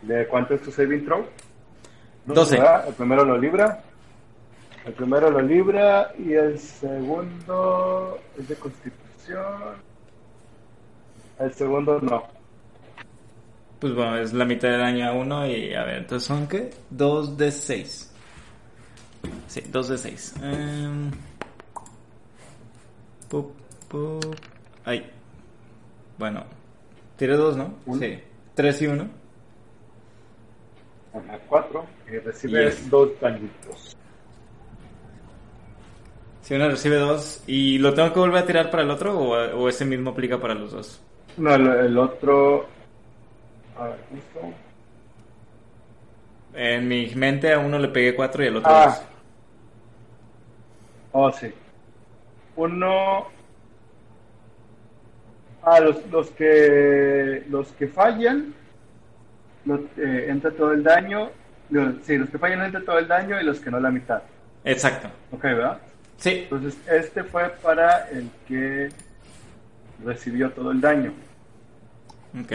¿de 0.03 0.27
cuánto 0.27 0.53
es 0.53 0.61
tu 0.61 0.71
saving 0.71 1.03
throw? 1.03 1.25
Doce. 2.25 2.57
¿verdad? 2.57 2.87
El 2.87 2.93
primero 2.93 3.25
lo 3.25 3.37
libra. 3.37 3.83
El 4.85 4.93
primero 4.93 5.31
lo 5.31 5.41
libra 5.41 6.13
y 6.17 6.33
el 6.33 6.59
segundo 6.59 8.19
es 8.37 8.47
de 8.47 8.55
constitución. 8.55 9.75
El 11.39 11.53
segundo 11.53 11.99
no. 12.01 12.23
pues 13.79 13.93
bueno, 13.95 14.17
es 14.17 14.31
la 14.33 14.45
mitad 14.45 14.69
del 14.69 14.79
daño 14.79 15.07
a 15.09 15.13
uno 15.13 15.47
y 15.47 15.73
a 15.73 15.83
ver, 15.83 15.97
entonces 15.97 16.27
son 16.27 16.47
qué? 16.47 16.69
2 16.91 17.37
de 17.37 17.51
6. 17.51 18.11
Sí, 19.47 19.61
2 19.71 19.89
de 19.89 19.97
6. 19.97 20.35
Pup, 23.29 23.51
pup. 23.89 24.35
Ay. 24.85 25.11
Bueno, 26.17 26.43
tiré 27.17 27.35
2, 27.35 27.57
¿no? 27.57 27.73
Uno. 27.87 27.99
Sí. 27.99 28.19
3 28.53 28.81
y 28.83 28.87
1. 28.87 29.07
Ajá, 31.13 31.39
cuatro. 31.47 31.85
Y 32.07 32.17
recibe 32.19 32.65
Yes. 32.65 32.89
dos 32.89 33.09
dañitos. 33.19 33.97
Si 36.45 36.53
uno 36.53 36.69
recibe 36.69 36.97
2. 36.97 37.43
¿Y 37.47 37.79
lo 37.79 37.95
tengo 37.95 38.13
que 38.13 38.19
volver 38.19 38.43
a 38.43 38.45
tirar 38.45 38.69
para 38.69 38.83
el 38.83 38.91
otro 38.91 39.17
o, 39.17 39.31
o 39.33 39.67
ese 39.67 39.83
mismo 39.83 40.11
aplica 40.11 40.39
para 40.39 40.53
los 40.53 40.71
dos? 40.71 41.01
No, 41.37 41.55
el, 41.55 41.65
el 41.67 41.97
otro. 41.97 42.67
A 43.79 43.85
ver, 43.87 43.97
justo. 44.11 44.53
En 46.53 46.87
mi 46.87 47.07
mente 47.15 47.51
a 47.51 47.57
uno 47.57 47.79
le 47.79 47.87
pegué 47.87 48.13
4 48.15 48.43
y 48.43 48.47
al 48.47 48.57
otro 48.57 48.71
Ah. 48.71 48.85
2. 48.85 49.01
Oh, 51.13 51.31
sí. 51.31 51.51
Uno. 52.57 53.25
Ah, 55.63 55.79
los, 55.79 56.05
los 56.11 56.29
que 56.29 57.43
los 57.49 57.69
que 57.71 57.87
fallan 57.87 58.53
los, 59.65 59.79
eh, 59.97 60.27
entra 60.29 60.51
todo 60.51 60.73
el 60.73 60.83
daño. 60.83 61.31
Los- 61.71 61.95
sí, 62.03 62.17
los 62.19 62.29
que 62.29 62.37
fallan 62.37 62.61
entra 62.65 62.83
todo 62.85 62.99
el 62.99 63.07
daño 63.07 63.41
y 63.41 63.43
los 63.43 63.59
que 63.59 63.71
no 63.71 63.79
la 63.79 63.89
mitad. 63.89 64.21
Exacto. 64.63 65.07
Ok, 65.31 65.41
¿verdad? 65.41 65.79
Sí. 66.17 66.29
Entonces 66.43 66.77
este 66.89 67.23
fue 67.23 67.49
para 67.61 68.09
el 68.09 68.29
que 68.47 68.89
recibió 70.03 70.51
todo 70.51 70.71
el 70.71 70.81
daño. 70.81 71.13
Ok. 72.41 72.51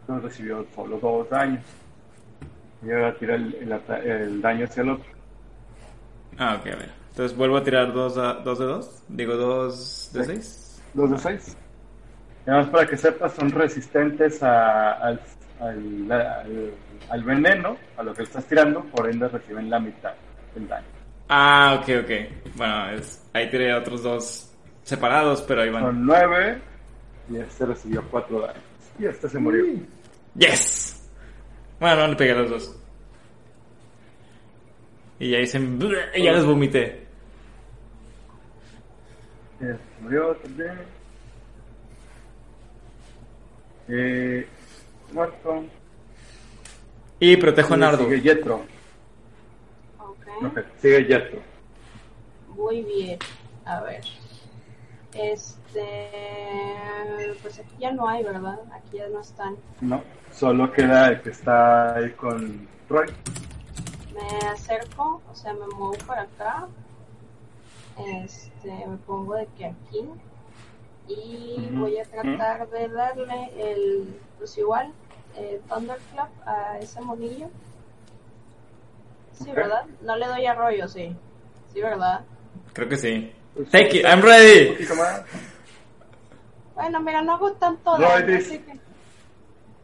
Entonces 0.00 0.24
recibió 0.30 0.66
solo 0.74 0.98
dos 0.98 1.28
daños. 1.30 1.62
Y 2.82 2.90
ahora 2.90 3.14
tira 3.18 3.34
el, 3.34 3.54
el 3.54 4.06
el 4.10 4.40
daño 4.42 4.64
hacia 4.64 4.82
el 4.82 4.90
otro. 4.90 5.04
Ah, 6.38 6.56
ok, 6.58 6.66
a 6.66 6.76
ver. 6.76 6.90
Entonces 7.10 7.36
vuelvo 7.36 7.56
a 7.58 7.64
tirar 7.64 7.92
2 7.92 8.14
dos 8.44 8.58
de 8.58 8.64
2. 8.64 9.02
Digo 9.08 9.36
2 9.36 10.10
de 10.14 10.24
Sí. 10.24 10.30
6. 10.34 10.82
Dos 10.94 11.10
de 11.10 11.18
seis. 11.18 11.56
Y 12.46 12.50
además 12.50 12.70
para 12.70 12.86
que 12.86 12.96
sepas, 12.96 13.32
son 13.34 13.50
resistentes 13.50 14.42
a- 14.42 14.92
al, 14.92 15.20
al, 15.60 16.10
al- 16.12 16.70
al 17.10 17.22
veneno, 17.24 17.76
a 17.96 18.02
lo 18.02 18.14
que 18.14 18.22
estás 18.22 18.44
tirando, 18.46 18.82
por 18.86 19.08
ende 19.10 19.28
reciben 19.28 19.68
la 19.68 19.78
mitad 19.78 20.12
del 20.54 20.66
daño. 20.66 20.86
Ah, 21.32 21.78
ok, 21.80 21.88
ok. 22.02 22.56
Bueno, 22.56 22.90
es, 22.90 23.24
ahí 23.32 23.48
tiré 23.48 23.72
otros 23.72 24.02
dos 24.02 24.52
separados, 24.82 25.42
pero 25.42 25.62
ahí 25.62 25.70
van. 25.70 25.84
Son 25.84 26.04
nueve 26.04 26.60
y 27.30 27.36
este 27.36 27.66
recibió 27.66 28.02
cuatro 28.10 28.40
daños. 28.40 28.64
Y 28.98 29.06
este 29.06 29.28
se 29.28 29.38
murió. 29.38 29.64
¡Yes! 30.34 31.08
Bueno, 31.78 32.02
no 32.02 32.08
le 32.08 32.16
pegué 32.16 32.32
a 32.32 32.34
los 32.34 32.50
dos. 32.50 32.76
Y 35.20 35.30
ya 35.30 35.38
dicen... 35.38 35.78
Y 36.16 36.24
ya 36.24 36.32
les 36.32 36.44
vomité. 36.44 37.06
Y 39.60 39.64
este 39.66 39.78
se 39.78 40.02
murió 40.02 40.34
también. 40.34 40.80
Eh, 43.88 44.48
muerto. 45.12 45.64
Y 47.20 47.36
protejo 47.36 47.74
a 47.74 47.76
Nardo. 47.76 48.04
Sigue 48.04 48.20
Yetro. 48.20 48.64
Ok. 50.42 50.60
Sigue 50.78 51.04
Yetro. 51.04 51.40
Muy 52.56 52.82
bien. 52.82 53.18
A 53.64 53.80
ver. 53.80 54.02
Este. 55.14 56.10
Pues 57.42 57.58
aquí 57.58 57.74
ya 57.78 57.92
no 57.92 58.08
hay, 58.08 58.22
¿verdad? 58.22 58.60
Aquí 58.72 58.98
ya 58.98 59.08
no 59.08 59.20
están. 59.20 59.56
No, 59.80 60.02
solo 60.32 60.72
queda 60.72 61.08
el 61.08 61.22
que 61.22 61.30
está 61.30 61.94
ahí 61.94 62.10
con 62.12 62.68
Roy. 62.88 63.06
Me 64.14 64.48
acerco, 64.48 65.22
o 65.30 65.34
sea, 65.34 65.52
me 65.52 65.66
muevo 65.66 65.94
para 66.06 66.22
acá. 66.22 66.68
Este, 68.24 68.86
me 68.86 68.96
pongo 68.98 69.34
de 69.34 69.46
que 69.58 69.66
aquí. 69.66 70.08
Y 71.08 71.68
voy 71.72 71.98
a 71.98 72.04
tratar 72.04 72.68
de 72.70 72.88
darle 72.88 73.50
el. 73.56 74.20
Pues 74.38 74.56
igual, 74.58 74.92
eh, 75.36 75.60
Thunderclap 75.68 76.30
a 76.46 76.78
ese 76.78 77.00
monillo. 77.00 77.48
Sí. 79.44 79.50
¿verdad? 79.52 79.82
No 80.02 80.16
le 80.16 80.26
doy 80.26 80.46
arroyo, 80.46 80.88
sí. 80.88 81.14
Sí, 81.72 81.80
¿verdad? 81.80 82.20
Creo 82.72 82.88
que 82.88 82.96
sí. 82.96 83.32
Pues, 83.54 83.70
Take 83.70 83.98
it, 83.98 84.04
I'm 84.04 84.22
ready. 84.22 84.76
Bueno, 86.74 87.00
mira, 87.00 87.22
no 87.22 87.34
hago 87.34 87.52
tanto 87.52 87.98
No, 87.98 88.08
daño, 88.08 88.36
así 88.38 88.58
que- 88.58 88.80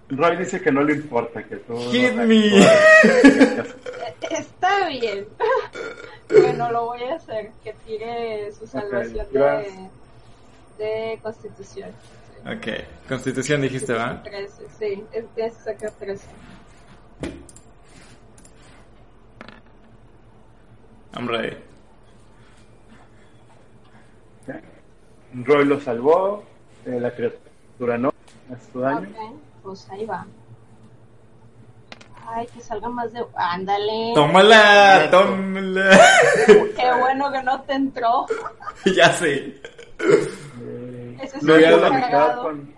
Roy 0.09 0.36
dice 0.36 0.60
que 0.60 0.70
no 0.70 0.83
le 0.83 0.93
importa 0.94 1.43
que 1.43 1.57
tú. 1.57 1.76
Hit 1.91 2.12
no- 2.12 2.25
me. 2.26 2.60
Está 4.31 4.89
bien. 4.89 5.26
bueno, 6.31 6.70
lo 6.70 6.86
voy 6.86 7.02
a 7.05 7.17
hacer. 7.17 7.51
Que 7.65 7.75
tire 7.85 8.52
su 8.52 8.67
salvación 8.67 9.26
de, 9.33 9.39
gracias. 9.39 9.75
de 10.78 11.18
constitución. 11.23 11.91
Ok. 12.47 12.67
Constitución 13.09 13.62
dijiste, 13.62 13.93
¿va? 13.94 14.23
13, 14.23 14.52
sí. 14.78 15.05
Es, 15.12 15.25
es 15.36 15.55
sacar 15.55 15.91
13. 15.93 16.25
I'm 21.15 21.28
ready. 21.28 21.57
Roy 25.44 25.67
lo 25.67 25.78
salvó 25.81 26.44
eh, 26.86 27.01
la 27.01 27.10
criatura 27.10 27.99
no. 27.99 28.12
Es 28.52 28.68
tu 28.68 28.81
daño. 28.81 29.09
Pues 29.62 29.89
ahí 29.91 30.07
va. 30.07 30.25
Ay, 32.28 32.47
que 32.47 32.60
salga 32.60 32.89
más 32.89 33.12
de. 33.12 33.25
Ándale. 33.35 34.12
Tómala, 34.15 35.09
tómala. 35.10 35.91
Qué 36.47 37.01
bueno 37.01 37.31
que 37.31 37.43
no 37.43 37.60
te 37.62 37.73
entró. 37.75 38.26
ya 38.97 39.12
sé. 39.12 39.60
Eh, 39.99 41.18
Ese 41.23 41.36
es 41.39 41.43
no 41.43 41.55
entra 41.57 41.76
la 41.76 41.91
mitad 41.91 42.36
con. 42.43 42.75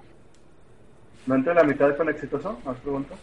¿No 1.26 1.34
entra 1.34 1.55
la 1.55 1.65
mitad 1.65 1.97
con 1.97 2.08
exitoso? 2.08 2.58
¿Más 2.65 2.76
preguntas? 2.78 3.18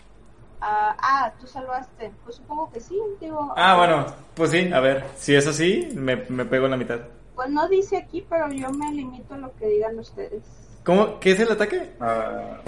Ah, 0.68 0.96
ah, 1.00 1.32
tú 1.40 1.46
salvaste. 1.46 2.12
Pues 2.24 2.38
supongo 2.38 2.72
que 2.72 2.80
sí, 2.80 3.00
digo. 3.22 3.54
Ah, 3.56 3.76
bueno, 3.78 4.06
pues 4.34 4.50
sí, 4.50 4.72
a 4.74 4.80
ver, 4.80 5.04
si 5.16 5.36
es 5.36 5.46
así, 5.46 5.90
me, 5.94 6.16
me 6.30 6.44
pego 6.44 6.66
en 6.66 6.72
la 6.72 6.78
mitad. 6.78 7.02
Pues 7.36 7.50
no 7.50 7.68
dice 7.68 7.98
aquí, 7.98 8.26
pero 8.28 8.50
yo 8.52 8.72
me 8.72 8.92
limito 8.92 9.36
a 9.36 9.38
lo 9.38 9.54
que 9.58 9.68
digan 9.68 10.00
ustedes. 10.00 10.42
¿Cómo? 10.84 11.20
¿Qué 11.20 11.32
es 11.34 11.40
el 11.40 11.52
ataque? 11.52 11.92
Ah, 12.00 12.62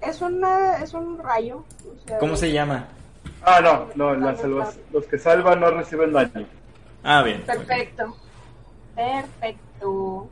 Es 0.00 0.22
una, 0.22 0.78
es 0.78 0.94
un 0.94 1.18
rayo. 1.18 1.58
o 1.84 2.06
sea, 2.06 2.16
¿Cómo 2.18 2.34
se 2.34 2.50
llama? 2.50 2.86
ah, 3.42 3.60
no, 3.60 3.88
no, 3.94 4.14
las 4.14 4.40
salvas- 4.40 4.78
los 4.92 5.04
que 5.06 5.18
salvan 5.18 5.60
no 5.60 5.70
reciben 5.70 6.12
daño. 6.14 6.46
Ah, 7.02 7.22
bien. 7.22 7.42
Perfecto. 7.44 8.16
Perfecto. 8.94 10.28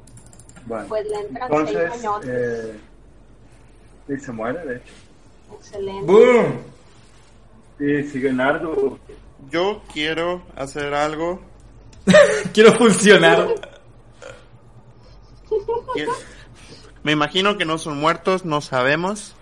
Bueno, 0.65 0.89
Pues 0.89 1.07
le 1.07 1.17
entran 1.21 1.49
seis 1.51 1.77
entonces, 1.77 1.91
cañones. 1.91 2.29
eh, 2.31 2.81
y 4.09 4.17
se 4.19 4.33
muere, 4.33 4.65
de 4.65 4.77
hecho. 4.77 4.93
Excelente. 5.55 6.11
¡Boom! 6.13 6.63
Y 7.79 8.03
sigue 8.05 8.33
Nardu. 8.33 8.99
Yo 9.51 9.83
quiero 9.93 10.43
hacer 10.57 10.95
algo. 10.95 11.41
Quiero 12.53 12.73
funcionar. 12.75 13.49
Quiero- 15.95 16.13
Me 17.03 17.13
imagino 17.13 17.57
que 17.57 17.65
no 17.65 17.79
son 17.79 17.99
muertos, 17.99 18.45
no 18.45 18.61
sabemos. 18.61 19.35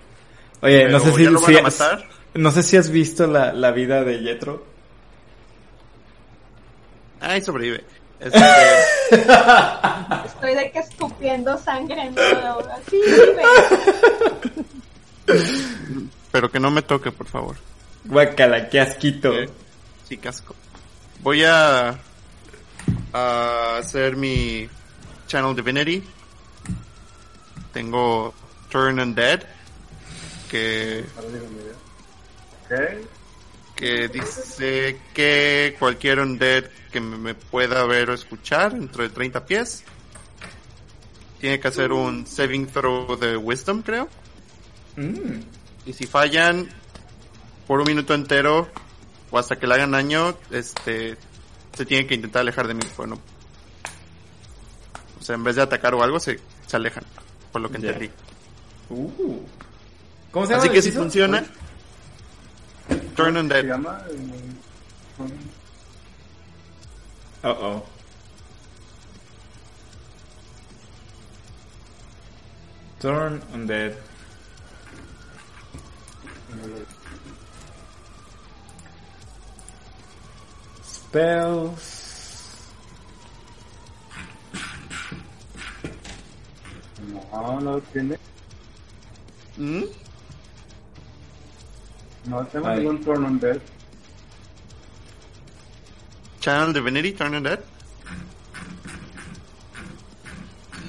Oye, 0.60 0.88
no 0.88 1.00
sé 1.00 1.12
si, 1.12 1.24
lo 1.24 1.40
matar. 1.40 2.04
no 2.34 2.50
sé 2.50 2.62
si 2.62 2.76
has 2.76 2.90
visto 2.90 3.26
la, 3.26 3.52
la 3.54 3.70
vida 3.70 4.04
de 4.04 4.18
Jetro. 4.18 4.64
Ay, 7.20 7.40
sobrevive. 7.42 7.84
Este, 8.20 8.38
Estoy 10.26 10.54
de 10.54 10.70
que 10.72 10.78
escupiendo 10.80 11.56
sangre. 11.58 12.10
Así 12.10 13.00
vive. 13.00 13.42
pero 16.30 16.50
que 16.50 16.60
no 16.60 16.70
me 16.70 16.82
toque, 16.82 17.10
por 17.12 17.26
favor. 17.28 17.56
Guacala, 18.04 18.68
qué 18.68 18.80
asquito. 18.80 19.32
Eh, 19.34 19.48
Sí, 20.08 20.18
casco. 20.18 20.54
Voy 21.20 21.44
a, 21.44 21.98
a 23.12 23.76
hacer 23.78 24.16
mi 24.16 24.68
Channel 25.26 25.56
Divinity. 25.56 26.04
Tengo 27.72 28.34
Turn 28.68 29.00
Undead, 29.00 29.42
que, 30.50 31.04
que 33.74 34.08
dice 34.08 35.00
que 35.12 35.74
cualquier 35.78 36.20
Undead 36.20 36.64
que 36.92 37.00
me, 37.00 37.16
me 37.16 37.34
pueda 37.34 37.84
ver 37.86 38.10
o 38.10 38.14
escuchar 38.14 38.74
dentro 38.74 39.02
de 39.02 39.08
30 39.08 39.46
pies 39.46 39.82
tiene 41.40 41.58
que 41.58 41.68
hacer 41.68 41.92
un 41.92 42.26
saving 42.26 42.66
throw 42.66 43.16
de 43.16 43.36
Wisdom, 43.36 43.82
creo. 43.82 44.08
Mm. 44.96 45.40
Y 45.86 45.92
si 45.92 46.06
fallan 46.06 46.68
por 47.66 47.80
un 47.80 47.86
minuto 47.86 48.14
entero 48.14 48.68
o 49.30 49.38
hasta 49.38 49.56
que 49.56 49.66
le 49.66 49.74
hagan 49.74 49.92
daño, 49.92 50.36
este 50.50 51.16
se 51.74 51.84
tienen 51.86 52.06
que 52.06 52.14
intentar 52.14 52.40
alejar 52.40 52.68
de 52.68 52.74
mí. 52.74 52.82
Bueno, 52.96 53.18
o 55.20 55.22
sea, 55.22 55.34
en 55.34 55.44
vez 55.44 55.56
de 55.56 55.62
atacar 55.62 55.94
o 55.94 56.02
algo, 56.02 56.20
se, 56.20 56.38
se 56.66 56.76
alejan, 56.76 57.04
por 57.52 57.60
lo 57.62 57.70
que 57.70 57.76
entendí. 57.78 58.10
Uh. 58.90 59.40
¿Cómo 60.30 60.46
se 60.46 60.52
llama? 60.52 60.64
Así 60.64 60.72
que 60.72 60.82
si 60.82 60.92
funciona, 60.92 61.44
Turn 63.16 63.34
Se 63.34 63.40
Undead. 63.40 63.64
llama. 63.64 64.02
Oh, 67.42 67.50
oh. 67.50 67.86
Turn 73.00 73.42
undead. 73.52 73.94
Spells. 81.14 81.94
No, 87.32 87.60
no 87.60 87.78
tiene. 87.92 88.18
¿Mm? 89.56 89.84
No 92.26 92.44
tengo 92.46 92.66
Ay. 92.66 92.78
ningún 92.80 93.04
turn 93.04 93.24
on 93.26 93.38
dead. 93.38 93.60
Channel 96.40 96.72
Divinity, 96.72 97.12
Turn 97.12 97.36
Undead. 97.36 97.60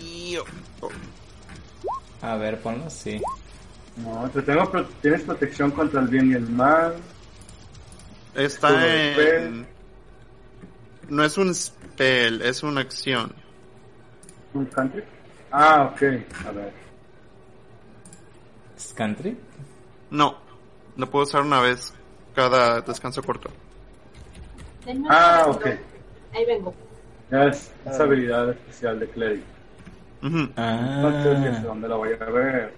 Y- 0.02 0.38
oh, 0.82 0.90
A 2.24 2.36
ver, 2.38 2.60
ponlo 2.62 2.86
así. 2.88 3.22
No, 3.98 4.28
te 4.32 4.42
tengo 4.42 4.70
pro- 4.72 4.88
tienes 5.04 5.22
protección 5.22 5.70
contra 5.70 6.02
el 6.02 6.08
bien 6.08 6.32
y 6.32 6.34
el 6.34 6.50
mal. 6.50 6.96
Está 8.34 8.70
en... 8.88 9.75
No 11.10 11.24
es 11.24 11.38
un 11.38 11.54
spell, 11.54 12.42
es 12.42 12.64
una 12.64 12.82
acción. 12.82 13.32
¿Un 14.54 14.66
country? 14.66 15.04
Ah, 15.52 15.92
ok. 15.94 16.02
A 16.48 16.52
ver. 16.52 16.74
¿Es 18.78 18.94
country? 18.94 19.38
No, 20.12 20.38
lo 20.98 21.10
puedo 21.10 21.24
usar 21.24 21.42
una 21.42 21.62
vez 21.62 21.94
cada 22.34 22.82
descanso 22.82 23.22
corto. 23.24 23.50
Ah, 25.10 25.46
ok. 25.48 25.66
Ahí 26.34 26.46
vengo. 26.46 26.74
Es, 27.32 27.72
es 27.86 28.00
habilidad 28.00 28.50
especial 28.52 29.00
de 29.00 29.10
Cleric. 29.10 29.44
Ujú. 30.22 30.38
No 30.38 30.46
sé 30.48 30.54
Ah. 30.58 31.62
dónde 31.64 31.88
la 31.88 31.96
voy 31.96 32.10
a 32.14 32.26
ver. 32.26 32.74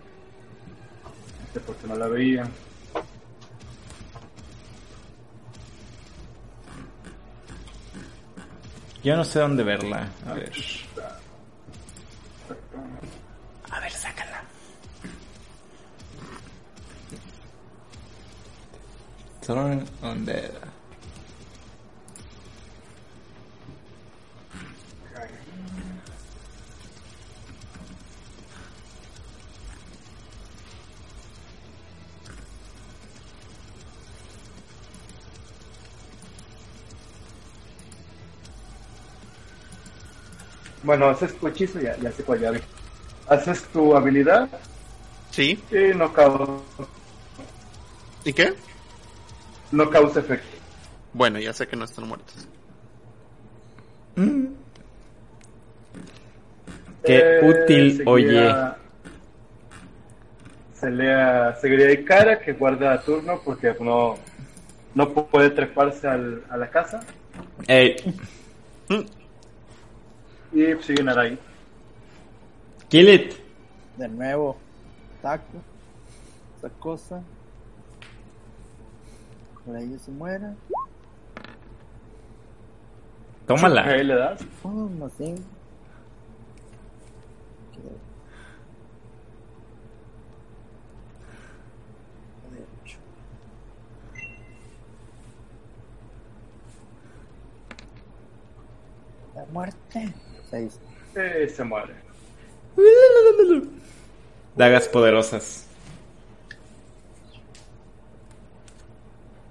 No 1.04 1.54
sé 1.54 1.60
por 1.62 1.76
qué 1.76 1.88
no 1.88 1.96
la 1.96 2.08
veía. 2.08 2.48
Yo 9.08 9.16
no 9.16 9.24
sé 9.24 9.40
dónde 9.40 9.64
verla. 9.64 10.06
A 10.27 10.34
ver. 10.34 10.52
A 13.72 13.80
ver, 13.80 13.92
sácala. 13.94 14.44
Turn 19.45 19.86
undead. 20.02 20.52
Bueno, 40.84 41.08
haces 41.10 41.36
tu 41.38 41.48
hechizo, 41.48 41.80
ya, 41.80 41.96
ya 41.98 42.12
sé 42.12 42.24
cuál 42.24 42.40
ya 42.40 42.52
vi. 42.52 42.60
Haces 43.28 43.64
tu 43.74 43.96
habilidad 43.96 44.48
Sí, 45.32 45.62
y 45.72 45.96
no 45.96 46.12
causa, 46.14 46.46
¿y 48.24 48.32
qué? 48.34 48.54
no 49.72 49.90
causa 49.90 50.20
efecto. 50.22 50.48
Bueno, 51.14 51.40
ya 51.40 51.52
sé 51.54 51.68
que 51.68 51.76
no 51.76 51.86
están 51.86 52.08
muertos. 52.08 52.48
Mm. 54.16 54.46
Qué 57.04 57.40
útil, 57.44 57.98
seguiría- 57.98 58.12
oye. 58.12 58.78
Se 60.80 60.90
lea, 60.92 61.56
seguiría 61.60 61.88
de 61.88 62.04
cara 62.06 62.40
que 62.40 62.54
guarda 62.54 63.02
turno 63.02 63.42
porque 63.44 63.76
no, 63.80 64.18
no 64.94 65.10
puede 65.14 65.50
treparse 65.50 66.08
al, 66.08 66.44
a 66.50 66.58
la 66.58 66.70
casa. 66.70 67.00
Ey, 67.68 67.96
Mm, 68.90 69.02
Y 70.53 70.76
sigue 70.82 71.03
Narai. 71.03 71.38
kill 72.90 73.09
it. 73.09 73.34
De 73.98 74.08
nuevo, 74.08 74.56
taco, 75.22 75.58
esa 76.58 76.69
cosa. 76.80 77.22
Por 79.66 79.76
ahí 79.76 79.98
se 80.00 80.11
muera. 80.11 80.56
Tómala. 83.45 83.82
Ahí 83.84 84.03
le 84.03 84.16
das. 84.16 84.42
Así. 85.06 85.35
Derecho. 92.51 92.98
La 99.35 99.45
muerte. 99.45 100.14
Seis. 100.50 100.80
Y 101.16 101.50
se 101.50 101.64
muere. 101.64 101.93
dagas 104.56 104.88
poderosas. 104.88 105.67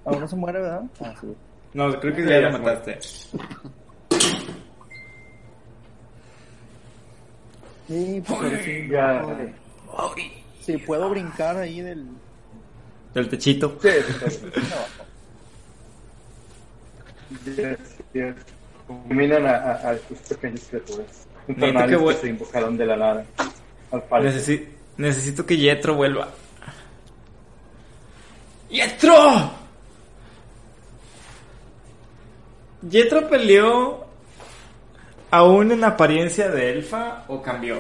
Aún 0.05 0.21
no 0.21 0.29
se 0.29 0.37
muere, 0.37 0.61
¿verdad? 0.61 0.83
Ah, 1.01 1.15
sí. 1.21 1.27
No, 1.75 2.01
creo 2.01 2.15
que 2.15 2.23
Sí, 2.23 2.29
ya 2.29 2.41
ya 2.41 2.49
lo 2.51 2.59
mataste. 2.59 2.99
Sí, 7.89 8.23
pero 8.27 8.63
sí. 8.63 8.89
Ya. 8.89 9.25
Sí, 10.61 10.77
puedo 10.79 11.11
brincar 11.11 11.57
ahí 11.57 11.81
del. 11.81 12.07
Del 13.15 13.29
techito. 13.29 13.79
Sí, 13.83 13.89
sí, 13.91 14.31
sí. 14.31 14.47
Yes, 17.45 17.79
yes. 18.13 18.56
Combinan 18.87 19.47
a, 19.47 19.57
a, 19.57 19.73
a 19.89 19.95
estos 19.95 20.19
pequeños 20.29 20.61
criaturas 20.69 21.27
infernales 21.49 21.99
que 21.99 22.05
que, 22.05 22.15
se 22.15 22.29
invocaron 22.29 22.77
de 22.77 22.87
la 22.87 22.97
nada. 22.97 23.27
Al. 23.91 24.03
Necesi- 24.25 24.67
necesito 24.97 25.45
que 25.45 25.57
Yetro 25.57 25.95
vuelva. 25.95 26.29
¡Yetro! 28.71 29.51
¿Yetro 32.89 33.29
peleó 33.29 34.07
aún 35.31 35.73
en 35.73 35.85
apariencia 35.85 36.49
de 36.49 36.71
elfa 36.71 37.25
o 37.29 37.43
cambió? 37.43 37.79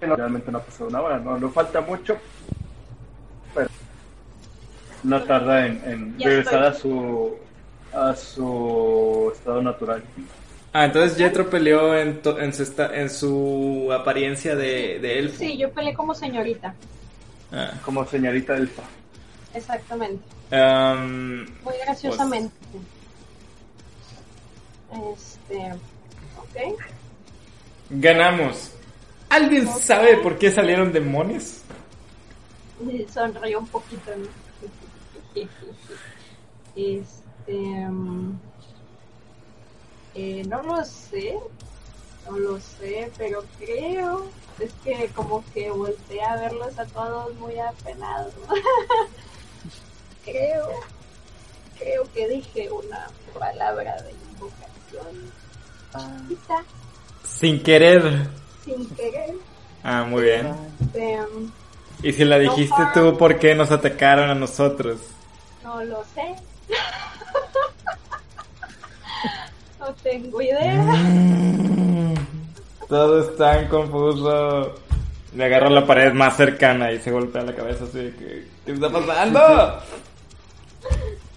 Realmente 0.00 0.52
no 0.52 0.58
ha 0.58 0.62
pasado 0.62 0.88
una 0.88 1.00
hora, 1.00 1.18
no, 1.18 1.38
no 1.38 1.50
falta 1.50 1.80
mucho, 1.80 2.16
no 5.02 5.22
tarda 5.24 5.66
en, 5.66 6.16
regresar 6.18 6.64
estoy. 6.64 6.66
a 6.66 6.74
su 6.74 7.36
a 7.92 8.14
su 8.16 9.32
estado 9.34 9.62
natural. 9.62 10.02
Ah, 10.72 10.84
entonces 10.84 11.16
Yetro 11.16 11.48
peleó 11.48 11.96
en, 11.96 12.20
to- 12.20 12.38
en, 12.38 12.52
su, 12.52 12.62
esta- 12.62 12.94
en 12.94 13.08
su 13.08 13.88
apariencia 13.92 14.54
de, 14.54 14.98
de 15.00 15.18
elfo. 15.18 15.38
Sí, 15.38 15.56
yo 15.56 15.70
peleé 15.72 15.94
como 15.94 16.14
señorita. 16.14 16.74
Ah. 17.50 17.72
Como 17.84 18.04
señorita 18.04 18.54
elfa. 18.56 18.82
Exactamente. 19.54 20.22
Am, 20.50 21.46
Muy 21.64 21.74
graciosamente. 21.84 22.54
Este. 25.12 25.72
Ok. 26.38 26.78
ganamos. 27.90 28.72
¿Alguien 29.30 29.66
sabe 29.68 30.16
por 30.18 30.38
qué 30.38 30.50
salieron 30.50 30.92
demonios? 30.92 31.62
Sonrió 33.12 33.58
un 33.58 33.66
poquito. 33.68 34.10
¿no? 34.16 34.47
Este. 36.76 37.86
mm, 37.88 38.38
eh, 40.14 40.42
no 40.48 40.62
lo 40.62 40.84
sé. 40.84 41.38
No 42.30 42.38
lo 42.38 42.60
sé, 42.60 43.10
pero 43.16 43.42
creo. 43.58 44.26
Es 44.58 44.72
que 44.84 45.08
como 45.14 45.44
que 45.54 45.70
volteé 45.70 46.22
a 46.22 46.36
verlos 46.36 46.78
a 46.78 46.84
todos 46.86 47.34
muy 47.36 47.58
apenados. 47.58 48.32
creo. 50.24 50.68
Creo 51.78 52.02
que 52.12 52.28
dije 52.28 52.70
una 52.70 53.06
palabra 53.38 53.96
de 54.02 54.12
invocación. 54.12 55.32
Quizá, 56.28 56.62
Sin 57.24 57.62
querer. 57.62 58.28
sin 58.64 58.86
querer. 58.90 59.34
Ah, 59.82 60.04
muy 60.04 60.22
bien. 60.22 60.54
Este, 60.80 61.18
Y 62.02 62.12
si 62.12 62.24
la 62.24 62.38
dijiste 62.38 62.82
tú, 62.92 63.16
¿por 63.16 63.38
qué 63.38 63.54
nos 63.54 63.70
atacaron 63.70 64.28
a 64.28 64.34
nosotros? 64.34 64.98
No 65.68 65.84
lo 65.84 66.02
sé. 66.14 66.34
no 69.78 69.92
tengo 70.02 70.40
idea. 70.40 70.82
Mm. 70.82 72.14
Todo 72.88 73.20
es 73.20 73.36
tan 73.36 73.68
confuso. 73.68 74.74
Le 75.34 75.44
agarra 75.44 75.68
la 75.68 75.86
pared 75.86 76.14
más 76.14 76.38
cercana 76.38 76.90
y 76.90 76.98
se 77.00 77.10
golpea 77.10 77.42
la 77.42 77.54
cabeza 77.54 77.84
así 77.84 77.98
de 77.98 78.14
que... 78.14 78.48
¿Qué 78.64 78.72
está 78.72 78.90
pasando? 78.90 79.82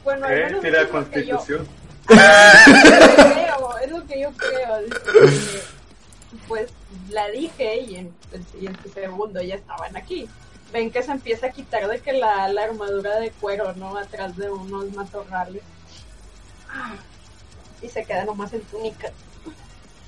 Bueno, 0.05 0.25
al 0.25 0.31
¿Eh? 0.31 0.45
menos 0.45 0.63
es 0.63 0.71
lo 0.71 0.81
yo 0.81 0.89
constitución. 0.89 1.67
creo, 2.05 3.77
es 3.83 3.91
lo 3.91 4.07
que 4.07 4.21
yo 4.21 4.31
creo. 4.31 4.89
que, 4.89 5.61
Pues 6.47 6.69
la 7.09 7.27
dije 7.27 7.81
y 7.81 7.95
en 7.97 8.13
el 8.31 8.45
siguiente 8.45 8.87
segundo 8.89 9.41
ya 9.41 9.55
estaban 9.55 9.97
aquí. 9.97 10.29
Ven 10.71 10.89
que 10.91 11.03
se 11.03 11.11
empieza 11.11 11.47
a 11.47 11.51
quitar 11.51 11.87
de 11.87 11.99
que 11.99 12.13
la, 12.13 12.47
la 12.47 12.63
armadura 12.63 13.19
de 13.19 13.31
cuero, 13.31 13.73
¿no? 13.75 13.97
Atrás 13.97 14.35
de 14.37 14.49
unos 14.49 14.91
matorrales. 14.93 15.61
Y 17.81 17.89
se 17.89 18.05
queda 18.05 18.23
nomás 18.25 18.53
en 18.53 18.61
túnica. 18.61 19.09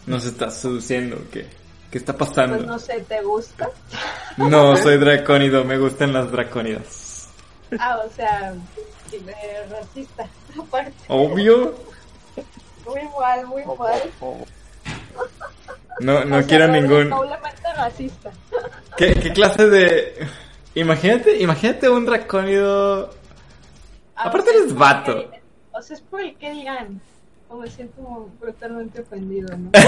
Nos 0.05 0.25
está 0.25 0.49
seduciendo, 0.49 1.17
¿qué? 1.31 1.47
¿Qué 1.91 1.97
está 1.97 2.13
Pues 2.17 2.29
pasando? 2.29 2.57
no 2.65 2.79
sé, 2.79 3.01
¿te 3.01 3.21
gusta? 3.21 3.69
No, 4.37 4.75
soy 4.77 4.97
dracónido, 4.97 5.63
me 5.63 5.77
gustan 5.77 6.13
las 6.13 6.31
dracónidas. 6.31 7.29
Ah, 7.79 7.99
o 8.05 8.09
sea, 8.11 8.53
racista. 9.69 10.27
Aparte, 10.59 10.93
Obvio. 11.07 11.75
muy 12.85 13.01
igual, 13.01 13.47
muy 13.47 13.61
igual. 13.61 14.01
No, 15.99 16.25
no 16.25 16.35
O 16.37 16.39
sea, 16.39 16.47
quiero 16.47 16.67
ningún... 16.67 17.09
Doblemente 17.09 17.73
racista. 17.75 18.31
¿Qué, 18.97 19.13
¿Qué 19.15 19.31
clase 19.33 19.67
de...? 19.67 20.27
Imagínate, 20.75 21.37
imagínate 21.41 21.89
un 21.89 22.05
dracónido... 22.05 23.09
Aparte 24.15 24.49
sea, 24.49 24.59
eres 24.59 24.71
es 24.71 24.75
vato. 24.77 25.29
O 25.71 25.81
sea, 25.81 25.95
es 25.95 26.01
por 26.01 26.21
el 26.21 26.35
que 26.37 26.51
dirán. 26.51 27.01
O 27.49 27.57
me 27.57 27.69
siento 27.69 28.29
brutalmente 28.39 29.01
ofendido, 29.01 29.55
¿no? 29.57 29.69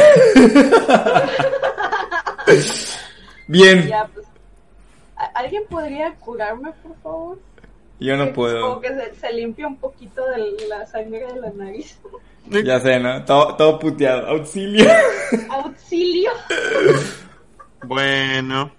Bien, 3.48 3.88
ya, 3.88 4.08
pues. 4.14 4.26
¿a- 5.16 5.26
¿Alguien 5.40 5.64
podría 5.70 6.14
curarme, 6.16 6.72
por 6.84 6.96
favor? 7.02 7.40
yo 8.00 8.18
no 8.18 8.26
Que- 8.26 8.32
puedo. 8.34 8.62
Como 8.62 8.82
que 8.82 8.90
se, 8.90 9.16
se 9.16 9.34
limpia 9.34 9.68
un 9.68 9.78
poquito 9.78 10.26
de 10.28 10.68
la 10.68 10.86
sangre 10.86 11.26
de 11.32 11.40
la 11.40 11.50
nariz. 11.52 11.98
Ya 12.50 12.80
sé, 12.82 13.00
¿no? 13.00 13.24
Todo, 13.26 13.56
todo 13.56 13.80
puteado. 13.80 14.28
Auxilio. 14.28 14.86
Auxilio, 15.50 16.32
Bueno, 17.86 18.72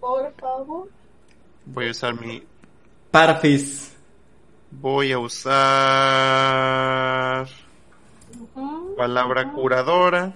por 0.00 0.32
favor. 0.34 0.88
Voy 1.72 1.88
a 1.88 1.90
usar 1.90 2.14
mi. 2.20 2.42
Parfis. 3.10 3.94
Voy 4.70 5.12
a 5.12 5.18
usar. 5.18 5.56
Palabra 8.96 9.52
curadora. 9.52 10.32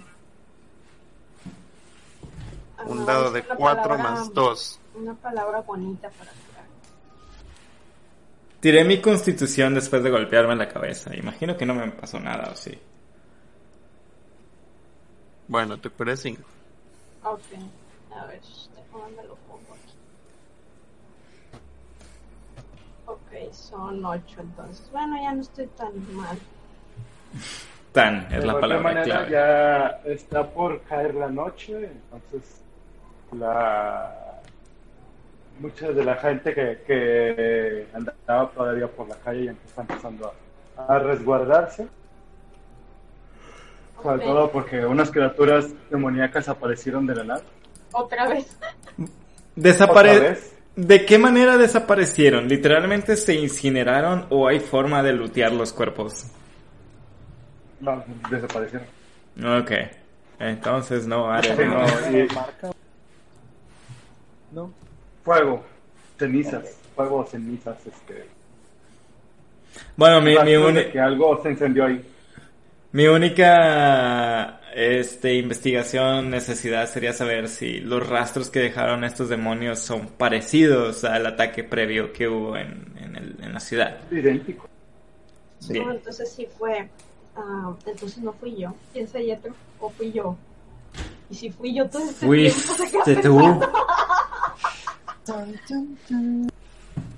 Un 2.86 2.98
no, 3.00 3.04
dado 3.04 3.30
de 3.30 3.40
una 3.40 3.54
4 3.56 3.82
palabra- 3.82 4.10
más 4.10 4.32
2. 4.34 4.80
Una 4.94 5.14
palabra 5.14 5.60
bonita 5.60 6.08
para 6.10 6.30
curar. 6.32 6.64
Tiré 8.60 8.84
mi 8.84 9.00
constitución 9.00 9.74
después 9.74 10.02
de 10.02 10.10
golpearme 10.10 10.52
en 10.52 10.58
la 10.58 10.68
cabeza. 10.68 11.14
Imagino 11.14 11.56
que 11.56 11.66
no 11.66 11.74
me 11.74 11.90
pasó 11.92 12.18
nada, 12.18 12.50
¿o 12.52 12.56
sí? 12.56 12.76
Bueno, 15.48 15.78
te 15.78 15.90
curé 15.90 16.16
5. 16.16 16.42
Ok. 17.24 17.40
A 18.16 18.24
ver, 18.26 18.40
déjame 18.40 19.16
me 19.16 19.22
lo 19.24 19.34
pongo 19.36 19.74
aquí. 19.74 19.94
Ok, 23.06 23.32
son 23.52 24.04
ocho 24.04 24.40
entonces. 24.40 24.88
Bueno, 24.90 25.16
ya 25.22 25.32
no 25.32 25.42
estoy 25.42 25.66
tan 25.68 25.92
mal. 26.14 26.38
Tan, 27.92 28.26
es 28.32 28.40
De 28.40 28.46
la 28.46 28.58
palabra 28.60 28.82
manera, 28.82 29.04
clave. 29.04 29.30
ya 29.30 29.86
está 30.04 30.48
por 30.48 30.80
caer 30.82 31.14
la 31.14 31.28
noche, 31.28 31.90
entonces 32.12 32.62
la 33.32 34.40
mucha 35.60 35.92
de 35.92 36.04
la 36.04 36.16
gente 36.16 36.54
que, 36.54 36.82
que 36.86 37.86
andaba 37.92 38.50
todavía 38.50 38.88
por 38.88 39.08
la 39.08 39.16
calle 39.16 39.44
ya 39.44 39.52
está 39.52 39.82
empezando 39.82 40.32
a, 40.76 40.94
a 40.94 40.98
resguardarse. 40.98 41.86
Sobre 44.02 44.24
todo 44.24 44.50
porque 44.50 44.84
unas 44.84 45.10
criaturas 45.10 45.68
demoníacas 45.90 46.48
aparecieron 46.48 47.06
de 47.06 47.14
la 47.14 47.24
nada. 47.24 47.42
Otra 47.92 48.26
vez. 48.28 48.58
Desapare... 49.54 50.16
Otra 50.16 50.28
vez. 50.30 50.51
¿De 50.76 51.04
qué 51.04 51.18
manera 51.18 51.58
desaparecieron? 51.58 52.48
¿Literalmente 52.48 53.16
se 53.16 53.34
incineraron 53.34 54.26
o 54.30 54.48
hay 54.48 54.60
forma 54.60 55.02
de 55.02 55.12
lutear 55.12 55.52
los 55.52 55.72
cuerpos? 55.72 56.26
No, 57.80 58.02
desaparecieron. 58.30 58.86
Ok. 59.44 59.70
Entonces 60.38 61.06
no, 61.06 61.30
Are, 61.30 61.54
Sí, 61.56 61.62
no. 61.64 61.86
no, 61.86 62.18
y 62.18 62.26
Marca. 62.34 62.70
No. 64.50 64.72
fuego, 65.24 65.64
cenizas, 66.18 66.64
fuego 66.94 67.18
o 67.18 67.26
cenizas, 67.26 67.76
este. 67.86 68.28
Bueno, 69.96 70.20
mi, 70.20 70.36
mi, 70.38 70.72
de 70.72 70.90
que 70.90 71.00
algo 71.00 71.40
se 71.42 71.50
encendió 71.50 71.86
ahí. 71.86 72.04
mi 72.92 73.06
única 73.06 74.60
este, 74.74 75.34
investigación, 75.34 76.30
necesidad 76.30 76.88
sería 76.88 77.12
saber 77.12 77.48
si 77.48 77.80
los 77.80 78.06
rastros 78.08 78.50
que 78.50 78.60
dejaron 78.60 79.04
estos 79.04 79.28
demonios 79.28 79.78
son 79.78 80.08
parecidos 80.08 81.04
al 81.04 81.26
ataque 81.26 81.64
previo 81.64 82.12
que 82.12 82.28
hubo 82.28 82.56
en, 82.56 82.92
en, 82.98 83.16
el- 83.16 83.36
en 83.42 83.52
la 83.52 83.60
ciudad. 83.60 83.98
Idéntico. 84.10 84.68
No, 85.70 85.92
entonces 85.92 86.32
sí 86.32 86.46
fue. 86.58 86.88
ah, 87.36 87.72
entonces 87.86 88.18
no 88.18 88.32
fui 88.32 88.56
yo. 88.56 88.74
¿Quién 88.92 89.06
se 89.06 89.24
Yetro? 89.24 89.54
¿O 89.78 89.90
fui 89.90 90.10
yo? 90.12 90.36
Y 91.30 91.34
si 91.34 91.50
fui 91.50 91.74
yo 91.74 91.88
todo 91.88 92.02
este 92.02 92.26
tiempo, 92.26 92.82
¿de 92.82 92.90
qué 92.90 92.98
Fuiste 92.98 93.14
te 93.16 93.22
tú. 93.22 93.38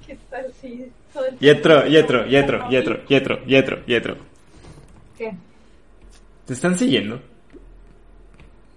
¿Qué 0.07 0.19
tal 0.31 0.53
si 0.61 0.91
todo 1.13 1.27
el 1.27 1.39
Yetro, 1.39 1.87
Yetro, 1.87 2.27
Yetro, 2.27 2.69
Yetro, 2.69 3.05
Yetro, 3.07 3.45
Yetro, 3.47 3.87
Yetro. 3.87 4.17
¿Qué? 5.17 5.33
¿Te 6.47 6.53
están 6.53 6.77
siguiendo? 6.77 7.21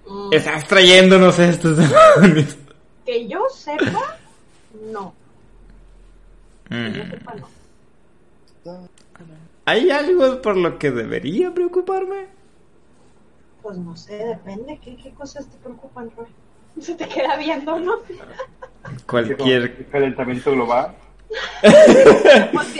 Mm, 0.09 0.33
Estás 0.33 0.67
trayéndonos 0.67 1.37
estos 1.39 1.77
demonios. 2.17 2.57
Que 3.05 3.27
yo 3.27 3.45
sepa, 3.49 4.17
no. 4.91 5.13
Que 6.69 6.75
yo 6.93 7.03
Mm. 7.03 7.09
sepa, 7.11 7.35
no. 7.35 7.47
¿Hay 9.65 9.89
algo 9.91 10.41
por 10.41 10.55
lo 10.57 10.77
que 10.79 10.91
debería 10.91 11.53
preocuparme? 11.53 12.27
Pues 13.61 13.77
no 13.77 13.95
sé, 13.97 14.15
depende. 14.17 14.79
¿Qué, 14.83 14.95
qué 14.97 15.11
cosas 15.11 15.47
te 15.47 15.57
preocupan, 15.57 16.09
Roy? 16.15 16.27
Se 16.81 16.95
te 16.95 17.07
queda 17.07 17.35
viendo, 17.37 17.79
¿no? 17.79 17.95
Cualquier... 19.07 19.87
Calentamiento 19.89 20.51
global. 20.51 20.95
Pues 22.53 22.67
si, 22.67 22.79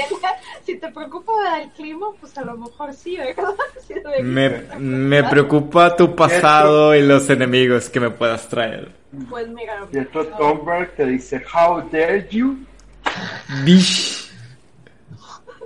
si 0.64 0.78
te 0.78 0.92
preocupa 0.92 1.62
el 1.62 1.70
clima, 1.72 2.08
pues 2.20 2.38
a 2.38 2.46
lo 2.46 2.58
mejor 2.58 2.94
sí, 2.94 3.18
¿verdad? 3.18 3.56
Sí 3.88 3.94
Me, 4.24 4.50
me 4.80 5.24
preocupa 5.24 5.96
tu 5.96 6.16
pasado 6.16 6.96
y 6.96 7.02
los 7.02 7.30
enemigos 7.30 7.90
que 7.90 8.00
me 8.00 8.10
puedas 8.10 8.48
traer. 8.48 8.92
Pues 9.30 9.48
mira, 9.48 9.86
Y 9.92 10.00
otro 10.00 10.26
Thornberg 10.28 10.96
te 10.96 11.06
dice, 11.06 11.42
How 11.54 11.82
dare 11.90 12.28
you? 12.30 12.58
Bish. 13.64 14.30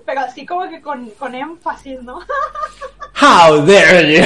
pero 0.06 0.22
así 0.22 0.46
como 0.46 0.70
que 0.70 0.82
con, 0.82 1.10
con 1.12 1.34
énfasis, 1.36 2.02
¿no? 2.04 2.20
How 3.22 3.66
dare 3.66 4.14
you? 4.14 4.22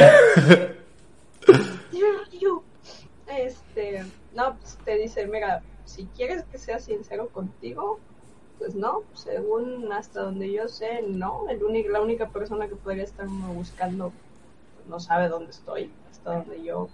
Dare 1.48 2.40
you. 2.40 2.64
Este, 3.28 4.06
no, 4.34 4.56
pues 4.58 4.78
te 4.84 4.98
dice, 4.98 5.26
mira, 5.28 5.62
si 5.86 6.06
quieres 6.16 6.44
que 6.52 6.58
sea 6.58 6.80
sincero 6.80 7.30
contigo, 7.30 8.00
pues 8.58 8.76
no, 8.76 9.04
según 9.14 9.92
hasta 9.92 10.22
donde 10.22 10.52
yo 10.52 10.68
sé, 10.68 11.02
no, 11.02 11.48
el 11.50 11.64
único, 11.64 11.90
la 11.90 12.02
única 12.02 12.30
persona 12.30 12.68
que 12.68 12.76
podría 12.76 13.04
estarme 13.04 13.54
buscando 13.54 14.12
pues, 14.76 14.88
no 14.88 15.00
sabe 15.00 15.28
dónde 15.28 15.52
estoy, 15.52 15.92
hasta 16.12 16.38
donde 16.38 16.64
yo 16.64 16.90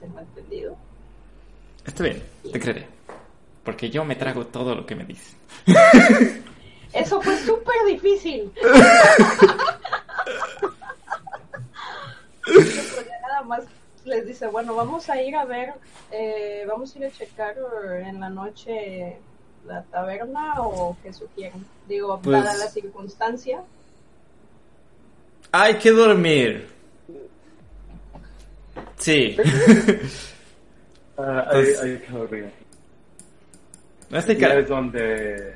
tengo 0.00 0.18
entendido. 0.20 0.76
Está 1.84 2.04
bien, 2.04 2.22
te 2.50 2.60
creeré. 2.60 2.86
Porque 3.64 3.90
yo 3.90 4.04
me 4.04 4.16
trago 4.16 4.46
todo 4.46 4.74
lo 4.74 4.86
que 4.86 4.94
me 4.94 5.04
dices. 5.04 5.36
Eso 6.92 7.20
fue 7.20 7.36
súper 7.38 7.84
difícil. 7.86 8.52
Ya 12.50 13.20
nada 13.28 13.42
más 13.42 13.64
les 14.04 14.26
dice, 14.26 14.48
bueno, 14.48 14.74
vamos 14.74 15.08
a 15.08 15.22
ir 15.22 15.36
a 15.36 15.44
ver, 15.44 15.74
eh, 16.10 16.64
vamos 16.66 16.94
a 16.94 16.98
ir 16.98 17.04
a 17.04 17.10
checar 17.10 17.56
en 18.04 18.18
la 18.18 18.28
noche 18.28 19.18
la 19.66 19.82
taberna 19.84 20.54
o 20.62 20.96
qué 21.02 21.12
sugieren. 21.12 21.64
Digo, 21.88 22.20
Pues- 22.22 22.42
dada 22.44 22.56
la 22.56 22.68
circunstancia. 22.68 23.62
Hay 25.52 25.74
que 25.78 25.90
dormir. 25.90 26.68
Sí. 28.96 29.36
Ah, 31.22 31.44
hay, 31.50 31.64
Pues- 31.64 31.80
hay 31.82 31.98
que 31.98 32.12
dormir. 32.12 32.50
No 34.08 34.18
estoy 34.18 34.36
Y 34.40 34.44
es 34.44 34.68
donde, 34.68 35.54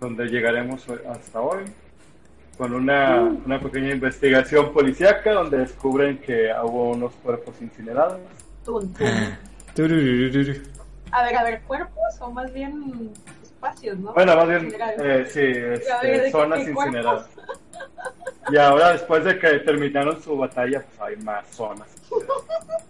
donde 0.00 0.26
llegaremos 0.26 0.88
hoy- 0.88 0.98
hasta 1.08 1.40
hoy. 1.40 1.62
Con 2.58 2.74
una, 2.74 3.20
una 3.22 3.60
pequeña 3.60 3.92
investigación 3.92 4.72
policíaca 4.72 5.32
donde 5.34 5.58
descubren 5.58 6.18
que 6.18 6.48
hubo 6.64 6.90
unos 6.92 7.12
cuerpos 7.22 7.54
incinerados. 7.60 8.18
Tun. 8.64 8.92
A 11.12 11.22
ver, 11.24 11.36
a 11.36 11.44
ver, 11.44 11.62
cuerpos 11.62 12.20
o 12.20 12.30
más 12.30 12.52
bien 12.52 13.12
espacios, 13.42 13.98
¿no? 13.98 14.12
Bueno, 14.12 14.36
más 14.36 14.48
bien, 14.48 14.74
eh, 14.98 15.24
sí, 15.28 15.40
este, 15.40 16.06
¿de 16.06 16.22
qué- 16.24 16.30
zonas 16.30 16.60
incineradas. 16.66 17.28
Y 18.50 18.56
ahora, 18.58 18.92
después 18.92 19.24
de 19.24 19.38
que 19.38 19.48
terminaron 19.60 20.22
su 20.22 20.36
batalla, 20.36 20.80
pues 20.84 21.00
hay 21.00 21.16
más 21.24 21.46
zonas. 21.48 21.88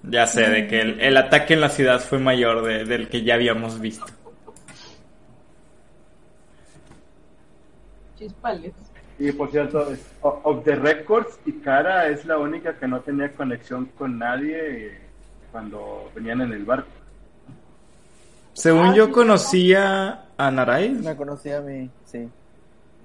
Ya 0.03 0.27
sé, 0.27 0.49
de 0.49 0.67
que 0.67 0.81
el, 0.81 1.01
el 1.01 1.17
ataque 1.17 1.55
en 1.55 1.61
la 1.61 1.69
ciudad 1.69 2.01
fue 2.01 2.19
mayor 2.19 2.63
de- 2.65 2.85
del 2.85 3.09
que 3.09 3.23
ya 3.23 3.35
habíamos 3.35 3.81
visto. 3.81 4.07
Chispales. 8.19 8.73
Y 9.19 9.33
por 9.33 9.51
cierto, 9.51 9.91
es- 9.91 10.07
Of 10.21 10.65
the 10.65 10.75
Records 10.77 11.39
y 11.47 11.53
Cara 11.61 12.09
es 12.09 12.25
la 12.27 12.39
única 12.39 12.75
que 12.79 12.87
no 12.87 13.01
tenía 13.01 13.33
conexión 13.33 13.87
con 13.97 14.19
nadie 14.19 14.87
eh, 14.89 14.99
cuando 15.53 16.11
venían 16.15 16.43
en 16.43 16.53
el 16.53 16.65
barco. 16.65 16.89
Según 18.57 18.87
Ah, 18.89 18.95
yo 18.95 19.07
sí, 19.07 19.13
conocía 19.13 20.25
a 20.39 20.51
Narai. 20.51 20.89
Me 20.91 21.15
conocía 21.15 21.59
a 21.59 21.61
mí, 21.61 21.91
sí. 22.07 22.27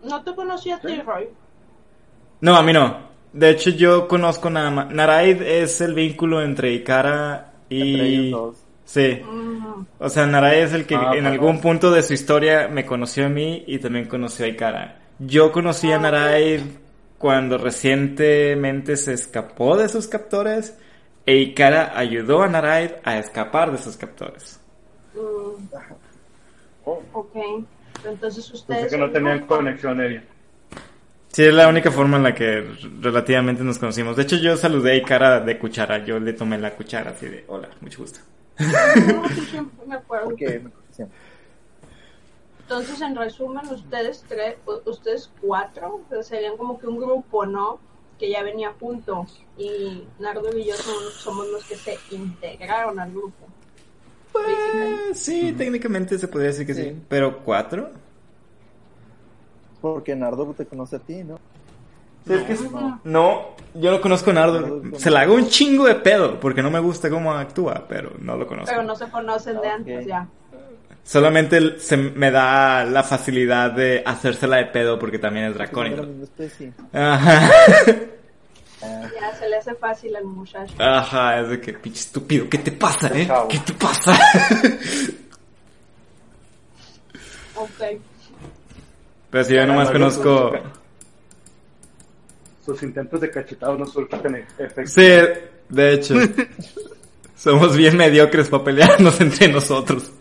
No 0.03 0.23
te 0.23 0.33
conocí 0.33 0.71
a 0.71 0.79
ti, 0.79 1.01
Roy. 1.01 1.27
No, 2.39 2.55
a 2.55 2.63
mí 2.63 2.71
no. 2.73 3.11
De 3.33 3.49
hecho, 3.49 3.69
yo 3.69 4.07
conozco 4.07 4.49
nada 4.49 4.71
más. 4.71 4.89
Naraid 4.91 5.41
es 5.41 5.79
el 5.81 5.93
vínculo 5.93 6.41
entre 6.41 6.71
Ikara 6.73 7.53
y. 7.69 7.91
Entre 7.93 8.07
ellos 8.07 8.31
dos. 8.31 8.55
Sí. 8.85 9.21
Mm, 9.23 9.85
O 9.99 10.09
sea, 10.09 10.25
Naraid 10.25 10.63
es 10.63 10.73
el 10.73 10.85
que 10.85 10.95
Ah, 10.95 11.11
en 11.15 11.25
algún 11.25 11.59
punto 11.61 11.91
de 11.91 12.01
su 12.01 12.13
historia 12.13 12.67
me 12.69 12.85
conoció 12.85 13.25
a 13.25 13.29
mí 13.29 13.63
y 13.67 13.77
también 13.79 14.07
conoció 14.07 14.45
a 14.45 14.49
Ikara. 14.49 14.99
Yo 15.19 15.51
conocí 15.51 15.91
a 15.91 15.97
Ah. 15.97 15.99
Naraid 15.99 16.61
cuando 17.17 17.57
recientemente 17.57 18.95
se 18.97 19.13
escapó 19.13 19.75
de 19.77 19.89
sus 19.89 20.07
captores 20.07 20.77
e 21.25 21.35
Ikara 21.37 21.91
ayudó 21.97 22.41
a 22.41 22.47
Naraid 22.47 22.91
a 23.03 23.17
escapar 23.19 23.71
de 23.71 23.77
sus 23.77 23.97
captores. 23.97 24.59
Mm, 25.13 25.67
Oh, 26.85 27.01
ok. 27.13 27.35
Entonces 28.05 28.45
pensé 28.45 28.53
ustedes. 28.55 28.91
que 28.91 28.97
no 28.97 29.11
tenían 29.11 29.45
conexión 29.45 30.01
ella. 30.01 30.23
Sí, 31.31 31.43
es 31.43 31.53
la 31.53 31.67
única 31.67 31.91
forma 31.91 32.17
en 32.17 32.23
la 32.23 32.33
que 32.35 32.67
relativamente 32.99 33.63
nos 33.63 33.77
conocimos. 33.77 34.17
De 34.17 34.23
hecho, 34.23 34.35
yo 34.37 34.57
saludé 34.57 34.93
a 34.93 34.95
Ikara 34.95 35.39
de 35.39 35.57
cuchara. 35.59 35.99
Yo 36.03 36.19
le 36.19 36.33
tomé 36.33 36.57
la 36.57 36.71
cuchara 36.71 37.11
así 37.11 37.27
de, 37.27 37.45
hola, 37.47 37.69
mucho 37.81 37.99
gusto. 37.99 38.19
No, 38.57 39.29
sí, 39.29 39.41
siempre 39.41 39.85
me 39.87 39.95
acuerdo. 39.95 40.31
Entonces, 42.63 43.01
en 43.01 43.15
resumen, 43.15 43.67
ustedes 43.69 44.25
tres, 44.27 44.55
ustedes 44.85 45.29
cuatro, 45.41 46.01
serían 46.21 46.57
como 46.57 46.79
que 46.79 46.87
un 46.87 46.97
grupo, 46.97 47.45
¿no? 47.45 47.79
Que 48.17 48.29
ya 48.29 48.43
venía 48.43 48.73
junto. 48.79 49.25
Y 49.57 50.03
Nardo 50.19 50.57
y 50.57 50.65
yo 50.65 50.75
somos, 50.75 51.13
somos 51.13 51.47
los 51.47 51.63
que 51.65 51.75
se 51.75 51.97
integraron 52.11 52.99
al 52.99 53.11
grupo. 53.11 53.47
Pues, 54.31 55.17
sí, 55.19 55.53
técnicamente 55.57 56.17
se 56.17 56.27
podría 56.27 56.49
decir 56.49 56.65
que 56.65 56.73
sí. 56.73 56.83
Sí. 56.83 57.01
Pero 57.07 57.39
cuatro. 57.39 57.89
Porque 59.81 60.15
Nardo 60.15 60.53
te 60.57 60.65
conoce 60.65 60.97
a 60.97 60.99
ti, 60.99 61.23
¿no? 61.23 61.39
Sí, 62.27 62.33
es 62.33 62.43
que 62.43 62.53
es- 62.53 62.71
no. 62.71 63.01
No, 63.03 63.41
yo 63.73 63.91
no 63.91 63.99
conozco 63.99 64.29
a 64.29 64.33
Nardo. 64.33 64.81
Se 64.97 65.09
la 65.09 65.21
hago 65.21 65.33
un 65.33 65.47
chingo 65.47 65.85
de 65.85 65.95
pedo 65.95 66.39
porque 66.39 66.61
no 66.61 66.69
me 66.69 66.79
gusta 66.79 67.09
cómo 67.09 67.33
actúa, 67.33 67.85
pero 67.89 68.11
no 68.19 68.37
lo 68.37 68.45
conozco. 68.45 68.69
Pero 68.71 68.83
no 68.83 68.95
se 68.95 69.09
conocen 69.09 69.59
de 69.59 69.67
antes 69.67 70.05
ya. 70.05 70.27
Solamente 71.03 71.79
se 71.79 71.97
me 71.97 72.29
da 72.29 72.85
la 72.85 73.01
facilidad 73.01 73.71
de 73.71 74.03
hacérsela 74.05 74.57
de 74.57 74.65
pedo 74.65 74.99
porque 74.99 75.17
también 75.17 75.47
es 75.47 75.51
la 75.55 75.65
dracónico. 75.65 76.05
Ajá. 76.93 77.49
Ya 78.81 79.35
se 79.39 79.47
le 79.47 79.57
hace 79.57 79.75
fácil 79.75 80.15
al 80.15 80.25
muchacho. 80.25 80.73
Ajá, 80.79 81.39
es 81.41 81.49
de 81.49 81.61
que 81.61 81.73
pinche 81.73 81.99
estúpido, 81.99 82.49
¿qué 82.49 82.57
te 82.57 82.71
pasa, 82.71 83.07
eh? 83.13 83.27
Chavo. 83.27 83.47
¿Qué 83.47 83.59
te 83.59 83.73
pasa? 83.73 84.17
Ok. 87.53 88.01
Pero 89.29 89.43
si 89.43 89.53
yo 89.53 89.67
nomás 89.67 89.89
Además, 89.89 90.17
conozco. 90.17 90.51
Sus 92.65 92.81
intentos 92.81 93.21
de 93.21 93.29
cachetados 93.29 93.77
no 93.77 93.85
surten 93.85 94.47
efecto. 94.57 94.87
Sí, 94.87 95.09
de 95.69 95.93
hecho. 95.93 96.15
Somos 97.35 97.75
bien 97.75 97.97
mediocres 97.97 98.49
para 98.49 98.63
pelearnos 98.63 99.19
entre 99.21 99.47
nosotros. 99.47 100.11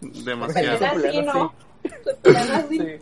Demasiado. 0.00 0.86
Así, 0.86 1.22
¿no? 1.22 1.54
Sí. 2.68 2.98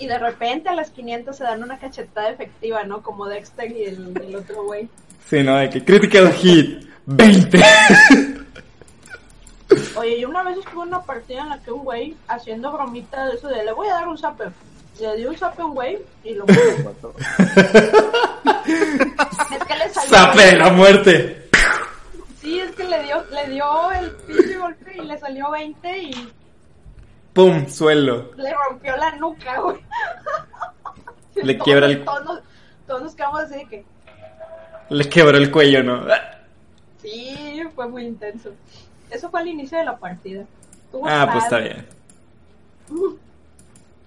Y 0.00 0.06
de 0.06 0.18
repente 0.18 0.70
a 0.70 0.74
las 0.74 0.90
500 0.90 1.36
se 1.36 1.44
dan 1.44 1.62
una 1.62 1.78
cachetada 1.78 2.30
efectiva, 2.30 2.84
¿no? 2.84 3.02
Como 3.02 3.26
Dexter 3.26 3.70
y 3.70 3.84
el, 3.84 4.18
el 4.24 4.34
otro 4.34 4.64
güey. 4.64 4.88
Sí, 5.28 5.42
no, 5.42 5.56
de 5.56 5.68
que 5.68 5.84
critical 5.84 6.32
hit 6.32 6.88
20. 7.04 7.60
Oye, 9.96 10.20
yo 10.20 10.30
una 10.30 10.42
vez 10.42 10.56
estuve 10.56 10.82
en 10.82 10.88
una 10.88 11.02
partida 11.02 11.42
en 11.42 11.50
la 11.50 11.58
que 11.60 11.70
un 11.70 11.84
güey 11.84 12.16
haciendo 12.28 12.72
bromita 12.72 13.26
de 13.26 13.34
eso 13.34 13.48
de 13.48 13.62
le 13.62 13.72
voy 13.72 13.88
a 13.88 13.92
dar 13.92 14.08
un 14.08 14.16
zape. 14.16 14.44
Le 14.98 15.16
dio 15.16 15.28
un 15.28 15.36
zape 15.36 15.60
a 15.60 15.66
un 15.66 15.74
güey 15.74 15.98
y 16.24 16.34
lo 16.34 16.46
mató. 16.46 17.14
Es 18.64 19.64
que 19.64 19.74
le 19.76 19.88
salió. 19.90 20.10
¡Sape 20.10 20.42
de 20.42 20.56
la 20.56 20.70
muerte! 20.70 21.48
Sí, 22.40 22.58
es 22.58 22.70
que 22.72 22.84
le 22.84 23.02
dio, 23.02 23.22
le 23.30 23.50
dio 23.50 23.92
el 23.92 24.10
pinche 24.26 24.56
golpe 24.56 24.96
y 24.96 25.02
le 25.02 25.18
salió 25.18 25.50
20 25.50 25.98
y 25.98 26.32
¡Pum! 27.32 27.66
Suelo. 27.68 28.32
le 28.36 28.52
rompió 28.54 28.96
la 28.96 29.16
nuca, 29.16 29.60
güey. 29.60 29.78
Le 31.36 31.54
Todos- 31.54 31.64
quiebra 31.64 31.86
el- 31.86 32.04
Todos, 32.04 32.24
nos- 32.24 32.40
todos 32.86 33.02
nos 33.02 33.14
quedamos 33.14 33.40
así 33.42 33.54
de 33.54 33.66
que. 33.66 33.84
Le 34.90 35.08
quebró 35.08 35.38
el 35.38 35.50
cuello, 35.50 35.82
¿no? 35.84 36.04
Sí, 37.00 37.62
fue 37.74 37.88
muy 37.88 38.04
intenso. 38.06 38.50
Eso 39.10 39.30
fue 39.30 39.40
al 39.40 39.48
inicio 39.48 39.78
de 39.78 39.84
la 39.84 39.96
partida. 39.96 40.44
Estuvo 40.84 41.06
Ah, 41.08 41.28
pues 41.30 41.44
está 41.44 41.58
bien. 41.58 41.86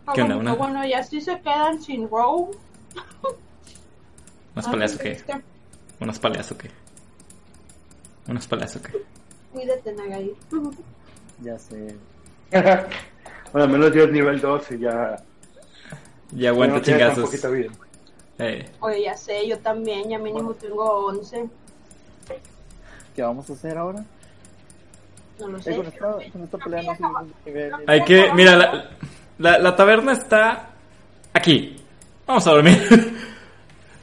Ah, 0.05 0.11
¿Qué 0.13 0.21
onda, 0.21 0.35
bueno, 0.35 0.51
una? 0.51 0.53
Bueno, 0.59 0.85
y 0.85 0.93
así 0.93 1.21
se 1.21 1.39
quedan 1.39 1.81
sin 1.81 2.09
row. 2.09 2.51
¿Unas 4.53 4.67
Ah, 4.67 4.71
peleas 4.71 4.95
o 4.95 4.99
qué. 4.99 5.23
¿Unas 6.01 6.19
peleas 6.19 6.51
o 6.51 6.57
qué? 6.57 6.69
¿Unas 8.27 8.45
peleas 8.47 8.75
o 8.75 8.81
qué? 8.81 9.03
Cuídate, 9.53 9.93
Nagai. 9.93 10.33
Ya 11.41 11.57
sé. 11.57 11.95
bueno, 13.53 13.65
al 13.65 13.69
menos 13.69 13.93
yo 13.95 14.07
nivel 14.07 14.41
2 14.41 14.71
y 14.71 14.79
ya. 14.79 15.15
Ya 16.31 16.53
tan 16.53 16.81
chingazos. 16.81 17.33
Eh, 18.39 18.65
Oye, 18.79 19.03
ya 19.03 19.15
sé, 19.15 19.47
yo 19.47 19.57
también, 19.59 20.09
ya 20.09 20.17
mínimo 20.17 20.53
tengo 20.55 21.05
11. 21.05 21.47
¿Qué 23.15 23.21
vamos 23.21 23.47
a 23.49 23.53
hacer 23.53 23.77
ahora? 23.77 24.03
No 25.39 25.47
lo 25.47 25.57
Eh, 25.59 25.61
sé. 25.61 25.75
con, 25.75 25.85
esta, 25.85 26.11
con 26.31 26.43
esta 26.43 26.57
pelea 26.57 26.81
no 26.81 26.95
subimos 26.95 27.27
de 27.45 27.51
nivel. 27.51 27.71
hay 27.87 28.03
que... 28.03 28.31
Mira, 28.33 28.55
la, 28.57 28.89
la, 29.37 29.59
la 29.59 29.75
taberna 29.75 30.13
está 30.13 30.69
aquí. 31.33 31.75
Vamos 32.25 32.45
a 32.47 32.51
dormir. 32.51 32.77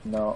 No. 0.03 0.35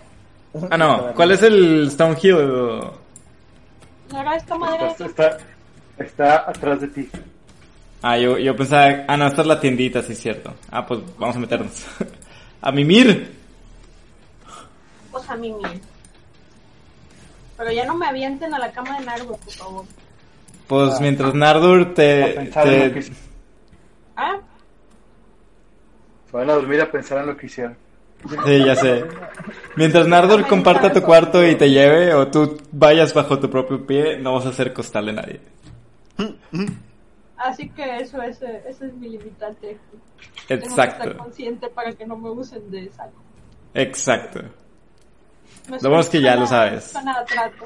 ah, 0.71 0.77
no. 0.77 1.13
¿Cuál 1.17 1.31
es 1.33 1.43
el 1.43 1.91
Stonehill? 1.91 2.37
¿No 2.37 4.21
era 4.21 4.37
esta 4.37 4.59
madre? 4.59 4.89
Está, 4.89 5.07
está, 5.07 5.39
está 5.99 6.37
atrás 6.51 6.83
de 6.83 6.89
ti. 6.89 7.11
Ah, 8.07 8.19
yo, 8.19 8.37
yo 8.37 8.55
pensaba... 8.55 9.07
Ah, 9.09 9.17
no, 9.17 9.27
esta 9.27 9.41
es 9.41 9.47
la 9.47 9.59
tiendita, 9.59 10.03
sí 10.03 10.13
es 10.13 10.21
cierto. 10.21 10.53
Ah, 10.71 10.85
pues 10.85 11.01
vamos 11.17 11.37
a 11.37 11.39
meternos. 11.39 11.87
a 12.61 12.71
mimir. 12.71 13.33
Pues 15.11 15.31
a 15.31 15.37
mismo. 15.37 15.63
Pero 17.57 17.73
ya 17.73 17.87
no 17.87 17.95
me 17.95 18.07
avienten 18.07 18.53
a 18.53 18.59
la 18.59 18.71
cama 18.73 18.99
de 18.99 19.07
Nargo, 19.07 19.39
por 19.39 19.53
favor. 19.55 19.85
Pues 20.67 21.01
mientras 21.01 21.33
Nardur 21.33 21.95
te... 21.95 22.35
pensar 22.35 22.67
en 22.67 22.79
lo 22.79 22.85
que 22.85 22.91
te... 22.91 22.99
hicieron. 22.99 23.23
Ah, 24.17 24.37
Se 26.31 26.37
van 26.37 26.51
a 26.51 26.55
dormir 26.55 26.83
a 26.83 26.91
pensar 26.91 27.23
en 27.23 27.27
lo 27.29 27.37
que 27.39 27.47
hicieron. 27.47 27.75
Sí, 28.45 28.65
ya 28.67 28.77
sé. 28.77 29.07
Mientras 29.77 30.07
Nardur 30.07 30.47
comparta 30.47 30.93
tu 30.93 31.01
cuarto 31.01 31.43
y 31.43 31.55
te 31.55 31.71
lleve 31.71 32.13
o 32.13 32.29
tú 32.29 32.61
vayas 32.71 33.15
bajo 33.15 33.39
tu 33.39 33.49
propio 33.49 33.87
pie, 33.87 34.19
no 34.19 34.35
vas 34.35 34.45
a 34.45 34.51
hacer 34.51 34.75
costal 34.75 35.07
de 35.07 35.13
nadie. 35.15 35.41
así 37.45 37.69
que 37.71 37.97
eso, 37.99 38.21
ese, 38.23 38.63
ese 38.69 38.87
es 38.87 38.95
mi 38.95 39.09
limitante. 39.11 39.79
Tengo 40.59 40.77
que 40.77 40.83
estar 40.83 40.89
Exacto, 41.09 41.17
consciente 41.17 41.69
para 41.69 41.93
que 41.93 42.07
no 42.07 42.17
me 42.17 42.31
usen 42.31 42.71
de 42.71 42.91
saco. 42.91 43.13
exacto. 43.75 44.41
No 45.69 45.77
Lo 45.81 45.89
bueno 45.89 46.01
es 46.01 46.09
que 46.11 46.21
ya 46.21 46.37
lo 46.37 46.47
sabes. 46.47 46.93
trato. 47.29 47.65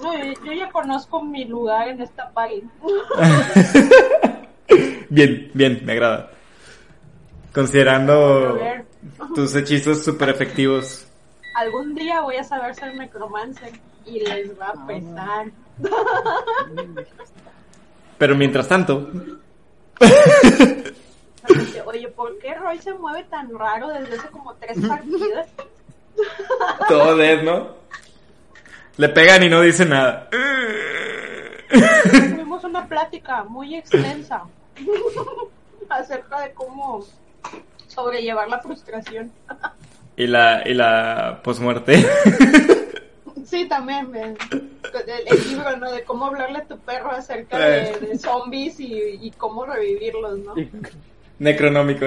No, 0.00 0.16
yo, 0.16 0.32
yo 0.44 0.52
ya 0.52 0.70
conozco 0.70 1.22
mi 1.22 1.44
lugar 1.44 1.88
en 1.88 2.00
esta 2.00 2.30
party. 2.32 2.62
Bien, 5.10 5.50
bien, 5.54 5.80
me 5.84 5.92
agrada. 5.92 6.30
Considerando 7.52 8.58
tus 9.34 9.54
hechizos 9.56 10.04
super 10.04 10.28
efectivos. 10.28 11.06
algún 11.54 11.94
día 11.94 12.20
voy 12.20 12.36
a 12.36 12.44
saber 12.44 12.74
ser 12.74 12.94
necromancer 12.94 13.72
y 14.04 14.20
les 14.20 14.58
va 14.58 14.68
Ah, 14.68 14.82
a 14.82 14.86
pesar. 14.86 15.46
Pero 18.18 18.34
mientras 18.34 18.66
tanto, 18.68 19.08
Oye, 21.86 22.08
¿por 22.08 22.38
qué 22.38 22.54
Roy 22.54 22.78
se 22.78 22.92
mueve 22.92 23.24
tan 23.24 23.56
raro 23.58 23.88
desde 23.88 24.16
hace 24.16 24.28
como 24.28 24.54
tres 24.54 24.78
partidas? 24.86 25.48
todo 26.88 27.16
dead, 27.16 27.42
¿no? 27.42 27.76
Le 28.96 29.08
pegan 29.08 29.42
y 29.42 29.48
no 29.48 29.60
dice 29.62 29.86
nada. 29.86 30.28
Tuvimos 31.70 32.64
una 32.64 32.86
plática 32.86 33.44
muy 33.44 33.76
extensa 33.76 34.42
acerca 35.88 36.40
de 36.40 36.52
cómo 36.52 37.04
sobrellevar 37.86 38.48
la 38.48 38.58
frustración. 38.60 39.32
Y 40.16 40.26
la, 40.26 40.62
y 40.68 40.74
la 40.74 41.40
posmuerte. 41.42 42.04
Sí, 43.48 43.66
también. 43.66 44.12
El, 44.12 44.68
el 45.26 45.48
libro, 45.48 45.76
¿no? 45.78 45.90
De 45.90 46.04
cómo 46.04 46.26
hablarle 46.26 46.58
a 46.58 46.64
tu 46.66 46.78
perro 46.80 47.10
acerca 47.12 47.58
de, 47.58 47.98
de 47.98 48.18
zombies 48.18 48.78
y, 48.78 48.92
y 49.22 49.30
cómo 49.32 49.64
revivirlos, 49.64 50.38
¿no? 50.40 50.54
Necronómico. 51.38 52.04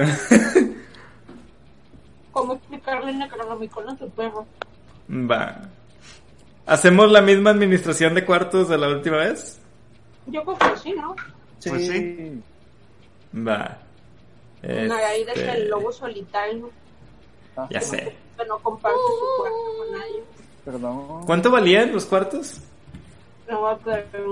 Cómo 2.31 2.53
explicarle 2.53 3.13
necronómico 3.13 3.81
a 3.81 3.95
tu 3.95 4.09
perro. 4.11 4.45
Va. 5.09 5.61
¿Hacemos 6.65 7.11
la 7.11 7.21
misma 7.21 7.49
administración 7.49 8.13
de 8.15 8.23
cuartos 8.23 8.69
de 8.69 8.77
la 8.77 8.87
última 8.89 9.17
vez? 9.17 9.59
Yo 10.27 10.43
creo 10.43 10.57
que 10.57 10.77
sí, 10.77 10.93
¿no? 10.93 11.15
Pues 11.67 11.87
sí. 11.87 12.41
Va. 13.35 13.77
Nagaid 14.61 15.27
es 15.29 15.37
Este, 15.37 15.51
el 15.53 15.69
lobo 15.69 15.91
solitario 15.91 16.69
Ya 17.71 17.81
sé. 17.81 18.15
que 18.37 18.45
no 18.45 18.59
comparte 18.59 18.97
su 18.99 19.37
cuarto 19.41 19.57
con 19.77 19.91
nadie. 19.99 20.23
Perdón. 20.65 21.25
¿Cuánto 21.25 21.49
valían 21.51 21.91
los 21.91 22.05
cuartos? 22.05 22.59
No 23.49 23.61
va 23.61 23.71
a 23.71 23.77
perder. 23.77 24.25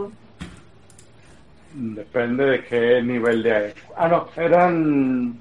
Depende 1.73 2.45
de 2.45 2.65
qué 2.65 3.01
nivel 3.03 3.43
de. 3.43 3.73
Ah, 3.95 4.07
no, 4.07 4.27
eran. 4.35 5.37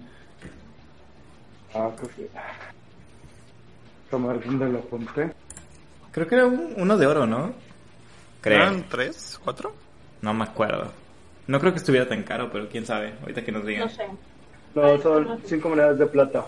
Ah, 1.75 1.91
creo 1.97 2.11
que. 2.17 2.31
Tomar 4.11 4.43
dónde 4.45 4.69
lo 4.69 4.79
apunté. 4.79 5.33
Creo 6.13 6.27
que 6.27 6.35
era 6.35 6.47
un- 6.47 6.73
uno 6.77 6.97
de 6.97 7.07
oro, 7.07 7.27
¿no? 7.27 7.53
Creo. 8.41 8.57
¿Eran 8.63 8.85
tres? 8.89 9.39
¿Cuatro? 9.43 9.75
No 10.23 10.33
me 10.35 10.45
acuerdo. 10.45 10.91
No 11.47 11.61
creo 11.61 11.73
que 11.73 11.79
estuviera 11.79 12.09
tan 12.09 12.23
caro, 12.23 12.51
pero 12.51 12.69
quién 12.69 12.85
sabe. 12.87 13.15
Ahorita 13.23 13.45
que 13.45 13.53
nos 13.53 13.63
No 13.63 13.69
digan. 13.69 13.91
sé. 13.91 14.07
No, 14.75 14.99
son 15.01 15.41
cinco 15.45 15.69
monedas 15.71 15.99
de 15.99 16.07
plata. 16.07 16.45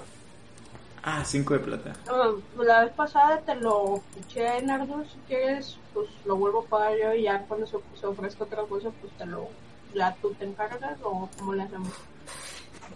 Ah, 1.02 1.24
cinco 1.24 1.54
de 1.54 1.60
plata. 1.60 1.94
Ah, 2.08 2.30
la 2.58 2.84
vez 2.84 2.92
pasada 2.92 3.40
te 3.40 3.54
lo 3.54 3.96
escuché, 3.96 4.60
Nardo. 4.62 5.02
Si 5.04 5.18
quieres, 5.26 5.78
pues 5.94 6.08
lo 6.26 6.36
vuelvo 6.36 6.60
a 6.60 6.64
pagar 6.64 6.92
yo 6.98 7.14
y 7.14 7.22
ya 7.22 7.42
cuando 7.46 7.66
se, 7.66 7.78
se 7.98 8.06
ofrezca 8.06 8.44
otra 8.44 8.62
cosa, 8.64 8.90
pues 9.00 9.12
te 9.16 9.24
lo. 9.26 9.48
Ya 9.94 10.14
tú 10.20 10.32
te 10.34 10.44
encargas 10.44 10.98
o 11.02 11.28
cómo 11.38 11.54
le 11.54 11.62
hacemos. 11.62 11.92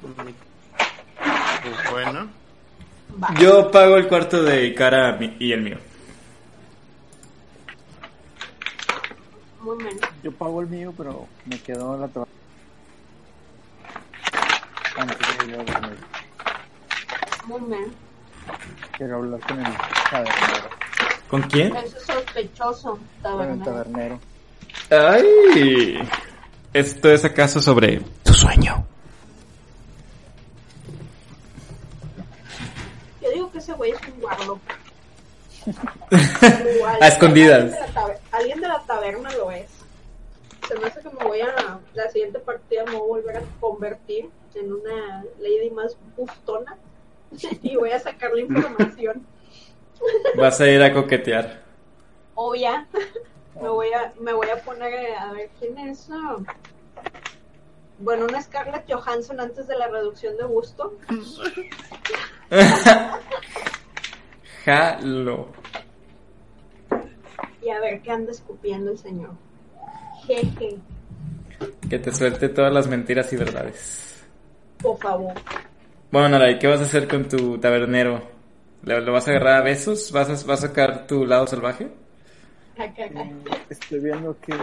Pues 0.02 1.90
bueno. 1.90 2.28
Va. 3.22 3.34
Yo 3.40 3.70
pago 3.70 3.96
el 3.96 4.06
cuarto 4.06 4.42
de 4.42 4.66
Ikara 4.66 5.18
y 5.38 5.52
el 5.52 5.62
mío. 5.62 5.78
Muy 9.60 9.82
bien. 9.82 9.98
Yo 10.22 10.30
pago 10.32 10.60
el 10.60 10.66
mío, 10.66 10.92
pero 10.96 11.26
me 11.46 11.58
quedo 11.58 11.94
en 11.94 12.00
la. 12.02 12.10
Antes 14.96 15.38
de 15.38 15.46
ir 15.46 15.54
a 15.54 15.56
dormir. 15.64 15.80
Muy 15.80 15.90
bien. 15.90 16.14
Quiero 18.96 19.16
hablar 19.16 19.40
con 19.46 19.58
el 19.58 19.72
tabernero. 20.10 20.68
¿Con 21.28 21.42
quién? 21.42 21.76
Eso 21.76 21.96
es 21.98 22.02
sospechoso, 22.04 22.98
Con 23.22 23.40
el 23.50 23.62
tabernero. 23.62 23.64
tabernero. 23.64 24.20
¡Ay! 24.90 26.08
¿Esto 26.72 27.10
es 27.12 27.24
acaso 27.24 27.60
sobre 27.60 28.00
tu 28.22 28.32
sueño? 28.34 28.84
Yo 33.22 33.30
digo 33.30 33.50
que 33.52 33.58
ese 33.58 33.72
güey 33.72 33.92
es 33.92 33.98
un 34.12 34.20
guardo. 34.20 34.60
A 37.00 37.08
escondidas. 37.08 37.62
Alguien 37.62 37.70
de, 37.72 37.80
la 37.80 37.92
taber- 37.94 38.20
alguien 38.32 38.60
de 38.60 38.68
la 38.68 38.82
taberna 38.86 39.30
lo 39.32 39.50
es. 39.50 39.70
Se 40.68 40.78
me 40.78 40.86
hace 40.86 41.00
que 41.00 41.08
me 41.10 41.24
voy 41.24 41.40
a. 41.40 41.78
La 41.94 42.10
siguiente 42.10 42.38
partida 42.38 42.84
me 42.84 42.92
voy 42.96 43.20
a 43.20 43.22
volver 43.22 43.36
a 43.38 43.42
convertir 43.60 44.28
en 44.54 44.72
una 44.72 45.24
lady 45.40 45.70
más 45.70 45.96
bustona. 46.16 46.76
y 47.62 47.76
voy 47.76 47.90
a 47.90 47.98
sacar 47.98 48.32
la 48.32 48.40
información. 48.40 49.26
Vas 50.36 50.60
a 50.60 50.68
ir 50.68 50.82
a 50.82 50.92
coquetear. 50.92 51.62
Obvia. 52.34 52.86
me, 53.60 53.68
voy 53.68 53.92
a, 53.92 54.12
me 54.20 54.32
voy 54.32 54.48
a 54.48 54.56
poner 54.62 54.92
eh, 54.92 55.16
a 55.16 55.32
ver 55.32 55.50
quién 55.58 55.78
es. 55.78 56.08
Bueno, 57.98 58.26
una 58.26 58.42
Scarlett 58.42 58.90
Johansson 58.90 59.40
antes 59.40 59.68
de 59.68 59.76
la 59.78 59.88
reducción 59.88 60.36
de 60.36 60.44
gusto. 60.44 60.94
Jalo. 64.64 65.48
Y 67.62 67.70
a 67.70 67.80
ver 67.80 68.02
qué 68.02 68.10
anda 68.10 68.32
escupiendo 68.32 68.90
el 68.90 68.98
señor. 68.98 69.30
Jeje, 70.26 70.78
Que 71.88 71.98
te 71.98 72.12
suelte 72.12 72.48
todas 72.48 72.72
las 72.72 72.88
mentiras 72.88 73.32
y 73.32 73.36
verdades. 73.36 74.24
por 74.78 74.98
favor. 74.98 75.34
Bueno, 76.14 76.28
Naray, 76.28 76.60
¿qué 76.60 76.68
vas 76.68 76.78
a 76.80 76.84
hacer 76.84 77.08
con 77.08 77.28
tu 77.28 77.58
tabernero? 77.58 78.22
¿Lo, 78.84 79.00
lo 79.00 79.12
vas 79.12 79.26
a 79.26 79.32
agarrar 79.32 79.56
a 79.56 79.62
besos? 79.64 80.12
¿Vas 80.12 80.28
a, 80.28 80.46
vas 80.46 80.62
a 80.62 80.68
sacar 80.68 81.08
tu 81.08 81.26
lado 81.26 81.44
salvaje? 81.48 81.88
Acá, 82.78 83.06
acá. 83.06 83.28
Estoy 83.68 83.98
viendo 83.98 84.38
que, 84.40 84.54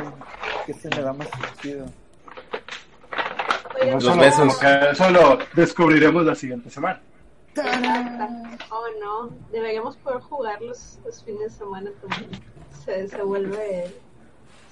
que 0.65 0.73
se 0.73 0.87
me 0.95 1.01
da 1.01 1.11
más. 1.11 1.27
Oigan, 1.65 1.91
Los 3.91 4.03
Eso 4.05 4.15
lo- 4.15 4.21
besos. 4.21 4.63
Eso 4.63 5.09
lo 5.09 5.39
descubriremos 5.53 6.25
la 6.25 6.35
siguiente 6.35 6.69
semana. 6.69 7.01
Oh 8.69 8.85
no, 9.01 9.35
deberíamos 9.51 9.97
poder 9.97 10.21
jugar 10.21 10.61
los, 10.61 10.99
los 11.03 11.21
fines 11.21 11.41
de 11.41 11.49
semana 11.49 11.91
también. 11.99 12.29
Se, 12.85 13.09
se 13.09 13.21
vuelve 13.23 13.91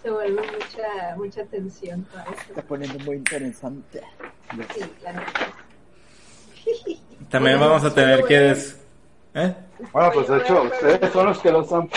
se 0.02 0.10
vuelve 0.10 0.42
mucha 0.44 1.14
mucha 1.18 1.44
tensión 1.44 2.08
eso. 2.14 2.42
está 2.52 2.62
poniendo 2.62 2.98
muy 3.04 3.18
interesante. 3.18 4.02
Sí, 4.74 4.80
la 5.04 5.12
neta. 5.12 5.54
También 7.30 7.60
vamos 7.60 7.84
a 7.84 7.94
tener 7.94 8.24
que... 8.26 8.40
des- 8.40 8.80
¿Eh? 9.36 9.54
Bueno, 9.94 10.12
pues 10.14 10.28
de 10.28 10.38
hecho, 10.40 10.64
ustedes 10.64 11.12
son 11.14 11.26
los 11.28 11.40
que 11.40 11.52
lo 11.52 11.62
están. 11.62 11.90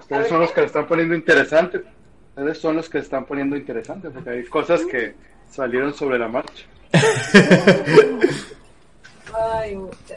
Ustedes 0.00 0.28
son 0.28 0.40
los 0.40 0.50
que 0.52 0.60
lo 0.60 0.66
están 0.66 0.86
poniendo 0.86 1.14
interesante. 1.14 1.82
Ustedes 2.30 2.58
son 2.58 2.76
los 2.76 2.88
que 2.88 2.98
lo 2.98 3.04
están 3.04 3.24
poniendo 3.24 3.56
interesante, 3.56 4.10
porque 4.10 4.30
hay 4.30 4.44
cosas 4.46 4.80
que 4.90 5.14
salieron 5.48 5.94
sobre 5.94 6.18
la 6.18 6.28
marcha. 6.28 6.64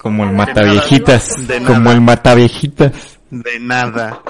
Como 0.01 0.23
el 0.23 0.31
mataviejitas. 0.33 1.47
De 1.47 1.61
Como 1.63 1.91
el 1.91 2.01
mataviejitas. 2.01 3.19
De 3.29 3.59
nada. 3.59 4.21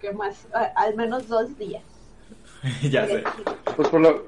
Que 0.00 0.12
más, 0.12 0.46
a- 0.54 0.72
al 0.82 0.96
menos 0.96 1.28
dos 1.28 1.56
días. 1.58 1.82
ya 2.90 3.06
sé. 3.06 3.22
Pues 3.76 3.88
por 3.88 4.00
lo, 4.00 4.26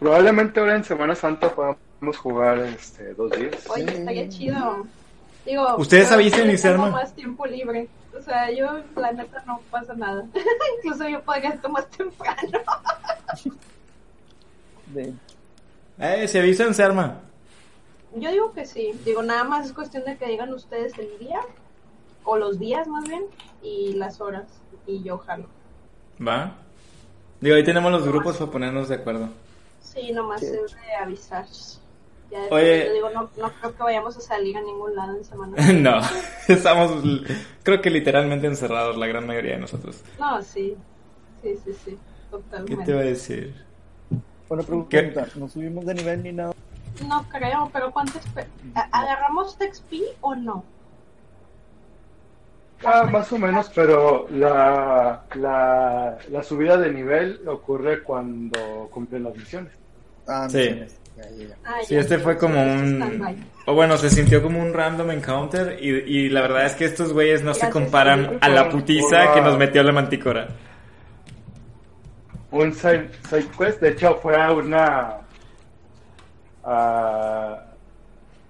probablemente 0.00 0.58
ahora 0.58 0.76
en 0.76 0.84
Semana 0.84 1.14
Santa 1.14 1.54
podamos 1.54 2.16
jugar 2.16 2.58
este, 2.58 3.14
dos 3.14 3.30
días. 3.30 3.68
Oye, 3.68 3.84
estaría 3.84 4.28
chido. 4.28 4.86
Digo, 5.46 5.76
Ustedes 5.76 6.10
avisen 6.10 6.50
y 6.50 6.58
se 6.58 6.76
más 6.76 7.14
tiempo 7.14 7.46
libre. 7.46 7.88
O 8.18 8.22
sea, 8.22 8.50
yo, 8.50 8.80
la 8.96 9.12
neta, 9.12 9.42
no 9.46 9.60
pasa 9.70 9.94
nada. 9.94 10.26
Incluso 10.78 11.08
yo 11.08 11.22
podría 11.22 11.50
estar 11.50 11.70
más 11.70 11.88
temprano. 11.88 12.58
De, 14.86 15.14
Eh, 15.98 16.26
se 16.26 16.40
avisan, 16.40 16.74
se 16.74 16.82
arma. 16.82 17.20
Yo 18.16 18.30
digo 18.30 18.52
que 18.52 18.66
sí. 18.66 18.92
Digo, 19.04 19.22
nada 19.22 19.44
más 19.44 19.66
es 19.66 19.72
cuestión 19.72 20.04
de 20.04 20.16
que 20.16 20.26
digan 20.26 20.52
ustedes 20.52 20.98
el 20.98 21.16
día, 21.20 21.40
o 22.24 22.36
los 22.36 22.58
días 22.58 22.88
más 22.88 23.04
bien, 23.04 23.24
y 23.62 23.92
las 23.92 24.20
horas. 24.20 24.46
Y 24.86 25.02
yo 25.04 25.18
jalo. 25.18 25.46
¿Va? 26.26 26.56
Digo, 27.40 27.54
ahí 27.54 27.64
tenemos 27.64 27.92
los 27.92 28.06
grupos 28.06 28.36
para 28.36 28.50
ponernos 28.50 28.88
de 28.88 28.96
acuerdo. 28.96 29.28
Sí, 29.92 30.12
nomás 30.12 30.40
Sí. 30.40 30.46
es 30.46 30.74
de 30.74 30.94
avisar. 30.94 31.46
Ya 32.30 32.38
Oye. 32.50 32.86
yo 32.86 32.92
digo, 32.92 33.10
no, 33.10 33.28
no 33.36 33.52
creo 33.60 33.76
que 33.76 33.82
vayamos 33.82 34.16
a 34.16 34.20
salir 34.20 34.56
a 34.56 34.60
ningún 34.60 34.94
lado 34.94 35.16
en 35.16 35.24
semana. 35.24 35.56
no, 35.72 36.00
estamos, 36.48 36.92
creo 37.64 37.80
que 37.82 37.90
literalmente 37.90 38.46
encerrados 38.46 38.96
la 38.96 39.06
gran 39.08 39.26
mayoría 39.26 39.54
de 39.54 39.60
nosotros. 39.60 40.02
No, 40.18 40.40
sí. 40.42 40.76
Sí, 41.42 41.56
sí, 41.64 41.72
sí. 41.84 41.90
¿Qué 41.90 42.30
Totalmente. 42.30 42.84
te 42.84 42.92
voy 42.92 43.02
a 43.02 43.06
decir? 43.06 43.64
Bueno, 44.48 44.62
pregunta, 44.62 45.26
¿no 45.36 45.48
subimos 45.48 45.84
de 45.86 45.94
nivel 45.94 46.22
ni 46.22 46.32
nada? 46.32 46.52
No 47.08 47.24
creo, 47.28 47.68
pero 47.72 47.90
¿cuánto 47.90 48.20
¿Agarramos 48.92 49.56
TXP 49.58 49.92
o 50.20 50.34
no? 50.34 50.64
Ah, 52.84 53.04
más 53.10 53.30
o 53.32 53.38
menos, 53.38 53.70
pero 53.74 54.26
la, 54.30 55.24
la, 55.34 56.18
la 56.30 56.42
subida 56.42 56.76
de 56.78 56.92
nivel 56.92 57.46
ocurre 57.48 58.02
cuando 58.02 58.88
cumplen 58.90 59.24
las 59.24 59.36
misiones. 59.36 59.72
Ah, 60.30 60.48
Sí. 60.48 60.68
ya. 60.68 60.86
Ah, 61.64 61.74
Sí, 61.84 61.94
ya, 61.94 62.00
este 62.00 62.18
fue 62.18 62.38
como 62.38 62.62
un... 62.62 63.36
O 63.66 63.74
bueno, 63.74 63.96
se 63.98 64.08
sintió 64.10 64.42
como 64.42 64.60
un 64.60 64.72
random 64.72 65.10
encounter 65.10 65.76
y, 65.80 65.88
y 65.90 66.28
la 66.30 66.40
verdad 66.40 66.66
es 66.66 66.74
que 66.74 66.86
estos 66.86 67.12
güeyes 67.12 67.42
no 67.42 67.52
se 67.52 67.68
comparan 67.68 68.30
sí. 68.30 68.36
a 68.40 68.48
la 68.48 68.68
putiza 68.70 69.34
que 69.34 69.40
nos 69.42 69.58
metió 69.58 69.82
la 69.82 69.92
manticora. 69.92 70.48
Un 72.50 72.72
side, 72.72 73.10
side 73.28 73.46
quest, 73.56 73.80
de 73.80 73.90
hecho, 73.90 74.16
fue 74.16 74.34
una. 74.52 75.18
ah, 76.64 77.62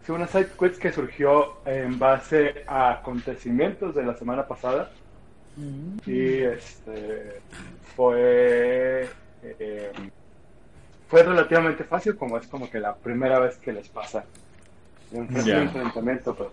sí, 0.06 0.12
una 0.12 0.26
side 0.26 0.48
quest 0.58 0.78
que 0.78 0.92
surgió 0.92 1.56
en 1.66 1.98
base 1.98 2.64
a 2.66 2.92
acontecimientos 2.92 3.94
de 3.94 4.04
la 4.04 4.16
semana 4.16 4.46
pasada. 4.46 4.90
Y 6.06 6.36
este. 6.42 7.40
Fue. 7.94 9.08
eh, 9.42 9.92
fue 11.10 11.22
relativamente 11.22 11.84
fácil, 11.84 12.16
como 12.16 12.38
es 12.38 12.46
como 12.46 12.70
que 12.70 12.78
la 12.80 12.94
primera 12.94 13.38
vez 13.40 13.56
que 13.58 13.72
les 13.72 13.88
pasa. 13.88 14.24
Un 15.12 15.26
enfrentamiento, 15.36 16.34
pues. 16.34 16.50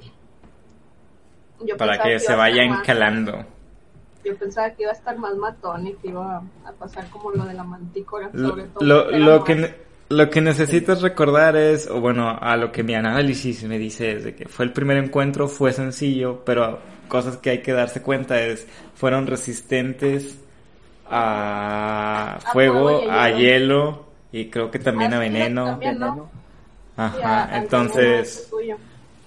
Yo 1.64 1.78
Para 1.78 1.92
pensaba 1.94 2.04
que 2.04 2.10
iba 2.12 2.20
se 2.20 2.34
a 2.34 2.36
vayan 2.36 2.60
estar 2.66 2.78
más- 2.78 2.86
calando. 2.88 3.46
Yo 4.26 4.36
pensaba 4.36 4.70
que 4.72 4.82
iba 4.84 4.92
a 4.92 4.96
estar 4.96 5.18
más 5.18 5.36
matón 5.36 5.88
y 5.88 5.94
que 5.94 6.10
iba 6.10 6.42
a 6.66 6.72
pasar 6.74 7.08
como 7.10 7.32
lo 7.32 7.46
de 7.46 7.54
la 7.54 7.64
mantícora, 7.64 8.30
Lo, 8.34 8.50
sobre 8.50 8.64
todo. 8.66 8.84
lo, 8.84 9.04
porque 9.06 9.20
lo 9.20 9.44
que, 9.44 9.56
más- 9.56 9.72
lo 10.10 10.30
que 10.30 10.42
necesitas 10.42 11.02
recordar 11.02 11.56
es, 11.56 11.88
o 11.90 12.02
bueno, 12.02 12.30
a 12.30 12.58
lo 12.58 12.72
que 12.72 12.84
mi 12.84 12.96
análisis 12.96 13.64
me 13.64 13.78
dice 13.78 14.14
es 14.14 14.24
de 14.24 14.36
que 14.36 14.48
fue 14.48 14.66
el 14.66 14.74
primer 14.74 14.98
encuentro, 14.98 15.48
fue 15.48 15.72
sencillo, 15.72 16.44
pero 16.46 16.80
cosas 17.08 17.38
que 17.38 17.52
hay 17.52 17.62
que 17.62 17.74
darse 17.74 18.02
cuenta 18.02 18.42
es, 18.42 18.68
fueron 18.96 19.28
resistentes 19.28 20.40
a 21.10 22.34
A 22.36 22.40
fuego, 22.52 23.10
a 23.10 23.24
a 23.26 23.30
hielo. 23.30 23.38
hielo 23.40 24.07
y 24.32 24.50
creo 24.50 24.70
que 24.72 24.80
también 24.80 25.14
a 25.14 25.18
Ah, 25.18 25.20
veneno. 25.20 25.66
también, 25.66 26.00
¿no? 26.00 26.30
A- 26.98 27.06
Ajá, 27.06 27.44
al 27.46 27.64
entonces 27.64 28.50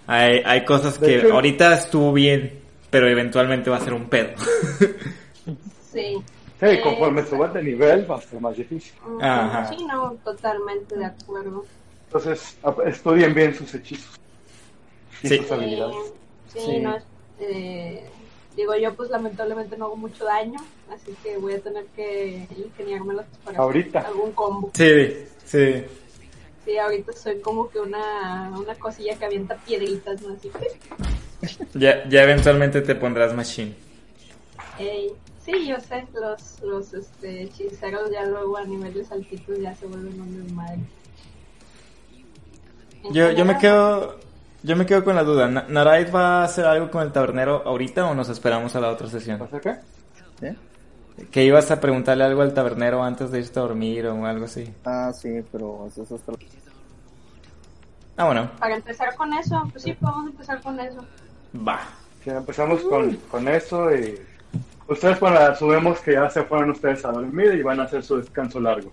hay, 0.07 0.43
hay 0.45 0.65
cosas 0.65 0.99
que 0.99 1.19
hecho- 1.19 1.33
ahorita 1.35 1.75
estuvo 1.75 2.12
bien, 2.12 2.59
pero 2.91 3.09
eventualmente 3.09 3.70
va 3.70 3.77
a 3.77 3.81
ser 3.81 3.95
un 3.95 4.09
pedo. 4.09 4.31
Sí. 5.93 6.23
Sí, 6.61 6.67
Eh, 6.67 6.81
conforme 6.83 7.25
subas 7.25 7.55
de 7.55 7.62
nivel 7.62 8.09
va 8.11 8.17
a 8.17 8.20
ser 8.20 8.39
más 8.39 8.55
difícil. 8.55 8.93
Ajá. 9.23 9.67
Sí, 9.75 9.83
no, 9.87 10.12
totalmente 10.23 10.95
de 10.95 11.07
acuerdo. 11.07 11.65
Entonces, 12.09 12.59
estudien 12.85 13.33
bien 13.33 13.55
sus 13.55 13.73
hechizos 13.75 14.20
y 15.23 15.29
Sí. 15.29 15.37
sus 15.39 15.47
Sí, 15.47 15.55
habilidades. 15.55 15.97
sí, 16.53 16.59
Sí. 16.61 16.79
no 16.81 16.97
es- 16.97 17.05
eh, 17.41 18.05
digo 18.61 18.77
yo 18.77 18.95
pues 18.95 19.11
lamentablemente 19.11 19.77
no 19.77 19.87
hago 19.87 19.97
mucho 19.97 20.25
daño, 20.25 20.59
así 20.93 21.15
que 21.23 21.37
voy 21.39 21.55
a 21.55 21.61
tener 21.61 21.87
que 21.97 22.47
ingeniármelas 22.57 23.27
para 23.45 23.63
hacer 23.63 23.97
algún 23.97 24.33
combo. 24.33 24.71
Sí, 24.75 25.27
sí. 25.45 25.85
Sí, 26.65 26.77
ahorita 26.77 27.13
soy 27.15 27.41
como 27.41 27.71
que 27.71 27.81
una, 27.81 28.53
una 28.57 28.75
cosilla 28.75 29.17
que 29.19 29.25
avienta 29.25 29.57
piedritas, 29.57 30.21
¿no? 30.23 30.35
Así 30.35 30.51
Ya, 31.75 32.07
ya 32.09 32.23
eventualmente 32.23 32.83
te 32.83 32.95
pondrás 32.95 33.35
machine. 33.35 33.75
Ey, 34.79 35.13
sí, 35.45 35.67
yo 35.67 35.81
sé, 35.81 36.07
los, 36.13 36.61
los 36.63 36.93
este, 36.93 37.45
hechiceros 37.45 38.11
ya 38.11 38.27
luego 38.27 38.59
a 38.59 38.65
niveles 38.65 39.11
altitos 39.11 39.59
ya 39.59 39.75
se 39.75 39.87
vuelven 39.87 40.21
un 40.21 40.45
desmadre. 40.45 40.81
Yo, 43.11 43.33
yo 43.33 43.45
me 43.47 43.59
quedo 43.59 44.21
yo 44.63 44.77
me 44.77 44.87
quedo 44.87 45.05
con 45.05 45.17
la 45.17 45.25
duda. 45.25 45.49
Na- 45.49 45.65
¿Naraid 45.69 46.13
va 46.15 46.41
a 46.41 46.45
hacer 46.45 46.65
algo 46.67 46.91
con 46.91 47.03
el 47.03 47.13
tabernero 47.13 47.63
ahorita 47.67 48.07
o 48.07 48.15
nos 48.15 48.29
esperamos 48.29 48.75
a 48.77 48.81
la 48.81 48.91
otra 48.91 49.07
sesión? 49.09 49.39
¿Pasa 49.39 49.61
qué? 49.61 49.77
¿Eh? 50.47 50.57
Que 51.31 51.45
ibas 51.45 51.71
a 51.71 51.81
preguntarle 51.81 52.25
algo 52.25 52.43
al 52.43 52.55
tabernero 52.55 53.03
antes 53.03 53.31
de 53.31 53.41
irte 53.41 53.59
a 53.59 53.63
dormir 53.63 54.07
o 54.07 54.25
algo 54.27 54.45
así. 54.47 54.73
Ah, 54.85 55.13
sí, 55.13 55.41
pero 55.53 55.87
eso 55.89 56.03
es 56.03 56.13
hasta... 56.13 56.33
Ah, 58.17 58.25
bueno, 58.27 58.51
Para 58.59 58.77
empezar 58.77 59.15
con 59.17 59.33
eso, 59.35 59.67
pues 59.73 59.83
sí, 59.85 59.93
podemos 59.95 60.27
empezar 60.31 60.61
con 60.63 60.79
eso. 60.81 61.05
va. 61.67 61.81
Sí, 62.23 62.29
empezamos 62.31 62.83
con, 62.83 63.17
con 63.31 63.49
eso 63.49 63.91
y 63.95 64.19
ustedes, 64.89 65.19
bueno, 65.21 65.39
asumimos 65.39 66.01
que 66.01 66.13
ya 66.13 66.29
se 66.29 66.43
fueron 66.45 66.71
ustedes 66.71 67.03
a 67.07 67.13
dormir 67.13 67.55
y 67.55 67.63
van 67.63 67.81
a 67.81 67.85
hacer 67.85 68.03
su 68.03 68.19
descanso 68.19 68.61
largo. 68.61 68.93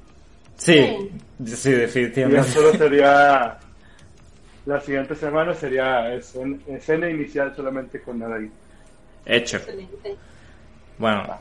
Sí, 0.55 1.11
sí, 1.45 1.69
Y 1.69 1.73
ya 1.73 1.77
definitivamente. 1.79 2.43
solo 2.51 2.71
sería, 2.73 3.57
la 4.67 4.81
siguiente 4.81 5.15
semana 5.15 5.53
sería 5.53 6.13
escena, 6.13 6.57
escena 6.67 7.09
inicial 7.09 7.55
solamente 7.55 8.01
con 8.01 8.19
Nadaí. 8.19 8.51
Hecho. 9.25 9.57
Excelente. 9.57 10.17
Bueno, 10.97 11.39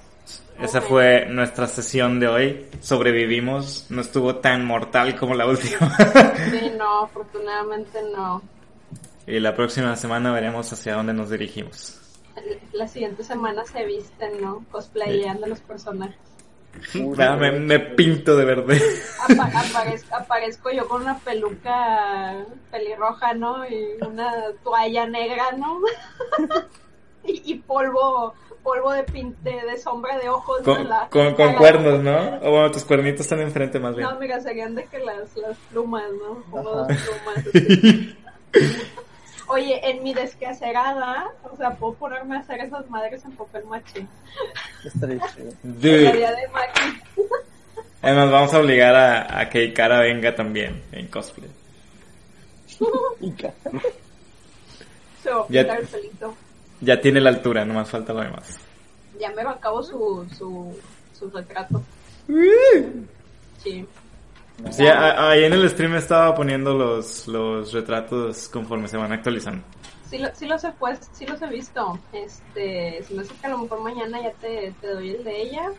esa 0.61 0.81
fue 0.81 1.27
nuestra 1.27 1.67
sesión 1.67 2.21
de 2.21 2.29
hoy. 2.29 2.67
Sobrevivimos. 2.81 3.87
No 3.91 4.01
estuvo 4.03 4.37
tan 4.37 4.65
mortal 4.65 5.17
como 5.17 5.35
la 5.35 5.47
última. 5.47 5.93
Sí, 6.51 6.71
no, 6.79 7.05
afortunadamente 7.05 7.99
no. 8.15 8.41
y 9.27 9.41
la 9.41 9.57
próxima 9.57 9.97
semana 9.97 10.33
veremos 10.33 10.73
hacia 10.73 10.95
dónde 10.95 11.13
nos 11.13 11.29
dirigimos. 11.29 12.01
La 12.73 12.87
siguiente 12.87 13.25
semana 13.25 13.65
se 13.65 13.85
visten, 13.85 14.41
¿no? 14.41 14.65
Cosplayando 14.71 15.49
los 15.49 15.61
personajes. 15.61 16.17
Me, 16.95 17.51
me 17.53 17.79
pinto 17.81 18.37
de 18.37 18.45
verde. 18.45 18.81
Apa- 19.29 19.51
aparez- 19.53 20.05
aparezco 20.13 20.71
yo 20.71 20.87
con 20.89 21.03
una 21.03 21.19
peluca 21.19 22.35
pelirroja, 22.71 23.35
¿no? 23.35 23.67
Y 23.69 23.97
una 24.07 24.33
toalla 24.63 25.07
negra, 25.07 25.53
¿no? 25.57 25.81
y, 27.25 27.53
y 27.53 27.55
polvo 27.57 28.35
polvo 28.63 28.91
de 28.93 29.05
pinte 29.05 29.51
de 29.65 29.79
sombra 29.79 30.19
de 30.19 30.29
ojos 30.29 30.61
Con, 30.63 30.81
en 30.81 30.89
la- 30.89 31.09
con, 31.09 31.35
con 31.35 31.47
la- 31.53 31.57
cuernos, 31.57 32.01
¿no? 32.03 32.39
O 32.43 32.51
bueno, 32.51 32.71
tus 32.73 32.85
cuernitos 32.85 33.21
están 33.21 33.41
enfrente 33.41 33.79
más 33.79 33.95
bien. 33.95 34.09
No, 34.09 34.19
mira, 34.19 34.41
serían 34.41 34.75
de 34.75 34.85
que 34.87 34.99
las, 34.99 35.37
las 35.37 35.57
plumas, 35.71 36.03
¿no? 36.21 36.43
Como 36.51 36.71
dos 36.71 36.89
plumas. 36.89 37.45
Oye, 39.49 39.81
en 39.89 40.03
mi 40.03 40.13
descacerada, 40.13 41.29
o 41.51 41.57
sea, 41.57 41.71
puedo 41.77 41.95
ponerme 41.95 42.37
a 42.37 42.41
hacer 42.41 42.61
esas 42.61 42.89
madres 42.91 43.25
en 43.25 43.33
papel 43.33 43.65
maché. 43.67 44.07
Estaría 44.85 45.21
chido. 45.35 45.53
Dude, 45.63 46.13
de. 46.13 46.49
Además, 48.03 48.31
vamos 48.31 48.55
a 48.55 48.59
obligar 48.61 48.95
a, 48.95 49.41
a 49.41 49.49
que 49.49 49.65
Ikara 49.65 50.01
venga 50.01 50.35
también 50.35 50.83
en 50.93 51.07
cosplay. 51.09 51.49
Ya- 55.49 55.65
pintar 55.65 55.81
el 55.81 55.87
pelito. 55.87 56.35
Ya 56.81 57.01
tiene 57.01 57.21
la 57.21 57.31
altura, 57.31 57.65
no 57.65 57.75
más 57.75 57.89
falta 57.89 58.13
lo 58.13 58.21
demás. 58.21 58.59
Ya 59.19 59.31
me 59.31 59.43
acabo 59.43 59.83
su, 59.83 60.27
su, 60.37 60.79
su 61.19 61.31
retrato. 61.31 61.83
Sí. 63.63 63.87
Sí, 64.71 64.87
ahí 64.87 65.45
en 65.45 65.53
el 65.53 65.69
stream 65.69 65.95
estaba 65.97 66.35
poniendo 66.35 66.75
los, 66.75 67.29
los 67.29 67.73
retratos 67.73 68.49
conforme 68.49 68.89
se 68.89 68.97
van 68.97 69.13
actualizando. 69.13 69.63
Sí, 70.09 70.19
lo- 70.19 70.35
sí 70.35 70.47
los 70.47 70.63
he 70.65 70.73
puesto, 70.73 71.07
sí 71.13 71.27
los 71.27 71.41
he 71.43 71.47
visto. 71.47 71.99
Este, 72.13 73.03
si 73.05 73.15
me 73.15 73.23
hace 73.23 73.35
que 73.35 73.47
a 73.47 73.51
lo 73.51 73.59
mejor 73.59 73.81
mañana 73.83 74.23
ya 74.23 74.33
te, 74.33 74.73
te 74.81 74.87
doy 74.89 75.11
el 75.11 75.25
de 75.25 75.43
ella. 75.43 75.71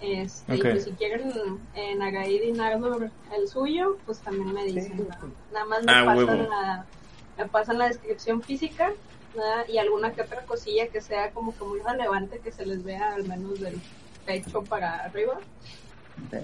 Este, 0.00 0.52
Ok. 0.52 0.58
y 0.58 0.62
pues 0.62 0.84
si 0.84 0.90
quieren 0.92 1.32
en 1.74 2.02
Agaid 2.02 2.42
y 2.42 2.52
Nardur 2.52 3.10
el 3.36 3.48
suyo, 3.48 3.96
pues 4.06 4.18
también 4.20 4.52
me 4.52 4.64
dicen. 4.64 4.96
¿no? 4.98 5.30
Nada 5.52 5.64
más 5.66 5.82
me 5.84 5.92
Ah, 5.92 6.04
pasan 6.04 6.48
la, 6.48 6.84
me 7.38 7.46
pasan 7.48 7.78
la 7.78 7.88
descripción 7.88 8.42
física 8.42 8.92
¿verdad? 9.34 9.64
y 9.68 9.78
alguna 9.78 10.12
que 10.12 10.22
otra 10.22 10.42
cosilla 10.42 10.88
que 10.88 11.00
sea 11.00 11.30
como 11.30 11.56
que 11.56 11.64
muy 11.64 11.80
relevante 11.80 12.38
que 12.40 12.52
se 12.52 12.66
les 12.66 12.84
vea 12.84 13.14
al 13.14 13.24
menos 13.26 13.60
del 13.60 13.80
pecho 14.26 14.62
para 14.62 14.96
arriba, 15.04 15.38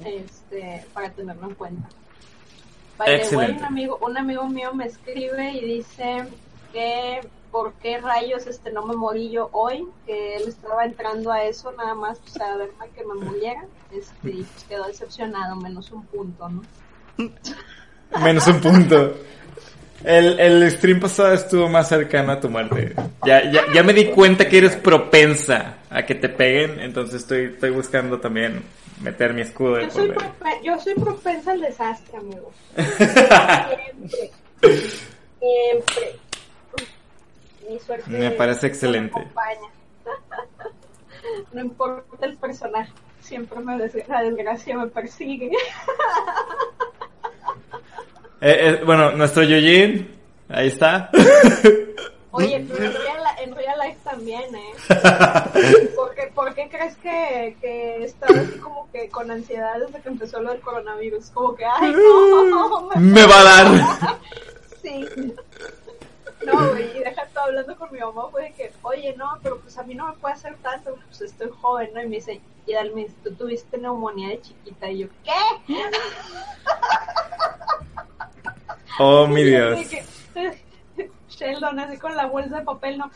este, 0.04 0.84
para 0.92 1.10
tenerlo 1.10 1.48
en 1.48 1.54
cuenta. 1.54 1.88
Excelente. 3.06 3.58
un 3.58 3.64
amigo, 3.64 3.98
un 4.02 4.18
amigo 4.18 4.46
mío 4.48 4.74
me 4.74 4.86
escribe 4.86 5.52
y 5.52 5.64
dice 5.64 6.26
que 6.72 7.20
por 7.50 7.72
qué 7.74 7.98
rayos 7.98 8.46
este 8.46 8.70
no 8.72 8.86
me 8.86 8.94
morí 8.94 9.30
yo 9.30 9.48
hoy, 9.52 9.86
que 10.06 10.36
él 10.36 10.48
estaba 10.48 10.84
entrando 10.84 11.32
a 11.32 11.44
eso 11.44 11.72
nada 11.72 11.94
más 11.94 12.18
pues, 12.18 12.40
a 12.40 12.56
verme 12.56 12.88
que 12.94 13.04
me 13.04 13.14
muriera, 13.14 13.64
este, 13.90 14.30
y 14.30 14.42
pues 14.42 14.64
quedó 14.68 14.86
decepcionado, 14.86 15.56
menos 15.56 15.90
un 15.90 16.04
punto, 16.06 16.48
¿no? 16.48 16.62
Menos 18.24 18.44
un 18.48 18.60
punto. 18.60 19.14
El, 20.02 20.40
el 20.40 20.68
stream 20.72 20.98
pasado 20.98 21.32
estuvo 21.32 21.68
más 21.68 21.88
cercano 21.88 22.32
a 22.32 22.40
tu 22.40 22.48
muerte. 22.48 22.94
Ya, 23.24 23.48
ya, 23.48 23.72
ya 23.72 23.84
me 23.84 23.92
di 23.92 24.06
cuenta 24.06 24.48
que 24.48 24.58
eres 24.58 24.74
propensa 24.74 25.76
a 25.88 26.04
que 26.04 26.16
te 26.16 26.28
peguen, 26.28 26.80
entonces 26.80 27.20
estoy, 27.20 27.44
estoy 27.44 27.70
buscando 27.70 28.18
también 28.18 28.64
meter 29.00 29.32
mi 29.34 29.40
escudo 29.42 29.74
de 29.76 29.84
Yo 29.84 29.90
soy, 29.90 30.14
yo 30.62 30.78
soy 30.80 30.94
propensa 30.94 31.52
al 31.52 31.60
desastre, 31.60 32.16
amigo. 32.18 32.52
Siempre. 32.76 34.30
Siempre. 35.40 36.18
Mi 37.68 37.78
suerte 37.78 38.10
Me 38.10 38.30
parece 38.32 38.66
excelente. 38.66 39.20
me. 39.34 39.68
No 41.52 41.60
importa 41.60 42.26
el 42.26 42.36
personaje, 42.38 42.90
siempre 43.20 43.60
me 43.60 43.76
des- 43.78 44.08
la 44.08 44.22
desgracia 44.22 44.76
me 44.76 44.86
persigue. 44.88 45.50
Eh, 48.42 48.56
eh, 48.80 48.80
bueno, 48.86 49.10
nuestro 49.12 49.42
Yojin, 49.42 50.18
ahí 50.48 50.68
está. 50.68 51.10
Oye, 52.32 52.64
pero 52.68 52.84
en 52.84 52.92
Real, 52.92 53.22
en 53.42 53.54
Real 53.54 53.78
Life 53.80 53.98
también, 54.04 54.54
¿eh? 54.54 54.72
¿Por 55.96 56.14
qué, 56.14 56.30
por 56.34 56.54
qué 56.54 56.68
crees 56.68 56.96
que, 56.96 57.56
que 57.60 58.04
estaba 58.04 58.40
así 58.40 58.58
como 58.58 58.90
que 58.92 59.08
con 59.08 59.30
ansiedad 59.30 59.78
desde 59.78 60.00
que 60.00 60.08
empezó 60.08 60.40
lo 60.40 60.50
del 60.50 60.60
coronavirus? 60.60 61.30
Como 61.30 61.54
que, 61.54 61.64
ay, 61.64 61.92
no, 61.92 62.88
me 62.94 63.00
Me 63.00 63.26
va 63.26 63.40
a 63.40 63.44
dar. 63.44 64.18
Sí. 64.82 65.06
No, 66.44 66.70
güey, 66.70 66.96
y 66.96 67.00
deja 67.00 67.26
todo 67.26 67.44
hablando 67.44 67.76
con 67.76 67.92
mi 67.92 67.98
mamá, 67.98 68.28
fue 68.30 68.44
de 68.44 68.52
que, 68.52 68.72
oye, 68.82 69.14
no, 69.16 69.38
pero 69.42 69.58
pues 69.58 69.76
a 69.76 69.82
mí 69.82 69.94
no 69.94 70.06
me 70.06 70.14
puede 70.14 70.34
hacer 70.34 70.56
tanto, 70.62 70.96
pues 71.06 71.20
estoy 71.20 71.50
joven, 71.60 71.90
¿no? 71.92 72.02
Y 72.02 72.08
me 72.08 72.16
dice, 72.16 72.40
y 72.66 72.72
Dalmi, 72.72 73.08
tú 73.22 73.34
tuviste 73.34 73.76
neumonía 73.76 74.28
de 74.28 74.40
chiquita, 74.40 74.90
y 74.90 75.00
yo, 75.00 75.08
¿qué? 75.22 75.74
Oh, 78.98 79.26
mi 79.26 79.44
Dios. 79.44 79.78
Sheldon, 81.40 81.78
así 81.80 81.96
con 81.98 82.14
la 82.16 82.26
bolsa 82.26 82.58
de 82.58 82.64
papel, 82.64 82.98
¿no? 82.98 83.10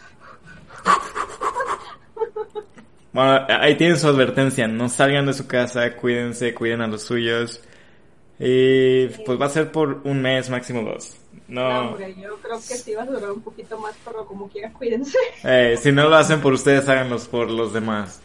Bueno, 3.13 3.47
ahí 3.49 3.77
tienen 3.77 3.97
su 3.99 4.09
advertencia. 4.09 4.67
No 4.67 4.89
salgan 4.89 5.27
de 5.27 5.33
su 5.35 5.47
casa, 5.47 5.95
cuídense, 5.97 6.53
cuiden 6.55 6.81
a 6.81 6.87
los 6.87 7.03
suyos. 7.03 7.61
Y 8.39 9.07
pues 9.25 9.41
va 9.41 9.47
a 9.47 9.51
ser 9.51 9.71
por 9.71 10.01
un 10.05 10.21
mes, 10.21 10.51
máximo 10.51 10.83
dos. 10.83 11.17
No, 11.47 11.69
No, 11.69 11.89
hombre, 11.91 12.15
yo 12.21 12.37
creo 12.39 12.57
que 12.57 12.75
sí 12.75 12.95
va 12.95 13.03
a 13.03 13.07
durar 13.07 13.31
un 13.31 13.43
poquito 13.43 13.79
más, 13.79 13.95
pero 14.05 14.25
como 14.27 14.49
quiera, 14.49 14.73
cuídense. 14.73 15.17
eh, 15.45 15.77
si 15.81 15.93
no 15.93 16.09
lo 16.09 16.17
hacen 16.17 16.41
por 16.41 16.53
ustedes, 16.53 16.89
háganlos 16.89 17.29
por 17.29 17.51
los 17.51 17.73
demás. 17.73 18.21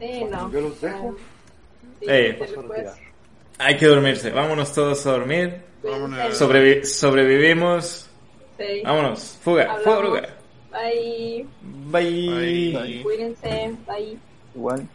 Sí, 0.00 0.24
no. 0.30 0.50
Yo 0.50 0.60
los 0.62 0.80
dejo. 0.80 1.16
Sí, 2.00 2.06
pues, 2.66 2.86
Hay 3.58 3.76
que 3.76 3.86
dormirse. 3.86 4.30
Vámonos 4.30 4.72
todos 4.74 5.06
a 5.06 5.12
dormir. 5.12 5.60
Sobrevi- 6.32 6.84
sobrevivimos. 6.84 8.10
Sí. 8.58 8.82
Vámonos. 8.84 9.38
Fuga, 9.42 9.64
fuga, 9.64 9.96
Hablamos. 9.96 10.08
fuga. 10.20 10.28
Bye. 10.70 11.46
Bye. 11.90 12.72
Bye. 12.72 13.02
Cuídense. 13.02 13.74
Bye. 13.86 14.18
Igual. 14.54 14.88